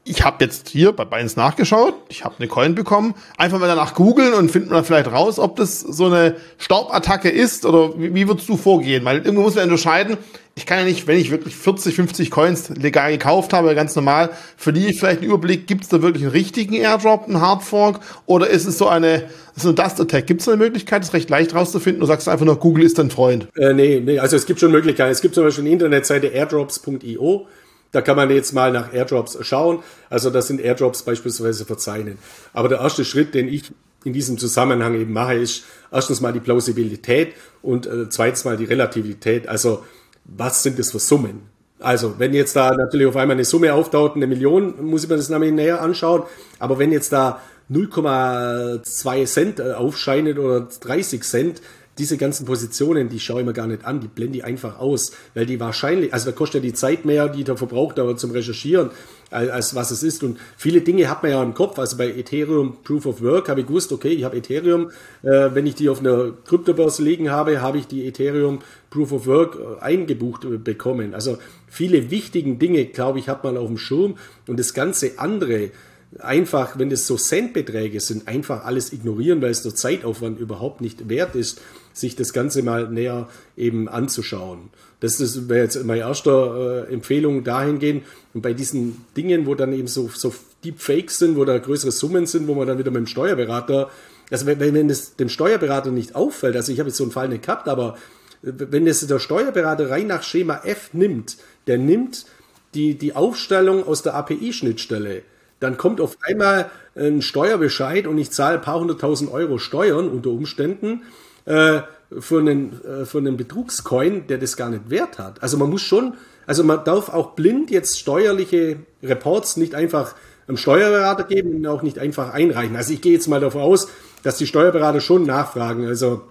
ich 0.07 0.23
habe 0.23 0.45
jetzt 0.45 0.69
hier 0.69 0.93
bei 0.93 1.05
Binance 1.05 1.39
nachgeschaut, 1.39 1.95
ich 2.09 2.25
habe 2.25 2.35
eine 2.39 2.47
Coin 2.47 2.75
bekommen. 2.75 3.15
Einfach 3.39 3.59
mal 3.59 3.67
danach 3.67 3.95
googeln 3.95 4.35
und 4.35 4.51
finden 4.51 4.71
wir 4.71 4.85
vielleicht 4.85 5.11
raus, 5.11 5.39
ob 5.39 5.57
das 5.57 5.81
so 5.81 6.07
eine 6.07 6.37
Staubattacke 6.59 7.31
ist 7.31 7.65
oder 7.65 7.99
wie, 7.99 8.15
wie 8.15 8.29
würdest 8.29 8.49
du 8.49 8.59
vorgehen? 8.59 9.05
Weil 9.05 9.19
irgendwo 9.19 9.43
muss 9.43 9.55
man 9.55 9.65
unterscheiden, 9.65 10.19
ich 10.57 10.67
kann 10.67 10.79
ja 10.79 10.85
nicht, 10.85 11.07
wenn 11.07 11.19
ich 11.19 11.31
wirklich 11.31 11.57
40, 11.57 11.97
50 11.97 12.31
Coins 12.31 12.69
legal 12.69 13.13
gekauft 13.13 13.55
habe, 13.55 13.75
ganz 13.75 13.97
normal, 13.97 14.31
verliere 14.57 14.91
ich 14.91 14.99
vielleicht 14.99 15.21
einen 15.21 15.31
Überblick, 15.31 15.67
gibt 15.67 15.85
es 15.85 15.89
da 15.89 16.03
wirklich 16.03 16.23
einen 16.23 16.33
richtigen 16.33 16.75
Airdrop, 16.75 17.25
einen 17.25 17.41
Hardfork 17.41 18.01
oder 18.27 18.49
ist 18.49 18.67
es 18.67 18.77
so 18.77 18.87
eine, 18.87 19.25
so 19.57 19.69
eine 19.69 19.75
Dust 19.75 20.01
Attack? 20.01 20.27
Gibt 20.27 20.43
es 20.43 20.49
eine 20.49 20.59
Möglichkeit, 20.59 21.03
das 21.03 21.15
recht 21.15 21.31
leicht 21.31 21.55
rauszufinden 21.55 22.03
oder 22.03 22.09
sagst 22.09 22.29
einfach 22.29 22.45
nur, 22.45 22.57
Google 22.57 22.85
ist 22.85 22.99
dein 22.99 23.11
Freund? 23.11 23.49
Äh, 23.57 23.73
nee, 23.73 24.03
nee, 24.05 24.19
also 24.19 24.37
es 24.37 24.45
gibt 24.45 24.61
schon 24.61 24.71
Möglichkeiten. 24.71 25.11
Es 25.11 25.23
gibt 25.23 25.35
zum 25.35 25.45
Beispiel 25.45 25.65
eine 25.65 25.73
Internetseite 25.73 26.29
airdrops.io 26.29 27.47
da 27.95 28.03
kann 28.03 28.17
man 28.17 28.29
jetzt 28.31 28.53
mal 28.53 28.73
nach 28.73 28.93
Airdrops 28.93 29.39
schauen. 29.43 29.83
Also 30.11 30.31
das 30.31 30.49
sind 30.49 30.61
Airdrops 30.61 31.03
beispielsweise 31.03 31.65
verzeichnen. 31.65 32.19
Aber 32.53 32.69
der 32.69 32.81
erste 32.81 33.05
Schritt, 33.05 33.35
den 33.35 33.49
ich 33.49 33.71
in 34.05 34.13
diesem 34.13 34.37
Zusammenhang 34.37 34.95
eben 34.95 35.13
mache, 35.13 35.35
ist 35.35 35.65
erstens 35.93 36.21
mal 36.21 36.33
die 36.33 36.41
Plausibilität 36.41 37.35
und 37.63 37.87
äh, 37.87 38.09
zweitens 38.09 38.45
mal 38.45 38.57
die 38.57 38.65
Relativität. 38.65 39.47
Also 39.47 39.85
was 40.25 40.65
sind 40.65 40.79
das 40.79 40.91
für 40.91 40.99
Summen? 40.99 41.43
Also 41.79 42.19
wenn 42.19 42.35
jetzt 42.35 42.57
da 42.57 42.75
natürlich 42.75 43.07
auf 43.07 43.17
einmal 43.17 43.37
eine 43.37 43.45
Summe 43.45 43.73
auftaucht, 43.73 44.17
eine 44.17 44.27
Million, 44.27 44.85
muss 44.85 45.05
ich 45.05 45.09
mir 45.09 45.17
das 45.17 45.29
nämlich 45.29 45.53
näher 45.53 45.81
anschauen. 45.81 46.25
Aber 46.59 46.81
wenn 46.81 46.91
jetzt 46.91 47.13
da 47.13 47.41
0,2 47.71 49.25
Cent 49.27 49.61
äh, 49.61 49.73
aufscheinen 49.73 50.37
oder 50.39 50.63
30 50.81 51.23
Cent, 51.23 51.63
diese 51.99 52.17
ganzen 52.17 52.45
Positionen, 52.45 53.09
die 53.09 53.21
schaue 53.21 53.41
ich 53.41 53.47
mir 53.47 53.53
gar 53.53 53.67
nicht 53.67 53.85
an, 53.85 54.01
die 54.01 54.09
blende 54.09 54.39
ich 54.39 54.45
einfach 54.45 54.79
aus, 54.79 55.13
weil 55.35 55.47
die 55.47 55.61
wahrscheinlich, 55.61 56.13
also 56.13 56.31
da 56.31 56.37
kostet 56.37 56.63
ja 56.63 56.71
die 56.71 56.75
Zeit 56.75 57.05
mehr, 57.05 57.29
die 57.29 57.45
da 57.45 57.55
verbraucht, 57.55 57.99
aber 57.99 58.17
zum 58.17 58.33
Recherchieren, 58.33 58.91
als, 59.31 59.51
als 59.51 59.75
was 59.75 59.91
es 59.91 60.03
ist. 60.03 60.23
Und 60.23 60.39
viele 60.57 60.81
Dinge 60.81 61.09
hat 61.09 61.23
man 61.23 61.33
ja 61.33 61.43
im 61.43 61.55
Kopf. 61.55 61.79
Also 61.79 61.97
bei 61.97 62.09
Ethereum 62.09 62.79
Proof 62.83 63.07
of 63.07 63.23
Work 63.23 63.49
habe 63.49 63.61
ich 63.61 63.67
gewusst, 63.67 63.93
okay, 63.93 64.09
ich 64.09 64.25
habe 64.25 64.37
Ethereum, 64.37 64.91
äh, 65.23 65.51
wenn 65.53 65.67
ich 65.67 65.77
die 65.77 65.89
auf 65.89 66.01
einer 66.01 66.33
Kryptobörse 66.47 67.03
liegen 67.03 67.31
habe, 67.31 67.61
habe 67.61 67.79
ich 67.79 67.87
die 67.87 68.07
Ethereum 68.07 68.61
Proof 68.91 69.13
of 69.13 69.27
Work 69.27 69.57
äh, 69.57 69.83
eingebucht 69.83 70.45
äh, 70.45 70.59
bekommen. 70.59 71.15
Also 71.15 71.39
viele 71.69 72.11
wichtigen 72.11 72.59
Dinge, 72.59 72.87
glaube 72.87 73.19
ich, 73.21 73.29
hat 73.29 73.45
man 73.45 73.57
auf 73.57 73.69
dem 73.69 73.79
Schirm 73.79 74.17
und 74.49 74.59
das 74.59 74.75
ganze 74.75 75.19
andere, 75.19 75.71
einfach, 76.19 76.79
wenn 76.79 76.91
es 76.91 77.07
so 77.07 77.17
Centbeträge 77.17 78.01
sind, 78.01 78.29
einfach 78.29 78.65
alles 78.65 78.93
ignorieren, 78.93 79.43
weil 79.43 79.51
es 79.51 79.63
der 79.63 79.75
Zeitaufwand 79.75 80.39
überhaupt 80.39 80.81
nicht 80.81 81.09
wert 81.09 81.35
ist, 81.35 81.61
sich 81.95 82.17
das 82.17 82.33
Ganze 82.33 82.63
mal 82.63 82.91
näher 82.91 83.29
eben 83.57 83.89
anzuschauen. 83.89 84.69
Das, 85.01 85.49
wäre 85.49 85.65
jetzt 85.65 85.83
meine 85.85 86.01
erste 86.01 86.87
äh, 86.89 86.93
Empfehlung 86.93 87.45
dahingehend. 87.45 88.05
Und 88.35 88.43
bei 88.43 88.53
diesen 88.53 89.05
Dingen, 89.17 89.47
wo 89.47 89.55
dann 89.55 89.73
eben 89.73 89.87
so, 89.87 90.11
so 90.13 90.35
Deepfakes 90.65 91.19
sind, 91.19 91.37
wo 91.37 91.45
da 91.45 91.57
größere 91.57 91.93
Summen 91.93 92.27
sind, 92.27 92.49
wo 92.49 92.55
man 92.55 92.67
dann 92.67 92.79
wieder 92.79 92.91
mit 92.91 92.99
dem 92.99 93.07
Steuerberater, 93.07 93.91
also 94.31 94.47
wenn, 94.47 94.59
wenn 94.59 94.91
es 94.91 95.17
dem 95.17 95.29
Steuerberater 95.29 95.91
nicht 95.91 96.15
auffällt, 96.17 96.57
also 96.57 96.73
ich 96.73 96.81
habe 96.81 96.89
jetzt 96.89 96.97
so 96.97 97.05
einen 97.05 97.13
Fall 97.13 97.29
nicht 97.29 97.45
gehabt, 97.45 97.69
aber 97.69 97.97
wenn 98.43 98.87
es 98.87 99.07
der 99.07 99.21
Steuerberater 99.21 99.89
rein 99.89 100.09
nach 100.09 100.23
Schema 100.23 100.63
F 100.65 100.91
nimmt, 100.93 101.37
der 101.67 101.79
nimmt 101.79 102.27
die, 102.75 102.95
die 102.95 103.15
Aufstellung 103.15 103.87
aus 103.87 104.03
der 104.03 104.15
API-Schnittstelle, 104.15 105.23
dann 105.61 105.77
kommt 105.77 106.01
auf 106.01 106.19
einmal 106.23 106.71
ein 106.95 107.23
Steuerbescheid 107.23 108.07
und 108.07 108.19
ich 108.19 108.31
zahle 108.31 108.57
ein 108.57 108.63
paar 108.63 108.81
hunderttausend 108.81 109.31
Euro 109.31 109.59
Steuern 109.59 110.09
unter 110.09 110.31
Umständen 110.31 111.03
äh, 111.45 111.83
für, 112.19 112.41
einen, 112.41 112.81
äh, 112.85 113.05
für 113.05 113.19
einen 113.19 113.37
Betrugscoin, 113.37 114.27
der 114.27 114.39
das 114.39 114.57
gar 114.57 114.71
nicht 114.71 114.91
wert 114.91 115.19
hat. 115.19 115.43
Also 115.43 115.57
man 115.57 115.71
muss 115.71 115.83
schon, 115.83 116.15
also 116.47 116.65
man 116.65 116.85
darf 116.85 117.09
auch 117.09 117.33
blind 117.33 117.71
jetzt 117.71 117.99
steuerliche 117.99 118.79
Reports 119.03 119.57
nicht 119.57 119.75
einfach 119.75 120.15
einem 120.47 120.57
Steuerberater 120.57 121.25
geben 121.25 121.57
und 121.57 121.67
auch 121.67 121.83
nicht 121.83 121.99
einfach 121.99 122.33
einreichen. 122.33 122.77
Also 122.77 122.93
ich 122.93 123.01
gehe 123.01 123.15
jetzt 123.15 123.29
mal 123.29 123.41
davon 123.41 123.63
aus, 123.63 123.89
dass 124.23 124.37
die 124.37 124.47
Steuerberater 124.47 125.01
schon 125.01 125.25
nachfragen. 125.25 125.87
Also 125.87 126.23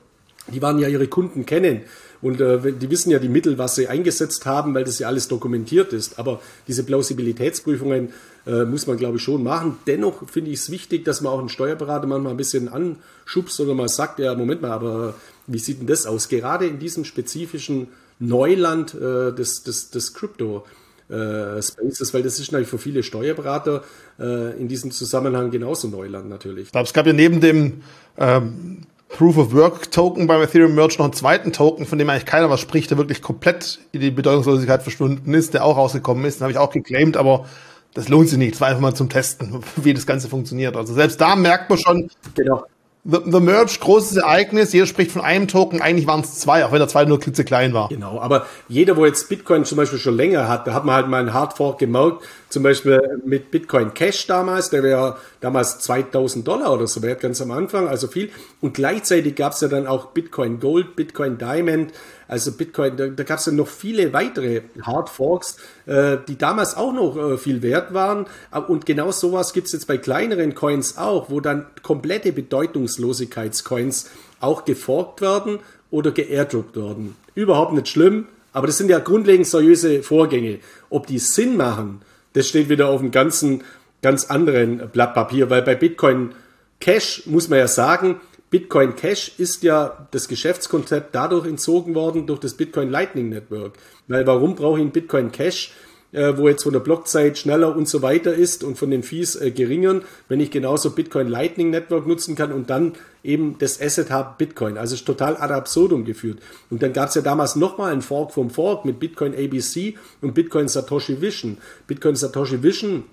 die 0.48 0.62
werden 0.62 0.80
ja 0.80 0.88
ihre 0.88 1.08
Kunden 1.08 1.46
kennen 1.46 1.82
und 2.22 2.40
äh, 2.40 2.72
die 2.72 2.90
wissen 2.90 3.12
ja 3.12 3.20
die 3.20 3.30
Mittel, 3.30 3.58
was 3.58 3.76
sie 3.76 3.88
eingesetzt 3.88 4.46
haben, 4.46 4.74
weil 4.74 4.84
das 4.84 5.00
ja 5.00 5.08
alles 5.08 5.28
dokumentiert 5.28 5.94
ist. 5.94 6.20
Aber 6.20 6.42
diese 6.68 6.84
Plausibilitätsprüfungen 6.84 8.14
äh, 8.46 8.66
muss 8.66 8.88
man, 8.88 8.98
glaube 8.98 9.18
ich, 9.18 9.24
schon 9.24 9.44
machen. 9.44 9.78
Dennoch 9.88 10.28
finde 10.28 10.52
ich 10.52 10.60
es 10.60 10.70
wichtig, 10.70 11.06
dass 11.06 11.22
man 11.22 11.34
auch 11.34 11.40
einen 11.40 11.50
Steuerberater 11.50 12.08
manchmal 12.08 12.34
ein 12.34 12.38
bisschen 12.38 12.70
anschubst 12.70 13.60
oder 13.60 13.74
mal 13.74 13.90
sagt, 13.90 14.20
ja, 14.20 14.36
Moment 14.36 14.62
mal, 14.62 14.72
aber 14.72 15.16
wie 15.48 15.60
sieht 15.60 15.80
denn 15.80 15.88
das 15.88 16.06
aus? 16.06 16.30
Gerade 16.30 16.68
in 16.68 16.80
diesem 16.80 17.06
spezifischen 17.06 17.88
Neuland 18.20 18.94
äh, 18.94 19.32
des, 19.34 19.64
des, 19.64 19.90
des 19.90 20.14
Crypto. 20.14 20.66
Äh, 21.10 21.62
Spaces, 21.62 22.14
weil 22.14 22.24
das 22.24 22.40
ist 22.40 22.54
natürlich 22.54 22.70
für 22.70 22.78
viele 22.78 23.04
Steuerberater 23.04 23.84
äh, 24.20 24.58
in 24.58 24.70
diesem 24.70 24.90
Zusammenhang 24.90 25.52
genauso 25.52 25.90
Neuland 25.90 26.30
natürlich. 26.30 26.68
Ich 26.68 26.72
glaube, 26.72 26.88
es 26.88 26.94
gab 26.94 27.06
ja 27.06 27.12
neben 27.12 27.42
dem 27.42 27.84
ähm, 28.18 28.88
Proof 29.10 29.38
of 29.38 29.54
Work 29.54 29.92
Token 29.92 30.28
beim 30.28 30.42
Ethereum 30.42 30.74
Merge 30.74 30.96
noch 30.98 31.06
einen 31.06 31.14
zweiten 31.14 31.52
Token, 31.52 31.86
von 31.86 32.00
dem 32.00 32.10
eigentlich 32.10 32.26
keiner 32.26 32.50
was 32.50 32.62
spricht, 32.62 32.90
der 32.90 32.98
wirklich 32.98 33.22
komplett 33.22 33.80
in 33.92 34.00
die 34.00 34.12
Bedeutungslosigkeit 34.12 34.82
verschwunden 34.82 35.34
ist, 35.34 35.54
der 35.54 35.66
auch 35.66 35.78
rausgekommen 35.78 36.26
ist. 36.26 36.40
Den 36.40 36.44
habe 36.44 36.52
ich 36.54 36.58
auch 36.58 36.72
geclaimed, 36.72 37.16
aber 37.16 37.46
das 37.94 38.10
lohnt 38.10 38.30
sich 38.30 38.38
nicht. 38.38 38.56
Es 38.56 38.62
war 38.62 38.70
einfach 38.70 38.82
mal 38.82 38.96
zum 38.96 39.10
Testen, 39.10 39.64
wie 39.76 39.94
das 39.94 40.06
Ganze 40.06 40.28
funktioniert. 40.28 40.76
Also 40.76 40.94
selbst 40.94 41.20
da 41.22 41.36
merkt 41.36 41.70
man 41.70 41.80
schon, 41.80 42.10
genau. 42.36 42.64
The, 43.06 43.18
The 43.26 43.42
Merge, 43.42 43.80
großes 43.82 44.16
Ereignis, 44.16 44.72
jeder 44.72 44.86
spricht 44.86 45.12
von 45.12 45.22
einem 45.22 45.50
Token, 45.50 45.82
eigentlich 45.82 46.08
waren 46.08 46.22
es 46.22 46.40
zwei, 46.40 46.64
auch 46.64 46.72
wenn 46.72 46.80
der 46.80 46.88
zweite 46.88 47.10
nur 47.10 47.20
klitzeklein 47.20 47.74
war. 47.74 47.90
Genau, 47.90 48.18
aber 48.22 48.46
jeder, 48.70 48.96
wo 48.96 49.06
jetzt 49.06 49.28
Bitcoin 49.28 49.66
zum 49.66 49.78
Beispiel 49.78 50.00
schon 50.00 50.16
länger 50.16 50.48
hat, 50.48 50.68
da 50.68 50.74
hat 50.74 50.86
man 50.86 50.96
halt 50.96 51.10
mal 51.10 51.20
einen 51.20 51.34
Hardfork 51.34 51.80
gemerkt, 51.80 52.24
zum 52.48 52.64
Beispiel 52.64 53.02
mit 53.26 53.52
Bitcoin 53.52 53.94
Cash 53.94 54.26
damals, 54.28 54.70
der 54.70 54.84
wäre 54.84 55.18
damals 55.42 55.80
2000 55.80 56.48
Dollar 56.48 56.72
oder 56.72 56.88
so 56.88 57.02
wert, 57.02 57.20
ganz 57.20 57.42
am 57.42 57.52
Anfang, 57.52 57.90
also 57.90 58.08
viel. 58.08 58.30
Und 58.62 58.74
gleichzeitig 58.74 59.36
gab 59.36 59.52
es 59.52 59.60
ja 59.60 59.68
dann 59.68 59.86
auch 59.86 60.12
Bitcoin 60.12 60.62
Gold, 60.62 60.96
Bitcoin 60.96 61.38
Diamond, 61.38 61.92
also 62.34 62.52
Bitcoin, 62.52 62.98
da, 62.98 63.08
da 63.08 63.22
gab 63.22 63.38
es 63.38 63.46
ja 63.46 63.52
noch 63.52 63.68
viele 63.68 64.12
weitere 64.12 64.64
Hardforks, 64.82 65.58
äh, 65.86 66.18
die 66.28 66.36
damals 66.36 66.76
auch 66.76 66.92
noch 66.92 67.16
äh, 67.16 67.38
viel 67.38 67.62
wert 67.62 67.94
waren. 67.94 68.26
Und 68.68 68.88
genau 68.88 69.12
sowas 69.12 69.54
gibt 69.54 69.68
es 69.68 69.74
jetzt 69.74 69.86
bei 69.86 70.00
kleineren 70.00 70.56
Coins 70.56 70.98
auch, 70.98 71.30
wo 71.30 71.42
dann 71.42 71.68
komplette 71.84 72.34
Bedeutungslosigkeitscoins 72.34 74.10
auch 74.40 74.66
geforkt 74.66 75.22
werden 75.22 75.60
oder 75.92 76.10
geairdroppt 76.10 76.76
werden. 76.76 77.16
Überhaupt 77.36 77.74
nicht 77.74 77.88
schlimm, 77.88 78.26
aber 78.52 78.66
das 78.66 78.80
sind 78.80 78.90
ja 78.90 78.98
grundlegend 78.98 79.46
seriöse 79.46 80.02
Vorgänge. 80.02 80.58
Ob 80.90 81.06
die 81.06 81.20
Sinn 81.20 81.56
machen, 81.56 82.02
das 82.34 82.48
steht 82.48 82.68
wieder 82.68 82.88
auf 82.88 83.00
einem 83.00 83.12
ganzen, 83.12 83.64
ganz 84.02 84.26
anderen 84.26 84.90
Blatt 84.92 85.14
Papier, 85.14 85.52
weil 85.52 85.62
bei 85.62 85.76
Bitcoin 85.76 86.34
Cash 86.80 87.28
muss 87.28 87.48
man 87.48 87.60
ja 87.60 87.68
sagen, 87.68 88.20
Bitcoin 88.54 88.96
Cash 88.96 89.32
ist 89.40 89.64
ja 89.64 90.08
das 90.12 90.28
Geschäftskonzept 90.28 91.16
dadurch 91.16 91.48
entzogen 91.48 91.96
worden 91.96 92.28
durch 92.28 92.40
das 92.40 92.54
Bitcoin 92.54 92.92
Lightning 92.92 93.30
Network. 93.30 93.74
Weil 94.08 94.28
warum 94.28 94.54
brauche 94.54 94.78
ich 94.78 94.86
ein 94.86 94.92
Bitcoin 94.92 95.32
Cash, 95.32 95.74
äh, 96.12 96.38
wo 96.38 96.48
jetzt 96.48 96.62
von 96.62 96.72
der 96.72 96.80
Blockzeit 96.80 97.40
schneller 97.40 97.76
und 97.76 97.88
so 97.88 98.04
weiter 98.04 98.32
ist 98.32 98.64
und 98.64 98.78
von 98.78 98.92
den 98.92 99.02
Fees 99.02 99.36
äh, 99.36 99.50
geringer, 99.50 100.02
wenn 100.30 100.40
ich 100.40 100.52
genauso 100.52 100.92
Bitcoin 100.92 101.30
Lightning 101.30 101.72
Network 101.72 102.06
nutzen 102.06 102.36
kann 102.36 102.52
und 102.52 102.70
dann 102.70 102.94
eben 103.24 103.58
das 103.58 103.82
Asset 103.82 104.12
habe 104.12 104.36
Bitcoin. 104.38 104.78
Also 104.78 104.94
ist 104.94 105.06
total 105.06 105.36
ad 105.36 105.52
absurdum 105.52 106.06
geführt. 106.06 106.38
Und 106.70 106.84
dann 106.84 106.94
gab 106.94 107.10
es 107.10 107.16
ja 107.16 107.24
damals 107.24 107.56
nochmal 107.56 107.92
einen 107.92 108.04
Fork 108.04 108.34
vom 108.34 108.52
Fork 108.52 108.86
mit 108.86 109.00
Bitcoin 109.00 109.34
ABC 109.34 109.96
und 110.22 110.36
Bitcoin 110.36 110.68
Satoshi 110.68 111.20
Vision. 111.22 111.58
Bitcoin 111.88 112.16
Satoshi 112.16 112.62
Vision 112.62 113.06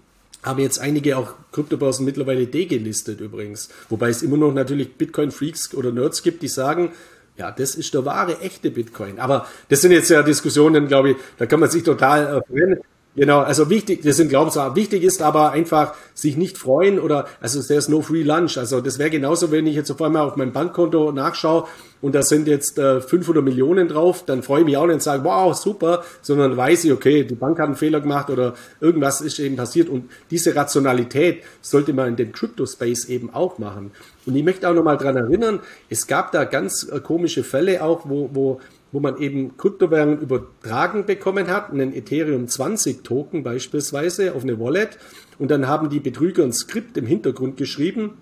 haben 0.43 0.61
jetzt 0.61 0.79
einige 0.79 1.17
auch 1.17 1.35
Kryptobörsen 1.53 2.05
mittlerweile 2.05 2.47
degelistet 2.47 3.21
übrigens. 3.21 3.69
Wobei 3.89 4.09
es 4.09 4.23
immer 4.23 4.37
noch 4.37 4.53
natürlich 4.53 4.95
Bitcoin-Freaks 4.95 5.75
oder 5.75 5.93
Nerds 5.93 6.23
gibt, 6.23 6.43
die 6.43 6.49
sagen, 6.49 6.93
ja, 7.37 7.51
das 7.51 7.75
ist 7.75 7.95
der 7.95 8.05
wahre, 8.05 8.41
echte 8.41 8.71
Bitcoin. 8.71 9.19
Aber 9.19 9.47
das 9.69 9.83
sind 9.83 9.93
jetzt 9.93 10.11
ja 10.11 10.23
Diskussionen, 10.23 10.89
glaube 10.89 11.13
ich, 11.13 11.17
da 11.39 11.47
kann 11.47 11.61
man 11.61 11.71
sich 11.71 11.83
total 11.83 12.43
äh. 12.53 12.77
Genau, 13.17 13.41
also 13.41 13.69
wichtig, 13.71 14.03
das 14.03 14.19
sind 14.19 14.29
Glaubenssachen. 14.29 14.77
Wichtig 14.77 15.03
ist 15.03 15.21
aber 15.21 15.51
einfach, 15.51 15.95
sich 16.15 16.37
nicht 16.37 16.57
freuen 16.57 17.01
oder, 17.01 17.27
also 17.41 17.61
there's 17.61 17.89
no 17.89 18.03
free 18.03 18.23
lunch. 18.23 18.57
Also 18.57 18.81
das 18.81 19.01
wäre 19.01 19.11
genauso, 19.11 19.51
wenn 19.51 19.67
ich 19.67 19.75
jetzt 19.75 19.91
auf 19.91 20.01
einmal 20.01 20.23
auf 20.23 20.37
meinem 20.37 20.53
Bankkonto 20.53 21.11
nachschaue 21.11 21.67
und 22.01 22.15
da 22.15 22.23
sind 22.23 22.47
jetzt 22.47 22.79
äh, 22.79 23.01
500 23.01 23.43
Millionen 23.43 23.89
drauf, 23.89 24.25
dann 24.25 24.45
freue 24.45 24.61
ich 24.61 24.67
mich 24.67 24.77
auch 24.77 24.87
nicht 24.87 24.95
und 24.95 25.03
sage, 25.03 25.25
wow, 25.25 25.57
super, 25.57 26.05
sondern 26.23 26.57
weiß 26.57 26.85
ich, 26.85 26.93
okay, 26.93 27.25
die 27.25 27.35
Bank 27.35 27.59
hat 27.59 27.67
einen 27.67 27.75
Fehler 27.75 28.01
gemacht 28.01 28.31
oder 28.31 28.55
irgendwas 28.81 29.21
ist 29.23 29.41
eben 29.41 29.57
passiert 29.57 29.89
und 29.89 30.09
diese 30.31 30.55
Rationalität 30.55 31.43
sollte 31.63 31.93
man 31.93 32.09
in 32.09 32.17
dem 32.17 32.31
Crypto-Space 32.31 33.07
eben 33.07 33.35
auch 33.35 33.59
machen. 33.59 33.91
Und 34.25 34.37
ich 34.37 34.45
möchte 34.45 34.69
auch 34.69 34.75
nochmal 34.75 34.99
dran 34.99 35.17
erinnern, 35.17 35.61
es 35.89 36.07
gab 36.07 36.31
da 36.31 36.45
ganz 36.45 36.89
äh, 36.89 37.01
komische 37.01 37.43
Fälle 37.43 37.83
auch, 37.83 38.09
wo, 38.09 38.31
wo 38.33 38.61
wo 38.93 39.01
man 39.01 39.19
eben 39.19 39.57
Kryptowährungen 39.57 40.21
übertragen 40.21 41.07
bekommen 41.07 41.49
hat, 41.49 41.71
einen 41.71 41.95
Ethereum 41.95 42.49
20 42.49 43.05
Token 43.05 43.43
beispielsweise 43.43 44.35
auf 44.35 44.43
eine 44.43 44.59
Wallet. 44.59 44.99
Und 45.39 45.51
dann 45.51 45.69
haben 45.69 45.89
die 45.89 46.01
Betrüger 46.01 46.43
ein 46.43 46.53
Skript 46.53 46.97
im 46.97 47.07
Hintergrund 47.07 47.57
geschrieben, 47.57 48.19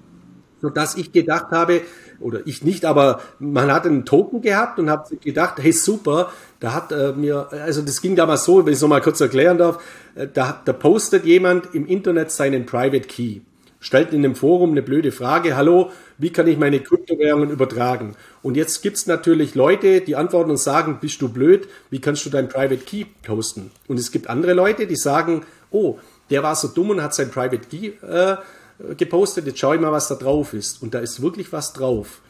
so 0.60 0.68
dass 0.70 0.96
ich 0.96 1.12
gedacht 1.12 1.50
habe, 1.52 1.82
oder 2.20 2.40
ich 2.46 2.64
nicht, 2.64 2.84
aber 2.84 3.20
man 3.38 3.72
hat 3.72 3.86
einen 3.86 4.04
Token 4.04 4.42
gehabt 4.42 4.78
und 4.80 4.90
hat 4.90 5.08
gedacht, 5.20 5.58
hey 5.58 5.72
super, 5.72 6.32
da 6.58 6.74
hat 6.74 6.90
äh, 6.90 7.12
mir, 7.12 7.48
also 7.52 7.80
das 7.80 8.02
ging 8.02 8.16
damals 8.16 8.44
so, 8.44 8.66
wenn 8.66 8.72
ich 8.72 8.78
es 8.78 8.82
nochmal 8.82 9.00
kurz 9.00 9.20
erklären 9.20 9.56
darf, 9.56 9.80
äh, 10.16 10.26
da, 10.32 10.60
da 10.64 10.72
postet 10.72 11.24
jemand 11.24 11.74
im 11.76 11.86
Internet 11.86 12.32
seinen 12.32 12.66
Private 12.66 13.06
Key 13.06 13.40
stellt 13.80 14.12
in 14.12 14.22
dem 14.22 14.34
Forum 14.34 14.72
eine 14.72 14.82
blöde 14.82 15.12
Frage, 15.12 15.56
hallo, 15.56 15.90
wie 16.18 16.30
kann 16.30 16.48
ich 16.48 16.58
meine 16.58 16.80
Kryptowährungen 16.80 17.50
übertragen? 17.50 18.16
Und 18.42 18.56
jetzt 18.56 18.82
gibt's 18.82 19.06
natürlich 19.06 19.54
Leute, 19.54 20.00
die 20.00 20.16
antworten 20.16 20.50
und 20.50 20.58
sagen, 20.58 20.98
bist 21.00 21.22
du 21.22 21.28
blöd, 21.28 21.68
wie 21.90 22.00
kannst 22.00 22.26
du 22.26 22.30
dein 22.30 22.48
Private 22.48 22.84
Key 22.84 23.04
posten? 23.22 23.70
Und 23.86 23.98
es 23.98 24.10
gibt 24.10 24.28
andere 24.28 24.52
Leute, 24.52 24.86
die 24.86 24.96
sagen, 24.96 25.46
oh, 25.70 25.98
der 26.30 26.42
war 26.42 26.56
so 26.56 26.68
dumm 26.68 26.90
und 26.90 27.02
hat 27.02 27.14
sein 27.14 27.30
Private 27.30 27.68
Key 27.68 27.92
äh, 28.02 28.36
gepostet, 28.96 29.46
jetzt 29.46 29.58
schau 29.58 29.74
ich 29.74 29.80
mal, 29.80 29.92
was 29.92 30.08
da 30.08 30.16
drauf 30.16 30.54
ist. 30.54 30.82
Und 30.82 30.94
da 30.94 30.98
ist 30.98 31.22
wirklich 31.22 31.52
was 31.52 31.72
drauf. 31.72 32.20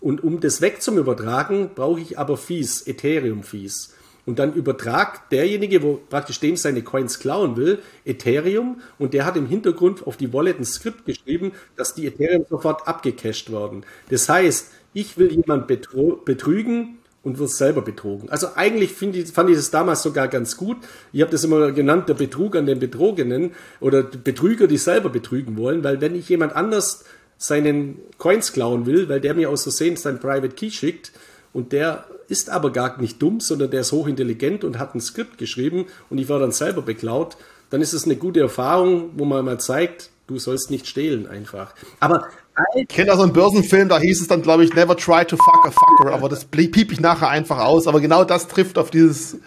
Und 0.00 0.22
um 0.22 0.40
das 0.40 0.60
weg 0.60 0.80
zum 0.80 0.96
Übertragen, 0.96 1.70
brauche 1.74 2.00
ich 2.00 2.18
aber 2.18 2.36
Fees, 2.36 2.86
Ethereum-Fees. 2.86 3.94
Und 4.28 4.38
dann 4.38 4.52
übertragt 4.52 5.32
derjenige, 5.32 5.82
wo 5.82 6.00
praktisch 6.10 6.38
dem 6.38 6.54
seine 6.56 6.82
Coins 6.82 7.18
klauen 7.18 7.56
will, 7.56 7.78
Ethereum 8.04 8.82
und 8.98 9.14
der 9.14 9.24
hat 9.24 9.38
im 9.38 9.46
Hintergrund 9.46 10.06
auf 10.06 10.18
die 10.18 10.34
Wallet 10.34 10.60
ein 10.60 10.66
Skript 10.66 11.06
geschrieben, 11.06 11.52
dass 11.76 11.94
die 11.94 12.06
Ethereum 12.06 12.44
sofort 12.46 12.86
abgecached 12.86 13.50
werden. 13.50 13.86
Das 14.10 14.28
heißt, 14.28 14.70
ich 14.92 15.16
will 15.16 15.32
jemand 15.32 15.66
betrügen 15.66 16.98
und 17.22 17.38
wird 17.38 17.48
selber 17.48 17.80
betrogen. 17.80 18.28
Also 18.28 18.48
eigentlich 18.54 19.00
ich, 19.00 19.32
fand 19.32 19.48
ich 19.48 19.56
das 19.56 19.70
damals 19.70 20.02
sogar 20.02 20.28
ganz 20.28 20.58
gut. 20.58 20.76
Ich 21.10 21.22
habe 21.22 21.30
das 21.30 21.44
immer 21.44 21.72
genannt, 21.72 22.10
der 22.10 22.14
Betrug 22.14 22.54
an 22.54 22.66
den 22.66 22.80
Betrogenen 22.80 23.52
oder 23.80 24.02
Betrüger, 24.02 24.66
die 24.66 24.76
selber 24.76 25.08
betrügen 25.08 25.56
wollen, 25.56 25.82
weil 25.84 26.02
wenn 26.02 26.14
ich 26.14 26.28
jemand 26.28 26.54
anders 26.54 27.06
seinen 27.38 27.96
Coins 28.18 28.52
klauen 28.52 28.84
will, 28.84 29.08
weil 29.08 29.22
der 29.22 29.32
mir 29.32 29.48
aus 29.48 29.62
Versehen 29.62 29.96
sein 29.96 30.20
Private 30.20 30.54
Key 30.54 30.70
schickt, 30.70 31.12
und 31.52 31.72
der 31.72 32.06
ist 32.28 32.50
aber 32.50 32.70
gar 32.72 33.00
nicht 33.00 33.22
dumm, 33.22 33.40
sondern 33.40 33.70
der 33.70 33.80
ist 33.80 33.92
hochintelligent 33.92 34.64
und 34.64 34.78
hat 34.78 34.94
ein 34.94 35.00
Skript 35.00 35.38
geschrieben 35.38 35.86
und 36.10 36.18
ich 36.18 36.28
war 36.28 36.38
dann 36.38 36.52
selber 36.52 36.82
beklaut, 36.82 37.36
dann 37.70 37.80
ist 37.80 37.92
es 37.92 38.04
eine 38.04 38.16
gute 38.16 38.40
Erfahrung, 38.40 39.10
wo 39.16 39.24
man 39.24 39.44
mal 39.44 39.58
zeigt, 39.58 40.10
du 40.26 40.38
sollst 40.38 40.70
nicht 40.70 40.86
stehlen 40.86 41.26
einfach. 41.26 41.74
Aber 42.00 42.26
ich 42.74 42.88
kenne 42.88 43.08
da 43.08 43.16
so 43.16 43.22
einen 43.22 43.32
Börsenfilm, 43.32 43.88
da 43.88 43.98
hieß 43.98 44.20
es 44.20 44.28
dann, 44.28 44.42
glaube 44.42 44.64
ich, 44.64 44.74
never 44.74 44.96
try 44.96 45.24
to 45.24 45.36
fuck 45.36 45.66
a 45.66 45.70
fucker, 45.70 46.12
aber 46.12 46.28
das 46.28 46.44
piep 46.44 46.92
ich 46.92 47.00
nachher 47.00 47.28
einfach 47.28 47.58
aus. 47.58 47.86
Aber 47.86 48.00
genau 48.00 48.24
das 48.24 48.48
trifft 48.48 48.78
auf 48.78 48.90
dieses 48.90 49.38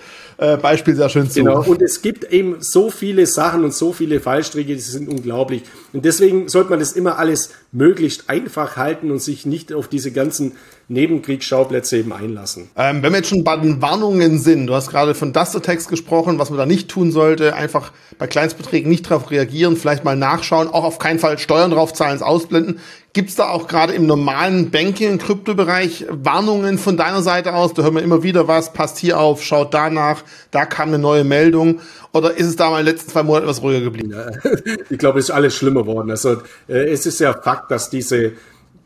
äh, 0.41 0.57
Beispiel 0.57 0.95
sehr 0.95 1.07
schön 1.07 1.29
zu. 1.29 1.39
Genau, 1.39 1.63
und 1.63 1.81
es 1.83 2.01
gibt 2.01 2.23
eben 2.31 2.57
so 2.59 2.89
viele 2.89 3.27
Sachen 3.27 3.63
und 3.63 3.75
so 3.75 3.93
viele 3.93 4.19
Fallstricke, 4.19 4.73
die 4.73 4.79
sind 4.79 5.07
unglaublich. 5.07 5.61
Und 5.93 6.03
deswegen 6.03 6.49
sollte 6.49 6.71
man 6.71 6.79
das 6.79 6.93
immer 6.93 7.19
alles 7.19 7.51
möglichst 7.71 8.27
einfach 8.27 8.75
halten 8.75 9.11
und 9.11 9.21
sich 9.21 9.45
nicht 9.45 9.71
auf 9.71 9.87
diese 9.87 10.11
ganzen 10.11 10.53
Nebenkriegsschauplätze 10.87 11.97
eben 11.97 12.11
einlassen. 12.11 12.69
Ähm, 12.75 13.03
wenn 13.03 13.13
wir 13.13 13.19
jetzt 13.19 13.29
schon 13.29 13.43
bei 13.43 13.55
den 13.55 13.81
Warnungen 13.81 14.39
sind, 14.39 14.67
du 14.67 14.73
hast 14.73 14.89
gerade 14.89 15.13
von 15.13 15.31
Duster-Text 15.31 15.87
gesprochen, 15.87 16.39
was 16.39 16.49
man 16.49 16.57
da 16.57 16.65
nicht 16.65 16.89
tun 16.89 17.11
sollte, 17.11 17.55
einfach 17.55 17.93
bei 18.17 18.27
Kleinstbeträgen 18.27 18.89
nicht 18.89 19.09
darauf 19.09 19.29
reagieren, 19.31 19.77
vielleicht 19.77 20.03
mal 20.03 20.17
nachschauen, 20.17 20.67
auch 20.67 20.83
auf 20.83 20.99
keinen 20.99 21.19
Fall 21.19 21.37
Steuern 21.37 21.71
draufzahlen, 21.71 22.21
ausblenden. 22.21 22.79
Gibt 23.13 23.29
es 23.29 23.35
da 23.35 23.49
auch 23.49 23.67
gerade 23.67 23.91
im 23.91 24.05
normalen 24.05 24.71
Banking- 24.71 25.11
und 25.11 25.21
Kryptobereich 25.21 26.05
Warnungen 26.09 26.77
von 26.77 26.95
deiner 26.95 27.21
Seite 27.21 27.53
aus? 27.53 27.73
Da 27.73 27.83
hören 27.83 27.95
wir 27.95 28.03
immer 28.03 28.23
wieder 28.23 28.47
was, 28.47 28.71
passt 28.71 28.97
hier 28.99 29.19
auf, 29.19 29.43
schaut 29.43 29.73
danach, 29.73 30.23
da 30.51 30.65
kam 30.65 30.89
eine 30.89 30.99
neue 30.99 31.25
Meldung. 31.25 31.81
Oder 32.13 32.37
ist 32.37 32.47
es 32.47 32.55
da 32.55 32.69
mal 32.69 32.79
in 32.79 32.85
den 32.85 32.93
letzten 32.93 33.11
zwei 33.11 33.23
Monaten 33.23 33.45
etwas 33.45 33.61
ruhiger 33.61 33.81
geblieben? 33.81 34.15
ich 34.89 34.97
glaube, 34.97 35.19
es 35.19 35.25
ist 35.25 35.31
alles 35.31 35.53
schlimmer 35.55 35.81
geworden. 35.81 36.09
Also 36.09 36.37
äh, 36.69 36.89
es 36.89 37.05
ist 37.05 37.19
ja 37.19 37.33
Fakt, 37.33 37.69
dass 37.69 37.89
diese 37.89 38.31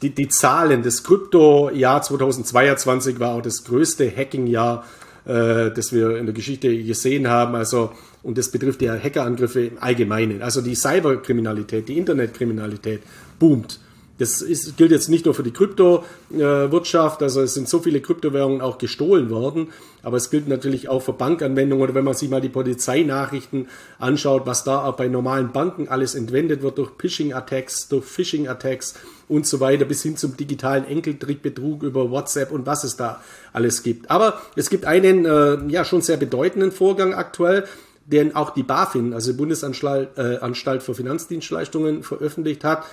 die, 0.01 0.09
die 0.09 0.27
Zahlen 0.27 0.81
des 0.81 1.03
Krypto-Jahr 1.03 2.01
2022 2.01 3.19
war 3.19 3.35
auch 3.35 3.41
das 3.41 3.63
größte 3.63 4.11
Hacking-Jahr, 4.15 4.83
äh, 5.25 5.71
das 5.71 5.93
wir 5.93 6.17
in 6.17 6.25
der 6.25 6.33
Geschichte 6.33 6.75
gesehen 6.83 7.27
haben. 7.27 7.55
Also, 7.55 7.91
und 8.23 8.37
das 8.37 8.49
betrifft 8.49 8.81
ja 8.81 8.95
Hackerangriffe 8.95 9.61
im 9.61 9.77
Allgemeinen. 9.79 10.41
Also 10.41 10.61
die 10.61 10.75
Cyberkriminalität, 10.75 11.87
die 11.87 11.97
Internetkriminalität 11.97 13.01
boomt. 13.39 13.79
Das 14.17 14.41
ist, 14.41 14.77
gilt 14.77 14.91
jetzt 14.91 15.09
nicht 15.09 15.25
nur 15.25 15.33
für 15.33 15.43
die 15.43 15.51
Kryptowirtschaft, 15.51 17.21
also 17.21 17.41
es 17.41 17.53
sind 17.53 17.67
so 17.67 17.79
viele 17.79 17.99
Kryptowährungen 17.99 18.61
auch 18.61 18.77
gestohlen 18.77 19.29
worden, 19.29 19.67
aber 20.03 20.15
es 20.15 20.29
gilt 20.29 20.47
natürlich 20.47 20.87
auch 20.87 21.01
für 21.01 21.11
Bankanwendungen 21.11 21.83
oder 21.83 21.95
wenn 21.95 22.05
man 22.05 22.13
sich 22.13 22.29
mal 22.29 22.39
die 22.39 22.47
Polizeinachrichten 22.47 23.67
anschaut, 23.99 24.45
was 24.45 24.63
da 24.63 24.85
auch 24.85 24.95
bei 24.95 25.09
normalen 25.09 25.51
Banken 25.51 25.89
alles 25.89 26.15
entwendet 26.15 26.61
wird 26.61 26.77
durch 26.77 26.91
Phishing-Attacks, 26.97 27.89
durch 27.89 28.05
Phishing-Attacks 28.05 28.93
und 29.27 29.45
so 29.45 29.59
weiter, 29.59 29.83
bis 29.83 30.01
hin 30.01 30.15
zum 30.15 30.37
digitalen 30.37 30.85
Enkeltrickbetrug 30.85 31.83
über 31.83 32.09
WhatsApp 32.09 32.51
und 32.51 32.65
was 32.65 32.85
es 32.85 32.95
da 32.95 33.21
alles 33.51 33.83
gibt. 33.83 34.09
Aber 34.09 34.41
es 34.55 34.69
gibt 34.69 34.85
einen 34.85 35.25
äh, 35.25 35.57
ja 35.67 35.83
schon 35.83 36.01
sehr 36.01 36.17
bedeutenden 36.17 36.71
Vorgang 36.71 37.13
aktuell, 37.13 37.65
den 38.05 38.33
auch 38.33 38.51
die 38.51 38.63
BaFin, 38.63 39.13
also 39.13 39.33
Bundesanstalt 39.33 40.17
äh, 40.17 40.37
Anstalt 40.37 40.83
für 40.83 40.93
Finanzdienstleistungen, 40.93 42.03
veröffentlicht 42.03 42.63
hat 42.63 42.85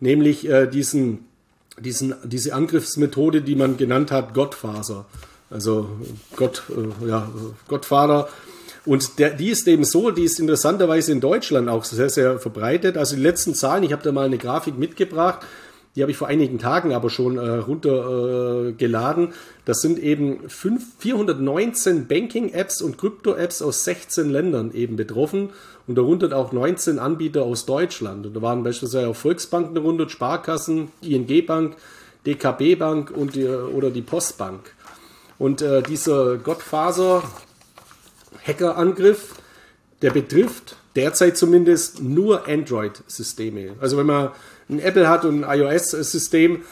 nämlich 0.00 0.48
äh, 0.48 0.66
diesen, 0.66 1.26
diesen, 1.78 2.14
diese 2.24 2.54
Angriffsmethode, 2.54 3.42
die 3.42 3.54
man 3.54 3.76
genannt 3.76 4.10
hat, 4.10 4.34
Gottfaser. 4.34 5.06
Also 5.50 5.88
Gott, 6.36 6.62
äh, 6.70 7.08
ja, 7.08 7.30
Gottvater. 7.68 8.28
Und 8.86 9.18
der, 9.18 9.30
die 9.30 9.50
ist 9.50 9.68
eben 9.68 9.84
so, 9.84 10.10
die 10.10 10.24
ist 10.24 10.40
interessanterweise 10.40 11.12
in 11.12 11.20
Deutschland 11.20 11.68
auch 11.68 11.84
sehr, 11.84 12.08
sehr 12.08 12.38
verbreitet. 12.38 12.96
Also 12.96 13.16
die 13.16 13.22
letzten 13.22 13.54
Zahlen, 13.54 13.82
ich 13.82 13.92
habe 13.92 14.02
da 14.02 14.10
mal 14.10 14.24
eine 14.24 14.38
Grafik 14.38 14.78
mitgebracht, 14.78 15.40
die 15.96 16.02
habe 16.02 16.12
ich 16.12 16.16
vor 16.16 16.28
einigen 16.28 16.58
Tagen 16.58 16.94
aber 16.94 17.10
schon 17.10 17.36
äh, 17.36 17.40
runtergeladen. 17.40 19.28
Äh, 19.28 19.34
das 19.64 19.80
sind 19.80 19.98
eben 19.98 20.48
5, 20.48 20.82
419 20.98 22.06
Banking-Apps 22.06 22.80
und 22.80 22.96
Krypto-Apps 22.96 23.60
aus 23.60 23.84
16 23.84 24.30
Ländern 24.30 24.72
eben 24.72 24.96
betroffen 24.96 25.50
und 25.90 25.96
darunter 25.96 26.34
auch 26.36 26.52
19 26.52 27.00
Anbieter 27.00 27.42
aus 27.42 27.66
Deutschland. 27.66 28.24
Und 28.24 28.36
da 28.36 28.42
waren 28.42 28.62
beispielsweise 28.62 29.08
auch 29.08 29.16
Volksbanken 29.16 29.74
darunter, 29.74 30.08
Sparkassen, 30.08 30.92
ING 31.02 31.44
Bank, 31.44 31.74
DKB 32.24 32.76
Bank 32.76 33.10
und 33.10 33.34
die, 33.34 33.48
oder 33.48 33.90
die 33.90 34.02
Postbank. 34.02 34.72
Und 35.36 35.62
äh, 35.62 35.82
dieser 35.82 36.36
Gottfaser-Hackerangriff, 36.36 39.34
der 40.00 40.12
betrifft 40.12 40.76
derzeit 40.94 41.36
zumindest 41.36 42.00
nur 42.00 42.46
Android-Systeme. 42.46 43.72
Also 43.80 43.96
wenn 43.96 44.06
man 44.06 44.30
ein 44.68 44.78
Apple 44.78 45.08
hat 45.08 45.24
und 45.24 45.42
ein 45.42 45.60
iOS-System, 45.60 46.62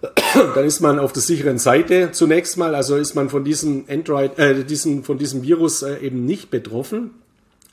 dann 0.54 0.64
ist 0.64 0.78
man 0.78 1.00
auf 1.00 1.12
der 1.12 1.22
sicheren 1.22 1.58
Seite 1.58 2.12
zunächst 2.12 2.56
mal. 2.56 2.76
Also 2.76 2.94
ist 2.94 3.16
man 3.16 3.30
von 3.30 3.42
diesem 3.42 3.86
Android, 3.88 4.38
äh, 4.38 4.62
diesen, 4.62 5.02
von 5.02 5.18
diesem 5.18 5.42
Virus 5.42 5.82
äh, 5.82 5.96
eben 5.96 6.24
nicht 6.24 6.52
betroffen. 6.52 7.10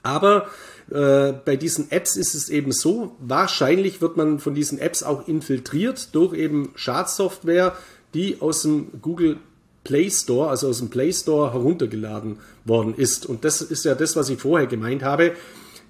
Aber 0.02 0.48
äh, 0.92 1.34
bei 1.44 1.56
diesen 1.56 1.92
Apps 1.92 2.16
ist 2.16 2.34
es 2.34 2.50
eben 2.50 2.72
so, 2.72 3.16
wahrscheinlich 3.20 4.02
wird 4.02 4.18
man 4.18 4.40
von 4.40 4.54
diesen 4.54 4.80
Apps 4.80 5.04
auch 5.04 5.28
infiltriert 5.28 6.16
durch 6.16 6.34
eben 6.34 6.72
Schadsoftware, 6.76 7.76
die 8.14 8.42
aus 8.42 8.62
dem 8.62 8.88
Google 9.02 9.38
Play 9.84 10.10
Store, 10.10 10.50
also 10.50 10.70
aus 10.70 10.80
dem 10.80 10.90
Play 10.90 11.12
Store 11.12 11.54
heruntergeladen 11.54 12.38
worden 12.66 12.94
ist. 12.96 13.26
Und 13.26 13.46
das 13.46 13.62
ist 13.62 13.86
ja 13.86 13.96
das, 13.96 14.16
was 14.16 14.30
ich 14.30 14.40
vorher 14.40 14.68
gemeint 14.68 15.04
habe. 15.04 15.34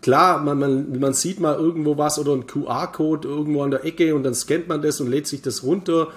Klar, 0.02 0.42
man, 0.44 0.60
man, 0.60 1.00
man 1.00 1.14
sieht 1.14 1.40
mal 1.40 1.56
irgendwo 1.56 1.98
was 1.98 2.20
oder 2.20 2.34
ein 2.34 2.46
QR-Code 2.46 3.28
irgendwo 3.28 3.64
an 3.64 3.72
der 3.72 3.86
Ecke 3.86 4.14
und 4.14 4.24
dann 4.24 4.36
scannt 4.36 4.68
man 4.68 4.82
das 4.82 5.02
und 5.02 5.10
lädt 5.10 5.28
sich 5.28 5.42
das 5.42 5.64
runter. 5.64 6.10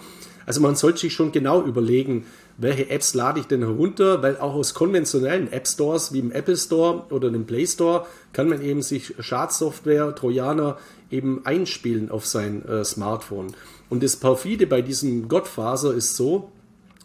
Also 0.44 0.60
man 0.60 0.76
sollte 0.76 1.00
sich 1.00 1.14
schon 1.14 1.32
genau 1.32 1.62
überlegen, 1.62 2.26
welche 2.60 2.90
Apps 2.90 3.14
lade 3.14 3.40
ich 3.40 3.46
denn 3.46 3.62
herunter, 3.62 4.22
weil 4.22 4.36
auch 4.36 4.54
aus 4.54 4.74
konventionellen 4.74 5.50
App 5.50 5.66
Stores 5.66 6.12
wie 6.12 6.18
im 6.18 6.30
Apple 6.30 6.56
Store 6.56 7.06
oder 7.10 7.30
dem 7.30 7.46
Play 7.46 7.66
Store 7.66 8.06
kann 8.32 8.48
man 8.48 8.62
eben 8.62 8.82
sich 8.82 9.14
Schadsoftware, 9.18 10.14
Trojaner 10.14 10.78
eben 11.10 11.44
einspielen 11.46 12.10
auf 12.10 12.26
sein 12.26 12.64
äh, 12.66 12.84
Smartphone. 12.84 13.54
Und 13.88 14.02
das 14.02 14.16
perfide 14.16 14.66
bei 14.66 14.82
diesem 14.82 15.28
Gottfaser 15.28 15.94
ist 15.94 16.16
so, 16.16 16.52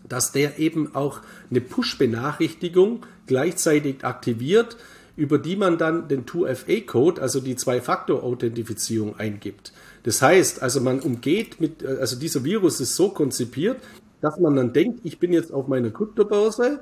dass 0.07 0.34
der 0.34 0.60
eben 0.60 0.94
auch 0.94 1.22
eine 1.49 1.61
Push-Benachrichtigung 1.61 3.06
gleichzeitig 3.26 4.03
aktiviert, 4.03 4.77
über 5.15 5.38
die 5.38 5.56
man 5.56 5.77
dann 5.77 6.10
den 6.10 6.26
2FA-Code, 6.26 7.22
also 7.22 7.40
die 7.40 7.56
Zwei-Faktor-Authentifizierung 7.56 9.18
eingibt. 9.18 9.72
Das 10.03 10.22
heißt, 10.22 10.61
also 10.61 10.82
man 10.82 10.99
umgeht 10.99 11.61
mit, 11.61 11.82
äh, 11.82 11.98
also 11.99 12.18
dieser 12.18 12.44
Virus 12.44 12.82
ist 12.82 12.95
so 12.95 13.10
konzipiert, 13.10 13.77
dass 14.26 14.39
man 14.39 14.56
dann 14.56 14.73
denkt, 14.73 15.02
ich 15.03 15.19
bin 15.19 15.31
jetzt 15.31 15.53
auf 15.53 15.68
meiner 15.68 15.91
Kryptobörse, 15.91 16.80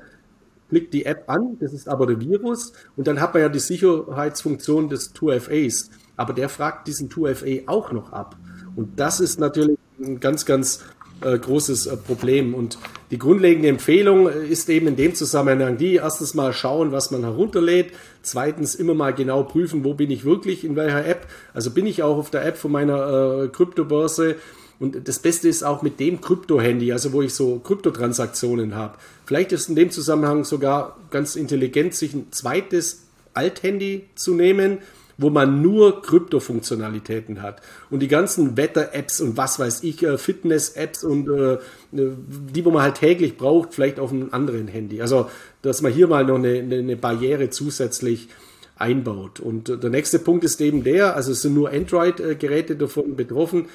klickt 0.70 0.94
die 0.94 1.06
App 1.06 1.26
an, 1.28 1.58
das 1.60 1.74
ist 1.74 1.90
aber 1.90 2.08
der 2.08 2.22
Virus 2.22 2.72
und 2.96 3.06
dann 3.06 3.20
hat 3.20 3.34
man 3.34 3.44
ja 3.44 3.50
die 3.50 3.60
Sicherheitsfunktion 3.60 4.88
des 4.88 5.14
2FAs. 5.14 5.90
Aber 6.16 6.32
der 6.32 6.48
fragt 6.48 6.88
diesen 6.88 7.10
2FA 7.10 7.64
auch 7.68 7.92
noch 7.92 8.14
ab. 8.14 8.38
Und 8.78 8.98
das 8.98 9.20
ist 9.20 9.42
natürlich 9.42 9.78
ein 10.00 10.22
ganz, 10.22 10.46
ganz 10.46 10.86
äh, 11.20 11.38
großes 11.38 11.88
äh, 11.88 11.98
Problem. 11.98 12.54
Und 12.54 12.78
die 13.12 13.18
grundlegende 13.18 13.68
Empfehlung 13.68 14.30
äh, 14.30 14.48
ist 14.48 14.70
eben 14.70 14.88
in 14.88 14.96
dem 14.96 15.16
Zusammenhang 15.16 15.78
die, 15.78 15.96
erstens 15.96 16.34
mal 16.34 16.54
schauen, 16.54 16.94
was 16.94 17.12
man 17.12 17.24
herunterlädt, 17.24 17.92
zweitens 18.22 18.74
immer 18.74 18.94
mal 18.94 19.14
genau 19.14 19.44
prüfen, 19.44 19.84
wo 19.84 19.96
bin 19.96 20.12
ich 20.12 20.24
wirklich, 20.24 20.64
in 20.64 20.78
welcher 20.78 21.06
App. 21.06 21.28
Also 21.54 21.72
bin 21.72 21.88
ich 21.88 22.04
auch 22.04 22.18
auf 22.18 22.30
der 22.30 22.46
App 22.46 22.56
von 22.56 22.72
meiner 22.72 23.44
äh, 23.44 23.48
Kryptobörse. 23.50 24.38
Und 24.80 25.08
das 25.08 25.20
Beste 25.20 25.48
ist 25.48 25.64
auch 25.64 25.82
mit 25.82 26.00
dem 26.00 26.20
Krypto-Handy, 26.22 26.92
also 26.92 27.14
wo 27.14 27.22
ich 27.22 27.34
so 27.34 27.60
Kryptotransaktionen 27.60 28.76
habe. 28.76 28.98
Vielleicht 29.26 29.52
ist 29.52 29.70
in 29.70 29.76
dem 29.76 29.92
Zusammenhang 29.92 30.44
sogar 30.44 30.98
ganz 31.12 31.36
intelligent, 31.36 31.94
sich 31.94 32.14
ein 32.14 32.28
zweites 32.32 33.04
Althandy 33.34 34.08
zu 34.16 34.34
nehmen, 34.34 34.80
wo 35.18 35.30
man 35.30 35.62
nur 35.62 36.02
Krypto-Funktionalitäten 36.02 37.42
hat. 37.42 37.62
Und 37.90 38.00
die 38.00 38.08
ganzen 38.08 38.58
Wetter-Apps 38.58 39.22
und 39.22 39.38
was 39.38 39.60
weiß 39.60 39.84
ich, 39.84 40.04
äh, 40.04 40.18
Fitness-Apps 40.18 41.04
und 41.04 41.30
äh, 41.30 41.60
die, 41.92 42.66
wo 42.66 42.72
man 42.72 42.82
halt 42.82 42.96
täglich 42.96 43.38
braucht, 43.38 43.74
vielleicht 43.74 44.00
auf 44.00 44.12
einem 44.12 44.30
anderen 44.32 44.68
Handy. 44.68 45.02
Also, 45.02 45.30
dass 45.62 45.82
man 45.82 45.94
hier 45.94 46.08
mal 46.08 46.26
noch 46.26 46.38
eine, 46.38 46.58
eine 46.60 46.96
Barriere 46.98 47.50
zusätzlich 47.52 48.28
einbaut. 48.76 49.40
Und 49.40 49.70
der 49.70 49.90
nächste 49.90 50.20
Punkt 50.20 50.44
ist 50.44 50.60
eben 50.62 50.84
der, 50.84 51.16
also 51.16 51.32
es 51.32 51.42
sind 51.42 51.54
nur 51.54 51.70
Android-Geräte 51.70 52.76
davon 52.76 53.16
betroffen. 53.16 53.68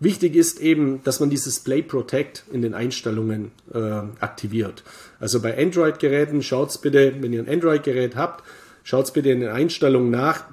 Wichtig 0.00 0.34
ist 0.34 0.60
eben, 0.60 1.02
dass 1.04 1.20
man 1.20 1.30
dieses 1.30 1.60
Play 1.60 1.82
Protect 1.82 2.44
in 2.52 2.62
den 2.62 2.74
Einstellungen 2.74 3.52
äh, 3.72 3.78
aktiviert. 3.78 4.82
Also 5.20 5.40
bei 5.40 5.56
Android-Geräten 5.56 6.42
schaut 6.42 6.80
bitte, 6.82 7.14
wenn 7.20 7.32
ihr 7.32 7.42
ein 7.42 7.48
Android-Gerät 7.48 8.16
habt, 8.16 8.44
schaut 8.82 9.12
bitte 9.12 9.30
in 9.30 9.40
den 9.40 9.50
Einstellungen 9.50 10.10
nach, 10.10 10.44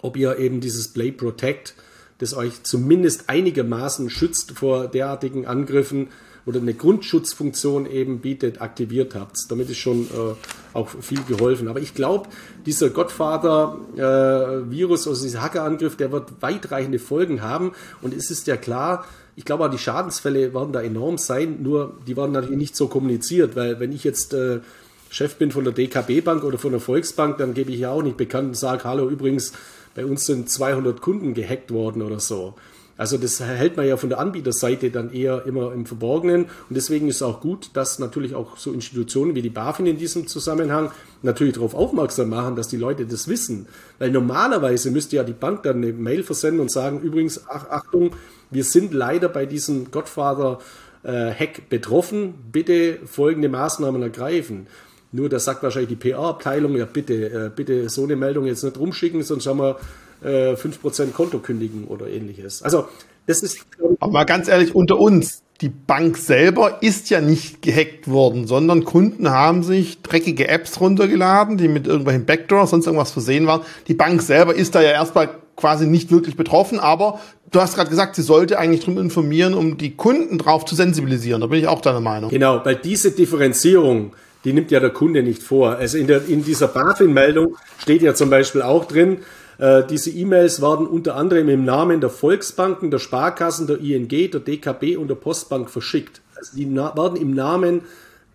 ob 0.00 0.16
ihr 0.16 0.38
eben 0.38 0.60
dieses 0.60 0.88
Play 0.88 1.12
Protect, 1.12 1.74
das 2.18 2.34
euch 2.34 2.62
zumindest 2.64 3.28
einigermaßen 3.28 4.10
schützt 4.10 4.52
vor 4.52 4.88
derartigen 4.88 5.46
Angriffen, 5.46 6.08
oder 6.44 6.60
eine 6.60 6.74
Grundschutzfunktion 6.74 7.86
eben 7.86 8.18
bietet, 8.20 8.60
aktiviert 8.60 9.14
habt. 9.14 9.38
Damit 9.48 9.70
ist 9.70 9.78
schon 9.78 10.06
äh, 10.06 10.34
auch 10.72 10.88
viel 10.88 11.22
geholfen. 11.24 11.68
Aber 11.68 11.80
ich 11.80 11.94
glaube, 11.94 12.28
dieser 12.66 12.90
Godfather-Virus, 12.90 15.06
äh, 15.06 15.08
also 15.08 15.22
dieser 15.22 15.42
Hackerangriff, 15.42 15.96
der 15.96 16.12
wird 16.12 16.30
weitreichende 16.40 16.98
Folgen 16.98 17.42
haben. 17.42 17.72
Und 18.00 18.14
es 18.14 18.30
ist 18.30 18.46
ja 18.46 18.56
klar, 18.56 19.04
ich 19.36 19.44
glaube 19.44 19.64
auch 19.64 19.70
die 19.70 19.78
Schadensfälle 19.78 20.54
werden 20.54 20.72
da 20.72 20.82
enorm 20.82 21.18
sein, 21.18 21.62
nur 21.62 21.94
die 22.06 22.16
werden 22.16 22.32
natürlich 22.32 22.58
nicht 22.58 22.76
so 22.76 22.88
kommuniziert, 22.88 23.56
weil 23.56 23.80
wenn 23.80 23.92
ich 23.92 24.04
jetzt 24.04 24.34
äh, 24.34 24.60
Chef 25.08 25.36
bin 25.36 25.52
von 25.52 25.64
der 25.64 25.72
DKB 25.72 26.22
Bank 26.22 26.44
oder 26.44 26.58
von 26.58 26.72
der 26.72 26.80
Volksbank, 26.80 27.38
dann 27.38 27.54
gebe 27.54 27.70
ich 27.70 27.80
ja 27.80 27.90
auch 27.90 28.02
nicht 28.02 28.16
bekannt 28.16 28.48
und 28.48 28.56
sage, 28.56 28.84
hallo, 28.84 29.08
übrigens, 29.08 29.52
bei 29.94 30.04
uns 30.04 30.26
sind 30.26 30.48
200 30.48 31.00
Kunden 31.00 31.34
gehackt 31.34 31.70
worden 31.70 32.02
oder 32.02 32.18
so. 32.18 32.54
Also 32.96 33.16
das 33.16 33.40
hält 33.40 33.76
man 33.76 33.86
ja 33.86 33.96
von 33.96 34.08
der 34.08 34.18
Anbieterseite 34.18 34.90
dann 34.90 35.12
eher 35.12 35.46
immer 35.46 35.72
im 35.72 35.86
Verborgenen. 35.86 36.44
Und 36.44 36.76
deswegen 36.76 37.08
ist 37.08 37.16
es 37.16 37.22
auch 37.22 37.40
gut, 37.40 37.70
dass 37.74 37.98
natürlich 37.98 38.34
auch 38.34 38.56
so 38.56 38.72
Institutionen 38.72 39.34
wie 39.34 39.42
die 39.42 39.50
BaFin 39.50 39.86
in 39.86 39.96
diesem 39.96 40.26
Zusammenhang 40.26 40.90
natürlich 41.22 41.54
darauf 41.54 41.74
aufmerksam 41.74 42.28
machen, 42.28 42.56
dass 42.56 42.68
die 42.68 42.76
Leute 42.76 43.06
das 43.06 43.28
wissen. 43.28 43.66
Weil 43.98 44.10
normalerweise 44.10 44.90
müsste 44.90 45.16
ja 45.16 45.24
die 45.24 45.32
Bank 45.32 45.62
dann 45.62 45.78
eine 45.78 45.92
Mail 45.92 46.22
versenden 46.22 46.60
und 46.60 46.70
sagen, 46.70 47.00
übrigens, 47.00 47.42
ach, 47.48 47.68
Achtung, 47.70 48.12
wir 48.50 48.64
sind 48.64 48.92
leider 48.92 49.28
bei 49.28 49.46
diesem 49.46 49.90
Godfather-Hack 49.90 51.68
betroffen. 51.70 52.34
Bitte 52.52 52.98
folgende 53.06 53.48
Maßnahmen 53.48 54.02
ergreifen. 54.02 54.66
Nur 55.12 55.28
da 55.28 55.38
sagt 55.38 55.62
wahrscheinlich 55.62 55.90
die 55.90 55.96
PR-Abteilung, 55.96 56.74
ja 56.74 56.86
bitte, 56.86 57.14
äh, 57.14 57.50
bitte 57.54 57.88
so 57.90 58.04
eine 58.04 58.16
Meldung 58.16 58.46
jetzt 58.46 58.64
nicht 58.64 58.78
rumschicken, 58.78 59.22
sonst 59.22 59.46
haben 59.46 59.58
wir 59.58 59.76
äh, 60.24 60.54
5% 60.54 61.12
Konto 61.12 61.38
kündigen 61.38 61.84
oder 61.84 62.08
ähnliches. 62.08 62.62
Also 62.62 62.86
das 63.26 63.42
ist. 63.42 63.58
Aber 64.00 64.12
mal 64.12 64.24
ganz 64.24 64.48
ehrlich, 64.48 64.74
unter 64.74 64.98
uns, 64.98 65.42
die 65.60 65.68
Bank 65.68 66.16
selber 66.16 66.82
ist 66.82 67.08
ja 67.10 67.20
nicht 67.20 67.62
gehackt 67.62 68.10
worden, 68.10 68.46
sondern 68.46 68.84
Kunden 68.84 69.30
haben 69.30 69.62
sich 69.62 70.02
dreckige 70.02 70.48
Apps 70.48 70.80
runtergeladen, 70.80 71.56
die 71.56 71.68
mit 71.68 71.86
irgendwelchen 71.86 72.26
Backdoors, 72.26 72.70
sonst 72.70 72.86
irgendwas 72.86 73.12
versehen 73.12 73.46
waren. 73.46 73.60
Die 73.86 73.94
Bank 73.94 74.22
selber 74.22 74.54
ist 74.54 74.74
da 74.74 74.82
ja 74.82 74.90
erstmal 74.90 75.30
quasi 75.54 75.86
nicht 75.86 76.10
wirklich 76.10 76.36
betroffen, 76.36 76.80
aber 76.80 77.20
du 77.52 77.60
hast 77.60 77.76
gerade 77.76 77.90
gesagt, 77.90 78.16
sie 78.16 78.22
sollte 78.22 78.58
eigentlich 78.58 78.80
darum 78.80 78.98
informieren, 78.98 79.54
um 79.54 79.78
die 79.78 79.94
Kunden 79.94 80.38
drauf 80.38 80.64
zu 80.64 80.74
sensibilisieren. 80.74 81.40
Da 81.40 81.46
bin 81.46 81.60
ich 81.60 81.68
auch 81.68 81.80
deiner 81.80 82.00
Meinung. 82.00 82.30
Genau, 82.30 82.60
weil 82.64 82.76
diese 82.76 83.12
Differenzierung, 83.12 84.14
die 84.44 84.52
nimmt 84.52 84.72
ja 84.72 84.80
der 84.80 84.90
Kunde 84.90 85.22
nicht 85.22 85.42
vor. 85.42 85.76
Also 85.76 85.98
in, 85.98 86.08
der, 86.08 86.26
in 86.26 86.42
dieser 86.42 86.66
BaFin-Meldung 86.66 87.56
steht 87.78 88.02
ja 88.02 88.14
zum 88.14 88.30
Beispiel 88.30 88.62
auch 88.62 88.86
drin, 88.86 89.18
äh, 89.62 89.86
diese 89.86 90.10
E-Mails 90.10 90.60
werden 90.60 90.88
unter 90.88 91.14
anderem 91.14 91.48
im 91.48 91.64
Namen 91.64 92.00
der 92.00 92.10
Volksbanken, 92.10 92.90
der 92.90 92.98
Sparkassen, 92.98 93.68
der 93.68 93.78
ING, 93.78 94.08
der 94.08 94.40
DKB 94.40 94.96
und 94.96 95.06
der 95.06 95.14
Postbank 95.14 95.70
verschickt. 95.70 96.20
Also 96.34 96.56
die 96.56 96.74
werden 96.74 97.16
im 97.16 97.32
Namen 97.32 97.82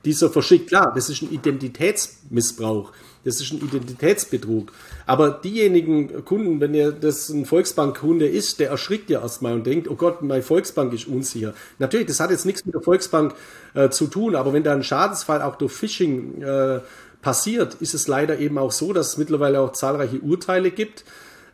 dieser 0.06 0.30
verschickt. 0.30 0.70
Klar, 0.70 0.94
das 0.96 1.10
ist 1.10 1.22
ein 1.22 1.32
Identitätsmissbrauch. 1.34 2.94
Das 3.26 3.42
ist 3.42 3.52
ein 3.52 3.58
Identitätsbetrug. 3.58 4.72
Aber 5.06 5.32
diejenigen 5.32 6.24
Kunden, 6.24 6.62
wenn 6.62 6.74
ihr 6.74 6.94
das 6.94 7.28
ein 7.28 7.46
Volksbankkunde 7.46 8.26
ist, 8.26 8.62
der 8.62 8.70
erschrickt 8.70 9.10
ja 9.10 9.22
erstmal 9.22 9.54
und 9.54 9.68
denkt, 9.68 9.90
oh 9.90 9.96
Gott, 9.96 10.22
meine 10.22 10.44
Volksbank 10.44 10.94
ist 10.94 11.08
unsicher. 11.08 11.54
Natürlich, 11.78 12.08
das 12.08 12.22
hat 12.22 12.32
jetzt 12.32 12.46
nichts 12.46 12.66
mit 12.66 12.74
der 12.74 12.82
Volksbank 12.82 13.36
äh, 13.74 13.90
zu 13.90 14.08
tun, 14.08 14.34
aber 14.34 14.54
wenn 14.54 14.64
da 14.64 14.72
ein 14.72 14.84
Schadensfall 14.84 15.42
auch 15.42 15.58
durch 15.58 15.74
Phishing 15.74 16.42
äh, 16.42 16.80
passiert, 17.22 17.76
ist 17.76 17.94
es 17.94 18.08
leider 18.08 18.40
eben 18.40 18.58
auch 18.58 18.72
so, 18.72 18.94
dass 18.94 19.10
es 19.10 19.18
mittlerweile 19.18 19.60
auch 19.60 19.74
zahlreiche 19.74 20.20
Urteile 20.20 20.72
gibt, 20.72 21.04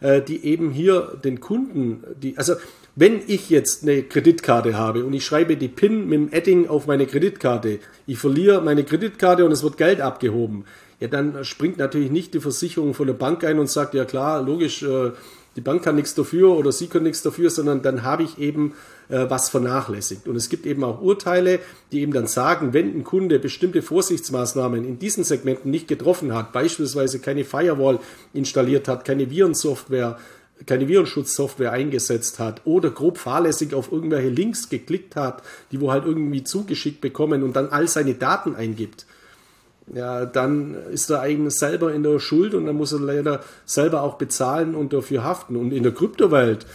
äh, 0.02 0.22
die 0.22 0.46
eben 0.46 0.72
hier 0.72 1.18
den 1.24 1.40
Kunden, 1.40 2.04
die, 2.22 2.38
also 2.38 2.56
wenn 2.96 3.22
ich 3.26 3.50
jetzt 3.50 3.84
eine 3.84 4.04
Kreditkarte 4.04 4.78
habe 4.78 5.04
und 5.04 5.14
ich 5.14 5.26
schreibe 5.26 5.58
die 5.58 5.68
PIN 5.68 6.08
mit 6.08 6.20
dem 6.20 6.32
Edding 6.32 6.68
auf 6.68 6.86
meine 6.86 7.08
Kreditkarte, 7.08 7.80
ich 8.06 8.20
verliere 8.20 8.62
meine 8.62 8.84
Kreditkarte 8.84 9.46
und 9.46 9.52
es 9.52 9.64
wird 9.64 9.78
Geld 9.78 10.00
abgehoben, 10.00 10.66
ja, 11.00 11.08
dann 11.08 11.44
springt 11.44 11.78
natürlich 11.78 12.12
nicht 12.12 12.34
die 12.34 12.40
Versicherung 12.40 12.94
von 12.94 13.08
der 13.08 13.14
Bank 13.14 13.44
ein 13.44 13.60
und 13.60 13.70
sagt, 13.70 13.94
ja 13.94 14.06
klar, 14.06 14.42
logisch, 14.42 14.84
äh, 14.84 15.12
die 15.56 15.62
Bank 15.62 15.84
kann 15.84 15.96
nichts 15.96 16.16
dafür 16.16 16.58
oder 16.58 16.72
sie 16.72 16.88
können 16.88 17.06
nichts 17.06 17.22
dafür, 17.22 17.50
sondern 17.50 17.82
dann 17.82 18.04
habe 18.04 18.24
ich 18.24 18.40
eben 18.40 18.74
äh, 19.10 19.30
was 19.30 19.50
vernachlässigt. 19.50 20.28
Und 20.28 20.36
es 20.36 20.50
gibt 20.50 20.66
eben 20.66 20.84
auch 20.84 21.02
Urteile, 21.02 21.60
die 21.92 22.02
eben 22.02 22.14
dann 22.14 22.28
sagen, 22.28 22.74
wenn 22.74 22.96
ein 22.96 23.04
Kunde 23.04 23.40
bestimmte 23.40 23.82
Vorsichtsmaßnahmen 23.82 24.84
in 24.84 25.00
diesen 25.00 25.24
Segmenten 25.24 25.70
nicht 25.70 25.88
getroffen 25.88 26.34
hat, 26.34 26.54
beispielsweise 26.54 27.20
keine 27.20 27.44
Firewall 27.44 28.00
installiert 28.34 28.88
hat, 28.88 29.06
keine 29.06 29.30
Virensoftware, 29.30 30.18
keine 30.66 30.88
Virenschutzsoftware 30.88 31.72
eingesetzt 31.72 32.40
hat 32.40 32.62
oder 32.66 32.90
grob 32.90 33.18
fahrlässig 33.18 33.74
auf 33.74 33.92
irgendwelche 33.92 34.30
Links 34.30 34.70
geklickt 34.70 35.16
hat, 35.16 35.44
die 35.72 35.82
wo 35.82 35.92
halt 35.92 36.06
irgendwie 36.06 36.44
zugeschickt 36.44 37.02
bekommen 37.02 37.44
und 37.44 37.56
dann 37.56 37.70
all 37.70 37.88
seine 37.88 38.14
Daten 38.14 38.56
eingibt, 38.56 39.06
ja, 39.94 40.26
dann 40.26 40.76
ist 40.92 41.10
er 41.10 41.22
eigentlich 41.22 41.56
selber 41.56 41.94
in 41.94 42.04
der 42.04 42.20
Schuld 42.20 42.54
und 42.54 42.66
dann 42.66 42.76
muss 42.76 42.94
er 42.94 43.00
leider 43.00 43.42
selber 43.66 44.02
auch 44.04 44.16
bezahlen 44.16 44.76
und 44.76 44.94
dafür 44.94 45.24
haften. 45.24 45.56
Und 45.56 45.74
in 45.74 45.84
der 45.84 45.92
Kryptowelt 45.92 46.66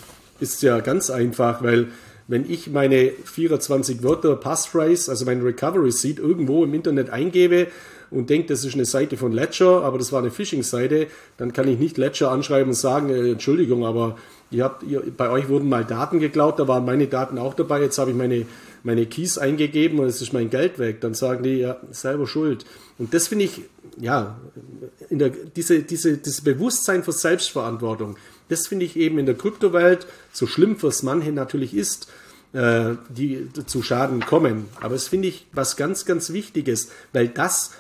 ist 0.41 0.57
es 0.57 0.63
ja 0.63 0.81
ganz 0.81 1.11
einfach, 1.11 1.63
weil 1.63 1.89
wenn 2.27 2.49
ich 2.49 2.71
meine 2.71 3.11
24 3.25 4.03
Wörter 4.03 4.37
Passphrase, 4.37 5.11
also 5.11 5.25
mein 5.25 5.41
Recovery 5.41 5.91
Seed 5.91 6.19
irgendwo 6.19 6.63
im 6.63 6.75
Internet 6.75 7.09
eingebe 7.09 7.69
und 8.11 8.29
denke, 8.29 8.49
das 8.49 8.65
ist 8.65 8.75
eine 8.75 8.85
Seite 8.85 9.17
von 9.17 9.33
Ledger, 9.33 9.83
aber 9.83 9.97
das 9.97 10.13
war 10.13 10.21
eine 10.21 10.31
Phishing-Seite, 10.31 11.07
dann 11.39 11.55
kann 11.55 11.67
ich 11.69 11.79
nicht 11.79 11.97
Ledger 11.97 12.31
anschreiben 12.31 12.69
und 12.69 12.75
sagen, 12.75 13.09
äh, 13.09 13.31
Entschuldigung, 13.31 13.87
aber 13.87 14.19
ihr 14.51 14.65
habt, 14.65 14.83
ihr, 14.83 15.03
bei 15.17 15.31
euch 15.31 15.49
wurden 15.49 15.71
mal 15.71 15.85
Daten 15.85 16.21
geklaut, 16.21 16.59
da 16.59 16.69
waren 16.69 16.85
meine 16.85 17.07
Daten 17.07 17.39
auch 17.39 17.55
dabei, 17.55 17.81
jetzt 17.81 17.99
habe 17.99 18.11
ich 18.11 18.17
meine 18.17 18.45
meine 18.89 19.07
Keys 19.07 19.37
eingegeben 19.37 19.99
und 20.01 20.07
es 20.07 20.23
ist 20.23 20.33
mein 20.33 20.49
Geld 20.49 20.79
weg, 20.79 21.03
dann 21.03 21.15
sagen 21.15 21.43
die 21.45 21.59
ja 21.59 21.77
selber 21.91 22.27
schuld. 22.27 22.65
Und 22.99 23.13
das 23.13 23.29
finde 23.29 23.45
ich, 23.45 23.61
ja, 24.01 24.41
in 25.11 25.19
der, 25.19 25.29
diese, 25.29 25.83
diese, 25.83 26.17
dieses 26.17 26.41
Bewusstsein 26.41 27.05
für 27.05 27.13
Selbstverantwortung, 27.13 28.17
das 28.49 28.67
finde 28.67 28.87
ich 28.87 28.97
eben 28.97 29.19
in 29.19 29.27
der 29.27 29.37
Kryptowelt, 29.37 30.07
so 30.33 30.47
schlimm 30.47 30.79
fürs 30.79 31.03
Manche 31.03 31.33
natürlich 31.33 31.75
ist, 31.75 32.09
äh, 32.55 32.95
die 33.11 33.49
zu 33.67 33.83
Schaden 33.83 34.21
kommen. 34.21 34.69
Aber 34.81 34.95
es 34.95 35.07
finde 35.07 35.29
ich 35.29 35.47
was 35.53 35.77
ganz, 35.77 36.07
ganz 36.07 36.33
Wichtiges, 36.33 36.89
weil 37.13 37.29
das 37.29 37.73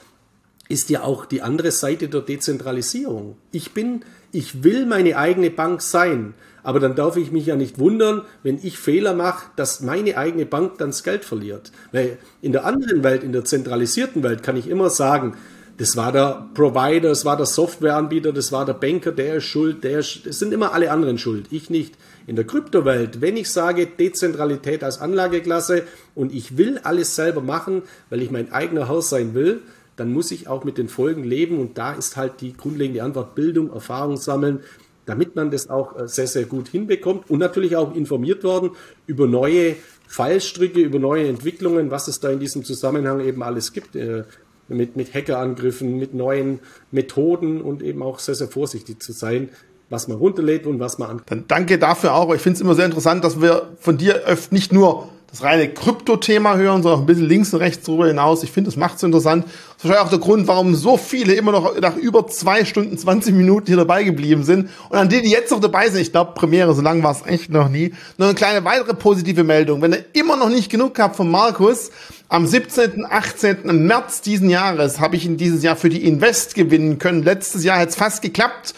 ist 0.68 0.90
ja 0.90 1.02
auch 1.04 1.24
die 1.24 1.40
andere 1.40 1.70
Seite 1.70 2.08
der 2.08 2.20
Dezentralisierung. 2.20 3.38
Ich 3.50 3.72
bin, 3.72 4.04
ich 4.30 4.62
will 4.62 4.84
meine 4.84 5.16
eigene 5.16 5.50
Bank 5.50 5.80
sein. 5.80 6.34
Aber 6.68 6.80
dann 6.80 6.94
darf 6.94 7.16
ich 7.16 7.32
mich 7.32 7.46
ja 7.46 7.56
nicht 7.56 7.78
wundern, 7.78 8.20
wenn 8.42 8.58
ich 8.62 8.76
Fehler 8.76 9.14
mache, 9.14 9.46
dass 9.56 9.80
meine 9.80 10.18
eigene 10.18 10.44
Bank 10.44 10.76
dann 10.76 10.90
das 10.90 11.02
Geld 11.02 11.24
verliert. 11.24 11.72
Weil 11.92 12.18
in 12.42 12.52
der 12.52 12.66
anderen 12.66 13.02
Welt, 13.02 13.24
in 13.24 13.32
der 13.32 13.46
zentralisierten 13.46 14.22
Welt, 14.22 14.42
kann 14.42 14.54
ich 14.54 14.68
immer 14.68 14.90
sagen, 14.90 15.34
das 15.78 15.96
war 15.96 16.12
der 16.12 16.46
Provider, 16.52 17.08
das 17.08 17.24
war 17.24 17.38
der 17.38 17.46
Softwareanbieter, 17.46 18.34
das 18.34 18.52
war 18.52 18.66
der 18.66 18.74
Banker, 18.74 19.12
der 19.12 19.36
ist 19.36 19.44
schuld, 19.44 19.82
der 19.82 20.00
ist, 20.00 20.26
das 20.26 20.40
sind 20.40 20.52
immer 20.52 20.74
alle 20.74 20.90
anderen 20.90 21.16
schuld, 21.16 21.46
ich 21.50 21.70
nicht. 21.70 21.94
In 22.26 22.36
der 22.36 22.46
Kryptowelt, 22.46 23.22
wenn 23.22 23.38
ich 23.38 23.48
sage 23.48 23.86
Dezentralität 23.86 24.84
als 24.84 25.00
Anlageklasse 25.00 25.84
und 26.14 26.34
ich 26.34 26.58
will 26.58 26.80
alles 26.84 27.16
selber 27.16 27.40
machen, 27.40 27.80
weil 28.10 28.20
ich 28.20 28.30
mein 28.30 28.52
eigener 28.52 28.88
Haus 28.88 29.08
sein 29.08 29.32
will, 29.32 29.62
dann 29.96 30.12
muss 30.12 30.30
ich 30.32 30.48
auch 30.48 30.64
mit 30.64 30.76
den 30.76 30.90
Folgen 30.90 31.24
leben 31.24 31.58
und 31.58 31.78
da 31.78 31.94
ist 31.94 32.18
halt 32.18 32.42
die 32.42 32.52
grundlegende 32.52 33.02
Antwort 33.02 33.34
Bildung, 33.34 33.72
Erfahrung 33.72 34.18
sammeln, 34.18 34.60
damit 35.08 35.34
man 35.36 35.50
das 35.50 35.70
auch 35.70 35.98
äh, 35.98 36.06
sehr, 36.06 36.26
sehr 36.26 36.44
gut 36.44 36.68
hinbekommt 36.68 37.30
und 37.30 37.38
natürlich 37.38 37.76
auch 37.76 37.94
informiert 37.94 38.44
worden 38.44 38.70
über 39.06 39.26
neue 39.26 39.76
Fallstricke, 40.06 40.80
über 40.80 40.98
neue 40.98 41.28
Entwicklungen, 41.28 41.90
was 41.90 42.08
es 42.08 42.20
da 42.20 42.30
in 42.30 42.40
diesem 42.40 42.62
Zusammenhang 42.64 43.20
eben 43.20 43.42
alles 43.42 43.72
gibt. 43.72 43.96
Äh, 43.96 44.24
mit, 44.70 44.96
mit 44.96 45.14
Hackerangriffen, 45.14 45.98
mit 45.98 46.12
neuen 46.12 46.60
Methoden 46.90 47.62
und 47.62 47.82
eben 47.82 48.02
auch 48.02 48.18
sehr, 48.18 48.34
sehr 48.34 48.48
vorsichtig 48.48 49.02
zu 49.02 49.12
sein, 49.12 49.48
was 49.88 50.08
man 50.08 50.18
runterlädt 50.18 50.66
und 50.66 50.78
was 50.78 50.98
man 50.98 51.08
an. 51.08 51.22
Dann 51.24 51.44
danke 51.48 51.78
dafür 51.78 52.14
auch. 52.14 52.34
Ich 52.34 52.42
finde 52.42 52.56
es 52.56 52.60
immer 52.60 52.74
sehr 52.74 52.84
interessant, 52.84 53.24
dass 53.24 53.40
wir 53.40 53.70
von 53.78 53.96
dir 53.96 54.26
öfter 54.26 54.54
nicht 54.54 54.70
nur 54.70 55.08
das 55.30 55.42
reine 55.42 55.68
Krypto-Thema 55.68 56.56
hören, 56.56 56.82
sondern 56.82 57.00
auch 57.00 57.02
ein 57.02 57.06
bisschen 57.06 57.28
links 57.28 57.52
und 57.52 57.60
rechts 57.60 57.84
darüber 57.84 58.06
hinaus. 58.06 58.42
Ich 58.42 58.50
finde, 58.50 58.70
das 58.70 58.76
macht 58.78 58.96
es 58.96 59.02
interessant. 59.02 59.44
Das 59.44 59.52
ist 59.52 59.84
wahrscheinlich 59.84 60.06
auch 60.06 60.10
der 60.10 60.18
Grund, 60.20 60.48
warum 60.48 60.74
so 60.74 60.96
viele 60.96 61.34
immer 61.34 61.52
noch 61.52 61.78
nach 61.78 61.96
über 61.96 62.26
zwei 62.28 62.64
Stunden, 62.64 62.96
20 62.96 63.34
Minuten 63.34 63.66
hier 63.66 63.76
dabei 63.76 64.04
geblieben 64.04 64.42
sind. 64.42 64.70
Und 64.88 64.96
an 64.96 65.10
die, 65.10 65.20
die 65.20 65.28
jetzt 65.28 65.50
noch 65.50 65.60
dabei 65.60 65.90
sind, 65.90 66.00
ich 66.00 66.12
glaube, 66.12 66.32
Premiere, 66.32 66.74
so 66.74 66.80
lange 66.80 67.02
war 67.02 67.12
es 67.12 67.26
echt 67.26 67.50
noch 67.50 67.68
nie. 67.68 67.92
Nur 68.16 68.28
eine 68.28 68.34
kleine 68.34 68.64
weitere 68.64 68.94
positive 68.94 69.44
Meldung. 69.44 69.82
Wenn 69.82 69.92
ihr 69.92 70.04
immer 70.14 70.36
noch 70.36 70.48
nicht 70.48 70.70
genug 70.70 70.98
habt 70.98 71.16
von 71.16 71.30
Markus, 71.30 71.90
am 72.30 72.46
17., 72.46 73.04
18. 73.04 73.86
März 73.86 74.22
diesen 74.22 74.48
Jahres 74.48 74.98
habe 74.98 75.16
ich 75.16 75.26
ihn 75.26 75.36
dieses 75.36 75.62
Jahr 75.62 75.76
für 75.76 75.90
die 75.90 76.06
Invest 76.06 76.54
gewinnen 76.54 76.98
können. 76.98 77.22
Letztes 77.22 77.64
Jahr 77.64 77.80
hat 77.80 77.90
es 77.90 77.96
fast 77.96 78.22
geklappt. 78.22 78.74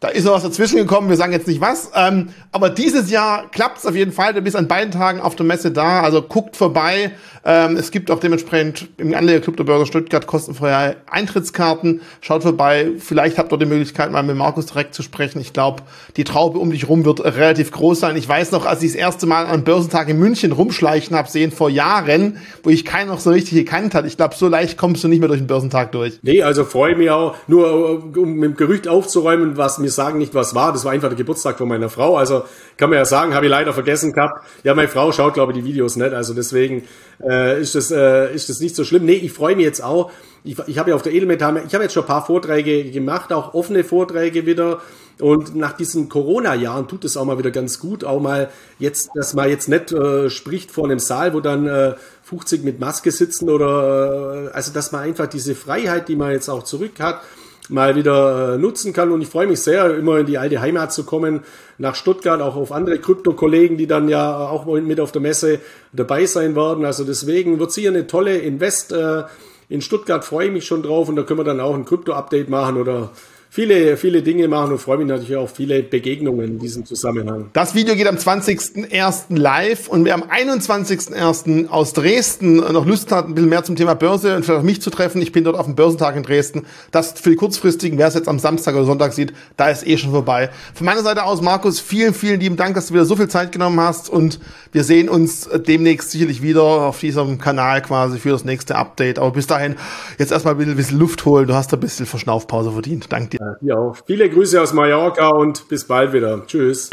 Da 0.00 0.06
ist 0.06 0.24
noch 0.24 0.34
was 0.34 0.44
dazwischen 0.44 0.76
gekommen, 0.76 1.08
wir 1.08 1.16
sagen 1.16 1.32
jetzt 1.32 1.48
nicht 1.48 1.60
was. 1.60 1.90
Ähm, 1.92 2.28
aber 2.52 2.70
dieses 2.70 3.10
Jahr 3.10 3.50
klappt 3.50 3.78
es 3.78 3.86
auf 3.86 3.96
jeden 3.96 4.12
Fall. 4.12 4.32
Du 4.32 4.40
bist 4.40 4.54
an 4.54 4.68
beiden 4.68 4.92
Tagen 4.92 5.20
auf 5.20 5.34
der 5.34 5.44
Messe 5.44 5.72
da, 5.72 6.02
also 6.02 6.22
guckt 6.22 6.56
vorbei. 6.56 7.10
Ähm, 7.44 7.76
es 7.76 7.90
gibt 7.90 8.08
auch 8.12 8.20
dementsprechend 8.20 8.90
im 8.96 9.12
Anleger 9.12 9.40
Club 9.40 9.56
der 9.56 9.64
Börse 9.64 9.86
Stuttgart 9.86 10.28
kostenfreie 10.28 10.98
Eintrittskarten. 11.10 12.00
Schaut 12.20 12.44
vorbei. 12.44 12.90
Vielleicht 13.00 13.38
habt 13.38 13.50
ihr 13.52 13.58
die 13.58 13.66
Möglichkeit, 13.66 14.12
mal 14.12 14.22
mit 14.22 14.36
Markus 14.36 14.66
direkt 14.66 14.94
zu 14.94 15.02
sprechen. 15.02 15.40
Ich 15.40 15.52
glaube, 15.52 15.82
die 16.16 16.22
Traube 16.22 16.60
um 16.60 16.70
dich 16.70 16.88
rum 16.88 17.04
wird 17.04 17.24
relativ 17.24 17.72
groß 17.72 17.98
sein. 17.98 18.16
Ich 18.16 18.28
weiß 18.28 18.52
noch, 18.52 18.66
als 18.66 18.84
ich 18.84 18.92
das 18.92 19.00
erste 19.00 19.26
Mal 19.26 19.46
an 19.46 19.64
Börsentag 19.64 20.08
in 20.08 20.20
München 20.20 20.52
rumschleichen 20.52 21.16
habe 21.16 21.28
sehen 21.28 21.50
vor 21.50 21.70
Jahren, 21.70 22.36
wo 22.62 22.70
ich 22.70 22.84
keinen 22.84 23.08
noch 23.08 23.18
so 23.18 23.30
richtig 23.30 23.54
gekannt 23.54 23.96
hat. 23.96 24.06
Ich 24.06 24.16
glaube, 24.16 24.36
so 24.36 24.46
leicht 24.46 24.78
kommst 24.78 25.02
du 25.02 25.08
nicht 25.08 25.18
mehr 25.18 25.28
durch 25.28 25.40
den 25.40 25.48
Börsentag 25.48 25.90
durch. 25.90 26.20
Nee, 26.22 26.42
also 26.42 26.64
freue 26.64 26.94
mich 26.94 27.10
auch. 27.10 27.34
Nur 27.48 28.04
um 28.16 28.34
mit 28.34 28.50
dem 28.50 28.56
Gerücht 28.56 28.86
aufzuräumen, 28.86 29.56
was 29.56 29.78
mir 29.78 29.87
mir 29.88 29.92
sagen 29.92 30.18
nicht, 30.18 30.34
was 30.34 30.54
war. 30.54 30.72
Das 30.72 30.84
war 30.84 30.92
einfach 30.92 31.08
der 31.08 31.16
Geburtstag 31.16 31.58
von 31.58 31.68
meiner 31.68 31.88
Frau. 31.88 32.16
Also 32.16 32.44
kann 32.76 32.90
man 32.90 32.98
ja 32.98 33.04
sagen, 33.04 33.34
habe 33.34 33.46
ich 33.46 33.50
leider 33.50 33.72
vergessen 33.72 34.12
gehabt. 34.12 34.44
Ja, 34.62 34.74
meine 34.74 34.88
Frau 34.88 35.10
schaut, 35.12 35.34
glaube 35.34 35.52
ich, 35.52 35.58
die 35.58 35.64
Videos 35.64 35.96
nicht. 35.96 36.12
Also 36.12 36.34
deswegen 36.34 36.84
äh, 37.22 37.60
ist, 37.60 37.74
das, 37.74 37.90
äh, 37.90 38.34
ist 38.34 38.48
das 38.48 38.60
nicht 38.60 38.76
so 38.76 38.84
schlimm. 38.84 39.04
Nee, 39.04 39.14
ich 39.14 39.32
freue 39.32 39.56
mich 39.56 39.64
jetzt 39.64 39.82
auch. 39.82 40.10
Ich, 40.44 40.56
ich 40.66 40.78
habe 40.78 40.90
ja 40.90 40.96
auf 40.96 41.02
der 41.02 41.12
Edelmetall, 41.12 41.62
ich 41.66 41.74
habe 41.74 41.84
jetzt 41.84 41.94
schon 41.94 42.04
ein 42.04 42.08
paar 42.08 42.24
Vorträge 42.24 42.90
gemacht, 42.90 43.32
auch 43.32 43.54
offene 43.54 43.82
Vorträge 43.82 44.46
wieder. 44.46 44.80
Und 45.20 45.56
nach 45.56 45.72
diesen 45.72 46.08
Corona-Jahren 46.08 46.86
tut 46.86 47.04
es 47.04 47.16
auch 47.16 47.24
mal 47.24 47.38
wieder 47.38 47.50
ganz 47.50 47.80
gut, 47.80 48.04
auch 48.04 48.20
mal 48.20 48.50
jetzt, 48.78 49.10
dass 49.16 49.34
man 49.34 49.48
jetzt 49.48 49.68
nicht 49.68 49.90
äh, 49.90 50.30
spricht 50.30 50.70
vor 50.70 50.84
einem 50.84 51.00
Saal, 51.00 51.34
wo 51.34 51.40
dann 51.40 51.66
äh, 51.66 51.94
50 52.22 52.62
mit 52.62 52.78
Maske 52.78 53.10
sitzen 53.10 53.50
oder 53.50 54.46
äh, 54.46 54.54
also 54.54 54.72
dass 54.72 54.92
man 54.92 55.02
einfach 55.02 55.26
diese 55.26 55.56
Freiheit, 55.56 56.08
die 56.08 56.14
man 56.14 56.30
jetzt 56.30 56.48
auch 56.48 56.62
zurück 56.62 57.00
hat, 57.00 57.22
mal 57.68 57.96
wieder 57.96 58.54
äh, 58.54 58.58
nutzen 58.58 58.92
kann. 58.92 59.10
Und 59.12 59.22
ich 59.22 59.28
freue 59.28 59.46
mich 59.46 59.60
sehr, 59.60 59.94
immer 59.96 60.18
in 60.18 60.26
die 60.26 60.38
alte 60.38 60.60
Heimat 60.60 60.92
zu 60.92 61.04
kommen, 61.04 61.40
nach 61.78 61.94
Stuttgart, 61.94 62.40
auch 62.40 62.56
auf 62.56 62.72
andere 62.72 62.98
Krypto-Kollegen, 62.98 63.76
die 63.76 63.86
dann 63.86 64.08
ja 64.08 64.48
auch 64.48 64.66
mit 64.66 65.00
auf 65.00 65.12
der 65.12 65.22
Messe 65.22 65.60
dabei 65.92 66.26
sein 66.26 66.56
werden. 66.56 66.84
Also 66.84 67.04
deswegen 67.04 67.58
wird 67.58 67.72
sicher 67.72 67.90
eine 67.90 68.06
tolle 68.06 68.38
Invest 68.38 68.92
äh, 68.92 69.24
in 69.68 69.82
Stuttgart, 69.82 70.24
freue 70.24 70.46
ich 70.46 70.52
mich 70.52 70.66
schon 70.66 70.82
drauf 70.82 71.08
und 71.08 71.16
da 71.16 71.22
können 71.22 71.40
wir 71.40 71.44
dann 71.44 71.60
auch 71.60 71.74
ein 71.74 71.84
Krypto-Update 71.84 72.48
machen 72.48 72.78
oder 72.78 73.10
viele, 73.50 73.96
viele 73.96 74.22
Dinge 74.22 74.48
machen 74.48 74.72
und 74.72 74.78
freue 74.78 74.98
mich 74.98 75.06
natürlich 75.06 75.36
auch 75.36 75.44
auf 75.44 75.54
viele 75.54 75.82
Begegnungen 75.82 76.44
in 76.44 76.58
diesem 76.58 76.84
Zusammenhang. 76.84 77.50
Das 77.52 77.74
Video 77.74 77.94
geht 77.94 78.06
am 78.06 78.16
20.01. 78.16 79.36
live 79.36 79.88
und 79.88 80.04
wer 80.04 80.14
am 80.14 80.24
21.01. 80.24 81.68
aus 81.68 81.92
Dresden 81.92 82.56
noch 82.56 82.86
Lust 82.86 83.10
hat, 83.12 83.26
ein 83.26 83.34
bisschen 83.34 83.50
mehr 83.50 83.64
zum 83.64 83.76
Thema 83.76 83.94
Börse 83.94 84.36
und 84.36 84.44
vielleicht 84.44 84.60
auch 84.60 84.64
mich 84.64 84.82
zu 84.82 84.90
treffen, 84.90 85.22
ich 85.22 85.32
bin 85.32 85.44
dort 85.44 85.56
auf 85.56 85.66
dem 85.66 85.74
Börsentag 85.74 86.16
in 86.16 86.22
Dresden. 86.22 86.66
Das 86.90 87.12
für 87.12 87.30
die 87.30 87.36
kurzfristigen, 87.36 87.98
wer 87.98 88.08
es 88.08 88.14
jetzt 88.14 88.28
am 88.28 88.38
Samstag 88.38 88.74
oder 88.74 88.84
Sonntag 88.84 89.12
sieht, 89.12 89.32
da 89.56 89.68
ist 89.68 89.86
eh 89.86 89.96
schon 89.96 90.10
vorbei. 90.10 90.50
Von 90.74 90.84
meiner 90.84 91.02
Seite 91.02 91.24
aus, 91.24 91.40
Markus, 91.40 91.80
vielen, 91.80 92.14
vielen 92.14 92.40
lieben 92.40 92.56
Dank, 92.56 92.74
dass 92.74 92.88
du 92.88 92.94
wieder 92.94 93.04
so 93.04 93.16
viel 93.16 93.28
Zeit 93.28 93.52
genommen 93.52 93.80
hast 93.80 94.10
und 94.10 94.40
wir 94.72 94.84
sehen 94.84 95.08
uns 95.08 95.48
demnächst 95.66 96.10
sicherlich 96.10 96.42
wieder 96.42 96.62
auf 96.62 97.00
diesem 97.00 97.38
Kanal 97.38 97.82
quasi 97.82 98.18
für 98.18 98.30
das 98.30 98.44
nächste 98.44 98.76
Update. 98.76 99.18
Aber 99.18 99.30
bis 99.30 99.46
dahin, 99.46 99.76
jetzt 100.18 100.32
erstmal 100.32 100.54
ein 100.60 100.76
bisschen 100.76 100.98
Luft 100.98 101.24
holen. 101.24 101.46
Du 101.46 101.54
hast 101.54 101.72
ein 101.72 101.80
bisschen 101.80 102.06
Verschnaufpause 102.06 102.72
verdient. 102.72 103.06
Danke 103.10 103.30
dir. 103.30 103.37
Ja, 103.38 103.76
auch. 103.76 103.96
Viele 104.06 104.28
Grüße 104.28 104.60
aus 104.60 104.72
Mallorca 104.72 105.28
und 105.28 105.68
bis 105.68 105.86
bald 105.86 106.12
wieder. 106.12 106.42
Tschüss. 106.46 106.90